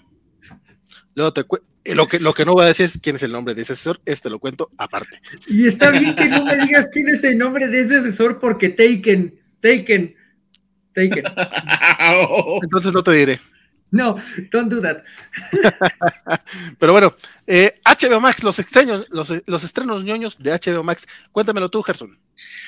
Luego 1.14 1.32
te 1.32 1.44
eh, 1.84 1.94
lo 1.94 2.06
que, 2.06 2.20
lo 2.20 2.32
que 2.32 2.44
no 2.44 2.52
voy 2.52 2.64
a 2.64 2.68
decir 2.68 2.86
es 2.86 2.98
quién 3.02 3.16
es 3.16 3.22
el 3.22 3.32
nombre 3.32 3.54
de 3.54 3.62
ese 3.62 3.72
asesor, 3.72 4.00
este 4.04 4.30
lo 4.30 4.38
cuento 4.38 4.70
aparte. 4.78 5.20
Y 5.48 5.66
está 5.66 5.90
bien 5.90 6.14
que 6.14 6.28
no 6.28 6.44
me 6.44 6.56
digas 6.56 6.88
quién 6.92 7.08
es 7.08 7.24
el 7.24 7.36
nombre 7.36 7.66
de 7.68 7.80
ese 7.80 7.96
asesor 7.96 8.38
porque 8.38 8.68
Taken, 8.68 9.38
Taken, 9.60 10.14
Taken. 10.94 11.24
Entonces 12.62 12.92
no 12.92 13.02
te 13.02 13.12
diré. 13.12 13.40
No, 13.92 14.16
don't 14.50 14.72
do 14.72 14.80
that. 14.80 15.04
Pero 16.78 16.92
bueno, 16.92 17.14
eh, 17.46 17.78
HBO 17.84 18.22
Max, 18.22 18.42
los, 18.42 18.58
extraños, 18.58 19.06
los, 19.10 19.30
los, 19.46 19.64
estrenos 19.64 20.02
ñoños 20.02 20.38
de 20.38 20.50
HBO 20.50 20.82
Max. 20.82 21.06
Cuéntamelo 21.30 21.68
tú, 21.68 21.82
Gerson. 21.82 22.18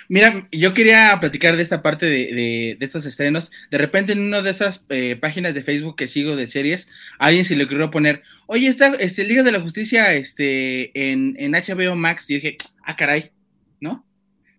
Mira, 0.08 0.46
yo 0.52 0.74
quería 0.74 1.16
platicar 1.18 1.56
de 1.56 1.62
esta 1.62 1.80
parte 1.80 2.04
de, 2.04 2.26
de, 2.34 2.76
de 2.78 2.86
estos 2.86 3.06
estrenos. 3.06 3.50
De 3.70 3.78
repente, 3.78 4.12
en 4.12 4.20
una 4.20 4.42
de 4.42 4.50
esas 4.50 4.84
eh, 4.90 5.16
páginas 5.16 5.54
de 5.54 5.62
Facebook 5.62 5.96
que 5.96 6.08
sigo 6.08 6.36
de 6.36 6.46
series, 6.46 6.90
alguien 7.18 7.46
se 7.46 7.56
le 7.56 7.64
ocurrió 7.64 7.90
poner, 7.90 8.22
oye, 8.46 8.68
está 8.68 8.88
este, 8.96 9.24
Liga 9.24 9.42
de 9.42 9.52
la 9.52 9.60
Justicia 9.60 10.12
este, 10.12 11.10
en, 11.10 11.36
en 11.38 11.52
HBO 11.52 11.96
Max. 11.96 12.28
Y 12.28 12.34
dije, 12.34 12.58
ah, 12.84 12.96
caray. 12.96 13.30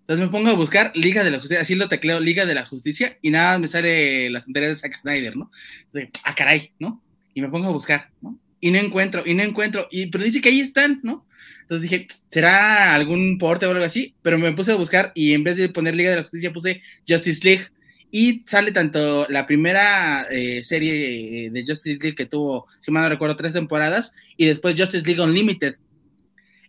Entonces 0.06 0.24
me 0.24 0.32
pongo 0.32 0.50
a 0.50 0.54
buscar 0.54 0.92
Liga 0.94 1.24
de 1.24 1.32
la 1.32 1.40
Justicia, 1.40 1.62
así 1.62 1.74
lo 1.74 1.90
tecleo, 1.90 2.20
Liga 2.20 2.46
de 2.46 2.54
la 2.54 2.64
Justicia, 2.64 3.18
y 3.24 3.32
nada 3.32 3.58
me 3.58 3.68
sale 3.68 4.30
las 4.30 4.46
tonterías 4.46 4.74
de 4.74 4.76
Zack 4.76 5.02
Snyder, 5.02 5.36
¿no? 5.36 5.50
Entonces, 5.86 6.12
ah, 6.24 6.36
caray, 6.36 6.74
¿no? 6.78 7.02
Y 7.34 7.42
me 7.42 7.50
pongo 7.50 7.66
a 7.66 7.72
buscar, 7.72 8.12
¿no? 8.22 8.38
Y 8.60 8.70
no 8.70 8.78
encuentro, 8.78 9.24
y 9.26 9.34
no 9.34 9.42
encuentro, 9.42 9.88
y, 9.90 10.06
pero 10.06 10.24
dice 10.24 10.42
que 10.42 10.50
ahí 10.50 10.60
están, 10.60 11.00
¿no? 11.02 11.26
Entonces 11.62 11.90
dije, 11.90 12.06
¿será 12.28 12.94
algún 12.94 13.40
porte 13.40 13.66
o 13.66 13.72
algo 13.72 13.84
así? 13.84 14.14
Pero 14.22 14.38
me 14.38 14.52
puse 14.52 14.74
a 14.74 14.76
buscar 14.76 15.12
y 15.16 15.34
en 15.34 15.44
vez 15.44 15.58
de 15.58 15.70
poner 15.70 15.96
Liga 15.96 16.12
de 16.12 16.18
la 16.18 16.22
Justicia 16.22 16.54
puse 16.54 16.84
Justice 17.08 17.44
League. 17.44 17.68
Y 18.12 18.44
sale 18.46 18.72
tanto 18.72 19.26
la 19.30 19.48
primera 19.48 20.28
eh, 20.30 20.64
serie 20.64 21.50
de 21.50 21.66
Justice 21.68 21.98
League 22.00 22.16
que 22.16 22.28
tuvo, 22.28 22.68
si 22.80 22.92
mal 22.92 23.04
no 23.04 23.10
recuerdo, 23.10 23.36
tres 23.36 23.54
temporadas, 23.54 24.14
y 24.38 24.46
después 24.46 24.80
Justice 24.80 25.06
League 25.06 25.22
Unlimited, 25.22 25.78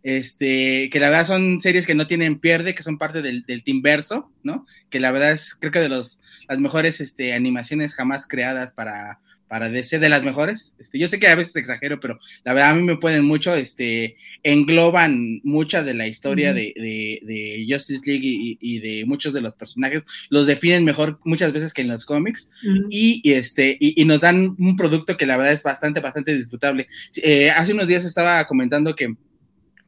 este, 0.07 0.89
que 0.89 1.01
la 1.01 1.11
verdad 1.11 1.27
son 1.27 1.61
series 1.61 1.85
que 1.85 1.97
no 1.97 2.07
tienen 2.07 2.39
pierde, 2.39 2.77
que 2.77 2.85
son 2.85 2.97
parte 2.97 3.23
del, 3.23 3.43
del 3.43 3.65
Team 3.65 3.83
Verso, 3.83 4.31
¿no? 4.45 4.65
Que 4.89 5.01
la 5.01 5.11
verdad 5.11 5.33
es, 5.33 5.57
creo 5.57 5.73
que 5.73 5.81
de 5.81 5.89
los, 5.89 6.21
las 6.49 6.61
mejores 6.61 7.01
este, 7.01 7.33
animaciones 7.33 7.93
jamás 7.93 8.29
creadas 8.29 8.71
para, 8.71 9.19
para 9.49 9.69
DC, 9.69 9.99
de 9.99 10.09
las 10.09 10.23
mejores. 10.23 10.77
Este, 10.79 11.01
yo 11.01 11.09
sé 11.09 11.19
que 11.19 11.27
a 11.27 11.35
veces 11.35 11.57
exagero, 11.57 11.99
pero 11.99 12.21
la 12.45 12.55
verdad 12.55 12.71
a 12.71 12.75
mí 12.77 12.83
me 12.83 12.99
pueden 12.99 13.25
mucho, 13.25 13.53
este, 13.57 14.15
engloban 14.45 15.41
mucha 15.43 15.83
de 15.83 15.95
la 15.95 16.07
historia 16.07 16.55
de, 16.55 16.73
de, 16.77 17.19
de, 17.23 17.67
Justice 17.69 18.09
League 18.09 18.25
y, 18.25 18.59
y, 18.61 18.79
de 18.79 19.05
muchos 19.07 19.33
de 19.33 19.41
los 19.41 19.55
personajes, 19.55 20.05
los 20.29 20.47
definen 20.47 20.85
mejor 20.85 21.19
muchas 21.25 21.53
veces 21.53 21.75
que 21.75 21.83
en 21.83 21.89
los 21.89 22.05
cómics, 22.05 22.53
y, 22.91 23.33
este, 23.33 23.77
y, 23.81 24.05
nos 24.05 24.21
dan 24.21 24.55
un 24.57 24.77
producto 24.77 25.17
que 25.17 25.27
la 25.27 25.37
verdad 25.37 25.53
es 25.53 25.65
bastante, 25.65 25.99
bastante 25.99 26.37
disfrutable. 26.37 26.87
Eh, 27.17 27.51
hace 27.51 27.73
unos 27.73 27.89
días 27.89 28.05
estaba 28.05 28.47
comentando 28.47 28.95
que 28.95 29.17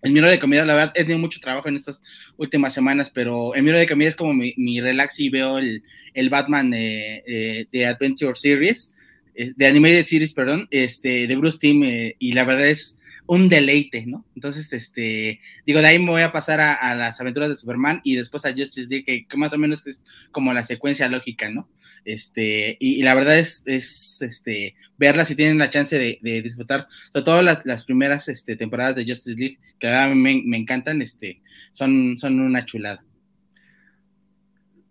el 0.03 0.13
miro 0.13 0.31
de 0.31 0.39
comida, 0.39 0.65
la 0.65 0.75
verdad, 0.75 0.93
he 0.95 1.01
tenido 1.01 1.19
mucho 1.19 1.41
trabajo 1.41 1.69
en 1.69 1.77
estas 1.77 2.01
últimas 2.37 2.73
semanas, 2.73 3.11
pero 3.13 3.55
el 3.55 3.63
miro 3.63 3.79
de 3.79 3.89
comida 3.89 4.09
es 4.09 4.17
como 4.17 4.33
mi, 4.33 4.81
relax 4.81 5.19
y 5.21 5.29
veo 5.29 5.59
el, 5.59 5.83
el 6.15 6.31
Batman 6.31 6.73
eh, 6.73 7.23
eh, 7.27 7.67
de 7.73 7.87
Adventure 7.87 8.35
Series, 8.35 8.95
eh, 9.35 9.53
de 9.57 9.67
Animated 9.67 10.05
Series, 10.05 10.33
perdón, 10.33 10.69
este, 10.71 11.27
de 11.27 11.37
Bruce 11.37 11.59
Timm, 11.59 11.83
eh, 11.83 12.17
y 12.19 12.33
la 12.33 12.45
verdad 12.45 12.69
es 12.69 12.99
un 13.27 13.49
deleite, 13.49 14.07
¿no? 14.07 14.25
Entonces, 14.35 14.73
este, 14.73 15.41
digo, 15.67 15.81
de 15.81 15.87
ahí 15.87 15.99
me 15.99 16.11
voy 16.11 16.23
a 16.23 16.33
pasar 16.33 16.61
a, 16.61 16.75
a 16.75 16.95
las 16.95 17.21
aventuras 17.21 17.51
de 17.51 17.57
Superman 17.57 18.01
y 18.05 18.17
después 18.17 18.45
a 18.45 18.53
Justice 18.53 18.89
League, 18.89 19.27
que 19.29 19.37
más 19.37 19.53
o 19.53 19.59
menos 19.59 19.87
es 19.87 20.05
como 20.31 20.55
la 20.55 20.65
secuencia 20.65 21.09
lógica, 21.09 21.51
¿no? 21.51 21.69
Este, 22.05 22.77
y, 22.81 23.03
la 23.03 23.15
verdad 23.15 23.39
es, 23.39 23.63
es 23.67 24.23
este, 24.23 24.75
verla 24.97 25.25
si 25.25 25.35
tienen 25.35 25.59
la 25.59 25.71
chance 25.71 25.99
de, 25.99 26.19
de 26.23 26.43
disfrutar, 26.43 26.89
sobre 27.13 27.25
todo 27.25 27.43
las, 27.43 27.65
las 27.67 27.85
primeras 27.85 28.29
este, 28.29 28.57
temporadas 28.57 28.97
de 28.97 29.05
Justice 29.07 29.39
League, 29.39 29.59
que 29.79 29.89
a 29.89 30.09
mí 30.09 30.15
me, 30.15 30.43
me, 30.45 30.57
encantan, 30.57 31.03
este, 31.03 31.41
son, 31.73 32.17
son 32.19 32.41
una 32.41 32.65
chulada. 32.65 33.05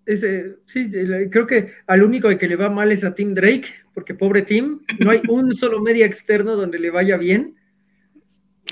Ese, 0.06 0.56
sí, 0.66 0.90
creo 1.30 1.46
que 1.46 1.74
al 1.86 2.02
único 2.02 2.30
que 2.38 2.48
le 2.48 2.56
va 2.56 2.70
mal 2.70 2.94
es 2.94 3.04
a 3.04 3.14
Tim 3.14 3.34
Drake, 3.34 3.68
porque 3.94 4.14
pobre 4.14 4.44
Tim, 4.44 4.80
no 5.00 5.12
hay 5.12 5.20
un 5.28 5.54
solo 5.54 5.82
media 5.82 6.06
externo 6.06 6.56
donde 6.56 6.80
le 6.80 6.92
vaya 6.92 7.18
bien. 7.18 7.57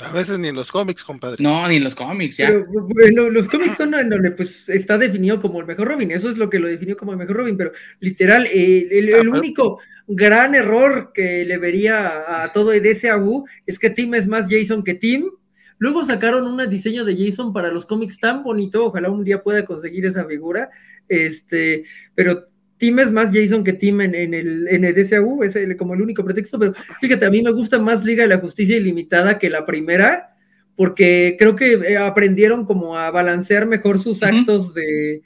A 0.03 0.11
veces 0.11 0.39
ni 0.39 0.49
en 0.49 0.55
los 0.55 0.71
cómics, 0.71 1.03
compadre. 1.03 1.43
No, 1.43 1.67
ni 1.67 1.77
en 1.77 1.83
los 1.83 1.95
cómics, 1.95 2.37
ya. 2.37 2.47
Pero, 2.47 2.65
bueno, 2.69 3.29
los 3.29 3.47
cómics 3.47 3.77
son 3.77 3.93
en 3.93 4.09
donde 4.09 4.31
pues 4.31 4.67
está 4.67 4.97
definido 4.97 5.39
como 5.39 5.59
el 5.59 5.65
mejor 5.65 5.87
Robin, 5.87 6.11
eso 6.11 6.29
es 6.29 6.37
lo 6.37 6.49
que 6.49 6.59
lo 6.59 6.67
definió 6.67 6.97
como 6.97 7.11
el 7.11 7.17
mejor 7.17 7.37
Robin, 7.37 7.57
pero 7.57 7.71
literal, 7.99 8.47
el, 8.47 9.09
el, 9.09 9.29
único 9.29 9.79
gran 10.07 10.53
error 10.55 11.11
que 11.13 11.45
le 11.45 11.57
vería 11.57 12.43
a 12.43 12.51
todo 12.51 12.71
DCAU 12.71 13.45
es 13.65 13.79
que 13.79 13.89
Tim 13.89 14.13
es 14.15 14.27
más 14.27 14.47
Jason 14.49 14.83
que 14.83 14.95
Tim. 14.95 15.29
Luego 15.77 16.05
sacaron 16.05 16.47
un 16.47 16.69
diseño 16.69 17.03
de 17.03 17.17
Jason 17.17 17.51
para 17.51 17.71
los 17.71 17.85
cómics 17.85 18.19
tan 18.19 18.43
bonito, 18.43 18.85
ojalá 18.85 19.09
un 19.09 19.23
día 19.23 19.43
pueda 19.43 19.65
conseguir 19.65 20.05
esa 20.05 20.25
figura, 20.25 20.69
este, 21.07 21.85
pero 22.13 22.47
Tim 22.77 22.99
es 22.99 23.11
más 23.11 23.29
Jason 23.33 23.63
que 23.63 23.73
Tim 23.73 24.01
en, 24.01 24.15
en, 24.15 24.33
el, 24.33 24.67
en 24.67 24.83
el 24.83 24.93
DCU, 24.93 25.43
es 25.43 25.55
el, 25.55 25.77
como 25.77 25.93
el 25.93 26.01
único 26.01 26.23
pretexto, 26.25 26.59
pero 26.59 26.73
fíjate, 26.99 27.25
a 27.25 27.29
mí 27.29 27.41
me 27.41 27.51
gusta 27.51 27.79
más 27.79 28.03
Liga 28.03 28.23
de 28.23 28.29
la 28.29 28.39
Justicia 28.39 28.77
Ilimitada 28.77 29.39
que 29.39 29.49
la 29.49 29.65
primera, 29.65 30.35
porque 30.75 31.35
creo 31.39 31.55
que 31.55 31.73
eh, 31.73 31.97
aprendieron 31.97 32.65
como 32.65 32.97
a 32.97 33.11
balancear 33.11 33.65
mejor 33.65 33.99
sus 33.99 34.23
actos 34.23 34.69
uh 34.69 34.71
-huh. 34.71 34.73
de... 34.73 35.21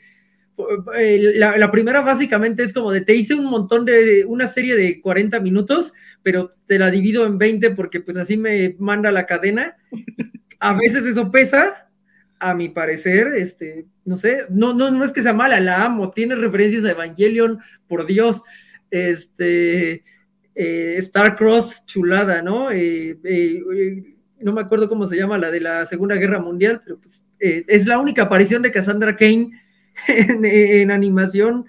Eh, 0.98 1.20
la, 1.36 1.58
la, 1.58 1.72
primera 1.72 2.02
básicamente 2.02 2.64
es 2.64 2.74
como 2.74 2.92
de 2.92 3.00
te 3.00 3.16
hice 3.16 3.34
un 3.34 3.46
montón 3.46 3.86
de 3.86 4.26
una 4.26 4.50
serie 4.50 4.76
de 4.76 5.00
40 5.00 5.40
minutos, 5.40 5.94
pero 6.22 6.54
te 6.66 6.78
la 6.78 6.92
divido 6.92 7.26
en 7.26 7.38
20 7.38 7.72
porque 7.72 8.02
pues 8.02 8.18
así 8.18 8.36
me 8.36 8.76
manda 8.78 9.10
la 9.12 9.26
cadena. 9.26 9.78
A 10.60 10.74
veces 10.74 11.06
eso 11.06 11.32
pesa, 11.32 11.89
a 12.40 12.54
mi 12.54 12.70
parecer, 12.70 13.28
este, 13.36 13.86
no 14.06 14.18
sé, 14.18 14.46
no, 14.50 14.74
no, 14.74 14.90
no 14.90 15.04
es 15.04 15.12
que 15.12 15.22
sea 15.22 15.34
mala, 15.34 15.60
la 15.60 15.84
amo, 15.84 16.12
tiene 16.12 16.36
referencias 16.36 16.86
a 16.86 16.92
Evangelion, 16.92 17.60
por 17.88 18.06
Dios, 18.06 18.44
este, 18.90 20.04
eh, 20.56 21.00
Starcross, 21.02 21.86
chulada, 21.86 22.42
¿no? 22.42 22.72
Eh, 22.72 23.20
eh, 23.24 23.64
no 24.40 24.54
me 24.54 24.62
acuerdo 24.62 24.88
cómo 24.88 25.08
se 25.08 25.18
llama, 25.18 25.38
la 25.38 25.52
de 25.52 25.60
la 25.60 25.86
Segunda 25.86 26.16
Guerra 26.16 26.40
Mundial, 26.40 26.82
pero 26.84 27.00
pues 27.00 27.26
eh, 27.40 27.66
es 27.68 27.86
la 27.88 28.00
única 28.00 28.24
aparición 28.24 28.62
de 28.62 28.72
Cassandra 28.72 29.16
Kane 29.16 29.52
en, 30.08 30.46
en, 30.46 30.92
animación. 30.92 31.66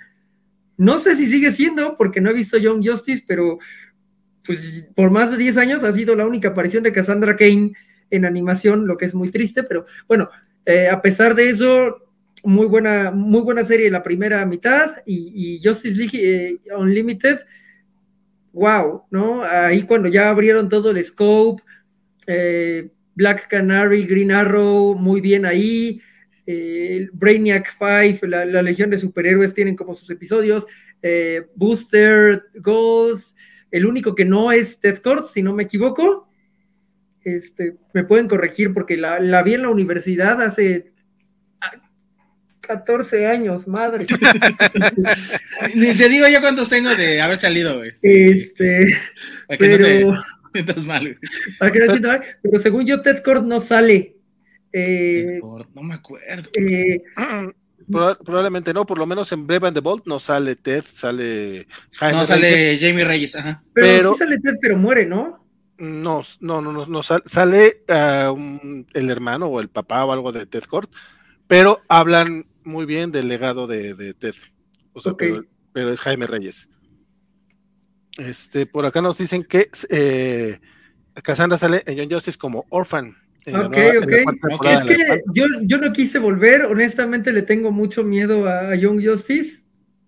No 0.77 0.99
sé 0.99 1.17
si 1.17 1.27
sigue 1.27 1.53
siendo, 1.53 1.97
porque 1.97 2.21
no 2.21 2.31
he 2.31 2.35
visto 2.35 2.59
Young 2.59 2.87
Justice, 2.87 3.25
pero 3.27 3.59
pues 4.45 4.89
por 4.95 5.11
más 5.11 5.31
de 5.31 5.37
10 5.37 5.57
años 5.59 5.85
ha 5.85 5.93
sido 5.93 6.15
la 6.15 6.27
única 6.27 6.49
aparición 6.49 6.83
de 6.83 6.93
Cassandra 6.93 7.37
Kane 7.37 7.73
en 8.11 8.25
animación, 8.25 8.87
lo 8.87 8.97
que 8.97 9.05
es 9.05 9.15
muy 9.15 9.31
triste, 9.31 9.63
pero 9.63 9.85
bueno, 10.09 10.31
eh, 10.65 10.89
a 10.89 11.01
pesar 11.01 11.35
de 11.35 11.51
eso, 11.51 11.99
muy 12.45 12.66
buena, 12.66 13.11
muy 13.11 13.41
buena 13.41 13.65
serie 13.65 13.91
la 13.91 14.03
primera 14.03 14.45
mitad 14.47 14.97
y, 15.07 15.61
Justice 15.62 15.97
League 15.97 16.19
eh, 16.19 16.59
Unlimited, 16.77 17.41
wow, 18.53 19.05
¿no? 19.11 19.43
Ahí 19.45 19.82
cuando 19.82 20.09
ya 20.09 20.31
abrieron 20.31 20.69
todo 20.69 20.91
el 20.91 21.05
scope, 21.05 21.62
eh, 22.27 22.91
Black 23.15 23.49
Canary, 23.49 24.07
Green 24.07 24.32
Arrow, 24.32 24.95
muy 24.95 25.20
bien 25.20 25.45
ahí, 25.45 26.01
Brainiac 27.12 27.77
5, 27.78 28.27
la, 28.27 28.45
Legión 28.62 28.91
de 28.91 28.99
Superhéroes 28.99 29.55
tienen 29.55 29.77
como 29.77 29.95
sus 29.95 30.11
episodios, 30.11 30.66
Booster, 31.55 32.43
Ghost, 32.55 33.37
el 33.70 33.87
único 33.87 34.15
que 34.15 34.24
no 34.24 34.51
es 34.51 34.81
Ted 34.81 34.99
Kord, 34.99 35.24
si 35.24 35.43
no 35.43 35.53
me 35.53 35.65
equivoco, 35.65 36.30
este, 37.25 37.77
me 37.93 38.05
pueden 38.05 38.29
corregir 38.29 38.73
porque 38.73 38.97
la, 38.97 39.21
la, 39.21 39.43
vi 39.43 39.55
en 39.55 39.63
la 39.63 39.69
universidad 39.69 40.41
hace 40.43 40.93
14 42.61 43.27
años, 43.27 43.67
madre. 43.67 44.07
Te 45.75 46.09
digo 46.09 46.29
yo 46.29 46.41
cuántos 46.41 46.69
tengo 46.69 46.91
de 46.91 47.21
haber 47.21 47.39
salido. 47.39 47.83
Este, 47.83 48.83
este 48.83 48.93
pero, 49.59 50.13
no 50.13 50.65
te 50.65 50.81
mal. 50.83 51.19
Para 51.59 51.73
que 51.73 51.79
no 51.81 52.09
mal. 52.09 52.23
Pero 52.43 52.59
según 52.59 52.87
yo, 52.87 53.03
Ted 53.03 53.23
Cord 53.23 53.45
no 53.45 53.61
sale. 53.61 54.15
Eh, 54.73 55.41
no 55.75 55.83
me 55.83 55.95
acuerdo. 55.95 56.49
Eh, 56.55 57.03
Probablemente 58.25 58.73
no, 58.73 58.87
por 58.87 58.99
lo 58.99 59.07
menos 59.07 59.33
en 59.33 59.47
Brave 59.49 59.67
and 59.67 59.77
the 59.77 59.81
Bolt 59.81 60.07
no 60.07 60.21
sale 60.21 60.55
Ted, 60.55 60.85
sale 60.87 61.67
Jaime 61.95 62.19
No 62.19 62.27
sale 62.27 62.51
Reyes. 62.51 62.81
Jamie 62.81 63.05
Reyes, 63.05 63.35
ajá. 63.35 63.63
Pero, 63.73 63.87
pero 63.89 64.13
sí 64.13 64.19
sale 64.19 64.39
Ted, 64.39 64.55
pero 64.61 64.77
muere, 64.77 65.07
¿no? 65.07 65.40
No, 65.81 66.20
no, 66.40 66.61
no, 66.61 66.73
no, 66.73 66.85
no 66.85 67.02
sale 67.02 67.85
uh, 67.89 68.31
un, 68.31 68.86
el 68.93 69.09
hermano 69.09 69.47
o 69.47 69.61
el 69.61 69.70
papá 69.70 70.05
o 70.05 70.12
algo 70.12 70.31
de 70.31 70.44
Ted 70.44 70.65
Kord, 70.65 70.90
pero 71.47 71.81
hablan 71.89 72.47
muy 72.65 72.85
bien 72.85 73.11
del 73.11 73.28
legado 73.28 73.66
de, 73.66 73.94
de 73.94 74.12
Ted. 74.12 74.35
O 74.93 75.01
sea, 75.01 75.12
okay. 75.12 75.31
pero, 75.31 75.44
pero, 75.73 75.90
es 75.90 76.01
Jaime 76.01 76.27
Reyes. 76.27 76.69
Este, 78.19 78.66
por 78.66 78.85
acá 78.85 79.01
nos 79.01 79.16
dicen 79.16 79.43
que 79.43 79.70
eh, 79.89 80.59
Cassandra 81.23 81.57
sale 81.57 81.82
en 81.86 81.98
John 81.98 82.11
Justice 82.11 82.36
como 82.36 82.66
Orphan. 82.69 83.16
Ok, 83.47 83.57
ok. 84.02 84.12
okay. 84.52 84.74
Es 84.74 84.82
que 84.85 85.23
yo, 85.32 85.47
yo 85.62 85.78
no 85.78 85.94
quise 85.94 86.19
volver, 86.19 86.66
honestamente 86.66 87.32
le 87.32 87.40
tengo 87.40 87.73
mucho 87.73 88.05
miedo 88.05 88.47
a 88.47 88.74
Young 88.74 89.02
Justice, 89.02 89.62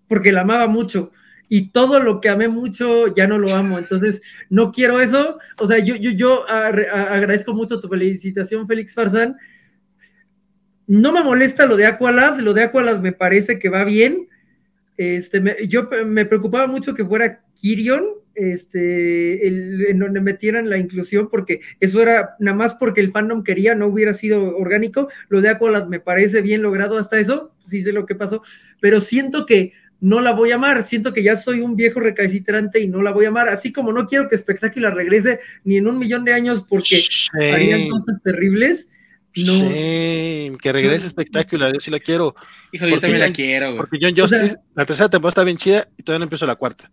porque 0.07 0.31
la 0.31 0.41
amaba 0.41 0.67
mucho 0.67 1.11
y 1.55 1.69
todo 1.69 1.99
lo 1.99 2.19
que 2.19 2.29
amé 2.29 2.47
mucho 2.47 3.13
ya 3.13 3.27
no 3.27 3.37
lo 3.37 3.53
amo, 3.53 3.77
entonces 3.77 4.23
no 4.49 4.71
quiero 4.71 4.99
eso, 4.99 5.37
o 5.59 5.67
sea, 5.67 5.77
yo, 5.77 5.95
yo, 5.95 6.09
yo 6.09 6.49
agradezco 6.49 7.53
mucho 7.53 7.79
tu 7.79 7.87
felicitación, 7.87 8.67
Félix 8.67 8.95
Farzán, 8.95 9.35
no 10.87 11.11
me 11.11 11.23
molesta 11.23 11.67
lo 11.67 11.77
de 11.77 11.85
Aqualad, 11.85 12.39
lo 12.39 12.55
de 12.55 12.63
Aqualad 12.63 13.01
me 13.01 13.11
parece 13.11 13.59
que 13.59 13.69
va 13.69 13.83
bien, 13.83 14.29
este, 14.97 15.41
me, 15.41 15.55
yo 15.67 15.87
me 16.07 16.25
preocupaba 16.25 16.65
mucho 16.65 16.95
que 16.95 17.05
fuera 17.05 17.43
Kirion, 17.53 18.03
este, 18.33 19.47
en 19.47 19.99
donde 19.99 20.21
metieran 20.21 20.71
la 20.71 20.79
inclusión, 20.79 21.29
porque 21.29 21.61
eso 21.79 22.01
era 22.01 22.31
nada 22.39 22.57
más 22.57 22.73
porque 22.73 22.99
el 22.99 23.11
fandom 23.11 23.43
quería, 23.43 23.75
no 23.75 23.85
hubiera 23.85 24.15
sido 24.15 24.57
orgánico. 24.57 25.07
Lo 25.29 25.39
de 25.39 25.49
Aqualad 25.49 25.85
me 25.85 25.99
parece 25.99 26.41
bien 26.41 26.63
logrado 26.63 26.97
hasta 26.97 27.19
eso, 27.19 27.53
sí 27.69 27.83
sé 27.83 27.91
lo 27.91 28.07
que 28.07 28.15
pasó, 28.15 28.41
pero 28.81 29.01
siento 29.01 29.45
que 29.45 29.73
no 30.03 30.19
la 30.19 30.33
voy 30.33 30.51
a 30.51 30.55
amar, 30.55 30.83
siento 30.83 31.13
que 31.13 31.23
ya 31.23 31.37
soy 31.37 31.61
un 31.61 31.77
viejo 31.77 32.01
recalcitrante 32.01 32.81
y 32.81 32.87
no 32.87 33.01
la 33.01 33.11
voy 33.11 33.23
a 33.23 33.29
amar, 33.29 33.47
así 33.47 33.71
como 33.71 33.93
no 33.93 34.05
quiero 34.05 34.27
que 34.27 34.35
Espectacular 34.35 34.93
regrese 34.93 35.39
ni 35.63 35.77
en 35.77 35.87
un 35.87 35.97
millón 35.97 36.25
de 36.25 36.33
años 36.33 36.65
porque 36.67 37.01
harían 37.39 37.87
cosas 37.87 38.21
terribles. 38.21 38.89
No. 39.35 39.69
que 40.61 40.71
regrese 40.73 41.07
espectacular, 41.07 41.73
yo 41.73 41.79
sí 41.79 41.89
la 41.89 41.99
quiero. 41.99 42.35
Híjole, 42.73 42.91
yo 42.91 42.99
también 42.99 43.21
la 43.21 43.31
quiero, 43.31 43.77
Porque 43.77 43.97
John 44.01 44.13
Justice, 44.15 44.57
la 44.75 44.85
tercera 44.85 45.09
temporada 45.09 45.29
está 45.31 45.43
bien 45.45 45.57
chida 45.57 45.87
y 45.97 46.03
todavía 46.03 46.19
no 46.19 46.25
empiezo 46.25 46.45
la 46.45 46.55
cuarta. 46.55 46.91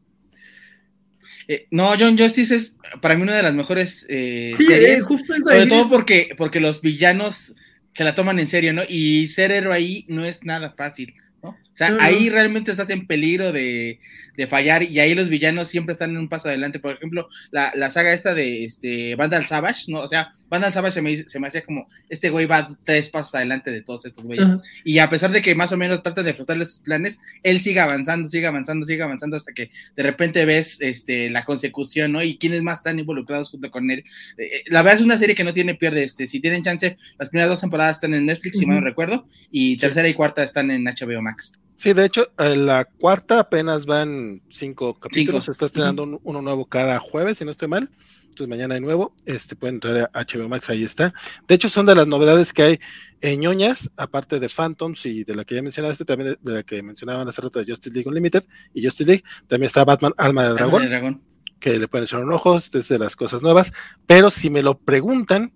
Eh, 1.48 1.66
no, 1.72 1.90
John 1.98 2.16
Justice 2.16 2.54
es 2.54 2.76
para 3.00 3.16
mí 3.16 3.22
una 3.22 3.34
de 3.34 3.42
las 3.42 3.54
mejores 3.54 4.06
eh, 4.08 4.54
sí, 4.56 4.66
series, 4.66 5.04
justo 5.04 5.34
sobre 5.44 5.66
todo 5.66 5.88
porque, 5.88 6.34
porque 6.38 6.60
los 6.60 6.80
villanos 6.80 7.56
se 7.88 8.04
la 8.04 8.14
toman 8.14 8.38
en 8.38 8.46
serio, 8.46 8.72
¿no? 8.72 8.82
Y 8.88 9.26
ser 9.26 9.50
héroe 9.50 9.74
ahí 9.74 10.04
no 10.06 10.24
es 10.24 10.44
nada 10.44 10.70
fácil. 10.70 11.12
¿no? 11.42 11.56
O 11.72 11.76
sea, 11.80 11.96
ahí 12.00 12.28
realmente 12.28 12.72
estás 12.72 12.90
en 12.90 13.06
peligro 13.06 13.52
de, 13.52 14.00
de, 14.36 14.46
fallar 14.46 14.82
y 14.82 14.98
ahí 14.98 15.14
los 15.14 15.28
villanos 15.28 15.68
siempre 15.68 15.92
están 15.92 16.10
en 16.10 16.18
un 16.18 16.28
paso 16.28 16.48
adelante. 16.48 16.80
Por 16.80 16.94
ejemplo, 16.94 17.28
la, 17.52 17.72
la 17.74 17.90
saga 17.90 18.12
esta 18.12 18.34
de 18.34 18.64
este, 18.64 19.14
Vandal 19.14 19.46
Savage, 19.46 19.84
¿no? 19.88 20.00
O 20.00 20.08
sea, 20.08 20.34
Vandal 20.50 20.72
Savage 20.72 20.94
se 20.94 21.02
me, 21.02 21.16
se 21.16 21.38
me 21.38 21.46
hacía 21.46 21.62
como, 21.62 21.88
este 22.08 22.28
güey 22.28 22.44
va 22.44 22.76
tres 22.84 23.08
pasos 23.08 23.36
adelante 23.36 23.70
de 23.70 23.82
todos 23.82 24.04
estos 24.04 24.26
güeyes. 24.26 24.48
Y 24.84 24.98
a 24.98 25.08
pesar 25.08 25.30
de 25.30 25.42
que 25.42 25.54
más 25.54 25.70
o 25.70 25.76
menos 25.76 26.02
tratan 26.02 26.24
de 26.24 26.34
frustrarle 26.34 26.66
sus 26.66 26.80
planes, 26.80 27.20
él 27.44 27.60
sigue 27.60 27.78
avanzando, 27.78 28.28
sigue 28.28 28.48
avanzando, 28.48 28.84
sigue 28.84 29.02
avanzando 29.02 29.36
hasta 29.36 29.52
que 29.52 29.70
de 29.96 30.02
repente 30.02 30.44
ves 30.44 30.80
este, 30.80 31.30
la 31.30 31.44
consecución, 31.44 32.10
¿no? 32.10 32.22
Y 32.22 32.36
quiénes 32.36 32.62
más 32.62 32.78
están 32.78 32.98
involucrados 32.98 33.50
junto 33.50 33.70
con 33.70 33.90
él. 33.92 34.00
Eh, 34.38 34.44
eh, 34.44 34.64
la 34.66 34.82
verdad 34.82 34.98
es 34.98 35.04
una 35.04 35.18
serie 35.18 35.36
que 35.36 35.44
no 35.44 35.54
tiene 35.54 35.76
pierde. 35.76 36.02
Este, 36.02 36.26
si 36.26 36.40
tienen 36.40 36.64
chance, 36.64 36.98
las 37.16 37.28
primeras 37.28 37.50
dos 37.50 37.60
temporadas 37.60 37.98
están 37.98 38.14
en 38.14 38.26
Netflix, 38.26 38.58
si 38.58 38.66
mal 38.66 38.80
no 38.80 38.84
recuerdo, 38.84 39.28
y 39.52 39.76
tercera 39.76 40.08
y 40.08 40.14
cuarta 40.14 40.42
están 40.42 40.72
en 40.72 40.84
HBO 40.84 41.22
Max. 41.22 41.52
Sí, 41.80 41.94
de 41.94 42.04
hecho, 42.04 42.30
eh, 42.36 42.56
la 42.56 42.84
cuarta 42.84 43.40
apenas 43.40 43.86
van 43.86 44.42
cinco 44.50 45.00
capítulos. 45.00 45.46
Se 45.46 45.50
está 45.50 45.64
estrenando 45.64 46.20
uno 46.22 46.42
nuevo 46.42 46.66
cada 46.66 46.98
jueves, 46.98 47.38
si 47.38 47.46
no 47.46 47.50
estoy 47.50 47.68
mal. 47.68 47.90
Entonces 48.24 48.48
mañana 48.48 48.74
de 48.74 48.82
nuevo, 48.82 49.14
este 49.24 49.56
pueden 49.56 49.76
entrar 49.76 50.10
a 50.12 50.20
HBO 50.20 50.46
Max, 50.50 50.68
ahí 50.68 50.84
está. 50.84 51.14
De 51.48 51.54
hecho, 51.54 51.70
son 51.70 51.86
de 51.86 51.94
las 51.94 52.06
novedades 52.06 52.52
que 52.52 52.62
hay 52.64 52.80
en 53.22 53.40
ñoñas, 53.40 53.90
aparte 53.96 54.38
de 54.38 54.50
Phantoms 54.50 55.06
y 55.06 55.24
de 55.24 55.34
la 55.34 55.44
que 55.44 55.54
ya 55.54 55.62
mencionaste, 55.62 56.04
también 56.04 56.36
de 56.38 56.52
la 56.52 56.62
que 56.64 56.82
mencionaban 56.82 57.26
hace 57.26 57.40
rato 57.40 57.58
de 57.58 57.64
Justice 57.64 57.94
League 57.94 58.06
Unlimited 58.06 58.44
y 58.74 58.84
Justice 58.84 59.10
League, 59.10 59.24
también 59.48 59.68
está 59.68 59.82
Batman 59.82 60.12
Alma 60.18 60.48
de 60.48 60.52
Dragón, 60.52 61.22
que 61.60 61.78
le 61.78 61.88
pueden 61.88 62.04
echar 62.04 62.20
un 62.20 62.30
ojo, 62.30 62.56
es 62.56 62.70
de 62.70 62.98
las 62.98 63.16
cosas 63.16 63.40
nuevas. 63.40 63.72
Pero 64.06 64.28
si 64.28 64.50
me 64.50 64.62
lo 64.62 64.78
preguntan, 64.78 65.54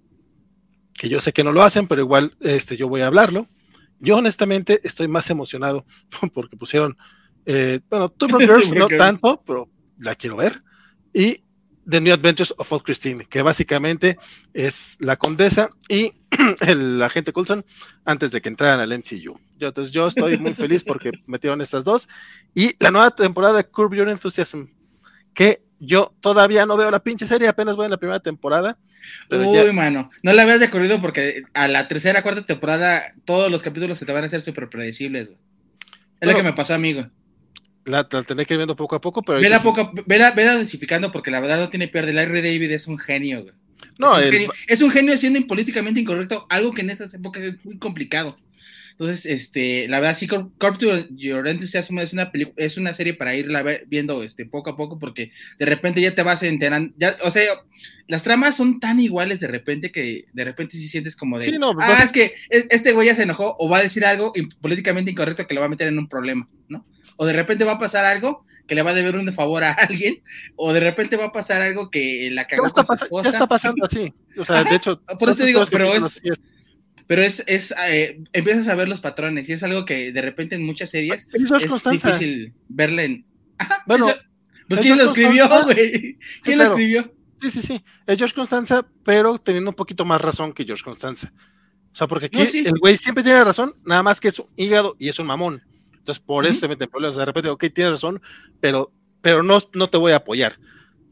que 0.94 1.10
yo 1.10 1.20
sé 1.20 1.34
que 1.34 1.44
no 1.44 1.52
lo 1.52 1.62
hacen, 1.62 1.86
pero 1.86 2.00
igual 2.00 2.34
este, 2.40 2.78
yo 2.78 2.88
voy 2.88 3.02
a 3.02 3.08
hablarlo. 3.08 3.46
Yo 4.04 4.18
honestamente 4.18 4.80
estoy 4.84 5.08
más 5.08 5.28
emocionado 5.30 5.84
porque 6.34 6.56
pusieron, 6.56 6.96
eh, 7.46 7.80
bueno, 7.88 8.10
Two 8.10 8.28
Girls 8.38 8.72
no 8.74 8.88
tanto, 8.88 9.42
pero 9.44 9.68
la 9.98 10.14
quiero 10.14 10.36
ver. 10.36 10.62
Y 11.12 11.44
The 11.88 12.00
New 12.00 12.12
Adventures 12.12 12.54
of 12.56 12.72
Old 12.72 12.82
Christine, 12.82 13.26
que 13.26 13.42
básicamente 13.42 14.18
es 14.52 14.96
la 15.00 15.16
condesa 15.16 15.70
y 15.88 16.12
el 16.66 17.02
agente 17.02 17.32
Coulson 17.32 17.64
antes 18.04 18.30
de 18.30 18.40
que 18.40 18.48
entraran 18.48 18.80
al 18.80 18.98
MCU. 18.98 19.38
Yo, 19.58 19.68
entonces 19.68 19.92
yo 19.92 20.06
estoy 20.06 20.38
muy 20.38 20.54
feliz 20.54 20.82
porque 20.82 21.10
metieron 21.26 21.60
estas 21.60 21.84
dos. 21.84 22.08
Y 22.54 22.74
la 22.78 22.90
nueva 22.90 23.10
temporada 23.10 23.58
de 23.58 23.64
Curb 23.64 23.94
Your 23.94 24.08
Enthusiasm, 24.08 24.66
que 25.32 25.62
yo 25.84 26.14
todavía 26.20 26.66
no 26.66 26.76
veo 26.76 26.90
la 26.90 27.02
pinche 27.02 27.26
serie, 27.26 27.48
apenas 27.48 27.76
voy 27.76 27.86
en 27.86 27.90
la 27.90 27.98
primera 27.98 28.20
temporada. 28.20 28.78
Uy, 29.30 29.72
mano, 29.72 30.10
no 30.22 30.32
la 30.32 30.44
veas 30.44 30.60
de 30.60 30.70
corrido 30.70 31.00
porque 31.00 31.42
a 31.52 31.68
la 31.68 31.88
tercera, 31.88 32.22
cuarta 32.22 32.46
temporada 32.46 33.14
todos 33.24 33.50
los 33.50 33.62
capítulos 33.62 33.98
se 33.98 34.06
te 34.06 34.12
van 34.12 34.24
a 34.24 34.26
hacer 34.26 34.42
súper 34.42 34.68
predecibles. 34.68 35.32
Es 36.20 36.28
lo 36.28 36.36
que 36.36 36.42
me 36.42 36.52
pasó 36.52 36.74
a 36.74 36.78
mí, 36.78 36.94
la, 37.84 38.08
tendré 38.08 38.46
que 38.46 38.54
ir 38.54 38.58
viendo 38.58 38.76
poco 38.76 38.96
a 38.96 39.00
poco, 39.00 39.22
pero. 39.22 39.40
Vela, 39.40 39.60
poco, 39.60 39.92
vela, 40.06 40.30
vela 40.30 40.56
dosificando 40.56 41.12
porque 41.12 41.30
la 41.30 41.40
verdad 41.40 41.58
no 41.58 41.68
tiene 41.68 41.88
pierde. 41.88 42.12
Larry 42.12 42.40
David 42.40 42.70
es 42.70 42.86
un 42.86 42.98
genio, 42.98 43.42
güey. 43.42 43.54
No, 43.98 44.18
es, 44.18 44.24
un 44.24 44.32
genio, 44.32 44.52
es 44.66 44.82
un 44.82 44.90
genio 44.90 45.16
siendo 45.18 45.46
políticamente 45.46 46.00
incorrecto, 46.00 46.46
algo 46.48 46.72
que 46.72 46.80
en 46.80 46.90
estas 46.90 47.12
épocas 47.14 47.42
es 47.42 47.64
muy 47.64 47.78
complicado. 47.78 48.38
Entonces, 48.94 49.26
este, 49.26 49.88
la 49.88 49.98
verdad, 49.98 50.16
sí, 50.16 50.28
Corp 50.28 50.78
to 50.78 51.08
Your 51.16 51.48
Enthusiasm 51.48 51.98
es 51.98 52.12
una 52.12 52.30
es 52.56 52.76
una 52.76 52.94
serie 52.94 53.14
para 53.14 53.34
irla 53.34 53.64
viendo 53.88 54.22
este, 54.22 54.46
poco 54.46 54.70
a 54.70 54.76
poco, 54.76 55.00
porque 55.00 55.32
de 55.58 55.66
repente 55.66 56.00
ya 56.00 56.14
te 56.14 56.22
vas 56.22 56.44
enterando, 56.44 56.94
ya, 56.96 57.16
o 57.24 57.32
sea, 57.32 57.42
las 58.06 58.22
tramas 58.22 58.56
son 58.56 58.78
tan 58.78 59.00
iguales 59.00 59.40
de 59.40 59.48
repente 59.48 59.90
que 59.90 60.26
de 60.32 60.44
repente 60.44 60.76
sí 60.76 60.88
sientes 60.88 61.16
como 61.16 61.40
de, 61.40 61.58
no, 61.58 61.74
pues, 61.74 61.88
ah, 61.88 62.04
es 62.04 62.12
que 62.12 62.34
e, 62.50 62.68
este 62.70 62.92
güey 62.92 63.08
ya 63.08 63.16
se 63.16 63.24
enojó 63.24 63.56
o 63.58 63.68
va 63.68 63.78
a 63.78 63.82
decir 63.82 64.04
algo 64.04 64.32
políticamente 64.60 65.10
incorrecto 65.10 65.48
que 65.48 65.54
lo 65.54 65.60
va 65.60 65.66
a 65.66 65.70
meter 65.70 65.88
en 65.88 65.98
un 65.98 66.08
problema, 66.08 66.48
¿no? 66.68 66.86
O 67.16 67.26
de 67.26 67.32
repente 67.32 67.64
va 67.64 67.72
a 67.72 67.78
pasar 67.80 68.04
algo 68.04 68.46
que 68.68 68.76
le 68.76 68.82
va 68.82 68.92
a 68.92 68.94
deber 68.94 69.16
un 69.16 69.32
favor 69.32 69.64
a 69.64 69.72
alguien, 69.88 70.22
o 70.54 70.72
de 70.72 70.78
repente 70.78 71.16
va 71.16 71.24
a 71.24 71.32
pasar 71.32 71.62
algo 71.62 71.90
que 71.90 72.30
la 72.30 72.46
cagó 72.46 72.62
ya 72.62 72.82
está, 72.82 73.08
ya 73.24 73.28
está 73.28 73.48
pasando 73.48 73.84
así, 73.84 74.14
o 74.36 74.44
sea, 74.44 74.62
de 74.62 74.76
hecho, 74.76 75.02
por 75.18 75.30
eso 75.30 75.38
te 75.38 75.46
digo, 75.46 75.64
pero 75.68 75.92
es, 75.92 76.22
pero 77.06 77.22
es, 77.22 77.42
es 77.46 77.74
eh, 77.88 78.22
empiezas 78.32 78.68
a 78.68 78.74
ver 78.74 78.88
los 78.88 79.00
patrones 79.00 79.48
y 79.48 79.52
es 79.52 79.62
algo 79.62 79.84
que 79.84 80.12
de 80.12 80.22
repente 80.22 80.54
en 80.54 80.64
muchas 80.64 80.90
series 80.90 81.28
es, 81.32 81.84
difícil 81.90 82.54
verle 82.68 83.04
en... 83.04 83.26
bueno, 83.86 84.08
pues 84.68 84.80
¿quién 84.80 84.98
lo 84.98 85.04
escribió, 85.04 85.48
güey? 85.64 86.18
¿Quién 86.42 86.58
lo 86.58 86.64
escribió? 86.64 87.12
Sí, 87.40 87.50
sí, 87.50 87.62
sí, 87.62 87.84
es 88.06 88.18
George 88.18 88.34
Constanza, 88.34 88.86
pero 89.04 89.38
teniendo 89.38 89.70
un 89.70 89.76
poquito 89.76 90.04
más 90.04 90.20
razón 90.20 90.52
que 90.52 90.64
George 90.64 90.82
Constanza. 90.82 91.32
O 91.92 91.96
sea, 91.96 92.08
porque 92.08 92.26
aquí 92.26 92.40
el 92.58 92.78
güey 92.80 92.96
siempre 92.96 93.22
tiene 93.22 93.44
razón, 93.44 93.74
nada 93.84 94.02
más 94.02 94.18
que 94.18 94.28
es 94.28 94.38
un 94.38 94.46
hígado 94.56 94.96
y 94.98 95.08
es 95.08 95.18
un 95.18 95.26
mamón. 95.26 95.62
Entonces, 95.92 96.22
por 96.24 96.46
eso 96.46 96.60
se 96.60 96.68
meten 96.68 96.88
problemas. 96.88 97.16
De 97.16 97.24
repente, 97.24 97.48
ok, 97.50 97.66
tiene 97.72 97.90
razón, 97.90 98.20
pero, 98.60 98.92
pero 99.20 99.42
no, 99.42 99.58
no 99.74 99.88
te 99.88 99.98
voy 99.98 100.12
a 100.12 100.16
apoyar 100.16 100.58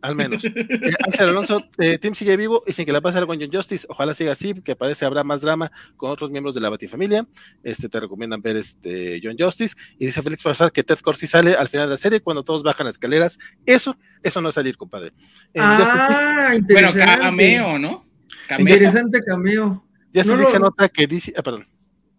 al 0.02 0.16
menos. 0.16 0.44
Eh, 0.44 0.92
Axel 1.06 1.28
Alonso, 1.28 1.64
eh, 1.78 1.96
Tim 1.98 2.14
sigue 2.14 2.36
vivo 2.36 2.64
y 2.66 2.72
sin 2.72 2.84
que 2.84 2.92
le 2.92 3.00
pase 3.00 3.18
algo 3.18 3.32
en 3.32 3.40
John 3.40 3.50
Justice, 3.52 3.86
ojalá 3.88 4.14
siga 4.14 4.32
así, 4.32 4.52
que 4.54 4.76
parece 4.76 5.04
habrá 5.04 5.24
más 5.24 5.40
drama 5.40 5.70
con 5.96 6.10
otros 6.10 6.30
miembros 6.30 6.54
de 6.54 6.60
la 6.60 6.68
Batifamilia. 6.68 7.26
Este, 7.62 7.88
te 7.88 8.00
recomiendan 8.00 8.42
ver 8.42 8.56
este 8.56 9.20
John 9.22 9.36
Justice. 9.38 9.76
Y 9.98 10.06
dice 10.06 10.22
Félix 10.22 10.42
Farsar 10.42 10.72
que 10.72 10.82
Ted 10.82 10.98
Corsi 10.98 11.26
sale 11.26 11.54
al 11.54 11.68
final 11.68 11.86
de 11.86 11.92
la 11.92 11.96
serie 11.96 12.20
cuando 12.20 12.42
todos 12.42 12.62
bajan 12.62 12.86
las 12.86 12.96
escaleras. 12.96 13.38
Eso, 13.64 13.96
eso 14.22 14.40
no 14.40 14.48
es 14.48 14.54
salir, 14.54 14.76
compadre. 14.76 15.12
ah, 15.56 16.58
bueno, 16.68 16.92
cameo, 16.92 17.78
¿no? 17.78 18.04
Interesante 18.58 19.20
cameo. 19.24 19.84
Ya 20.12 20.24
se 20.24 20.58
nota 20.58 20.88
que 20.88 21.06
dice, 21.06 21.32
ah, 21.36 21.42
perdón. 21.42 21.66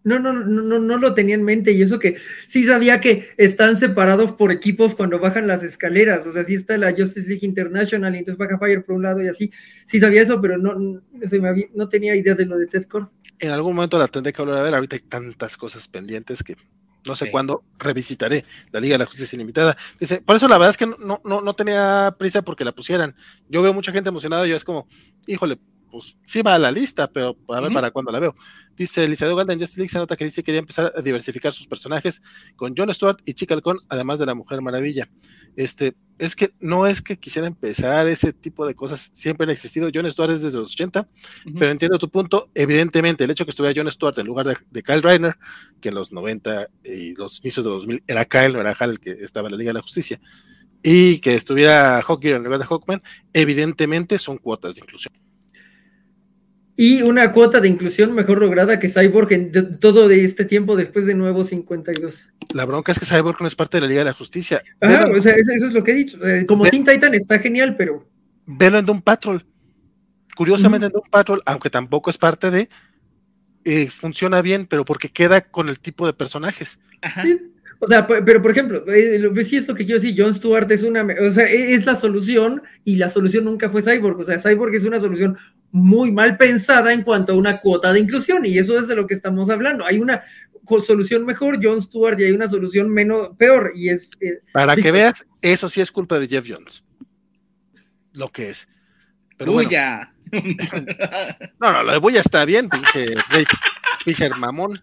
No, 0.04 0.18
no, 0.18 0.32
no, 0.32 0.78
no 0.78 0.98
lo 0.98 1.14
tenía 1.14 1.34
en 1.34 1.42
mente 1.42 1.72
y 1.72 1.80
eso 1.80 1.98
que 1.98 2.18
sí 2.46 2.66
sabía 2.66 3.00
que 3.00 3.30
están 3.38 3.78
separados 3.78 4.32
por 4.32 4.52
equipos 4.52 4.94
cuando 4.94 5.18
bajan 5.18 5.46
las 5.46 5.62
escaleras, 5.62 6.26
o 6.26 6.32
sea, 6.32 6.44
sí 6.44 6.54
está 6.54 6.76
la 6.76 6.92
Justice 6.92 7.26
League 7.26 7.46
International 7.46 8.14
y 8.14 8.18
entonces 8.18 8.38
baja 8.38 8.58
Fire 8.58 8.84
por 8.84 8.96
un 8.96 9.02
lado 9.02 9.22
y 9.22 9.28
así, 9.28 9.50
sí 9.86 10.00
sabía 10.00 10.20
eso, 10.20 10.42
pero 10.42 10.58
no, 10.58 10.74
no 10.74 11.88
tenía 11.88 12.14
idea 12.14 12.34
de 12.34 12.44
lo 12.44 12.58
de 12.58 12.66
Ted 12.66 12.84
Kors. 12.84 13.10
En 13.38 13.50
algún 13.50 13.74
momento 13.74 13.98
la 13.98 14.06
tendré 14.08 14.32
que 14.32 14.42
hablar 14.42 14.58
a 14.58 14.62
ver, 14.62 14.74
ahorita 14.74 14.96
hay 14.96 15.02
tantas 15.02 15.56
cosas 15.56 15.88
pendientes 15.88 16.42
que 16.42 16.54
no 17.06 17.14
sé 17.14 17.30
cuándo 17.30 17.64
revisitaré 17.78 18.44
la 18.72 18.80
Liga 18.80 18.94
de 18.94 19.00
la 19.00 19.06
Justicia 19.06 19.36
Ilimitada. 19.36 19.76
Dice, 20.00 20.20
por 20.20 20.36
eso 20.36 20.48
la 20.48 20.56
verdad 20.58 20.70
es 20.70 20.76
que 20.76 20.86
no, 20.86 21.20
no, 21.24 21.40
no 21.40 21.54
tenía 21.54 22.14
prisa 22.18 22.42
porque 22.42 22.64
la 22.64 22.72
pusieran. 22.72 23.14
Yo 23.48 23.62
veo 23.62 23.74
mucha 23.74 23.92
gente 23.92 24.08
emocionada 24.08 24.46
y 24.46 24.50
yo 24.50 24.56
es 24.56 24.64
como, 24.64 24.88
híjole, 25.26 25.58
pues 25.94 26.18
sí 26.26 26.42
va 26.42 26.56
a 26.56 26.58
la 26.58 26.72
lista, 26.72 27.08
pero 27.08 27.36
a 27.50 27.60
ver 27.60 27.70
para 27.70 27.92
cuándo 27.92 28.10
la 28.10 28.18
veo. 28.18 28.34
Dice 28.76 29.04
Elizabeth 29.04 29.32
Uganda 29.32 29.52
en 29.52 29.60
Justice 29.60 29.78
League 29.78 29.92
se 29.92 29.98
nota 29.98 30.16
que 30.16 30.24
dice 30.24 30.42
que 30.42 30.46
quería 30.46 30.58
empezar 30.58 30.92
a 30.92 31.00
diversificar 31.00 31.52
sus 31.52 31.68
personajes 31.68 32.20
con 32.56 32.74
John 32.76 32.92
Stewart 32.92 33.18
y 33.24 33.34
Chica 33.34 33.54
Halcón, 33.54 33.78
además 33.88 34.18
de 34.18 34.26
la 34.26 34.34
Mujer 34.34 34.60
Maravilla. 34.60 35.08
Este, 35.54 35.94
es 36.18 36.34
que 36.34 36.52
no 36.58 36.88
es 36.88 37.00
que 37.00 37.16
quisiera 37.16 37.46
empezar 37.46 38.08
ese 38.08 38.32
tipo 38.32 38.66
de 38.66 38.74
cosas, 38.74 39.10
siempre 39.12 39.44
han 39.44 39.50
existido. 39.50 39.88
John 39.94 40.10
Stewart 40.10 40.32
es 40.32 40.42
desde 40.42 40.58
los 40.58 40.72
80, 40.72 41.08
pero 41.56 41.70
entiendo 41.70 41.96
tu 41.96 42.10
punto. 42.10 42.50
Evidentemente, 42.56 43.22
el 43.22 43.30
hecho 43.30 43.44
que 43.44 43.50
estuviera 43.50 43.80
John 43.80 43.92
Stewart 43.92 44.18
en 44.18 44.26
lugar 44.26 44.46
de, 44.48 44.82
Kyle 44.82 45.00
Reiner, 45.00 45.36
que 45.80 45.90
en 45.90 45.94
los 45.94 46.10
90 46.10 46.70
y 46.84 47.14
los 47.14 47.38
inicios 47.38 47.64
de 47.64 47.70
2000 47.70 48.02
era 48.08 48.24
Kyle, 48.24 48.52
no 48.52 48.60
era 48.60 48.74
Hal 48.76 48.90
el 48.90 48.98
que 48.98 49.12
estaba 49.12 49.46
en 49.46 49.52
la 49.52 49.58
Liga 49.58 49.68
de 49.68 49.74
la 49.74 49.82
Justicia, 49.82 50.20
y 50.82 51.20
que 51.20 51.34
estuviera 51.34 52.02
Hawkeye 52.02 52.34
en 52.34 52.42
lugar 52.42 52.58
de 52.58 52.66
Hawkman, 52.66 53.02
evidentemente 53.32 54.18
son 54.18 54.38
cuotas 54.38 54.74
de 54.74 54.80
inclusión 54.80 55.14
y 56.76 57.02
una 57.02 57.32
cuota 57.32 57.60
de 57.60 57.68
inclusión 57.68 58.12
mejor 58.14 58.38
lograda 58.38 58.80
que 58.80 58.88
Cyborg 58.88 59.32
en 59.32 59.78
todo 59.78 60.08
de 60.08 60.24
este 60.24 60.44
tiempo 60.44 60.76
después 60.76 61.06
de 61.06 61.14
Nuevo 61.14 61.44
52. 61.44 62.30
La 62.52 62.64
bronca 62.64 62.92
es 62.92 62.98
que 62.98 63.06
Cyborg 63.06 63.40
no 63.40 63.46
es 63.46 63.54
parte 63.54 63.76
de 63.76 63.82
la 63.82 63.86
Liga 63.86 64.00
de 64.00 64.06
la 64.06 64.12
Justicia. 64.12 64.62
Ajá, 64.80 65.06
o 65.06 65.22
sea, 65.22 65.34
eso, 65.34 65.52
es 65.52 65.72
lo 65.72 65.84
que 65.84 65.92
he 65.92 65.94
dicho. 65.94 66.26
Eh, 66.26 66.46
como 66.46 66.64
Teen 66.64 66.84
Titan 66.84 67.14
está 67.14 67.38
genial, 67.38 67.76
pero. 67.76 68.08
Velo 68.46 68.78
en 68.78 68.86
Doom 68.86 69.02
Patrol. 69.02 69.44
Curiosamente 70.34 70.86
en 70.86 70.92
Doom 70.92 71.08
Patrol, 71.10 71.42
aunque 71.46 71.70
tampoco 71.70 72.10
es 72.10 72.18
parte 72.18 72.50
de. 72.50 72.68
Eh, 73.64 73.88
funciona 73.88 74.42
bien, 74.42 74.66
pero 74.66 74.84
porque 74.84 75.10
queda 75.10 75.42
con 75.42 75.68
el 75.68 75.78
tipo 75.78 76.06
de 76.06 76.12
personajes. 76.12 76.80
Ajá. 77.00 77.24
O 77.78 77.86
sea, 77.86 78.06
pero 78.06 78.40
por 78.40 78.50
ejemplo, 78.50 78.84
eh, 78.88 79.44
sí 79.44 79.56
es 79.56 79.68
lo 79.68 79.74
que 79.74 79.84
quiero 79.84 80.00
decir, 80.00 80.14
John 80.18 80.34
Stewart 80.34 80.70
es 80.70 80.82
una, 80.82 81.06
o 81.20 81.30
sea, 81.30 81.46
e, 81.46 81.74
es 81.74 81.84
la 81.84 81.96
solución 81.96 82.62
y 82.84 82.96
la 82.96 83.10
solución 83.10 83.44
nunca 83.44 83.68
fue 83.68 83.82
Cyborg, 83.82 84.18
o 84.20 84.24
sea, 84.24 84.38
Cyborg 84.38 84.74
es 84.74 84.84
una 84.84 85.00
solución 85.00 85.36
muy 85.74 86.12
mal 86.12 86.36
pensada 86.36 86.92
en 86.92 87.02
cuanto 87.02 87.32
a 87.32 87.36
una 87.36 87.60
cuota 87.60 87.92
de 87.92 87.98
inclusión 87.98 88.46
y 88.46 88.56
eso 88.58 88.78
es 88.78 88.86
de 88.86 88.94
lo 88.94 89.08
que 89.08 89.14
estamos 89.14 89.50
hablando. 89.50 89.84
Hay 89.84 89.98
una 89.98 90.22
solución 90.86 91.26
mejor, 91.26 91.58
John 91.60 91.82
Stewart, 91.82 92.18
y 92.20 92.24
hay 92.24 92.30
una 92.30 92.48
solución 92.48 92.88
menos 92.90 93.30
peor 93.36 93.72
y 93.74 93.88
es... 93.88 94.08
Eh, 94.20 94.38
Para 94.52 94.76
que 94.76 94.92
veas, 94.92 95.26
eso 95.42 95.68
sí 95.68 95.80
es 95.80 95.90
culpa 95.90 96.20
de 96.20 96.28
Jeff 96.28 96.46
Jones. 96.48 96.84
Lo 98.12 98.30
que 98.30 98.50
es. 98.50 98.68
Pero 99.36 99.52
no, 101.58 101.72
no, 101.72 101.82
lo 101.82 101.92
de 101.92 101.98
Buya 101.98 102.20
está 102.20 102.44
bien, 102.44 102.68
pinche 102.68 103.12
Fisher 104.04 104.32
mamón. 104.36 104.80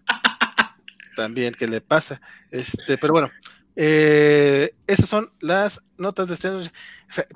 También, 1.16 1.54
¿qué 1.54 1.66
le 1.66 1.80
pasa? 1.80 2.20
Este, 2.50 2.98
pero 2.98 3.14
bueno, 3.14 3.30
eh, 3.74 4.74
esas 4.86 5.08
son 5.08 5.30
las 5.40 5.82
notas 5.96 6.28
de 6.28 6.34
estreno. 6.34 6.60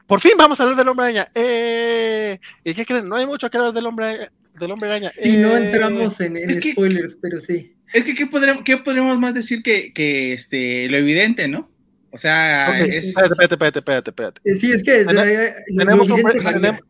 por 0.06 0.20
fin 0.20 0.32
vamos 0.36 0.60
a 0.60 0.64
hablar 0.64 0.78
del 0.78 0.88
hombre 0.88 1.06
araña. 1.06 1.28
Eh, 1.34 2.38
¿Y 2.64 2.74
qué 2.74 2.84
creen? 2.84 3.08
No 3.08 3.16
hay 3.16 3.26
mucho 3.26 3.50
que 3.50 3.56
hablar 3.56 3.72
del 3.72 3.86
hombre, 3.86 4.30
del 4.58 4.70
hombre 4.70 4.88
araña. 4.88 5.10
Sí, 5.10 5.36
no 5.36 5.56
eh, 5.56 5.66
entramos 5.66 6.20
en, 6.20 6.62
spoilers, 6.62 7.18
pero 7.20 7.40
sí. 7.40 7.72
Es 7.92 8.04
que, 8.04 8.14
¿qué 8.14 8.26
podríamos, 8.26 8.64
qué 8.64 8.76
podríamos 8.78 9.18
más 9.18 9.32
decir 9.32 9.62
que, 9.62 9.92
que 9.92 10.32
este, 10.32 10.88
lo 10.88 10.98
evidente, 10.98 11.48
no? 11.48 11.70
O 12.10 12.18
sea, 12.18 12.80
es... 12.80 13.08
espérate, 13.08 13.54
espérate, 13.54 13.78
espérate, 13.78 14.10
espérate, 14.10 14.54
Sí, 14.54 14.72
es 14.72 14.82
que 14.82 15.04
tenemos, 15.04 16.08
un 16.08 16.22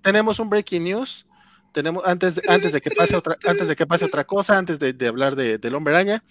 tenemos, 0.01 0.39
un 0.39 0.51
breaking 0.51 0.85
news. 0.85 1.27
Tenemos, 1.73 2.03
antes, 2.07 2.41
antes 2.49 2.73
de 2.73 2.81
que 2.81 2.91
pase 2.91 3.17
otra, 3.17 3.37
antes 3.45 3.69
de 3.69 3.77
que 3.77 3.87
pase 3.87 4.05
otra 4.05 4.25
cosa, 4.25 4.57
antes 4.57 4.79
de, 4.79 4.93
de 4.93 5.07
hablar 5.09 5.37
de, 5.37 5.59
del 5.59 5.75
hombre 5.75 5.95
araña, 5.95 6.23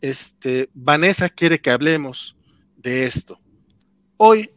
este, 0.00 0.68
Vanessa 0.74 1.28
quiere 1.30 1.58
que 1.58 1.70
hablemos 1.70 2.36
de 2.84 3.06
esto. 3.06 3.40
Hoy, 4.18 4.50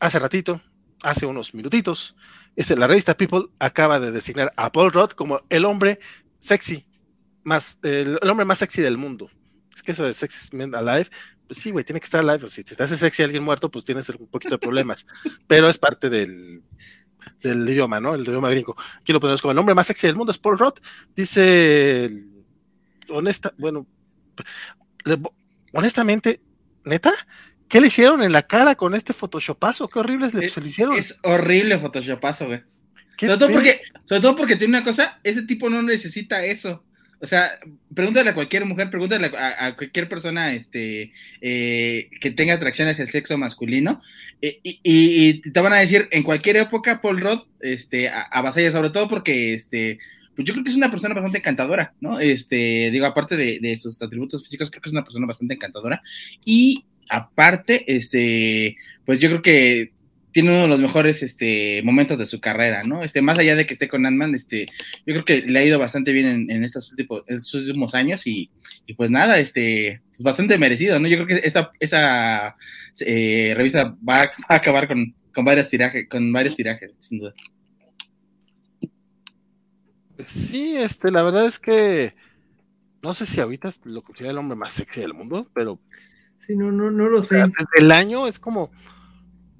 hace 0.00 0.18
ratito, 0.18 0.62
hace 1.02 1.26
unos 1.26 1.52
minutitos, 1.52 2.16
este, 2.56 2.76
la 2.76 2.86
revista 2.86 3.16
People 3.16 3.50
acaba 3.58 4.00
de 4.00 4.12
designar 4.12 4.52
a 4.56 4.72
Paul 4.72 4.92
Rudd 4.92 5.10
como 5.10 5.42
el 5.50 5.64
hombre 5.66 5.98
sexy, 6.38 6.86
más, 7.42 7.78
el, 7.82 8.18
hombre 8.22 8.46
más 8.46 8.58
sexy 8.58 8.80
del 8.80 8.96
mundo. 8.96 9.28
Es 9.74 9.82
que 9.82 9.92
eso 9.92 10.04
de 10.04 10.14
Sexy 10.14 10.56
Men 10.56 10.74
Alive, 10.74 11.08
pues 11.48 11.58
sí, 11.58 11.72
güey, 11.72 11.84
tiene 11.84 11.98
que 11.98 12.04
estar 12.04 12.20
alive. 12.20 12.48
Si 12.48 12.62
te 12.62 12.80
hace 12.80 12.96
sexy 12.96 13.24
alguien 13.24 13.42
muerto, 13.42 13.68
pues 13.70 13.84
tienes 13.84 14.08
un 14.08 14.28
poquito 14.28 14.54
de 14.54 14.58
problemas. 14.58 15.04
pero 15.48 15.68
es 15.68 15.76
parte 15.76 16.08
del, 16.08 16.62
del 17.42 17.68
idioma, 17.68 17.98
¿no? 17.98 18.14
El 18.14 18.22
idioma 18.22 18.50
gringo. 18.50 18.76
Aquí 19.00 19.12
lo 19.12 19.18
ponemos 19.18 19.42
como 19.42 19.50
el 19.50 19.58
hombre 19.58 19.74
más 19.74 19.88
sexy 19.88 20.06
del 20.06 20.16
mundo, 20.16 20.30
es 20.30 20.38
Paul 20.38 20.58
Rudd. 20.58 20.74
Dice, 21.16 22.08
honesta, 23.08 23.52
bueno, 23.58 23.84
honestamente, 25.72 26.40
neta, 26.84 27.12
¿qué 27.74 27.80
le 27.80 27.88
hicieron 27.88 28.22
en 28.22 28.30
la 28.30 28.46
cara 28.46 28.76
con 28.76 28.94
este 28.94 29.12
photoshopazo? 29.12 29.88
Qué 29.88 29.98
horrible 29.98 30.30
se, 30.30 30.38
le 30.60 30.68
hicieron. 30.68 30.96
Es 30.96 31.18
horrible 31.24 31.76
photoshopazo, 31.76 32.46
güey. 32.46 32.60
Sobre 33.18 33.36
todo, 33.36 33.50
porque, 33.50 33.80
sobre 34.04 34.20
todo 34.20 34.36
porque 34.36 34.54
tiene 34.54 34.78
una 34.78 34.84
cosa, 34.84 35.18
ese 35.24 35.42
tipo 35.42 35.68
no 35.68 35.82
necesita 35.82 36.44
eso. 36.44 36.84
O 37.18 37.26
sea, 37.26 37.50
pregúntale 37.92 38.30
a 38.30 38.34
cualquier 38.34 38.64
mujer, 38.64 38.90
pregúntale 38.90 39.32
a, 39.36 39.74
cualquier 39.74 40.08
persona 40.08 40.52
este, 40.52 41.12
eh, 41.40 42.10
que 42.20 42.30
tenga 42.30 42.54
atracción 42.54 42.86
hacia 42.86 43.02
el 43.02 43.10
sexo 43.10 43.36
masculino 43.38 44.00
eh, 44.40 44.60
y, 44.62 45.40
te 45.40 45.60
van 45.60 45.72
a 45.72 45.78
decir 45.78 46.06
en 46.12 46.22
cualquier 46.22 46.58
época 46.58 47.00
Paul 47.00 47.20
Rudd 47.20 47.40
este, 47.58 48.08
a, 48.08 48.22
a 48.22 48.52
sobre 48.52 48.90
todo 48.90 49.08
porque 49.08 49.54
este, 49.54 49.98
pues 50.36 50.46
yo 50.46 50.54
creo 50.54 50.62
que 50.62 50.70
es 50.70 50.76
una 50.76 50.90
persona 50.90 51.14
bastante 51.14 51.38
encantadora, 51.38 51.94
¿no? 52.00 52.20
Este, 52.20 52.90
digo, 52.92 53.06
aparte 53.06 53.36
de, 53.36 53.76
sus 53.76 54.00
atributos 54.02 54.42
físicos, 54.42 54.70
creo 54.70 54.82
que 54.82 54.88
es 54.88 54.92
una 54.92 55.04
persona 55.04 55.26
bastante 55.26 55.54
encantadora. 55.54 56.02
Y 56.44 56.84
aparte, 57.08 57.84
este, 57.96 58.76
pues 59.04 59.18
yo 59.18 59.28
creo 59.28 59.42
que 59.42 59.92
tiene 60.34 60.50
uno 60.50 60.62
de 60.62 60.68
los 60.68 60.80
mejores 60.80 61.22
este, 61.22 61.80
momentos 61.84 62.18
de 62.18 62.26
su 62.26 62.40
carrera, 62.40 62.82
¿no? 62.82 63.04
Este, 63.04 63.22
más 63.22 63.38
allá 63.38 63.54
de 63.54 63.66
que 63.66 63.72
esté 63.72 63.88
con 63.88 64.04
Ant-Man, 64.04 64.34
este, 64.34 64.66
yo 65.06 65.14
creo 65.14 65.24
que 65.24 65.42
le 65.42 65.60
ha 65.60 65.64
ido 65.64 65.78
bastante 65.78 66.12
bien 66.12 66.50
en, 66.50 66.64
estos, 66.64 66.92
últimos, 67.54 67.94
años 67.94 68.26
y, 68.26 68.50
pues 68.96 69.10
nada, 69.10 69.38
este, 69.38 70.02
pues 70.10 70.22
bastante 70.22 70.58
merecido, 70.58 70.98
¿no? 70.98 71.06
Yo 71.06 71.24
creo 71.24 71.28
que 71.28 71.46
esa, 71.46 71.70
esa 71.78 72.56
eh, 73.00 73.54
revista 73.56 73.96
va 74.06 74.22
a, 74.48 74.56
acabar 74.56 74.88
con, 74.88 75.14
con, 75.32 75.44
varios 75.44 75.68
tirajes, 75.68 76.08
con 76.08 76.32
varios 76.32 76.56
tirajes, 76.56 76.92
sin 76.98 77.20
duda. 77.20 77.32
Sí, 80.26 80.76
este, 80.76 81.12
la 81.12 81.22
verdad 81.22 81.46
es 81.46 81.60
que 81.60 82.12
no 83.04 83.12
sé 83.12 83.26
si 83.26 83.38
ahorita 83.38 83.70
lo 83.84 84.02
considera 84.02 84.32
el 84.32 84.38
hombre 84.38 84.56
más 84.56 84.72
sexy 84.72 85.02
del 85.02 85.12
mundo, 85.12 85.46
pero. 85.54 85.78
Sí, 86.46 86.56
no, 86.56 86.70
no, 86.70 86.90
no 86.90 87.08
lo 87.08 87.22
sé. 87.22 87.36
desde 87.36 87.52
el 87.78 87.92
año 87.92 88.26
es 88.26 88.38
como. 88.38 88.70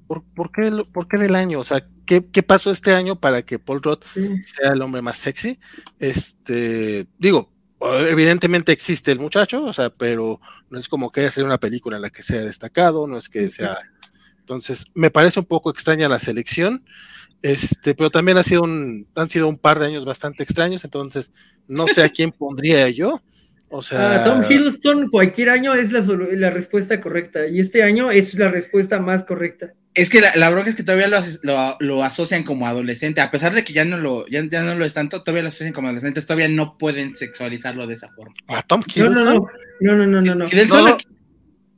¿por, 0.07 0.23
por, 0.23 0.51
qué, 0.51 0.71
¿Por 0.91 1.07
qué 1.07 1.17
del 1.17 1.35
año? 1.35 1.59
O 1.59 1.65
sea, 1.65 1.85
¿qué, 2.05 2.25
¿qué, 2.25 2.43
pasó 2.43 2.71
este 2.71 2.93
año 2.93 3.19
para 3.19 3.41
que 3.41 3.59
Paul 3.59 3.81
Roth 3.81 4.03
sea 4.13 4.71
el 4.73 4.81
hombre 4.81 5.01
más 5.01 5.17
sexy? 5.17 5.59
Este, 5.99 7.07
digo, 7.17 7.51
evidentemente 7.81 8.71
existe 8.71 9.11
el 9.11 9.19
muchacho, 9.19 9.63
o 9.63 9.73
sea, 9.73 9.89
pero 9.89 10.39
no 10.69 10.79
es 10.79 10.87
como 10.87 11.11
que 11.11 11.21
haya 11.21 11.31
sido 11.31 11.45
una 11.45 11.59
película 11.59 11.95
en 11.97 12.01
la 12.01 12.09
que 12.09 12.23
sea 12.23 12.41
destacado, 12.41 13.07
no 13.07 13.17
es 13.17 13.29
que 13.29 13.49
sea. 13.49 13.77
Entonces, 14.39 14.85
me 14.93 15.09
parece 15.09 15.39
un 15.39 15.45
poco 15.45 15.69
extraña 15.69 16.07
la 16.07 16.19
selección. 16.19 16.85
Este, 17.41 17.93
pero 17.93 18.09
también 18.09 18.37
ha 18.37 18.43
sido 18.43 18.63
un, 18.63 19.07
han 19.13 19.29
sido 19.29 19.47
un 19.47 19.57
par 19.57 19.77
de 19.77 19.85
años 19.85 20.03
bastante 20.03 20.41
extraños, 20.41 20.83
entonces 20.83 21.31
no 21.67 21.87
sé 21.87 22.03
a 22.03 22.09
quién 22.09 22.31
pondría 22.31 22.89
yo. 22.89 23.21
O 23.69 23.81
sea, 23.81 24.23
Tom 24.23 24.43
Hiddleston 24.47 25.09
cualquier 25.09 25.49
año 25.49 25.73
es 25.73 25.91
la, 25.91 26.01
la, 26.01 26.49
respuesta 26.49 27.01
correcta 27.01 27.47
y 27.47 27.59
este 27.59 27.83
año 27.83 28.11
es 28.11 28.33
la 28.35 28.49
respuesta 28.49 28.99
más 28.99 29.23
correcta. 29.25 29.73
Es 29.93 30.09
que 30.09 30.21
la, 30.21 30.35
la 30.35 30.49
bronca 30.49 30.69
es 30.69 30.75
que 30.75 30.83
todavía 30.83 31.07
lo, 31.07 31.77
lo, 31.79 32.03
asocian 32.03 32.43
como 32.43 32.67
adolescente, 32.67 33.21
a 33.21 33.31
pesar 33.31 33.53
de 33.53 33.63
que 33.63 33.73
ya 33.73 33.83
no 33.83 33.97
lo 33.97 34.27
ya, 34.27 34.43
ya, 34.49 34.61
no 34.61 34.75
lo 34.75 34.85
es 34.85 34.93
tanto, 34.93 35.21
todavía 35.21 35.41
lo 35.41 35.49
asocian 35.49 35.73
como 35.73 35.87
adolescente, 35.87 36.21
todavía 36.21 36.47
no 36.47 36.77
pueden 36.77 37.15
sexualizarlo 37.15 37.87
de 37.87 37.95
esa 37.95 38.09
forma. 38.09 38.33
¿A 38.47 38.61
Tom 38.61 38.83
Hiddleston? 38.85 39.45
No, 39.81 39.95
no, 39.95 40.07
no, 40.07 40.21
no, 40.21 40.35
no. 40.35 40.47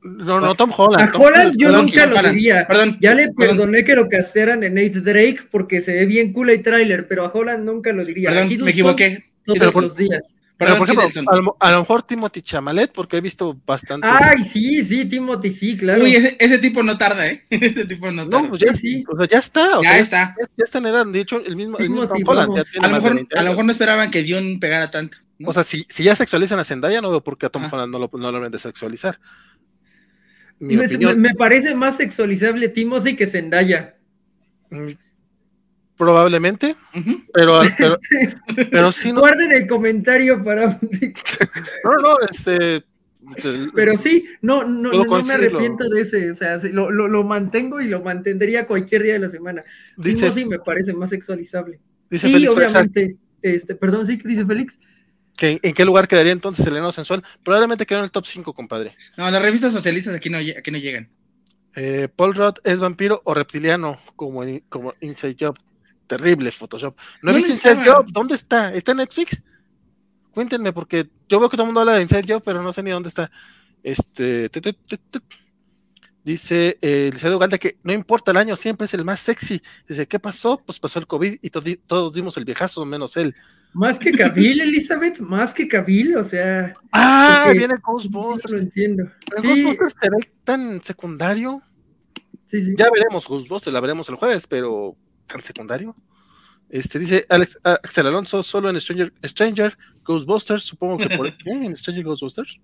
No, 0.04 0.40
no, 0.40 0.56
Tom 0.56 0.72
Holland. 0.76 1.10
A 1.14 1.18
Holland 1.18 1.56
yo 1.58 1.72
nunca 1.72 2.06
lo 2.06 2.22
diría. 2.30 2.68
ya 3.00 3.14
le 3.14 3.34
perdoné 3.34 3.84
que 3.84 3.96
lo 3.96 4.08
casaran 4.08 4.64
en 4.64 4.76
Nate 4.76 5.02
Drake 5.02 5.40
porque 5.52 5.82
se 5.82 5.94
ve 5.94 6.06
bien 6.06 6.32
cool 6.34 6.50
el 6.50 6.62
tráiler, 6.62 7.08
pero 7.08 7.26
a 7.26 7.32
Holland 7.32 7.66
nunca 7.66 7.92
lo 7.92 8.06
diría. 8.06 8.30
Perdón, 8.30 8.64
me 8.64 8.72
equivoqué. 8.72 9.26
Todos 9.46 9.76
los 9.76 9.96
días. 9.96 10.37
Pero, 10.58 10.78
por 10.78 10.90
ejemplo, 10.90 11.56
a 11.60 11.72
lo, 11.72 11.80
mejor 11.80 12.02
Timothy 12.04 12.42
Chamalet, 12.42 12.92
porque 12.92 13.18
he 13.18 13.22
visto 13.22 13.56
bastante. 13.66 14.08
Ay, 14.10 14.44
sí, 14.44 14.84
sí, 14.84 15.06
Timothy, 15.06 15.52
sí, 15.52 15.78
claro. 15.78 16.04
Uy, 16.04 16.16
ese, 16.16 16.36
ese 16.40 16.58
tipo 16.58 16.82
no 16.82 16.98
tarda, 16.98 17.28
¿eh? 17.28 17.46
ese 17.50 17.86
tipo 17.86 18.12
no 18.12 18.28
tarda. 18.28 18.42
No, 18.42 18.50
pues 18.50 18.62
ya, 18.62 18.74
sí. 18.74 19.04
o 19.08 19.16
sea, 19.18 19.28
ya 19.28 19.38
está. 19.38 19.80
O 19.80 19.84
ya 19.84 19.92
sea, 19.92 20.00
está. 20.00 20.36
Ya, 20.58 20.64
está 20.64 20.80
en 20.80 20.88
edad. 20.88 21.06
De 21.06 21.20
hecho, 21.20 21.44
el 21.46 21.56
mismo, 21.56 21.78
el 21.78 21.90
mismo 21.90 22.08
Tom 22.08 22.24
Holland 22.26 22.56
ya 22.56 22.64
tiene 22.64 22.88
a, 22.88 22.90
lo 22.90 22.96
mejor, 22.96 23.28
a 23.36 23.44
lo 23.44 23.50
mejor 23.52 23.66
no 23.66 23.72
esperaban 23.72 24.10
que 24.10 24.24
Dion 24.24 24.60
pegara 24.60 24.90
tanto. 24.90 25.18
¿no? 25.38 25.50
O 25.50 25.54
sea, 25.54 25.64
si, 25.64 25.86
si 25.88 26.04
ya 26.04 26.16
sexualizan 26.16 26.58
a 26.58 26.64
Zendaya, 26.64 27.02
no 27.02 27.12
veo 27.12 27.24
por 27.24 27.38
qué 27.38 27.46
a 27.46 27.50
Tom 27.50 27.70
Holland 27.72 27.92
no 27.92 28.00
lo, 28.00 28.10
no 28.14 28.32
lo 28.32 28.34
deben 28.34 28.52
de 28.52 28.60
sexualizar 28.60 29.20
me, 30.60 31.36
parece 31.36 31.76
más 31.76 31.98
sexualizable 31.98 32.70
Timothy 32.70 33.16
que 33.16 33.28
Zendaya. 33.28 33.96
Probablemente, 35.98 36.76
pero, 37.34 37.60
pero, 38.72 38.92
sí. 38.92 39.12
No... 39.12 39.22
Guarden 39.22 39.52
el 39.52 39.68
comentario 39.68 40.44
para. 40.44 40.80
no, 41.84 41.92
no, 42.02 42.16
este. 42.30 42.84
Pero 43.74 43.98
sí, 43.98 44.26
no, 44.42 44.64
no, 44.64 44.92
no 44.92 45.24
me 45.24 45.34
arrepiento 45.34 45.90
de 45.90 46.02
ese, 46.02 46.32
o 46.32 46.36
sea, 46.36 46.58
lo, 46.72 46.90
lo, 46.92 47.24
mantengo 47.26 47.82
y 47.82 47.88
lo 47.88 48.02
mantendría 48.02 48.66
cualquier 48.66 49.04
día 49.04 49.14
de 49.14 49.20
la 49.20 49.30
semana. 49.30 49.64
Dice, 49.98 50.32
sí 50.32 50.46
me 50.46 50.60
parece 50.60 50.94
más 50.94 51.10
sexualizable. 51.10 51.80
Dice 52.10 52.30
Félix 52.30 52.54
obviamente, 52.54 53.18
este, 53.42 53.76
perdón, 53.76 54.06
sí, 54.06 54.18
dice 54.24 54.46
Félix. 54.46 54.80
¿En 55.40 55.74
qué 55.74 55.86
lugar 55.86 56.08
quedaría 56.08 56.32
entonces 56.32 56.66
el 56.68 56.74
enano 56.74 56.92
sensual? 56.92 57.24
Probablemente 57.44 57.86
quedó 57.86 58.00
en 58.00 58.06
el 58.06 58.12
top 58.12 58.26
5, 58.26 58.54
compadre. 58.54 58.96
No, 59.18 59.30
las 59.30 59.42
revistas 59.42 59.74
socialistas 59.74 60.16
aquí 60.16 60.30
no, 60.30 60.38
aquí 60.38 60.72
no 60.72 60.78
llegan. 60.78 61.10
Eh, 61.76 62.08
Paul 62.16 62.34
Roth 62.34 62.58
es 62.64 62.80
vampiro 62.80 63.22
o 63.24 63.34
reptiliano, 63.36 64.00
como, 64.16 64.44
como 64.70 64.96
Inside 65.00 65.36
Job. 65.40 65.58
Terrible 66.08 66.52
Photoshop. 66.52 66.98
No 67.22 67.32
he 67.32 67.36
visto 67.36 67.52
Inside 67.52 67.86
Job. 67.86 68.08
¿Dónde 68.12 68.36
está? 68.36 68.74
¿Está 68.74 68.92
en 68.92 68.98
Netflix? 68.98 69.42
Cuéntenme, 70.32 70.74
porque 70.74 71.10
yo 71.28 71.40
veo 71.40 71.50
que 71.50 71.58
todo 71.58 71.64
el 71.64 71.68
mundo 71.68 71.82
habla 71.82 71.94
de 71.94 72.02
Inside 72.02 72.34
Job, 72.34 72.42
pero 72.44 72.62
no 72.62 72.72
sé 72.72 72.82
ni 72.84 72.92
dónde 72.92 73.10
está. 73.10 73.30
Este. 73.84 74.50
Dice 76.24 76.78
eh, 76.82 77.10
Liceo 77.14 77.40
Galda 77.40 77.58
que 77.58 77.78
no 77.84 77.94
importa 77.94 78.32
el 78.32 78.38
año, 78.38 78.58
siempre 78.58 78.84
es 78.84 78.94
el 78.94 79.06
más 79.06 79.22
sexy. 79.22 79.62
Dice, 79.88 80.08
¿qué 80.08 80.20
pasó? 80.20 80.62
Pues 80.66 80.78
pasó 80.78 81.00
el 81.00 81.08
COVID 81.08 81.38
y 81.42 81.50
todos 81.78 82.14
dimos 82.14 82.36
el 82.36 82.44
viejazo, 82.44 82.84
menos 82.84 83.16
él. 83.16 83.34
Más 83.74 83.98
que 83.98 84.12
Cabil, 84.12 84.60
Elizabeth, 84.60 85.20
más 85.20 85.54
que 85.54 85.68
Cabil, 85.70 86.18
o 86.18 86.24
sea. 86.26 86.74
Ah, 86.92 87.50
viene 87.54 87.76
Ghostbusters. 87.82 88.52
No 88.52 88.58
lo 88.58 88.64
entiendo. 88.64 89.12
Ghostbusters 89.42 89.96
se 90.02 90.10
ve 90.10 90.32
tan 90.44 90.84
secundario. 90.84 91.62
Sí, 92.48 92.66
sí. 92.66 92.74
Ya 92.78 92.90
veremos 92.92 93.26
Ghostbusters, 93.26 93.74
la 93.74 93.80
veremos 93.80 94.10
el 94.10 94.16
jueves, 94.16 94.48
pero 94.48 94.98
tan 95.28 95.44
secundario. 95.44 95.94
Este 96.70 97.00
dice 97.00 97.26
Alex, 97.30 97.60
Axel 97.64 98.08
Alonso, 98.08 98.44
solo 98.44 98.70
en 98.70 98.80
Stranger, 98.80 99.14
Stranger 99.24 99.78
Ghostbusters, 100.04 100.64
supongo 100.64 100.98
que 100.98 101.16
por 101.16 101.28
en 101.46 101.76
Stranger 101.76 102.04
Ghostbusters. 102.04 102.60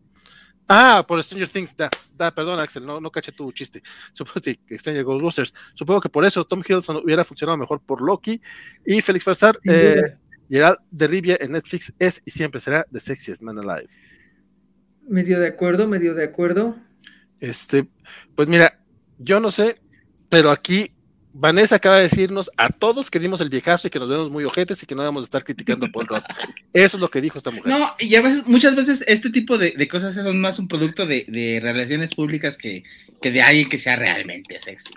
Ah, 0.67 1.03
por 1.05 1.21
Stranger 1.23 1.49
Things, 1.49 1.75
da, 1.75 1.89
da, 2.15 2.33
perdón 2.33 2.59
Axel, 2.59 2.85
no, 2.85 2.99
no 2.99 3.11
caché 3.11 3.31
tu 3.31 3.51
chiste. 3.51 3.83
Supongo 4.13 4.39
sí, 4.41 4.55
que 4.65 4.79
Stranger 4.79 5.03
Ghostbusters. 5.03 5.53
Supongo 5.73 5.99
que 6.01 6.09
por 6.09 6.25
eso 6.25 6.45
Tom 6.45 6.61
Hiddleston 6.61 6.97
hubiera 6.97 7.23
funcionado 7.23 7.57
mejor 7.57 7.81
por 7.81 8.01
Loki 8.01 8.41
y 8.85 9.01
Félix 9.01 9.25
Farsar, 9.25 9.59
eh, 9.65 10.15
Gerald 10.49 10.77
de 10.89 11.07
Rivia 11.07 11.37
en 11.39 11.51
Netflix 11.51 11.93
es 11.99 12.21
y 12.25 12.31
siempre 12.31 12.61
será 12.61 12.85
The 12.91 12.99
Sexiest 12.99 13.41
Man 13.41 13.59
Alive. 13.59 13.89
Medio 15.07 15.39
de 15.39 15.47
acuerdo, 15.47 15.87
medio 15.87 16.13
de 16.13 16.23
acuerdo. 16.23 16.77
Este, 17.41 17.87
pues 18.35 18.47
mira, 18.47 18.79
yo 19.17 19.41
no 19.41 19.51
sé, 19.51 19.81
pero 20.29 20.49
aquí 20.49 20.93
Vanessa 21.35 21.77
acaba 21.77 21.97
de 21.97 22.03
decirnos 22.03 22.51
a 22.57 22.69
todos 22.69 23.09
que 23.09 23.17
dimos 23.17 23.41
el 23.41 23.49
viejazo 23.49 23.87
y 23.87 23.91
que 23.91 23.97
nos 23.97 24.07
vemos 24.07 24.29
muy 24.29 24.43
ojetes 24.45 24.83
y 24.83 24.85
que 24.85 24.93
no 24.93 25.01
debemos 25.01 25.23
estar 25.23 25.43
criticando 25.43 25.87
a 25.87 25.89
Paul 25.89 26.05
Rudd. 26.05 26.21
Eso 26.71 26.97
es 26.97 27.01
lo 27.01 27.09
que 27.09 27.21
dijo 27.21 27.39
esta 27.39 27.49
mujer. 27.49 27.67
No, 27.67 27.95
y 27.99 28.13
a 28.13 28.21
veces, 28.21 28.45
muchas 28.45 28.75
veces 28.75 29.03
este 29.07 29.31
tipo 29.31 29.57
de, 29.57 29.87
cosas 29.87 30.13
son 30.13 30.39
más 30.39 30.59
un 30.59 30.67
producto 30.67 31.07
de, 31.07 31.59
relaciones 31.61 32.13
públicas 32.13 32.55
que, 32.57 32.83
de 33.21 33.41
alguien 33.41 33.67
que 33.67 33.79
sea 33.79 33.95
realmente 33.95 34.59
sexy. 34.61 34.93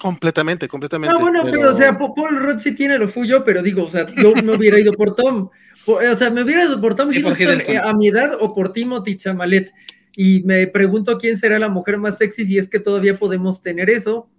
Completamente, 0.00 0.66
completamente. 0.66 1.14
No, 1.14 1.20
bueno, 1.20 1.42
pero, 1.44 1.70
o 1.70 1.74
sea, 1.74 1.96
Paul 1.98 2.38
Rudd 2.38 2.58
sí 2.58 2.74
tiene 2.74 2.96
lo 2.96 3.08
suyo, 3.08 3.44
pero 3.44 3.62
digo, 3.62 3.84
o 3.84 3.90
sea, 3.90 4.06
yo 4.16 4.34
me 4.34 4.56
hubiera 4.56 4.80
ido 4.80 4.92
por 4.92 5.14
Tom. 5.14 5.50
O 5.84 6.16
sea, 6.16 6.30
me 6.30 6.42
hubiera 6.42 6.64
ido 6.64 6.80
por 6.80 6.94
Tom 6.94 7.10
a 7.10 7.92
mi 7.94 8.08
edad 8.08 8.32
o 8.40 8.52
por 8.54 8.72
Timothy 8.72 9.16
Chamalet. 9.18 9.72
Y 10.16 10.42
me 10.44 10.66
pregunto 10.68 11.18
quién 11.18 11.36
será 11.36 11.58
la 11.58 11.68
mujer 11.68 11.98
más 11.98 12.16
sexy 12.16 12.46
si 12.46 12.56
es 12.56 12.68
que 12.68 12.80
todavía 12.80 13.12
podemos 13.14 13.60
tener 13.60 13.90
eso 13.90 14.30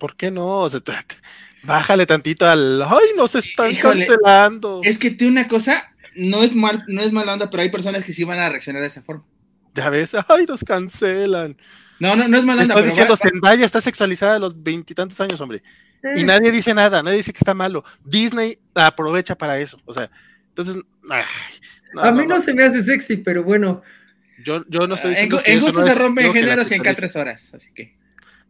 ¿Por 0.00 0.16
qué 0.16 0.30
no? 0.30 0.66
bájale 1.62 2.06
tantito 2.06 2.48
al. 2.48 2.82
¡Ay, 2.82 3.10
nos 3.16 3.34
están 3.36 3.72
cancelando! 3.76 4.80
Es 4.82 4.98
que 4.98 5.10
tú 5.10 5.28
una 5.28 5.46
cosa, 5.46 5.94
no 6.16 6.42
es 6.42 6.54
mal, 6.54 6.82
no 6.88 7.02
es 7.02 7.12
mala 7.12 7.34
onda, 7.34 7.50
pero 7.50 7.62
hay 7.62 7.70
personas 7.70 8.02
que 8.02 8.14
sí 8.14 8.24
van 8.24 8.40
a 8.40 8.48
reaccionar 8.48 8.80
de 8.80 8.88
esa 8.88 9.02
forma. 9.02 9.24
Ya 9.74 9.90
ves, 9.90 10.16
¡ay, 10.28 10.46
nos 10.48 10.64
cancelan! 10.64 11.56
No, 12.00 12.16
no, 12.16 12.26
no 12.26 12.38
es 12.38 12.44
mala 12.44 12.62
onda. 12.62 12.74
Estoy 12.74 12.88
diciendo, 12.88 13.14
Zendaya 13.14 13.64
está 13.64 13.82
sexualizada 13.82 14.36
a 14.36 14.38
los 14.38 14.60
veintitantos 14.60 15.20
años, 15.20 15.38
hombre. 15.40 15.62
Y 16.16 16.24
nadie 16.24 16.50
dice 16.50 16.72
nada, 16.72 17.02
nadie 17.02 17.18
dice 17.18 17.34
que 17.34 17.38
está 17.38 17.52
malo. 17.52 17.84
Disney 18.02 18.58
aprovecha 18.74 19.36
para 19.36 19.60
eso. 19.60 19.78
O 19.84 19.92
sea, 19.92 20.10
entonces. 20.48 20.82
a 21.98 22.10
mí 22.10 22.26
no, 22.26 22.40
se 22.40 22.54
me 22.54 22.64
hace 22.64 22.82
sexy, 22.82 23.18
pero 23.18 23.44
bueno. 23.44 23.82
Yo, 24.42 24.64
yo 24.68 24.88
no 24.88 24.94
estoy 24.94 25.10
diciendo. 25.10 25.42
En, 25.44 25.58
en 25.58 25.60
gusto 25.60 25.84
se 25.84 25.94
rompen 25.94 26.32
géneros 26.32 26.70
y 26.70 26.74
en 26.74 26.82
cada 26.82 26.96
tres 26.96 27.14
horas, 27.16 27.52
así 27.52 27.70
que. 27.74 27.99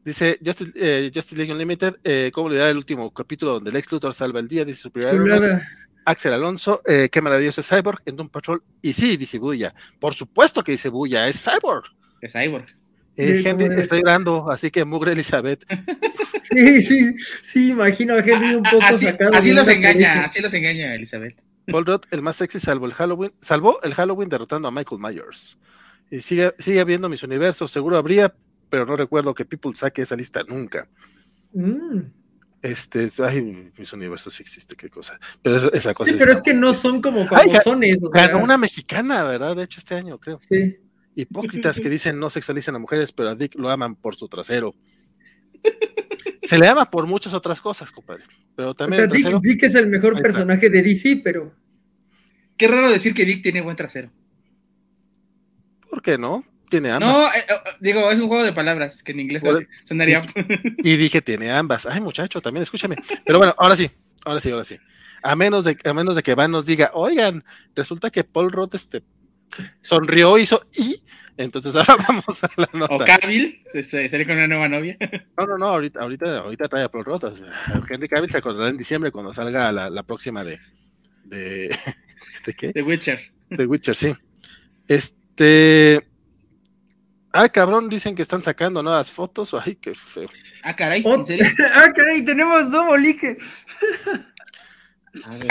Dice 0.05 0.39
Justice, 0.45 0.73
eh, 0.77 1.11
League 1.37 1.53
Unlimited, 1.53 1.97
eh, 2.05 2.31
¿cómo 2.33 2.47
olvidar 2.47 2.69
el 2.69 2.77
último 2.79 3.13
capítulo 3.13 3.53
donde 3.53 3.71
Lex 3.71 3.93
Luthor 3.93 4.15
salva 4.15 4.41
el 4.41 4.49
día? 4.49 4.65
Dice 4.65 4.81
su 4.81 4.91
primer 4.91 5.63
Axel 6.05 6.33
Alonso, 6.33 6.83
eh, 6.87 7.09
qué 7.11 7.21
maravilloso 7.21 7.61
es 7.61 7.69
Cyborg 7.69 8.01
en 8.07 8.17
Doom 8.17 8.29
Patrol. 8.29 8.63
Y 8.83 8.93
sí, 8.93 9.17
dice 9.17 9.39
Buya. 9.39 9.75
Por 9.99 10.15
supuesto 10.15 10.65
que 10.65 10.73
dice 10.73 10.89
Buya, 10.89 11.29
es 11.29 11.45
Cyborg. 11.45 11.85
Es 12.21 12.33
Cyborg. 12.33 12.67
Eh, 13.17 13.43
Henry 13.45 13.67
está 13.79 13.97
llorando, 13.97 14.51
así 14.51 14.71
que 14.71 14.85
mugre 14.85 15.13
Elizabeth. 15.13 15.65
Sí, 16.43 16.83
sí, 16.83 17.15
sí, 17.45 17.69
imagino 17.69 18.15
a 18.15 18.19
Henry 18.19 18.57
un 18.57 18.65
poco 18.65 18.83
así, 18.83 19.07
sacado. 19.07 19.31
Así 19.35 19.53
los 19.53 19.69
engaña, 19.69 20.25
así 20.25 20.41
los 20.41 20.53
engaña 20.53 20.97
Elizabeth. 20.97 21.41
Paul 21.71 21.87
Rudd, 21.87 22.01
el 22.11 22.23
más 22.23 22.37
sexy, 22.37 22.59
salvo 22.59 22.87
el 22.87 22.93
Halloween, 22.93 23.33
salvó 23.41 23.81
el 23.85 23.95
Halloween 23.95 24.29
derrotando 24.29 24.67
a 24.67 24.73
Michael 24.73 25.01
Myers. 25.01 25.59
Y 26.11 26.23
sigue, 26.23 26.53
sigue 26.59 26.81
habiendo 26.81 27.09
mis 27.09 27.23
universos, 27.23 27.71
seguro 27.71 27.99
habría, 27.99 28.35
pero 28.71 28.87
no 28.87 28.97
recuerdo 28.97 29.35
que 29.35 29.45
People 29.45 29.75
saque 29.75 30.03
esa 30.03 30.17
lista 30.17 30.43
nunca. 30.49 30.89
Mm. 31.53 32.01
Este, 32.63 33.09
ay, 33.25 33.71
mis 33.79 33.93
universos 33.93 34.35
sí 34.35 34.43
existe, 34.43 34.77
qué 34.77 34.91
cosa. 34.91 35.19
Pero 35.43 35.57
esa, 35.57 35.95
cosa. 35.95 36.11
Sí, 36.11 36.17
pero 36.19 36.33
es 36.33 36.43
que 36.43 36.55
no 36.55 36.75
son 36.75 37.01
como 37.01 37.27
famosones. 37.27 37.99
Ganó 38.13 38.43
una 38.45 38.59
mexicana, 38.59 39.25
¿verdad? 39.25 39.57
De 39.57 39.65
hecho, 39.65 39.81
este 39.81 39.95
año, 39.95 40.19
creo. 40.19 40.41
Sí. 40.47 40.77
Hipócritas 41.15 41.81
que 41.81 41.89
dicen 41.89 42.19
no 42.21 42.31
sexualizan 42.31 42.77
a 42.77 42.79
mujeres, 42.79 43.13
pero 43.13 43.31
a 43.31 43.35
Dick 43.35 43.55
lo 43.57 43.71
aman 43.71 43.97
por 43.97 44.15
su 44.15 44.29
trasero. 44.29 44.75
Se 46.43 46.59
le 46.59 46.69
ama 46.69 46.91
por 46.91 47.07
muchas 47.07 47.35
otras 47.35 47.61
cosas, 47.61 47.91
compadre. 47.91 48.25
Pero 48.55 48.75
también. 48.75 49.11
O 49.11 49.19
sea, 49.19 49.39
Dick, 49.41 49.63
es 49.63 49.75
el 49.75 49.87
mejor 49.89 50.21
personaje 50.21 50.69
de 50.69 50.83
DC, 50.83 51.21
pero. 51.25 51.55
Qué 52.57 52.69
raro 52.69 52.91
decir 52.91 53.15
que 53.15 53.25
Dick 53.25 53.43
tiene 53.43 53.63
buen 53.63 53.77
trasero. 53.77 54.11
¿Por 55.89 56.03
qué 56.03 56.19
no? 56.19 56.45
Tiene 56.71 56.91
ambas. 56.93 57.13
No, 57.13 57.27
eh, 57.27 57.45
eh, 57.49 57.71
digo, 57.81 58.11
es 58.13 58.19
un 58.21 58.29
juego 58.29 58.45
de 58.45 58.53
palabras 58.53 59.03
que 59.03 59.11
en 59.11 59.21
inglés 59.21 59.43
sonaría. 59.85 60.23
Y, 60.79 60.97
dije, 60.97 61.21
tiene 61.21 61.51
ambas. 61.51 61.85
Ay, 61.85 62.01
muchacho, 62.01 62.41
también 62.41 62.63
escúchame. 62.63 62.97
Pero 63.27 63.39
bueno, 63.39 63.55
ahora 63.59 63.75
sí, 63.75 63.91
ahora 64.25 64.41
sí, 64.41 64.51
ahora 64.51 64.65
sí. 64.65 64.79
A 65.23 65.35
menos 65.35 65.65
de, 65.65 65.77
a 65.85 65.93
menos 65.93 66.15
de 66.15 66.23
que 66.23 66.35
Van 66.35 66.53
nos 66.53 66.67
diga, 66.67 66.93
oigan, 66.95 67.45
resulta 67.75 68.11
que 68.11 68.23
Paul 68.23 68.53
Roth 68.53 68.77
este, 68.77 69.03
sonrió, 69.83 70.39
hizo 70.39 70.65
y. 70.73 71.03
Entonces 71.37 71.75
ahora 71.77 71.97
vamos 72.07 72.45
a 72.45 72.51
la 72.57 72.69
nota. 72.73 72.95
O 72.95 72.99
Cavill, 73.05 73.63
se, 73.69 73.83
sale 73.83 74.25
con 74.25 74.37
una 74.37 74.47
nueva 74.47 74.69
novia. 74.69 74.97
No, 75.37 75.47
no, 75.47 75.59
no, 75.59 75.67
ahorita, 75.67 76.01
ahorita, 76.01 76.39
ahorita 76.39 76.69
trae 76.69 76.85
a 76.85 76.89
Paul 76.89 77.05
Roth. 77.05 77.25
Henry 77.89 78.09
Cavill 78.09 78.31
se 78.31 78.39
acordará 78.39 78.71
en 78.71 78.77
diciembre 78.77 79.11
cuando 79.11 79.35
salga 79.35 79.73
la, 79.73 79.91
la 79.91 80.03
próxima 80.05 80.45
de, 80.45 80.59
de. 81.25 81.77
¿De 82.47 82.55
qué? 82.55 82.73
De 82.73 82.83
Witcher. 82.83 83.33
De 83.49 83.67
Witcher, 83.67 83.95
sí. 83.95 84.15
Este. 84.87 86.10
Ah, 87.33 87.49
cabrón, 87.49 87.89
dicen 87.89 88.15
que 88.15 88.23
están 88.23 88.43
sacando 88.43 88.83
nuevas 88.83 89.11
fotos. 89.11 89.55
Ay, 89.65 89.77
qué 89.77 89.95
feo. 89.95 90.29
Ah, 90.63 90.75
caray, 90.75 91.03
¿en 91.05 91.27
serio? 91.27 91.47
ah, 91.75 91.93
caray, 91.95 92.25
tenemos 92.25 92.71
dos 92.71 92.87
boliques. 92.89 93.37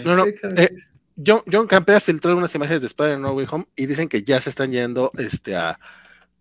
no, 0.04 0.16
no. 0.16 0.26
Eh, 0.26 0.70
John, 1.26 1.42
John 1.52 1.68
Campea 1.68 2.00
filtró 2.00 2.36
unas 2.36 2.56
imágenes 2.56 2.82
de 2.82 2.88
Spider-Man 2.88 3.22
No 3.22 3.32
Way 3.34 3.48
Home 3.52 3.66
y 3.76 3.86
dicen 3.88 4.08
que 4.08 4.24
ya 4.24 4.40
se 4.40 4.50
están 4.50 4.72
yendo 4.72 5.12
este, 5.18 5.56
a, 5.56 5.78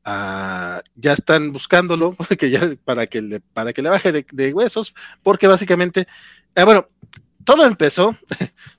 a 0.04 0.82
ya 0.94 1.12
están 1.12 1.50
buscándolo 1.52 2.16
que 2.38 2.50
ya, 2.50 2.60
para, 2.84 3.08
que 3.08 3.20
le, 3.20 3.40
para 3.40 3.72
que 3.72 3.82
le 3.82 3.88
baje 3.88 4.12
de, 4.12 4.52
huesos, 4.52 4.94
porque 5.24 5.48
básicamente, 5.48 6.06
eh, 6.54 6.62
bueno, 6.62 6.86
todo 7.44 7.66
empezó, 7.66 8.16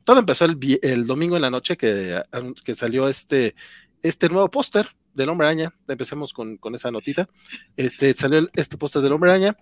todo 0.06 0.20
empezó 0.20 0.46
el, 0.46 0.58
el, 0.82 1.06
domingo 1.06 1.36
en 1.36 1.42
la 1.42 1.50
noche 1.50 1.76
que, 1.76 2.22
que 2.64 2.76
salió 2.76 3.10
este, 3.10 3.56
este 4.02 4.30
nuevo 4.30 4.50
póster 4.50 4.96
del 5.14 5.30
Hombre 5.30 5.48
Araña, 5.48 5.72
empecemos 5.88 6.34
con, 6.34 6.60
esa 6.74 6.92
notita, 6.92 7.28
este, 7.76 8.14
salió 8.14 8.48
este 8.54 8.78
póster 8.78 9.02
del 9.02 9.14
Hombre 9.14 9.32
Araña, 9.32 9.58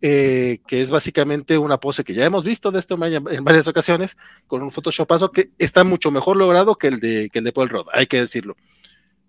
eh, 0.00 0.58
que 0.66 0.82
es 0.82 0.90
básicamente 0.90 1.56
una 1.56 1.78
pose 1.78 2.04
que 2.04 2.14
ya 2.14 2.24
hemos 2.24 2.44
visto 2.44 2.70
de 2.70 2.78
este 2.78 2.94
Hombre 2.94 3.16
en 3.16 3.44
varias 3.44 3.66
ocasiones, 3.68 4.16
con 4.46 4.62
un 4.62 4.70
photoshopazo 4.70 5.30
que 5.30 5.50
está 5.58 5.84
mucho 5.84 6.10
mejor 6.10 6.36
logrado 6.36 6.74
que 6.76 6.88
el 6.88 7.00
de, 7.00 7.30
que 7.32 7.38
el 7.38 7.44
de 7.44 7.52
Paul 7.52 7.68
Rudd, 7.68 7.86
hay 7.92 8.06
que 8.06 8.20
decirlo. 8.20 8.56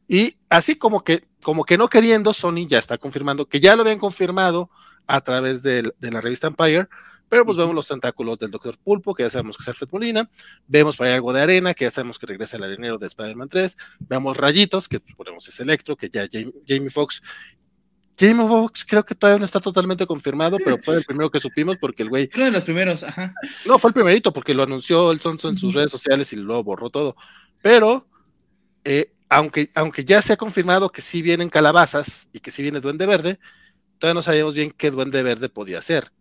Y 0.07 0.37
así 0.49 0.75
como 0.75 1.03
que, 1.03 1.23
como 1.43 1.63
que 1.65 1.77
no 1.77 1.87
queriendo, 1.87 2.33
Sony 2.33 2.67
ya 2.67 2.77
está 2.77 2.97
confirmando 2.97 3.47
que 3.47 3.59
ya 3.59 3.75
lo 3.75 3.81
habían 3.81 3.99
confirmado 3.99 4.69
a 5.07 5.21
través 5.21 5.63
de, 5.63 5.93
de 5.99 6.11
la 6.11 6.21
revista 6.21 6.47
Empire, 6.47 6.87
pero 7.29 7.45
pues 7.45 7.57
vemos 7.57 7.73
los 7.73 7.87
tentáculos 7.87 8.37
del 8.37 8.51
Doctor 8.51 8.77
Pulpo, 8.77 9.13
que 9.13 9.23
ya 9.23 9.29
sabemos 9.29 9.57
que 9.57 9.63
es 9.63 9.67
Alfred 9.67 9.89
Molina, 9.91 10.29
vemos 10.67 10.95
por 10.95 11.07
ahí 11.07 11.13
algo 11.13 11.33
de 11.33 11.41
arena, 11.41 11.73
que 11.73 11.85
ya 11.85 11.91
sabemos 11.91 12.19
que 12.19 12.25
regresa 12.25 12.57
el 12.57 12.63
arenero 12.63 12.97
de 12.97 13.07
Spider-Man 13.07 13.49
3, 13.49 13.77
vemos 13.99 14.37
rayitos, 14.37 14.87
que 14.87 14.99
pues, 14.99 15.15
ponemos 15.15 15.47
es 15.47 15.59
Electro, 15.59 15.95
que 15.95 16.09
ya 16.09 16.27
Jamie, 16.31 16.89
Foxx 16.89 17.21
Jamie 18.17 18.47
Foxx 18.47 18.85
creo 18.85 19.03
que 19.03 19.13
todavía 19.15 19.39
no 19.39 19.45
está 19.45 19.59
totalmente 19.59 20.05
confirmado, 20.05 20.57
pero 20.63 20.77
fue 20.77 20.95
el 20.95 21.03
primero 21.03 21.29
que 21.29 21.39
supimos 21.39 21.77
porque 21.77 22.03
el 22.03 22.09
güey. 22.09 22.29
Uno 22.33 22.45
de 22.45 22.51
los 22.51 22.63
primeros, 22.63 23.03
ajá. 23.03 23.33
No, 23.65 23.77
fue 23.77 23.89
el 23.89 23.93
primerito 23.93 24.31
porque 24.31 24.53
lo 24.53 24.63
anunció 24.63 25.11
el 25.11 25.19
Sonso 25.19 25.49
en 25.49 25.57
sus 25.57 25.73
redes 25.73 25.91
sociales 25.91 26.31
y 26.31 26.37
luego 26.37 26.63
borró 26.63 26.89
todo. 26.89 27.17
Pero, 27.61 28.07
eh, 28.85 29.11
aunque, 29.27 29.69
aunque 29.75 30.05
ya 30.05 30.21
se 30.21 30.31
ha 30.31 30.37
confirmado 30.37 30.89
que 30.89 31.01
sí 31.01 31.21
vienen 31.21 31.49
calabazas 31.49 32.29
y 32.31 32.39
que 32.39 32.51
sí 32.51 32.61
viene 32.61 32.79
Duende 32.79 33.05
Verde, 33.05 33.37
todavía 33.99 34.13
no 34.13 34.21
sabíamos 34.21 34.55
bien 34.55 34.71
qué 34.71 34.91
Duende 34.91 35.21
Verde 35.21 35.49
podía 35.49 35.81
ser 35.81 36.13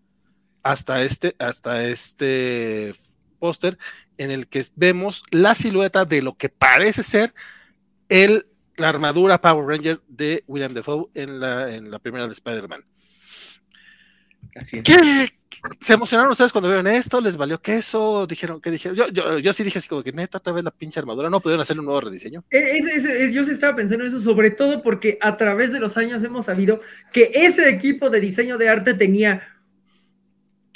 hasta 0.64 1.02
este, 1.02 1.36
hasta 1.38 1.84
este 1.84 2.94
póster 3.38 3.78
en 4.18 4.30
el 4.30 4.48
que 4.48 4.64
vemos 4.74 5.22
la 5.30 5.54
silueta 5.54 6.04
de 6.04 6.22
lo 6.22 6.34
que 6.34 6.48
parece 6.48 7.02
ser 7.02 7.34
el, 8.08 8.46
la 8.76 8.88
armadura 8.88 9.40
Power 9.40 9.66
Ranger 9.66 10.00
de 10.08 10.42
William 10.46 10.72
Defoe 10.72 11.10
en 11.14 11.38
la, 11.38 11.72
en 11.72 11.90
la 11.90 11.98
primera 11.98 12.26
de 12.26 12.32
Spider-Man. 12.32 12.84
¿Qué? 14.84 15.28
¿Se 15.80 15.94
emocionaron 15.94 16.30
ustedes 16.30 16.52
cuando 16.52 16.68
vieron 16.68 16.86
esto? 16.86 17.20
¿Les 17.20 17.36
valió 17.36 17.60
queso? 17.60 18.26
Dijeron 18.26 18.60
que 18.60 18.70
dijeron. 18.70 18.96
Yo, 18.96 19.08
yo, 19.08 19.38
yo, 19.38 19.52
sí 19.52 19.64
dije 19.64 19.78
así 19.78 19.88
como 19.88 20.02
que 20.02 20.12
neta, 20.12 20.38
tal 20.38 20.54
vez 20.54 20.64
la 20.64 20.70
pinche 20.70 21.00
armadura. 21.00 21.30
No 21.30 21.40
pudieron 21.40 21.62
hacer 21.62 21.78
un 21.78 21.86
nuevo 21.86 22.00
rediseño. 22.00 22.44
E, 22.50 23.32
yo 23.32 23.44
sí 23.44 23.52
estaba 23.52 23.74
pensando 23.74 24.04
en 24.04 24.10
eso, 24.10 24.20
sobre 24.20 24.50
todo 24.50 24.82
porque 24.82 25.18
a 25.20 25.36
través 25.36 25.72
de 25.72 25.80
los 25.80 25.96
años 25.96 26.22
hemos 26.22 26.46
sabido 26.46 26.80
que 27.12 27.30
ese 27.34 27.68
equipo 27.68 28.10
de 28.10 28.20
diseño 28.20 28.58
de 28.58 28.68
arte 28.68 28.94
tenía 28.94 29.53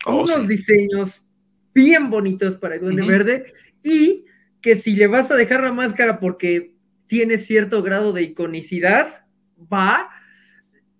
Oh, 0.08 0.24
unos 0.24 0.48
diseños 0.48 1.28
bien 1.74 2.10
bonitos 2.10 2.56
para 2.56 2.76
el 2.76 2.80
Duende 2.80 3.06
Verde 3.06 3.52
y 3.82 4.26
que 4.60 4.76
si 4.76 4.96
le 4.96 5.06
vas 5.06 5.30
a 5.30 5.36
dejar 5.36 5.62
la 5.62 5.72
máscara 5.72 6.18
porque 6.18 6.74
tiene 7.06 7.38
cierto 7.38 7.82
grado 7.82 8.12
de 8.12 8.22
iconicidad, 8.22 9.24
va, 9.72 10.10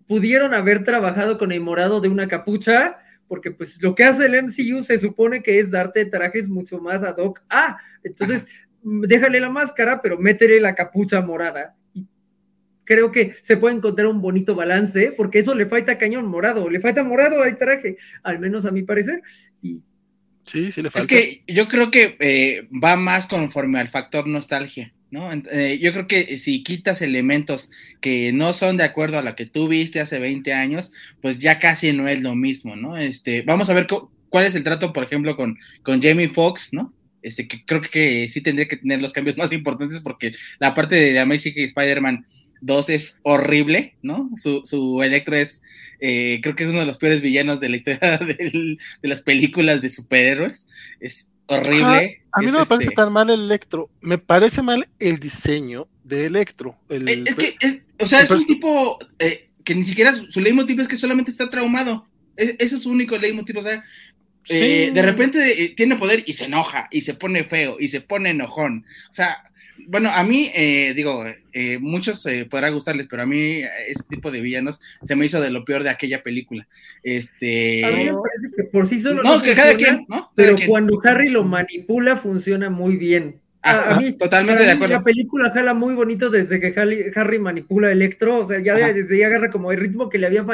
pudieron 0.07 0.55
haber 0.55 0.85
trabajado 0.85 1.39
con 1.39 1.53
el 1.53 1.61
morado 1.61 2.01
de 2.01 2.09
una 2.09 2.29
capucha, 2.29 2.99
porque 3.27 3.51
pues 3.51 3.81
lo 3.83 3.95
que 3.95 4.05
hace 4.05 4.27
el 4.27 4.35
MCU 4.35 4.83
se 4.83 4.99
supone 4.99 5.43
que 5.43 5.59
es 5.59 5.71
darte 5.71 6.07
trajes 6.07 6.49
mucho 6.49 6.79
más 6.79 7.03
ad 7.03 7.17
hoc. 7.19 7.43
Ah, 7.51 7.79
entonces 8.03 8.47
déjale 8.83 9.41
la 9.41 9.51
máscara, 9.51 10.01
pero 10.03 10.19
métele 10.19 10.61
la 10.61 10.75
capucha 10.75 11.21
morada. 11.21 11.77
Creo 12.89 13.13
que 13.13 13.35
se 13.43 13.59
puede 13.59 13.77
encontrar 13.77 14.07
un 14.07 14.23
bonito 14.23 14.55
balance, 14.55 15.13
porque 15.15 15.41
eso 15.41 15.55
le 15.55 15.67
falta 15.67 15.99
cañón 15.99 16.27
morado, 16.27 16.71
le 16.71 16.81
falta 16.81 17.05
morado 17.05 17.43
al 17.43 17.59
traje, 17.59 17.99
al 18.23 18.39
menos 18.39 18.65
a 18.65 18.71
mi 18.71 18.83
parecer. 18.83 19.21
Y... 19.63 19.83
Sí, 20.43 20.73
sí 20.73 20.81
le 20.81 20.89
falta. 20.89 21.15
Es 21.15 21.21
que 21.21 21.43
yo 21.47 21.69
creo 21.69 21.91
que 21.91 22.17
eh, 22.19 22.67
va 22.83 22.97
más 22.97 23.27
conforme 23.27 23.79
al 23.79 23.89
factor 23.89 24.27
nostalgia. 24.27 24.93
¿No? 25.11 25.31
Eh, 25.33 25.79
yo 25.81 25.91
creo 25.93 26.07
que 26.07 26.37
si 26.37 26.63
quitas 26.63 27.01
elementos 27.01 27.71
que 28.03 28.31
no 28.31 28.53
son 28.53 28.77
de 28.77 28.85
acuerdo 28.85 29.19
a 29.19 29.23
lo 29.23 29.35
que 29.37 29.47
tú 29.47 29.67
viste 29.67 30.01
hace 30.01 30.19
20 30.19 30.53
años, 30.53 30.93
pues 31.23 31.39
ya 31.39 31.59
casi 31.59 31.95
no 31.95 32.09
es 32.09 32.21
lo 32.21 32.35
mismo, 32.35 32.77
¿no? 32.77 32.95
Este, 32.95 33.41
vamos 33.41 33.71
a 33.71 33.73
ver 33.73 33.87
cuál 34.29 34.45
es 34.45 34.55
el 34.55 34.65
trato, 34.65 34.93
por 34.93 35.05
ejemplo, 35.05 35.35
con, 35.35 35.57
con 35.83 36.03
Jamie 36.03 36.29
Foxx, 36.29 36.75
¿no? 36.75 36.93
Este, 37.23 37.49
que 37.49 37.65
creo 37.65 37.81
que 37.81 38.29
sí 38.29 38.43
tendría 38.43 38.69
que 38.69 38.77
tener 38.77 39.01
los 39.01 39.15
cambios 39.15 39.37
más 39.39 39.51
importantes 39.53 40.01
porque 40.01 40.33
la 40.59 40.75
parte 40.75 40.97
de 40.97 41.19
Amazing 41.19 41.55
Spider-Man 41.57 42.27
2 42.61 42.91
es 42.91 43.19
horrible, 43.23 43.95
¿no? 44.03 44.31
Su, 44.37 44.63
su 44.65 45.03
Electro 45.03 45.37
es, 45.37 45.63
eh, 46.01 46.41
creo 46.43 46.55
que 46.55 46.65
es 46.65 46.71
uno 46.71 46.81
de 46.81 46.87
los 46.87 46.99
peores 46.99 47.21
villanos 47.21 47.61
de 47.61 47.69
la 47.69 47.77
historia 47.77 48.19
de 48.19 48.79
las 49.03 49.23
películas 49.23 49.81
de 49.83 49.89
superhéroes. 49.89 50.69
Es 51.01 51.31
horrible. 51.47 52.23
a 52.33 52.41
mí 52.41 52.47
no 52.47 52.61
me 52.61 52.67
parece 52.67 52.91
este 52.91 52.97
tan 52.97 53.13
mal 53.13 53.31
el 53.31 53.41
Electro, 53.41 53.91
me 54.01 54.19
parece 54.19 54.63
mal 54.63 54.89
el 54.99 55.19
diseño 55.19 55.89
de 56.05 56.27
Electro. 56.27 56.79
Eh, 56.89 57.25
es 57.27 57.35
que, 57.35 57.57
o 58.01 58.07
sea, 58.07 58.21
es 58.23 58.31
un 58.31 58.47
tipo 58.47 58.99
eh, 59.19 59.51
que 59.65 59.75
ni 59.75 59.85
siquiera 59.85 60.15
su, 60.15 60.41
leitmotiv 60.41 60.81
es 60.81 60.89
que 60.89 60.97
solamente 60.97 61.31
está 61.31 61.51
traumado. 61.51 62.07
E, 62.37 62.57
ese 62.59 62.77
es 62.77 62.83
su 62.83 62.91
único 62.91 63.19
leitmotiv, 63.19 63.59
o 63.59 63.63
sea, 63.63 63.85
eh, 64.49 64.91
de 64.93 65.03
repente 65.03 65.65
eh, 65.65 65.69
tiene 65.71 65.97
poder 65.97 66.23
y 66.27 66.33
se 66.33 66.47
enoja, 66.47 66.89
y 66.91 67.03
se 67.03 67.15
pone 67.15 67.45
feo, 67.45 67.77
y 67.79 67.89
se 67.89 68.01
pone 68.01 68.31
enojón. 68.31 68.87
O 69.11 69.13
sea, 69.13 69.48
bueno, 69.87 70.11
a 70.13 70.25
mí, 70.25 70.51
eh, 70.55 70.93
digo, 70.95 71.25
muchos 71.81 72.27
podrá 72.51 72.71
gustarles, 72.71 73.07
pero 73.09 73.23
a 73.23 73.27
mí 73.27 73.63
este 73.89 74.05
tipo 74.09 74.31
de 74.31 74.41
villanos 74.41 74.81
se 75.05 75.17
me 75.17 75.27
hizo 75.27 75.41
de 75.41 75.51
lo 75.51 75.65
peor 75.65 75.83
de 75.83 75.91
aquella 75.91 76.23
película. 76.23 76.67
Este. 77.03 77.85
A 77.85 77.91
mí 77.91 78.05
me 78.05 78.13
parece 78.13 78.57
que 78.57 78.65
por 78.65 78.87
sí 78.87 79.01
solo. 79.01 79.23
No, 79.23 79.43
que 79.43 79.55
cada 79.55 79.75
quien, 79.75 80.07
¿no? 80.09 80.31
pero 80.35 80.57
cuando 80.67 81.01
Harry 81.05 81.31
lo 81.31 81.45
manipula, 81.45 82.17
funciona 82.17 82.71
muy 82.71 82.97
bien. 82.97 83.41
Ah, 83.63 83.97
a 83.97 84.01
mí, 84.01 84.13
totalmente 84.13 84.65
de 84.65 84.71
acuerdo. 84.71 84.95
La 84.95 85.03
película 85.03 85.51
jala 85.51 85.75
muy 85.75 85.95
bonito 85.95 86.31
desde 86.31 86.61
que 86.61 86.73
Harry, 87.15 87.39
manipula 87.39 87.91
Electro, 87.91 88.39
o 88.39 88.47
sea, 88.47 88.61
ya 88.61 88.75
desde 88.93 89.19
ya 89.19 89.27
agarra 89.27 89.51
como 89.51 89.73
el 89.73 89.81
ritmo 89.81 90.09
que 90.09 90.19
le 90.19 90.27
había 90.27 90.45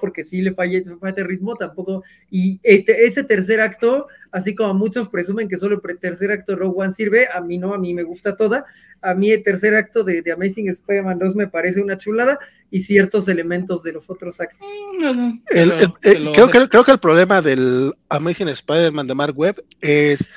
porque 0.00 0.24
sí 0.24 0.42
le 0.42 0.54
falla, 0.54 0.78
el 0.78 1.24
ritmo, 1.24 1.56
tampoco. 1.56 2.04
Y 2.30 2.60
este, 2.62 3.06
ese 3.06 3.24
tercer 3.24 3.60
acto, 3.60 4.08
así 4.32 4.54
como 4.54 4.74
muchos 4.74 5.08
presumen 5.08 5.48
que 5.48 5.58
solo 5.58 5.80
el 5.82 5.98
tercer 5.98 6.32
acto 6.32 6.52
de 6.52 6.58
Rogue 6.58 6.74
One 6.76 6.92
sirve, 6.92 7.28
a 7.32 7.40
mí 7.40 7.58
no, 7.58 7.74
a 7.74 7.78
mí 7.78 7.94
me 7.94 8.02
gusta 8.02 8.36
toda. 8.36 8.64
A 9.00 9.14
mí 9.14 9.30
el 9.30 9.42
tercer 9.42 9.74
acto 9.74 10.04
de, 10.04 10.24
Amazing 10.32 10.68
Spider-Man 10.70 11.18
2 11.18 11.36
me 11.36 11.48
parece 11.48 11.82
una 11.82 11.98
chulada 11.98 12.38
y 12.70 12.80
ciertos 12.80 13.28
elementos 13.28 13.82
de 13.82 13.92
los 13.92 14.08
otros 14.08 14.40
actos. 14.40 14.66
creo, 15.46 16.50
que, 16.50 16.68
creo 16.68 16.84
que 16.84 16.92
el 16.92 16.98
problema 16.98 17.42
del 17.42 17.92
Amazing 18.08 18.48
Spider-Man 18.48 19.06
de 19.06 19.14
Mark 19.14 19.36
Webb 19.36 19.62
es 19.80 20.30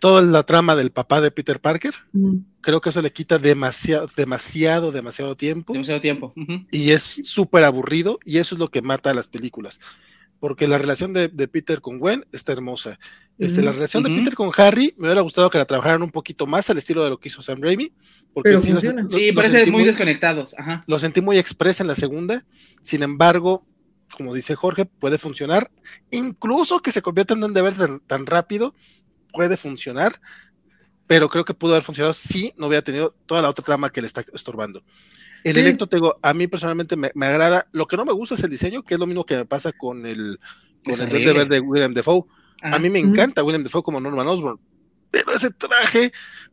toda 0.00 0.20
la 0.20 0.42
trama 0.42 0.76
del 0.76 0.90
papá 0.90 1.22
de 1.22 1.30
Peter 1.30 1.60
Parker. 1.60 1.94
Mm. 2.12 2.38
Creo 2.60 2.80
que 2.80 2.90
eso 2.90 3.00
le 3.00 3.12
quita 3.12 3.38
demasiado, 3.38 4.08
demasiado, 4.14 4.92
demasiado 4.92 5.36
tiempo. 5.36 5.72
Demasiado 5.72 6.00
tiempo. 6.00 6.34
Y 6.70 6.90
es 6.90 7.20
súper 7.22 7.64
aburrido 7.64 8.18
y 8.24 8.38
eso 8.38 8.54
es 8.54 8.58
lo 8.58 8.70
que 8.70 8.82
mata 8.82 9.10
a 9.10 9.14
las 9.14 9.28
películas. 9.28 9.80
Porque 10.44 10.68
la 10.68 10.76
relación 10.76 11.14
de, 11.14 11.30
Peter 11.48 11.80
con 11.80 11.98
Gwen 11.98 12.26
está 12.30 12.52
hermosa. 12.52 12.98
Este, 13.38 13.62
La 13.62 13.72
relación 13.72 14.02
de 14.02 14.10
Peter 14.10 14.34
con 14.34 14.50
Harry 14.58 14.94
me 14.98 15.06
hubiera 15.06 15.22
gustado 15.22 15.48
que 15.48 15.56
la 15.56 15.64
trabajaran 15.64 16.02
un 16.02 16.10
poquito 16.10 16.46
más 16.46 16.68
al 16.68 16.76
estilo 16.76 17.02
de 17.02 17.08
lo 17.08 17.18
que 17.18 17.28
hizo 17.28 17.40
Sam 17.40 17.62
Raimi. 17.62 17.94
Porque 18.34 18.58
sí, 18.58 18.74
sí, 19.08 19.32
parece 19.32 19.70
muy, 19.70 19.84
desconectados. 19.84 20.54
Lo 20.86 20.98
sentí 20.98 21.22
muy 21.22 21.38
expresa 21.38 21.82
en 21.82 21.86
la 21.86 21.94
segunda. 21.94 22.44
Sin 22.82 23.02
embargo, 23.02 23.66
como 24.18 24.34
dice 24.34 24.54
Jorge, 24.54 24.84
puede 24.84 25.16
funcionar. 25.16 25.70
Incluso 26.10 26.80
que 26.80 26.92
se 26.92 27.00
convierta 27.00 27.32
en 27.32 27.42
un 27.42 27.54
deber 27.54 27.72
tan 28.06 28.26
rápido 28.26 28.74
puede 29.32 29.56
funcionar, 29.56 30.20
pero 31.06 31.30
creo 31.30 31.46
que 31.46 31.54
pudo 31.54 31.72
haber 31.72 31.84
funcionado 31.84 32.12
si 32.12 32.52
no 32.58 32.66
hubiera 32.66 32.84
tenido 32.84 33.16
toda 33.24 33.40
la 33.40 33.48
otra 33.48 33.64
trama 33.64 33.88
que 33.88 34.02
le 34.02 34.08
está 34.08 34.22
estorbando. 34.34 34.84
El 35.44 35.58
electro, 35.58 35.86
tengo, 35.86 36.18
a 36.22 36.32
mí 36.32 36.46
personalmente 36.46 36.96
me, 36.96 37.26
agrada. 37.26 37.68
Lo 37.72 37.86
que 37.86 37.98
no 37.98 38.04
me 38.06 38.12
gusta 38.12 38.34
es 38.34 38.42
el 38.42 38.50
diseño, 38.50 38.82
que 38.82 38.94
es 38.94 39.00
lo 39.00 39.06
mismo 39.06 39.26
que 39.26 39.36
me 39.36 39.44
pasa 39.44 39.72
con 39.72 40.06
el, 40.06 40.40
con 40.82 40.98
el 40.98 41.08
de 41.08 41.32
Verde 41.32 41.56
de 41.56 41.60
William 41.60 41.92
Defoe. 41.92 42.24
A 42.62 42.78
mí 42.78 42.88
me 42.88 42.98
encanta 42.98 43.44
William 43.44 43.62
Defoe 43.62 43.82
como 43.82 44.00
Norman 44.00 44.26
Osborn, 44.26 44.58
pero 45.10 45.34
ese 45.34 45.50
traje, 45.50 46.12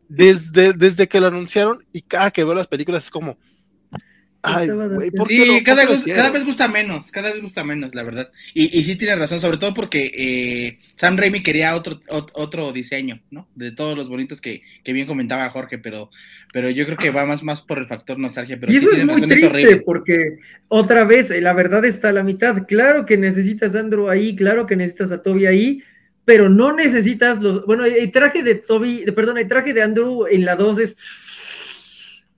desde, 0.10 0.74
desde 0.74 1.08
que 1.08 1.22
lo 1.22 1.28
anunciaron 1.28 1.86
y 1.94 2.02
cada 2.02 2.32
que 2.32 2.44
veo 2.44 2.54
las 2.54 2.68
películas 2.68 3.06
es 3.06 3.10
como, 3.12 3.38
Ay, 4.44 4.70
sí, 5.28 5.64
cada, 5.64 5.86
vez 5.86 6.44
gusta 6.44 6.68
menos, 6.68 7.12
cada 7.12 7.32
vez 7.32 7.42
gusta 7.44 7.64
menos, 7.64 7.94
la 7.94 8.02
verdad. 8.02 8.32
Y, 8.56 8.78
y 8.78 8.84
sí 8.84 8.96
tiene 8.96 9.16
razón, 9.16 9.40
sobre 9.40 9.58
todo 9.58 9.74
porque 9.74 10.12
eh, 10.16 10.80
Sam 10.96 11.16
Raimi 11.16 11.44
quería 11.44 11.76
otro, 11.76 12.02
otro 12.10 12.72
diseño, 12.72 13.22
¿no? 13.30 13.48
De 13.54 13.72
todos 13.72 13.96
los 13.96 14.10
bonitos 14.10 14.42
que, 14.42 14.64
bien 14.84 15.06
comentaba 15.06 15.50
Jorge, 15.52 15.78
pero, 15.78 16.10
pero 16.52 16.72
yo 16.72 16.86
creo 16.86 16.98
que 16.98 17.12
va 17.12 17.26
más, 17.26 17.44
más 17.44 17.62
por 17.62 17.78
el 17.78 17.86
factor 17.86 18.18
nostalgia. 18.18 18.58
Pero 18.60 18.72
y 18.72 18.78
eso 18.78 18.92
es 18.92 19.06
muy 19.06 19.22
triste, 19.22 19.78
porque 19.78 20.38
otra 20.70 21.04
vez, 21.04 21.30
eh, 21.30 21.40
la 21.40 21.54
verdad 21.54 21.86
está 21.86 22.10
a 22.10 22.14
la 22.14 22.24
mitad. 22.24 22.66
Claro 22.68 23.06
que 23.06 23.18
necesitas 23.18 23.76
a 23.76 23.80
Andrew 23.80 24.10
ahí, 24.10 24.36
claro 24.36 24.66
que 24.66 24.76
necesitas 24.76 25.12
a 25.12 25.22
Toby 25.22 25.46
ahí, 25.46 25.84
pero 26.26 26.50
no 26.50 26.74
necesitas 26.74 27.42
los... 27.42 27.66
Bueno, 27.68 27.86
el 27.86 28.12
traje 28.12 28.42
de 28.42 28.56
Toby, 28.56 29.06
perdón, 29.16 29.38
el 29.38 29.48
traje 29.48 29.74
de 29.74 29.84
Andrew 29.84 30.26
en 30.26 30.46
la 30.46 30.56
2 30.56 30.80
es 30.80 30.98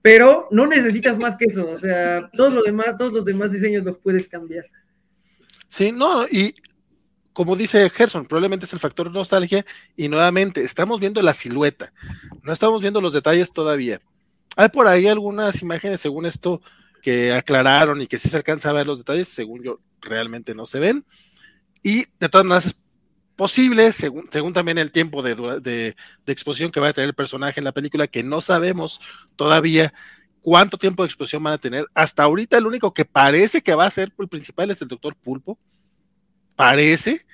pero 0.04 0.48
no 0.50 0.66
necesitas 0.66 1.18
más 1.18 1.34
que 1.38 1.46
eso, 1.46 1.66
o 1.66 1.78
sea, 1.78 2.28
todo 2.36 2.50
lo 2.50 2.62
demás, 2.62 2.98
todos 2.98 3.10
los 3.10 3.24
demás 3.24 3.50
diseños 3.50 3.82
los 3.84 3.96
puedes 3.96 4.28
cambiar. 4.28 4.66
Sí, 5.66 5.92
no, 5.92 6.26
y 6.28 6.54
como 7.32 7.56
dice 7.56 7.88
Gerson, 7.88 8.26
probablemente 8.26 8.66
es 8.66 8.72
el 8.74 8.80
factor 8.80 9.10
nostalgia 9.10 9.64
y 9.96 10.08
nuevamente 10.08 10.62
estamos 10.62 11.00
viendo 11.00 11.22
la 11.22 11.32
silueta, 11.32 11.94
no 12.42 12.52
estamos 12.52 12.82
viendo 12.82 13.00
los 13.00 13.14
detalles 13.14 13.50
todavía. 13.50 13.98
Hay 14.56 14.68
por 14.68 14.88
ahí 14.88 15.06
algunas 15.06 15.62
imágenes, 15.62 16.02
según 16.02 16.26
esto, 16.26 16.60
que 17.00 17.32
aclararon 17.32 18.02
y 18.02 18.06
que 18.06 18.18
sí 18.18 18.28
se 18.28 18.36
alcanza 18.36 18.68
a 18.68 18.74
ver 18.74 18.86
los 18.86 18.98
detalles, 18.98 19.28
según 19.28 19.62
yo, 19.62 19.78
realmente 20.02 20.54
no 20.54 20.66
se 20.66 20.80
ven. 20.80 21.06
Y 21.82 22.04
de 22.20 22.28
todas 22.28 22.44
maneras 22.44 22.76
posible, 23.36 23.92
según, 23.92 24.26
según 24.30 24.52
también 24.52 24.78
el 24.78 24.90
tiempo 24.90 25.22
de, 25.22 25.34
de, 25.60 25.96
exposición 26.26 26.70
que 26.70 26.80
va 26.80 26.88
a 26.88 26.92
tener 26.92 27.08
el 27.08 27.14
personaje 27.14 27.60
en 27.60 27.64
la 27.64 27.72
película, 27.72 28.06
que 28.06 28.22
no 28.22 28.40
sabemos 28.40 29.00
todavía 29.36 29.92
cuánto 30.40 30.78
tiempo 30.78 31.02
de 31.02 31.08
exposición 31.08 31.42
van 31.42 31.54
a 31.54 31.58
tener. 31.58 31.86
Hasta 31.94 32.22
ahorita 32.22 32.58
el 32.58 32.66
único 32.66 32.92
que 32.92 33.04
parece 33.04 33.62
que 33.62 33.74
va 33.74 33.86
a 33.86 33.90
ser 33.90 34.12
el 34.18 34.28
principal 34.28 34.70
es 34.70 34.82
el 34.82 34.88
doctor 34.88 35.16
Pulpo. 35.16 35.58
Parece. 36.54 37.26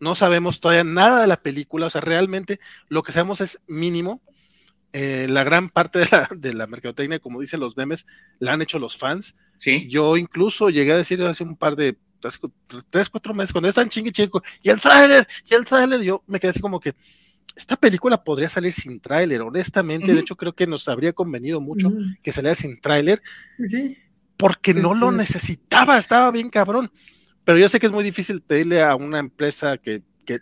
No 0.00 0.14
sabemos 0.14 0.60
todavía 0.60 0.84
nada 0.84 1.20
de 1.20 1.26
la 1.26 1.40
película. 1.40 1.86
O 1.86 1.90
sea, 1.90 2.00
realmente 2.00 2.58
lo 2.88 3.02
que 3.02 3.12
sabemos 3.12 3.40
es 3.40 3.60
mínimo. 3.66 4.22
Eh, 4.92 5.26
la 5.28 5.44
gran 5.44 5.68
parte 5.68 5.98
de 6.00 6.08
la, 6.10 6.28
de 6.34 6.54
la 6.54 6.66
mercadotecnia, 6.66 7.18
como 7.18 7.40
dicen 7.40 7.60
los 7.60 7.76
memes, 7.76 8.06
la 8.38 8.52
han 8.52 8.62
hecho 8.62 8.78
los 8.78 8.96
fans. 8.96 9.36
Sí. 9.56 9.86
Yo 9.88 10.16
incluso 10.16 10.70
llegué 10.70 10.92
a 10.92 10.96
decir 10.96 11.22
hace 11.22 11.44
un 11.44 11.56
par 11.56 11.76
de 11.76 11.98
tres, 12.90 13.08
cuatro 13.08 13.34
meses, 13.34 13.52
cuando 13.52 13.68
están 13.68 13.88
chingue 13.88 14.12
chico, 14.12 14.42
y 14.62 14.70
el 14.70 14.80
tráiler, 14.80 15.26
y 15.50 15.54
el 15.54 15.64
tráiler, 15.64 16.00
yo 16.02 16.22
me 16.26 16.40
quedé 16.40 16.50
así 16.50 16.60
como 16.60 16.80
que 16.80 16.94
esta 17.56 17.76
película 17.76 18.22
podría 18.22 18.48
salir 18.48 18.72
sin 18.72 19.00
tráiler, 19.00 19.42
honestamente, 19.42 20.12
de 20.12 20.20
hecho 20.20 20.36
creo 20.36 20.54
que 20.54 20.66
nos 20.66 20.88
habría 20.88 21.12
convenido 21.12 21.60
mucho 21.60 21.92
que 22.22 22.32
saliera 22.32 22.54
sin 22.54 22.80
tráiler, 22.80 23.22
porque 24.36 24.74
no 24.74 24.94
lo 24.94 25.12
necesitaba, 25.12 25.98
estaba 25.98 26.30
bien 26.30 26.50
cabrón, 26.50 26.90
pero 27.44 27.58
yo 27.58 27.68
sé 27.68 27.78
que 27.78 27.86
es 27.86 27.92
muy 27.92 28.02
difícil 28.02 28.40
pedirle 28.40 28.82
a 28.82 28.96
una 28.96 29.18
empresa 29.18 29.78
que, 29.78 30.02
que, 30.24 30.40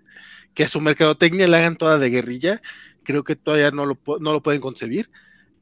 que 0.54 0.64
a 0.64 0.68
su 0.68 0.80
mercadotecnia 0.80 1.48
le 1.48 1.56
hagan 1.56 1.76
toda 1.76 1.98
de 1.98 2.08
guerrilla, 2.08 2.62
creo 3.02 3.24
que 3.24 3.36
todavía 3.36 3.70
no 3.70 3.84
lo, 3.84 3.98
no 4.20 4.32
lo 4.32 4.42
pueden 4.42 4.60
concebir, 4.60 5.10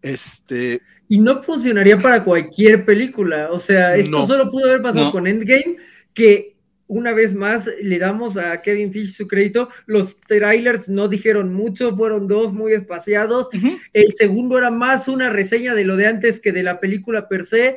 este... 0.03 0.83
Y 1.09 1.19
no 1.19 1.43
funcionaría 1.43 1.99
para 1.99 2.23
cualquier 2.23 2.85
película, 2.85 3.49
o 3.51 3.59
sea, 3.59 3.97
esto 3.97 4.25
solo 4.25 4.49
pudo 4.53 4.67
haber 4.67 4.83
pasado 4.83 5.11
con 5.11 5.27
Endgame, 5.27 5.79
que 6.15 6.57
una 6.91 7.13
vez 7.13 7.37
más 7.37 7.71
le 7.81 8.01
damos 8.01 8.37
a 8.37 8.61
Kevin 8.63 8.93
Fish 8.93 9.15
su 9.15 9.29
crédito. 9.29 9.69
Los 9.87 10.21
trailers 10.21 10.89
no 10.89 11.07
dijeron 11.07 11.55
mucho, 11.55 11.97
fueron 11.97 12.27
dos 12.27 12.53
muy 12.53 12.73
espaciados. 12.73 13.49
El 13.93 14.13
segundo 14.13 14.59
era 14.59 14.73
más 14.73 15.07
una 15.07 15.31
reseña 15.31 15.77
de 15.77 15.85
lo 15.85 15.97
de 15.97 16.09
antes 16.09 16.41
que 16.41 16.51
de 16.51 16.65
la 16.65 16.81
película 16.81 17.29
per 17.29 17.45
se. 17.45 17.77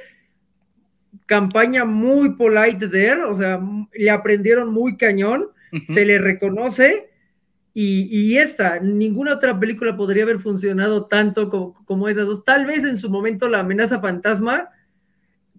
Campaña 1.28 1.86
muy 1.86 2.34
polite 2.36 2.88
there, 2.88 3.24
o 3.26 3.38
sea, 3.38 3.62
le 3.94 4.10
aprendieron 4.10 4.74
muy 4.74 4.98
cañón, 4.98 5.50
se 5.94 6.06
le 6.06 6.18
reconoce. 6.18 7.12
Y, 7.76 8.38
esta, 8.38 8.80
ninguna 8.80 9.36
otra 9.36 9.60
película 9.60 9.96
podría 9.96 10.24
haber 10.24 10.40
funcionado 10.40 11.06
tanto 11.06 11.52
como, 11.52 11.76
como 11.86 12.10
esas 12.10 12.26
dos. 12.26 12.44
Tal 12.44 12.66
vez 12.66 12.84
en 12.84 12.98
su 12.98 13.12
momento 13.12 13.48
la 13.48 13.60
amenaza 13.60 14.00
fantasma, 14.00 14.70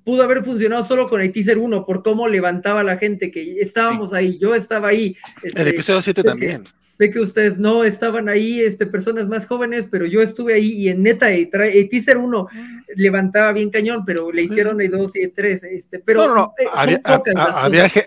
pudo 0.04 0.22
haber 0.22 0.44
funcionado 0.44 0.84
solo 0.84 1.08
con 1.08 1.20
el 1.20 1.32
teaser 1.32 1.58
1 1.58 1.84
por 1.84 2.02
cómo 2.02 2.28
levantaba 2.28 2.84
la 2.84 2.98
gente, 2.98 3.30
que 3.30 3.60
estábamos 3.60 4.12
ahí, 4.12 4.38
yo 4.38 4.54
estaba 4.54 4.88
ahí. 4.88 5.16
el 5.42 5.48
este, 5.48 5.68
episodio 5.70 6.02
7 6.02 6.22
también. 6.22 6.64
ve 6.98 7.10
que 7.10 7.18
ustedes 7.18 7.58
no 7.58 7.84
estaban 7.84 8.28
ahí, 8.28 8.60
este, 8.60 8.86
personas 8.86 9.26
más 9.26 9.46
jóvenes, 9.46 9.88
pero 9.90 10.06
yo 10.06 10.22
estuve 10.22 10.54
ahí 10.54 10.72
y 10.72 10.88
en 10.88 11.02
neta, 11.02 11.32
el 11.32 11.48
teaser 11.88 12.18
1 12.18 12.48
levantaba 12.96 13.52
bien 13.52 13.70
cañón, 13.70 14.04
pero 14.04 14.30
le 14.30 14.44
hicieron 14.44 14.80
el 14.80 14.90
2 14.90 15.16
y 15.16 15.22
el 15.22 15.32
3, 15.32 15.64
este, 15.64 15.98
pero 15.98 16.28
no, 16.28 16.34
no, 16.34 16.54
había, 16.72 17.00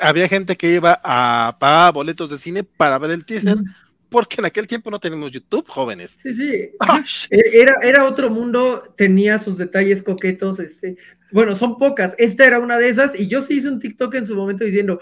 había, 0.01 0.27
gente 0.27 0.55
que 0.55 0.73
iba 0.73 1.01
a 1.03 1.57
pagar 1.59 1.93
boletos 1.93 2.29
de 2.29 2.37
cine 2.37 2.63
para 2.63 2.97
ver 2.99 3.11
el 3.11 3.25
teaser. 3.25 3.57
Porque 4.09 4.37
en 4.39 4.45
aquel 4.45 4.67
tiempo 4.67 4.89
no 4.89 4.99
tenemos 4.99 5.31
YouTube, 5.31 5.67
jóvenes. 5.67 6.17
Sí, 6.21 6.33
sí. 6.33 6.69
Ah, 6.79 7.03
e, 7.29 7.61
era, 7.61 7.77
era 7.81 8.05
otro 8.05 8.29
mundo, 8.29 8.93
tenía 8.97 9.39
sus 9.39 9.57
detalles 9.57 10.01
coquetos, 10.01 10.59
este, 10.59 10.97
bueno, 11.31 11.55
son 11.55 11.77
pocas. 11.77 12.15
Esta 12.17 12.45
era 12.45 12.59
una 12.59 12.77
de 12.77 12.89
esas, 12.89 13.19
y 13.19 13.27
yo 13.27 13.41
sí 13.41 13.55
hice 13.55 13.69
un 13.69 13.79
TikTok 13.79 14.15
en 14.15 14.27
su 14.27 14.35
momento 14.35 14.63
diciendo, 14.63 14.99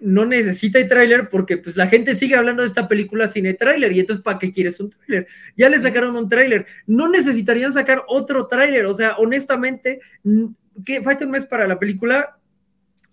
no 0.00 0.26
necesita 0.26 0.78
el 0.78 0.88
tráiler 0.88 1.28
porque 1.28 1.56
pues 1.56 1.76
la 1.76 1.88
gente 1.88 2.14
sigue 2.14 2.36
hablando 2.36 2.62
de 2.62 2.68
esta 2.68 2.88
película 2.88 3.28
sin 3.28 3.46
el 3.46 3.56
tráiler 3.56 3.92
y 3.92 4.00
entonces 4.00 4.22
¿para 4.22 4.38
qué 4.38 4.52
quieres 4.52 4.78
un 4.80 4.90
tráiler? 4.90 5.26
Ya 5.56 5.68
le 5.68 5.80
sacaron 5.80 6.16
un 6.16 6.28
tráiler, 6.28 6.66
no 6.86 7.08
necesitarían 7.08 7.72
sacar 7.72 8.02
otro 8.08 8.46
tráiler, 8.46 8.86
o 8.86 8.94
sea, 8.94 9.16
honestamente, 9.16 10.00
¿qué 10.84 11.02
falta 11.02 11.24
un 11.24 11.30
mes 11.30 11.46
para 11.46 11.66
la 11.66 11.78
película? 11.78 12.36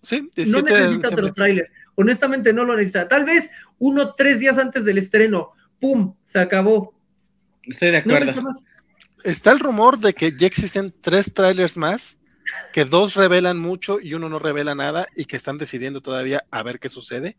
Sí, 0.02 0.28
no 0.48 0.60
necesita 0.60 1.08
otro 1.08 1.32
tráiler, 1.32 1.70
honestamente 1.94 2.52
no 2.52 2.64
lo 2.64 2.76
necesita. 2.76 3.08
Tal 3.08 3.24
vez 3.24 3.50
uno 3.78 4.14
tres 4.14 4.40
días 4.40 4.58
antes 4.58 4.84
del 4.84 4.98
estreno, 4.98 5.52
¡pum! 5.80 6.14
Se 6.24 6.38
acabó. 6.38 6.94
Estoy 7.62 7.90
de 7.90 7.98
acuerdo. 7.98 8.32
Está 9.22 9.52
el 9.52 9.60
rumor 9.60 9.98
de 9.98 10.12
que 10.12 10.36
ya 10.36 10.46
existen 10.46 10.94
tres 11.00 11.32
trailers 11.32 11.76
más 11.76 12.18
que 12.72 12.84
dos 12.84 13.14
revelan 13.14 13.58
mucho 13.58 14.00
y 14.00 14.14
uno 14.14 14.28
no 14.28 14.38
revela 14.38 14.74
nada 14.74 15.06
y 15.16 15.24
que 15.24 15.36
están 15.36 15.58
decidiendo 15.58 16.00
todavía 16.00 16.44
a 16.50 16.62
ver 16.62 16.78
qué 16.78 16.88
sucede. 16.88 17.36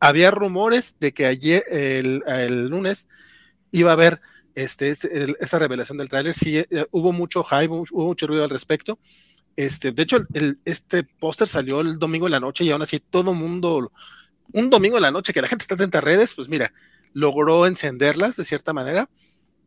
Había 0.00 0.30
rumores 0.30 0.96
de 0.98 1.12
que 1.12 1.26
ayer, 1.26 1.64
el, 1.68 2.68
lunes, 2.68 3.08
iba 3.70 3.90
a 3.90 3.92
haber 3.92 4.20
este, 4.54 4.90
este 4.90 5.36
esta 5.38 5.58
revelación 5.58 5.98
del 5.98 6.08
tráiler. 6.08 6.34
Sí, 6.34 6.58
eh, 6.58 6.86
hubo 6.90 7.12
mucho 7.12 7.44
hype, 7.44 7.68
hubo 7.68 8.06
mucho 8.06 8.26
ruido 8.26 8.44
al 8.44 8.50
respecto. 8.50 8.98
Este, 9.58 9.90
de 9.90 10.04
hecho, 10.04 10.18
este 10.64 11.02
póster 11.02 11.48
salió 11.48 11.80
el 11.80 11.98
domingo 11.98 12.28
en 12.28 12.30
la 12.30 12.38
noche 12.38 12.62
y 12.62 12.70
aún 12.70 12.80
así 12.80 13.00
todo 13.00 13.34
mundo, 13.34 13.90
un 14.52 14.70
domingo 14.70 14.98
en 14.98 15.02
la 15.02 15.10
noche 15.10 15.32
que 15.32 15.42
la 15.42 15.48
gente 15.48 15.64
está 15.64 15.74
atenta 15.74 15.98
a 15.98 16.00
redes, 16.00 16.32
pues 16.34 16.48
mira, 16.48 16.72
logró 17.12 17.66
encenderlas 17.66 18.36
de 18.36 18.44
cierta 18.44 18.72
manera. 18.72 19.10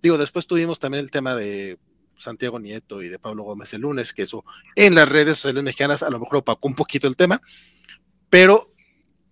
Digo, 0.01 0.17
después 0.17 0.47
tuvimos 0.47 0.79
también 0.79 1.03
el 1.03 1.11
tema 1.11 1.35
de 1.35 1.77
Santiago 2.15 2.57
Nieto 2.57 3.01
y 3.01 3.09
de 3.09 3.19
Pablo 3.19 3.43
Gómez 3.43 3.73
el 3.73 3.81
lunes, 3.81 4.13
que 4.13 4.21
eso 4.21 4.45
en 4.77 4.95
las 4.95 5.09
redes 5.09 5.39
sociales 5.39 5.61
mexicanas 5.61 6.03
a 6.03 6.09
lo 6.09 6.21
mejor 6.21 6.37
opacó 6.37 6.69
un 6.69 6.75
poquito 6.75 7.09
el 7.09 7.17
tema, 7.17 7.41
pero 8.29 8.71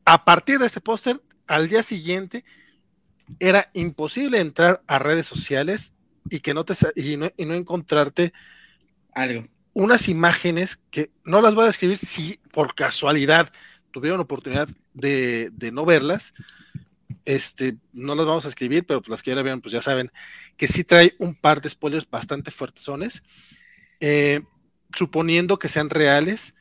a 0.03 0.25
partir 0.25 0.59
de 0.59 0.65
este 0.65 0.81
póster, 0.81 1.21
al 1.47 1.69
día 1.69 1.83
siguiente, 1.83 2.43
era 3.39 3.69
imposible 3.73 4.41
entrar 4.41 4.83
a 4.88 4.99
redes 4.99 5.25
sociales 5.25 5.93
y 6.29 6.41
que 6.41 6.53
no 6.53 6.65
te 6.65 6.73
y 6.97 7.15
no, 7.15 7.31
encontrarte 7.38 8.33
algo. 9.13 9.47
Unas 9.73 10.07
imágenes 10.07 10.80
que 10.91 11.11
no 11.23 11.41
las 11.41 11.56
voy 11.56 11.64
a 11.64 11.67
describir 11.67 11.98
si 11.98 12.39
por 12.51 12.75
casualidad 12.75 13.51
tuvieron 13.91 14.19
oportunidad 14.19 14.67
de, 14.93 15.49
de 15.51 15.72
no 15.72 15.85
verlas, 15.85 16.33
este, 17.25 17.75
no 17.93 18.15
las 18.15 18.25
vamos 18.25 18.45
a 18.45 18.48
escribir, 18.48 18.85
pero 18.85 19.01
pues 19.01 19.09
las 19.09 19.23
que 19.23 19.31
ya 19.31 19.35
la 19.35 19.43
vieron, 19.43 19.61
pues 19.61 19.72
ya 19.72 19.81
saben 19.81 20.11
que 20.57 20.67
sí 20.67 20.83
trae 20.83 21.15
un 21.19 21.35
par 21.35 21.61
de 21.61 21.69
spoilers 21.69 22.09
bastante 22.09 22.51
fuertes. 22.51 23.23
Eh, 23.99 24.41
suponiendo 24.95 25.59
que 25.59 25.69
sean 25.69 25.89
reales. 25.89 26.56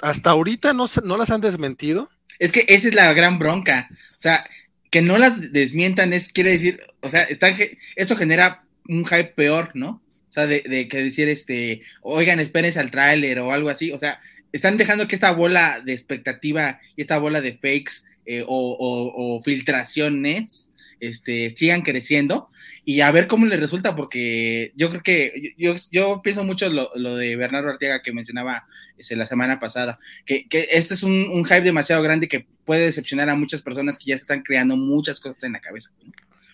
Hasta 0.00 0.30
ahorita 0.30 0.72
no, 0.72 0.86
no 1.04 1.16
las 1.16 1.30
han 1.30 1.40
desmentido. 1.40 2.10
Es 2.38 2.52
que 2.52 2.64
esa 2.68 2.88
es 2.88 2.94
la 2.94 3.12
gran 3.12 3.38
bronca. 3.38 3.88
O 3.90 4.20
sea, 4.20 4.48
que 4.90 5.02
no 5.02 5.18
las 5.18 5.52
desmientan 5.52 6.12
es, 6.12 6.32
quiere 6.32 6.52
decir, 6.52 6.80
o 7.00 7.10
sea, 7.10 7.22
están, 7.24 7.56
esto 7.96 8.16
genera 8.16 8.64
un 8.88 9.04
hype 9.04 9.32
peor, 9.34 9.72
¿no? 9.74 10.00
De, 10.46 10.60
de 10.60 10.88
que 10.88 11.02
decir, 11.02 11.28
este, 11.28 11.82
oigan, 12.02 12.40
espérense 12.40 12.78
al 12.78 12.90
tráiler 12.90 13.40
o 13.40 13.52
algo 13.52 13.68
así. 13.68 13.92
O 13.92 13.98
sea, 13.98 14.20
están 14.52 14.76
dejando 14.76 15.08
que 15.08 15.14
esta 15.14 15.32
bola 15.32 15.80
de 15.80 15.92
expectativa 15.92 16.80
y 16.96 17.02
esta 17.02 17.18
bola 17.18 17.40
de 17.40 17.54
fakes 17.54 18.08
eh, 18.26 18.44
o, 18.46 19.40
filtraciones 19.44 20.72
este, 21.00 21.50
sigan 21.50 21.82
creciendo 21.82 22.50
y 22.84 23.00
a 23.02 23.10
ver 23.10 23.26
cómo 23.26 23.46
le 23.46 23.56
resulta, 23.56 23.94
porque 23.94 24.72
yo 24.74 24.90
creo 24.90 25.02
que 25.02 25.54
yo, 25.56 25.74
yo 25.90 26.20
pienso 26.22 26.44
mucho 26.44 26.68
lo, 26.68 26.90
lo, 26.94 27.16
de 27.16 27.36
Bernardo 27.36 27.70
Arteaga 27.70 28.02
que 28.02 28.12
mencionaba 28.12 28.66
este, 28.96 29.16
la 29.16 29.26
semana 29.26 29.58
pasada, 29.60 29.98
que, 30.24 30.48
que 30.48 30.68
este 30.72 30.94
es 30.94 31.02
un, 31.02 31.44
hype 31.44 31.60
demasiado 31.60 32.02
grande 32.02 32.28
que 32.28 32.46
puede 32.64 32.86
decepcionar 32.86 33.28
a 33.30 33.34
muchas 33.34 33.62
personas 33.62 33.98
que 33.98 34.10
ya 34.10 34.16
están 34.16 34.42
creando 34.42 34.76
muchas 34.76 35.20
cosas 35.20 35.42
en 35.44 35.52
la 35.52 35.60
cabeza, 35.60 35.90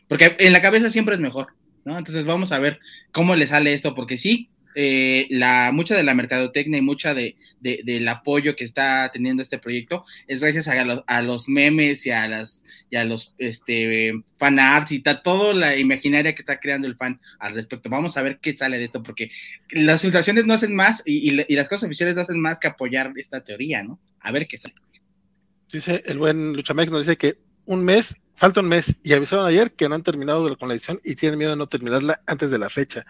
porque 0.09 0.37
en 0.39 0.53
la 0.53 0.61
cabeza 0.61 0.91
siempre 0.91 1.15
es 1.15 1.21
mejor, 1.21 1.49
¿no? 1.85 1.99
Entonces 1.99 2.25
vamos 2.25 2.53
a 2.53 2.59
ver 2.59 2.81
cómo 3.13 3.37
le 3.37 3.47
sale 3.47 3.75
esto, 3.75 3.95
porque 3.95 4.17
sí, 4.19 4.51
eh, 4.77 5.29
la, 5.31 5.71
mucha 5.73 5.95
de 5.95 6.03
la 6.03 6.15
mercadotecnia 6.15 6.79
y 6.79 6.83
mucha 6.83 7.15
de, 7.15 7.37
del 7.61 8.09
apoyo 8.09 8.57
que 8.57 8.65
está 8.65 9.09
teniendo 9.13 9.41
este 9.41 9.59
proyecto 9.59 10.05
es 10.27 10.41
gracias 10.41 10.67
a 10.67 10.85
los, 10.85 11.05
a 11.07 11.23
los 11.23 11.49
memes 11.49 12.05
y 12.07 12.11
a 12.11 12.27
las 12.27 12.67
y 12.91 12.97
a 12.97 13.05
los 13.05 13.35
este, 13.39 14.13
fan 14.37 14.59
arts 14.59 14.93
y 14.93 15.01
toda 15.01 15.55
la 15.55 15.77
imaginaria 15.77 16.35
que 16.35 16.43
está 16.43 16.59
creando 16.59 16.89
el 16.89 16.97
fan 16.97 17.21
al 17.39 17.55
respecto. 17.55 17.89
Vamos 17.89 18.17
a 18.17 18.23
ver 18.23 18.39
qué 18.41 18.57
sale 18.57 18.79
de 18.79 18.85
esto, 18.85 19.03
porque 19.03 19.31
las 19.71 20.01
situaciones 20.01 20.47
no 20.47 20.55
hacen 20.55 20.75
más 20.75 21.03
y, 21.05 21.31
las 21.31 21.69
cosas 21.69 21.85
oficiales 21.85 22.17
no 22.17 22.23
hacen 22.23 22.41
más 22.41 22.59
que 22.59 22.69
apoyar 22.69 23.13
esta 23.17 23.43
teoría, 23.43 23.83
¿no? 23.83 24.01
A 24.21 24.33
ver 24.33 24.47
qué 24.47 24.59
sale. 24.59 24.75
Dice 25.73 26.03
el 26.07 26.19
buen 26.19 26.53
Luchamex, 26.53 26.91
nos 26.91 27.07
dice 27.07 27.17
que 27.17 27.39
un 27.65 27.85
mes, 27.85 28.17
falta 28.35 28.61
un 28.61 28.69
mes, 28.69 28.97
y 29.03 29.13
avisaron 29.13 29.47
ayer 29.47 29.73
que 29.73 29.89
no 29.89 29.95
han 29.95 30.03
terminado 30.03 30.57
con 30.57 30.69
la 30.69 30.75
edición 30.75 31.01
y 31.05 31.15
tienen 31.15 31.39
miedo 31.39 31.53
de 31.53 31.57
no 31.57 31.69
terminarla 31.69 32.21
antes 32.27 32.51
de 32.51 32.59
la 32.59 32.69
fecha 32.69 33.05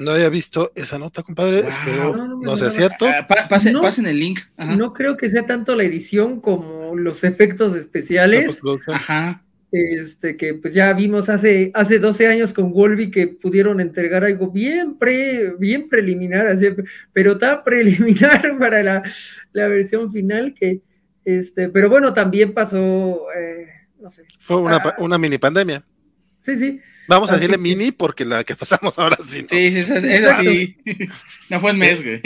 no 0.00 0.12
había 0.12 0.28
visto 0.28 0.72
esa 0.74 0.98
nota, 0.98 1.22
compadre. 1.22 1.60
Espero 1.68 2.16
no, 2.16 2.56
sea 2.56 2.70
cierto. 2.70 3.06
Ah, 3.06 3.26
pasen, 3.48 4.06
el 4.06 4.18
link. 4.18 4.40
No 4.56 4.92
creo 4.92 5.16
que 5.16 5.28
sea 5.28 5.46
tanto 5.46 5.74
la 5.74 5.84
edición 5.84 6.40
como 6.40 6.94
los 6.96 7.24
efectos 7.24 7.74
especiales. 7.74 8.60
Ajá. 8.86 9.42
Este, 9.70 10.38
que 10.38 10.54
pues 10.54 10.72
ya 10.72 10.94
vimos 10.94 11.28
hace, 11.28 11.70
hace 11.74 11.98
12 11.98 12.26
años 12.26 12.54
con 12.54 12.72
Wolby 12.72 13.10
que 13.10 13.28
pudieron 13.28 13.82
entregar 13.82 14.24
algo 14.24 14.50
bien 14.50 14.96
pre, 14.96 15.52
bien 15.58 15.90
preliminar, 15.90 16.46
así, 16.46 16.68
pero 17.12 17.36
tan 17.36 17.62
preliminar 17.64 18.56
para 18.58 18.82
la, 18.82 19.02
versión 19.68 20.10
final 20.10 20.54
que, 20.54 20.80
este, 21.22 21.68
pero 21.68 21.90
bueno, 21.90 22.14
también 22.14 22.54
pasó, 22.54 23.26
eh, 23.36 23.68
no 24.00 24.10
sé. 24.10 24.24
Fue 24.38 24.56
una, 24.56 24.76
ah. 24.76 24.94
una 24.98 25.18
mini 25.18 25.38
pandemia. 25.38 25.84
Sí, 26.42 26.56
sí. 26.56 26.80
Vamos 27.08 27.30
a 27.30 27.34
decirle 27.34 27.56
mini 27.56 27.90
porque 27.90 28.26
la 28.26 28.44
que 28.44 28.54
pasamos 28.54 28.98
ahora 28.98 29.16
sí. 29.26 29.46
Sí, 29.48 29.70
sí, 29.70 29.78
es 29.78 30.26
así. 30.26 30.76
No 31.48 31.58
fue 31.58 31.70
el 31.70 31.78
mes, 31.78 32.02
güey. 32.02 32.20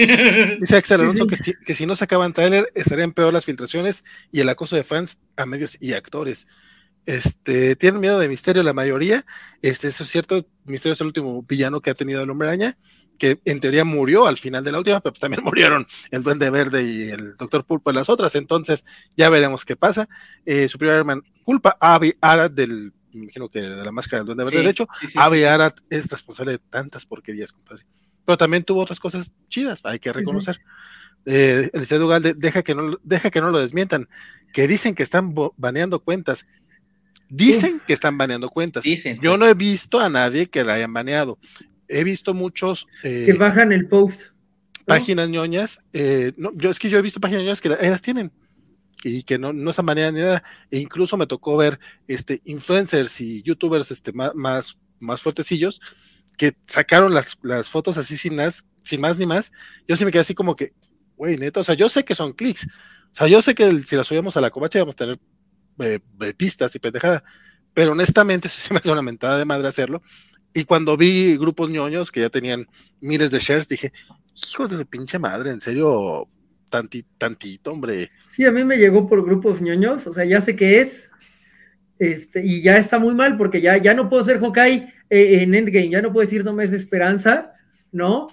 Dice 0.61 0.77
Axel 0.77 1.01
Alonso 1.01 1.27
que, 1.29 1.37
si, 1.37 1.55
que 1.55 1.75
si 1.75 1.87
no 1.87 1.95
sacaban 1.95 2.33
trailer 2.33 2.71
estarían 2.75 3.13
peor 3.13 3.33
las 3.33 3.45
filtraciones 3.45 4.05
y 4.33 4.41
el 4.41 4.49
acoso 4.49 4.75
de 4.75 4.83
fans 4.83 5.19
a 5.37 5.47
medios 5.47 5.77
y 5.81 5.93
actores. 5.93 6.49
Este, 7.07 7.77
tienen 7.77 8.01
miedo 8.01 8.19
de 8.19 8.29
Misterio 8.29 8.65
la 8.65 8.73
mayoría. 8.73 9.25
Este, 9.63 9.87
eso 9.87 10.03
es 10.03 10.11
cierto. 10.11 10.45
Misterio 10.65 10.95
es 10.95 11.01
el 11.01 11.07
último 11.07 11.43
villano 11.43 11.81
que 11.81 11.91
ha 11.91 11.95
tenido 11.95 12.21
el 12.21 12.31
Hombre 12.31 12.49
Araña, 12.49 12.77
que 13.19 13.41
en 13.45 13.61
teoría 13.61 13.85
murió 13.85 14.27
al 14.27 14.37
final 14.37 14.65
de 14.65 14.73
la 14.73 14.79
última, 14.79 15.01
pero 15.01 15.15
también 15.15 15.43
murieron 15.45 15.87
el 16.11 16.23
Duende 16.23 16.51
Verde 16.51 16.83
y 16.83 17.09
el 17.11 17.37
Doctor 17.37 17.65
Pulpo 17.65 17.91
en 17.91 17.97
las 17.97 18.09
otras. 18.09 18.35
Entonces, 18.35 18.85
ya 19.17 19.29
veremos 19.29 19.65
qué 19.65 19.77
pasa. 19.77 20.09
Eh, 20.45 20.69
su 20.69 20.79
primer 20.79 20.97
hermano 20.97 21.23
culpa 21.45 21.77
a 21.81 21.95
Abby 21.95 22.15
Arad 22.21 22.51
del 22.51 22.93
me 23.13 23.25
imagino 23.25 23.49
que 23.49 23.61
de 23.61 23.85
la 23.85 23.93
máscara 23.93 24.21
del 24.21 24.27
duende 24.27 24.45
verde. 24.45 24.63
de 24.63 24.71
hecho, 24.71 24.89
sí, 25.07 25.45
Arat 25.45 25.79
es 25.91 26.11
responsable 26.11 26.53
de 26.53 26.59
tantas 26.59 27.07
porquerías, 27.07 27.53
compadre. 27.53 27.85
Pero 28.25 28.39
también 28.39 28.65
tuvo 28.65 28.81
otras 28.81 29.01
cosas 29.01 29.33
chidas, 29.49 29.81
hay 29.85 29.99
que 29.99 30.13
reconocer. 30.13 30.61
Eh, 31.25 31.71
el 31.73 31.87
señor 31.87 32.05
Ugalde 32.05 32.35
deja 32.35 32.63
que, 32.63 32.75
no, 32.75 32.99
deja 33.03 33.31
que 33.31 33.41
no 33.41 33.51
lo 33.51 33.59
desmientan, 33.59 34.09
que 34.53 34.67
dicen 34.67 34.95
que 34.95 35.03
están 35.03 35.35
baneando 35.57 36.01
cuentas. 36.01 36.47
Dicen 37.29 37.81
que 37.87 37.95
están 37.95 38.19
baneando 38.19 38.51
cuentas. 38.51 38.85
Yo 39.21 39.39
no 39.39 39.47
he 39.47 39.55
visto 39.55 40.01
a 40.01 40.09
nadie 40.09 40.49
que 40.49 40.65
la 40.65 40.75
hayan 40.75 40.93
baneado. 40.93 41.39
He 41.89 42.05
visto 42.05 42.35
muchos. 42.35 42.87
Eh, 43.03 43.25
que 43.27 43.33
bajan 43.35 43.73
el 43.73 43.89
post. 43.89 44.21
Páginas 44.87 45.29
ñoñas. 45.29 45.81
Eh, 45.93 46.33
no, 46.37 46.53
yo 46.55 46.71
es 46.71 46.79
que 46.79 46.89
yo 46.89 46.99
he 46.99 47.03
visto 47.03 47.21
páginas 47.21 47.43
ñoñas 47.43 47.61
que 47.61 47.69
las 47.69 48.03
tienen 48.03 48.33
y 49.05 49.23
que 49.23 49.39
no, 49.39 49.53
no 49.53 49.71
esa 49.71 49.83
manera 49.83 50.11
ni 50.11 50.21
nada. 50.21 50.43
E 50.71 50.79
incluso 50.79 51.17
me 51.17 51.27
tocó 51.27 51.57
ver 51.57 51.79
este, 52.09 52.41
influencers 52.45 53.21
y 53.21 53.43
youtubers 53.43 53.91
este, 53.91 54.13
más, 54.13 54.35
más, 54.35 54.79
más 54.99 55.21
fuertecillos 55.21 55.81
que 56.37 56.57
sacaron 56.67 57.15
las, 57.15 57.39
las 57.43 57.69
fotos 57.69 57.99
así 57.99 58.17
sin 58.17 58.37
más, 58.37 58.65
sin 58.83 59.01
más 59.01 59.19
ni 59.19 59.27
más. 59.27 59.53
Yo 59.87 59.97
sí 59.97 60.05
me 60.05 60.11
quedé 60.11 60.23
así 60.23 60.35
como 60.35 60.57
que, 60.57 60.73
güey, 61.17 61.37
neta, 61.37 61.61
o 61.61 61.65
sea, 61.65 61.75
yo 61.75 61.89
sé 61.89 62.05
que 62.05 62.15
son 62.15 62.33
clics. 62.33 62.67
O 62.67 63.15
sea, 63.15 63.29
yo 63.29 63.43
sé 63.43 63.55
que 63.55 63.71
si 63.83 63.97
las 63.97 64.07
subíamos 64.07 64.37
a 64.37 64.41
la 64.41 64.51
covacha 64.51 64.79
íbamos 64.79 64.95
a 64.95 64.99
tener 64.99 65.19
eh, 65.81 65.99
eh, 66.21 66.35
pistas 66.35 66.75
y 66.75 66.79
pendejada. 66.79 67.23
Pero 67.75 67.93
honestamente, 67.93 68.49
eso 68.49 68.59
sí 68.59 68.73
me 68.73 68.79
hace 68.79 68.91
una 68.91 69.03
mentada 69.03 69.39
de 69.39 69.45
madre 69.45 69.69
hacerlo. 69.69 70.03
Y 70.55 70.65
cuando 70.65 70.97
vi 70.97 71.37
grupos 71.37 71.71
ñoños 71.71 72.11
que 72.11 72.21
ya 72.21 72.31
tenían 72.31 72.67
miles 73.01 73.31
de 73.31 73.39
shares, 73.39 73.69
dije, 73.69 73.93
hijos 74.35 74.71
de 74.71 74.77
su 74.77 74.87
pinche 74.87 75.19
madre, 75.19 75.51
en 75.51 75.61
serio, 75.61 76.27
tantito, 76.69 77.09
tantito, 77.19 77.73
hombre. 77.73 78.11
Sí, 78.33 78.45
a 78.45 78.53
mí 78.53 78.65
me 78.65 78.77
llegó 78.77 79.09
por 79.09 79.25
grupos 79.25 79.61
ñoños, 79.61 80.07
o 80.07 80.13
sea, 80.13 80.25
ya 80.25 80.41
sé 80.41 80.57
qué 80.57 80.81
es. 80.81 81.11
Este, 81.99 82.45
y 82.45 82.63
ya 82.63 82.75
está 82.77 82.99
muy 82.99 83.15
mal 83.15 83.37
porque 83.37 83.61
ya, 83.61 83.77
ya 83.77 83.95
no 83.95 84.09
puedo 84.09 84.25
ser 84.25 84.41
Hawkeye 84.41 84.93
eh, 85.09 85.43
en 85.43 85.55
Endgame, 85.55 85.91
ya 85.91 86.03
no 86.03 86.13
puedo 86.13 86.27
decir 86.27 86.45
no 86.45 86.53
me 86.53 86.65
es 86.65 86.73
esperanza, 86.73 87.53
¿no? 87.93 88.27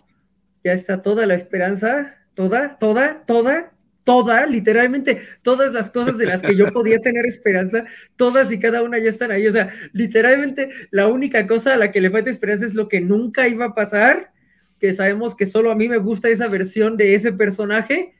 Ya 0.64 0.74
está 0.74 1.02
toda 1.02 1.26
la 1.26 1.36
esperanza, 1.36 2.16
toda, 2.34 2.80
toda, 2.80 3.24
toda, 3.26 3.74
toda, 4.10 4.48
literalmente, 4.48 5.22
todas 5.44 5.72
las 5.72 5.92
cosas 5.92 6.18
de 6.18 6.26
las 6.26 6.42
que 6.42 6.56
yo 6.56 6.66
podía 6.74 6.98
tener 7.04 7.28
esperanza, 7.28 7.86
todas 8.16 8.52
y 8.52 8.60
cada 8.60 8.82
una 8.82 8.98
ya 8.98 9.12
están 9.12 9.30
ahí. 9.30 9.46
O 9.46 9.52
sea, 9.52 9.72
literalmente 9.94 10.72
la 10.90 11.06
única 11.06 11.46
cosa 11.46 11.76
a 11.76 11.78
la 11.78 11.92
que 11.92 12.02
le 12.02 12.10
falta 12.10 12.32
esperanza 12.32 12.66
es 12.66 12.74
lo 12.74 12.90
que 12.90 13.02
nunca 13.02 13.48
iba 13.48 13.66
a 13.66 13.76
pasar, 13.76 14.32
que 14.80 14.96
sabemos 14.96 15.36
que 15.36 15.46
solo 15.46 15.70
a 15.70 15.76
mí 15.76 15.88
me 15.88 16.00
gusta 16.00 16.28
esa 16.28 16.48
versión 16.48 16.98
de 16.98 17.14
ese 17.14 17.34
personaje 17.34 18.16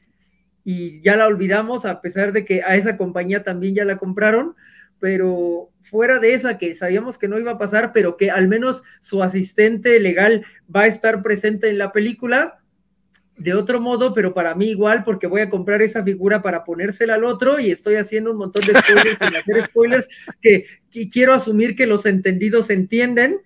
y 0.62 1.00
ya 1.00 1.16
la 1.16 1.26
olvidamos 1.26 1.84
a 1.84 2.00
pesar 2.00 2.30
de 2.30 2.44
que 2.44 2.62
a 2.62 2.76
esa 2.76 2.96
compañía 2.96 3.42
también 3.42 3.74
ya 3.74 3.84
la 3.84 3.98
compraron, 3.98 4.54
pero 5.00 5.70
fuera 5.80 6.20
de 6.20 6.34
esa 6.34 6.56
que 6.56 6.72
sabíamos 6.76 7.18
que 7.18 7.26
no 7.26 7.36
iba 7.36 7.50
a 7.50 7.58
pasar, 7.58 7.90
pero 7.92 8.16
que 8.16 8.30
al 8.30 8.46
menos 8.46 8.84
su 9.00 9.24
asistente 9.24 9.98
legal 9.98 10.46
va 10.72 10.82
a 10.82 10.86
estar 10.86 11.20
presente 11.24 11.68
en 11.68 11.78
la 11.78 11.90
película, 11.90 12.59
de 13.40 13.54
otro 13.54 13.80
modo, 13.80 14.12
pero 14.12 14.34
para 14.34 14.54
mí 14.54 14.68
igual, 14.68 15.02
porque 15.02 15.26
voy 15.26 15.40
a 15.40 15.48
comprar 15.48 15.80
esa 15.80 16.04
figura 16.04 16.42
para 16.42 16.62
ponérsela 16.62 17.14
al 17.14 17.24
otro 17.24 17.58
y 17.58 17.70
estoy 17.70 17.94
haciendo 17.94 18.32
un 18.32 18.36
montón 18.36 18.62
de 18.66 18.74
spoilers 18.78 19.18
sin 19.18 19.36
hacer 19.36 19.64
spoilers 19.64 20.08
que, 20.42 20.66
quiero 21.10 21.32
asumir 21.32 21.74
que 21.74 21.86
los 21.86 22.04
entendidos 22.04 22.68
entienden. 22.68 23.40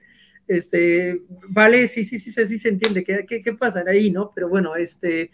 Este, 0.49 1.23
vale, 1.49 1.87
sí, 1.87 2.05
sí, 2.05 2.19
sí, 2.19 2.33
sí, 2.33 2.59
se 2.59 2.69
entiende. 2.69 3.05
¿Qué, 3.05 3.25
qué, 3.29 3.41
qué 3.41 3.53
pasa 3.55 3.85
ahí, 3.87 4.11
no? 4.11 4.33
Pero 4.35 4.49
bueno, 4.49 4.75
este, 4.75 5.31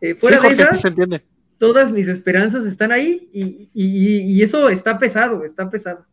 eh, 0.00 0.14
fuera 0.14 0.40
de 0.40 0.54
eso, 0.54 0.74
se 0.74 0.88
entiende. 0.88 1.22
todas 1.58 1.92
mis 1.92 2.08
esperanzas 2.08 2.64
están 2.64 2.92
ahí 2.92 3.28
y, 3.30 3.68
y, 3.74 4.42
eso 4.42 4.70
está 4.70 4.98
pesado, 4.98 5.44
está 5.44 5.68
pesado. 5.68 6.06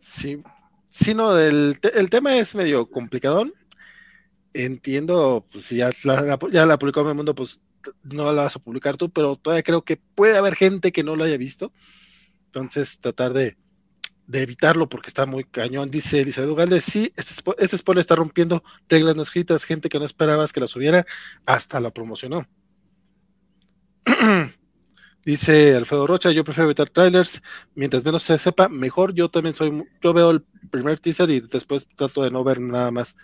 Sí, 0.00 0.42
sí, 0.90 1.14
no, 1.14 1.38
el, 1.38 1.78
el 1.94 2.10
tema 2.10 2.36
es 2.36 2.56
medio 2.56 2.86
complicadón 2.86 3.52
entiendo, 4.54 5.44
pues 5.50 5.64
si 5.66 5.76
ya 5.76 5.90
la, 6.04 6.38
ya 6.50 6.66
la 6.66 6.78
el 6.80 7.14
mundo, 7.14 7.34
pues 7.34 7.60
no 8.02 8.32
la 8.32 8.42
vas 8.42 8.56
a 8.56 8.60
publicar 8.60 8.96
tú, 8.96 9.10
pero 9.10 9.36
todavía 9.36 9.62
creo 9.62 9.82
que 9.82 9.96
puede 9.96 10.36
haber 10.36 10.54
gente 10.54 10.92
que 10.92 11.02
no 11.02 11.16
lo 11.16 11.24
haya 11.24 11.36
visto. 11.36 11.72
Entonces, 12.46 12.98
tratar 12.98 13.32
de, 13.32 13.56
de 14.26 14.42
evitarlo 14.42 14.88
porque 14.88 15.08
está 15.08 15.26
muy 15.26 15.44
cañón, 15.44 15.90
dice 15.90 16.20
Elizabeth 16.20 16.50
Ugalde. 16.50 16.80
Sí, 16.80 17.12
este, 17.16 17.34
este 17.58 17.78
spoiler 17.78 18.00
está 18.00 18.14
rompiendo 18.14 18.62
reglas 18.88 19.16
no 19.16 19.22
escritas, 19.22 19.64
gente 19.64 19.88
que 19.88 19.98
no 19.98 20.04
esperabas 20.04 20.52
que 20.52 20.60
la 20.60 20.68
subiera, 20.68 21.06
hasta 21.46 21.80
la 21.80 21.90
promocionó. 21.90 22.46
dice 25.24 25.74
Alfredo 25.76 26.06
Rocha, 26.06 26.30
yo 26.30 26.44
prefiero 26.44 26.66
evitar 26.66 26.88
trailers, 26.88 27.42
mientras 27.74 28.04
menos 28.04 28.22
se 28.22 28.38
sepa, 28.38 28.68
mejor. 28.68 29.14
Yo 29.14 29.28
también 29.28 29.54
soy, 29.54 29.84
yo 30.00 30.12
veo 30.12 30.30
el 30.30 30.42
primer 30.70 30.98
teaser 30.98 31.30
y 31.30 31.40
después 31.40 31.88
trato 31.94 32.22
de 32.22 32.30
no 32.30 32.44
ver 32.44 32.60
nada 32.60 32.90
más. 32.90 33.16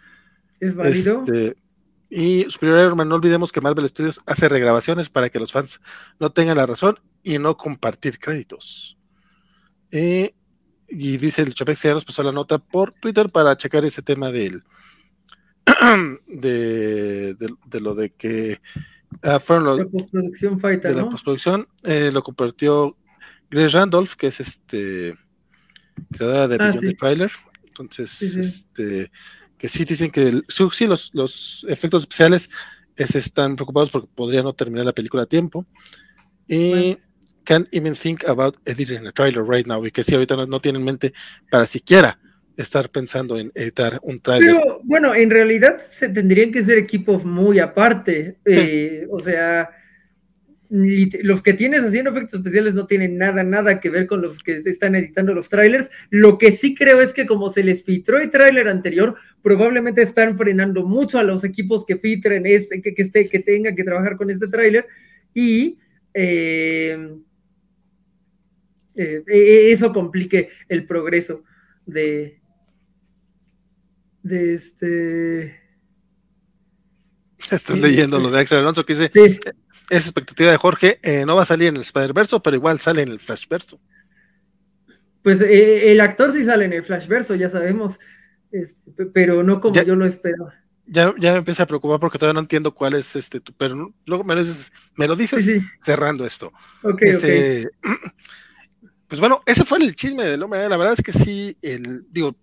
¿Es 0.60 0.74
válido? 0.74 1.24
Este, 1.26 1.56
y 2.10 2.46
Superior 2.48 2.96
no 2.96 3.14
olvidemos 3.14 3.52
que 3.52 3.60
Marvel 3.60 3.88
Studios 3.88 4.20
hace 4.26 4.48
regrabaciones 4.48 5.10
para 5.10 5.28
que 5.28 5.38
los 5.38 5.52
fans 5.52 5.80
no 6.18 6.30
tengan 6.30 6.56
la 6.56 6.66
razón 6.66 6.98
y 7.22 7.38
no 7.38 7.56
compartir 7.56 8.18
créditos. 8.18 8.96
Eh, 9.90 10.34
y 10.88 11.18
dice 11.18 11.42
el 11.42 11.54
Chapex 11.54 11.82
ya 11.82 11.92
nos 11.92 12.04
pasó 12.04 12.22
la 12.22 12.32
nota 12.32 12.58
por 12.58 12.94
Twitter 12.94 13.28
para 13.28 13.56
checar 13.56 13.84
ese 13.84 14.02
tema 14.02 14.30
del 14.30 14.62
de, 16.26 17.34
de, 17.34 17.80
lo 17.80 17.94
de 17.94 18.10
que 18.10 18.58
uh, 19.22 19.38
fueron 19.38 19.78
la 19.78 19.84
postproducción 19.84 20.58
de 20.58 20.94
la 20.94 21.08
postproducción 21.08 21.68
eh, 21.82 22.10
lo 22.12 22.22
compartió 22.22 22.96
Grace 23.50 23.78
Randolph 23.78 24.14
que 24.14 24.28
es 24.28 24.40
este 24.40 25.14
creadora 26.10 26.48
de 26.48 26.56
ah, 26.58 26.72
Beyond 26.72 26.96
Trailer 26.96 27.32
entonces 27.66 28.22
este 28.22 29.10
que 29.58 29.68
sí 29.68 29.84
dicen 29.84 30.10
que 30.10 30.42
sí, 30.48 30.86
los, 30.86 31.10
los 31.12 31.66
efectos 31.68 32.02
especiales 32.02 32.48
están 32.96 33.56
preocupados 33.56 33.90
porque 33.90 34.08
podría 34.14 34.42
no 34.42 34.52
terminar 34.52 34.86
la 34.86 34.92
película 34.92 35.24
a 35.24 35.26
tiempo. 35.26 35.66
Y 36.46 36.96
can't 37.44 37.68
even 37.72 37.94
think 37.94 38.24
about 38.28 38.56
editing 38.66 39.06
a 39.06 39.12
trailer 39.12 39.44
right 39.44 39.66
now. 39.66 39.84
Y 39.84 39.90
que 39.90 40.04
sí, 40.04 40.14
ahorita 40.14 40.46
no, 40.46 40.60
tienen 40.60 40.82
en 40.82 40.86
mente 40.86 41.12
para 41.50 41.66
siquiera 41.66 42.18
estar 42.56 42.88
pensando 42.88 43.38
en 43.38 43.52
editar 43.54 43.98
un 44.02 44.20
trailer. 44.20 44.56
Pero 44.56 44.80
bueno, 44.82 45.14
en 45.14 45.30
realidad 45.30 45.78
se 45.80 46.08
tendrían 46.08 46.50
que 46.50 46.64
ser 46.64 46.78
equipos 46.78 47.24
muy 47.24 47.58
aparte. 47.58 48.38
Eh, 48.44 49.06
o 49.10 49.20
sea, 49.20 49.70
los 50.70 51.42
que 51.42 51.54
tienes 51.54 51.82
haciendo 51.82 52.10
efectos 52.10 52.40
especiales 52.40 52.74
no 52.74 52.86
tienen 52.86 53.16
nada, 53.16 53.42
nada 53.42 53.80
que 53.80 53.88
ver 53.88 54.06
con 54.06 54.20
los 54.20 54.42
que 54.42 54.62
están 54.66 54.94
editando 54.94 55.32
los 55.32 55.48
trailers. 55.48 55.90
Lo 56.10 56.36
que 56.36 56.52
sí 56.52 56.74
creo 56.74 57.00
es 57.00 57.14
que 57.14 57.26
como 57.26 57.50
se 57.50 57.64
les 57.64 57.82
filtró 57.82 58.18
el 58.18 58.30
trailer 58.30 58.68
anterior, 58.68 59.16
probablemente 59.42 60.02
están 60.02 60.36
frenando 60.36 60.84
mucho 60.84 61.18
a 61.18 61.22
los 61.22 61.42
equipos 61.42 61.86
que 61.86 61.96
filtren 61.96 62.44
este, 62.44 62.82
que, 62.82 62.94
que, 62.94 63.02
esté, 63.02 63.28
que 63.28 63.38
tengan 63.38 63.74
que 63.74 63.84
trabajar 63.84 64.16
con 64.16 64.30
este 64.30 64.48
trailer 64.48 64.86
y 65.32 65.78
eh, 66.12 67.16
eh, 68.94 69.22
e, 69.26 69.72
eso 69.72 69.92
complique 69.92 70.50
el 70.68 70.84
progreso 70.84 71.44
de, 71.86 72.40
de 74.22 74.54
este... 74.54 75.60
Estás 77.50 77.78
leyendo 77.78 78.18
lo 78.18 78.30
de 78.30 78.40
Axel 78.40 78.58
Alonso 78.58 78.84
que 78.84 78.94
dice, 78.94 79.10
es 79.90 80.04
expectativa 80.04 80.50
de 80.50 80.56
Jorge, 80.56 80.98
eh, 81.02 81.24
no 81.26 81.36
va 81.36 81.42
a 81.42 81.46
salir 81.46 81.68
en 81.68 81.76
el 81.76 81.82
Spider-Verse, 81.82 82.40
pero 82.40 82.56
igual 82.56 82.80
sale 82.80 83.02
en 83.02 83.08
el 83.08 83.18
Flashverse. 83.18 83.76
Pues 85.22 85.40
eh, 85.40 85.90
el 85.90 86.00
actor 86.00 86.32
sí 86.32 86.44
sale 86.44 86.66
en 86.66 86.72
el 86.72 86.82
Flashverse, 86.82 87.38
ya 87.38 87.48
sabemos, 87.48 87.98
este, 88.52 89.06
pero 89.06 89.42
no 89.42 89.60
como 89.60 89.82
yo 89.82 89.96
lo 89.96 90.06
esperaba. 90.06 90.54
Ya, 90.86 91.12
ya 91.18 91.32
me 91.32 91.38
empieza 91.38 91.64
a 91.64 91.66
preocupar 91.66 92.00
porque 92.00 92.18
todavía 92.18 92.34
no 92.34 92.40
entiendo 92.40 92.72
cuál 92.72 92.94
es 92.94 93.14
este, 93.14 93.40
pero 93.58 93.92
luego 94.06 94.24
me 94.24 94.34
lo 94.34 94.40
dices, 94.40 94.72
me 94.96 95.06
lo 95.06 95.16
dices 95.16 95.50
cerrando 95.82 96.24
esto. 96.24 96.50
Este, 97.00 97.68
pues 99.06 99.20
bueno, 99.20 99.42
ese 99.44 99.64
fue 99.64 99.78
el 99.78 99.94
chisme 99.94 100.24
del 100.24 100.42
hombre. 100.42 100.66
La 100.68 100.78
verdad 100.78 100.94
es 100.94 101.02
que 101.02 101.12
sí, 101.12 101.58
el, 101.60 102.06
digo, 102.10 102.34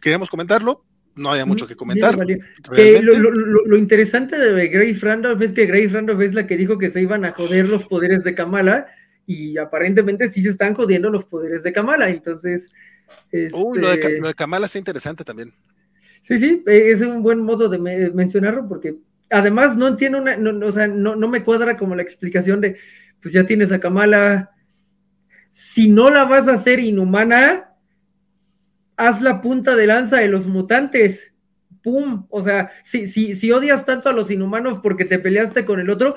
queríamos 0.00 0.30
comentarlo, 0.30 0.84
no 1.18 1.30
había 1.30 1.46
mucho 1.46 1.66
que 1.66 1.76
comentar. 1.76 2.16
lo, 2.16 3.76
interesante 3.76 4.38
de 4.38 4.68
Grace 4.68 5.00
Randolph 5.00 5.42
es 5.42 5.52
que 5.52 5.66
Grace 5.66 5.88
Randolph 5.88 6.20
es 6.22 6.34
la 6.34 6.46
que 6.46 6.56
dijo 6.56 6.78
que 6.78 6.88
se 6.88 7.02
iban 7.02 7.24
a 7.24 7.32
joder 7.32 7.68
los 7.68 7.84
poderes 7.84 8.24
de 8.24 8.34
Kamala 8.34 8.86
y 9.26 9.58
aparentemente 9.58 10.28
sí 10.28 10.42
se 10.42 10.50
están 10.50 10.74
jodiendo 10.74 11.10
los 11.10 11.24
poderes 11.24 11.62
de 11.62 11.72
Kamala, 11.72 12.08
entonces... 12.08 12.72
Uy, 13.52 13.78
lo 13.78 13.88
de, 13.88 13.94
este 13.94 14.34
Kamala 14.34 14.66
está 14.66 14.78
interesante 14.78 15.24
también. 15.24 15.52
Sí, 16.22 16.38
sí, 16.38 16.62
e, 16.66 16.90
es 16.90 17.00
un 17.02 17.22
buen 17.22 17.40
modo 17.40 17.68
de 17.68 17.78
mencionarlo 17.78 18.68
porque 18.68 18.96
además 19.30 19.76
no 19.76 19.88
entiendo 19.88 20.18
una, 20.18 20.36
no, 20.36 20.66
o 20.66 20.72
sea, 20.72 20.86
no, 20.86 21.16
no 21.16 21.28
me 21.28 21.42
cuadra 21.42 21.76
como 21.76 21.94
la 21.94 22.02
explicación 22.02 22.60
de, 22.60 22.76
pues 23.20 23.34
ya 23.34 23.44
tienes 23.44 23.72
a 23.72 23.80
Kamala, 23.80 24.52
si 25.52 25.88
no 25.88 26.10
la 26.10 26.24
vas 26.24 26.48
a 26.48 26.54
hacer 26.54 26.78
inhumana, 26.80 27.67
haz 28.98 29.22
la 29.22 29.40
punta 29.40 29.76
de 29.76 29.86
lanza 29.86 30.18
de 30.18 30.28
los 30.28 30.46
mutantes. 30.46 31.32
¡Pum! 31.82 32.26
O 32.28 32.42
sea, 32.42 32.72
si, 32.84 33.08
si, 33.08 33.36
si 33.36 33.52
odias 33.52 33.86
tanto 33.86 34.08
a 34.08 34.12
los 34.12 34.30
inhumanos 34.30 34.80
porque 34.82 35.04
te 35.04 35.20
peleaste 35.20 35.64
con 35.64 35.78
el 35.78 35.88
otro, 35.88 36.16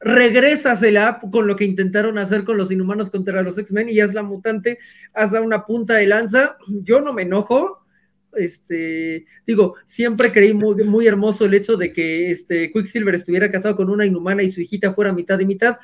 regrésasela 0.00 1.20
con 1.30 1.46
lo 1.46 1.54
que 1.54 1.66
intentaron 1.66 2.16
hacer 2.18 2.44
con 2.44 2.56
los 2.56 2.72
inhumanos 2.72 3.10
contra 3.10 3.42
los 3.42 3.58
X-Men 3.58 3.90
y 3.90 4.00
haz 4.00 4.14
la 4.14 4.22
mutante, 4.22 4.78
haz 5.12 5.32
una 5.32 5.66
punta 5.66 5.94
de 5.94 6.06
lanza. 6.06 6.56
Yo 6.66 7.02
no 7.02 7.12
me 7.12 7.22
enojo. 7.22 7.84
Este, 8.32 9.26
digo, 9.46 9.76
siempre 9.86 10.32
creí 10.32 10.54
muy, 10.54 10.82
muy 10.82 11.06
hermoso 11.06 11.44
el 11.44 11.54
hecho 11.54 11.76
de 11.76 11.92
que 11.92 12.30
este 12.30 12.72
Quicksilver 12.72 13.14
estuviera 13.14 13.52
casado 13.52 13.76
con 13.76 13.90
una 13.90 14.06
inhumana 14.06 14.42
y 14.42 14.50
su 14.50 14.62
hijita 14.62 14.94
fuera 14.94 15.12
mitad 15.12 15.38
y 15.38 15.46
mitad. 15.46 15.76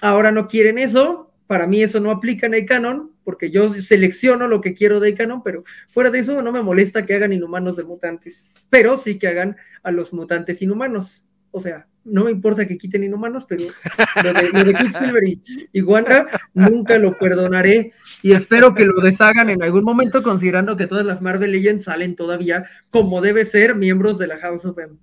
Ahora 0.00 0.32
no 0.32 0.48
quieren 0.48 0.78
eso. 0.78 1.31
Para 1.52 1.66
mí 1.66 1.82
eso 1.82 2.00
no 2.00 2.10
aplica 2.10 2.46
en 2.46 2.54
el 2.54 2.64
canon 2.64 3.10
porque 3.24 3.50
yo 3.50 3.78
selecciono 3.78 4.48
lo 4.48 4.62
que 4.62 4.72
quiero 4.72 5.00
de 5.00 5.14
canon, 5.14 5.42
pero 5.42 5.64
fuera 5.90 6.08
de 6.10 6.20
eso 6.20 6.40
no 6.40 6.50
me 6.50 6.62
molesta 6.62 7.04
que 7.04 7.12
hagan 7.12 7.34
inhumanos 7.34 7.76
de 7.76 7.84
mutantes, 7.84 8.50
pero 8.70 8.96
sí 8.96 9.18
que 9.18 9.28
hagan 9.28 9.58
a 9.82 9.90
los 9.90 10.14
mutantes 10.14 10.62
inhumanos. 10.62 11.26
O 11.50 11.60
sea, 11.60 11.86
no 12.06 12.24
me 12.24 12.30
importa 12.30 12.66
que 12.66 12.78
quiten 12.78 13.04
inhumanos, 13.04 13.44
pero 13.46 13.66
lo 14.24 14.32
de, 14.32 14.72
Quicksilver 14.72 15.22
y, 15.74 15.82
Wanda 15.82 16.26
nunca 16.54 16.96
lo 16.96 17.18
perdonaré 17.18 17.92
y 18.22 18.32
espero 18.32 18.72
que 18.72 18.86
lo 18.86 19.02
deshagan 19.02 19.50
en 19.50 19.62
algún 19.62 19.84
momento, 19.84 20.22
considerando 20.22 20.78
que 20.78 20.86
todas 20.86 21.04
las 21.04 21.20
Marvel 21.20 21.52
Legends 21.52 21.84
salen 21.84 22.16
todavía 22.16 22.64
como 22.88 23.20
debe 23.20 23.44
ser 23.44 23.74
miembros 23.74 24.16
de 24.16 24.28
la 24.28 24.38
House 24.38 24.64
of 24.64 24.78
M. 24.78 24.94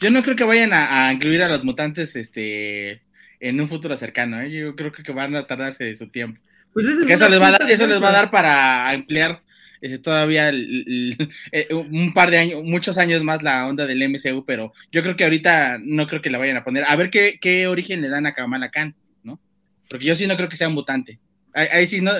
Yo 0.00 0.12
no 0.12 0.22
creo 0.22 0.36
que 0.36 0.44
vayan 0.44 0.70
a, 0.72 1.12
incluir 1.12 1.42
a 1.42 1.48
los 1.48 1.64
mutantes 1.64 2.14
este, 2.14 3.02
en 3.40 3.60
un 3.60 3.68
futuro 3.68 3.96
cercano, 3.96 4.40
¿eh? 4.40 4.50
yo 4.50 4.76
creo 4.76 4.92
que 4.92 5.12
van 5.12 5.34
a 5.34 5.46
tardarse 5.46 5.84
de 5.84 5.94
su 5.94 6.08
tiempo. 6.08 6.40
Pues 6.72 6.86
eso 6.86 7.28
les, 7.28 7.40
va 7.40 7.48
a 7.48 7.50
dar, 7.52 7.70
eso 7.70 7.86
les 7.86 8.00
va 8.00 8.10
a 8.10 8.12
dar 8.12 8.30
para 8.30 8.94
emplear 8.94 9.42
ese, 9.80 9.98
todavía 9.98 10.50
eh, 10.52 11.68
un 11.72 12.12
par 12.14 12.30
de 12.30 12.38
años, 12.38 12.62
muchos 12.62 12.98
años 12.98 13.24
más 13.24 13.42
la 13.42 13.66
onda 13.66 13.86
del 13.86 14.08
MCU, 14.08 14.44
pero 14.44 14.72
yo 14.92 15.02
creo 15.02 15.16
que 15.16 15.24
ahorita 15.24 15.78
no 15.82 16.06
creo 16.06 16.20
que 16.20 16.30
la 16.30 16.38
vayan 16.38 16.58
a 16.58 16.64
poner. 16.64 16.84
A 16.86 16.96
ver 16.96 17.10
qué, 17.10 17.38
qué 17.40 17.66
origen 17.66 18.02
le 18.02 18.08
dan 18.08 18.26
a 18.26 18.34
Kamala 18.34 18.70
Khan, 18.70 18.94
¿no? 19.24 19.40
Porque 19.88 20.06
yo 20.06 20.14
sí 20.14 20.26
no 20.26 20.36
creo 20.36 20.48
que 20.48 20.56
sea 20.56 20.68
un 20.68 20.74
mutante. 20.74 21.18
Ahí, 21.52 21.86
sí, 21.86 22.00
no. 22.00 22.12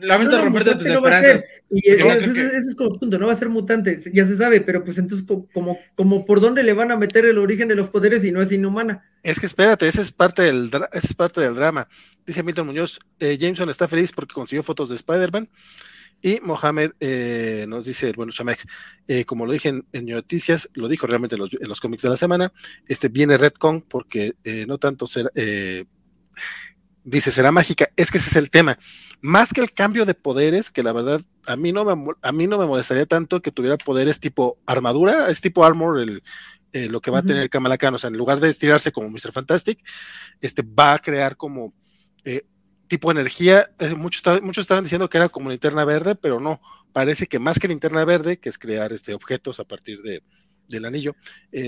lamento 0.00 0.42
romperte 0.42 0.74
tus 0.74 0.86
esperanzas. 0.86 1.54
y 1.70 1.90
ese, 1.90 2.56
es 2.56 2.74
como 2.74 2.98
punto, 2.98 3.18
no 3.18 3.26
va 3.28 3.32
a 3.32 3.36
ser 3.36 3.48
mutante, 3.48 3.98
ya 4.12 4.26
se 4.26 4.36
sabe, 4.36 4.60
pero 4.60 4.84
pues 4.84 4.98
entonces, 4.98 5.26
como, 5.26 5.78
como 5.94 6.26
por 6.26 6.40
dónde 6.40 6.62
le 6.62 6.72
van 6.72 6.90
a 6.90 6.96
meter 6.96 7.24
el 7.26 7.38
origen 7.38 7.68
de 7.68 7.76
los 7.76 7.90
poderes 7.90 8.24
y 8.24 8.32
no 8.32 8.42
es 8.42 8.50
inhumana. 8.50 9.04
Es 9.22 9.38
que 9.38 9.46
espérate, 9.46 9.86
ese 9.86 10.00
es 10.00 10.10
parte 10.10 10.42
del, 10.42 10.70
ese 10.92 11.06
es 11.06 11.14
parte 11.14 11.40
del 11.40 11.54
drama. 11.54 11.86
Dice 12.26 12.42
Milton 12.42 12.66
Muñoz, 12.66 12.98
eh, 13.20 13.38
Jameson 13.38 13.70
está 13.70 13.86
feliz 13.86 14.10
porque 14.12 14.34
consiguió 14.34 14.62
fotos 14.62 14.88
de 14.88 14.96
Spider-Man. 14.96 15.48
Y 16.24 16.38
Mohamed 16.40 16.92
eh, 17.00 17.64
nos 17.68 17.84
dice, 17.84 18.12
bueno, 18.12 18.30
Chamex, 18.30 18.64
eh, 19.08 19.24
como 19.24 19.44
lo 19.44 19.52
dije 19.52 19.70
en, 19.70 20.06
noticias, 20.06 20.70
lo 20.74 20.86
dijo 20.86 21.08
realmente 21.08 21.34
en 21.34 21.40
los, 21.40 21.52
en 21.52 21.68
los, 21.68 21.80
cómics 21.80 22.02
de 22.02 22.10
la 22.10 22.16
semana, 22.16 22.52
este 22.86 23.08
viene 23.08 23.36
Redcon 23.36 23.80
porque 23.82 24.36
no 24.68 24.78
tanto 24.78 25.08
será, 25.08 25.32
dice, 27.04 27.30
será 27.30 27.52
mágica. 27.52 27.90
Es 27.96 28.10
que 28.10 28.18
ese 28.18 28.30
es 28.30 28.36
el 28.36 28.50
tema. 28.50 28.78
Más 29.20 29.52
que 29.52 29.60
el 29.60 29.72
cambio 29.72 30.04
de 30.04 30.14
poderes, 30.14 30.70
que 30.70 30.82
la 30.82 30.92
verdad 30.92 31.20
a 31.46 31.56
mí 31.56 31.72
no 31.72 31.84
me, 31.84 32.12
a 32.22 32.32
mí 32.32 32.46
no 32.46 32.58
me 32.58 32.66
molestaría 32.66 33.06
tanto 33.06 33.40
que 33.40 33.52
tuviera 33.52 33.76
poderes 33.78 34.20
tipo 34.20 34.58
armadura, 34.66 35.28
es 35.30 35.40
tipo 35.40 35.64
armor 35.64 36.00
el, 36.00 36.22
eh, 36.72 36.88
lo 36.88 37.00
que 37.00 37.10
va 37.10 37.18
a 37.18 37.22
tener 37.22 37.50
Kamala 37.50 37.78
Khan. 37.78 37.94
O 37.94 37.98
sea, 37.98 38.08
en 38.08 38.16
lugar 38.16 38.40
de 38.40 38.48
estirarse 38.48 38.92
como 38.92 39.08
Mr. 39.10 39.32
Fantastic, 39.32 39.78
este 40.40 40.62
va 40.62 40.94
a 40.94 40.98
crear 40.98 41.36
como 41.36 41.74
eh, 42.24 42.46
tipo 42.88 43.10
energía. 43.10 43.70
Eh, 43.78 43.94
muchos, 43.94 44.22
muchos 44.42 44.62
estaban 44.62 44.84
diciendo 44.84 45.08
que 45.08 45.18
era 45.18 45.28
como 45.28 45.50
linterna 45.50 45.84
verde, 45.84 46.14
pero 46.14 46.40
no. 46.40 46.60
Parece 46.92 47.26
que 47.26 47.38
más 47.38 47.58
que 47.58 47.68
linterna 47.68 48.04
verde, 48.04 48.38
que 48.38 48.48
es 48.48 48.58
crear 48.58 48.92
este, 48.92 49.14
objetos 49.14 49.60
a 49.60 49.64
partir 49.64 50.02
de, 50.02 50.22
del 50.68 50.84
anillo, 50.84 51.14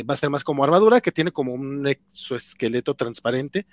va 0.09 0.15
a 0.15 0.17
ser 0.19 0.29
más 0.29 0.45
como 0.45 0.65
armadura, 0.65 1.01
que 1.01 1.13
tiene 1.13 1.33
como 1.33 1.55
un 1.55 1.87
exoesqueleto 1.87 2.95
transparente 2.95 3.67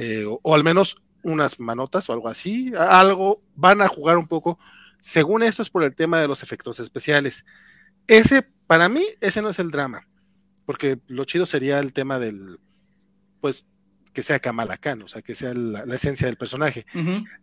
eh, 0.00 0.24
o, 0.24 0.54
al 0.54 0.62
menos 0.62 1.02
unas 1.24 1.58
manotas 1.58 2.08
o 2.08 2.12
algo 2.12 2.28
así, 2.28 2.72
algo, 2.78 3.42
van 3.56 3.82
a 3.82 3.88
jugar 3.88 4.16
un 4.16 4.28
poco. 4.28 4.56
Según 5.00 5.42
esto 5.42 5.60
es 5.60 5.70
por 5.70 5.82
el 5.82 5.96
tema 5.96 6.20
de 6.20 6.28
los 6.28 6.44
efectos 6.44 6.78
especiales. 6.78 7.44
Ese, 8.06 8.42
para 8.68 8.88
mí, 8.88 9.04
ese 9.20 9.42
no 9.42 9.48
es 9.48 9.58
el 9.58 9.72
drama, 9.72 10.06
porque 10.66 11.00
lo 11.08 11.24
chido 11.24 11.46
sería 11.46 11.80
el 11.80 11.92
tema 11.92 12.20
del, 12.20 12.60
pues, 13.40 13.66
que 14.12 14.22
sea 14.22 14.38
Kamala 14.38 14.76
Khan, 14.76 15.02
o 15.02 15.08
sea, 15.08 15.20
que 15.20 15.34
sea 15.34 15.52
la, 15.52 15.82
esencia 15.92 16.28
del 16.28 16.36
personaje. 16.36 16.86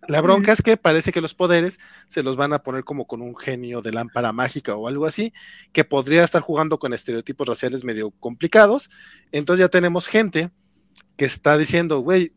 La 0.08 0.22
bronca 0.22 0.54
es 0.54 0.62
que 0.62 0.78
parece 0.78 1.12
que 1.12 1.20
los 1.20 1.34
poderes 1.34 1.78
se 2.08 2.24
los 2.24 2.38
van 2.38 2.54
a 2.54 2.64
poner 2.64 2.86
como 2.86 3.06
con 3.06 3.22
un 3.22 3.36
genio 3.36 3.82
de 3.82 3.92
lámpara 3.92 4.32
mágica 4.32 4.76
o 4.76 4.88
algo 4.88 5.06
así, 5.06 5.34
que 5.74 5.84
podría 5.84 6.24
estar 6.24 6.42
jugando 6.42 6.80
con 6.80 6.94
estereotipos 6.94 7.48
raciales 7.48 7.84
medio 7.84 8.12
complicados. 8.12 8.90
Entonces 9.34 9.66
ya 9.66 9.70
tenemos 9.70 10.08
gente 10.08 10.52
que 11.18 11.26
está 11.26 11.58
diciendo, 11.58 12.00
güey, 12.00 12.34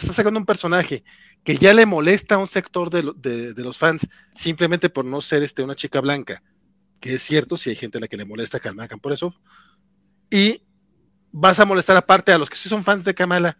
está 0.00 0.12
sacando 0.12 0.38
un 0.40 0.46
personaje 0.46 1.04
que 1.44 1.56
ya 1.56 1.72
le 1.72 1.86
molesta 1.86 2.36
a 2.36 2.38
un 2.38 2.48
sector 2.48 2.90
de, 2.90 3.54
los 3.62 3.78
fans 3.78 4.08
simplemente 4.34 4.90
por 4.90 5.04
no 5.04 5.20
ser 5.20 5.42
este, 5.42 5.62
una 5.62 5.74
chica 5.74 6.00
blanca, 6.00 6.42
que 7.00 7.14
es 7.14 7.22
cierto, 7.22 7.56
si 7.56 7.70
hay 7.70 7.76
gente 7.76 7.98
a 7.98 8.00
la 8.00 8.08
que 8.08 8.16
le 8.16 8.24
molesta 8.24 8.58
a 8.58 8.60
Kamala 8.60 8.88
por 8.98 9.12
eso, 9.12 9.34
y 10.30 10.62
vas 11.32 11.60
a 11.60 11.64
molestar 11.64 11.96
aparte 11.96 12.32
a 12.32 12.38
los 12.38 12.50
que 12.50 12.56
sí 12.56 12.68
son 12.68 12.84
fans 12.84 13.04
de 13.04 13.14
Kamala, 13.14 13.58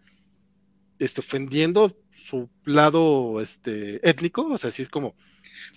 este, 0.99 1.21
ofendiendo 1.21 1.97
su 2.11 2.49
lado 2.63 3.41
este, 3.41 4.07
étnico, 4.07 4.47
o 4.47 4.57
sea, 4.57 4.69
así 4.69 4.83
es 4.83 4.89
como... 4.89 5.15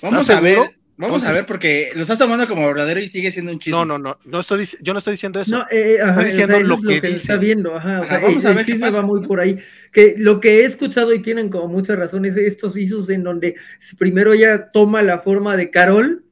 Vamos 0.03 0.29
a 0.29 0.41
ver, 0.41 0.79
Vamos 0.97 1.27
a 1.27 1.33
ver, 1.33 1.45
porque 1.45 1.91
lo 1.97 2.03
estás 2.03 2.19
tomando 2.19 2.47
como 2.47 2.67
verdadero 2.67 3.01
y 3.01 3.09
sigue 3.09 3.33
siendo 3.33 3.51
un 3.51 3.59
chisme. 3.59 3.79
No, 3.79 3.85
no, 3.85 3.99
no, 3.99 4.19
no 4.25 4.41
estoy, 4.41 4.65
yo 4.81 4.93
no 4.93 5.01
estoy 5.01 5.13
diciendo 5.13 5.41
eso. 5.41 5.59
No, 5.59 5.67
eh, 5.71 5.99
estoy 6.01 6.25
diciendo 6.25 6.61
lo, 6.61 6.81
que, 6.81 6.99
está 7.09 7.37
viendo. 7.37 7.75
Ajá, 7.75 8.01
o 8.01 8.07
sea, 8.07 8.21
vamos 8.21 8.45
a 8.45 8.51
ver 8.51 8.61
el 8.61 8.67
chisme 8.67 8.91
va 8.91 9.03
muy 9.03 9.27
por 9.27 9.41
ahí. 9.41 9.59
Que 9.93 10.15
lo 10.17 10.41
que 10.41 10.61
he 10.61 10.65
escuchado 10.65 11.13
y 11.13 11.21
tienen 11.21 11.49
como 11.49 11.67
muchas 11.67 11.99
razones 11.99 12.37
estos 12.37 12.77
isos 12.77 13.11
en 13.11 13.25
donde 13.25 13.57
primero 13.99 14.33
ella 14.35 14.71
toma 14.71 15.03
la 15.03 15.19
forma 15.19 15.57
de 15.57 15.71
Carol 15.71 16.25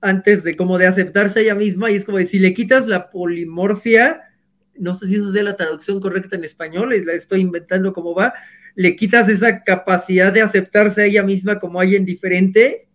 antes 0.00 0.44
de 0.44 0.56
como 0.56 0.78
de 0.78 0.86
aceptarse 0.86 1.40
ella 1.40 1.56
misma 1.56 1.90
y 1.90 1.96
es 1.96 2.04
como 2.04 2.18
de 2.18 2.26
si 2.28 2.38
le 2.38 2.54
quitas 2.54 2.86
la 2.86 3.10
polimorfia, 3.10 4.22
no 4.76 4.94
sé 4.94 5.08
si 5.08 5.16
esa 5.16 5.32
sea 5.32 5.42
la 5.42 5.56
traducción 5.56 6.00
correcta 6.00 6.36
en 6.36 6.44
español, 6.44 6.94
la 7.04 7.14
estoy 7.14 7.40
inventando 7.40 7.92
como 7.92 8.14
va, 8.14 8.32
le 8.76 8.94
quitas 8.94 9.28
esa 9.28 9.64
capacidad 9.64 10.32
de 10.32 10.42
aceptarse 10.42 11.02
a 11.02 11.06
ella 11.06 11.24
misma 11.24 11.58
como 11.58 11.80
alguien 11.80 12.04
diferente 12.04 12.87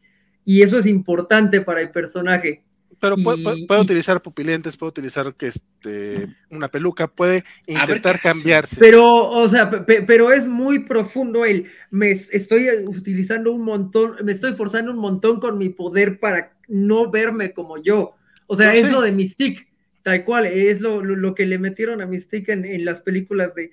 y 0.46 0.62
eso 0.62 0.80
es 0.80 0.86
importante 0.86 1.62
para 1.62 1.82
el 1.82 1.90
personaje. 1.90 2.64
Pero 3.00 3.18
puede, 3.18 3.82
utilizar 3.82 4.22
pupilentes, 4.22 4.78
puede 4.78 4.92
utilizar 4.92 5.34
que 5.36 5.48
este, 5.48 6.30
una 6.50 6.70
peluca, 6.70 7.08
puede 7.08 7.44
intentar 7.68 8.22
cambiarse. 8.22 8.78
Pero, 8.80 9.30
o 9.30 9.50
sea, 9.50 9.70
pero 9.86 10.32
es 10.32 10.48
muy 10.48 10.80
profundo 10.80 11.44
el, 11.44 11.70
me 11.92 12.12
estoy 12.12 12.70
utilizando 12.86 13.52
un 13.52 13.64
montón, 13.64 14.16
me 14.24 14.32
estoy 14.32 14.54
forzando 14.54 14.92
un 14.92 15.00
montón 15.00 15.42
con 15.42 15.58
mi 15.58 15.68
poder 15.68 16.18
para 16.18 16.54
no 16.70 17.12
verme 17.12 17.52
como 17.52 17.78
yo. 17.78 18.16
O 18.48 18.56
sea, 18.56 18.74
es 18.74 18.90
lo 18.90 19.02
de 19.02 19.12
Mystique, 19.12 19.68
tal 20.02 20.24
cual, 20.24 20.46
es 20.46 20.80
lo, 20.80 21.04
lo, 21.04 21.36
que 21.36 21.46
le 21.46 21.60
metieron 21.60 22.02
a 22.02 22.06
Mystique 22.06 22.54
en, 22.54 22.64
en 22.64 22.86
las 22.86 23.02
películas 23.02 23.54
de, 23.54 23.72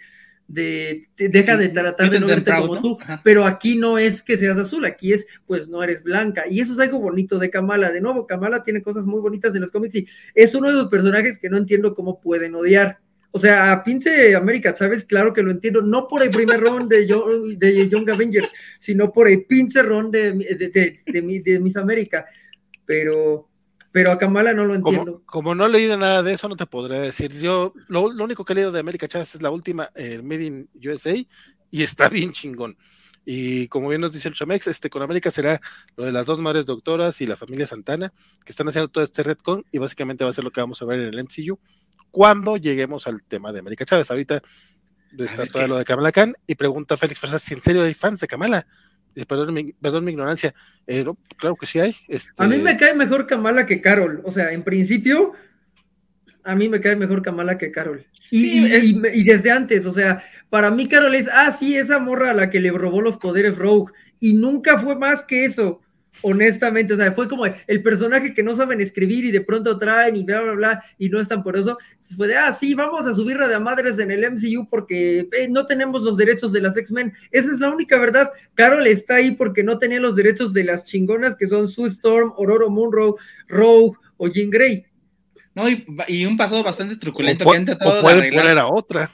de 0.52 1.08
deja 1.16 1.56
de 1.56 1.68
tratar 1.68 2.10
de 2.10 2.18
no 2.18 2.26
verte 2.26 2.52
como 2.52 2.80
tú, 2.80 2.98
pero 3.22 3.44
aquí 3.44 3.76
no 3.76 3.98
es 3.98 4.22
que 4.22 4.36
seas 4.36 4.58
azul, 4.58 4.84
aquí 4.84 5.12
es 5.12 5.26
pues 5.46 5.68
no 5.68 5.82
eres 5.82 6.02
blanca, 6.02 6.44
y 6.50 6.60
eso 6.60 6.72
es 6.72 6.78
algo 6.80 6.98
bonito 6.98 7.38
de 7.38 7.50
Kamala, 7.50 7.92
de 7.92 8.00
nuevo, 8.00 8.26
Kamala 8.26 8.64
tiene 8.64 8.82
cosas 8.82 9.06
muy 9.06 9.20
bonitas 9.20 9.54
en 9.54 9.60
los 9.60 9.70
cómics 9.70 9.94
y 9.94 10.08
es 10.34 10.54
uno 10.54 10.68
de 10.68 10.74
los 10.74 10.88
personajes 10.88 11.38
que 11.38 11.48
no 11.48 11.56
entiendo 11.56 11.94
cómo 11.94 12.20
pueden 12.20 12.54
odiar. 12.54 12.98
O 13.32 13.38
sea, 13.38 13.70
a 13.70 13.84
pinche 13.84 14.34
América 14.34 14.74
¿sabes? 14.74 15.04
claro 15.04 15.32
que 15.32 15.44
lo 15.44 15.52
entiendo, 15.52 15.82
no 15.82 16.08
por 16.08 16.20
el 16.24 16.30
primer 16.30 16.58
ron 16.58 16.88
de, 16.88 17.06
de 17.56 17.88
Young 17.88 18.10
Avengers, 18.10 18.50
sino 18.80 19.12
por 19.12 19.28
el 19.28 19.44
pinche 19.44 19.82
ron 19.82 20.10
de, 20.10 20.32
de, 20.32 20.98
de, 21.06 21.42
de 21.44 21.60
Miss 21.60 21.76
América, 21.76 22.26
pero 22.84 23.49
pero 23.92 24.12
a 24.12 24.18
Kamala 24.18 24.52
no 24.52 24.64
lo 24.64 24.74
entiendo. 24.74 25.22
Como, 25.26 25.54
no 25.54 25.66
he 25.66 25.68
leído 25.68 25.96
nada 25.96 26.22
de 26.22 26.32
eso, 26.32 26.48
no 26.48 26.56
te 26.56 26.66
podré 26.66 27.00
decir. 27.00 27.32
Yo 27.32 27.74
lo, 27.88 28.02
único 28.02 28.44
que 28.44 28.52
he 28.52 28.56
leído 28.56 28.72
de 28.72 28.80
América 28.80 29.08
Chávez 29.08 29.34
es 29.34 29.42
la 29.42 29.50
última, 29.50 29.90
eh, 29.94 30.20
Made 30.22 30.44
in 30.44 30.70
USA, 30.84 31.14
y 31.70 31.82
está 31.82 32.08
bien 32.08 32.32
chingón. 32.32 32.76
Y 33.24 33.68
como 33.68 33.88
bien 33.88 34.00
nos 34.00 34.12
dice 34.12 34.28
el 34.28 34.34
Chamex, 34.34 34.66
este 34.66 34.90
con 34.90 35.02
América 35.02 35.30
será 35.30 35.60
lo 35.96 36.04
de 36.04 36.12
las 36.12 36.24
dos 36.24 36.38
madres 36.40 36.66
doctoras 36.66 37.20
y 37.20 37.26
la 37.26 37.36
familia 37.36 37.66
Santana, 37.66 38.12
que 38.44 38.52
están 38.52 38.68
haciendo 38.68 38.88
todo 38.88 39.04
este 39.04 39.22
retcon, 39.22 39.64
y 39.72 39.78
básicamente 39.78 40.24
va 40.24 40.30
a 40.30 40.32
ser 40.32 40.44
lo 40.44 40.50
que 40.50 40.60
vamos 40.60 40.80
a 40.82 40.84
ver 40.84 41.00
en 41.00 41.14
el 41.14 41.24
MCU 41.24 41.58
cuando 42.10 42.56
lleguemos 42.56 43.06
al 43.06 43.22
tema 43.22 43.52
de 43.52 43.60
América 43.60 43.84
Chávez. 43.84 44.10
Ahorita 44.10 44.42
está 45.18 45.46
todo 45.46 45.66
lo 45.66 45.76
de 45.76 45.84
Kamala 45.84 46.12
Khan, 46.12 46.34
y 46.46 46.54
pregunta 46.54 46.96
Félix 46.96 47.20
Fresas 47.20 47.42
si 47.42 47.54
en 47.54 47.62
serio 47.62 47.82
hay 47.82 47.94
fans 47.94 48.20
de 48.20 48.28
Kamala. 48.28 48.66
Eh, 49.14 49.26
perdón 49.26 49.54
mi, 49.54 49.72
perdón 49.72 50.04
mi 50.04 50.12
ignorancia, 50.12 50.54
eh, 50.86 51.04
claro 51.36 51.56
que 51.56 51.66
sí 51.66 51.80
hay. 51.80 51.96
Este... 52.08 52.30
A 52.38 52.46
mí 52.46 52.58
me 52.58 52.76
cae 52.76 52.94
mejor 52.94 53.26
Kamala 53.26 53.66
que 53.66 53.80
Carol, 53.80 54.20
o 54.24 54.32
sea, 54.32 54.52
en 54.52 54.62
principio, 54.62 55.32
a 56.44 56.54
mí 56.54 56.68
me 56.68 56.80
cae 56.80 56.96
mejor 56.96 57.22
Kamala 57.22 57.58
que 57.58 57.70
Carol. 57.70 58.06
Y, 58.30 58.66
y, 58.66 59.24
desde 59.24 59.50
antes, 59.50 59.86
o 59.86 59.92
sea, 59.92 60.22
para 60.50 60.70
mí 60.70 60.88
Carol 60.88 61.14
es, 61.16 61.28
ah, 61.32 61.50
sí, 61.50 61.76
esa 61.76 61.98
morra 61.98 62.30
a 62.30 62.34
la 62.34 62.48
que 62.48 62.60
le 62.60 62.70
robó 62.70 63.02
los 63.02 63.16
poderes 63.16 63.58
Rogue, 63.58 63.92
y 64.20 64.34
nunca 64.34 64.78
fue 64.78 64.96
más 64.96 65.24
que 65.24 65.44
eso 65.44 65.80
honestamente, 66.22 66.94
o 66.94 66.96
sea, 66.96 67.12
fue 67.12 67.28
como 67.28 67.44
el 67.46 67.82
personaje 67.82 68.34
que 68.34 68.42
no 68.42 68.54
saben 68.54 68.80
escribir 68.80 69.24
y 69.24 69.30
de 69.30 69.40
pronto 69.40 69.78
traen 69.78 70.16
y 70.16 70.24
bla, 70.24 70.40
bla, 70.40 70.52
bla, 70.52 70.84
y 70.98 71.08
no 71.08 71.20
están 71.20 71.42
por 71.42 71.56
eso. 71.56 71.78
Fue 72.16 72.28
de, 72.28 72.36
ah, 72.36 72.52
sí, 72.52 72.74
vamos 72.74 73.06
a 73.06 73.14
subirla 73.14 73.48
de 73.48 73.54
a 73.54 73.60
madres 73.60 73.98
en 73.98 74.10
el 74.10 74.30
MCU 74.30 74.66
porque 74.68 75.28
eh, 75.32 75.48
no 75.48 75.66
tenemos 75.66 76.02
los 76.02 76.16
derechos 76.16 76.52
de 76.52 76.60
las 76.60 76.76
X-Men. 76.76 77.12
Esa 77.30 77.52
es 77.52 77.60
la 77.60 77.70
única 77.70 77.98
verdad. 77.98 78.30
Carol 78.54 78.86
está 78.86 79.16
ahí 79.16 79.32
porque 79.32 79.62
no 79.62 79.78
tenía 79.78 80.00
los 80.00 80.16
derechos 80.16 80.52
de 80.52 80.64
las 80.64 80.84
chingonas 80.84 81.36
que 81.36 81.46
son 81.46 81.68
Sue 81.68 81.88
Storm, 81.88 82.32
Aurora 82.36 82.68
Munro, 82.68 83.16
Rogue 83.48 83.96
o 84.16 84.28
Jean 84.28 84.50
Grey. 84.50 84.86
No, 85.54 85.64
y, 85.68 86.26
un 86.26 86.36
pasado 86.36 86.62
bastante 86.62 86.96
truculento 86.96 87.44
que 87.50 87.56
han 87.56 87.64
tratado 87.64 88.02
de 88.02 88.08
arreglar. 88.08 88.58
a 88.58 88.68
otra. 88.68 89.10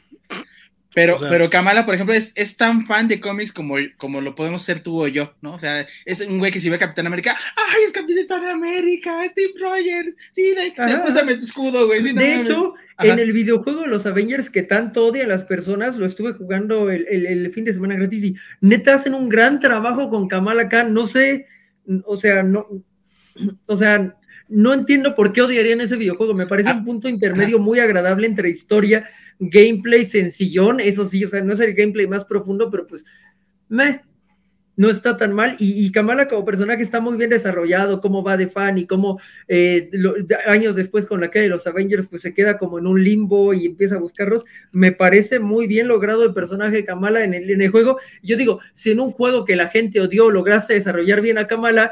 Pero, 0.96 1.18
pero 1.28 1.50
Kamala, 1.50 1.84
por 1.84 1.94
ejemplo, 1.94 2.14
es, 2.14 2.32
es, 2.36 2.56
tan 2.56 2.86
fan 2.86 3.06
de 3.06 3.20
cómics 3.20 3.52
como, 3.52 3.74
como 3.98 4.22
lo 4.22 4.34
podemos 4.34 4.62
ser 4.62 4.80
tú 4.80 5.02
o 5.02 5.06
yo, 5.06 5.34
¿no? 5.42 5.52
O 5.52 5.58
sea, 5.58 5.86
es 6.06 6.22
un 6.22 6.38
güey 6.38 6.50
que 6.50 6.58
si 6.58 6.70
ve 6.70 6.76
a 6.76 6.78
Capitán 6.78 7.06
América, 7.06 7.36
¡ay, 7.54 7.82
es 7.84 7.92
Capitán 7.92 8.46
América! 8.46 9.20
¡Steve 9.28 9.52
Rogers! 9.60 10.16
Sí, 10.30 10.54
después 10.56 11.14
de, 11.14 11.36
tu 11.36 11.44
escudo, 11.44 11.86
güey. 11.86 12.14
de 12.14 12.36
hecho, 12.36 12.72
en 13.00 13.18
el 13.18 13.34
videojuego 13.34 13.82
de 13.82 13.88
los 13.88 14.06
Avengers 14.06 14.48
que 14.48 14.62
tanto 14.62 15.08
odia 15.08 15.24
a 15.24 15.28
las 15.28 15.44
personas, 15.44 15.96
lo 15.96 16.06
estuve 16.06 16.32
jugando 16.32 16.90
el, 16.90 17.06
el, 17.10 17.26
el, 17.26 17.52
fin 17.52 17.66
de 17.66 17.74
semana 17.74 17.96
gratis 17.96 18.24
y 18.24 18.36
neta 18.62 18.94
hacen 18.94 19.12
un 19.12 19.28
gran 19.28 19.60
trabajo 19.60 20.08
con 20.08 20.28
Kamala 20.28 20.70
Khan. 20.70 20.94
No 20.94 21.06
sé, 21.06 21.46
o 22.06 22.16
sea, 22.16 22.42
no, 22.42 22.68
o 23.66 23.76
sea, 23.76 24.16
no 24.48 24.72
entiendo 24.72 25.14
por 25.14 25.34
qué 25.34 25.42
odiarían 25.42 25.80
ese 25.80 25.96
videojuego. 25.96 26.32
Me 26.32 26.46
parece 26.46 26.70
un 26.70 26.78
ah, 26.78 26.84
punto 26.84 27.06
intermedio 27.08 27.58
muy 27.58 27.80
agradable 27.80 28.26
entre 28.26 28.48
historia, 28.48 29.10
gameplay 29.38 30.06
sencillón. 30.06 30.80
Eso 30.80 31.08
sí, 31.08 31.24
o 31.24 31.28
sea, 31.28 31.42
no 31.42 31.54
es 31.54 31.60
el 31.60 31.74
gameplay 31.74 32.06
más 32.06 32.24
profundo, 32.24 32.70
pero 32.70 32.86
pues, 32.86 33.04
me. 33.68 34.02
no 34.76 34.90
está 34.90 35.16
tan 35.16 35.32
mal. 35.32 35.56
Y, 35.58 35.90
Kamala 35.92 36.28
como 36.28 36.44
personaje 36.44 36.82
está 36.82 37.00
muy 37.00 37.16
bien 37.16 37.30
desarrollado, 37.30 38.00
cómo 38.00 38.22
va 38.22 38.36
de 38.36 38.48
fan 38.48 38.78
y 38.78 38.86
cómo 38.86 39.18
eh, 39.48 39.90
años 40.46 40.76
después 40.76 41.06
con 41.06 41.20
la 41.20 41.30
caída 41.30 41.44
de 41.44 41.50
los 41.50 41.66
Avengers, 41.66 42.06
pues 42.08 42.22
se 42.22 42.34
queda 42.34 42.58
como 42.58 42.78
en 42.78 42.86
un 42.86 43.02
limbo 43.02 43.54
y 43.54 43.66
empieza 43.66 43.96
a 43.96 44.00
buscarlos. 44.00 44.44
Me 44.72 44.92
parece 44.92 45.38
muy 45.38 45.66
bien 45.66 45.88
logrado 45.88 46.24
el 46.24 46.34
personaje 46.34 46.76
de 46.76 46.84
Kamala 46.84 47.24
en 47.24 47.34
el, 47.34 47.50
en 47.50 47.62
el 47.62 47.70
juego. 47.70 47.98
Yo 48.22 48.36
digo, 48.36 48.60
si 48.74 48.90
en 48.90 49.00
un 49.00 49.12
juego 49.12 49.44
que 49.44 49.56
la 49.56 49.68
gente 49.68 50.00
odió 50.00 50.30
lograste 50.30 50.74
desarrollar 50.74 51.20
bien 51.20 51.38
a 51.38 51.46
Kamala, 51.46 51.90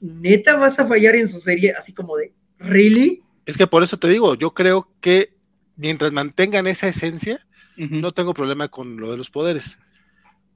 neta 0.00 0.56
vas 0.56 0.78
a 0.78 0.86
fallar 0.86 1.16
en 1.16 1.28
su 1.28 1.40
serie, 1.40 1.72
así 1.72 1.92
como 1.92 2.16
de, 2.16 2.32
¿really? 2.58 3.22
Es 3.46 3.56
que 3.56 3.66
por 3.66 3.82
eso 3.82 3.98
te 3.98 4.08
digo, 4.08 4.34
yo 4.34 4.52
creo 4.52 4.88
que 5.00 5.34
mientras 5.76 6.12
mantengan 6.12 6.66
esa 6.66 6.88
esencia, 6.88 7.46
no 7.76 8.12
tengo 8.12 8.34
problema 8.34 8.68
con 8.68 8.96
lo 8.98 9.10
de 9.10 9.16
los 9.16 9.30
poderes. 9.30 9.78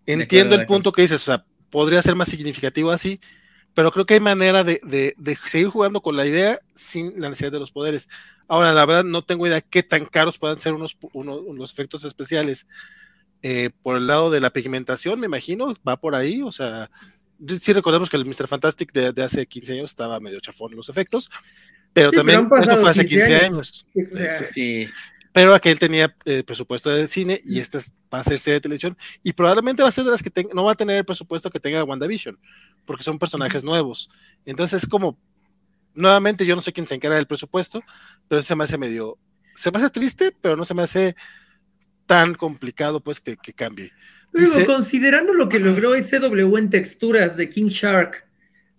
Entiendo 0.06 0.54
el 0.54 0.66
punto 0.66 0.92
que 0.92 1.02
dices, 1.02 1.22
o 1.22 1.24
sea, 1.24 1.44
podría 1.70 2.00
ser 2.02 2.14
más 2.14 2.28
significativo 2.28 2.90
así, 2.90 3.20
pero 3.74 3.92
creo 3.92 4.06
que 4.06 4.14
hay 4.14 4.20
manera 4.20 4.64
de, 4.64 5.14
seguir 5.44 5.68
jugando 5.68 6.00
con 6.00 6.16
la 6.16 6.26
idea 6.26 6.58
sin 6.74 7.20
la 7.20 7.28
necesidad 7.28 7.52
de 7.52 7.60
los 7.60 7.72
poderes. 7.72 8.08
Ahora, 8.46 8.72
la 8.72 8.86
verdad, 8.86 9.04
no 9.04 9.22
tengo 9.22 9.46
idea 9.46 9.60
qué 9.60 9.82
tan 9.82 10.06
caros 10.06 10.38
puedan 10.38 10.58
ser 10.58 10.72
unos, 10.72 10.96
los 11.12 11.72
efectos 11.72 12.04
especiales. 12.04 12.66
Eh, 13.42 13.70
por 13.82 13.96
el 13.96 14.08
lado 14.08 14.30
de 14.30 14.40
la 14.40 14.50
pigmentación, 14.50 15.20
me 15.20 15.26
imagino, 15.26 15.72
va 15.86 15.96
por 15.96 16.16
ahí, 16.16 16.42
o 16.42 16.50
sea, 16.50 16.90
sí 17.60 17.72
recordemos 17.72 18.10
que 18.10 18.16
el 18.16 18.24
Mr. 18.24 18.48
Fantastic 18.48 18.92
de, 18.92 19.22
hace 19.22 19.46
15 19.46 19.74
años 19.74 19.90
estaba 19.90 20.18
medio 20.18 20.40
chafón 20.40 20.74
los 20.74 20.88
efectos, 20.88 21.30
pero 21.98 22.12
también 22.12 22.48
esto 22.60 22.76
fue 22.76 22.90
hace 22.90 23.06
15 23.06 23.36
años. 23.36 23.86
Pero 25.32 25.54
aquel 25.54 25.78
tenía 25.78 26.14
eh, 26.24 26.42
presupuesto 26.42 26.90
de 26.90 27.06
cine 27.06 27.40
y 27.44 27.60
esta 27.60 27.78
va 28.12 28.20
a 28.20 28.24
ser 28.24 28.38
serie 28.38 28.54
de 28.54 28.62
televisión 28.62 28.96
y 29.22 29.32
probablemente 29.32 29.82
va 29.82 29.88
a 29.88 29.92
ser 29.92 30.04
de 30.04 30.10
las 30.10 30.22
que 30.22 30.32
no 30.54 30.64
va 30.64 30.72
a 30.72 30.76
tener 30.76 30.96
el 30.96 31.04
presupuesto 31.04 31.50
que 31.50 31.60
tenga 31.60 31.84
WandaVision, 31.84 32.38
porque 32.84 33.04
son 33.04 33.18
personajes 33.18 33.62
nuevos. 33.62 34.10
Entonces 34.46 34.82
es 34.82 34.88
como, 34.88 35.18
nuevamente 35.94 36.46
yo 36.46 36.56
no 36.56 36.62
sé 36.62 36.72
quién 36.72 36.86
se 36.86 36.94
encarga 36.94 37.16
del 37.16 37.26
presupuesto, 37.26 37.82
pero 38.26 38.42
se 38.42 38.56
me 38.56 38.64
hace 38.64 38.78
medio, 38.78 39.18
se 39.54 39.70
me 39.70 39.78
hace 39.78 39.90
triste, 39.90 40.34
pero 40.40 40.56
no 40.56 40.64
se 40.64 40.74
me 40.74 40.82
hace 40.82 41.14
tan 42.06 42.34
complicado 42.34 43.00
pues 43.00 43.20
que, 43.20 43.36
cambie. 43.54 43.92
considerando 44.66 45.34
lo 45.34 45.48
que 45.48 45.58
logró 45.58 45.92
SW 46.02 46.56
en 46.56 46.70
texturas 46.70 47.36
de 47.36 47.50
King 47.50 47.68
Shark, 47.68 48.27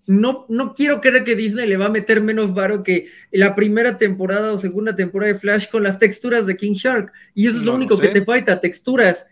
no, 0.10 0.48
no 0.50 0.74
quiero 0.74 1.02
creer 1.02 1.24
que 1.24 1.36
Disney 1.36 1.70
le 1.70 1.78
va 1.78 1.86
a 1.86 1.90
meter 1.90 2.20
menos 2.20 2.56
varo 2.56 2.82
que 2.82 3.10
la 3.30 3.54
primera 3.54 4.00
temporada 4.00 4.52
o 4.52 4.58
segunda 4.58 4.96
temporada 4.96 5.34
de 5.34 5.38
Flash 5.38 5.70
con 5.70 5.84
las 5.84 6.00
texturas 6.00 6.48
de 6.48 6.58
King 6.58 6.74
Shark. 6.74 7.12
Y 7.36 7.46
eso 7.46 7.60
es 7.60 7.64
lo 7.64 7.76
único 7.76 7.96
que 7.96 8.08
te 8.08 8.26
falta, 8.26 8.60
texturas. 8.60 9.28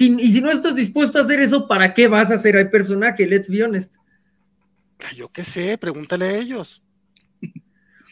y 0.00 0.32
si 0.32 0.40
no 0.40 0.50
estás 0.50 0.74
dispuesto 0.74 1.20
a 1.20 1.22
hacer 1.22 1.38
eso, 1.38 1.68
¿para 1.68 1.94
qué 1.94 2.08
vas 2.08 2.32
a 2.32 2.34
hacer 2.34 2.56
al 2.56 2.70
personaje? 2.70 3.24
Let's 3.24 3.48
be 3.48 3.62
honest. 3.62 3.94
Yo 5.14 5.28
qué 5.28 5.44
sé, 5.44 5.78
pregúntale 5.78 6.24
a 6.24 6.38
ellos. 6.38 6.82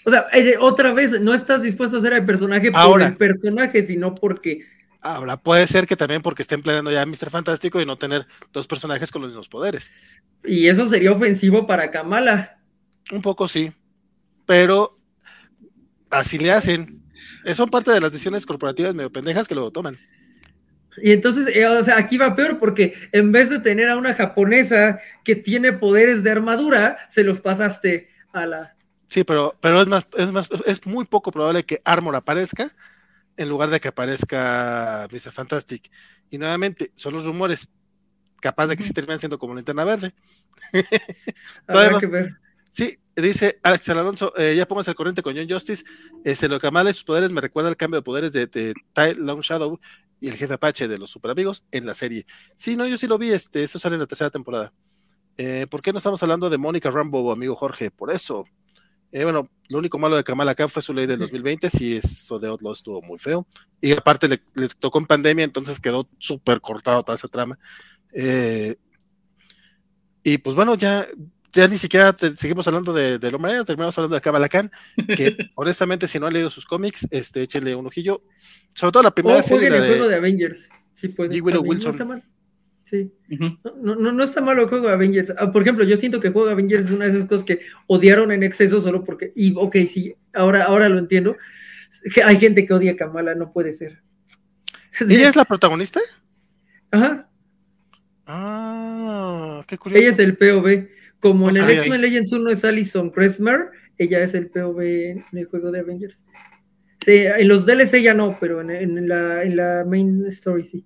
O 0.04 0.10
sea, 0.10 0.26
eh, 0.32 0.54
otra 0.60 0.92
vez, 0.92 1.20
no 1.20 1.34
estás 1.34 1.62
dispuesto 1.62 1.96
a 1.96 1.98
hacer 1.98 2.14
al 2.14 2.24
personaje 2.24 2.70
por 2.70 3.02
el 3.02 3.16
personaje, 3.16 3.82
sino 3.82 4.14
porque. 4.14 4.66
Ahora, 5.04 5.36
puede 5.36 5.66
ser 5.66 5.88
que 5.88 5.96
también 5.96 6.22
porque 6.22 6.42
estén 6.42 6.62
planeando 6.62 6.92
ya 6.92 7.04
Mr. 7.04 7.28
Fantástico 7.28 7.80
y 7.80 7.86
no 7.86 7.98
tener 7.98 8.24
dos 8.52 8.68
personajes 8.68 9.10
con 9.10 9.20
los 9.20 9.32
mismos 9.32 9.48
poderes. 9.48 9.90
Y 10.44 10.68
eso 10.68 10.88
sería 10.88 11.10
ofensivo 11.10 11.66
para 11.66 11.90
Kamala. 11.90 12.60
Un 13.10 13.20
poco 13.20 13.48
sí, 13.48 13.72
pero 14.46 14.94
así 16.08 16.38
le 16.38 16.52
hacen. 16.52 17.02
Son 17.52 17.68
parte 17.68 17.90
de 17.90 18.00
las 18.00 18.12
decisiones 18.12 18.46
corporativas 18.46 18.94
medio 18.94 19.10
pendejas 19.10 19.48
que 19.48 19.56
luego 19.56 19.72
toman. 19.72 19.98
Y 20.98 21.10
entonces, 21.10 21.48
eh, 21.52 21.66
o 21.66 21.82
sea, 21.82 21.96
aquí 21.98 22.16
va 22.16 22.36
peor 22.36 22.60
porque 22.60 22.94
en 23.10 23.32
vez 23.32 23.50
de 23.50 23.58
tener 23.58 23.88
a 23.88 23.96
una 23.96 24.14
japonesa 24.14 25.00
que 25.24 25.34
tiene 25.34 25.72
poderes 25.72 26.22
de 26.22 26.30
armadura, 26.30 27.08
se 27.10 27.24
los 27.24 27.40
pasaste 27.40 28.08
a 28.32 28.46
la. 28.46 28.76
Sí, 29.08 29.24
pero, 29.24 29.56
pero 29.60 29.82
es 29.82 29.88
más, 29.88 30.06
es 30.16 30.30
más, 30.30 30.48
es 30.64 30.86
muy 30.86 31.06
poco 31.06 31.32
probable 31.32 31.64
que 31.64 31.82
Armor 31.84 32.14
aparezca 32.14 32.70
en 33.36 33.48
lugar 33.48 33.70
de 33.70 33.80
que 33.80 33.88
aparezca 33.88 35.08
Mr. 35.10 35.32
Fantastic. 35.32 35.90
Y 36.30 36.38
nuevamente, 36.38 36.92
son 36.94 37.14
los 37.14 37.24
rumores, 37.24 37.68
capaz 38.40 38.66
de 38.66 38.76
que 38.76 38.84
sí 38.84 38.92
terminen 38.92 39.20
siendo 39.20 39.38
como 39.38 39.54
linterna 39.54 39.84
verde. 39.84 40.14
Habrá 41.66 41.98
que 41.98 42.06
ver. 42.06 42.36
Sí, 42.68 42.98
dice 43.14 43.58
Alex 43.62 43.88
Alonso, 43.90 44.32
eh, 44.38 44.56
ya 44.56 44.66
pongas 44.66 44.88
el 44.88 44.94
corriente 44.94 45.22
con 45.22 45.36
John 45.36 45.48
Justice, 45.48 45.84
eh, 46.24 46.34
se 46.34 46.48
lo 46.48 46.58
Kamala 46.58 46.88
y 46.88 46.94
sus 46.94 47.04
poderes 47.04 47.30
me 47.30 47.42
recuerda 47.42 47.68
el 47.68 47.76
cambio 47.76 48.00
de 48.00 48.02
poderes 48.02 48.32
de, 48.32 48.46
de 48.46 48.74
Long 49.16 49.42
Shadow 49.42 49.78
y 50.20 50.28
el 50.28 50.36
jefe 50.36 50.54
Apache 50.54 50.88
de 50.88 50.98
los 50.98 51.10
super 51.10 51.32
amigos 51.32 51.64
en 51.70 51.84
la 51.84 51.94
serie. 51.94 52.24
Sí, 52.56 52.76
no, 52.76 52.86
yo 52.86 52.96
sí 52.96 53.06
lo 53.06 53.18
vi, 53.18 53.32
este, 53.32 53.62
eso 53.62 53.78
sale 53.78 53.96
en 53.96 54.00
la 54.00 54.06
tercera 54.06 54.30
temporada. 54.30 54.72
Eh, 55.36 55.66
¿Por 55.68 55.82
qué 55.82 55.92
no 55.92 55.98
estamos 55.98 56.22
hablando 56.22 56.48
de 56.48 56.58
Mónica 56.58 56.90
Rambo, 56.90 57.32
amigo 57.32 57.56
Jorge? 57.56 57.90
Por 57.90 58.10
eso. 58.10 58.44
Eh, 59.12 59.24
bueno, 59.24 59.50
lo 59.68 59.78
único 59.78 59.98
malo 59.98 60.16
de 60.16 60.24
Kamala 60.24 60.52
acá 60.52 60.68
fue 60.68 60.82
su 60.82 60.94
ley 60.94 61.06
del 61.06 61.18
2020, 61.18 61.68
sí, 61.68 61.96
eso 61.96 62.38
de 62.38 62.48
Outlaw 62.48 62.72
estuvo 62.72 63.02
muy 63.02 63.18
feo. 63.18 63.46
Y 63.80 63.92
aparte 63.92 64.26
le, 64.26 64.42
le 64.54 64.68
tocó 64.68 64.98
en 64.98 65.06
pandemia, 65.06 65.44
entonces 65.44 65.78
quedó 65.78 66.08
súper 66.18 66.62
cortado 66.62 67.02
toda 67.02 67.16
esa 67.16 67.28
trama. 67.28 67.58
Eh, 68.12 68.76
y 70.22 70.38
pues 70.38 70.56
bueno, 70.56 70.74
ya, 70.76 71.06
ya 71.52 71.68
ni 71.68 71.76
siquiera 71.76 72.16
seguimos 72.36 72.66
hablando 72.66 72.92
de, 72.92 73.18
de 73.18 73.28
Hombre 73.28 73.64
terminamos 73.64 73.96
hablando 73.98 74.14
de 74.14 74.22
Kamala 74.22 74.48
Khan, 74.48 74.70
que 75.16 75.36
honestamente 75.56 76.08
si 76.08 76.18
no 76.18 76.26
han 76.26 76.32
leído 76.32 76.50
sus 76.50 76.64
cómics, 76.64 77.06
este, 77.10 77.42
échenle 77.42 77.74
un 77.74 77.86
ojillo. 77.86 78.22
Sobre 78.74 78.92
todo 78.92 79.02
la 79.02 79.10
primera 79.10 79.40
o 79.40 79.42
serie. 79.42 79.68
el 79.68 79.86
juego 79.86 80.08
de 80.08 80.16
Avengers. 80.16 80.68
Sí, 80.94 81.08
puede. 81.08 81.38
Wilson. 81.40 82.22
No 82.92 82.98
está 82.98 83.10
mal. 83.10 83.12
Sí. 83.28 83.58
no, 83.82 83.96
no, 83.96 84.12
no, 84.12 84.24
está 84.24 84.40
malo 84.40 84.62
el 84.62 84.68
juego 84.68 84.88
de 84.88 84.92
Avengers. 84.92 85.32
Ah, 85.38 85.50
por 85.50 85.62
ejemplo, 85.62 85.84
yo 85.84 85.96
siento 85.96 86.20
que 86.20 86.28
el 86.28 86.32
juego 86.32 86.48
de 86.48 86.52
Avengers 86.52 86.86
es 86.86 86.90
una 86.90 87.06
de 87.06 87.12
esas 87.12 87.28
cosas 87.28 87.46
que 87.46 87.60
odiaron 87.86 88.30
en 88.32 88.42
exceso 88.42 88.80
solo 88.80 89.04
porque. 89.04 89.32
Y 89.34 89.54
ok, 89.56 89.76
sí, 89.88 90.14
ahora, 90.34 90.64
ahora 90.64 90.88
lo 90.88 90.98
entiendo. 90.98 91.36
Hay 92.24 92.38
gente 92.38 92.66
que 92.66 92.74
odia 92.74 92.92
a 92.92 92.96
Kamala, 92.96 93.34
no 93.34 93.52
puede 93.52 93.72
ser. 93.72 94.02
¿Ella 95.00 95.28
es 95.28 95.36
la 95.36 95.44
protagonista? 95.44 96.00
Ajá. 96.90 97.28
Ah, 98.26 99.64
qué 99.66 99.78
curioso. 99.78 100.00
Ella 100.00 100.12
es 100.12 100.18
el 100.18 100.36
POV. 100.36 100.88
Como 101.20 101.48
en 101.48 101.56
el 101.56 101.70
X-Men 101.70 102.00
Legends 102.00 102.32
1 102.32 102.50
es 102.50 102.64
Alison 102.64 103.10
Kresmer, 103.10 103.70
ella 103.96 104.22
es 104.22 104.34
el 104.34 104.48
POV 104.48 104.80
en 104.80 105.24
el 105.32 105.44
juego 105.46 105.70
de 105.70 105.78
Avengers. 105.78 106.24
Sí, 107.04 107.12
en 107.12 107.46
los 107.46 107.64
DLC 107.64 108.02
ya 108.02 108.12
no, 108.12 108.36
pero 108.40 108.60
en, 108.60 109.08
la, 109.08 109.44
en 109.44 109.56
la 109.56 109.84
main 109.86 110.24
story 110.26 110.64
sí. 110.64 110.84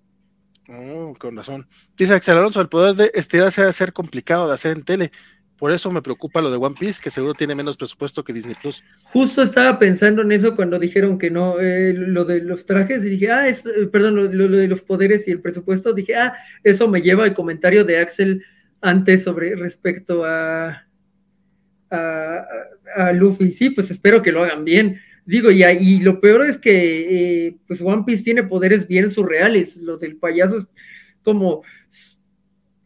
Oh, 0.68 1.14
con 1.18 1.36
razón. 1.36 1.66
Dice 1.96 2.14
Axel 2.14 2.36
Alonso, 2.36 2.60
el 2.60 2.68
poder 2.68 2.94
de 2.94 3.10
estirarse 3.14 3.62
a 3.62 3.72
ser 3.72 3.92
complicado 3.92 4.48
de 4.48 4.54
hacer 4.54 4.72
en 4.72 4.82
tele. 4.82 5.12
Por 5.58 5.72
eso 5.72 5.90
me 5.90 6.02
preocupa 6.02 6.42
lo 6.42 6.50
de 6.50 6.58
One 6.58 6.74
Piece, 6.78 7.00
que 7.02 7.08
seguro 7.08 7.32
tiene 7.32 7.54
menos 7.54 7.78
presupuesto 7.78 8.22
que 8.22 8.34
Disney 8.34 8.54
Plus. 8.60 8.84
Justo 9.04 9.42
estaba 9.42 9.78
pensando 9.78 10.20
en 10.20 10.32
eso 10.32 10.54
cuando 10.54 10.78
dijeron 10.78 11.18
que 11.18 11.30
no, 11.30 11.58
eh, 11.58 11.94
lo 11.94 12.26
de 12.26 12.42
los 12.42 12.66
trajes, 12.66 13.02
y 13.04 13.08
dije, 13.08 13.30
ah, 13.30 13.48
eh, 13.48 13.56
perdón, 13.90 14.16
lo, 14.16 14.48
de 14.48 14.68
los 14.68 14.82
poderes 14.82 15.26
y 15.26 15.30
el 15.30 15.40
presupuesto, 15.40 15.94
dije, 15.94 16.14
ah, 16.16 16.34
eso 16.62 16.88
me 16.88 17.00
lleva 17.00 17.24
al 17.24 17.34
comentario 17.34 17.84
de 17.84 17.98
Axel 17.98 18.44
antes 18.82 19.24
sobre 19.24 19.56
respecto 19.56 20.24
a, 20.26 20.86
a, 21.90 23.12
Luffy. 23.12 23.50
Sí, 23.52 23.70
pues 23.70 23.90
espero 23.90 24.22
que 24.22 24.32
lo 24.32 24.44
hagan 24.44 24.64
bien. 24.64 25.00
Digo, 25.26 25.50
y, 25.50 25.62
y 25.64 26.00
lo 26.00 26.20
peor 26.20 26.46
es 26.46 26.56
que 26.56 27.48
eh, 27.48 27.56
pues 27.66 27.80
One 27.82 28.04
Piece 28.06 28.22
tiene 28.22 28.44
poderes 28.44 28.88
bien 28.88 29.10
surreales. 29.10 29.76
Lo 29.78 29.98
del 29.98 30.16
payaso 30.16 30.58
es 30.58 30.70
como 31.22 31.62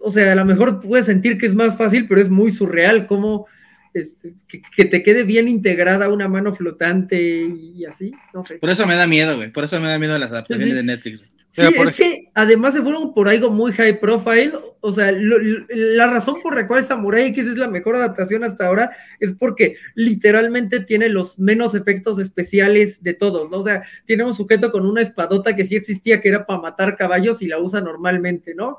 o 0.00 0.10
sea, 0.10 0.32
a 0.32 0.34
lo 0.34 0.44
mejor 0.44 0.80
puedes 0.80 1.06
sentir 1.06 1.38
que 1.38 1.46
es 1.46 1.54
más 1.54 1.76
fácil, 1.76 2.08
pero 2.08 2.20
es 2.20 2.30
muy 2.30 2.52
surreal 2.52 3.06
cómo 3.06 3.46
este, 3.92 4.34
que, 4.48 4.84
te 4.84 5.02
quede 5.02 5.24
bien 5.24 5.46
integrada 5.46 6.08
una 6.08 6.26
mano 6.26 6.54
flotante 6.54 7.20
y 7.20 7.84
así, 7.84 8.12
no 8.32 8.42
sé. 8.42 8.56
Por 8.56 8.70
eso 8.70 8.86
me 8.86 8.94
da 8.94 9.06
miedo, 9.06 9.36
güey, 9.36 9.52
por 9.52 9.64
eso 9.64 9.78
me 9.78 9.88
da 9.88 9.98
miedo 9.98 10.18
las 10.18 10.30
adaptaciones 10.30 10.74
de 10.74 10.82
Netflix. 10.82 11.24
Sí, 11.52 11.62
es 11.62 11.96
que 11.96 12.30
además 12.34 12.74
se 12.74 12.82
fueron 12.82 13.12
por 13.12 13.28
algo 13.28 13.50
muy 13.50 13.72
high 13.72 13.98
profile, 13.98 14.52
o 14.80 14.92
sea, 14.92 15.12
la 15.12 16.06
razón 16.06 16.36
por 16.42 16.54
la 16.54 16.68
cual 16.68 16.84
Samurai 16.84 17.26
X 17.26 17.44
es 17.44 17.56
la 17.56 17.66
mejor 17.66 17.96
adaptación 17.96 18.44
hasta 18.44 18.66
ahora 18.66 18.96
es 19.18 19.32
porque 19.32 19.76
literalmente 19.96 20.78
tiene 20.78 21.08
los 21.08 21.40
menos 21.40 21.74
efectos 21.74 22.20
especiales 22.20 23.02
de 23.02 23.14
todos, 23.14 23.50
¿no? 23.50 23.58
O 23.58 23.64
sea, 23.64 23.82
tiene 24.06 24.22
un 24.22 24.34
sujeto 24.34 24.70
con 24.70 24.86
una 24.86 25.02
espadota 25.02 25.56
que 25.56 25.64
sí 25.64 25.74
existía 25.74 26.20
que 26.22 26.28
era 26.28 26.46
para 26.46 26.60
matar 26.60 26.96
caballos 26.96 27.42
y 27.42 27.48
la 27.48 27.58
usa 27.58 27.80
normalmente, 27.80 28.54
¿no? 28.54 28.78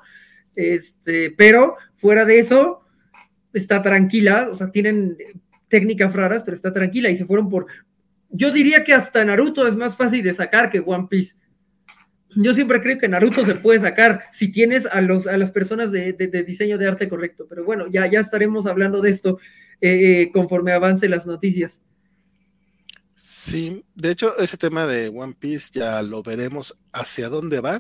Este, 0.56 1.32
pero 1.38 1.76
fuera 1.98 2.24
de 2.24 2.40
eso, 2.40 2.86
está 3.54 3.84
tranquila, 3.84 4.48
o 4.50 4.54
sea, 4.54 4.72
tienen 4.72 5.18
técnicas 5.68 6.14
raras, 6.14 6.44
pero 6.44 6.56
está 6.56 6.72
tranquila 6.72 7.10
y 7.10 7.18
se 7.18 7.26
fueron 7.26 7.50
por. 7.50 7.68
Yo 8.30 8.52
diría 8.52 8.84
que 8.84 8.94
hasta 8.94 9.26
Naruto 9.26 9.68
es 9.68 9.76
más 9.76 9.98
fácil 9.98 10.24
de 10.24 10.34
sacar 10.34 10.70
que 10.70 10.80
One 10.80 11.08
Piece. 11.10 11.36
Yo 12.36 12.54
siempre 12.54 12.82
creo 12.82 12.98
que 12.98 13.08
Naruto 13.08 13.46
se 13.46 13.56
puede 13.56 13.80
sacar 13.80 14.26
si 14.32 14.52
tienes 14.52 14.86
a, 14.86 15.02
los, 15.02 15.28
a 15.28 15.38
las 15.38 15.52
personas 15.52 15.92
de, 15.92 16.14
diseño 16.48 16.78
de 16.78 16.88
arte 16.88 17.10
correcto. 17.10 17.46
Pero 17.50 17.64
bueno, 17.66 17.88
ya, 17.90 18.08
ya 18.08 18.20
estaremos 18.20 18.66
hablando 18.66 19.02
de 19.02 19.10
esto 19.10 19.40
eh, 19.82 20.22
eh, 20.22 20.32
conforme 20.32 20.72
avance 20.72 21.10
las 21.10 21.26
noticias. 21.26 21.82
Sí, 23.16 23.84
de 23.96 24.12
hecho, 24.12 24.38
ese 24.38 24.58
tema 24.58 24.88
de 24.88 25.10
One 25.10 25.36
Piece 25.38 25.70
ya 25.74 26.02
lo 26.02 26.24
veremos 26.24 26.78
hacia 26.92 27.30
dónde 27.30 27.60
va 27.60 27.80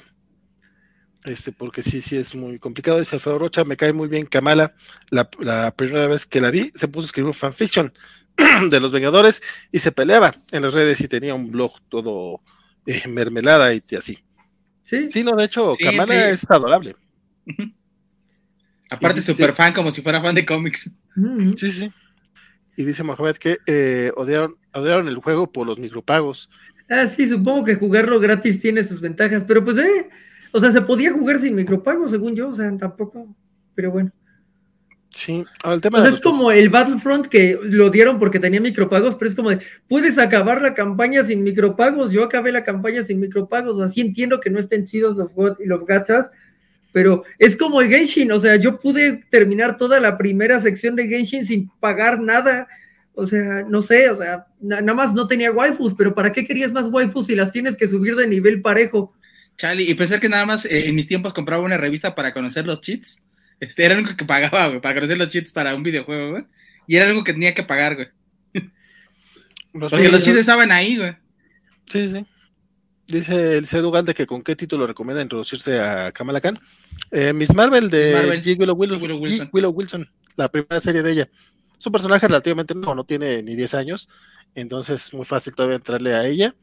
Este, 1.23 1.51
porque 1.51 1.81
sí, 1.81 2.01
sí 2.01 2.17
es 2.17 2.35
muy 2.35 2.59
complicado. 2.59 2.99
Dice 2.99 3.15
Alfredo 3.15 3.39
Rocha, 3.39 3.63
me 3.63 3.77
cae 3.77 3.93
muy 3.93 4.09
bien 4.09 4.25
Kamala. 4.25 4.75
La, 5.09 5.29
la 5.39 5.71
primera 5.71 6.07
vez 6.07 6.25
que 6.25 6.41
la 6.41 6.51
vi, 6.51 6.71
se 6.75 6.89
puso 6.89 7.05
a 7.05 7.07
escribir 7.07 7.27
un 7.27 7.33
fanfiction 7.33 7.93
de 8.69 8.79
los 8.79 8.91
Vengadores 8.91 9.41
y 9.71 9.79
se 9.79 9.91
peleaba 9.91 10.35
en 10.51 10.63
las 10.63 10.73
redes 10.73 10.99
y 11.01 11.07
tenía 11.07 11.33
un 11.33 11.51
blog 11.51 11.71
todo 11.89 12.41
eh, 12.85 13.07
mermelada 13.07 13.73
y 13.73 13.81
así. 13.97 14.19
Sí, 14.91 15.09
Sí, 15.09 15.23
no, 15.23 15.35
de 15.37 15.45
hecho, 15.45 15.73
Sí, 15.73 15.85
Kamala 15.85 16.13
sí. 16.13 16.19
es 16.33 16.51
adorable. 16.51 16.95
Aparte, 18.91 19.19
dice- 19.21 19.31
super 19.33 19.55
fan, 19.55 19.73
como 19.73 19.89
si 19.91 20.01
fuera 20.01 20.21
fan 20.21 20.35
de 20.35 20.45
cómics. 20.45 20.91
Sí, 21.55 21.71
sí. 21.71 21.91
Y 22.75 22.83
dice 22.83 23.03
Mohamed 23.03 23.37
que 23.37 23.57
eh, 23.67 24.11
odiaron, 24.15 24.55
odiaron 24.73 25.07
el 25.07 25.15
juego 25.17 25.51
por 25.51 25.65
los 25.65 25.79
micropagos. 25.79 26.49
Ah, 26.89 27.07
sí, 27.07 27.27
supongo 27.29 27.63
que 27.65 27.75
jugarlo 27.75 28.19
gratis 28.19 28.59
tiene 28.59 28.83
sus 28.83 28.99
ventajas, 28.99 29.43
pero 29.47 29.63
pues, 29.63 29.77
eh, 29.77 30.09
o 30.51 30.59
sea, 30.59 30.71
se 30.73 30.81
podía 30.81 31.11
jugar 31.13 31.39
sin 31.39 31.55
micropago, 31.55 32.07
según 32.09 32.35
yo, 32.35 32.49
o 32.49 32.55
sea, 32.55 32.69
tampoco, 32.77 33.33
pero 33.75 33.91
bueno. 33.91 34.11
Sí, 35.13 35.43
el 35.69 35.81
tema 35.81 35.97
O 35.97 36.01
sea, 36.01 36.09
de 36.09 36.15
es 36.15 36.21
los 36.23 36.33
como 36.33 36.51
el 36.51 36.69
Battlefront 36.69 37.27
que 37.27 37.59
lo 37.61 37.89
dieron 37.89 38.17
porque 38.17 38.39
tenía 38.39 38.61
micropagos, 38.61 39.15
pero 39.15 39.29
es 39.29 39.35
como 39.35 39.49
de, 39.49 39.59
puedes 39.89 40.17
acabar 40.17 40.61
la 40.61 40.73
campaña 40.73 41.23
sin 41.25 41.43
micropagos, 41.43 42.11
yo 42.11 42.23
acabé 42.23 42.51
la 42.53 42.63
campaña 42.63 43.03
sin 43.03 43.19
micropagos, 43.19 43.81
así 43.81 43.99
entiendo 43.99 44.39
que 44.39 44.49
no 44.49 44.57
estén 44.57 44.85
chidos 44.85 45.17
los, 45.17 45.33
los 45.59 45.85
gachas, 45.85 46.31
pero 46.93 47.25
es 47.39 47.57
como 47.57 47.81
el 47.81 47.89
Genshin, 47.89 48.31
o 48.31 48.39
sea, 48.39 48.55
yo 48.55 48.79
pude 48.79 49.23
terminar 49.29 49.75
toda 49.75 49.99
la 49.99 50.17
primera 50.17 50.61
sección 50.61 50.95
de 50.95 51.07
Genshin 51.07 51.45
sin 51.45 51.69
pagar 51.81 52.21
nada, 52.21 52.69
o 53.13 53.27
sea, 53.27 53.65
no 53.67 53.81
sé, 53.81 54.09
o 54.09 54.17
sea, 54.17 54.47
na- 54.61 54.79
nada 54.79 54.93
más 54.93 55.13
no 55.13 55.27
tenía 55.27 55.51
waifus, 55.51 55.93
pero 55.97 56.15
¿para 56.15 56.31
qué 56.31 56.45
querías 56.45 56.71
más 56.71 56.87
waifus 56.87 57.27
si 57.27 57.35
las 57.35 57.51
tienes 57.51 57.75
que 57.75 57.87
subir 57.87 58.15
de 58.15 58.27
nivel 58.27 58.61
parejo? 58.61 59.13
Chale, 59.57 59.83
y 59.83 59.93
pensar 59.93 60.21
que 60.21 60.29
nada 60.29 60.45
más 60.45 60.63
eh, 60.65 60.87
en 60.87 60.95
mis 60.95 61.07
tiempos 61.07 61.33
compraba 61.33 61.63
una 61.63 61.77
revista 61.77 62.15
para 62.15 62.33
conocer 62.33 62.65
los 62.65 62.79
cheats. 62.79 63.21
Este, 63.61 63.85
era 63.85 63.95
algo 63.95 64.17
que 64.17 64.25
pagaba, 64.25 64.67
güey, 64.67 64.81
para 64.81 64.95
conocer 64.95 65.17
los 65.17 65.29
cheats 65.29 65.51
para 65.51 65.75
un 65.75 65.83
videojuego, 65.83 66.31
güey. 66.31 66.45
Y 66.87 66.97
era 66.97 67.07
algo 67.07 67.23
que 67.23 67.31
tenía 67.31 67.53
que 67.53 67.63
pagar, 67.63 67.95
güey. 67.95 68.07
Porque 69.71 70.09
los 70.09 70.23
cheats 70.25 70.39
estaban 70.39 70.71
ahí, 70.71 70.97
güey. 70.97 71.15
Sí, 71.85 72.07
sí. 72.09 72.25
Dice 73.07 73.57
el 73.57 73.67
Cedu 73.67 73.91
Galde 73.91 74.13
que 74.13 74.25
con 74.25 74.41
qué 74.41 74.55
título 74.55 74.87
recomienda 74.87 75.21
introducirse 75.21 75.79
a 75.79 76.11
Kamala 76.11 76.41
Khan. 76.41 76.59
Eh, 77.11 77.33
Miss 77.33 77.53
Marvel 77.53 77.89
de 77.89 78.13
Marvel. 78.13 78.41
G. 78.41 78.57
Willow, 78.57 78.75
Wilson, 78.75 79.01
Willow 79.01 79.17
G. 79.17 79.21
Wilson. 79.21 79.49
Willow 79.53 79.71
Wilson, 79.71 80.11
la 80.37 80.49
primera 80.49 80.79
serie 80.79 81.03
de 81.03 81.11
ella. 81.11 81.29
Su 81.77 81.91
personaje 81.91 82.27
relativamente 82.27 82.73
no, 82.73 82.95
no 82.95 83.03
tiene 83.03 83.43
ni 83.43 83.55
10 83.55 83.73
años, 83.75 84.09
entonces 84.55 85.07
es 85.07 85.13
muy 85.13 85.25
fácil 85.25 85.53
todavía 85.53 85.75
entrarle 85.75 86.13
a 86.15 86.25
ella. 86.25 86.55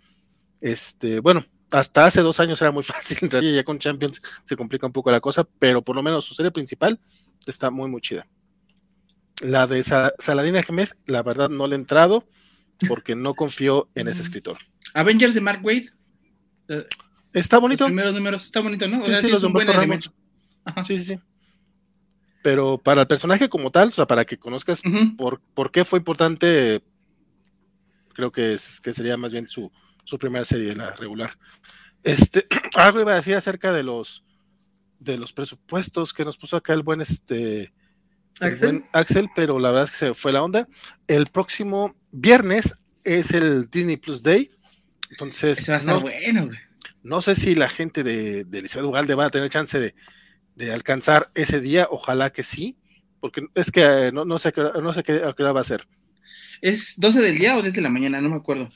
Este, 0.60 1.20
bueno, 1.20 1.44
hasta 1.70 2.06
hace 2.06 2.22
dos 2.22 2.40
años 2.40 2.60
era 2.62 2.70
muy 2.70 2.82
fácil 2.84 3.28
ya 3.28 3.64
con 3.64 3.78
Champions 3.78 4.22
se 4.44 4.56
complica 4.56 4.86
un 4.86 4.92
poco 4.92 5.10
la 5.10 5.20
cosa, 5.20 5.44
pero 5.58 5.82
por 5.82 5.97
lo 5.97 6.02
menos 6.02 6.24
su 6.24 6.34
serie 6.34 6.50
principal 6.50 6.98
está 7.47 7.70
muy, 7.70 7.90
muy 7.90 8.00
chida. 8.00 8.26
La 9.40 9.66
de 9.66 9.82
Sa- 9.84 10.12
Saladin 10.18 10.56
Ahmed, 10.56 10.88
la 11.06 11.22
verdad 11.22 11.48
no 11.48 11.66
le 11.66 11.76
he 11.76 11.78
entrado 11.78 12.26
porque 12.88 13.14
no 13.14 13.34
confío 13.34 13.88
en 13.94 14.08
ese 14.08 14.22
escritor. 14.22 14.58
Avengers 14.94 15.34
de 15.34 15.40
Mark 15.40 15.60
Wade. 15.64 15.90
eh, 16.68 16.86
Está 17.32 17.56
Los 17.56 17.62
bonito. 17.62 17.84
primeros 17.84 18.14
números, 18.14 18.44
está 18.47 18.60
bonito, 18.60 18.88
¿no? 18.88 18.98
O 18.98 19.00
Sí, 19.02 19.06
sea, 19.08 19.16
sí, 19.20 19.26
sí 19.26 19.32
los 19.32 19.40
es 19.42 19.44
un 19.44 19.52
buen 19.52 19.68
elemento. 19.68 20.12
Ajá. 20.64 20.82
Sí, 20.84 20.98
sí, 20.98 21.05
sí. 21.14 21.20
Pero 22.42 22.78
para 22.78 23.02
el 23.02 23.06
personaje 23.06 23.48
como 23.48 23.70
tal, 23.70 23.88
o 23.88 23.92
sea, 23.92 24.06
para 24.06 24.24
que 24.24 24.38
conozcas 24.38 24.80
por, 25.16 25.40
por 25.55 25.70
qué 25.70 25.84
fue 25.84 25.98
importante, 25.98 26.82
creo 28.14 28.32
que 28.32 28.55
es 28.55 28.80
que 28.80 28.92
sería 28.92 29.16
más 29.16 29.32
bien 29.32 29.48
su, 29.48 29.70
su 30.09 30.19
primera 30.19 30.45
serie, 30.45 30.75
la 30.75 30.93
regular. 30.95 31.31
Este, 32.03 32.47
algo 32.77 33.01
iba 33.01 33.12
a 33.12 33.17
decir 33.17 33.35
acerca 33.35 33.73
de 33.73 33.83
los 33.83 34.25
de 34.99 35.17
los 35.19 35.33
presupuestos 35.33 36.12
que 36.12 36.25
nos 36.25 36.37
puso 36.39 36.57
acá 36.57 36.73
el 36.75 36.83
buen 36.83 37.01
este 37.01 37.73
el 38.41 38.57
buen 38.57 38.89
Axel, 38.93 39.28
pero 39.35 39.59
la 39.59 39.69
verdad 39.70 39.85
es 39.85 39.91
que 39.91 39.97
se 39.97 40.15
fue 40.15 40.33
la 40.33 40.43
onda. 40.43 40.67
El 41.07 41.27
próximo 41.27 41.95
viernes 42.11 42.75
es 43.05 43.33
el 43.33 43.69
Disney 43.69 43.97
Plus 43.97 44.23
Day. 44.23 44.51
Entonces, 45.11 45.69
va 45.69 45.75
a 45.75 45.78
estar 45.78 45.95
no, 45.97 46.01
bueno, 46.01 46.47
güey. 46.47 46.59
no 47.03 47.20
sé 47.20 47.35
si 47.35 47.55
la 47.55 47.69
gente 47.69 48.03
de, 48.05 48.45
de 48.45 48.59
Elizabeth 48.61 48.87
Ugalde 48.87 49.15
va 49.15 49.27
a 49.27 49.31
tener 49.31 49.51
chance 49.51 49.78
de, 49.81 49.95
de 50.55 50.73
alcanzar 50.73 51.31
ese 51.35 51.61
día, 51.61 51.89
ojalá 51.91 52.31
que 52.31 52.43
sí, 52.45 52.77
porque 53.20 53.43
es 53.55 53.70
que 53.70 53.83
eh, 53.83 54.12
no, 54.12 54.25
no 54.25 54.39
sé, 54.39 54.49
a 54.49 54.53
qué 54.53 54.61
hora- 54.61 54.81
no 54.81 54.93
sé 54.93 55.03
qué, 55.03 55.12
a 55.25 55.33
qué 55.33 55.43
hora 55.43 55.53
va 55.53 55.61
a 55.62 55.65
ser. 55.65 55.87
¿Es 56.61 56.95
12 56.97 57.20
del 57.20 57.39
día 57.39 57.57
o 57.57 57.62
10 57.62 57.75
de 57.75 57.81
la 57.81 57.89
mañana? 57.91 58.20
No 58.20 58.28
me 58.31 58.37
acuerdo. 58.37 58.69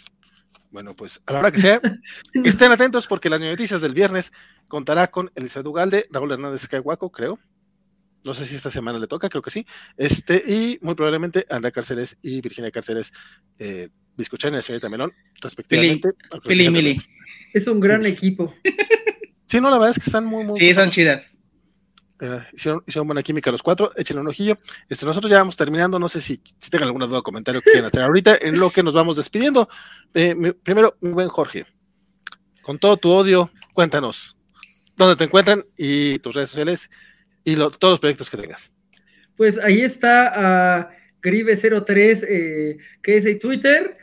Bueno, 0.73 0.97
pues 0.97 1.23
a 1.27 1.35
la 1.35 1.39
hora 1.41 1.53
que 1.53 1.59
sea, 1.59 1.81
estén 2.45 2.73
atentos 2.73 3.07
porque 3.07 3.29
las 3.29 3.41
noticias 3.41 3.83
del 3.83 3.93
viernes 3.93 4.33
contará 4.69 5.07
con 5.09 5.31
Elizabeth 5.35 5.67
Ugalde, 5.67 6.07
Raúl 6.11 6.33
Hernández 6.33 6.67
Caguaco, 6.67 7.13
creo. 7.13 7.39
No 8.25 8.35
sé 8.35 8.47
si 8.47 8.57
esta 8.57 8.71
semana 8.71 8.99
le 8.99 9.07
toca, 9.07 9.29
creo 9.29 9.43
que 9.43 9.51
sí. 9.51 9.67
Este, 9.97 10.43
y 10.47 10.79
muy 10.81 10.95
probablemente 10.95 11.45
Andrea 11.51 11.73
Cárceles 11.73 12.17
y 12.23 12.41
Virginia 12.41 12.71
Cárceles, 12.71 13.13
eh, 13.59 13.91
Biscochán 14.17 14.53
y 14.53 14.57
la 14.57 14.63
señorita 14.63 14.89
Melón, 14.89 15.13
respectivamente. 15.43 16.11
Pili 16.47 16.71
Mili. 16.71 16.97
Es 17.53 17.67
un 17.67 17.79
gran 17.79 18.05
equipo. 18.07 18.55
Sí, 19.53 19.61
no, 19.61 19.69
la 19.69 19.77
verdad 19.77 19.91
es 19.91 19.99
que 19.99 20.09
están 20.09 20.25
muy, 20.25 20.45
muy 20.45 20.59
Sí, 20.59 20.73
son 20.73 20.89
chidas. 20.89 21.37
Eh, 22.25 22.41
hicieron, 22.53 22.85
hicieron 22.87 23.09
buena 23.09 23.25
química 23.25 23.51
los 23.51 23.65
cuatro, 23.65 23.91
échenle 23.97 24.21
un 24.21 24.29
ojillo. 24.29 24.57
Este, 24.89 25.05
nosotros 25.05 25.29
ya 25.29 25.39
vamos 25.39 25.57
terminando, 25.57 25.99
no 25.99 26.09
sé 26.09 26.21
si, 26.21 26.41
si 26.61 26.71
tengan 26.71 26.87
alguna 26.87 27.07
duda 27.07 27.19
o 27.19 27.23
comentario 27.25 27.61
que 27.61 27.73
quieran 27.73 27.89
hacer 27.89 28.03
ahorita, 28.03 28.39
en 28.41 28.61
lo 28.61 28.71
que 28.71 28.85
nos 28.85 28.95
vamos 28.95 29.17
despidiendo. 29.17 29.69
Eh, 30.15 30.55
primero, 30.63 30.97
mi 31.01 31.11
buen 31.11 31.27
Jorge, 31.27 31.67
con 32.63 32.79
todo 32.79 32.97
tu 32.97 33.11
odio, 33.11 33.51
cuéntanos 33.75 34.37
dónde 34.97 35.17
te 35.17 35.25
encuentran 35.25 35.65
y 35.77 36.21
tus 36.21 36.37
redes 36.37 36.51
sociales 36.51 36.91
y 37.43 37.57
todos 37.57 37.91
los 37.91 38.01
proyectos 38.01 38.31
que 38.31 38.37
tengas. 38.37 38.71
Pues 39.37 39.59
ahí 39.59 39.81
está 39.81 40.79
a 40.79 40.91
Gribe03, 41.25 42.27
eh, 42.29 42.79
que 43.03 43.17
es 43.17 43.27
en 43.27 43.41
Twitter. 43.41 43.99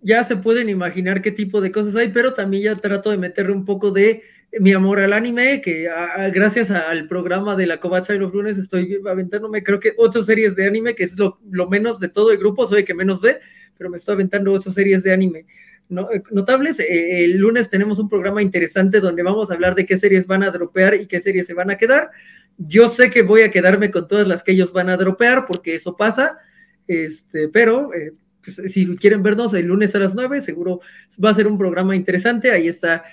Ya 0.00 0.22
se 0.22 0.36
pueden 0.36 0.68
imaginar 0.68 1.22
qué 1.22 1.32
tipo 1.32 1.60
de 1.60 1.72
cosas 1.72 1.96
hay, 1.96 2.12
pero 2.12 2.34
también 2.34 2.62
ya 2.62 2.76
trato 2.76 3.10
de 3.10 3.16
meterle 3.16 3.50
un 3.50 3.64
poco 3.64 3.90
de 3.90 4.22
mi 4.60 4.72
amor 4.72 5.00
al 5.00 5.12
anime, 5.12 5.60
que 5.60 5.88
gracias 6.32 6.70
al 6.70 7.08
programa 7.08 7.56
de 7.56 7.66
la 7.66 7.80
Kobatsu 7.80 8.12
de 8.12 8.18
los 8.18 8.32
lunes 8.32 8.58
estoy 8.58 9.00
aventándome 9.06 9.62
creo 9.62 9.80
que 9.80 9.94
ocho 9.96 10.24
series 10.24 10.54
de 10.54 10.66
anime, 10.66 10.94
que 10.94 11.04
es 11.04 11.16
lo, 11.18 11.38
menos 11.68 12.00
de 12.00 12.08
todo 12.08 12.30
el 12.30 12.38
grupo, 12.38 12.66
soy 12.66 12.80
el 12.80 12.84
que 12.84 12.94
menos 12.94 13.20
ve, 13.20 13.40
pero 13.76 13.90
me 13.90 13.96
estoy 13.96 14.14
aventando 14.14 14.52
ocho 14.52 14.70
series 14.72 15.02
de 15.02 15.12
anime. 15.12 15.46
Eh, 15.90 16.22
notables, 16.30 16.80
eh, 16.80 17.24
el 17.24 17.38
lunes 17.38 17.68
tenemos 17.68 17.98
un 17.98 18.08
programa 18.08 18.42
interesante 18.42 19.00
donde 19.00 19.22
vamos 19.22 19.50
a 19.50 19.54
hablar 19.54 19.74
de 19.74 19.86
qué 19.86 19.96
series 19.96 20.26
van 20.26 20.42
a 20.42 20.50
dropear 20.50 20.94
y 20.94 21.06
qué 21.06 21.20
series 21.20 21.46
se 21.46 21.54
van 21.54 21.70
a 21.70 21.76
quedar. 21.76 22.10
Yo 22.56 22.88
sé 22.88 23.10
que 23.10 23.22
voy 23.22 23.42
a 23.42 23.50
quedarme 23.50 23.90
con 23.90 24.08
todas 24.08 24.26
las 24.26 24.42
que 24.42 24.52
ellos 24.52 24.72
van 24.72 24.88
a 24.88 24.96
dropear, 24.96 25.46
porque 25.46 25.74
eso 25.74 25.96
pasa, 25.96 26.38
este, 26.86 27.48
pero 27.48 27.92
eh, 27.92 28.12
pues, 28.42 28.72
si 28.72 28.96
quieren 28.96 29.22
vernos 29.22 29.52
el 29.54 29.66
lunes 29.66 29.94
a 29.94 29.98
las 29.98 30.14
9, 30.14 30.40
seguro 30.40 30.80
va 31.22 31.30
a 31.30 31.34
ser 31.34 31.46
un 31.46 31.58
programa 31.58 31.96
interesante. 31.96 32.50
Ahí 32.52 32.68
está 32.68 33.04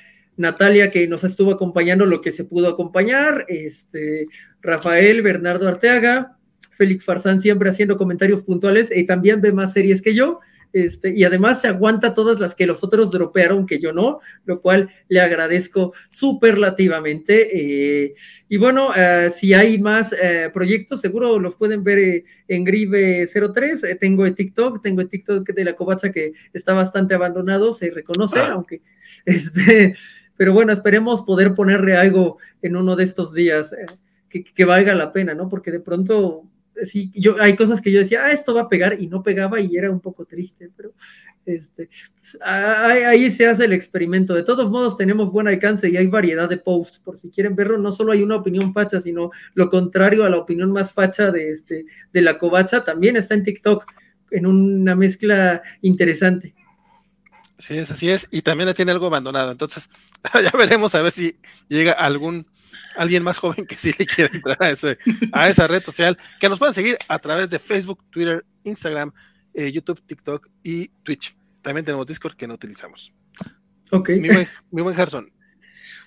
Natalia, 0.42 0.92
que 0.92 1.08
nos 1.08 1.24
estuvo 1.24 1.52
acompañando 1.52 2.06
lo 2.06 2.22
que 2.22 2.32
se 2.32 2.46
pudo 2.46 2.68
acompañar, 2.68 3.46
este, 3.48 4.26
Rafael, 4.62 5.22
Bernardo 5.22 5.68
Arteaga, 5.68 6.38
Félix 6.78 7.06
Farsán 7.06 7.40
siempre 7.40 7.70
haciendo 7.70 7.98
comentarios 7.98 8.44
puntuales 8.44 8.92
y 8.96 9.06
también 9.06 9.40
ve 9.40 9.52
más 9.52 9.74
series 9.74 10.02
que 10.02 10.16
yo. 10.16 10.40
Este, 10.74 11.14
y 11.14 11.26
además 11.26 11.60
se 11.60 11.68
aguanta 11.68 12.14
todas 12.14 12.40
las 12.40 12.56
que 12.56 12.66
los 12.66 12.84
otros 12.84 13.12
dropearon, 13.12 13.66
que 13.66 13.80
yo 13.80 13.92
no, 13.92 14.20
lo 14.46 14.62
cual 14.62 14.90
le 15.10 15.20
agradezco 15.20 15.94
superlativamente. 16.10 17.50
Eh, 17.54 18.16
y 18.48 18.58
bueno, 18.58 18.94
eh, 18.96 19.30
si 19.32 19.54
hay 19.54 19.78
más 19.80 20.14
eh, 20.14 20.50
proyectos, 20.54 21.02
seguro 21.02 21.40
los 21.40 21.56
pueden 21.56 21.84
ver 21.84 22.24
en 22.48 22.66
Grive03. 22.66 23.90
Eh, 23.90 23.96
tengo 23.96 24.26
el 24.26 24.36
TikTok, 24.36 24.82
tengo 24.82 25.02
el 25.02 25.10
TikTok 25.10 25.50
de 25.50 25.66
la 25.66 25.76
Covacha 25.76 26.12
que 26.12 26.34
está 26.54 26.74
bastante 26.74 27.16
abandonado, 27.16 27.74
se 27.74 27.92
reconoce, 27.92 28.40
aunque 28.40 28.82
este, 29.26 29.96
pero 30.42 30.54
bueno, 30.54 30.74
esperemos 30.74 31.22
poder 31.22 31.54
ponerle 31.54 31.96
algo 31.96 32.40
en 32.64 32.76
uno 32.76 32.96
de 32.96 33.04
estos 33.04 33.32
días 33.32 33.74
eh, 33.74 33.86
que, 34.28 34.66
valga 34.66 34.96
la 34.96 35.14
pena, 35.14 35.36
¿no? 35.36 35.48
Porque 35.48 35.70
de 35.70 35.80
pronto 35.80 36.50
sí, 36.84 37.12
yo, 37.14 37.36
hay 37.40 37.56
cosas 37.56 37.80
que 37.80 37.92
yo 37.92 38.00
decía, 38.00 38.24
ah, 38.26 38.32
esto 38.32 38.56
va 38.56 38.62
a 38.62 38.68
pegar 38.68 39.00
y 39.00 39.06
no 39.06 39.22
pegaba 39.22 39.60
y 39.60 39.78
era 39.78 39.92
un 39.92 40.00
poco 40.00 40.26
triste, 40.26 40.72
pero 40.76 40.94
este, 41.46 41.90
pues, 42.16 42.40
ahí, 42.44 43.04
ahí, 43.04 43.30
se 43.30 43.46
hace 43.46 43.66
el 43.66 43.74
experimento. 43.74 44.34
De 44.34 44.42
todos 44.42 44.72
modos, 44.72 44.98
tenemos 44.98 45.32
buen 45.32 45.48
alcance 45.48 45.88
y 45.88 45.96
hay 45.96 46.08
variedad 46.08 46.50
de 46.50 46.58
posts, 46.58 46.98
por 46.98 47.20
si 47.20 47.30
quieren 47.30 47.56
verlo, 47.56 47.78
no 47.78 47.92
solo 47.92 48.12
hay 48.12 48.24
una 48.24 48.38
opinión 48.38 48.74
facha, 48.74 49.00
sino 49.00 49.30
lo 49.54 49.70
contrario 49.70 50.26
a 50.26 50.30
la 50.32 50.38
opinión 50.38 50.72
más 50.72 50.92
facha 50.92 51.30
de, 51.30 51.52
este, 51.52 51.86
de 52.12 52.22
la 52.22 52.40
covacha, 52.40 52.84
también 52.84 53.16
está 53.16 53.36
en 53.36 53.44
TikTok, 53.44 53.86
en 54.32 54.48
una 54.48 54.96
mezcla 54.96 55.62
interesante. 55.84 56.56
Sí, 57.62 57.78
es 57.78 57.92
así 57.92 58.10
es, 58.10 58.28
y 58.32 58.42
también 58.42 58.68
la 58.68 58.74
tiene 58.74 58.92
algo 58.92 59.06
abandonado, 59.06 59.52
entonces 59.52 59.88
ya 60.34 60.58
veremos 60.58 60.96
a 60.96 61.02
ver 61.04 61.14
si 61.14 61.38
llega 61.68 61.92
algún 61.92 62.48
alguien 62.96 63.22
más 63.22 63.38
joven 63.38 63.68
que 63.68 63.78
sí 63.78 63.94
le 64.00 64.08
quiera 64.08 64.34
entrar 64.34 64.58
a, 64.60 64.72
ese, 64.72 64.98
a 65.32 65.48
esa 65.48 65.68
red 65.68 65.84
social, 65.84 66.18
que 66.40 66.50
nos 66.50 66.58
puedan 66.58 66.74
seguir 66.74 66.98
a 67.08 67.20
través 67.20 67.52
de 67.52 67.60
Facebook, 67.60 68.04
Twitter, 68.10 68.44
Instagram, 68.64 69.12
eh, 69.54 69.72
YouTube, 69.72 70.02
TikTok 70.02 70.48
y 70.64 70.88
Twitch. 71.04 71.36
También 71.62 71.86
tenemos 71.86 72.08
Discord 72.08 72.34
que 72.34 72.48
no 72.48 72.56
utilizamos. 72.56 73.14
Ok. 73.92 74.10
Mi 74.10 74.30
buen, 74.30 74.50
mi 74.72 74.82
buen 74.82 74.96
Gerson. 74.96 75.32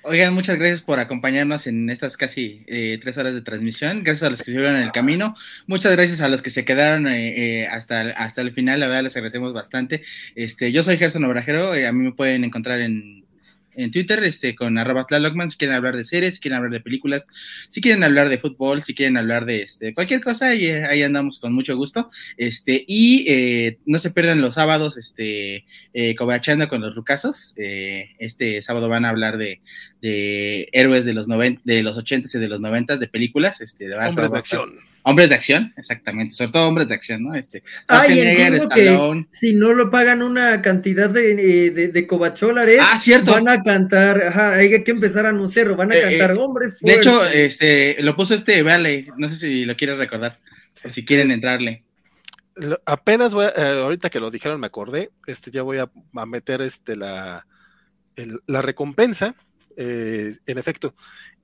Oigan, 0.06 0.34
muchas 0.34 0.58
gracias 0.58 0.82
por 0.82 0.98
acompañarnos 0.98 1.66
en 1.66 1.88
estas 1.88 2.18
casi 2.18 2.62
eh, 2.66 2.98
tres 3.02 3.16
horas 3.16 3.32
de 3.32 3.40
transmisión. 3.40 4.02
Gracias 4.04 4.22
a 4.24 4.30
los 4.30 4.42
que 4.42 4.50
estuvieron 4.50 4.76
en 4.76 4.82
el 4.82 4.92
camino. 4.92 5.34
Muchas 5.66 5.92
gracias 5.92 6.20
a 6.20 6.28
los 6.28 6.42
que 6.42 6.50
se 6.50 6.66
quedaron 6.66 7.06
eh, 7.06 7.62
eh, 7.62 7.66
hasta, 7.68 8.10
hasta 8.10 8.42
el 8.42 8.52
final. 8.52 8.80
La 8.80 8.86
verdad, 8.86 9.04
les 9.04 9.16
agradecemos 9.16 9.54
bastante. 9.54 10.02
Este, 10.34 10.72
yo 10.72 10.82
soy 10.82 10.98
Gerson 10.98 11.24
Obrajero. 11.24 11.72
a 11.72 11.92
mí 11.92 12.04
me 12.04 12.12
pueden 12.12 12.44
encontrar 12.44 12.80
en 12.80 13.23
en 13.76 13.90
Twitter, 13.90 14.22
este, 14.24 14.54
con 14.54 14.78
arroba 14.78 15.06
Tlalocman, 15.06 15.50
si 15.50 15.56
quieren 15.56 15.76
hablar 15.76 15.96
de 15.96 16.04
series, 16.04 16.34
si 16.34 16.40
quieren 16.40 16.58
hablar 16.58 16.72
de 16.72 16.80
películas, 16.80 17.26
si 17.68 17.80
quieren 17.80 18.04
hablar 18.04 18.28
de 18.28 18.38
fútbol, 18.38 18.82
si 18.82 18.94
quieren 18.94 19.16
hablar 19.16 19.44
de 19.44 19.62
este, 19.62 19.94
cualquier 19.94 20.22
cosa, 20.22 20.54
y 20.54 20.66
ahí 20.66 21.02
andamos 21.02 21.40
con 21.40 21.52
mucho 21.52 21.76
gusto. 21.76 22.10
Este, 22.36 22.84
y 22.86 23.24
eh, 23.28 23.78
no 23.86 23.98
se 23.98 24.10
pierdan 24.10 24.40
los 24.40 24.54
sábados, 24.54 24.96
este, 24.96 25.64
eh, 25.92 26.14
con 26.16 26.80
los 26.80 26.94
rucasos. 26.94 27.54
Eh, 27.56 28.10
este 28.18 28.62
sábado 28.62 28.88
van 28.88 29.04
a 29.04 29.10
hablar 29.10 29.38
de, 29.38 29.60
de 30.00 30.68
héroes 30.72 31.04
de 31.04 31.14
los 31.14 31.28
noven, 31.28 31.60
de 31.64 31.82
los 31.82 31.96
ochentas 31.96 32.34
y 32.34 32.38
de 32.38 32.48
los 32.48 32.60
noventas, 32.60 33.00
de 33.00 33.08
películas, 33.08 33.60
este, 33.60 33.88
de, 33.88 33.94
Hombres 33.96 34.30
de 34.30 34.38
acción 34.38 34.93
Hombres 35.06 35.28
de 35.28 35.34
acción, 35.34 35.74
exactamente, 35.76 36.34
sobre 36.34 36.52
todo 36.52 36.66
hombres 36.66 36.88
de 36.88 36.94
acción, 36.94 37.22
¿no? 37.22 37.34
Este, 37.34 37.62
Ay, 37.88 38.14
que 38.14 39.22
si 39.32 39.52
no 39.52 39.74
lo 39.74 39.90
pagan 39.90 40.22
una 40.22 40.62
cantidad 40.62 41.10
de, 41.10 41.34
de, 41.72 41.88
de 41.88 42.06
cobacholares, 42.06 42.80
ah, 42.80 42.98
cierto. 42.98 43.32
van 43.32 43.46
a 43.48 43.62
cantar, 43.62 44.22
ajá, 44.22 44.54
hay 44.54 44.82
que 44.82 44.90
empezar 44.90 45.26
a 45.26 45.28
anunciar, 45.28 45.76
van 45.76 45.92
a 45.92 45.96
eh, 45.98 46.00
cantar 46.00 46.30
eh, 46.30 46.40
hombres. 46.40 46.78
De 46.80 46.94
hecho, 46.94 47.22
este, 47.26 48.02
lo 48.02 48.16
puso 48.16 48.34
este 48.34 48.62
Vale, 48.62 49.04
no 49.18 49.28
sé 49.28 49.36
si 49.36 49.66
lo 49.66 49.76
quiere 49.76 49.94
recordar, 49.94 50.38
si 50.90 51.04
quieren 51.04 51.30
entrarle. 51.30 51.84
Apenas 52.86 53.34
voy 53.34 53.44
eh, 53.44 53.80
ahorita 53.82 54.08
que 54.08 54.20
lo 54.20 54.30
dijeron 54.30 54.58
me 54.58 54.68
acordé, 54.68 55.10
este, 55.26 55.50
ya 55.50 55.60
voy 55.60 55.80
a, 55.80 55.90
meter 56.24 56.62
este, 56.62 56.96
la, 56.96 57.46
la 58.46 58.62
recompensa, 58.62 59.34
en 59.76 60.38
efecto, 60.58 60.94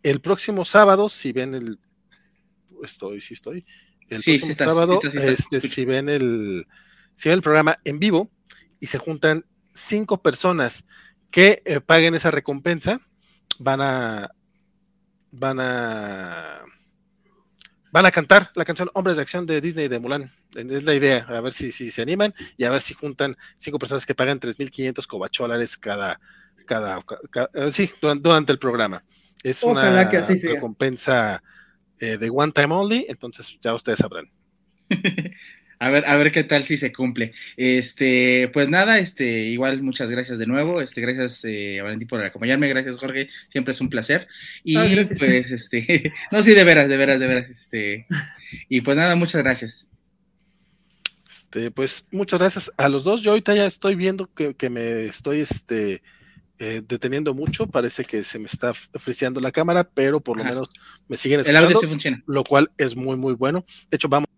el 0.03 0.23
próximo 0.23 0.65
sábado, 0.65 1.11
si 1.11 1.33
ven 1.33 1.55
el 1.55 1.79
estoy, 2.85 3.21
sí 3.21 3.35
estoy. 3.35 3.65
El 4.09 4.23
próximo 4.23 4.55
sábado, 4.55 5.01
este, 5.03 5.61
si 5.61 5.85
ven 5.85 6.09
el, 6.09 6.67
si 7.15 7.29
ven 7.29 7.37
el 7.37 7.43
programa 7.43 7.79
en 7.85 8.01
vivo 8.01 8.29
y 8.81 8.87
se 8.87 8.99
juntan 8.99 9.45
cinco 9.73 10.21
personas 10.21 10.85
que 11.31 11.63
eh, 11.65 11.81
paguen 11.81 12.15
esa 12.15 12.31
recompensa, 12.33 13.01
van 13.59 13.81
a, 13.81 14.31
van 15.31 15.61
a, 15.61 16.65
van 17.93 18.07
a 18.07 18.11
cantar 18.11 18.51
la 18.55 18.65
canción 18.65 18.91
Hombres 18.95 19.17
de 19.17 19.23
Acción 19.23 19.47
de 19.47 19.61
Disney 19.61 19.89
de 19.89 20.01
Mulan. 20.01 20.33
Es 20.55 20.83
la 20.83 20.95
idea, 20.95 21.25
a 21.29 21.41
ver 21.41 21.53
si, 21.53 21.71
si 21.71 21.93
se 21.93 22.03
animan 22.03 22.35
y 22.57 22.65
a 22.65 22.71
ver 22.71 22.81
si 22.81 22.95
juntan 22.95 23.37
cinco 23.57 23.79
personas 23.79 24.05
que 24.05 24.17
pagan 24.17 24.41
3.500 24.41 25.07
cobacholares 25.07 25.79
cada, 25.79 26.21
cada, 26.67 27.01
cada, 27.31 27.71
sí, 27.71 27.89
durante, 28.01 28.51
el 28.51 28.59
programa. 28.59 29.05
Es 29.45 29.63
una 29.63 30.11
recompensa 30.11 31.43
eh, 32.01 32.17
de 32.17 32.31
One 32.31 32.53
Time 32.53 32.75
Only, 32.75 33.07
entonces 33.09 33.59
ya 33.61 33.75
ustedes 33.75 33.99
sabrán. 33.99 34.27
a 35.79 35.91
ver, 35.91 36.05
a 36.07 36.17
ver 36.17 36.33
qué 36.33 36.45
tal 36.45 36.65
si 36.65 36.77
se 36.77 36.93
cumple. 36.93 37.33
Este, 37.57 38.51
pues 38.53 38.69
nada, 38.69 38.99
este, 38.99 39.45
igual 39.45 39.83
muchas 39.83 40.11
gracias 40.11 40.39
de 40.39 40.47
nuevo. 40.47 40.81
Este, 40.81 41.01
gracias 41.01 41.45
eh, 41.45 41.81
a 41.81 41.85
Valentín 41.85 42.09
por 42.09 42.23
acompañarme, 42.25 42.69
gracias 42.69 42.97
Jorge, 42.97 43.29
siempre 43.51 43.73
es 43.73 43.81
un 43.81 43.89
placer. 43.89 44.29
Y 44.65 44.77
ah, 44.77 45.07
pues, 45.19 45.51
este, 45.53 46.13
no, 46.31 46.43
sí, 46.43 46.55
de 46.55 46.65
veras, 46.65 46.89
de 46.89 46.97
veras, 46.97 47.21
de 47.21 47.27
veras, 47.27 47.49
este, 47.49 48.07
y 48.69 48.81
pues 48.81 48.97
nada, 48.97 49.15
muchas 49.17 49.43
gracias. 49.43 49.91
Este, 51.29 51.71
pues 51.71 52.05
muchas 52.11 52.41
gracias 52.41 52.73
a 52.77 52.89
los 52.89 53.05
dos. 53.05 53.23
Yo 53.23 53.31
ahorita 53.33 53.55
ya 53.55 53.67
estoy 53.67 53.95
viendo 53.95 54.33
que, 54.35 54.55
que 54.55 54.71
me 54.71 55.05
estoy, 55.05 55.41
este, 55.41 56.03
eh, 56.63 56.83
deteniendo 56.87 57.33
mucho, 57.33 57.67
parece 57.67 58.05
que 58.05 58.23
se 58.23 58.39
me 58.39 58.45
está 58.45 58.75
friseando 58.75 59.41
la 59.41 59.51
cámara, 59.51 59.83
pero 59.83 60.21
por 60.21 60.37
lo 60.37 60.45
menos 60.45 60.69
me 61.09 61.17
siguen 61.17 61.41
escuchando, 61.41 61.81
lo 62.27 62.45
cual 62.45 62.71
es 62.77 62.95
muy, 62.95 63.17
muy 63.17 63.33
bueno. 63.33 63.65
De 63.89 63.95
hecho, 63.97 64.11
vamos. 64.11 64.29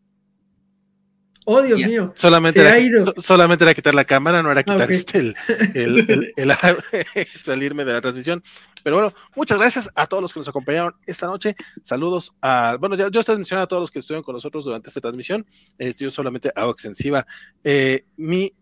Oh, 1.45 1.61
Dios 1.61 1.81
mío. 1.81 2.13
Solamente 2.15 2.61
era, 2.61 3.13
solamente 3.17 3.65
era 3.65 3.75
quitar 3.75 3.97
la 3.97 4.05
cámara, 4.05 4.41
no 4.41 4.53
era 4.53 4.61
ah, 4.61 4.63
quitar 4.63 4.89
este, 4.93 5.35
el, 5.75 6.33
salirme 7.43 7.85
de 7.85 7.93
la 7.93 8.01
transmisión. 8.01 8.41
Pero 8.85 8.97
bueno, 8.97 9.13
muchas 9.35 9.59
gracias 9.59 9.91
a 9.93 10.07
todos 10.07 10.23
los 10.23 10.33
que 10.33 10.39
nos 10.39 10.49
acompañaron 10.49 10.95
esta 11.05 11.27
noche. 11.27 11.57
Saludos 11.83 12.35
a, 12.41 12.77
bueno, 12.79 12.95
yo, 12.95 13.11
yo 13.11 13.19
estoy 13.19 13.35
mencionando 13.35 13.65
a 13.65 13.69
todos 13.69 13.81
los 13.81 13.91
que 13.91 13.99
estuvieron 13.99 14.23
con 14.23 14.37
nosotros 14.37 14.65
durante 14.65 14.91
esta 14.91 15.01
transmisión. 15.01 15.45
Este, 15.77 16.05
yo 16.05 16.11
solamente 16.13 16.53
hago 16.55 16.71
extensiva 16.71 17.27
eh, 17.65 18.05
mi 18.17 18.55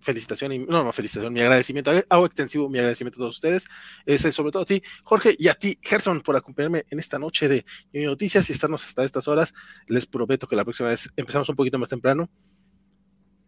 felicitación, 0.00 0.52
y, 0.52 0.58
no, 0.60 0.84
no, 0.84 0.92
felicitación, 0.92 1.32
mi 1.32 1.40
agradecimiento, 1.40 1.92
hago 2.08 2.26
extensivo 2.26 2.68
mi 2.68 2.78
agradecimiento 2.78 3.18
a 3.18 3.22
todos 3.22 3.36
ustedes, 3.36 3.66
ese, 4.06 4.32
sobre 4.32 4.52
todo 4.52 4.62
a 4.62 4.66
ti, 4.66 4.82
Jorge, 5.02 5.34
y 5.38 5.48
a 5.48 5.54
ti, 5.54 5.78
Gerson, 5.82 6.20
por 6.20 6.36
acompañarme 6.36 6.84
en 6.90 6.98
esta 6.98 7.18
noche 7.18 7.48
de 7.48 7.64
noticias 7.92 8.48
y 8.48 8.52
estarnos 8.52 8.84
hasta 8.84 9.04
estas 9.04 9.28
horas. 9.28 9.54
Les 9.86 10.06
prometo 10.06 10.46
que 10.46 10.56
la 10.56 10.64
próxima 10.64 10.88
vez 10.88 11.08
empezamos 11.16 11.48
un 11.48 11.56
poquito 11.56 11.78
más 11.78 11.88
temprano. 11.88 12.30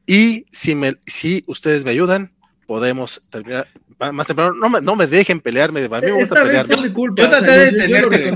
Y 0.06 0.46
si, 0.50 0.74
me, 0.74 0.94
si 1.06 1.44
ustedes 1.46 1.84
me 1.84 1.90
ayudan, 1.90 2.34
podemos 2.66 3.22
terminar 3.30 3.68
más 4.12 4.26
temprano. 4.26 4.54
No 4.54 4.68
me, 4.68 4.80
no 4.80 4.96
me 4.96 5.06
dejen 5.06 5.40
pelearme, 5.40 5.84
a 5.84 5.88
mí 5.88 6.06
me 6.06 6.12
gusta 6.12 6.42
pelearme. 6.42 6.92
Yo 7.16 7.28
traté 7.28 7.52
de 7.52 7.72
tenerte. 7.72 8.32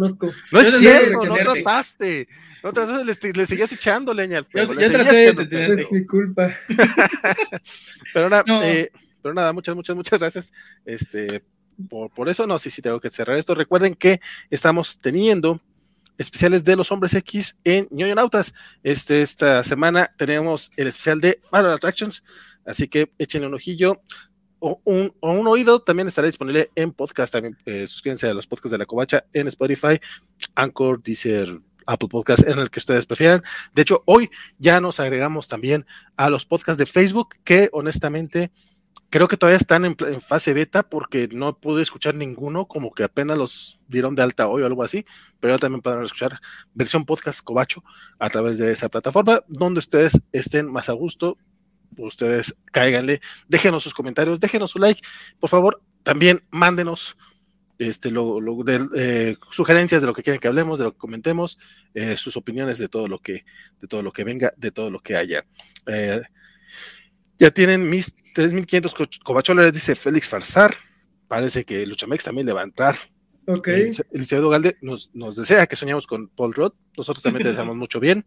No 0.52 0.60
es 0.60 0.78
cierto, 0.78 1.26
no 1.26 1.34
trataste. 1.34 2.28
No 2.62 2.72
trataste, 2.72 3.04
le, 3.04 3.32
le, 3.32 3.46
seguías 3.46 3.72
echando 3.72 4.14
leña 4.14 4.38
al 4.38 4.44
fuego. 4.44 4.74
Yo, 4.74 4.90
traté 4.90 5.34
de 5.34 5.46
tenerte. 5.46 5.82
Es 5.82 5.92
mi 5.92 6.06
culpa. 6.06 6.56
pero, 8.14 8.28
nada, 8.28 8.44
eh, 8.64 8.90
pero 9.22 9.34
nada, 9.34 9.52
muchas, 9.52 9.74
muchas, 9.74 9.96
muchas 9.96 10.18
gracias. 10.20 10.52
Este, 10.84 11.42
por, 11.88 12.10
por 12.10 12.28
eso, 12.28 12.46
no, 12.46 12.58
sí, 12.58 12.70
sí, 12.70 12.82
tengo 12.82 13.00
que 13.00 13.10
cerrar 13.10 13.36
esto. 13.36 13.54
Recuerden 13.54 13.94
que 13.94 14.20
estamos 14.50 14.98
teniendo 14.98 15.60
especiales 16.18 16.64
de 16.64 16.76
los 16.76 16.92
hombres 16.92 17.14
X 17.14 17.56
en 17.64 17.88
Nautas. 17.90 18.54
Este, 18.82 19.22
esta 19.22 19.62
semana 19.62 20.10
tenemos 20.16 20.70
el 20.76 20.86
especial 20.86 21.20
de 21.20 21.38
Final 21.50 21.72
Attractions, 21.72 22.24
así 22.64 22.88
que 22.88 23.12
échenle 23.18 23.46
un 23.48 23.54
ojillo 23.54 24.02
o 24.58 24.80
un, 24.84 25.12
oído. 25.20 25.80
También 25.80 26.08
estará 26.08 26.26
disponible 26.26 26.70
en 26.74 26.92
podcast. 26.92 27.32
También 27.32 27.56
eh, 27.66 27.86
suscríbanse 27.86 28.28
a 28.28 28.34
los 28.34 28.46
podcasts 28.46 28.72
de 28.72 28.78
la 28.78 28.86
Covacha 28.86 29.24
en 29.32 29.48
Spotify, 29.48 30.00
Anchor, 30.54 31.02
Deezer, 31.02 31.60
Apple 31.86 32.08
Podcast, 32.08 32.46
en 32.46 32.58
el 32.58 32.70
que 32.70 32.80
ustedes 32.80 33.06
prefieran. 33.06 33.42
De 33.74 33.82
hecho, 33.82 34.02
hoy 34.06 34.30
ya 34.58 34.80
nos 34.80 35.00
agregamos 35.00 35.48
también 35.48 35.86
a 36.16 36.28
los 36.30 36.44
podcasts 36.44 36.78
de 36.78 36.86
Facebook, 36.86 37.36
que 37.44 37.68
honestamente 37.72 38.50
creo 39.10 39.28
que 39.28 39.36
todavía 39.36 39.56
están 39.56 39.84
en, 39.84 39.96
fase 40.20 40.52
beta 40.52 40.82
porque 40.82 41.28
no 41.32 41.58
pude 41.58 41.82
escuchar 41.82 42.14
ninguno, 42.14 42.66
como 42.66 42.92
que 42.92 43.04
apenas 43.04 43.38
los 43.38 43.80
dieron 43.88 44.14
de 44.14 44.22
alta 44.22 44.48
hoy 44.48 44.62
o 44.62 44.66
algo 44.66 44.82
así, 44.82 45.04
pero 45.40 45.54
ya 45.54 45.58
también 45.58 45.82
podrán 45.82 46.04
escuchar 46.04 46.40
versión 46.74 47.04
podcast 47.04 47.40
Covacho 47.42 47.82
a 48.18 48.28
través 48.30 48.58
de 48.58 48.72
esa 48.72 48.88
plataforma, 48.88 49.42
donde 49.48 49.78
ustedes 49.78 50.20
estén 50.32 50.70
más 50.70 50.88
a 50.88 50.92
gusto. 50.92 51.38
Ustedes 51.98 52.56
cáiganle, 52.72 53.22
déjenos 53.48 53.82
sus 53.82 53.94
comentarios, 53.94 54.38
déjenos 54.38 54.72
su 54.72 54.78
like, 54.78 55.00
por 55.40 55.48
favor, 55.48 55.80
también 56.02 56.44
mándenos 56.50 57.16
este, 57.78 58.10
lo, 58.10 58.40
de, 58.64 58.86
eh, 58.96 59.36
sugerencias 59.50 60.00
de 60.00 60.06
lo 60.06 60.14
que 60.14 60.22
quieren 60.22 60.40
que 60.40 60.48
hablemos, 60.48 60.78
de 60.78 60.86
lo 60.86 60.92
que 60.92 60.98
comentemos, 60.98 61.58
eh, 61.94 62.16
sus 62.16 62.36
opiniones 62.36 62.78
de 62.78 62.88
todo 62.88 63.08
lo 63.08 63.20
que, 63.20 63.44
de 63.80 63.88
todo 63.88 64.02
lo 64.02 64.12
que 64.12 64.24
venga, 64.24 64.52
de 64.56 64.70
todo 64.70 64.90
lo 64.90 65.00
que 65.00 65.16
haya. 65.16 65.46
Eh, 65.86 66.20
ya 67.38 67.50
tienen 67.50 67.88
mis 67.88 68.14
3.500 68.34 69.22
covacholes, 69.22 69.72
dice 69.72 69.94
Félix 69.94 70.28
Farsar. 70.28 70.74
Parece 71.28 71.64
que 71.64 71.86
Luchamex 71.86 72.24
también 72.24 72.46
le 72.46 72.52
va 72.52 72.60
a 72.60 72.64
entrar. 72.64 72.96
Okay. 73.46 73.90
Eliseo 74.10 74.48
Galde 74.48 74.76
nos, 74.80 75.10
nos, 75.14 75.36
desea 75.36 75.66
que 75.66 75.76
soñamos 75.76 76.06
con 76.06 76.28
Paul 76.28 76.54
Roth. 76.54 76.74
Nosotros 76.96 77.22
también 77.22 77.44
te 77.44 77.48
deseamos 77.50 77.76
mucho 77.76 78.00
bien. 78.00 78.24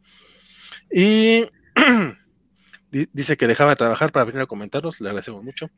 Y 0.91 1.45
dice 3.13 3.38
que 3.38 3.47
dejaba 3.47 3.71
de 3.71 3.75
trabajar 3.75 4.11
para 4.11 4.25
venir 4.25 4.41
a 4.41 4.47
comentarnos. 4.47 5.01
Le 5.01 5.09
agradecemos 5.09 5.43
mucho. 5.43 5.69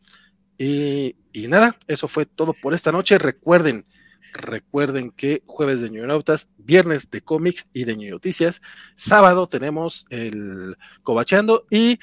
Y, 0.58 1.16
nada, 1.48 1.76
eso 1.88 2.08
fue 2.08 2.26
todo 2.26 2.54
por 2.54 2.74
esta 2.74 2.92
noche. 2.92 3.18
Recuerden, 3.18 3.86
recuerden 4.32 5.10
que 5.10 5.42
jueves 5.48 5.82
de 5.82 5.90
New 5.90 6.06
Nautas, 6.06 6.50
viernes 6.58 7.10
de 7.10 7.22
cómics 7.22 7.68
y 7.74 7.86
de 7.86 7.96
Noticias, 8.12 8.62
sábado 8.96 9.48
tenemos 9.48 10.06
el 10.12 10.78
Cobachando 11.02 11.66
y 11.72 12.00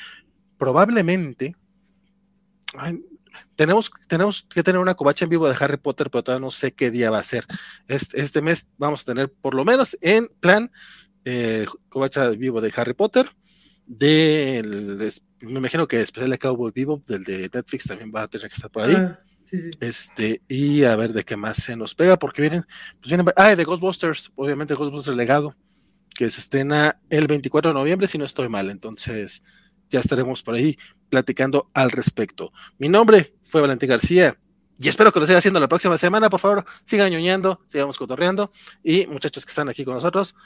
probablemente 0.59 1.57
tenemos, 3.55 3.91
tenemos 4.07 4.43
que 4.43 4.63
tener 4.63 4.81
una 4.81 4.95
covacha 4.95 5.25
en 5.25 5.31
vivo 5.31 5.49
de 5.49 5.57
Harry 5.59 5.77
Potter, 5.77 6.11
pero 6.11 6.23
todavía 6.23 6.45
no 6.45 6.51
sé 6.51 6.73
qué 6.73 6.91
día 6.91 7.11
va 7.11 7.19
a 7.19 7.25
ser. 7.25 7.47
Este, 7.87 8.21
este 8.21 8.43
mes 8.43 8.67
vamos 8.77 9.03
a 9.03 9.05
tener 9.05 9.33
por 9.33 9.55
lo 9.55 9.65
menos 9.65 9.97
en 10.01 10.29
plan 10.41 10.71
eh, 11.25 11.67
covacha 11.89 12.29
vivo 12.31 12.61
de 12.61 12.73
Harry 12.77 12.95
Potter, 12.95 13.31
del 13.87 15.13
me 15.41 15.59
imagino 15.59 15.87
que 15.87 16.01
especial 16.01 16.31
de 16.31 16.39
Cowboy 16.39 16.73
Vivo, 16.75 17.03
del 17.07 17.25
de 17.25 17.51
Netflix, 17.53 17.85
también 17.85 18.13
va 18.15 18.23
a 18.23 18.29
tener 18.29 18.49
que 18.49 18.55
estar 18.55 18.71
por 18.71 18.83
ahí. 18.83 18.95
Ah, 18.95 19.21
este, 19.81 20.43
y 20.49 20.85
a 20.85 20.95
ver 20.97 21.13
de 21.13 21.25
qué 21.25 21.37
más 21.37 21.57
se 21.59 21.77
nos 21.77 21.95
pega, 21.95 22.19
porque 22.19 22.43
vienen, 22.43 22.65
pues 23.01 23.09
vienen, 23.09 23.27
ah, 23.37 23.55
de 23.55 23.65
Ghostbusters, 23.65 24.33
obviamente 24.35 24.75
Ghostbusters 24.75 25.17
Legado, 25.17 25.55
que 26.15 26.29
se 26.31 26.41
estrena 26.41 27.01
el 27.09 27.29
24 27.29 27.71
de 27.71 27.75
noviembre, 27.75 28.09
si 28.09 28.19
no 28.19 28.25
estoy 28.25 28.49
mal, 28.49 28.69
entonces 28.71 29.43
ya 29.91 30.01
estaremos 30.01 30.43
por 30.43 30.55
ahí 30.55 30.79
platicando 31.09 31.71
al 31.75 31.91
respecto. 31.91 32.53
Mi 32.79 32.89
nombre 32.89 33.35
fue 33.43 33.61
Valentín 33.61 33.89
García, 33.89 34.37
Y 34.81 34.89
espero 34.89 35.13
que 35.13 35.19
lo 35.19 35.27
siga 35.27 35.39
haciendo 35.39 35.59
la 35.59 35.69
próxima 35.69 35.99
semana. 35.99 36.31
Por 36.31 36.39
favor, 36.39 36.65
sigan 36.85 37.11
ñoñando, 37.11 37.61
sigamos 37.67 37.99
cotorreando. 37.99 38.53
Y 38.85 39.07
muchachos 39.07 39.45
que 39.45 39.51
están 39.51 39.69
aquí 39.69 39.85
con 39.85 39.95
nosotros, 39.95 40.37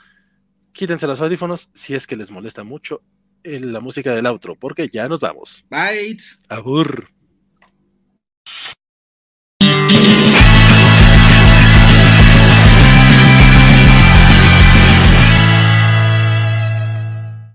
quítense 0.72 1.06
los 1.06 1.20
audífonos 1.20 1.68
si 1.74 1.94
es 1.94 2.06
que 2.06 2.16
les 2.16 2.30
molesta 2.30 2.64
mucho 2.64 3.02
la 3.44 3.80
música 3.80 4.14
del 4.14 4.26
outro, 4.26 4.56
porque 4.56 4.88
ya 4.88 5.08
nos 5.08 5.20
vamos. 5.20 5.64
Bye. 5.68 6.18
Abur. 6.48 7.10